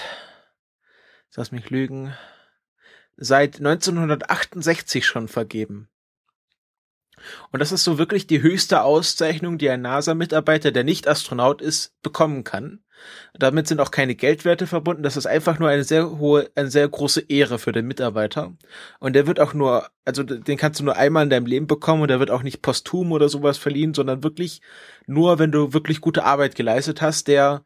lass 1.38 1.52
mich 1.52 1.70
lügen 1.70 2.14
seit 3.16 3.58
1968 3.58 5.06
schon 5.06 5.28
vergeben. 5.28 5.88
Und 7.52 7.60
das 7.60 7.72
ist 7.72 7.84
so 7.84 7.98
wirklich 7.98 8.28
die 8.28 8.42
höchste 8.42 8.82
Auszeichnung, 8.84 9.58
die 9.58 9.70
ein 9.70 9.82
NASA-Mitarbeiter, 9.82 10.72
der 10.72 10.84
nicht 10.84 11.08
Astronaut 11.08 11.62
ist, 11.62 11.94
bekommen 12.02 12.44
kann. 12.44 12.80
Damit 13.34 13.68
sind 13.68 13.80
auch 13.80 13.92
keine 13.92 14.16
Geldwerte 14.16 14.68
verbunden. 14.68 15.04
Das 15.04 15.18
ist 15.18 15.28
einfach 15.28 15.60
nur 15.60 15.70
eine 15.70 15.84
sehr 15.84 16.18
hohe, 16.18 16.50
eine 16.56 16.70
sehr 16.70 16.88
große 16.88 17.26
Ehre 17.28 17.60
für 17.60 17.72
den 17.72 17.86
Mitarbeiter. 17.86 18.56
Und 19.00 19.14
der 19.14 19.28
wird 19.28 19.40
auch 19.40 19.54
nur, 19.54 19.88
also 20.06 20.24
den 20.24 20.58
kannst 20.58 20.80
du 20.80 20.84
nur 20.84 20.96
einmal 20.96 21.24
in 21.24 21.30
deinem 21.30 21.46
Leben 21.46 21.68
bekommen 21.68 22.02
und 22.02 22.08
der 22.10 22.20
wird 22.20 22.32
auch 22.32 22.44
nicht 22.44 22.62
posthum 22.62 23.12
oder 23.12 23.30
sowas 23.30 23.58
verliehen, 23.58 23.94
sondern 23.94 24.24
wirklich 24.24 24.62
nur, 25.06 25.40
wenn 25.40 25.52
du 25.52 25.74
wirklich 25.74 26.02
gute 26.02 26.24
Arbeit 26.24 26.56
geleistet 26.56 27.02
hast, 27.02 27.28
der, 27.28 27.64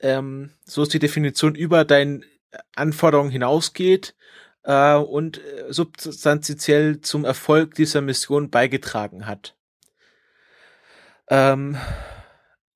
ähm, 0.00 0.50
so 0.64 0.82
ist 0.82 0.94
die 0.94 0.98
Definition, 0.98 1.54
über 1.54 1.84
deinen 1.84 2.24
Anforderungen 2.74 3.30
hinausgeht 3.30 4.14
äh, 4.64 4.94
und 4.94 5.38
äh, 5.38 5.72
substanziell 5.72 7.00
zum 7.00 7.24
Erfolg 7.24 7.74
dieser 7.74 8.00
Mission 8.00 8.50
beigetragen 8.50 9.26
hat. 9.26 9.56
Ähm, 11.28 11.76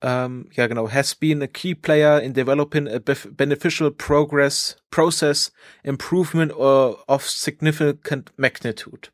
ähm, 0.01 0.49
ja, 0.51 0.67
genau. 0.67 0.89
Has 0.89 1.15
been 1.15 1.41
a 1.41 1.47
key 1.47 1.75
player 1.75 2.21
in 2.21 2.33
developing 2.33 2.87
a 2.87 2.99
beneficial 2.99 3.91
progress 3.91 4.77
process 4.91 5.51
improvement 5.83 6.53
or 6.55 7.03
of 7.07 7.27
significant 7.29 8.31
magnitude. 8.37 9.09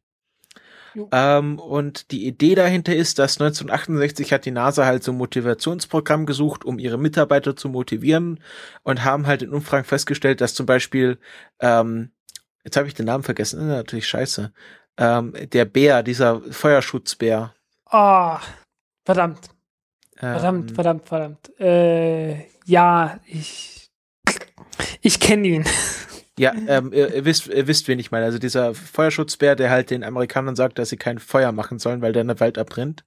Ähm, 1.11 1.59
und 1.59 2.11
die 2.11 2.27
Idee 2.27 2.56
dahinter 2.56 2.95
ist, 2.95 3.19
dass 3.19 3.40
1968 3.40 4.33
hat 4.33 4.45
die 4.45 4.51
NASA 4.51 4.85
halt 4.85 5.03
so 5.03 5.14
ein 5.14 5.17
Motivationsprogramm 5.17 6.25
gesucht, 6.25 6.66
um 6.66 6.80
ihre 6.80 6.98
Mitarbeiter 6.98 7.56
zu 7.56 7.69
motivieren 7.69 8.41
und 8.83 9.06
haben 9.06 9.25
halt 9.27 9.41
in 9.41 9.53
Umfragen 9.53 9.85
festgestellt, 9.85 10.41
dass 10.41 10.53
zum 10.53 10.66
Beispiel, 10.66 11.17
ähm, 11.59 12.11
jetzt 12.64 12.77
habe 12.77 12.88
ich 12.88 12.93
den 12.93 13.06
Namen 13.06 13.23
vergessen, 13.23 13.61
äh, 13.61 13.75
natürlich 13.75 14.07
scheiße, 14.07 14.51
ähm, 14.98 15.33
der 15.51 15.65
Bär, 15.65 16.03
dieser 16.03 16.41
Feuerschutzbär. 16.41 17.53
Ah, 17.85 18.38
oh, 18.38 18.40
verdammt. 19.06 19.49
Verdammt, 20.17 20.69
ähm, 20.69 20.75
verdammt, 20.75 21.07
verdammt. 21.07 21.59
Äh, 21.59 22.45
ja, 22.65 23.19
ich, 23.25 23.90
ich 25.01 25.19
kenne 25.19 25.48
ihn. 25.48 25.65
Ja, 26.38 26.53
ähm, 26.67 26.93
ihr, 26.93 27.14
ihr, 27.14 27.25
wisst, 27.25 27.48
ihr 27.48 27.67
wisst, 27.67 27.88
wen 27.88 27.98
ich 27.98 28.11
meine. 28.11 28.25
Also 28.25 28.38
dieser 28.38 28.75
Feuerschutzbär, 28.75 29.56
der 29.56 29.72
halt 29.72 29.90
den 29.90 30.03
Amerikanern 30.03 30.56
sagt, 30.56 30.77
dass 30.77 30.90
sie 30.90 30.98
kein 30.98 31.17
Feuer 31.17 31.51
machen 31.51 31.80
sollen, 31.80 32.01
weil 32.01 32.14
der 32.14 32.22
in 32.22 32.27
der 32.27 32.40
Wald 32.40 32.59
abbrennt. 32.59 33.03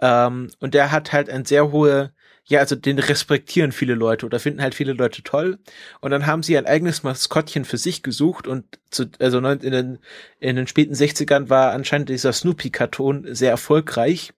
Ähm, 0.00 0.50
und 0.60 0.72
der 0.72 0.90
hat 0.92 1.12
halt 1.12 1.28
ein 1.28 1.44
sehr 1.44 1.72
hohe, 1.72 2.14
ja, 2.50 2.58
also 2.58 2.74
den 2.74 2.98
respektieren 2.98 3.70
viele 3.70 3.94
Leute 3.94 4.26
oder 4.26 4.40
finden 4.40 4.60
halt 4.60 4.74
viele 4.74 4.92
Leute 4.92 5.22
toll. 5.22 5.60
Und 6.00 6.10
dann 6.10 6.26
haben 6.26 6.42
sie 6.42 6.58
ein 6.58 6.66
eigenes 6.66 7.04
Maskottchen 7.04 7.64
für 7.64 7.76
sich 7.76 8.02
gesucht 8.02 8.48
und 8.48 8.64
zu, 8.90 9.04
also 9.20 9.38
in 9.38 9.70
den, 9.70 9.98
in 10.40 10.56
den 10.56 10.66
späten 10.66 10.94
60ern 10.94 11.48
war 11.48 11.70
anscheinend 11.70 12.08
dieser 12.08 12.32
Snoopy-Karton 12.32 13.36
sehr 13.36 13.52
erfolgreich. 13.52 14.32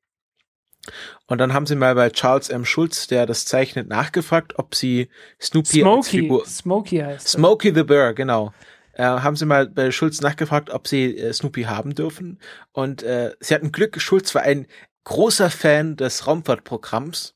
Und 1.26 1.39
dann 1.39 1.55
haben 1.55 1.65
sie 1.65 1.74
mal 1.74 1.94
bei 1.94 2.10
Charles 2.10 2.50
M. 2.50 2.66
Schulz, 2.66 3.07
der 3.07 3.24
das 3.24 3.47
zeichnet, 3.47 3.89
nachgefragt, 3.89 4.58
ob 4.58 4.74
sie 4.74 5.08
Snoopy 5.41 5.81
Smokey, 5.81 6.10
Figur 6.10 6.44
Smokey 6.44 6.99
heißt 6.99 7.28
Smokey 7.28 7.73
the 7.74 7.82
Bear, 7.82 8.12
genau. 8.12 8.52
Äh, 8.92 9.05
haben 9.05 9.36
sie 9.36 9.47
mal 9.47 9.68
bei 9.68 9.91
Schulz 9.91 10.20
nachgefragt, 10.20 10.68
ob 10.68 10.86
sie 10.86 11.16
äh, 11.16 11.32
Snoopy 11.32 11.62
haben 11.62 11.94
dürfen. 11.94 12.39
Und 12.73 13.02
äh, 13.05 13.32
sie 13.41 13.55
hatten 13.55 13.73
Glück, 13.73 13.99
Schulz 14.02 14.34
war 14.34 14.42
ein 14.42 14.66
großer 15.05 15.49
Fan 15.49 15.97
des 15.97 16.26
Raumfahrtprogramms 16.26 17.34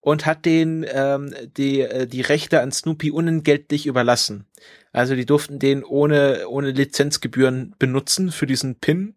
und 0.00 0.26
hat 0.26 0.44
den 0.44 0.86
ähm, 0.88 1.34
die 1.56 1.80
äh, 1.80 2.06
die 2.06 2.20
Rechte 2.20 2.60
an 2.60 2.72
Snoopy 2.72 3.10
unentgeltlich 3.10 3.86
überlassen. 3.86 4.46
Also 4.92 5.14
die 5.14 5.26
durften 5.26 5.58
den 5.58 5.84
ohne 5.84 6.48
ohne 6.48 6.70
Lizenzgebühren 6.70 7.74
benutzen 7.78 8.30
für 8.32 8.46
diesen 8.46 8.76
Pin 8.76 9.14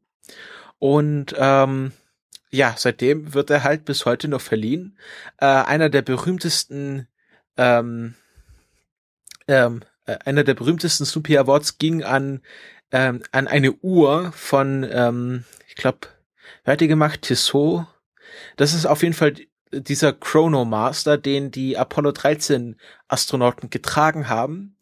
und 0.80 1.35
ähm, 1.38 1.92
ja, 2.50 2.76
seitdem 2.77 3.34
wird 3.34 3.50
er 3.50 3.64
halt 3.64 3.85
bis 3.85 4.06
heute 4.06 4.27
noch 4.27 4.42
verliehen. 4.42 4.98
Äh, 5.38 5.45
einer 5.45 5.90
der 5.90 6.01
berühmtesten, 6.01 7.08
ähm, 7.56 8.16
ähm, 9.48 9.82
äh, 10.06 10.18
einer 10.26 10.43
der 10.43 10.56
berühmtesten 10.56 11.06
Snoopy 11.06 11.38
Awards 11.38 11.77
ging 11.77 12.03
an 12.03 12.42
ähm, 12.92 13.24
an 13.32 13.48
eine 13.48 13.72
Uhr 13.74 14.32
von, 14.34 14.85
ähm, 14.92 15.45
ich 15.68 15.76
glaube, 15.76 16.08
wer 16.64 16.74
hat 16.74 16.82
die 16.82 16.88
gemacht? 16.88 17.22
Tissot. 17.22 17.88
Das 18.58 18.74
ist 18.74 18.85
auf 18.85 19.01
jeden 19.01 19.14
Fall 19.14 19.35
dieser 19.72 20.14
Chronomaster, 20.14 21.17
den 21.17 21.51
die 21.51 21.77
Apollo 21.77 22.11
13 22.11 22.75
Astronauten 23.08 23.69
getragen 23.69 24.30
haben. 24.30 24.77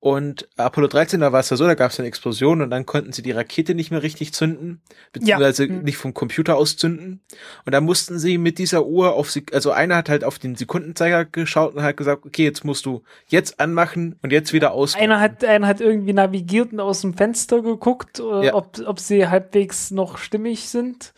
Und 0.00 0.48
Apollo 0.56 0.88
13, 0.88 1.20
da 1.20 1.30
war 1.30 1.38
es 1.38 1.50
ja 1.50 1.56
so, 1.56 1.64
da 1.64 1.74
gab 1.74 1.92
es 1.92 2.00
eine 2.00 2.08
Explosion 2.08 2.60
und 2.60 2.70
dann 2.70 2.86
konnten 2.86 3.12
sie 3.12 3.22
die 3.22 3.30
Rakete 3.30 3.76
nicht 3.76 3.92
mehr 3.92 4.02
richtig 4.02 4.34
zünden, 4.34 4.82
beziehungsweise 5.12 5.66
ja. 5.66 5.74
Nicht 5.74 5.96
vom 5.96 6.12
Computer 6.12 6.56
aus 6.56 6.76
zünden. 6.76 7.20
Und 7.64 7.72
da 7.72 7.80
mussten 7.80 8.18
sie 8.18 8.36
mit 8.36 8.58
dieser 8.58 8.84
Uhr 8.84 9.14
auf 9.14 9.30
sie, 9.30 9.46
also 9.52 9.70
einer 9.70 9.94
hat 9.94 10.08
halt 10.08 10.24
auf 10.24 10.40
den 10.40 10.56
Sekundenzeiger 10.56 11.24
geschaut 11.24 11.76
und 11.76 11.84
hat 11.84 11.96
gesagt, 11.96 12.26
okay, 12.26 12.42
jetzt 12.42 12.64
musst 12.64 12.84
du 12.84 13.04
jetzt 13.28 13.60
anmachen 13.60 14.18
und 14.22 14.32
jetzt 14.32 14.52
wieder 14.52 14.72
aus. 14.72 14.96
Einer 14.96 15.20
hat, 15.20 15.44
einer 15.44 15.68
hat 15.68 15.80
irgendwie 15.80 16.14
navigiert 16.14 16.72
und 16.72 16.80
aus 16.80 17.02
dem 17.02 17.14
Fenster 17.14 17.62
geguckt, 17.62 18.18
äh, 18.18 18.46
ja. 18.46 18.54
ob, 18.54 18.80
ob 18.84 18.98
sie 18.98 19.28
halbwegs 19.28 19.92
noch 19.92 20.18
stimmig 20.18 20.68
sind. 20.68 21.14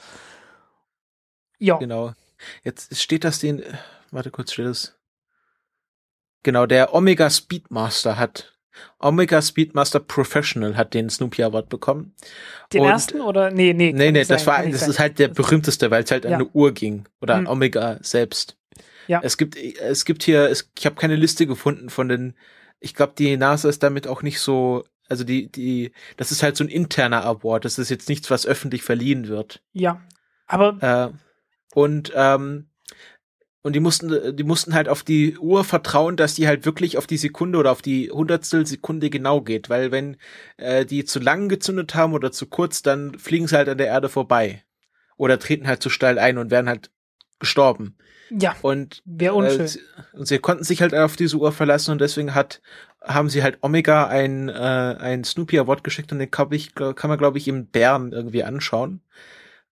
Ja. 1.59 1.79
Genau. 1.79 2.13
Jetzt 2.63 2.97
steht 3.01 3.25
das 3.25 3.39
den, 3.39 3.63
warte 4.11 4.31
kurz, 4.31 4.53
steht 4.53 4.67
das. 4.67 4.99
Genau, 6.43 6.67
der 6.67 6.95
Omega 6.95 7.31
Speedmaster 7.31 8.19
hat 8.19 8.55
Omega 8.99 9.41
Speedmaster 9.41 10.01
Professional 10.01 10.77
hat 10.77 10.95
den 10.95 11.11
Snoopy 11.11 11.43
Award 11.43 11.69
bekommen. 11.69 12.15
Den 12.73 12.83
und 12.83 12.89
ersten 12.89 13.21
oder? 13.21 13.51
Nee, 13.51 13.73
nee. 13.73 13.93
Nee, 13.93 14.13
nee, 14.13 14.25
das 14.25 14.47
war, 14.47 14.65
das 14.67 14.81
sein. 14.81 14.91
ist 14.91 14.99
halt 14.99 15.19
der 15.19 15.29
berühmteste, 15.29 15.91
weil 15.91 16.05
es 16.05 16.11
halt 16.11 16.25
ja. 16.25 16.33
eine 16.33 16.47
Uhr 16.47 16.73
ging. 16.73 17.07
Oder 17.21 17.39
hm. 17.39 17.47
Omega 17.47 17.99
selbst. 18.03 18.57
Ja. 19.07 19.21
Es 19.23 19.37
gibt, 19.37 19.57
es 19.57 20.05
gibt 20.05 20.23
hier, 20.23 20.49
es, 20.49 20.71
ich 20.79 20.87
habe 20.87 20.97
keine 20.97 21.17
Liste 21.17 21.47
gefunden 21.47 21.91
von 21.91 22.09
den, 22.09 22.35
ich 22.81 22.95
glaube, 22.95 23.13
die 23.17 23.37
NASA 23.37 23.69
ist 23.69 23.83
damit 23.83 24.09
auch 24.09 24.23
nicht 24.23 24.41
so, 24.41 24.85
also 25.09 25.25
die, 25.25 25.51
die, 25.51 25.93
das 26.17 26.33
ist 26.33 26.43
halt 26.43 26.57
so 26.57 26.65
ein 26.65 26.71
interner 26.71 27.25
Award. 27.25 27.65
Das 27.65 27.79
ist 27.79 27.91
jetzt 27.91 28.09
nichts, 28.09 28.31
was 28.31 28.47
öffentlich 28.47 28.83
verliehen 28.83 29.29
wird. 29.29 29.63
Ja. 29.73 30.01
Aber. 30.47 31.13
Äh, 31.13 31.17
und, 31.75 32.13
ähm, 32.15 32.69
und 33.63 33.75
die 33.75 33.81
mussten, 33.81 34.37
die 34.37 34.45
mussten 34.45 34.75
halt 34.75 34.89
auf 34.89 35.03
die 35.03 35.39
Uhr 35.39 35.65
vertrauen, 35.65 36.17
dass 36.17 36.35
die 36.35 36.47
halt 36.47 36.67
wirklich 36.67 36.99
auf 36.99 37.07
die 37.07 37.17
Sekunde 37.17 37.59
oder 37.59 37.73
auf 37.73 37.83
die 37.83 38.11
Hundertstel 38.11 38.67
Sekunde 38.67 39.11
genau 39.11 39.41
geht. 39.41 39.71
Weil 39.71 39.91
wenn 39.91 40.17
äh, 40.59 40.85
die 40.85 41.05
zu 41.05 41.19
lang 41.19 41.49
gezündet 41.49 41.95
haben 41.95 42.13
oder 42.13 42.31
zu 42.31 42.47
kurz, 42.47 42.83
dann 42.83 43.19
fliegen 43.19 43.47
sie 43.47 43.57
halt 43.57 43.69
an 43.69 43.79
der 43.79 43.87
Erde 43.87 44.09
vorbei. 44.09 44.63
Oder 45.17 45.39
treten 45.39 45.67
halt 45.67 45.83
zu 45.83 45.89
steil 45.89 46.19
ein 46.19 46.39
und 46.39 46.51
werden 46.51 46.69
halt 46.69 46.91
gestorben. 47.39 47.97
Ja. 48.31 48.55
Und, 48.63 49.03
wäre 49.05 49.35
unschön. 49.35 49.67
Äh, 49.67 50.17
und 50.17 50.29
sie 50.29 50.39
konnten 50.39 50.65
sich 50.65 50.83
halt 50.83 50.95
auf 50.95 51.17
diese 51.17 51.37
Uhr 51.37 51.53
verlassen 51.53 51.93
und 51.93 52.01
deswegen 52.01 52.35
hat, 52.35 52.61
haben 53.03 53.31
sie 53.31 53.43
halt 53.43 53.59
Omega 53.63 54.07
ein, 54.07 54.49
äh, 54.49 54.53
ein 54.53 55.25
Snoopy 55.25 55.59
Award 55.59 55.85
geschickt 55.85 56.13
und 56.13 56.19
den 56.19 56.31
kann, 56.31 56.53
ich, 56.53 56.75
kann 56.75 57.09
man, 57.09 57.19
glaube 57.19 57.39
ich, 57.39 57.49
im 57.49 57.67
Bern 57.67 58.13
irgendwie 58.13 58.45
anschauen. 58.45 59.01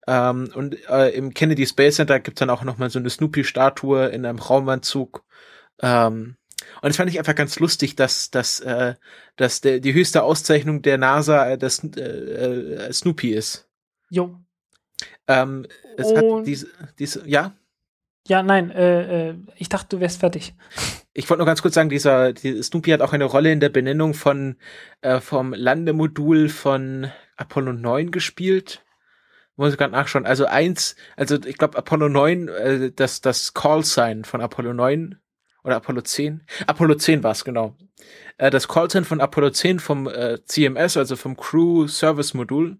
Ähm, 0.06 0.50
und 0.54 0.76
äh, 0.88 1.10
im 1.10 1.34
Kennedy 1.34 1.66
Space 1.66 1.96
Center 1.96 2.20
gibt's 2.20 2.40
dann 2.40 2.50
auch 2.50 2.64
nochmal 2.64 2.90
so 2.90 2.98
eine 2.98 3.10
Snoopy-Statue 3.10 4.06
in 4.08 4.24
einem 4.24 4.38
Raumanzug. 4.38 5.24
Ähm, 5.80 6.36
und 6.82 6.88
das 6.88 6.96
fand 6.96 7.10
ich 7.10 7.18
einfach 7.18 7.34
ganz 7.34 7.58
lustig, 7.58 7.96
dass, 7.96 8.30
dass, 8.30 8.60
äh, 8.60 8.94
dass 9.36 9.60
der, 9.60 9.80
die 9.80 9.92
höchste 9.92 10.22
Auszeichnung 10.22 10.82
der 10.82 10.98
NASA 10.98 11.50
äh, 11.50 11.58
das 11.58 11.82
äh, 11.84 12.00
äh, 12.00 12.92
Snoopy 12.92 13.30
ist. 13.30 13.68
Jo. 14.10 14.36
Ähm, 15.28 15.66
es 15.96 16.08
und 16.08 16.16
hat 16.16 16.46
diese, 16.46 16.68
diese, 16.98 17.26
ja? 17.28 17.54
Ja, 18.26 18.42
nein, 18.42 18.70
äh, 18.70 19.30
äh, 19.30 19.34
ich 19.56 19.68
dachte, 19.68 19.96
du 19.96 20.00
wärst 20.00 20.20
fertig. 20.20 20.54
Ich 21.12 21.28
wollte 21.28 21.38
nur 21.38 21.46
ganz 21.46 21.62
kurz 21.62 21.74
sagen, 21.74 21.88
dieser 21.88 22.32
die 22.32 22.62
Snoopy 22.62 22.90
hat 22.90 23.00
auch 23.00 23.12
eine 23.12 23.24
Rolle 23.24 23.50
in 23.50 23.60
der 23.60 23.70
Benennung 23.70 24.14
von 24.14 24.56
äh, 25.00 25.20
vom 25.20 25.52
Landemodul 25.52 26.48
von 26.48 27.10
Apollo 27.36 27.72
9 27.72 28.10
gespielt 28.10 28.84
muss 29.60 29.72
ich 29.72 29.78
gerade 29.78 29.92
nachschauen. 29.92 30.24
Also 30.26 30.47
eins, 30.47 30.97
also 31.16 31.36
ich 31.44 31.58
glaube 31.58 31.76
Apollo 31.76 32.08
9, 32.08 32.48
äh, 32.48 32.92
das, 32.92 33.20
das 33.20 33.52
Call-Sign 33.52 34.24
von 34.24 34.40
Apollo 34.40 34.72
9 34.72 35.20
oder 35.62 35.76
Apollo 35.76 36.00
10. 36.00 36.42
Apollo 36.66 36.94
10 36.94 37.22
war 37.22 37.32
es, 37.32 37.44
genau. 37.44 37.76
Äh, 38.39 38.50
das 38.50 38.68
Call-Sign 38.68 39.05
von 39.05 39.20
Apollo 39.20 39.50
10 39.50 39.78
vom 39.78 40.08
äh, 40.08 40.39
CMS, 40.47 40.97
also 40.97 41.14
vom 41.14 41.36
Crew 41.36 41.86
Service 41.86 42.32
Modul. 42.32 42.78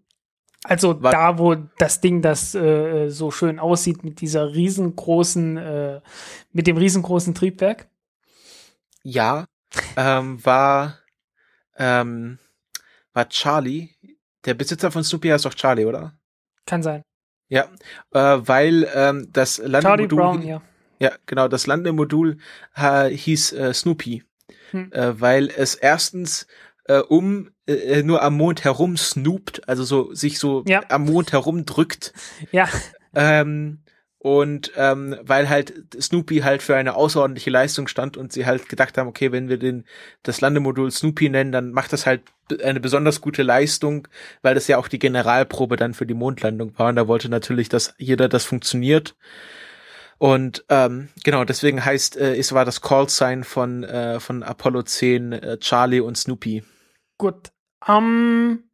Also 0.65 1.03
war, 1.03 1.13
da, 1.13 1.39
wo 1.39 1.55
das 1.55 2.01
Ding, 2.01 2.23
das 2.23 2.55
äh, 2.55 3.11
so 3.11 3.31
schön 3.31 3.59
aussieht 3.59 4.03
mit 4.03 4.23
dieser 4.23 4.55
riesengroßen, 4.55 5.57
äh, 5.59 6.01
mit 6.53 6.67
dem 6.67 6.79
riesengroßen 6.79 7.35
Triebwerk. 7.35 7.89
Ja, 9.03 9.45
ähm, 9.97 10.43
war, 10.45 10.99
ähm, 11.77 12.39
war 13.13 13.29
Charlie. 13.29 13.91
Der 14.47 14.55
Besitzer 14.55 14.91
von 14.91 15.05
Snoopy 15.05 15.29
heißt 15.29 15.45
doch 15.45 15.55
Charlie, 15.55 15.85
oder? 15.85 16.15
Kann 16.71 16.83
sein. 16.83 17.03
Ja, 17.49 17.65
äh, 18.13 18.39
weil 18.47 18.89
ähm, 18.95 19.29
das 19.33 19.59
Landemodul. 19.59 20.19
Brown, 20.19 20.43
ja. 20.43 20.63
ja, 21.01 21.13
genau, 21.27 21.49
das 21.49 21.67
Landemodul 21.67 22.39
äh, 22.77 23.09
hieß 23.11 23.53
äh, 23.53 23.75
Snoopy. 23.75 24.23
Hm. 24.71 24.93
Äh, 24.93 25.21
weil 25.21 25.49
es 25.49 25.75
erstens 25.75 26.47
äh, 26.85 26.99
um 26.99 27.51
äh, 27.67 27.73
äh, 27.73 28.03
nur 28.03 28.23
am 28.23 28.37
Mond 28.37 28.65
herum 28.65 28.97
snoopt, 28.97 29.69
also 29.69 29.83
so 29.83 30.15
sich 30.15 30.39
so 30.39 30.65
ja. 30.67 30.83
am 30.89 31.07
Mond 31.07 31.33
herum 31.33 31.67
drückt. 31.67 32.13
Ja. 32.53 32.69
Ähm, 33.13 33.83
und 34.23 34.73
ähm, 34.77 35.17
weil 35.23 35.49
halt 35.49 35.73
Snoopy 35.99 36.41
halt 36.41 36.63
für 36.63 36.77
eine 36.77 36.95
außerordentliche 36.95 37.49
Leistung 37.49 37.89
stand 37.89 38.19
und 38.19 38.35
sie 38.35 38.45
halt 38.45 38.69
gedacht 38.69 38.99
haben, 38.99 39.09
okay, 39.09 39.33
wenn 39.33 39.49
wir 39.49 39.59
den 39.59 39.87
das 40.23 40.43
Landemodul 40.43 40.91
Snoopy 40.91 41.31
nennen, 41.31 41.53
dann 41.53 41.73
macht 41.73 41.95
das 41.95 42.05
halt 42.05 42.21
eine 42.63 42.81
besonders 42.81 43.23
gute 43.23 43.43
Leistung, 43.43 44.09
weil 44.43 44.55
das 44.55 44.69
ja 44.69 44.77
auch 44.77 44.89
die 44.89 44.99
Generalprobe 44.99 45.77
dann 45.77 45.95
für 45.95 46.05
die 46.05 46.13
Mondlandung 46.13 46.79
war. 46.79 46.91
Und 46.91 46.97
da 46.97 47.09
wollte 47.09 47.31
natürlich, 47.31 47.71
dass 47.71 47.95
jeder 47.97 48.29
das 48.29 48.45
funktioniert. 48.45 49.17
Und 50.19 50.67
ähm, 50.69 51.09
genau, 51.25 51.45
deswegen 51.45 51.83
heißt, 51.83 52.19
äh, 52.19 52.37
es 52.37 52.53
war 52.53 52.67
das 52.67 52.83
Call-Sign 52.83 53.43
von, 53.43 53.85
äh, 53.85 54.21
von 54.21 54.43
Apollo 54.43 54.83
10 54.83 55.33
äh, 55.33 55.59
Charlie 55.61 56.01
und 56.01 56.19
Snoopy. 56.19 56.63
Gut. 57.17 57.53
Um, 57.89 58.65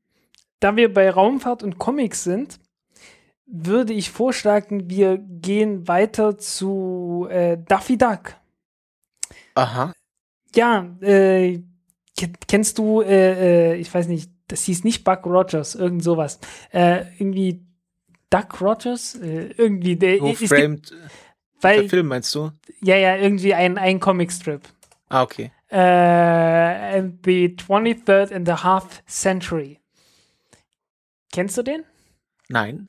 da 0.58 0.75
wir 0.75 0.92
bei 0.92 1.08
Raumfahrt 1.08 1.62
und 1.62 1.78
Comics 1.78 2.25
sind, 2.25 2.58
würde 3.47 3.92
ich 3.92 4.10
vorschlagen, 4.10 4.91
wir 4.91 5.18
gehen 5.18 5.86
weiter 5.89 6.36
zu 6.39 7.26
äh, 7.31 7.57
Daffy 7.66 7.97
Duck. 7.97 8.34
Aha. 9.55 9.92
Ja, 10.55 10.86
äh, 11.00 11.62
kennst 12.49 12.78
du, 12.78 13.02
äh, 13.02 13.73
äh, 13.73 13.76
ich 13.76 13.92
weiß 13.92 14.08
nicht, 14.08 14.31
das 14.49 14.65
hieß 14.65 14.84
nicht 14.84 15.05
Buck 15.05 15.26
Rogers, 15.26 15.75
irgend 15.75 16.02
sowas. 16.02 16.41
Äh, 16.73 17.05
irgendwie 17.18 17.65
Duck 18.31 18.60
Rogers? 18.60 19.15
Äh, 19.16 19.55
irgendwie 19.57 19.97
der. 19.97 20.23
Oh, 20.23 20.33
framed, 20.34 20.91
gibt, 20.91 21.00
weil, 21.60 21.81
der 21.83 21.91
Film 21.91 22.08
meinst 22.08 22.34
du? 22.34 22.50
Ja, 22.81 22.97
ja, 22.97 23.16
irgendwie 23.16 23.55
ein, 23.55 23.78
ein 23.78 24.00
Comicstrip. 24.00 24.62
Ah, 25.08 25.23
okay. 25.23 25.52
The 25.68 25.76
23rd 27.57 28.33
and 28.33 28.49
a 28.49 28.62
half 28.62 29.02
century. 29.07 29.81
Kennst 31.33 31.58
du 31.58 31.62
den? 31.62 31.84
Nein. 32.49 32.86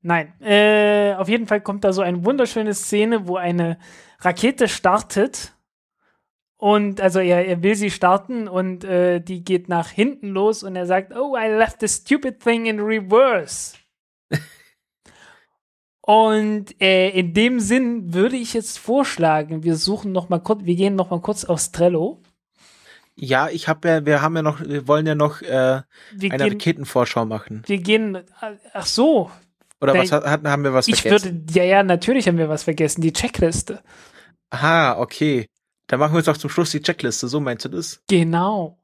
Nein. 0.00 0.32
Äh, 0.40 1.14
auf 1.14 1.28
jeden 1.28 1.46
Fall 1.46 1.60
kommt 1.60 1.84
da 1.84 1.92
so 1.92 2.02
eine 2.02 2.24
wunderschöne 2.24 2.74
Szene, 2.74 3.26
wo 3.26 3.36
eine 3.36 3.78
Rakete 4.20 4.68
startet. 4.68 5.54
Und 6.56 7.00
also 7.00 7.20
er, 7.20 7.46
er 7.46 7.62
will 7.62 7.76
sie 7.76 7.90
starten 7.90 8.48
und 8.48 8.82
äh, 8.82 9.20
die 9.20 9.44
geht 9.44 9.68
nach 9.68 9.90
hinten 9.90 10.30
los 10.30 10.64
und 10.64 10.74
er 10.74 10.86
sagt, 10.86 11.14
oh, 11.16 11.36
I 11.36 11.46
left 11.46 11.80
the 11.80 11.88
stupid 11.88 12.40
thing 12.40 12.66
in 12.66 12.80
reverse. 12.80 13.76
und 16.00 16.80
äh, 16.80 17.10
in 17.10 17.32
dem 17.32 17.60
Sinn 17.60 18.12
würde 18.12 18.34
ich 18.34 18.54
jetzt 18.54 18.80
vorschlagen, 18.80 19.62
wir 19.62 19.76
suchen 19.76 20.10
noch 20.10 20.30
mal 20.30 20.40
kurz, 20.40 20.64
wir 20.64 20.74
gehen 20.74 20.96
noch 20.96 21.10
mal 21.10 21.20
kurz 21.20 21.44
aufs 21.44 21.70
Trello. 21.70 22.20
Ja, 23.14 23.48
ich 23.48 23.68
habe 23.68 23.88
ja, 23.88 24.06
wir 24.06 24.20
haben 24.20 24.34
ja 24.34 24.42
noch, 24.42 24.60
wir 24.60 24.88
wollen 24.88 25.06
ja 25.06 25.14
noch 25.14 25.42
äh, 25.42 25.52
eine 25.52 25.84
gehen, 26.16 26.40
Raketenvorschau 26.40 27.24
machen. 27.24 27.62
Wir 27.66 27.78
gehen, 27.78 28.18
ach 28.72 28.86
so. 28.86 29.30
Oder 29.80 29.94
was 29.94 30.10
hatten, 30.10 30.48
haben 30.48 30.64
wir 30.64 30.74
was 30.74 30.88
ich 30.88 31.02
vergessen? 31.02 31.44
Ich 31.48 31.54
würde, 31.54 31.58
ja, 31.58 31.64
ja, 31.64 31.82
natürlich 31.82 32.26
haben 32.26 32.38
wir 32.38 32.48
was 32.48 32.64
vergessen, 32.64 33.00
die 33.00 33.12
Checkliste. 33.12 33.82
Aha, 34.50 34.98
okay. 34.98 35.48
Dann 35.86 36.00
machen 36.00 36.12
wir 36.12 36.18
jetzt 36.18 36.28
auch 36.28 36.36
zum 36.36 36.50
Schluss 36.50 36.70
die 36.70 36.82
Checkliste, 36.82 37.28
so 37.28 37.40
meinst 37.40 37.64
du 37.64 37.68
das? 37.68 38.02
Genau. 38.08 38.78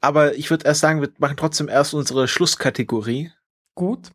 Aber 0.00 0.34
ich 0.36 0.50
würde 0.50 0.66
erst 0.66 0.80
sagen, 0.80 1.00
wir 1.00 1.10
machen 1.18 1.36
trotzdem 1.36 1.68
erst 1.68 1.94
unsere 1.94 2.28
Schlusskategorie. 2.28 3.32
Gut. 3.74 4.10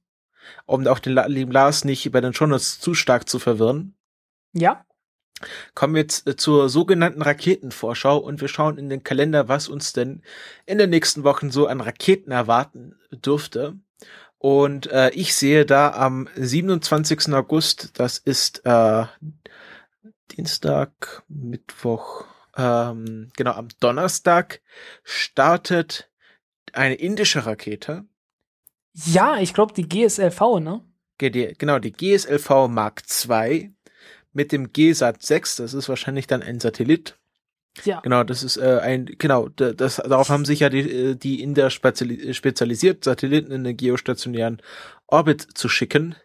Um 0.66 0.88
auch 0.88 1.00
den 1.00 1.14
lieben 1.28 1.52
Lars 1.52 1.84
nicht 1.84 2.12
bei 2.12 2.22
den 2.22 2.34
Shownotes 2.34 2.80
zu 2.80 2.94
stark 2.94 3.28
zu 3.28 3.38
verwirren. 3.38 3.96
Ja. 4.54 4.86
Kommen 5.76 5.96
wir 5.96 6.02
jetzt 6.02 6.28
äh, 6.28 6.36
zur 6.36 6.70
sogenannten 6.70 7.22
Raketenvorschau 7.22 8.18
und 8.18 8.42
wir 8.42 8.48
schauen 8.48 8.78
in 8.78 8.90
den 8.90 9.04
Kalender, 9.04 9.48
was 9.48 9.68
uns 9.68 9.94
denn 9.94 10.22
in 10.66 10.78
den 10.78 10.90
nächsten 10.90 11.24
Wochen 11.24 11.52
so 11.52 11.68
an 11.68 11.82
Raketen 11.82 12.32
erwarten 12.32 12.96
dürfte. 13.12 13.76
Und 14.42 14.88
äh, 14.88 15.12
ich 15.12 15.36
sehe 15.36 15.68
da 15.68 15.92
am 15.92 16.28
27. 16.36 17.32
August, 17.32 17.92
das 18.00 18.18
ist 18.18 18.66
äh, 18.66 19.06
Dienstag, 20.32 21.22
Mittwoch, 21.28 22.26
ähm, 22.58 23.32
genau, 23.38 23.52
am 23.52 23.68
Donnerstag 23.80 24.62
startet 25.04 26.10
eine 26.74 26.96
indische 26.96 27.46
Rakete. 27.46 28.06
Ja, 28.94 29.38
ich 29.38 29.54
glaube 29.54 29.76
die 29.76 29.88
GSLV, 29.88 30.60
ne? 30.60 30.84
Genau, 31.20 31.78
die 31.78 31.92
GSLV 31.92 32.68
Mark 32.68 33.04
II 33.30 33.76
mit 34.34 34.52
dem 34.52 34.74
GSAT 34.74 35.22
6, 35.22 35.58
das 35.58 35.76
ist 35.76 35.88
wahrscheinlich 35.88 36.26
dann 36.26 36.42
ein 36.42 36.60
Satellit. 36.60 37.20
Ja. 37.84 38.02
Genau, 38.02 38.24
das 38.24 38.44
ist 38.44 38.58
äh, 38.58 38.80
ein, 38.82 39.06
genau, 39.18 39.48
das, 39.48 39.96
darauf 39.96 40.30
haben 40.30 40.46
sich 40.46 40.60
ja 40.60 40.70
die, 40.70 40.80
äh, 40.80 41.16
die 41.16 41.42
Inder 41.42 41.70
spezialisiert, 41.70 43.04
Satelliten 43.04 43.52
in 43.52 43.64
den 43.64 43.78
geostationären 43.78 44.62
Orbit 45.08 45.42
zu 45.42 45.70
schicken. 45.70 46.16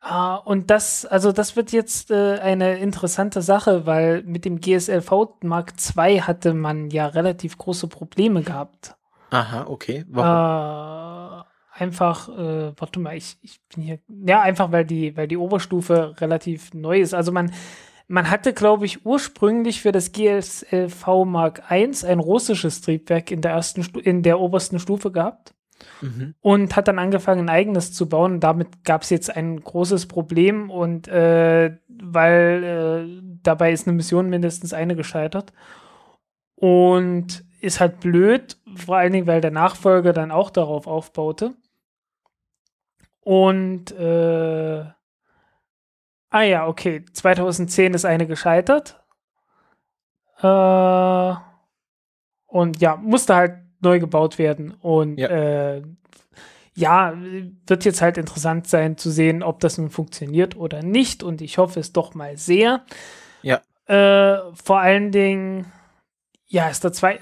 Ah, 0.00 0.36
und 0.36 0.70
das, 0.70 1.04
also 1.06 1.32
das 1.32 1.56
wird 1.56 1.72
jetzt 1.72 2.10
äh, 2.10 2.38
eine 2.38 2.78
interessante 2.78 3.42
Sache, 3.42 3.86
weil 3.86 4.22
mit 4.22 4.44
dem 4.44 4.60
GSLV 4.60 5.40
Mark 5.42 5.72
II 5.96 6.20
hatte 6.20 6.54
man 6.54 6.90
ja 6.90 7.06
relativ 7.06 7.58
große 7.58 7.88
Probleme 7.88 8.42
gehabt. 8.42 8.94
Aha, 9.30 9.66
okay. 9.66 10.04
Warum? 10.08 11.42
Äh, 11.42 11.80
einfach, 11.80 12.28
äh, 12.28 12.72
warte 12.76 13.00
mal, 13.00 13.16
ich, 13.16 13.36
ich 13.42 13.60
bin 13.74 13.82
hier, 13.82 13.98
ja, 14.08 14.42
einfach 14.42 14.70
weil 14.70 14.84
die, 14.84 15.16
weil 15.16 15.28
die 15.28 15.36
Oberstufe 15.36 16.14
relativ 16.20 16.72
neu 16.72 17.00
ist. 17.00 17.14
Also 17.14 17.32
man, 17.32 17.52
man 18.08 18.30
hatte, 18.30 18.52
glaube 18.52 18.86
ich, 18.86 19.04
ursprünglich 19.04 19.80
für 19.80 19.92
das 19.92 20.12
GSLV 20.12 21.24
Mark 21.24 21.62
I 21.70 21.90
ein 22.06 22.20
russisches 22.20 22.80
Triebwerk 22.80 23.30
in 23.30 23.40
der 23.40 23.52
ersten, 23.52 23.84
in 23.98 24.22
der 24.22 24.38
obersten 24.38 24.78
Stufe 24.78 25.10
gehabt 25.10 25.54
mhm. 26.00 26.34
und 26.40 26.76
hat 26.76 26.88
dann 26.88 26.98
angefangen, 26.98 27.46
ein 27.46 27.54
eigenes 27.54 27.92
zu 27.92 28.08
bauen. 28.08 28.38
Damit 28.38 28.84
gab 28.84 29.02
es 29.02 29.10
jetzt 29.10 29.34
ein 29.34 29.60
großes 29.60 30.06
Problem 30.06 30.70
und 30.70 31.08
äh, 31.08 31.76
weil 31.88 32.64
äh, 32.64 33.22
dabei 33.42 33.72
ist 33.72 33.86
eine 33.86 33.96
Mission 33.96 34.28
mindestens 34.28 34.72
eine 34.72 34.94
gescheitert. 34.94 35.52
Und 36.54 37.44
ist 37.60 37.80
halt 37.80 38.00
blöd, 38.00 38.56
vor 38.76 38.96
allen 38.96 39.12
Dingen, 39.12 39.26
weil 39.26 39.40
der 39.40 39.50
Nachfolger 39.50 40.12
dann 40.12 40.30
auch 40.30 40.50
darauf 40.50 40.86
aufbaute. 40.86 41.54
Und 43.20 43.90
äh, 43.92 44.84
ah 46.30 46.42
ja, 46.42 46.66
okay, 46.66 47.04
2010 47.12 47.94
ist 47.94 48.04
eine 48.04 48.26
gescheitert. 48.26 49.02
Äh, 50.40 51.34
und 52.46 52.80
ja, 52.80 52.96
musste 52.96 53.34
halt 53.34 53.58
neu 53.80 54.00
gebaut 54.00 54.38
werden. 54.38 54.74
Und 54.80 55.18
ja. 55.18 55.28
Äh, 55.28 55.82
ja, 56.74 57.14
wird 57.66 57.86
jetzt 57.86 58.02
halt 58.02 58.18
interessant 58.18 58.68
sein 58.68 58.98
zu 58.98 59.10
sehen, 59.10 59.42
ob 59.42 59.60
das 59.60 59.78
nun 59.78 59.88
funktioniert 59.88 60.56
oder 60.56 60.82
nicht. 60.82 61.22
Und 61.22 61.40
ich 61.40 61.56
hoffe 61.56 61.80
es 61.80 61.92
doch 61.92 62.14
mal 62.14 62.36
sehr. 62.36 62.84
Ja. 63.40 63.62
Äh, 63.86 64.52
vor 64.52 64.80
allen 64.80 65.10
Dingen, 65.10 65.72
ja, 66.46 66.68
ist 66.68 66.84
der 66.84 66.92
zwei, 66.92 67.18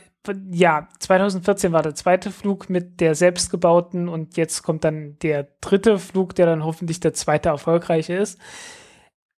ja, 0.50 0.88
2014 0.98 1.72
war 1.72 1.82
der 1.82 1.94
zweite 1.94 2.32
Flug 2.32 2.68
mit 2.68 3.00
der 3.00 3.14
selbstgebauten 3.14 4.08
und 4.08 4.36
jetzt 4.36 4.62
kommt 4.62 4.82
dann 4.82 5.18
der 5.20 5.46
dritte 5.60 6.00
Flug, 6.00 6.34
der 6.34 6.46
dann 6.46 6.64
hoffentlich 6.64 6.98
der 6.98 7.14
zweite 7.14 7.50
erfolgreiche 7.50 8.14
ist. 8.14 8.40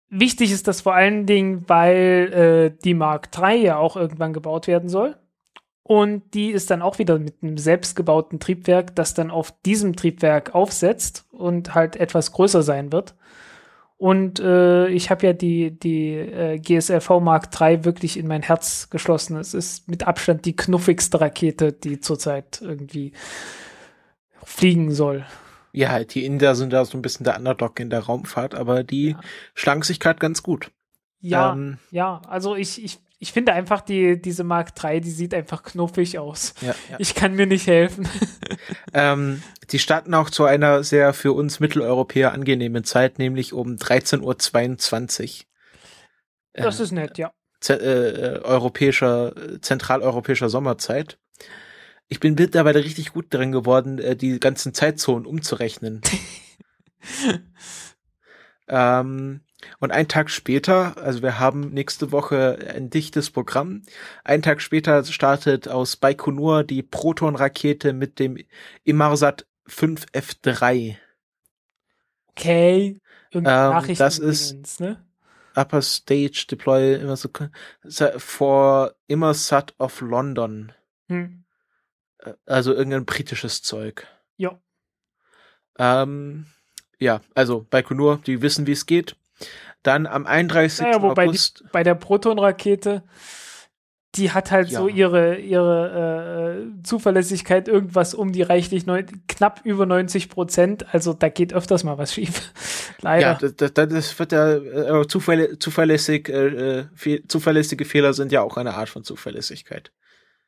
Wichtig 0.09 0.51
ist 0.51 0.67
das 0.67 0.82
vor 0.82 0.93
allen 0.93 1.25
Dingen, 1.25 1.64
weil 1.67 2.34
äh, 2.74 2.82
die 2.84 2.93
Mark 2.93 3.30
III 3.35 3.56
ja 3.56 3.77
auch 3.77 3.95
irgendwann 3.95 4.34
gebaut 4.34 4.67
werden 4.67 4.90
soll. 4.90 5.17
Und 5.88 6.34
die 6.34 6.50
ist 6.50 6.72
dann 6.72 6.82
auch 6.82 6.98
wieder 6.98 7.19
mit 7.19 7.43
einem 7.43 7.58
selbstgebauten 7.58 8.40
Triebwerk, 8.40 8.95
das 8.95 9.14
dann 9.14 9.30
auf 9.30 9.53
diesem 9.66 9.95
Triebwerk 9.95 10.56
aufsetzt 10.56 11.25
und 11.32 11.75
halt 11.75 11.95
etwas 11.95 12.32
größer 12.32 12.64
sein 12.64 12.92
wird. 12.92 13.16
Und 13.98 14.40
äh, 14.40 14.88
ich 14.88 15.09
habe 15.09 15.27
ja 15.27 15.34
die, 15.34 15.72
die 15.77 16.14
äh, 16.16 16.59
GSLV 16.59 17.22
Mark 17.22 17.50
III 17.59 17.85
wirklich 17.85 18.17
in 18.17 18.27
mein 18.27 18.42
Herz 18.42 18.90
geschlossen. 18.90 19.38
Es 19.38 19.53
ist 19.53 19.88
mit 19.88 20.06
Abstand 20.06 20.45
die 20.45 20.56
knuffigste 20.56 21.22
Rakete, 21.22 21.72
die 21.72 22.00
zurzeit 22.00 22.61
irgendwie 22.61 23.14
fliegen 24.43 24.92
soll. 24.92 25.25
Ja, 25.75 26.03
die 26.03 26.25
Inder 26.25 26.55
sind 26.55 26.71
da 26.71 26.85
so 26.85 26.97
ein 26.97 27.01
bisschen 27.01 27.23
der 27.23 27.37
Underdog 27.37 27.79
in 27.79 27.89
der 27.89 28.01
Raumfahrt, 28.01 28.55
aber 28.55 28.83
die 28.83 29.11
ja. 29.11 29.19
schlagen 29.53 29.83
sich 29.83 29.99
gerade 29.99 30.19
ganz 30.19 30.41
gut. 30.41 30.71
Ja, 31.19 31.53
ähm, 31.53 31.79
ja, 31.91 32.21
also 32.27 32.55
ich, 32.55 32.83
ich 32.83 32.99
ich 33.19 33.31
finde 33.31 33.53
einfach, 33.53 33.81
die, 33.81 34.21
diese 34.21 34.43
Mark 34.43 34.71
III, 34.81 35.01
die 35.01 35.09
sieht 35.09 35.33
einfach 35.33 35.63
knuffig 35.63 36.19
aus. 36.19 36.53
Ja, 36.61 36.75
ja. 36.91 36.97
Ich 36.99 37.15
kann 37.15 37.33
mir 37.33 37.47
nicht 37.47 37.65
helfen. 37.65 38.07
ähm, 38.93 39.41
die 39.71 39.79
starten 39.79 40.13
auch 40.13 40.29
zu 40.29 40.43
einer 40.43 40.83
sehr 40.83 41.13
für 41.13 41.33
uns 41.33 41.59
Mitteleuropäer 41.59 42.33
angenehmen 42.33 42.83
Zeit, 42.83 43.17
nämlich 43.17 43.53
um 43.53 43.77
13.22 43.77 45.39
Uhr. 45.39 45.45
Das 46.53 46.79
äh, 46.79 46.83
ist 46.83 46.91
nett, 46.91 47.17
ja. 47.17 47.31
Z 47.61 47.81
äh, 47.81 48.41
europäischer, 48.43 49.33
zentraleuropäischer 49.61 50.49
Sommerzeit. 50.49 51.17
Ich 52.08 52.19
bin 52.19 52.35
mittlerweile 52.35 52.84
richtig 52.84 53.14
gut 53.14 53.34
drin 53.34 53.51
geworden, 53.51 54.00
äh, 54.00 54.16
die 54.16 54.40
ganzen 54.40 54.74
Zeitzonen 54.74 55.25
umzurechnen. 55.25 56.01
ähm, 58.67 59.42
und 59.80 59.92
einen 59.92 60.08
Tag 60.08 60.30
später, 60.30 60.98
also 60.98 61.22
wir 61.22 61.40
haben 61.40 61.69
nächste 61.69 62.11
Woche 62.11 62.59
ein 62.75 62.90
dichtes 62.90 63.32
Programm. 63.32 63.82
Einen 64.24 64.43
Tag 64.43 64.61
später 64.61 65.03
startet 65.03 65.67
aus 65.67 65.95
Baikonur 65.95 66.64
die 66.64 66.84
Proton-Rakete 66.84 67.93
mit 67.93 68.19
dem 68.19 68.38
Imarsat 68.84 69.48
5F3. 69.67 70.98
Okay. 72.30 73.00
Ähm, 73.34 73.95
das 73.98 74.19
ist 74.19 74.80
ne? 74.80 75.03
Upper 75.56 75.82
Stage 75.82 76.45
Deploy 76.50 76.95
immer 76.95 77.16
so 77.16 77.30
for 78.17 78.93
Imarsat 79.08 79.74
of 79.80 80.01
London. 80.01 80.72
Hm. 81.08 81.44
Also 82.45 82.73
irgendein 82.73 83.05
britisches 83.05 83.61
Zeug. 83.61 84.07
Ja. 84.37 84.59
Ähm, 85.77 86.45
ja, 86.99 87.21
also 87.33 87.65
Baikonur, 87.69 88.21
die 88.25 88.41
wissen, 88.41 88.67
wie 88.67 88.71
es 88.71 88.85
geht. 88.85 89.15
Dann 89.83 90.07
am 90.07 90.25
31. 90.25 90.81
Naja, 90.81 91.01
wobei 91.01 91.27
August. 91.27 91.59
Die, 91.59 91.65
bei 91.71 91.83
der 91.83 91.95
Proton-Rakete, 91.95 93.03
die 94.15 94.31
hat 94.31 94.51
halt 94.51 94.69
ja. 94.69 94.79
so 94.79 94.87
ihre, 94.87 95.35
ihre 95.35 96.63
äh, 96.63 96.83
Zuverlässigkeit 96.83 97.67
irgendwas 97.67 98.13
um 98.13 98.31
die 98.31 98.41
reichlich 98.41 98.85
neun, 98.85 99.05
knapp 99.27 99.61
über 99.63 99.85
90 99.85 100.29
Prozent. 100.29 100.93
Also 100.93 101.13
da 101.13 101.29
geht 101.29 101.53
öfters 101.53 101.83
mal 101.83 101.97
was 101.97 102.13
schief. 102.13 102.53
Leider. 103.01 103.37
Ja, 103.41 103.49
das, 103.51 103.73
das, 103.73 104.17
wird 104.19 104.31
ja 104.31 104.55
äh, 104.55 105.07
zuverlä 105.07 105.59
zuverlässig, 105.59 106.29
äh, 106.29 106.85
äh 107.05 107.27
zuverlässige 107.27 107.85
Fehler 107.85 108.13
sind 108.13 108.31
ja 108.31 108.41
auch 108.41 108.57
eine 108.57 108.73
Art 108.75 108.89
von 108.89 109.03
Zuverlässigkeit. 109.03 109.91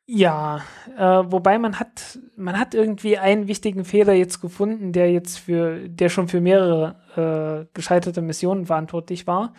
Ja, 0.10 0.62
äh, 0.98 1.02
wobei 1.02 1.60
man 1.60 1.80
hat, 1.82 2.18
man 2.38 2.58
hat 2.58 2.74
irgendwie 2.74 3.18
einen 3.18 3.50
wichtigen 3.50 3.84
Fehler 3.84 4.14
jetzt 4.14 4.40
gefunden, 4.40 4.94
der 4.94 5.12
jetzt 5.12 5.38
für, 5.38 5.90
der 5.90 6.08
schon 6.08 6.30
für 6.30 6.40
mehrere 6.40 7.68
äh, 7.68 7.74
gescheiterte 7.74 8.22
Missionen 8.22 8.66
verantwortlich 8.66 9.28
war. 9.28 9.54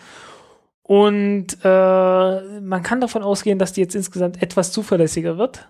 Und 0.82 1.58
äh, 1.62 2.60
man 2.60 2.82
kann 2.82 3.02
davon 3.02 3.22
ausgehen, 3.22 3.58
dass 3.58 3.74
die 3.74 3.82
jetzt 3.82 3.94
insgesamt 3.94 4.42
etwas 4.42 4.72
zuverlässiger 4.72 5.36
wird. 5.36 5.68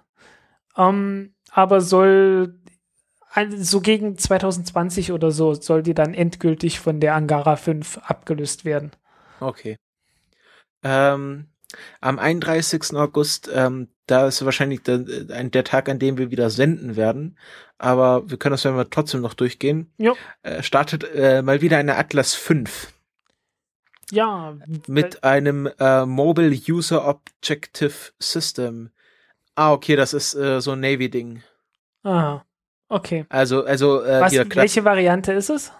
Ähm, 0.76 1.34
aber 1.50 1.80
soll 1.80 2.60
so 3.56 3.80
gegen 3.80 4.16
2020 4.16 5.10
oder 5.10 5.32
so 5.32 5.54
soll 5.54 5.82
die 5.82 5.94
dann 5.94 6.14
endgültig 6.14 6.78
von 6.78 7.00
der 7.00 7.16
Angara 7.16 7.56
5 7.56 7.98
abgelöst 7.98 8.64
werden. 8.64 8.92
Okay. 9.40 9.76
Ähm, 10.84 11.48
am 12.00 12.18
31. 12.18 12.94
August, 12.94 13.50
ähm, 13.52 13.88
da 14.06 14.26
ist 14.26 14.44
wahrscheinlich 14.44 14.82
der, 14.82 14.98
der, 14.98 15.64
Tag, 15.64 15.88
an 15.88 15.98
dem 15.98 16.16
wir 16.16 16.30
wieder 16.30 16.50
senden 16.50 16.96
werden. 16.96 17.36
Aber 17.76 18.28
wir 18.28 18.38
können 18.38 18.54
das 18.54 18.64
ja 18.64 18.84
trotzdem 18.84 19.20
noch 19.20 19.34
durchgehen. 19.34 19.92
Ja. 19.98 20.14
Äh, 20.42 20.62
startet 20.62 21.04
äh, 21.14 21.42
mal 21.42 21.60
wieder 21.60 21.76
eine 21.76 21.96
Atlas 21.96 22.34
5. 22.34 22.92
Ja. 24.10 24.56
Mit 24.86 25.22
einem 25.22 25.68
äh, 25.78 26.06
Mobile 26.06 26.56
User 26.68 27.06
Objective 27.06 28.12
System. 28.18 28.90
Ah, 29.54 29.72
okay, 29.72 29.96
das 29.96 30.14
ist 30.14 30.34
äh, 30.34 30.60
so 30.60 30.72
ein 30.72 30.80
Navy-Ding. 30.80 31.42
Ah, 32.04 32.42
okay. 32.88 33.26
Also, 33.28 33.64
also 33.64 34.02
äh, 34.02 34.20
Was, 34.20 34.32
welche 34.56 34.84
Variante 34.84 35.32
ist 35.32 35.50
es? 35.50 35.72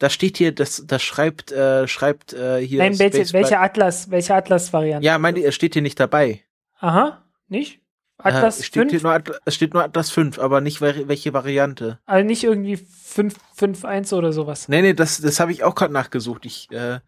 Da 0.00 0.08
steht 0.08 0.38
hier, 0.38 0.52
das, 0.52 0.82
das 0.86 1.02
schreibt, 1.02 1.52
äh, 1.52 1.86
schreibt 1.86 2.32
äh, 2.32 2.58
hier. 2.66 2.78
Nein, 2.78 2.98
welche, 2.98 3.32
welche 3.34 3.58
Atlas, 3.58 4.10
welche 4.10 4.34
Atlas-Variante? 4.34 5.04
Ja, 5.06 5.18
meine, 5.18 5.44
es 5.44 5.54
steht 5.54 5.74
hier 5.74 5.82
nicht 5.82 6.00
dabei. 6.00 6.42
Aha, 6.78 7.22
nicht? 7.48 7.80
Atlas 8.16 8.60
äh, 8.60 8.62
steht 8.62 8.90
5? 8.90 9.02
Nur, 9.02 9.22
es 9.44 9.54
steht 9.54 9.74
nur 9.74 9.84
Atlas 9.84 10.10
5, 10.10 10.38
aber 10.38 10.62
nicht 10.62 10.80
welche 10.80 11.34
Variante. 11.34 11.98
Also 12.06 12.26
nicht 12.26 12.42
irgendwie 12.42 12.76
5.1 12.76 14.14
oder 14.14 14.32
sowas. 14.32 14.68
Nee, 14.68 14.80
nee, 14.80 14.94
das, 14.94 15.20
das 15.20 15.38
habe 15.38 15.52
ich 15.52 15.64
auch 15.64 15.74
gerade 15.74 15.92
nachgesucht. 15.92 16.46
Ich, 16.46 16.70
äh, 16.70 17.00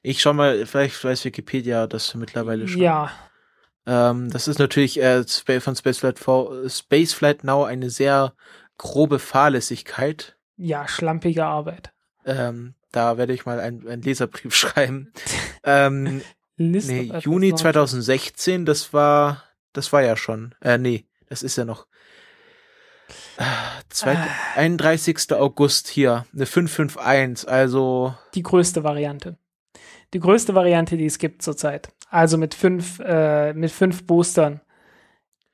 ich 0.00 0.22
schau 0.22 0.32
mal, 0.32 0.64
vielleicht 0.64 1.04
weiß 1.04 1.26
Wikipedia 1.26 1.86
das 1.86 2.14
mittlerweile 2.14 2.66
schon. 2.66 2.80
Ja. 2.80 3.10
Ähm, 3.86 4.30
das 4.30 4.48
ist 4.48 4.58
natürlich 4.58 4.98
äh, 5.02 5.22
von 5.60 5.76
Spaceflight, 5.76 6.18
Spaceflight 6.66 7.44
Now 7.44 7.64
eine 7.64 7.90
sehr 7.90 8.32
grobe 8.78 9.18
Fahrlässigkeit. 9.18 10.38
Ja, 10.56 10.88
schlampige 10.88 11.44
Arbeit. 11.44 11.92
Ähm, 12.24 12.74
da 12.92 13.16
werde 13.16 13.32
ich 13.32 13.46
mal 13.46 13.60
einen, 13.60 14.02
Leserbrief 14.02 14.54
schreiben. 14.54 15.12
ähm, 15.64 16.22
nee, 16.56 17.12
Juni 17.20 17.54
2016, 17.54 18.66
das 18.66 18.92
war, 18.92 19.44
das 19.72 19.92
war 19.92 20.02
ja 20.02 20.16
schon. 20.16 20.54
Äh, 20.60 20.78
nee, 20.78 21.06
das 21.28 21.42
ist 21.42 21.56
ja 21.56 21.64
noch. 21.64 21.86
Äh, 23.38 23.44
zwei, 23.88 24.14
äh. 24.14 24.26
31. 24.56 25.32
August 25.32 25.88
hier, 25.88 26.26
eine 26.34 26.46
551, 26.46 27.48
also. 27.48 28.14
Die 28.34 28.42
größte 28.42 28.84
Variante. 28.84 29.38
Die 30.14 30.20
größte 30.20 30.54
Variante, 30.54 30.96
die 30.96 31.06
es 31.06 31.18
gibt 31.18 31.42
zurzeit. 31.42 31.90
Also 32.10 32.38
mit 32.38 32.54
fünf, 32.54 32.98
äh, 33.00 33.52
mit 33.52 33.70
fünf 33.70 34.06
Boostern. 34.06 34.60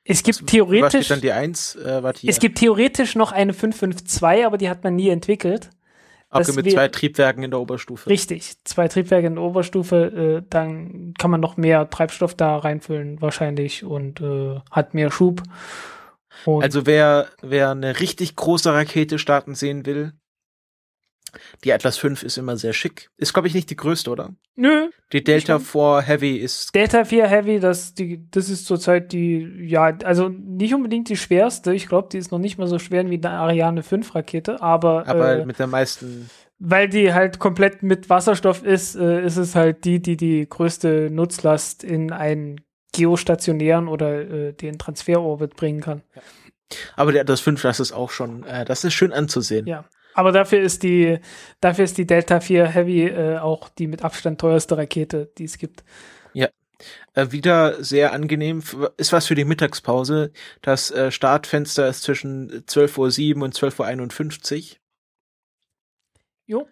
Es 0.04 0.22
gibt 0.22 0.42
was, 0.42 0.46
theoretisch. 0.46 1.00
Was 1.00 1.08
dann 1.08 1.20
die 1.20 1.32
1? 1.32 1.76
Äh, 1.76 2.02
es 2.26 2.38
gibt 2.38 2.58
theoretisch 2.58 3.16
noch 3.16 3.32
eine 3.32 3.52
552, 3.52 4.46
aber 4.46 4.58
die 4.58 4.68
hat 4.68 4.84
man 4.84 4.94
nie 4.94 5.08
entwickelt. 5.08 5.70
Okay, 6.34 6.52
mit 6.52 6.70
zwei 6.70 6.88
Triebwerken 6.88 7.42
in 7.42 7.50
der 7.50 7.60
Oberstufe. 7.60 8.10
Richtig, 8.10 8.54
zwei 8.64 8.88
Triebwerke 8.88 9.26
in 9.26 9.36
der 9.36 9.44
Oberstufe, 9.44 10.42
äh, 10.42 10.46
dann 10.50 11.14
kann 11.18 11.30
man 11.30 11.40
noch 11.40 11.56
mehr 11.56 11.88
Treibstoff 11.88 12.34
da 12.34 12.56
reinfüllen 12.56 13.20
wahrscheinlich 13.22 13.84
und 13.84 14.20
äh, 14.20 14.60
hat 14.70 14.94
mehr 14.94 15.10
Schub. 15.10 15.42
Und 16.44 16.62
also 16.62 16.86
wer, 16.86 17.28
wer 17.42 17.70
eine 17.70 18.00
richtig 18.00 18.34
große 18.34 18.72
Rakete 18.72 19.18
starten 19.18 19.54
sehen 19.54 19.86
will, 19.86 20.12
die 21.64 21.72
Atlas 21.72 21.96
5 21.98 22.22
ist 22.22 22.38
immer 22.38 22.56
sehr 22.56 22.72
schick. 22.72 23.10
Ist, 23.16 23.32
glaube 23.32 23.48
ich, 23.48 23.54
nicht 23.54 23.70
die 23.70 23.76
größte, 23.76 24.10
oder? 24.10 24.30
Nö. 24.56 24.90
Die 25.12 25.22
Delta 25.22 25.58
4 25.58 26.02
Heavy 26.02 26.36
ist. 26.36 26.74
Delta 26.74 27.04
4 27.04 27.26
Heavy, 27.26 27.60
das, 27.60 27.94
die, 27.94 28.28
das 28.30 28.48
ist 28.48 28.66
zurzeit 28.66 29.12
die, 29.12 29.66
ja, 29.66 29.96
also 30.04 30.28
nicht 30.28 30.74
unbedingt 30.74 31.08
die 31.08 31.16
schwerste. 31.16 31.74
Ich 31.74 31.88
glaube, 31.88 32.08
die 32.10 32.18
ist 32.18 32.32
noch 32.32 32.38
nicht 32.38 32.58
mal 32.58 32.66
so 32.66 32.78
schwer 32.78 33.08
wie 33.10 33.20
eine 33.22 33.30
Ariane 33.30 33.82
5 33.82 34.14
Rakete, 34.14 34.62
aber. 34.62 35.06
Aber 35.06 35.38
äh, 35.38 35.46
mit 35.46 35.58
der 35.58 35.66
meisten. 35.66 36.30
Weil 36.58 36.88
die 36.88 37.12
halt 37.12 37.38
komplett 37.38 37.82
mit 37.82 38.08
Wasserstoff 38.08 38.64
ist, 38.64 38.94
äh, 38.94 39.24
ist 39.24 39.36
es 39.36 39.54
halt 39.54 39.84
die, 39.84 40.00
die 40.00 40.16
die 40.16 40.48
größte 40.48 41.10
Nutzlast 41.10 41.82
in 41.82 42.12
einen 42.12 42.60
geostationären 42.92 43.88
oder 43.88 44.20
äh, 44.20 44.52
den 44.52 44.78
Transferorbit 44.78 45.56
bringen 45.56 45.80
kann. 45.80 46.02
Ja. 46.14 46.22
Aber 46.96 47.12
der 47.12 47.22
Atlas 47.22 47.40
5, 47.40 47.60
das 47.62 47.80
ist 47.80 47.92
auch 47.92 48.10
schon, 48.10 48.44
äh, 48.44 48.64
das 48.64 48.84
ist 48.84 48.94
schön 48.94 49.12
anzusehen. 49.12 49.66
Ja. 49.66 49.84
Aber 50.14 50.32
dafür 50.32 50.60
ist 50.60 50.82
die, 50.82 51.18
dafür 51.60 51.84
ist 51.84 51.98
die 51.98 52.06
Delta 52.06 52.40
4 52.40 52.66
Heavy 52.66 53.06
äh, 53.08 53.38
auch 53.38 53.68
die 53.68 53.88
mit 53.88 54.02
Abstand 54.02 54.40
teuerste 54.40 54.78
Rakete, 54.78 55.30
die 55.36 55.44
es 55.44 55.58
gibt. 55.58 55.84
Ja. 56.32 56.48
Äh, 57.14 57.32
wieder 57.32 57.82
sehr 57.82 58.12
angenehm. 58.12 58.62
Ist 58.96 59.12
was 59.12 59.26
für 59.26 59.34
die 59.34 59.44
Mittagspause. 59.44 60.32
Das 60.62 60.90
äh, 60.90 61.10
Startfenster 61.10 61.88
ist 61.88 62.02
zwischen 62.02 62.64
12.07 62.64 63.36
Uhr 63.36 63.42
und 63.42 63.54
12.51 63.54 64.72
Uhr. 64.72 64.76
Jo. 66.46 66.68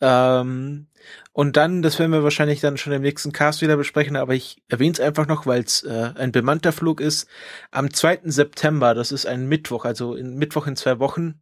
Ähm, 0.00 0.88
und 1.32 1.56
dann, 1.56 1.82
das 1.82 1.98
werden 1.98 2.12
wir 2.12 2.22
wahrscheinlich 2.22 2.60
dann 2.60 2.76
schon 2.76 2.92
im 2.92 3.02
nächsten 3.02 3.32
Cast 3.32 3.62
wieder 3.62 3.76
besprechen, 3.76 4.16
aber 4.16 4.34
ich 4.34 4.62
erwähne 4.68 4.92
es 4.92 5.00
einfach 5.00 5.26
noch, 5.26 5.46
weil 5.46 5.62
es 5.62 5.82
äh, 5.82 6.12
ein 6.14 6.32
bemannter 6.32 6.72
Flug 6.72 7.00
ist. 7.00 7.28
Am 7.70 7.92
2. 7.92 8.20
September, 8.24 8.94
das 8.94 9.12
ist 9.12 9.26
ein 9.26 9.46
Mittwoch, 9.46 9.84
also 9.84 10.14
in 10.14 10.36
Mittwoch 10.36 10.66
in 10.66 10.76
zwei 10.76 10.98
Wochen, 10.98 11.40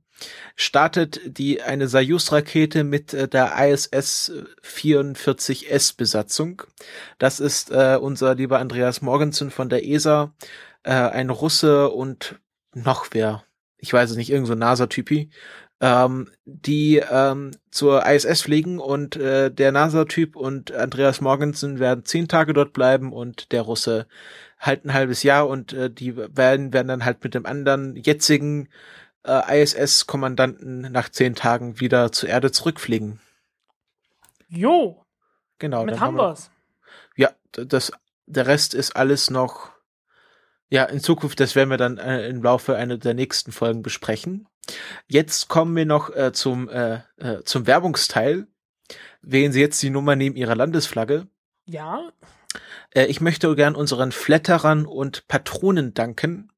startet 0.56 1.20
die 1.26 1.62
eine 1.62 1.88
Soyuz-Rakete 1.88 2.84
mit 2.84 3.14
äh, 3.14 3.28
der 3.28 3.52
ISS 3.58 4.32
44S 4.62 5.96
Besatzung. 5.96 6.62
Das 7.18 7.40
ist 7.40 7.70
äh, 7.70 7.98
unser 8.00 8.34
lieber 8.34 8.58
Andreas 8.58 9.02
Morgensen 9.02 9.50
von 9.50 9.68
der 9.68 9.86
ESA, 9.86 10.34
äh, 10.82 10.92
ein 10.92 11.30
Russe 11.30 11.90
und 11.90 12.40
noch 12.74 13.08
wer, 13.12 13.44
ich 13.78 13.92
weiß 13.92 14.10
es 14.10 14.16
nicht, 14.16 14.30
irgend 14.30 14.46
so 14.46 14.54
NASA-Typi, 14.54 15.30
ähm, 15.80 16.30
die 16.44 17.02
ähm, 17.10 17.50
zur 17.70 18.06
ISS 18.06 18.42
fliegen 18.42 18.78
und 18.78 19.16
äh, 19.16 19.50
der 19.50 19.72
NASA-Typ 19.72 20.36
und 20.36 20.72
Andreas 20.72 21.20
Morgensen 21.20 21.80
werden 21.80 22.04
zehn 22.04 22.28
Tage 22.28 22.52
dort 22.52 22.72
bleiben 22.72 23.12
und 23.12 23.50
der 23.52 23.62
Russe 23.62 24.06
halt 24.60 24.84
ein 24.84 24.94
halbes 24.94 25.24
Jahr 25.24 25.48
und 25.48 25.72
äh, 25.72 25.90
die 25.90 26.16
werden, 26.16 26.72
werden 26.72 26.86
dann 26.86 27.04
halt 27.04 27.24
mit 27.24 27.34
dem 27.34 27.46
anderen 27.46 27.96
jetzigen 27.96 28.68
äh, 29.26 29.62
ISS-Kommandanten 29.62 30.82
nach 30.92 31.08
zehn 31.08 31.34
Tagen 31.34 31.80
wieder 31.80 32.12
zur 32.12 32.28
Erde 32.28 32.52
zurückfliegen. 32.52 33.20
Jo. 34.48 35.04
Genau. 35.58 35.84
Mit 35.84 36.00
haben 36.00 36.16
wir's. 36.16 36.50
Ja, 37.16 37.30
das, 37.52 37.92
der 38.26 38.46
Rest 38.46 38.74
ist 38.74 38.96
alles 38.96 39.30
noch, 39.30 39.70
ja, 40.68 40.84
in 40.84 41.00
Zukunft, 41.00 41.40
das 41.40 41.54
werden 41.54 41.70
wir 41.70 41.76
dann 41.76 41.98
äh, 41.98 42.28
im 42.28 42.42
Laufe 42.42 42.76
einer 42.76 42.98
der 42.98 43.14
nächsten 43.14 43.52
Folgen 43.52 43.82
besprechen. 43.82 44.48
Jetzt 45.06 45.48
kommen 45.48 45.74
wir 45.76 45.86
noch 45.86 46.14
äh, 46.14 46.32
zum, 46.32 46.68
äh, 46.68 47.00
äh, 47.16 47.42
zum 47.44 47.66
Werbungsteil. 47.66 48.46
Wählen 49.20 49.52
Sie 49.52 49.60
jetzt 49.60 49.82
die 49.82 49.90
Nummer 49.90 50.16
neben 50.16 50.36
Ihrer 50.36 50.56
Landesflagge. 50.56 51.26
Ja. 51.64 52.10
Äh, 52.90 53.06
ich 53.06 53.20
möchte 53.20 53.54
gern 53.56 53.74
unseren 53.74 54.12
Flatterern 54.12 54.86
und 54.86 55.28
Patronen 55.28 55.94
danken, 55.94 56.51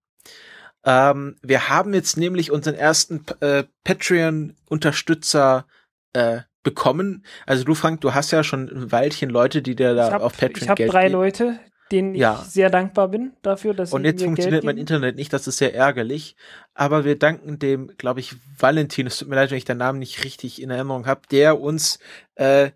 ähm, 0.84 1.36
wir 1.42 1.68
haben 1.68 1.94
jetzt 1.94 2.16
nämlich 2.16 2.50
unseren 2.50 2.74
ersten 2.74 3.24
äh, 3.40 3.64
Patreon-Unterstützer 3.84 5.66
äh, 6.12 6.40
bekommen. 6.62 7.24
Also 7.46 7.64
du, 7.64 7.74
Frank, 7.74 8.00
du 8.00 8.14
hast 8.14 8.30
ja 8.30 8.42
schon 8.42 8.68
ein 8.68 8.92
Weilchen 8.92 9.30
Leute, 9.30 9.62
die 9.62 9.76
dir 9.76 9.94
da 9.94 10.12
hab, 10.12 10.22
auf 10.22 10.32
Patreon 10.32 10.62
Ich 10.62 10.68
habe 10.68 10.86
drei 10.86 11.02
geben. 11.04 11.12
Leute, 11.12 11.60
denen 11.92 12.14
ja. 12.14 12.40
ich 12.42 12.50
sehr 12.50 12.70
dankbar 12.70 13.08
bin 13.08 13.32
dafür, 13.42 13.74
dass 13.74 13.90
sie 13.90 13.96
Und 13.96 14.04
jetzt 14.04 14.22
funktioniert 14.22 14.64
mein 14.64 14.78
Internet 14.78 15.16
nicht, 15.16 15.32
das 15.32 15.46
ist 15.46 15.58
sehr 15.58 15.74
ärgerlich. 15.74 16.36
Aber 16.74 17.04
wir 17.04 17.18
danken 17.18 17.58
dem, 17.58 17.92
glaube 17.98 18.20
ich, 18.20 18.34
Valentin, 18.58 19.06
es 19.06 19.18
tut 19.18 19.28
mir 19.28 19.36
leid, 19.36 19.50
wenn 19.50 19.58
ich 19.58 19.64
den 19.64 19.78
Namen 19.78 19.98
nicht 19.98 20.24
richtig 20.24 20.60
in 20.60 20.70
Erinnerung 20.70 21.06
habe, 21.06 21.22
der 21.30 21.60
uns 21.60 21.98
äh, 22.34 22.70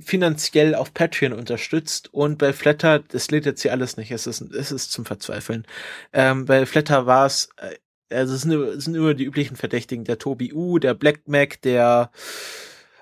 finanziell 0.00 0.74
auf 0.74 0.92
Patreon 0.92 1.32
unterstützt 1.32 2.12
und 2.12 2.38
bei 2.38 2.52
Flatter, 2.52 2.98
das 2.98 3.30
lädt 3.30 3.46
jetzt 3.46 3.62
hier 3.62 3.72
alles 3.72 3.96
nicht, 3.96 4.10
es 4.10 4.26
ist, 4.26 4.40
es 4.40 4.72
ist 4.72 4.90
zum 4.90 5.04
Verzweifeln. 5.04 5.66
Ähm, 6.12 6.46
bei 6.46 6.66
Flatter 6.66 7.06
war 7.06 7.26
es, 7.26 7.50
äh, 7.56 7.76
also 8.14 8.34
es 8.34 8.42
sind, 8.42 8.52
es 8.52 8.84
sind 8.84 8.96
immer 8.96 9.14
die 9.14 9.24
üblichen 9.24 9.56
Verdächtigen, 9.56 10.04
der 10.04 10.18
Tobi 10.18 10.52
U, 10.52 10.78
der 10.78 10.94
Black 10.94 11.28
Mac, 11.28 11.62
der 11.62 12.10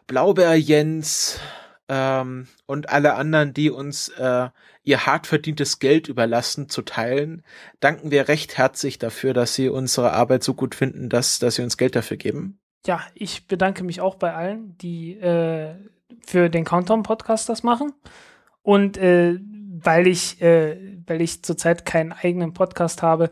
Blaubeer 0.07 0.55
Jens 0.55 1.41
ähm, 1.89 2.47
und 2.67 2.91
alle 2.91 3.15
anderen, 3.15 3.55
die 3.55 3.71
uns 3.71 4.09
äh, 4.11 4.49
ihr 4.83 5.07
hart 5.07 5.27
verdientes 5.27 5.79
Geld 5.79 6.09
überlassen 6.09 6.69
zu 6.69 6.83
teilen, 6.83 7.43
danken 7.81 8.11
wir 8.11 8.29
recht 8.29 8.59
herzlich 8.59 8.99
dafür, 8.99 9.33
dass 9.33 9.55
sie 9.55 9.69
unsere 9.71 10.13
Arbeit 10.13 10.45
so 10.45 10.53
gut 10.53 10.75
finden, 10.75 11.09
dass, 11.09 11.39
dass 11.39 11.55
sie 11.55 11.63
uns 11.63 11.79
Geld 11.79 11.97
dafür 11.97 12.19
geben. 12.19 12.59
Ja, 12.87 13.01
ich 13.15 13.47
bedanke 13.49 13.83
mich 13.83 14.01
auch 14.01 14.15
bei 14.15 14.35
allen, 14.35 14.77
die 14.79 15.15
äh, 15.15 15.75
für 16.27 16.49
den 16.49 16.65
Countdown-Podcast 16.65 17.49
das 17.49 17.63
machen. 17.63 17.93
Und 18.63 18.99
äh, 18.99 19.39
weil 19.41 20.07
ich, 20.07 20.41
äh, 20.43 20.77
weil 21.07 21.21
ich 21.21 21.43
zurzeit 21.43 21.85
keinen 21.85 22.13
eigenen 22.13 22.53
Podcast 22.53 23.03
habe, 23.03 23.31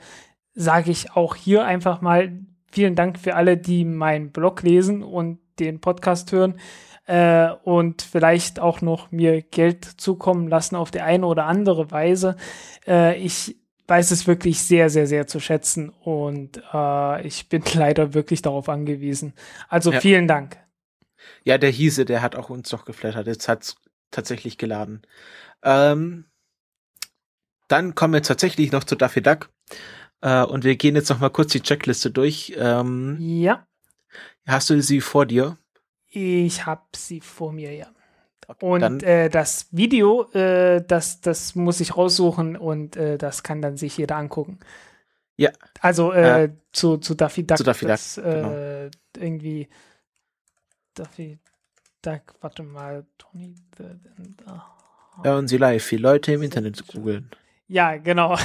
sage 0.54 0.90
ich 0.90 1.12
auch 1.12 1.34
hier 1.34 1.64
einfach 1.64 2.00
mal 2.00 2.32
vielen 2.70 2.94
Dank 2.94 3.18
für 3.18 3.34
alle, 3.34 3.56
die 3.56 3.84
meinen 3.84 4.30
Blog 4.30 4.62
lesen 4.62 5.02
und 5.02 5.38
den 5.58 5.80
Podcast 5.80 6.32
hören 6.32 6.58
äh, 7.06 7.50
und 7.64 8.02
vielleicht 8.02 8.60
auch 8.60 8.80
noch 8.80 9.12
mir 9.12 9.42
Geld 9.42 9.84
zukommen 9.84 10.48
lassen 10.48 10.76
auf 10.76 10.90
die 10.90 11.00
eine 11.00 11.26
oder 11.26 11.46
andere 11.46 11.90
Weise. 11.90 12.36
Äh, 12.86 13.18
ich 13.18 13.56
weiß 13.86 14.10
es 14.10 14.26
wirklich 14.26 14.60
sehr, 14.62 14.88
sehr, 14.88 15.06
sehr 15.06 15.26
zu 15.26 15.40
schätzen 15.40 15.90
und 15.90 16.62
äh, 16.72 17.26
ich 17.26 17.48
bin 17.48 17.62
leider 17.74 18.14
wirklich 18.14 18.42
darauf 18.42 18.68
angewiesen. 18.68 19.34
Also 19.68 19.92
ja. 19.92 20.00
vielen 20.00 20.26
Dank. 20.26 20.63
Ja, 21.44 21.58
der 21.58 21.70
Hiese, 21.70 22.04
der 22.04 22.22
hat 22.22 22.36
auch 22.36 22.50
uns 22.50 22.72
noch 22.72 22.84
geflattert. 22.84 23.26
Jetzt 23.26 23.48
hat's 23.48 23.76
tatsächlich 24.10 24.58
geladen. 24.58 25.02
Ähm, 25.62 26.24
dann 27.68 27.94
kommen 27.94 28.14
wir 28.14 28.22
tatsächlich 28.22 28.72
noch 28.72 28.84
zu 28.84 28.96
Daffy 28.96 29.22
Duck. 29.22 29.50
Äh, 30.20 30.42
und 30.42 30.64
wir 30.64 30.76
gehen 30.76 30.96
jetzt 30.96 31.10
noch 31.10 31.20
mal 31.20 31.30
kurz 31.30 31.52
die 31.52 31.62
Checkliste 31.62 32.10
durch. 32.10 32.54
Ähm, 32.56 33.16
ja. 33.20 33.66
Hast 34.46 34.70
du 34.70 34.80
sie 34.80 35.00
vor 35.00 35.26
dir? 35.26 35.58
Ich 36.08 36.64
habe 36.64 36.82
sie 36.94 37.20
vor 37.20 37.52
mir, 37.52 37.74
ja. 37.74 37.88
Okay, 38.46 38.66
und 38.66 39.02
äh, 39.02 39.30
das 39.30 39.68
Video, 39.70 40.30
äh, 40.32 40.82
das, 40.86 41.20
das 41.20 41.54
muss 41.54 41.80
ich 41.80 41.96
raussuchen 41.96 42.56
und 42.56 42.96
äh, 42.96 43.16
das 43.16 43.42
kann 43.42 43.62
dann 43.62 43.76
sich 43.76 43.96
jeder 43.96 44.16
angucken. 44.16 44.58
Ja. 45.36 45.50
Also 45.80 46.12
äh, 46.12 46.50
zu, 46.72 46.98
zu 46.98 47.14
Daffy 47.14 47.46
Duck. 47.46 47.56
Zu 47.56 47.64
Daffy 47.64 47.86
das, 47.86 48.16
Duck. 48.16 48.24
Genau. 48.24 48.52
Äh, 48.52 48.90
irgendwie 49.16 49.68
Daffy 50.94 51.38
Duck, 52.02 52.34
warte 52.40 52.62
mal, 52.62 53.06
Tony. 53.18 53.54
The, 53.76 53.84
uh, 54.46 55.24
Hören 55.24 55.48
Sie 55.48 55.56
live, 55.56 55.82
viele 55.82 56.02
Leute 56.02 56.32
im 56.32 56.42
Internet 56.42 56.86
googeln. 56.86 57.30
Ja, 57.66 57.96
genau. 57.96 58.34
uh, 58.34 58.38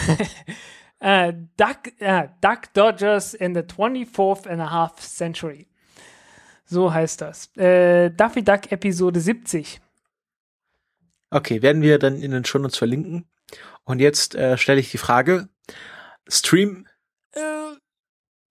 Duck, 1.58 1.92
uh, 2.02 2.28
Duck 2.42 2.74
Dodgers 2.74 3.34
in 3.34 3.54
the 3.54 3.62
24th 3.62 4.48
and 4.48 4.62
a 4.62 4.70
half 4.70 5.00
century. 5.02 5.68
So 6.66 6.94
heißt 6.94 7.22
das. 7.22 7.56
Äh, 7.58 8.12
Daffy 8.12 8.44
Duck 8.44 8.72
Episode 8.72 9.20
70. 9.20 9.82
Okay, 11.32 11.62
werden 11.62 11.82
wir 11.82 11.98
dann 12.00 12.16
in 12.16 12.32
den 12.32 12.46
Shownotes 12.46 12.78
verlinken. 12.78 13.28
Und 13.84 14.00
jetzt 14.00 14.36
äh, 14.36 14.58
stelle 14.58 14.80
ich 14.80 14.92
die 14.92 15.00
Frage: 15.00 15.50
Stream. 16.28 16.88
Äh, 17.32 17.42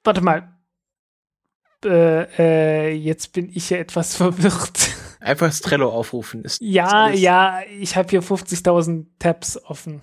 warte 0.02 0.20
mal. 0.20 0.57
Äh, 1.84 2.89
äh, 2.89 2.92
jetzt 2.92 3.32
bin 3.32 3.48
ich 3.48 3.70
ja 3.70 3.78
etwas 3.78 4.16
verwirrt. 4.16 4.90
Einfach 5.20 5.47
das 5.47 5.60
Trello 5.60 5.90
aufrufen. 5.90 6.44
Ist, 6.44 6.60
ja, 6.60 7.08
ist 7.08 7.20
ja, 7.20 7.62
ich 7.62 7.97
habe 7.97 8.08
hier 8.08 8.23
50.000 8.23 9.07
Tabs 9.18 9.57
offen. 9.65 10.00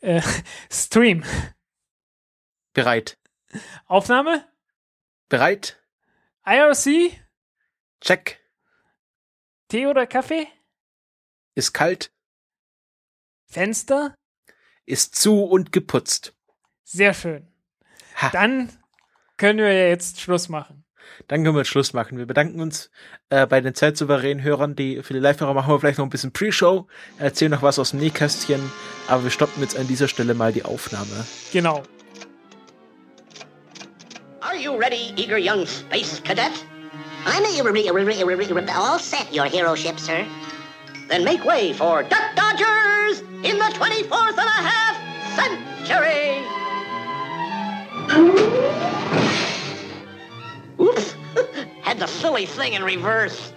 Äh, 0.00 0.22
Stream. 0.70 1.24
Bereit. 2.72 3.18
Aufnahme? 3.86 4.46
Bereit. 5.28 5.82
IRC? 6.44 7.12
Check. 8.00 8.40
Tee 9.68 9.86
oder 9.86 10.06
Kaffee? 10.06 10.46
Ist 11.54 11.72
kalt. 11.72 12.12
Fenster? 13.46 14.14
Ist 14.84 15.16
zu 15.16 15.42
und 15.42 15.72
geputzt. 15.72 16.36
Sehr 16.84 17.14
schön. 17.14 17.52
Ha. 18.16 18.30
Dann 18.30 18.70
können 19.36 19.58
wir 19.58 19.72
ja 19.72 19.88
jetzt 19.88 20.20
Schluss 20.20 20.48
machen. 20.48 20.85
Dann 21.28 21.44
können 21.44 21.56
wir 21.56 21.64
Schluss 21.64 21.92
machen. 21.92 22.18
Wir 22.18 22.26
bedanken 22.26 22.60
uns 22.60 22.90
äh, 23.30 23.46
bei 23.46 23.60
den 23.60 23.74
zeitsouveränen 23.74 24.42
Hörern, 24.42 24.76
die 24.76 25.02
für 25.02 25.14
die 25.14 25.20
Live-Hörer 25.20 25.54
machen 25.54 25.72
wir 25.72 25.80
vielleicht 25.80 25.98
noch 25.98 26.06
ein 26.06 26.10
bisschen 26.10 26.32
Pre-Show, 26.32 26.86
erzählen 27.18 27.50
noch 27.50 27.62
was 27.62 27.78
aus 27.78 27.90
dem 27.90 28.00
Nähkästchen, 28.00 28.60
aber 29.08 29.24
wir 29.24 29.30
stoppen 29.30 29.62
jetzt 29.62 29.78
an 29.78 29.86
dieser 29.86 30.08
Stelle 30.08 30.34
mal 30.34 30.52
die 30.52 30.64
Aufnahme. 30.64 31.26
Genau. 31.52 31.82
Are 34.40 34.56
you 34.56 34.76
ready, 34.76 35.12
eager 35.16 35.38
young 35.38 35.66
space 35.66 36.22
cadet? 36.22 36.52
I'm 37.26 37.42
all 38.68 38.98
set, 39.00 39.32
your 39.32 39.46
hero 39.46 39.74
ship, 39.74 39.98
sir. 39.98 40.24
Then 41.08 41.24
make 41.24 41.44
way 41.44 41.72
for 41.72 42.02
Duck 42.04 42.34
Dodgers 42.36 43.20
in 43.42 43.58
the 43.58 43.70
24th 43.74 44.38
and 44.38 44.38
a 44.38 44.62
half 44.62 44.96
century. 45.36 46.46
Oops! 50.86 51.12
Had 51.82 51.98
the 51.98 52.06
silly 52.06 52.46
thing 52.46 52.74
in 52.74 52.84
reverse. 52.84 53.52